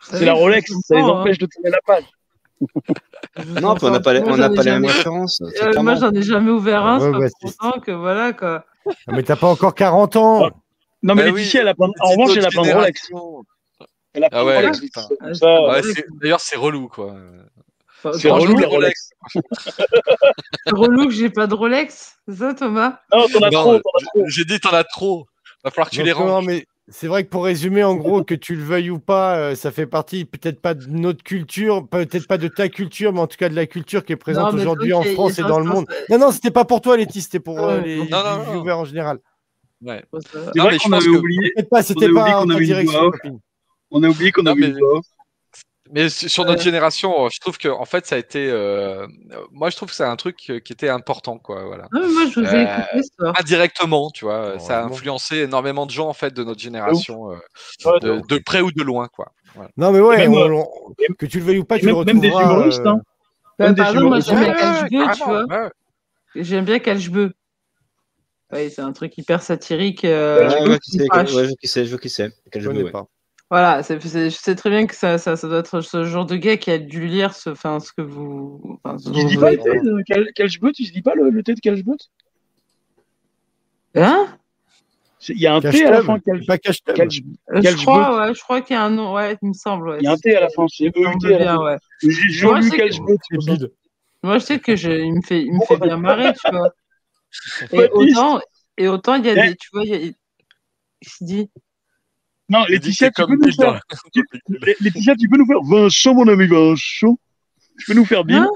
C'est 0.00 0.24
la 0.24 0.32
Rolex, 0.34 0.72
ça 0.84 0.96
les 0.96 1.02
empêche 1.02 1.38
de 1.38 1.46
tourner 1.46 1.70
la 1.70 1.78
page. 1.86 2.04
Non, 3.60 3.74
puis 3.74 3.86
on 3.86 3.90
n'a 3.90 4.00
pas, 4.00 4.12
les- 4.12 4.20
Moi, 4.20 4.32
on 4.32 4.36
n'a 4.36 4.46
j'en 4.48 4.52
ai 4.52 4.56
pas 4.56 4.62
les 4.62 4.70
mêmes 4.72 4.82
jamais- 4.82 4.92
références. 4.92 5.42
Euh, 5.62 5.82
moi, 5.82 5.94
j'en 5.96 6.12
ai 6.12 6.22
jamais 6.22 6.50
ouvert 6.50 6.84
un, 6.84 6.98
Ouais, 7.12 7.28
c'est 7.40 7.56
pas 7.58 7.66
ouais, 7.66 7.72
pour 7.74 7.82
que 7.84 7.90
voilà 7.92 8.32
quoi. 8.32 8.64
Ah, 8.86 9.12
mais 9.12 9.22
t'as 9.22 9.36
pas 9.36 9.48
encore 9.48 9.74
40 9.74 10.16
ans. 10.16 10.50
Non, 11.02 11.14
mais 11.14 11.30
Bah 11.30 11.30
Laetitia, 11.30 11.62
elle 11.62 11.68
a 11.68 11.74
en 11.78 12.10
revanche, 12.10 12.36
elle 12.36 12.44
a 12.46 12.48
plein 12.50 12.62
de 12.62 12.70
Rolex. 12.72 13.08
génération. 13.08 13.44
Elle 14.14 14.24
a 14.24 14.28
Ah 14.30 14.44
ouais, 14.44 14.70
Ah, 15.22 15.80
D'ailleurs, 16.20 16.40
c'est 16.40 16.56
relou, 16.56 16.88
quoi. 16.88 17.14
C'est 18.18 18.30
relou, 18.30 18.56
les 18.58 18.66
Rolex. 18.66 19.10
relou 20.72 21.06
que 21.06 21.12
j'ai 21.14 21.30
pas 21.30 21.46
de 21.46 21.54
Rolex. 21.54 22.16
C'est 22.28 22.36
ça, 22.36 22.54
Thomas? 22.54 23.00
Non, 23.12 23.26
t'en 23.28 23.40
as 23.46 23.50
Non, 23.50 23.80
trop. 23.80 23.80
J'ai 24.26 24.44
dit, 24.44 24.60
t'en 24.60 24.70
as 24.70 24.84
trop. 24.84 25.26
Va 25.64 25.70
falloir 25.70 25.88
que 25.90 25.94
tu 25.94 25.98
Donc, 25.98 26.06
les 26.06 26.12
non, 26.12 26.18
ranges. 26.26 26.46
mais 26.46 26.66
c'est 26.88 27.06
vrai 27.06 27.24
que 27.24 27.28
pour 27.30 27.44
résumer, 27.44 27.84
en 27.84 27.94
gros, 27.94 28.24
que 28.24 28.34
tu 28.34 28.56
le 28.56 28.62
veuilles 28.64 28.90
ou 28.90 28.98
pas, 28.98 29.36
euh, 29.36 29.54
ça 29.54 29.70
fait 29.70 29.86
partie 29.86 30.24
peut-être 30.24 30.60
pas 30.60 30.74
de 30.74 30.86
notre 30.88 31.22
culture, 31.22 31.86
peut-être 31.88 32.26
pas 32.26 32.38
de 32.38 32.48
ta 32.48 32.68
culture, 32.68 33.12
mais 33.12 33.20
en 33.20 33.26
tout 33.28 33.36
cas 33.36 33.48
de 33.48 33.54
la 33.54 33.66
culture 33.66 34.04
qui 34.04 34.12
est 34.12 34.16
présente 34.16 34.54
aujourd'hui 34.54 34.92
en 34.92 35.02
France 35.02 35.38
et 35.38 35.42
dans 35.42 35.58
le 35.60 35.64
monde. 35.66 35.86
Non, 36.10 36.18
non, 36.18 36.32
c'était 36.32 36.50
pas 36.50 36.64
pour 36.64 36.80
toi, 36.80 36.96
Letty, 36.96 37.20
c'était 37.22 37.40
pour 37.40 37.60
euh, 37.60 37.80
les, 37.80 37.98
non, 37.98 38.04
non, 38.24 38.38
les 38.40 38.46
non. 38.46 38.52
viewers 38.62 38.72
en 38.72 38.84
général. 38.84 39.18
Ouais. 39.82 40.04
C'est 40.32 40.38
vrai 40.60 40.78
qu'on 40.78 40.90
pense 40.90 41.02
avait 41.02 41.12
que- 41.12 41.18
oublié, 41.18 41.52
Peut-être 41.56 41.70
pas, 41.70 41.82
c'était 41.82 42.08
pas 42.08 42.20
oublié 42.20 42.34
en 42.34 42.46
direction, 42.60 43.10
on 43.90 44.02
a 44.02 44.08
oublié 44.08 44.32
qu'on 44.32 44.46
avait 44.46 44.68
une 44.68 44.78
voix. 44.78 45.00
Mais 45.94 46.08
su- 46.08 46.28
sur 46.28 46.44
notre 46.46 46.62
génération, 46.62 47.26
euh, 47.26 47.28
je 47.30 47.38
trouve 47.38 47.58
que 47.58 47.68
en 47.68 47.84
fait, 47.84 48.06
ça 48.06 48.14
a 48.14 48.18
été. 48.18 48.48
euh, 48.50 49.06
Moi, 49.50 49.68
je 49.70 49.76
trouve 49.76 49.90
que 49.90 49.94
c'est 49.94 50.04
un 50.04 50.16
truc 50.16 50.38
euh, 50.48 50.58
qui 50.58 50.72
était 50.72 50.88
important, 50.88 51.38
quoi. 51.38 51.64
Voilà. 51.64 51.86
Non, 51.92 52.00
mais 52.00 52.08
moi, 52.12 52.22
je 52.26 52.40
vous 52.40 52.46
ai 52.46 52.58
Euh, 52.60 52.62
écouté 52.62 53.02
ce 53.02 53.14
soir. 53.18 53.34
Indirectement, 53.38 54.10
tu 54.10 54.24
vois, 54.24 54.58
ça 54.58 54.80
a 54.80 54.84
influencé 54.84 55.36
énormément 55.38 55.84
de 55.86 55.90
gens 55.90 56.08
en 56.08 56.14
fait 56.14 56.32
de 56.32 56.42
notre 56.44 56.60
génération, 56.60 57.30
euh, 57.32 57.36
Ouais, 57.84 58.00
de, 58.00 58.20
de 58.26 58.38
près 58.38 58.62
ou 58.62 58.72
de 58.72 58.82
loin, 58.82 59.08
quoi. 59.08 59.32
Voilà. 59.54 59.70
Non, 59.76 59.92
mais 59.92 60.00
ouais, 60.00 60.16
même, 60.16 60.32
on- 60.34 60.60
on- 60.60 61.14
que 61.18 61.26
tu 61.26 61.38
le 61.38 61.44
veuilles 61.44 61.58
ou 61.58 61.64
pas, 61.64 61.78
tu 61.78 61.84
le 61.86 61.94
même- 61.94 62.04
même 62.04 62.20
des 62.20 62.28
retrouveras, 62.30 62.54
humoristes, 62.54 62.80
euh, 62.86 62.90
hein. 62.90 63.00
Même 63.58 63.74
des 63.74 63.82
par 63.82 63.88
exemple, 63.90 64.06
moi, 64.06 64.18
humoristes. 64.18 64.28
j'aime 64.28 64.40
bien 64.40 64.52
Ouais, 64.52 64.58
Calchebeu, 64.58 65.12
tu 65.14 65.24
vois. 65.24 65.44
ouais. 65.44 65.70
J'aime 66.36 66.64
bien. 66.64 67.30
Ouais, 68.50 68.68
c'est 68.70 68.82
un 68.82 68.92
truc 68.92 69.16
hyper 69.18 69.42
satirique. 69.42 70.04
euh, 70.04 70.48
Ouais, 70.48 70.58
je 70.62 70.66
vois 70.68 70.78
qui 70.78 70.90
c'est, 70.90 71.06
je 71.06 71.32
vois 71.32 71.46
qui 71.58 71.68
c'est, 71.68 71.84
je 71.84 71.90
vois 71.90 71.98
qui 71.98 72.10
c'est. 72.10 72.30
Quel 72.50 72.62
Je 72.62 72.66
jeu, 72.66 72.72
connais 72.72 72.84
ouais. 72.84 72.90
pas. 72.90 73.06
Voilà, 73.52 73.82
c'est- 73.82 74.00
c'est- 74.00 74.30
je 74.30 74.34
sais 74.36 74.54
très 74.54 74.70
bien 74.70 74.86
que 74.86 74.94
ça, 74.94 75.18
ça, 75.18 75.36
ça 75.36 75.46
doit 75.46 75.58
être 75.58 75.82
ce 75.82 76.04
genre 76.06 76.24
de 76.24 76.36
gars 76.36 76.56
qui 76.56 76.70
a 76.70 76.78
dû 76.78 77.06
lire 77.06 77.34
ce, 77.34 77.50
enfin, 77.50 77.80
ce 77.80 77.92
que 77.92 78.00
vous. 78.00 78.80
Ce 78.98 79.10
Tu 79.10 79.26
dis 79.26 79.36
pas 79.36 79.50
le 79.50 79.58
thé 79.58 79.78
de 79.80 80.02
Cal- 80.06 80.72
Tu 80.72 80.84
se 80.86 80.90
dis 80.90 81.02
pas 81.02 81.14
le, 81.14 81.28
le 81.28 81.42
thé 81.42 81.52
de 81.52 81.60
Calchebut 81.60 81.98
Hein? 83.94 84.26
Il 85.28 85.38
y 85.38 85.46
a 85.46 85.54
un 85.54 85.60
thé 85.60 85.84
à 85.84 85.90
la 85.90 86.02
fin. 86.02 86.18
Cal- 86.18 86.42
Pas 86.46 86.56
cache 86.56 86.78
Euh, 86.88 87.60
Je 87.62 87.76
crois, 87.76 88.16
ouais, 88.28 88.34
je 88.34 88.40
crois 88.40 88.62
qu'il 88.62 88.72
y 88.72 88.78
a 88.78 88.84
un 88.84 88.88
nom, 88.88 89.12
ouais, 89.12 89.36
il 89.42 89.48
me 89.48 89.52
semble, 89.52 89.90
ouais. 89.90 89.98
Il 90.00 90.04
y 90.04 90.06
a 90.06 90.12
un 90.12 90.16
thé 90.16 90.34
à 90.34 90.40
la 90.40 90.48
fin. 90.48 90.64
C'est 90.68 90.86
EUT 90.86 91.02
fin. 91.20 91.58
ouais. 91.62 91.76
J'ai 92.00 92.08
lu. 92.08 93.68
Moi, 94.22 94.38
je 94.38 94.44
sais 94.44 94.60
que 94.60 94.76
je, 94.76 94.90
il 94.92 95.12
me 95.12 95.20
fait, 95.20 95.42
il 95.42 95.52
me 95.52 95.60
fait 95.66 95.76
bien 95.76 95.98
marrer, 95.98 96.32
tu 96.32 96.50
vois. 96.50 96.70
Et 97.70 97.86
autant, 97.92 98.40
et 98.78 98.88
autant, 98.88 99.16
il 99.16 99.26
y 99.26 99.28
a 99.28 99.32
Eh. 99.44 99.48
des, 99.50 99.56
tu 99.56 99.68
vois, 99.74 99.82
il 99.84 99.90
y 99.90 99.94
a, 99.94 99.98
il 101.02 101.08
se 101.08 101.22
dit, 101.22 101.50
Non, 102.52 102.64
Laetitia, 102.68 103.10
tu 103.10 103.22
peux 103.22 103.26
comme 103.26 103.40
nous 103.40 103.52
faire. 103.52 103.80
Laetitia, 104.80 105.14
tu 105.16 105.28
peux 105.28 105.38
nous 105.38 105.46
faire 105.46 105.62
Vincent, 105.62 106.14
mon 106.14 106.28
ami 106.28 106.46
Vincent. 106.46 107.18
Tu 107.78 107.86
peux 107.86 107.94
nous 107.94 108.04
faire 108.04 108.24
Bill 108.24 108.36
Hein 108.36 108.48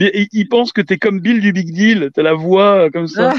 il, 0.00 0.48
pense 0.48 0.72
que 0.72 0.80
t'es 0.80 0.96
comme 0.96 1.20
Bill 1.20 1.40
du 1.40 1.52
Big 1.52 1.74
Deal. 1.74 2.10
T'as 2.14 2.22
la 2.22 2.34
voix 2.34 2.84
euh, 2.84 2.90
comme 2.90 3.08
ça. 3.08 3.34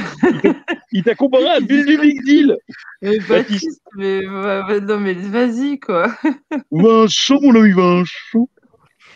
Il 0.92 1.04
t'a 1.04 1.16
comparé 1.16 1.48
à 1.48 1.60
Bill 1.62 1.86
du 1.86 1.98
Big 1.98 2.24
Deal. 2.24 2.58
mais 3.02 3.18
Baptiste, 3.20 3.82
mais, 3.96 4.28
ouais, 4.28 4.62
ouais, 4.68 4.82
non, 4.82 5.00
mais 5.00 5.14
vas-y, 5.14 5.80
quoi. 5.80 6.14
Vincent, 6.72 7.40
mon 7.42 7.56
ami 7.56 7.72
Vincent. 7.72 8.50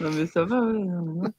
Non, 0.02 0.10
mais 0.16 0.26
ça 0.26 0.46
va, 0.46 0.62
ouais. 0.62 1.30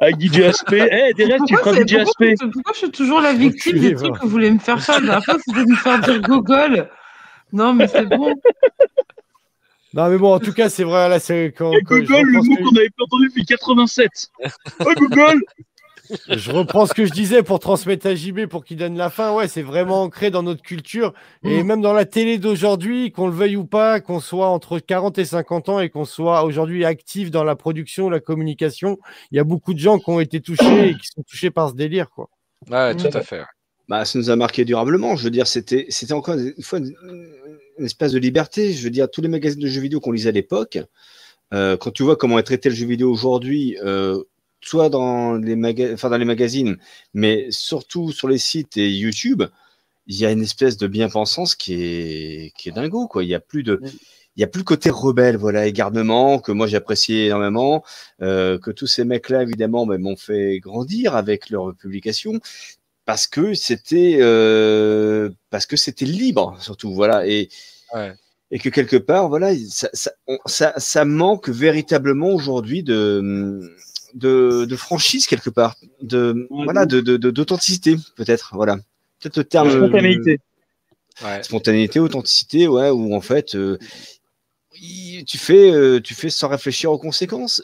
Avec 0.00 0.20
DJ 0.20 0.40
Aspect. 0.40 0.88
Eh, 0.92 1.14
Thérèse, 1.14 1.40
tu 1.46 1.54
c'est- 1.54 1.86
DJ 1.86 1.94
pourquoi, 1.94 2.02
Aspect. 2.02 2.34
pourquoi 2.52 2.72
je 2.74 2.78
suis 2.78 2.90
toujours 2.90 3.20
la 3.20 3.32
victime 3.32 3.78
des 3.78 3.94
trucs 3.94 4.14
que 4.14 4.22
vous 4.22 4.28
voulez 4.28 4.50
me 4.50 4.58
faire 4.58 4.82
faire 4.82 5.00
La 5.00 5.06
dernière 5.06 5.24
fois, 5.24 5.38
c'était 5.38 5.64
de 5.64 5.70
me 5.70 5.76
faire 5.76 6.00
dire 6.00 6.20
gogol. 6.20 6.90
Non, 7.52 7.72
mais 7.74 7.88
c'est 7.88 8.06
bon. 8.06 8.34
Non, 9.94 10.08
mais 10.08 10.16
bon, 10.16 10.32
en 10.32 10.40
tout 10.40 10.54
cas, 10.54 10.70
c'est 10.70 10.84
vrai, 10.84 11.10
là, 11.10 11.20
c'est 11.20 11.52
quand, 11.54 11.70
Et 11.70 11.82
quand 11.82 11.96
je, 11.96 12.00
Google, 12.00 12.22
le 12.22 12.38
reprends 12.38 12.42
ce 12.44 12.48
mot 12.48 12.56
que, 12.56 12.62
qu'on 12.62 12.72
n'avait 12.72 12.88
pas 12.88 13.04
entendu 13.04 13.28
depuis 13.28 13.44
87. 13.44 14.08
Oh, 14.80 14.92
Google 14.96 15.42
je 16.28 16.50
reprends 16.50 16.86
ce 16.86 16.94
que 16.94 17.06
je 17.06 17.12
disais 17.12 17.42
pour 17.42 17.58
transmettre 17.60 18.06
à 18.06 18.14
JB 18.14 18.46
pour 18.46 18.64
qu'il 18.64 18.76
donne 18.76 18.96
la 18.96 19.10
fin. 19.10 19.32
Ouais, 19.32 19.48
c'est 19.48 19.62
vraiment 19.62 20.02
ancré 20.02 20.30
dans 20.30 20.42
notre 20.42 20.62
culture 20.62 21.12
et 21.42 21.62
même 21.62 21.80
dans 21.80 21.92
la 21.92 22.04
télé 22.04 22.38
d'aujourd'hui, 22.38 23.12
qu'on 23.12 23.26
le 23.26 23.32
veuille 23.32 23.56
ou 23.56 23.64
pas, 23.64 24.00
qu'on 24.00 24.20
soit 24.20 24.48
entre 24.48 24.78
40 24.78 25.18
et 25.18 25.24
50 25.24 25.68
ans 25.68 25.80
et 25.80 25.90
qu'on 25.90 26.04
soit 26.04 26.44
aujourd'hui 26.44 26.84
actif 26.84 27.30
dans 27.30 27.44
la 27.44 27.56
production, 27.56 28.10
la 28.10 28.20
communication, 28.20 28.98
il 29.30 29.36
y 29.36 29.40
a 29.40 29.44
beaucoup 29.44 29.74
de 29.74 29.78
gens 29.78 29.98
qui 29.98 30.10
ont 30.10 30.20
été 30.20 30.40
touchés 30.40 30.90
et 30.90 30.96
qui 30.96 31.06
sont 31.06 31.22
touchés 31.22 31.50
par 31.50 31.70
ce 31.70 31.74
délire, 31.74 32.10
quoi. 32.10 32.28
Ouais, 32.70 32.94
tout 32.94 33.10
à 33.12 33.22
fait. 33.22 33.44
Bah, 33.92 34.06
ça 34.06 34.18
nous 34.18 34.30
a 34.30 34.36
marqué 34.36 34.64
durablement. 34.64 35.16
Je 35.16 35.24
veux 35.24 35.30
dire, 35.30 35.46
c'était, 35.46 35.84
c'était 35.90 36.14
encore 36.14 36.34
une 36.38 36.62
fois 36.62 36.78
une, 36.78 36.94
espèce 37.84 38.12
de 38.12 38.18
liberté. 38.18 38.72
Je 38.72 38.82
veux 38.84 38.88
dire, 38.88 39.10
tous 39.10 39.20
les 39.20 39.28
magazines 39.28 39.60
de 39.60 39.66
jeux 39.66 39.82
vidéo 39.82 40.00
qu'on 40.00 40.12
lisait 40.12 40.30
à 40.30 40.32
l'époque, 40.32 40.78
euh, 41.52 41.76
quand 41.76 41.90
tu 41.90 42.02
vois 42.02 42.16
comment 42.16 42.38
est 42.38 42.42
traité 42.42 42.70
le 42.70 42.74
jeu 42.74 42.86
vidéo 42.86 43.12
aujourd'hui, 43.12 43.76
euh, 43.84 44.22
soit 44.62 44.88
dans 44.88 45.34
les, 45.34 45.56
maga- 45.56 45.94
dans 45.94 46.16
les 46.16 46.24
magazines, 46.24 46.78
mais 47.12 47.48
surtout 47.50 48.12
sur 48.12 48.28
les 48.28 48.38
sites 48.38 48.78
et 48.78 48.90
YouTube, 48.90 49.42
il 50.06 50.16
y 50.16 50.24
a 50.24 50.30
une 50.30 50.40
espèce 50.40 50.78
de 50.78 50.86
bien-pensance 50.86 51.54
qui 51.54 51.74
est, 51.74 52.52
qui 52.56 52.70
est 52.70 52.72
dingo, 52.72 53.08
quoi. 53.08 53.24
Il 53.24 53.28
y 53.28 53.34
a 53.34 53.40
plus 53.40 53.62
de, 53.62 53.78
il 54.36 54.42
a 54.42 54.46
plus 54.46 54.60
le 54.60 54.64
côté 54.64 54.88
rebelle, 54.88 55.36
voilà, 55.36 55.66
et 55.66 55.72
que 55.74 56.52
moi 56.52 56.66
j'appréciais 56.66 57.26
énormément, 57.26 57.84
euh, 58.22 58.58
que 58.58 58.70
tous 58.70 58.86
ces 58.86 59.04
mecs-là 59.04 59.42
évidemment 59.42 59.84
ben, 59.84 60.00
m'ont 60.00 60.16
fait 60.16 60.60
grandir 60.60 61.14
avec 61.14 61.50
leurs 61.50 61.74
publications 61.74 62.40
parce 63.04 63.26
que 63.26 63.54
c'était 63.54 64.18
euh, 64.20 65.30
parce 65.50 65.66
que 65.66 65.76
c'était 65.76 66.04
libre 66.04 66.56
surtout, 66.60 66.94
voilà, 66.94 67.26
et 67.26 67.48
Ouais. 67.94 68.14
et 68.50 68.58
que 68.58 68.68
quelque 68.70 68.96
part, 68.96 69.28
voilà, 69.28 69.52
ça, 69.68 69.88
ça, 69.92 70.12
on- 70.26 70.38
ça, 70.46 70.72
ça 70.78 71.04
manque 71.04 71.48
véritablement 71.48 72.30
aujourd'hui 72.30 72.82
de, 72.82 73.70
de, 74.14 74.64
de 74.66 74.76
franchise 74.76 75.26
quelque 75.26 75.50
part, 75.50 75.76
de 76.02 76.46
voilà, 76.50 76.86
de 76.86 77.00
de- 77.00 77.16
de- 77.16 77.30
d'authenticité 77.30 77.96
peut-être, 78.16 78.50
voilà, 78.54 78.76
peut-être 79.20 79.36
le 79.38 79.44
terme 79.44 79.70
spontanéité. 79.70 80.38
Ouais. 81.22 81.42
spontanéité, 81.42 82.00
authenticité, 82.00 82.66
ouais, 82.68 82.88
où 82.88 83.14
en 83.14 83.20
fait, 83.20 83.54
euh, 83.54 83.78
tu 85.26 85.38
fais, 85.38 85.70
euh, 85.70 86.00
tu 86.00 86.14
fais 86.14 86.30
sans 86.30 86.48
réfléchir 86.48 86.90
aux 86.90 86.98
conséquences. 86.98 87.62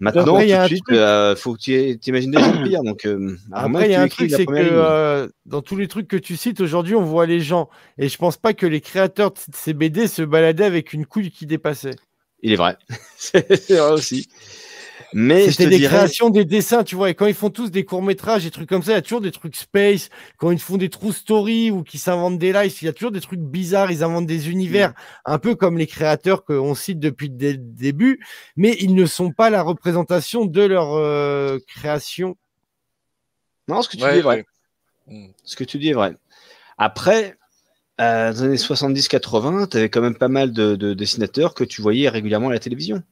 Maintenant, 0.00 0.34
Après, 0.36 0.46
tout 0.48 0.62
de 0.62 0.66
suite, 0.66 0.84
truc- 0.84 0.96
euh, 0.98 1.36
faut 1.36 1.54
que 1.54 1.58
tu 1.60 1.98
t'imagines 1.98 2.30
déjà 2.32 2.52
le 2.52 2.64
pire. 2.68 2.82
Donc, 2.82 3.06
euh, 3.06 3.36
Après, 3.52 3.86
il 3.88 3.92
y 3.92 3.94
a 3.94 4.02
un 4.02 4.08
truc, 4.08 4.30
c'est 4.30 4.46
que 4.46 4.52
euh, 4.52 5.28
dans 5.46 5.62
tous 5.62 5.76
les 5.76 5.86
trucs 5.86 6.08
que 6.08 6.16
tu 6.16 6.36
cites 6.36 6.60
aujourd'hui, 6.60 6.94
on 6.96 7.02
voit 7.04 7.26
les 7.26 7.40
gens. 7.40 7.68
Et 7.98 8.08
je 8.08 8.18
pense 8.18 8.36
pas 8.36 8.52
que 8.52 8.66
les 8.66 8.80
créateurs 8.80 9.30
de 9.30 9.38
ces 9.54 9.74
BD 9.74 10.08
se 10.08 10.22
baladaient 10.22 10.64
avec 10.64 10.92
une 10.92 11.06
couille 11.06 11.30
qui 11.30 11.46
dépassait. 11.46 11.94
Il 12.42 12.52
est 12.52 12.56
vrai, 12.56 12.76
c'est 13.16 13.70
vrai 13.70 13.92
aussi. 13.92 14.28
Mais 15.12 15.50
C'était 15.50 15.68
des 15.68 15.78
dirais, 15.78 15.96
créations, 15.96 16.30
des 16.30 16.44
dessins, 16.44 16.84
tu 16.84 16.94
vois. 16.96 17.10
Et 17.10 17.14
quand 17.14 17.26
ils 17.26 17.34
font 17.34 17.50
tous 17.50 17.70
des 17.70 17.84
courts-métrages, 17.84 18.44
des 18.44 18.50
trucs 18.50 18.68
comme 18.68 18.82
ça, 18.82 18.92
il 18.92 18.94
y 18.96 18.98
a 18.98 19.02
toujours 19.02 19.20
des 19.20 19.30
trucs 19.30 19.56
space. 19.56 20.10
Quand 20.36 20.50
ils 20.50 20.58
font 20.58 20.76
des 20.76 20.88
true 20.90 21.12
story 21.12 21.70
ou 21.70 21.82
qu'ils 21.82 22.00
s'inventent 22.00 22.38
des 22.38 22.52
lives, 22.52 22.76
il 22.82 22.84
y 22.86 22.88
a 22.88 22.92
toujours 22.92 23.12
des 23.12 23.20
trucs 23.20 23.40
bizarres. 23.40 23.90
Ils 23.92 24.02
inventent 24.02 24.26
des 24.26 24.50
univers, 24.50 24.92
un 25.24 25.38
peu 25.38 25.54
comme 25.54 25.78
les 25.78 25.86
créateurs 25.86 26.44
qu'on 26.44 26.74
cite 26.74 26.98
depuis 27.00 27.28
le 27.28 27.34
dé- 27.34 27.56
début. 27.56 28.20
Mais 28.56 28.76
ils 28.80 28.94
ne 28.94 29.06
sont 29.06 29.30
pas 29.32 29.48
la 29.50 29.62
représentation 29.62 30.44
de 30.44 30.62
leur 30.62 30.92
euh, 30.94 31.58
création. 31.66 32.36
non, 33.68 33.82
ce 33.82 33.88
que 33.88 33.96
tu 33.96 34.02
Ouais, 34.02 34.12
dis 34.14 34.18
est 34.18 34.22
vrai. 34.22 34.44
ouais. 35.08 35.18
Mm. 35.28 35.28
Ce 35.44 35.56
que 35.56 35.64
tu 35.64 35.78
dis 35.78 35.90
est 35.90 35.94
vrai. 35.94 36.14
Après, 36.78 37.36
euh, 38.00 38.32
dans 38.32 38.40
les 38.40 38.42
années 38.44 38.56
70-80, 38.56 39.68
tu 39.68 39.76
avais 39.78 39.88
quand 39.88 40.00
même 40.02 40.16
pas 40.18 40.28
mal 40.28 40.52
de, 40.52 40.76
de 40.76 40.94
dessinateurs 40.94 41.54
que 41.54 41.64
tu 41.64 41.82
voyais 41.82 42.08
régulièrement 42.08 42.48
à 42.48 42.52
la 42.52 42.58
télévision. 42.58 43.02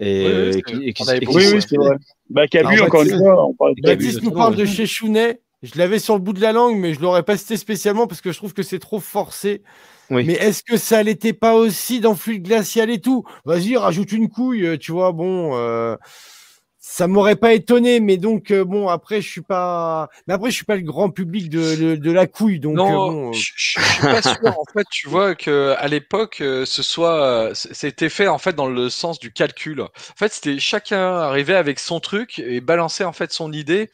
Et, 0.00 0.24
Oui, 0.26 0.52
oui, 0.84 0.92
c'est- 0.96 1.26
Oui, 1.26 1.76
vrai. 1.76 1.96
Bah, 2.30 2.46
Cabu, 2.46 2.80
encore 2.80 3.02
une 3.02 3.18
fois, 3.18 3.46
on 3.46 3.54
parle 3.54 3.74
de 3.76 4.24
nous 4.24 4.30
parle 4.32 4.56
de 4.56 4.64
chez 4.64 4.86
Chounet. 4.86 5.40
Je 5.62 5.76
l'avais 5.76 5.98
sur 5.98 6.14
le 6.14 6.20
bout 6.20 6.32
de 6.32 6.40
la 6.40 6.52
langue, 6.52 6.76
mais 6.78 6.94
je 6.94 7.00
l'aurais 7.00 7.24
pas 7.24 7.36
cité 7.36 7.56
spécialement 7.56 8.06
parce 8.06 8.20
que 8.20 8.30
je 8.30 8.36
trouve 8.38 8.54
que 8.54 8.62
c'est 8.62 8.78
trop 8.78 9.00
forcé. 9.00 9.62
Oui. 10.10 10.24
Mais 10.24 10.34
est-ce 10.34 10.62
que 10.62 10.76
ça 10.76 11.02
l'était 11.02 11.32
pas 11.32 11.54
aussi 11.54 12.00
dans 12.00 12.14
Fluide 12.14 12.44
Glacial 12.44 12.90
et 12.90 13.00
tout? 13.00 13.24
Vas-y, 13.44 13.76
rajoute 13.76 14.12
une 14.12 14.28
couille, 14.28 14.64
euh, 14.66 14.76
tu 14.78 14.92
vois. 14.92 15.12
Bon, 15.12 15.56
euh, 15.56 15.96
ça 16.90 17.06
m'aurait 17.06 17.36
pas 17.36 17.52
étonné, 17.54 18.00
mais 18.00 18.16
donc 18.16 18.50
euh, 18.50 18.64
bon, 18.64 18.88
après 18.88 19.20
je 19.20 19.28
suis 19.28 19.42
pas, 19.42 20.08
mais 20.26 20.34
après 20.34 20.50
je 20.50 20.56
suis 20.56 20.64
pas 20.64 20.76
le 20.76 20.82
grand 20.82 21.10
public 21.10 21.50
de, 21.50 21.76
de, 21.76 21.96
de 21.96 22.10
la 22.12 22.26
couille, 22.26 22.60
donc 22.60 22.90
euh, 22.90 22.98
non, 22.98 23.00
bon. 23.00 23.36
euh, 23.38 23.38
je, 23.38 23.52
je- 23.56 23.80
je 23.82 23.92
suis 23.92 24.06
pas 24.06 24.20
sûr. 24.22 24.36
En 24.58 24.64
fait, 24.76 24.86
tu 24.90 25.08
vois 25.08 25.34
que 25.34 25.74
à 25.78 25.88
l'époque, 25.88 26.40
euh, 26.42 26.66
ce 26.66 26.82
soit, 26.82 27.22
euh, 27.24 27.54
c'était 27.54 28.10
fait 28.10 28.28
en 28.28 28.36
fait 28.38 28.52
dans 28.54 28.68
le 28.68 28.90
sens 28.90 29.18
du 29.18 29.32
calcul. 29.32 29.80
En 29.80 29.88
fait, 30.16 30.32
c'était 30.32 30.58
chacun 30.58 30.98
arrivait 31.18 31.54
avec 31.54 31.78
son 31.78 31.98
truc 32.00 32.38
et 32.38 32.60
balançait 32.60 33.04
en 33.04 33.12
fait 33.14 33.32
son 33.32 33.52
idée 33.52 33.90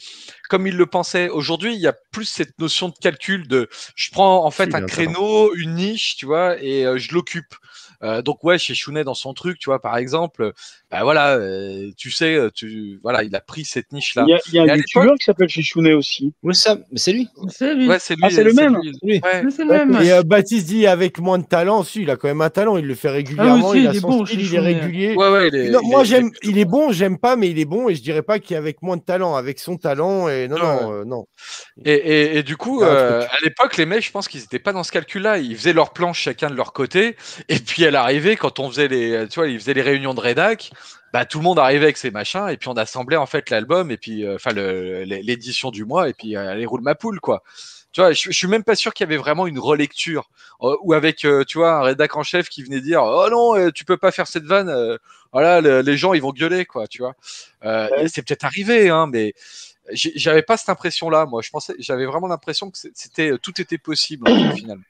comme 0.51 0.67
il 0.67 0.77
le 0.77 0.87
pensait. 0.87 1.29
Aujourd'hui, 1.31 1.75
il 1.75 1.81
y 1.81 1.87
a 1.89 1.95
plus 2.13 2.27
cette 2.27 2.59
notion 2.59 2.89
de 2.91 2.95
calcul 3.01 3.49
de, 3.49 3.69
je 3.97 4.11
prends 4.13 4.45
en 4.45 4.51
fait 4.51 4.75
un 4.75 4.83
créneau, 4.83 5.55
une 5.55 5.75
niche, 5.77 6.17
tu 6.17 6.27
vois, 6.27 6.61
et 6.63 6.87
euh, 6.87 6.99
je 6.99 7.15
l'occupe. 7.15 7.55
Euh, 8.03 8.23
donc 8.23 8.43
ouais, 8.45 8.59
chez 8.59 8.75
Chounet 8.75 9.05
dans 9.05 9.15
son 9.15 9.35
truc, 9.35 9.59
tu 9.59 9.71
vois, 9.71 9.81
par 9.81 9.97
exemple, 9.97 10.53
bah 10.95 11.03
voilà, 11.05 11.35
euh, 11.37 11.91
tu 11.97 12.11
sais, 12.11 12.39
tu 12.55 12.99
voilà, 13.03 13.23
il 13.25 13.35
a 13.35 13.41
pris 13.41 13.65
cette 13.65 13.93
niche 13.93 14.15
là. 14.15 14.25
Il 14.27 14.31
y 14.31 14.35
a, 14.35 14.39
il 14.49 14.55
y 14.55 14.59
a 14.61 14.67
Et 14.67 14.71
un 14.71 14.77
youtubeur 14.77 15.15
qui 15.19 15.25
s'appelle 15.25 15.49
chez 15.49 15.63
Chounet 15.63 15.93
aussi. 15.93 16.33
Oui, 16.43 16.55
ça, 16.55 16.77
mais 16.93 16.99
c'est 16.99 17.13
lui. 17.13 17.29
C'est 17.49 17.75
lui. 17.75 17.89
Ouais, 17.89 17.99
c'est 17.99 18.15
lui. 18.15 18.23
Ah, 18.25 18.31
c'est 18.31 18.45
le 18.45 18.53
même 18.53 18.79
lui. 19.03 19.21
Ouais. 19.23 19.43
Mais 19.43 19.51
c'est 19.51 19.65
le 19.65 19.71
même. 19.71 20.03
Et 20.03 20.13
euh, 20.13 20.23
Baptiste 20.23 20.67
dit 20.67 20.87
avec 20.87 21.19
moins 21.19 21.39
de 21.39 21.45
talent, 21.45 21.83
si, 21.83 22.03
il 22.03 22.11
a 22.11 22.17
quand 22.17 22.29
même 22.29 22.41
un 22.41 22.51
talent, 22.51 22.77
il 22.77 22.87
le 22.87 22.95
fait 22.95 23.11
régulièrement, 23.11 23.71
Ah 23.73 23.77
il 23.77 23.89
a 23.89 23.93
est 23.93 24.01
son 24.01 24.09
bon, 24.09 24.27
style, 24.27 24.41
il 24.41 24.55
est 24.55 24.59
régulier. 24.61 25.15
Ouais, 25.17 25.31
ouais, 25.31 25.49
il 25.49 25.55
est- 25.57 25.71
Non, 25.71 25.81
il 25.83 25.91
moi 25.91 26.03
est- 26.03 26.05
j'aime, 26.07 26.31
il 26.43 26.59
est 26.59 26.65
bon, 26.65 26.93
j'aime 26.93 27.19
pas, 27.19 27.37
mais 27.37 27.51
il 27.51 27.59
est 27.59 27.65
bon 27.65 27.89
et 27.89 27.95
je 27.95 28.03
dirais 28.03 28.23
pas 28.23 28.39
qu'avec 28.39 28.81
moins 28.83 28.97
de 28.97 29.03
talent, 29.03 29.35
avec 29.35 29.59
son 29.59 29.77
talent 29.77 30.29
et 30.29 30.49
non, 30.49 30.57
Ouais. 30.57 30.63
non, 30.63 30.93
euh, 30.93 31.05
non. 31.05 31.27
Et, 31.85 31.93
et, 31.95 32.39
et 32.39 32.43
du 32.43 32.57
coup, 32.57 32.83
euh, 32.83 33.23
à 33.23 33.37
l'époque, 33.45 33.77
les 33.77 33.87
mecs, 33.87 34.05
je 34.05 34.11
pense 34.11 34.29
qu'ils 34.29 34.41
n'étaient 34.41 34.59
pas 34.59 34.73
dans 34.73 34.85
ce 34.85 34.93
calcul-là. 34.93 35.39
Ils 35.39 35.57
faisaient 35.57 35.73
leur 35.73 35.93
planche 35.93 36.21
chacun 36.21 36.49
de 36.51 36.55
leur 36.55 36.73
côté. 36.73 37.17
Et 37.49 37.59
puis, 37.59 37.85
à 37.85 37.91
l'arrivée, 37.91 38.37
quand 38.37 38.59
on 38.61 38.71
faisait 38.71 38.89
les, 38.89 39.27
tu 39.29 39.41
vois, 39.41 39.49
ils 39.49 39.59
faisaient 39.59 39.75
les 39.75 39.83
réunions 39.83 40.15
de 40.15 40.21
rédac, 40.21 40.71
bah, 41.15 41.25
tout 41.27 41.39
le 41.39 41.45
monde 41.45 41.61
arrivait 41.61 41.85
avec 41.85 41.97
ses 41.97 42.11
machins. 42.11 42.49
Et 42.51 42.57
puis, 42.57 42.69
on 42.69 42.75
assemblait, 42.75 43.17
en 43.17 43.27
fait, 43.27 43.49
l'album 43.51 43.93
et 43.93 43.97
puis, 43.97 44.27
euh, 44.27 44.35
enfin, 44.35 44.51
l'édition 44.53 45.71
du 45.71 45.85
mois. 45.85 46.09
Et 46.09 46.13
puis, 46.13 46.37
euh, 46.37 46.51
allez, 46.51 46.67
roule 46.67 46.81
ma 46.83 46.97
poule, 46.97 47.21
quoi. 47.21 47.45
Tu 47.93 48.01
vois, 48.01 48.13
je, 48.13 48.25
je 48.25 48.33
suis 48.37 48.49
même 48.49 48.65
pas 48.65 48.75
sûr 48.75 48.93
qu'il 48.93 49.05
y 49.05 49.09
avait 49.09 49.17
vraiment 49.17 49.47
une 49.47 49.61
relecture. 49.61 50.29
Euh, 50.63 50.77
ou 50.83 50.93
avec, 50.93 51.25
euh, 51.25 51.45
tu 51.45 51.59
vois, 51.59 51.75
un 51.75 51.83
rédac 51.83 52.17
en 52.17 52.25
chef 52.25 52.49
qui 52.49 52.65
venait 52.65 52.81
dire, 52.81 53.03
oh 53.05 53.29
non, 53.31 53.71
tu 53.71 53.85
peux 53.85 53.97
pas 53.97 54.11
faire 54.11 54.27
cette 54.27 54.45
vanne. 54.45 54.99
voilà, 55.33 55.61
le- 55.61 55.83
les 55.83 55.97
gens, 55.97 56.15
ils 56.15 56.23
vont 56.23 56.33
gueuler, 56.33 56.65
quoi, 56.67 56.89
tu 56.89 56.99
vois. 57.03 57.15
Ouais. 57.65 58.09
C'est 58.09 58.23
peut-être 58.27 58.45
arrivé, 58.45 58.89
hein, 58.91 59.07
mais 59.13 59.35
j'avais 59.93 60.43
pas 60.43 60.57
cette 60.57 60.71
impression-là. 60.71 61.27
Moi, 61.27 61.43
je 61.43 61.51
pensais, 61.51 61.75
j'avais 61.79 62.07
vraiment 62.07 62.27
l'impression 62.29 62.71
que 62.71 62.79
c'était 62.95 63.39
tout 63.39 63.61
était 63.61 63.79
possible 63.79 64.29
en 64.29 64.35
fait, 64.35 64.51
finalement. 64.57 64.85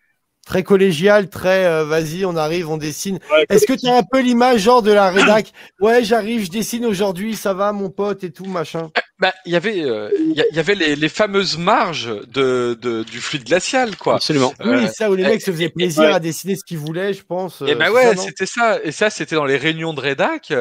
Très 0.46 0.62
collégial, 0.62 1.30
très 1.30 1.64
euh, 1.64 1.84
vas-y, 1.84 2.24
on 2.26 2.36
arrive, 2.36 2.68
on 2.68 2.76
dessine. 2.76 3.18
Ouais, 3.32 3.46
Est-ce 3.48 3.66
que 3.66 3.72
tu 3.72 3.86
as 3.86 3.96
un 3.96 4.02
peu 4.02 4.20
l'image 4.20 4.60
genre 4.60 4.82
de 4.82 4.92
la 4.92 5.10
rédac? 5.10 5.52
Ouais, 5.80 6.04
j'arrive, 6.04 6.44
je 6.44 6.50
dessine 6.50 6.84
aujourd'hui, 6.84 7.34
ça 7.34 7.54
va, 7.54 7.72
mon 7.72 7.88
pote 7.88 8.24
et 8.24 8.30
tout, 8.30 8.44
machin. 8.44 8.90
Bah, 9.20 9.32
il 9.47 9.53
y 9.53 9.57
avait, 9.57 9.81
euh, 9.85 10.11
il 10.19 10.32
y, 10.32 10.45
il 10.51 10.57
y 10.57 10.59
avait 10.59 10.74
les, 10.74 10.97
les 10.97 11.09
fameuses 11.09 11.57
marges 11.57 12.11
de, 12.27 12.77
de- 12.82 13.05
du 13.05 13.20
fluide 13.20 13.45
glacial, 13.45 13.97
quoi. 13.97 14.16
Absolument. 14.16 14.53
Oui, 14.65 14.74
Euh, 14.74 14.89
ça 14.89 15.09
où 15.09 15.15
les 15.15 15.23
eh, 15.23 15.27
mecs 15.28 15.41
se 15.41 15.53
faisaient 15.53 15.69
plaisir 15.69 16.03
ouais. 16.03 16.12
à 16.12 16.19
dessiner 16.19 16.57
ce 16.57 16.65
qu'ils 16.65 16.78
voulaient, 16.78 17.12
je 17.15 17.23
pense. 17.23 17.61
Et 17.62 17.70
euh, 17.70 17.74
ben 17.77 17.85
c'est 17.86 17.91
ouais, 17.93 18.16
c'était 18.16 18.47
ça. 18.47 18.81
Et 18.82 18.91
ça, 18.91 19.11
c'était 19.11 19.36
dans 19.36 19.45
les 19.45 19.57
réunions 19.57 19.95
de 19.95 20.01
rédac 20.01 20.53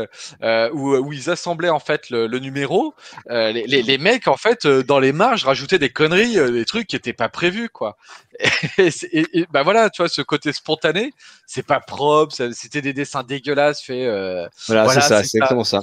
euh, 0.44 0.70
où, 0.72 0.96
où 0.96 1.12
ils 1.12 1.32
assemblaient 1.32 1.70
en 1.72 1.80
fait 1.80 2.12
le, 2.12 2.28
le 2.28 2.38
numéro. 2.38 2.94
Euh, 3.32 3.52
les, 3.52 3.64
les, 3.66 3.82
les 3.82 3.98
mecs 3.98 4.28
en 4.28 4.38
fait 4.38 4.66
euh, 4.66 4.84
dans 4.84 5.00
les 5.00 5.14
marges 5.14 5.46
rajoutaient 5.46 5.80
des 5.80 5.90
conneries, 5.90 6.38
euh, 6.38 6.52
des 6.52 6.66
trucs 6.66 6.86
qui 6.86 6.96
étaient 6.96 7.12
pas 7.12 7.30
prévus 7.30 7.70
quoi. 7.70 7.98
Et, 8.78 8.90
et, 9.12 9.26
et 9.40 9.46
ben 9.52 9.64
voilà, 9.64 9.90
tu 9.90 10.02
vois, 10.04 10.10
ce 10.10 10.22
côté 10.22 10.54
spontané, 10.54 11.12
c'est 11.48 11.66
pas 11.66 11.80
propre. 11.80 12.36
C'était 12.54 12.82
des 12.82 12.94
dessins 12.94 13.24
dégueulasses 13.24 13.82
faits. 13.82 13.96
euh, 14.08 14.48
Voilà, 14.68 14.84
Voilà, 14.86 15.02
c'est 15.02 15.08
ça, 15.08 15.24
c'est 15.24 15.30
c'est 15.30 15.38
ça. 15.40 15.46
exactement 15.46 15.64
ça. 15.64 15.82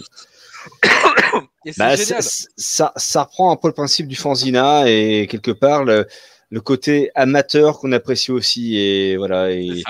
et 1.64 1.72
Bah, 1.76 1.94
génial. 1.96 2.22
ça, 2.56 2.92
ça 2.96 3.22
reprend 3.24 3.52
un 3.52 3.56
peu 3.56 3.68
le 3.68 3.74
principe 3.74 4.06
du 4.08 4.16
fanzina 4.16 4.88
et 4.88 5.26
quelque 5.30 5.50
part 5.50 5.84
le, 5.84 6.06
le 6.50 6.60
côté 6.60 7.10
amateur 7.14 7.78
qu'on 7.78 7.92
apprécie 7.92 8.32
aussi 8.32 8.76
et 8.78 9.16
voilà 9.16 9.50
et 9.50 9.82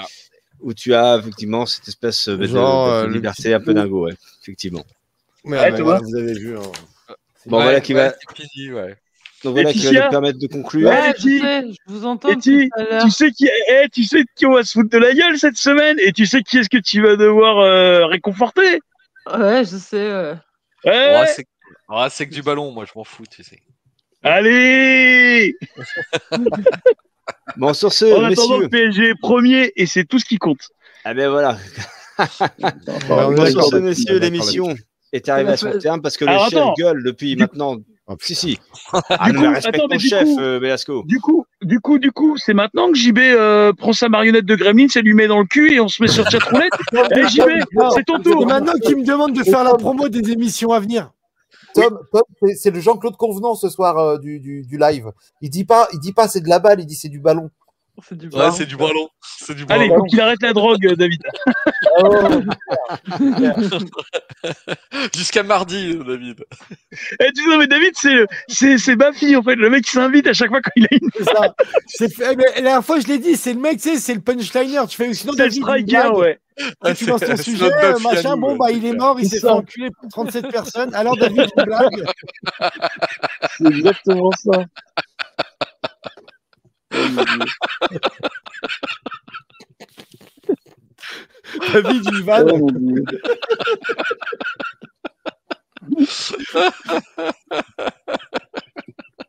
où 0.61 0.75
tu 0.75 0.95
as 0.95 1.17
effectivement 1.19 1.65
cette 1.67 1.89
espèce 1.89 2.29
de, 2.29 2.37
de- 2.37 2.47
Genre, 2.47 2.87
de 2.87 2.93
euh, 3.07 3.09
liberté 3.09 3.43
petit 3.45 3.53
un 3.55 3.61
peu 3.61 3.73
dingo, 3.73 4.07
ouais, 4.07 4.15
effectivement. 4.43 4.85
Mais, 5.45 5.59
Ouais, 5.59 5.71
voilà, 5.71 5.85
vois. 5.85 5.99
vous 6.01 6.17
avez 6.17 6.35
vu. 6.35 6.59
hein. 6.59 6.63
Bon 7.47 7.57
Ouais, 7.57 7.63
voilà 7.63 7.81
qui 7.81 7.95
ouais, 7.95 8.09
va, 8.09 8.15
c'est 8.37 8.43
fini, 8.43 8.71
ouais. 8.73 8.95
donc 9.43 9.55
voilà 9.55 9.73
qui 9.73 9.79
va 9.79 9.85
Laetitia 9.85 10.05
nous 10.05 10.11
permettre 10.11 10.39
de 10.39 10.47
conclure. 10.49 10.91
Ouais. 10.91 11.15
Je 11.17 11.23
sais, 11.23 11.63
je 11.73 11.77
vous 11.87 12.05
entends. 12.05 12.39
Tu 12.39 12.69
sais 13.11 13.31
qui, 13.31 13.49
eh, 13.69 13.89
tu 13.91 14.05
sais 14.05 14.25
qui 14.37 14.45
on 14.45 14.53
va 14.53 14.63
se 14.65 14.73
foutre 14.73 14.91
de 14.91 14.99
la 14.99 15.15
gueule 15.15 15.39
cette 15.39 15.57
semaine 15.57 15.97
et 16.01 16.13
tu 16.13 16.27
sais 16.27 16.43
qui 16.43 16.59
est-ce 16.59 16.69
que 16.69 16.77
tu 16.77 17.01
vas 17.01 17.17
devoir 17.17 17.59
euh, 17.61 18.05
réconforter? 18.05 18.81
Ouais, 19.33 19.65
je 19.65 19.79
sais. 19.79 20.13
ouais. 20.13 20.35
Ouais. 20.85 21.35
Oh, 21.91 22.05
c'est 22.09 22.27
que 22.29 22.35
du 22.35 22.43
ballon, 22.43 22.71
moi 22.71 22.85
je 22.87 22.93
m'en 22.95 23.05
fous, 23.05 23.25
tu 23.29 23.43
sais. 23.43 23.61
Allez 24.23 25.57
Bon 27.57 27.73
sur 27.75 27.93
ce, 27.93 28.05
En 28.07 28.25
attendant, 28.25 28.59
messieurs, 28.59 28.61
le 28.63 28.69
PSG 28.69 29.09
est 29.11 29.15
premier 29.21 29.73
et 29.77 29.87
c'est 29.87 30.05
tout 30.05 30.19
ce 30.19 30.25
qui 30.25 30.39
compte. 30.39 30.69
ah 31.05 31.15
ben 31.15 31.29
voilà. 31.31 31.57
Bon, 33.09 33.47
sur 33.47 33.65
ce, 33.65 33.77
messieurs, 33.77 34.19
l'émission 34.19 34.75
est 35.13 35.29
arrivée 35.29 35.53
à 35.53 35.57
son 35.57 35.79
terme 35.79 36.03
parce 36.03 36.17
que 36.19 36.25
le 36.27 36.31
Alors, 36.33 36.45
chef 36.51 36.59
attends. 36.59 36.75
gueule 36.77 37.03
depuis 37.03 37.35
Du- 37.35 37.39
maintenant. 37.43 37.77
Oh, 38.07 38.17
si 38.21 38.35
si. 38.35 38.47
Du 38.57 38.61
Ah, 39.09 39.31
non, 39.33 39.35
coup, 39.35 39.41
mais 39.43 39.55
respecte 39.55 39.75
attends, 39.77 39.85
ton 39.89 39.95
mais 39.95 39.97
du 39.99 40.09
chef, 40.09 40.25
coup- 40.25 40.41
euh, 40.41 40.59
Velasco. 40.59 41.03
Du 41.07 41.19
coup, 41.21 41.47
du 41.63 41.81
coup, 41.81 41.99
du 41.99 42.11
coup, 42.13 42.37
c'est 42.37 42.53
maintenant 42.55 42.91
que 42.91 42.99
JB 42.99 43.19
euh, 43.19 43.73
prend 43.73 43.93
sa 43.93 44.09
marionnette 44.09 44.45
de 44.45 44.55
Gremlin, 44.57 44.89
ça 44.89 45.01
lui 45.01 45.15
met 45.15 45.29
dans 45.29 45.39
le 45.39 45.47
cul 45.47 45.73
et 45.73 45.81
on 45.81 45.89
se 45.89 46.03
met 46.03 46.09
sur 46.09 46.29
chatroulette. 46.29 46.73
Eh 46.93 47.23
JB, 47.29 47.43
c'est 47.95 48.05
ton 48.05 48.17
C'est 48.19 48.23
tour. 48.31 48.47
maintenant 48.47 48.75
qu'il 48.75 48.97
me 48.99 49.05
demande 49.07 49.33
de 49.33 49.43
faire 49.45 49.65
la 49.65 49.75
promo 49.75 50.09
des 50.09 50.31
émissions 50.33 50.73
à 50.73 50.81
venir. 50.81 51.11
Tom, 51.75 51.99
Tom, 52.13 52.23
c'est- 52.57 52.71
le 52.71 52.81
Jean-Claude 52.81 53.17
Convenant 53.17 53.55
ce 53.55 53.69
soir 53.69 53.97
euh, 53.99 54.19
du, 54.19 54.41
du, 54.41 54.63
du 54.67 54.79
live. 54.79 55.11
Il 55.41 55.51
dit 55.51 55.65
pas, 55.65 55.89
il 55.93 56.01
dit 56.01 56.13
pas 56.13 56.27
c'est 56.29 56.41
de 56.41 56.49
la 56.49 56.59
balle, 56.59 56.81
il 56.81 56.87
dit 56.87 56.97
c'est 56.97 57.09
du 57.09 57.21
ballon. 57.21 57.51
C'est 58.09 58.17
du 58.17 58.27
Ouais, 58.29 58.39
ballon. 58.39 58.53
c'est 58.53 58.65
du 58.67 58.77
ballon. 58.77 59.09
C'est 59.39 59.55
du 59.55 59.67
ballon. 59.67 59.83
Allez, 59.83 59.95
faut 59.95 60.05
qu'il 60.05 60.21
arrête 60.21 60.41
la 60.41 60.53
drogue, 60.55 60.87
euh, 60.87 60.97
David. 60.97 61.23
Jusqu'à 65.15 65.43
mardi, 65.43 65.97
David. 66.07 66.45
Eh, 67.21 67.33
tu 67.35 67.43
sais, 67.51 67.59
mais 67.59 67.67
David, 67.67 67.93
c'est 67.95 68.13
le- 68.15 68.27
c'est 68.49 68.79
c'est 68.79 68.97
ma 68.97 69.13
fille 69.13 69.37
en 69.37 69.43
fait. 69.43 69.55
Le 69.57 69.69
mec 69.71 69.85
qui 69.85 69.91
s'invite 69.93 70.27
à 70.27 70.33
chaque 70.33 70.49
fois 70.49 70.61
quand 70.63 70.71
il 70.77 70.85
a 70.85 70.89
une. 70.93 71.11
C'est 71.15 71.25
ça. 71.25 71.55
Eh, 72.31 72.37
la 72.37 72.53
dernière 72.63 72.85
fois, 72.85 73.01
je 73.01 73.07
l'ai 73.07 73.19
dit, 73.19 73.37
c'est 73.37 73.53
le 73.55 73.61
mec, 73.61 73.81
tu 73.81 73.91
sais, 73.91 73.97
c'est 73.99 74.15
le 74.15 74.21
punchliner. 74.21 74.81
Tu 74.89 74.97
fais 74.97 75.13
sinon 75.13 75.33
C'est 75.37 75.45
le 75.47 75.51
striker, 75.51 76.09
ouais. 76.15 76.39
et 76.87 76.95
tu 76.95 77.07
lances 77.07 77.21
ton 77.21 77.37
sujet, 77.37 77.71
euh, 77.73 77.99
machin, 78.01 78.37
nous, 78.37 78.41
bon, 78.41 78.57
bah, 78.57 78.67
c'est 78.69 78.77
il 78.77 78.87
est 78.87 78.93
mort, 78.93 79.19
il 79.19 79.29
s'est 79.29 79.41
fait 79.41 79.49
enculer 79.51 79.91
par 79.91 80.09
37 80.11 80.49
personnes. 80.49 80.95
Alors, 80.95 81.17
David, 81.17 81.51
une 81.57 81.65
blague. 81.65 82.05
C'est 83.59 83.67
exactement 83.67 84.31
ça. 84.33 84.65
David, 91.73 92.09
une 92.13 92.23
vanne. 92.23 92.51
Oh, 92.53 92.59
mon 92.59 92.73
Dieu. 92.73 93.05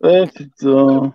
Oh 0.04 0.26
putain. 0.36 1.14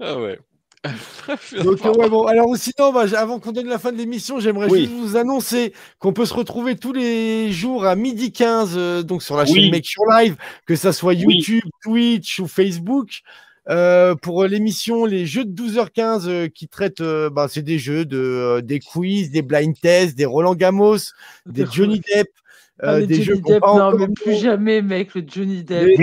Ah 0.00 0.18
ouais. 0.18 0.38
Donc, 1.62 1.84
euh, 1.84 1.92
ouais, 1.92 2.08
bon, 2.08 2.24
alors 2.24 2.56
sinon, 2.56 2.92
bah, 2.92 3.04
avant 3.16 3.38
qu'on 3.38 3.52
donne 3.52 3.68
la 3.68 3.78
fin 3.78 3.92
de 3.92 3.98
l'émission, 3.98 4.40
j'aimerais 4.40 4.68
Oui. 4.70 4.80
juste 4.80 4.92
vous 4.92 5.16
annoncer 5.16 5.74
qu'on 5.98 6.12
peut 6.12 6.24
se 6.24 6.32
retrouver 6.34 6.76
tous 6.76 6.92
les 6.92 7.52
jours 7.52 7.84
à 7.84 7.96
midi 7.96 8.32
15, 8.32 8.72
euh, 8.76 9.02
donc 9.02 9.22
sur 9.22 9.36
la 9.36 9.44
Oui. 9.44 9.54
chaîne 9.54 9.70
Make 9.70 9.86
Your 9.92 10.06
Live, 10.10 10.36
que 10.66 10.76
ça 10.76 10.92
soit 10.92 11.12
Oui. 11.12 11.34
YouTube, 11.36 11.64
Twitch 11.82 12.40
ou 12.40 12.46
Facebook. 12.48 13.20
euh, 13.68 14.14
pour 14.14 14.44
l'émission 14.44 15.04
les 15.04 15.26
jeux 15.26 15.44
de 15.44 15.52
12h15 15.52 16.22
euh, 16.26 16.48
qui 16.48 16.66
traitent 16.66 17.02
euh, 17.02 17.28
bah, 17.28 17.46
c'est 17.48 17.62
des 17.62 17.78
jeux 17.78 18.06
de 18.06 18.16
euh, 18.18 18.60
des 18.62 18.80
quiz 18.80 19.30
des 19.30 19.42
blind 19.42 19.78
tests 19.78 20.16
des 20.16 20.24
Roland 20.24 20.54
Gamos 20.54 21.12
des 21.44 21.66
Johnny 21.70 22.00
Depp 22.00 22.28
Ah, 22.82 22.94
euh, 22.94 23.06
des 23.06 23.16
Johnny 23.16 23.24
jeux 23.26 23.42
Depp, 23.46 23.62
non, 23.62 23.92
mais 23.98 24.08
plus 24.08 24.36
jamais, 24.40 24.80
mec, 24.80 25.14
le 25.14 25.22
Johnny 25.28 25.62
Depp. 25.62 25.94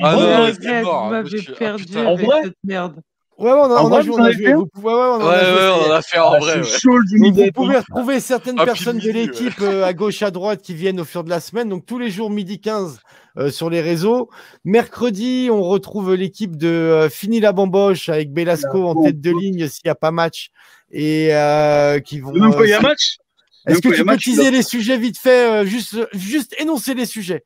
Ah 0.00 0.14
non, 0.14 0.82
mort, 0.82 1.12
hein. 1.12 1.24
Ah, 1.24 1.54
perdu 1.58 1.98
avec 1.98 2.28
cette 2.44 2.54
merde. 2.62 3.00
Ouais, 3.38 3.50
on 3.50 3.64
a, 3.64 3.82
on 3.82 3.86
a 3.88 3.90
vrai, 3.90 4.02
joué, 4.02 4.10
vous 4.12 4.18
on 4.18 4.24
a 4.24 4.30
joué. 4.32 4.52
Vous 4.54 4.68
ouais, 4.76 4.94
ouais, 4.94 5.00
on 5.00 5.20
Ouais, 5.20 5.26
a 5.26 5.44
joué, 5.44 5.86
on 5.88 5.92
a 5.92 6.02
fait 6.02 6.18
en 6.18 6.32
Ah, 6.32 6.38
vrai. 6.38 6.62
chaud 6.64 6.98
vous 7.18 7.32
Depp. 7.32 7.54
pouvez 7.54 7.76
retrouver 7.78 8.20
certaines 8.20 8.56
personnes 8.56 8.98
de 8.98 9.10
l'équipe 9.10 9.60
euh, 9.60 9.84
à 9.84 9.92
gauche, 9.92 10.22
à 10.22 10.30
droite 10.30 10.62
qui 10.62 10.74
viennent 10.74 11.00
au 11.00 11.04
fur 11.04 11.22
de 11.22 11.28
la 11.28 11.40
semaine. 11.40 11.68
Donc 11.68 11.84
tous 11.84 11.98
les 11.98 12.10
jours 12.10 12.30
midi 12.30 12.60
15 12.60 12.98
euh, 13.36 13.50
sur 13.50 13.68
les 13.68 13.82
réseaux. 13.82 14.30
Mercredi, 14.64 15.48
on 15.52 15.62
retrouve 15.62 16.14
l'équipe 16.14 16.56
de 16.56 16.68
euh, 16.68 17.08
Fini 17.10 17.40
la 17.40 17.52
bamboche 17.52 18.08
avec 18.08 18.32
Belasco 18.32 18.86
en 18.86 18.94
tête 19.02 19.20
de 19.20 19.30
ligne 19.30 19.68
s'il 19.68 19.82
n'y 19.84 19.90
a 19.90 19.94
pas 19.94 20.10
match 20.12 20.48
et 20.90 21.34
euh, 21.34 22.00
qui 22.00 22.20
vont. 22.20 22.32
Même 22.32 22.52
quand 22.54 22.64
il 22.64 22.70
y 22.70 22.72
a 22.72 22.78
euh, 22.78 22.82
match? 22.82 23.18
Est-ce 23.66 23.82
que 23.82 23.88
tu 23.88 23.94
a 23.94 23.98
peux 23.98 24.04
match, 24.04 24.24
teaser 24.24 24.50
les 24.50 24.62
sujets 24.62 24.96
vite 24.96 25.18
fait, 25.18 25.50
euh, 25.50 25.64
juste, 25.66 25.98
juste 26.14 26.54
énoncer 26.58 26.94
les 26.94 27.06
sujets? 27.06 27.44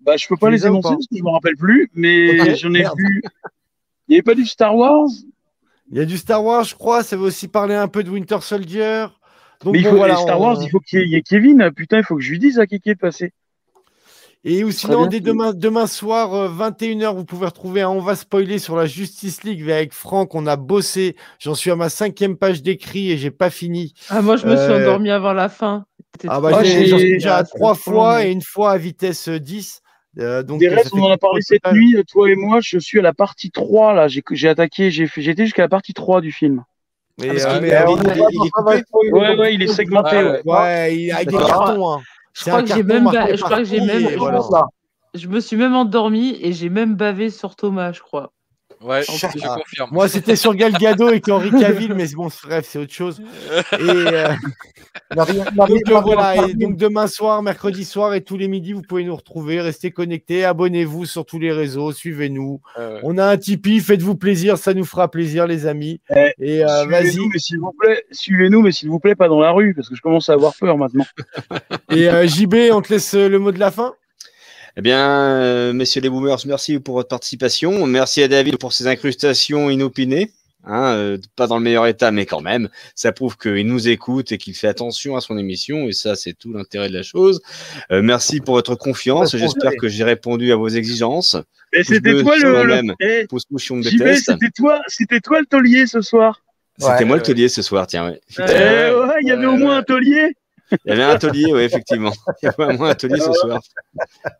Bah, 0.00 0.16
je 0.16 0.26
peux 0.26 0.36
pas 0.36 0.48
Tu 0.48 0.54
les 0.54 0.66
énoncer 0.66 0.88
pas? 0.88 0.94
parce 0.94 1.06
que 1.06 1.16
je 1.16 1.22
me 1.22 1.30
rappelle 1.30 1.56
plus, 1.56 1.90
mais 1.94 2.56
j'en 2.56 2.72
ai 2.74 2.78
merde. 2.80 2.98
vu. 2.98 3.22
Il 4.12 4.16
y 4.16 4.18
avait 4.18 4.22
pas 4.22 4.34
du 4.34 4.44
Star 4.46 4.76
Wars? 4.76 5.08
Il 5.90 5.96
y 5.96 6.00
a 6.00 6.04
du 6.04 6.18
Star 6.18 6.44
Wars, 6.44 6.64
je 6.64 6.74
crois. 6.74 7.02
Ça 7.02 7.16
veut 7.16 7.24
aussi 7.24 7.48
parler 7.48 7.74
un 7.74 7.88
peu 7.88 8.02
de 8.04 8.10
Winter 8.10 8.38
Soldier. 8.42 9.06
Donc 9.64 9.72
Mais 9.72 9.78
il 9.80 9.84
bon, 9.84 9.90
faut 9.90 9.96
voilà, 9.96 10.16
Star 10.16 10.38
on- 10.38 10.44
Wars, 10.44 10.62
il 10.62 10.68
faut 10.70 10.80
qu'il 10.80 11.08
y 11.08 11.14
ait- 11.14 11.22
Kevin. 11.22 11.70
Putain, 11.74 11.98
il 11.98 12.04
faut 12.04 12.16
que 12.16 12.20
je 12.22 12.30
lui 12.30 12.38
dise 12.38 12.58
à 12.58 12.66
qui 12.66 12.78
qui 12.80 12.90
est 12.90 12.94
passé. 12.94 13.32
Et 14.44 14.64
ou 14.64 14.72
sinon, 14.72 15.06
dès 15.06 15.20
demain, 15.20 15.52
demain 15.54 15.86
soir, 15.86 16.34
euh, 16.34 16.48
21h, 16.48 17.14
vous 17.14 17.24
pouvez 17.24 17.46
retrouver 17.46 17.82
un 17.82 17.90
On 17.90 18.00
va 18.00 18.16
spoiler 18.16 18.58
sur 18.58 18.74
la 18.76 18.86
Justice 18.86 19.44
League 19.44 19.62
avec 19.70 19.92
Franck. 19.92 20.34
On 20.34 20.46
a 20.48 20.56
bossé. 20.56 21.14
J'en 21.38 21.54
suis 21.54 21.70
à 21.70 21.76
ma 21.76 21.88
cinquième 21.88 22.36
page 22.36 22.60
d'écrit 22.62 23.12
et 23.12 23.16
j'ai 23.18 23.30
pas 23.30 23.50
fini. 23.50 23.94
Ah, 24.08 24.20
moi, 24.20 24.36
je 24.36 24.46
me 24.46 24.56
suis 24.56 24.64
Euh, 24.66 24.80
endormi 24.82 25.10
avant 25.10 25.32
la 25.32 25.48
fin. 25.48 25.84
Ah 26.26 26.40
bah, 26.40 26.50
Ah, 26.54 26.62
j'ai- 26.64 26.70
j'ai- 26.70 26.86
j'en 26.86 26.98
suis 26.98 27.12
déjà 27.12 27.36
à 27.36 27.38
Ah, 27.40 27.44
c'est 27.44 27.56
trois 27.56 27.74
fois 27.74 28.18
long. 28.18 28.24
et 28.28 28.32
une 28.32 28.42
fois 28.42 28.72
à 28.72 28.78
vitesse 28.78 29.28
euh, 29.28 29.38
10. 29.40 29.80
Euh, 30.18 30.42
donc, 30.42 30.60
Des 30.60 30.68
restes, 30.68 30.92
on 30.94 31.02
en 31.02 31.10
a 31.10 31.16
parlé 31.16 31.40
cette 31.40 31.62
total. 31.62 31.78
nuit, 31.78 31.96
toi 32.10 32.30
et 32.30 32.34
moi. 32.36 32.58
Je 32.62 32.78
suis 32.78 32.98
à 32.98 33.02
la 33.02 33.14
partie 33.14 33.50
3, 33.50 33.94
là. 33.94 34.08
J'ai 34.08 34.48
attaqué, 34.48 34.90
j'ai 34.90 35.06
j'étais 35.16 35.44
jusqu'à 35.44 35.62
la 35.62 35.68
partie 35.68 35.94
3 35.94 36.20
du 36.20 36.32
film. 36.32 36.64
Mais, 37.18 37.28
parce 37.28 37.44
euh, 37.44 37.60
mais, 37.60 37.68
il- 37.68 37.74
euh, 37.74 37.84
il- 37.88 38.06
il- 38.06 38.40
il 38.42 38.46
est 38.46 38.50
coupé 38.50 39.12
Ouais, 39.12 39.36
ouais, 39.38 39.54
il 39.54 39.62
est 39.62 39.66
segmenté. 39.66 40.16
Ouais, 40.16 40.42
ouais. 40.44 40.52
ouais, 40.52 40.96
il 40.96 41.12
avec 41.12 41.28
des 41.28 41.36
cartons. 41.36 41.90
Hein. 41.92 42.00
Je 42.34 42.42
crois 42.44 42.62
que 42.62 42.68
j'ai 42.74 42.82
même, 42.82 43.08
je 43.34 43.42
crois 43.42 43.56
que 43.58 43.64
j'ai 43.64 43.80
même. 43.80 44.16
Voilà. 44.16 44.40
je 45.14 45.28
me 45.28 45.40
suis 45.40 45.56
même 45.56 45.74
endormi 45.74 46.38
et 46.40 46.52
j'ai 46.54 46.70
même 46.70 46.94
bavé 46.94 47.28
sur 47.28 47.54
Thomas, 47.54 47.92
je 47.92 48.00
crois. 48.00 48.32
Ouais, 48.82 49.02
je 49.02 49.26
confirme. 49.58 49.88
Moi, 49.90 50.08
c'était 50.08 50.36
sur 50.36 50.54
Gal 50.54 50.72
Gadot 50.72 51.10
et 51.10 51.22
Henri 51.30 51.50
Cavill, 51.50 51.94
mais 51.94 52.08
bon, 52.08 52.28
bref, 52.44 52.66
c'est 52.68 52.78
autre 52.78 52.92
chose. 52.92 53.22
Et 53.78 53.82
euh, 53.82 54.28
donc, 55.16 55.28
euh, 55.30 56.00
voilà, 56.00 56.48
et 56.48 56.54
donc 56.54 56.76
demain 56.76 57.06
soir, 57.06 57.42
mercredi 57.42 57.84
soir 57.84 58.14
et 58.14 58.22
tous 58.22 58.36
les 58.36 58.48
midis, 58.48 58.72
vous 58.72 58.82
pouvez 58.82 59.04
nous 59.04 59.14
retrouver. 59.14 59.60
Restez 59.60 59.90
connectés, 59.90 60.44
abonnez-vous 60.44 61.06
sur 61.06 61.24
tous 61.24 61.38
les 61.38 61.52
réseaux, 61.52 61.92
suivez-nous. 61.92 62.60
Euh, 62.78 62.98
On 63.02 63.18
a 63.18 63.26
un 63.26 63.36
Tipeee, 63.36 63.80
faites-vous 63.80 64.16
plaisir, 64.16 64.58
ça 64.58 64.74
nous 64.74 64.84
fera 64.84 65.10
plaisir, 65.10 65.46
les 65.46 65.66
amis. 65.66 66.00
Eh, 66.14 66.32
Et 66.38 66.64
euh, 66.64 66.84
vas-y. 66.86 67.12
Suivez-nous, 67.12 67.28
mais 67.32 67.38
s'il 67.38 67.58
vous 67.58 67.72
plaît, 67.78 68.04
suivez-nous, 68.10 68.62
mais 68.62 68.72
s'il 68.72 68.88
vous 68.88 68.98
plaît, 69.00 69.14
pas 69.14 69.28
dans 69.28 69.40
la 69.40 69.52
rue, 69.52 69.74
parce 69.74 69.88
que 69.88 69.94
je 69.94 70.02
commence 70.02 70.28
à 70.28 70.32
avoir 70.32 70.54
peur 70.58 70.76
maintenant. 70.76 71.06
Et 71.90 72.08
euh, 72.08 72.26
JB, 72.26 72.54
on 72.72 72.82
te 72.82 72.92
laisse 72.92 73.14
le 73.14 73.38
mot 73.38 73.52
de 73.52 73.58
la 73.58 73.70
fin. 73.70 73.94
Eh 74.76 74.80
bien, 74.80 75.06
euh, 75.40 75.72
messieurs 75.72 76.00
les 76.00 76.08
boomers, 76.08 76.38
merci 76.46 76.78
pour 76.80 76.94
votre 76.94 77.08
participation. 77.08 77.86
Merci 77.86 78.22
à 78.22 78.28
David 78.28 78.56
pour 78.56 78.72
ses 78.72 78.86
incrustations 78.86 79.68
inopinées. 79.68 80.30
Hein, 80.64 80.94
euh, 80.94 81.18
pas 81.34 81.48
dans 81.48 81.58
le 81.58 81.64
meilleur 81.64 81.88
état, 81.88 82.12
mais 82.12 82.24
quand 82.24 82.40
même, 82.40 82.68
ça 82.94 83.10
prouve 83.10 83.36
qu'il 83.36 83.66
nous 83.66 83.88
écoute 83.88 84.30
et 84.30 84.38
qu'il 84.38 84.54
fait 84.54 84.68
attention 84.68 85.16
à 85.16 85.20
son 85.20 85.36
émission, 85.36 85.88
et 85.88 85.92
ça, 85.92 86.14
c'est 86.14 86.34
tout 86.34 86.52
l'intérêt 86.52 86.88
de 86.88 86.94
la 86.94 87.02
chose. 87.02 87.42
Euh, 87.90 88.00
merci 88.00 88.40
pour 88.40 88.54
votre 88.54 88.76
confiance. 88.76 89.36
J'espère 89.36 89.72
que 89.76 89.88
j'ai 89.88 90.04
répondu 90.04 90.52
à 90.52 90.56
vos 90.56 90.68
exigences. 90.68 91.36
Et 91.72 91.78
Pouce 91.78 91.88
c'était 91.88 92.22
toi 92.22 92.36
le. 92.38 92.94
Eh, 93.00 93.26
c'était 94.16 94.50
toi, 94.54 94.80
c'était 94.86 95.20
toi 95.20 95.40
le 95.40 95.46
taulier 95.46 95.86
ce 95.88 96.00
soir. 96.00 96.42
C'était 96.78 96.92
Ouais. 96.92 97.04
moi 97.06 97.16
le 97.16 97.22
taulier 97.22 97.48
ce 97.48 97.60
soir, 97.60 97.86
tiens. 97.88 98.10
Ouais. 98.10 98.20
Eh 98.38 98.42
ouais, 98.94 99.16
il 99.22 99.28
y 99.28 99.32
avait 99.32 99.46
au 99.46 99.56
moins 99.56 99.78
un 99.78 99.82
taulier. 99.82 100.36
Il 100.84 100.88
y 100.88 100.92
avait 100.92 101.02
un 101.02 101.18
taulier, 101.18 101.52
oui, 101.52 101.62
effectivement. 101.62 102.12
Il 102.42 102.46
y 102.46 102.48
avait 102.48 102.80
un 102.80 102.94
taulier 102.94 103.20
ce 103.20 103.32
soir. 103.32 103.60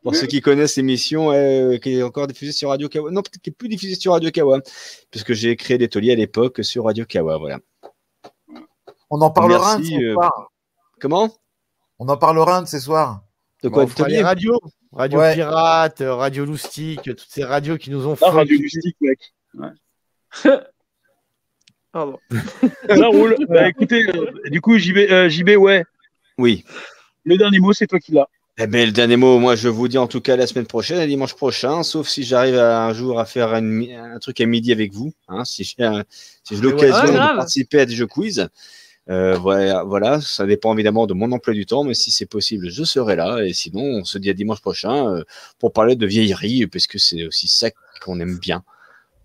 Pour 0.02 0.14
ceux 0.14 0.26
qui 0.26 0.40
connaissent 0.40 0.76
l'émission, 0.76 1.32
euh, 1.32 1.78
qui 1.78 1.94
est 1.98 2.02
encore 2.02 2.26
diffusée 2.26 2.52
sur 2.52 2.70
Radio 2.70 2.88
Kawa. 2.88 3.10
Non, 3.10 3.22
peut-être 3.22 3.42
qui 3.42 3.50
est 3.50 3.52
plus 3.52 3.68
diffusée 3.68 3.94
sur 3.94 4.12
Radio 4.12 4.30
Kawa, 4.30 4.60
puisque 5.10 5.32
j'ai 5.32 5.56
créé 5.56 5.78
des 5.78 5.88
tauliers 5.88 6.12
à 6.12 6.16
l'époque 6.16 6.64
sur 6.64 6.84
Radio 6.84 7.04
Kawa. 7.04 7.38
Voilà. 7.38 7.58
On 9.10 9.20
en 9.20 9.30
parlera 9.30 9.74
un 9.74 9.78
de 9.78 9.84
ce 9.84 9.94
euh, 9.94 10.14
soir. 10.14 10.50
Comment? 11.00 11.30
On 11.98 12.08
en 12.08 12.16
parlera 12.16 12.58
un 12.58 12.62
de 12.62 12.68
ce 12.68 12.80
soirs. 12.80 13.22
De 13.62 13.68
quoi 13.68 13.84
on 13.84 13.86
de 13.86 13.90
fera 13.90 14.08
les 14.08 14.22
radios. 14.22 14.58
Radio 14.92 15.18
Ouais. 15.18 15.34
Pirate, 15.34 16.00
euh, 16.00 16.14
Radio 16.14 16.44
Loustique, 16.44 17.02
toutes 17.02 17.26
ces 17.28 17.44
radios 17.44 17.78
qui 17.78 17.90
nous 17.90 18.06
ont 18.06 18.16
Ah, 18.20 18.30
fait. 18.30 18.36
radio 18.36 18.58
lustique, 18.58 18.96
mec. 19.00 19.32
Pardon. 21.92 22.18
Ça 22.88 23.06
roule. 23.08 23.36
Bah, 23.48 23.68
écoutez, 23.68 24.06
euh, 24.08 24.32
du 24.50 24.60
coup, 24.60 24.78
JB, 24.78 24.96
euh, 25.10 25.28
JB, 25.28 25.50
ouais, 25.58 25.84
Oui. 26.38 26.64
le 27.24 27.36
dernier 27.36 27.58
mot, 27.60 27.72
c'est 27.72 27.86
toi 27.86 27.98
qui 27.98 28.12
l'as. 28.12 28.28
Eh 28.58 28.66
ben, 28.66 28.84
le 28.84 28.92
dernier 28.92 29.16
mot, 29.16 29.38
moi, 29.38 29.56
je 29.56 29.68
vous 29.68 29.88
dis 29.88 29.96
en 29.96 30.06
tout 30.06 30.20
cas 30.20 30.36
la 30.36 30.46
semaine 30.46 30.66
prochaine, 30.66 30.98
à 30.98 31.06
dimanche 31.06 31.34
prochain, 31.34 31.82
sauf 31.82 32.06
si 32.08 32.22
j'arrive 32.22 32.56
un 32.58 32.92
jour 32.92 33.18
à 33.18 33.24
faire 33.24 33.54
une 33.54 33.90
un 33.92 34.18
truc 34.18 34.40
à 34.42 34.46
midi 34.46 34.72
avec 34.72 34.92
vous, 34.92 35.12
hein, 35.28 35.44
si 35.44 35.64
j'ai 35.64 35.82
un- 35.84 36.04
si 36.44 36.56
j'ai 36.56 36.60
l'occasion 36.62 37.04
Ouais, 37.06 37.12
de 37.12 37.16
participer 37.36 37.80
à 37.80 37.86
des 37.86 37.94
jeux 37.94 38.06
quiz. 38.06 38.48
Euh, 39.10 39.36
voilà, 39.36 39.82
voilà, 39.84 40.20
ça 40.20 40.44
dépend 40.46 40.72
évidemment 40.74 41.06
de 41.06 41.14
mon 41.14 41.32
emploi 41.32 41.54
du 41.54 41.64
temps, 41.66 41.82
mais 41.82 41.94
si 41.94 42.10
c'est 42.10 42.26
possible, 42.26 42.68
je 42.70 42.84
serai 42.84 43.16
là. 43.16 43.42
Et 43.44 43.52
sinon, 43.54 43.82
on 43.82 44.04
se 44.04 44.18
dit 44.18 44.28
à 44.30 44.34
dimanche 44.34 44.60
prochain 44.60 45.08
euh, 45.08 45.24
pour 45.58 45.72
parler 45.72 45.96
de 45.96 46.06
vieillerie, 46.06 46.66
parce 46.66 46.86
que 46.86 46.98
c'est 46.98 47.24
aussi 47.26 47.48
ça 47.48 47.70
qu'on 48.04 48.20
aime 48.20 48.38
bien. 48.38 48.62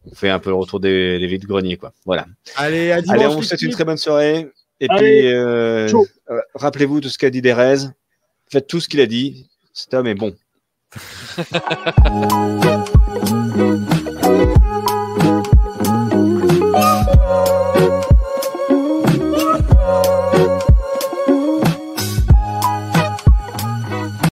On 0.10 0.16
fait 0.16 0.30
un 0.30 0.40
peu 0.40 0.50
le 0.52 0.56
retour 0.56 0.80
des, 0.80 1.20
des 1.20 1.28
vides 1.28 1.46
greniers, 1.46 1.76
quoi. 1.78 1.92
Voilà. 2.06 2.26
Allez, 2.56 2.92
à 2.92 3.02
dimanche. 3.02 3.18
Allez, 3.20 3.28
on 3.28 3.36
vous 3.36 3.44
souhaite 3.44 3.62
une 3.62 3.72
très 3.72 3.84
bonne 3.84 3.98
soirée. 3.98 4.50
Et 4.80 4.88
Allez, 4.90 5.22
puis, 5.22 5.34
euh, 5.34 5.88
euh, 6.30 6.42
rappelez-vous 6.54 7.02
de 7.02 7.10
ce 7.10 7.18
qu'a 7.18 7.30
dit 7.30 7.42
Derez. 7.42 7.88
Faites 8.50 8.68
tout 8.68 8.80
ce 8.80 8.88
qu'il 8.88 9.02
a 9.02 9.08
dit. 9.08 9.50
Cet 9.74 9.94
homme 9.94 10.08
est 10.08 10.16
bon. 10.16 10.34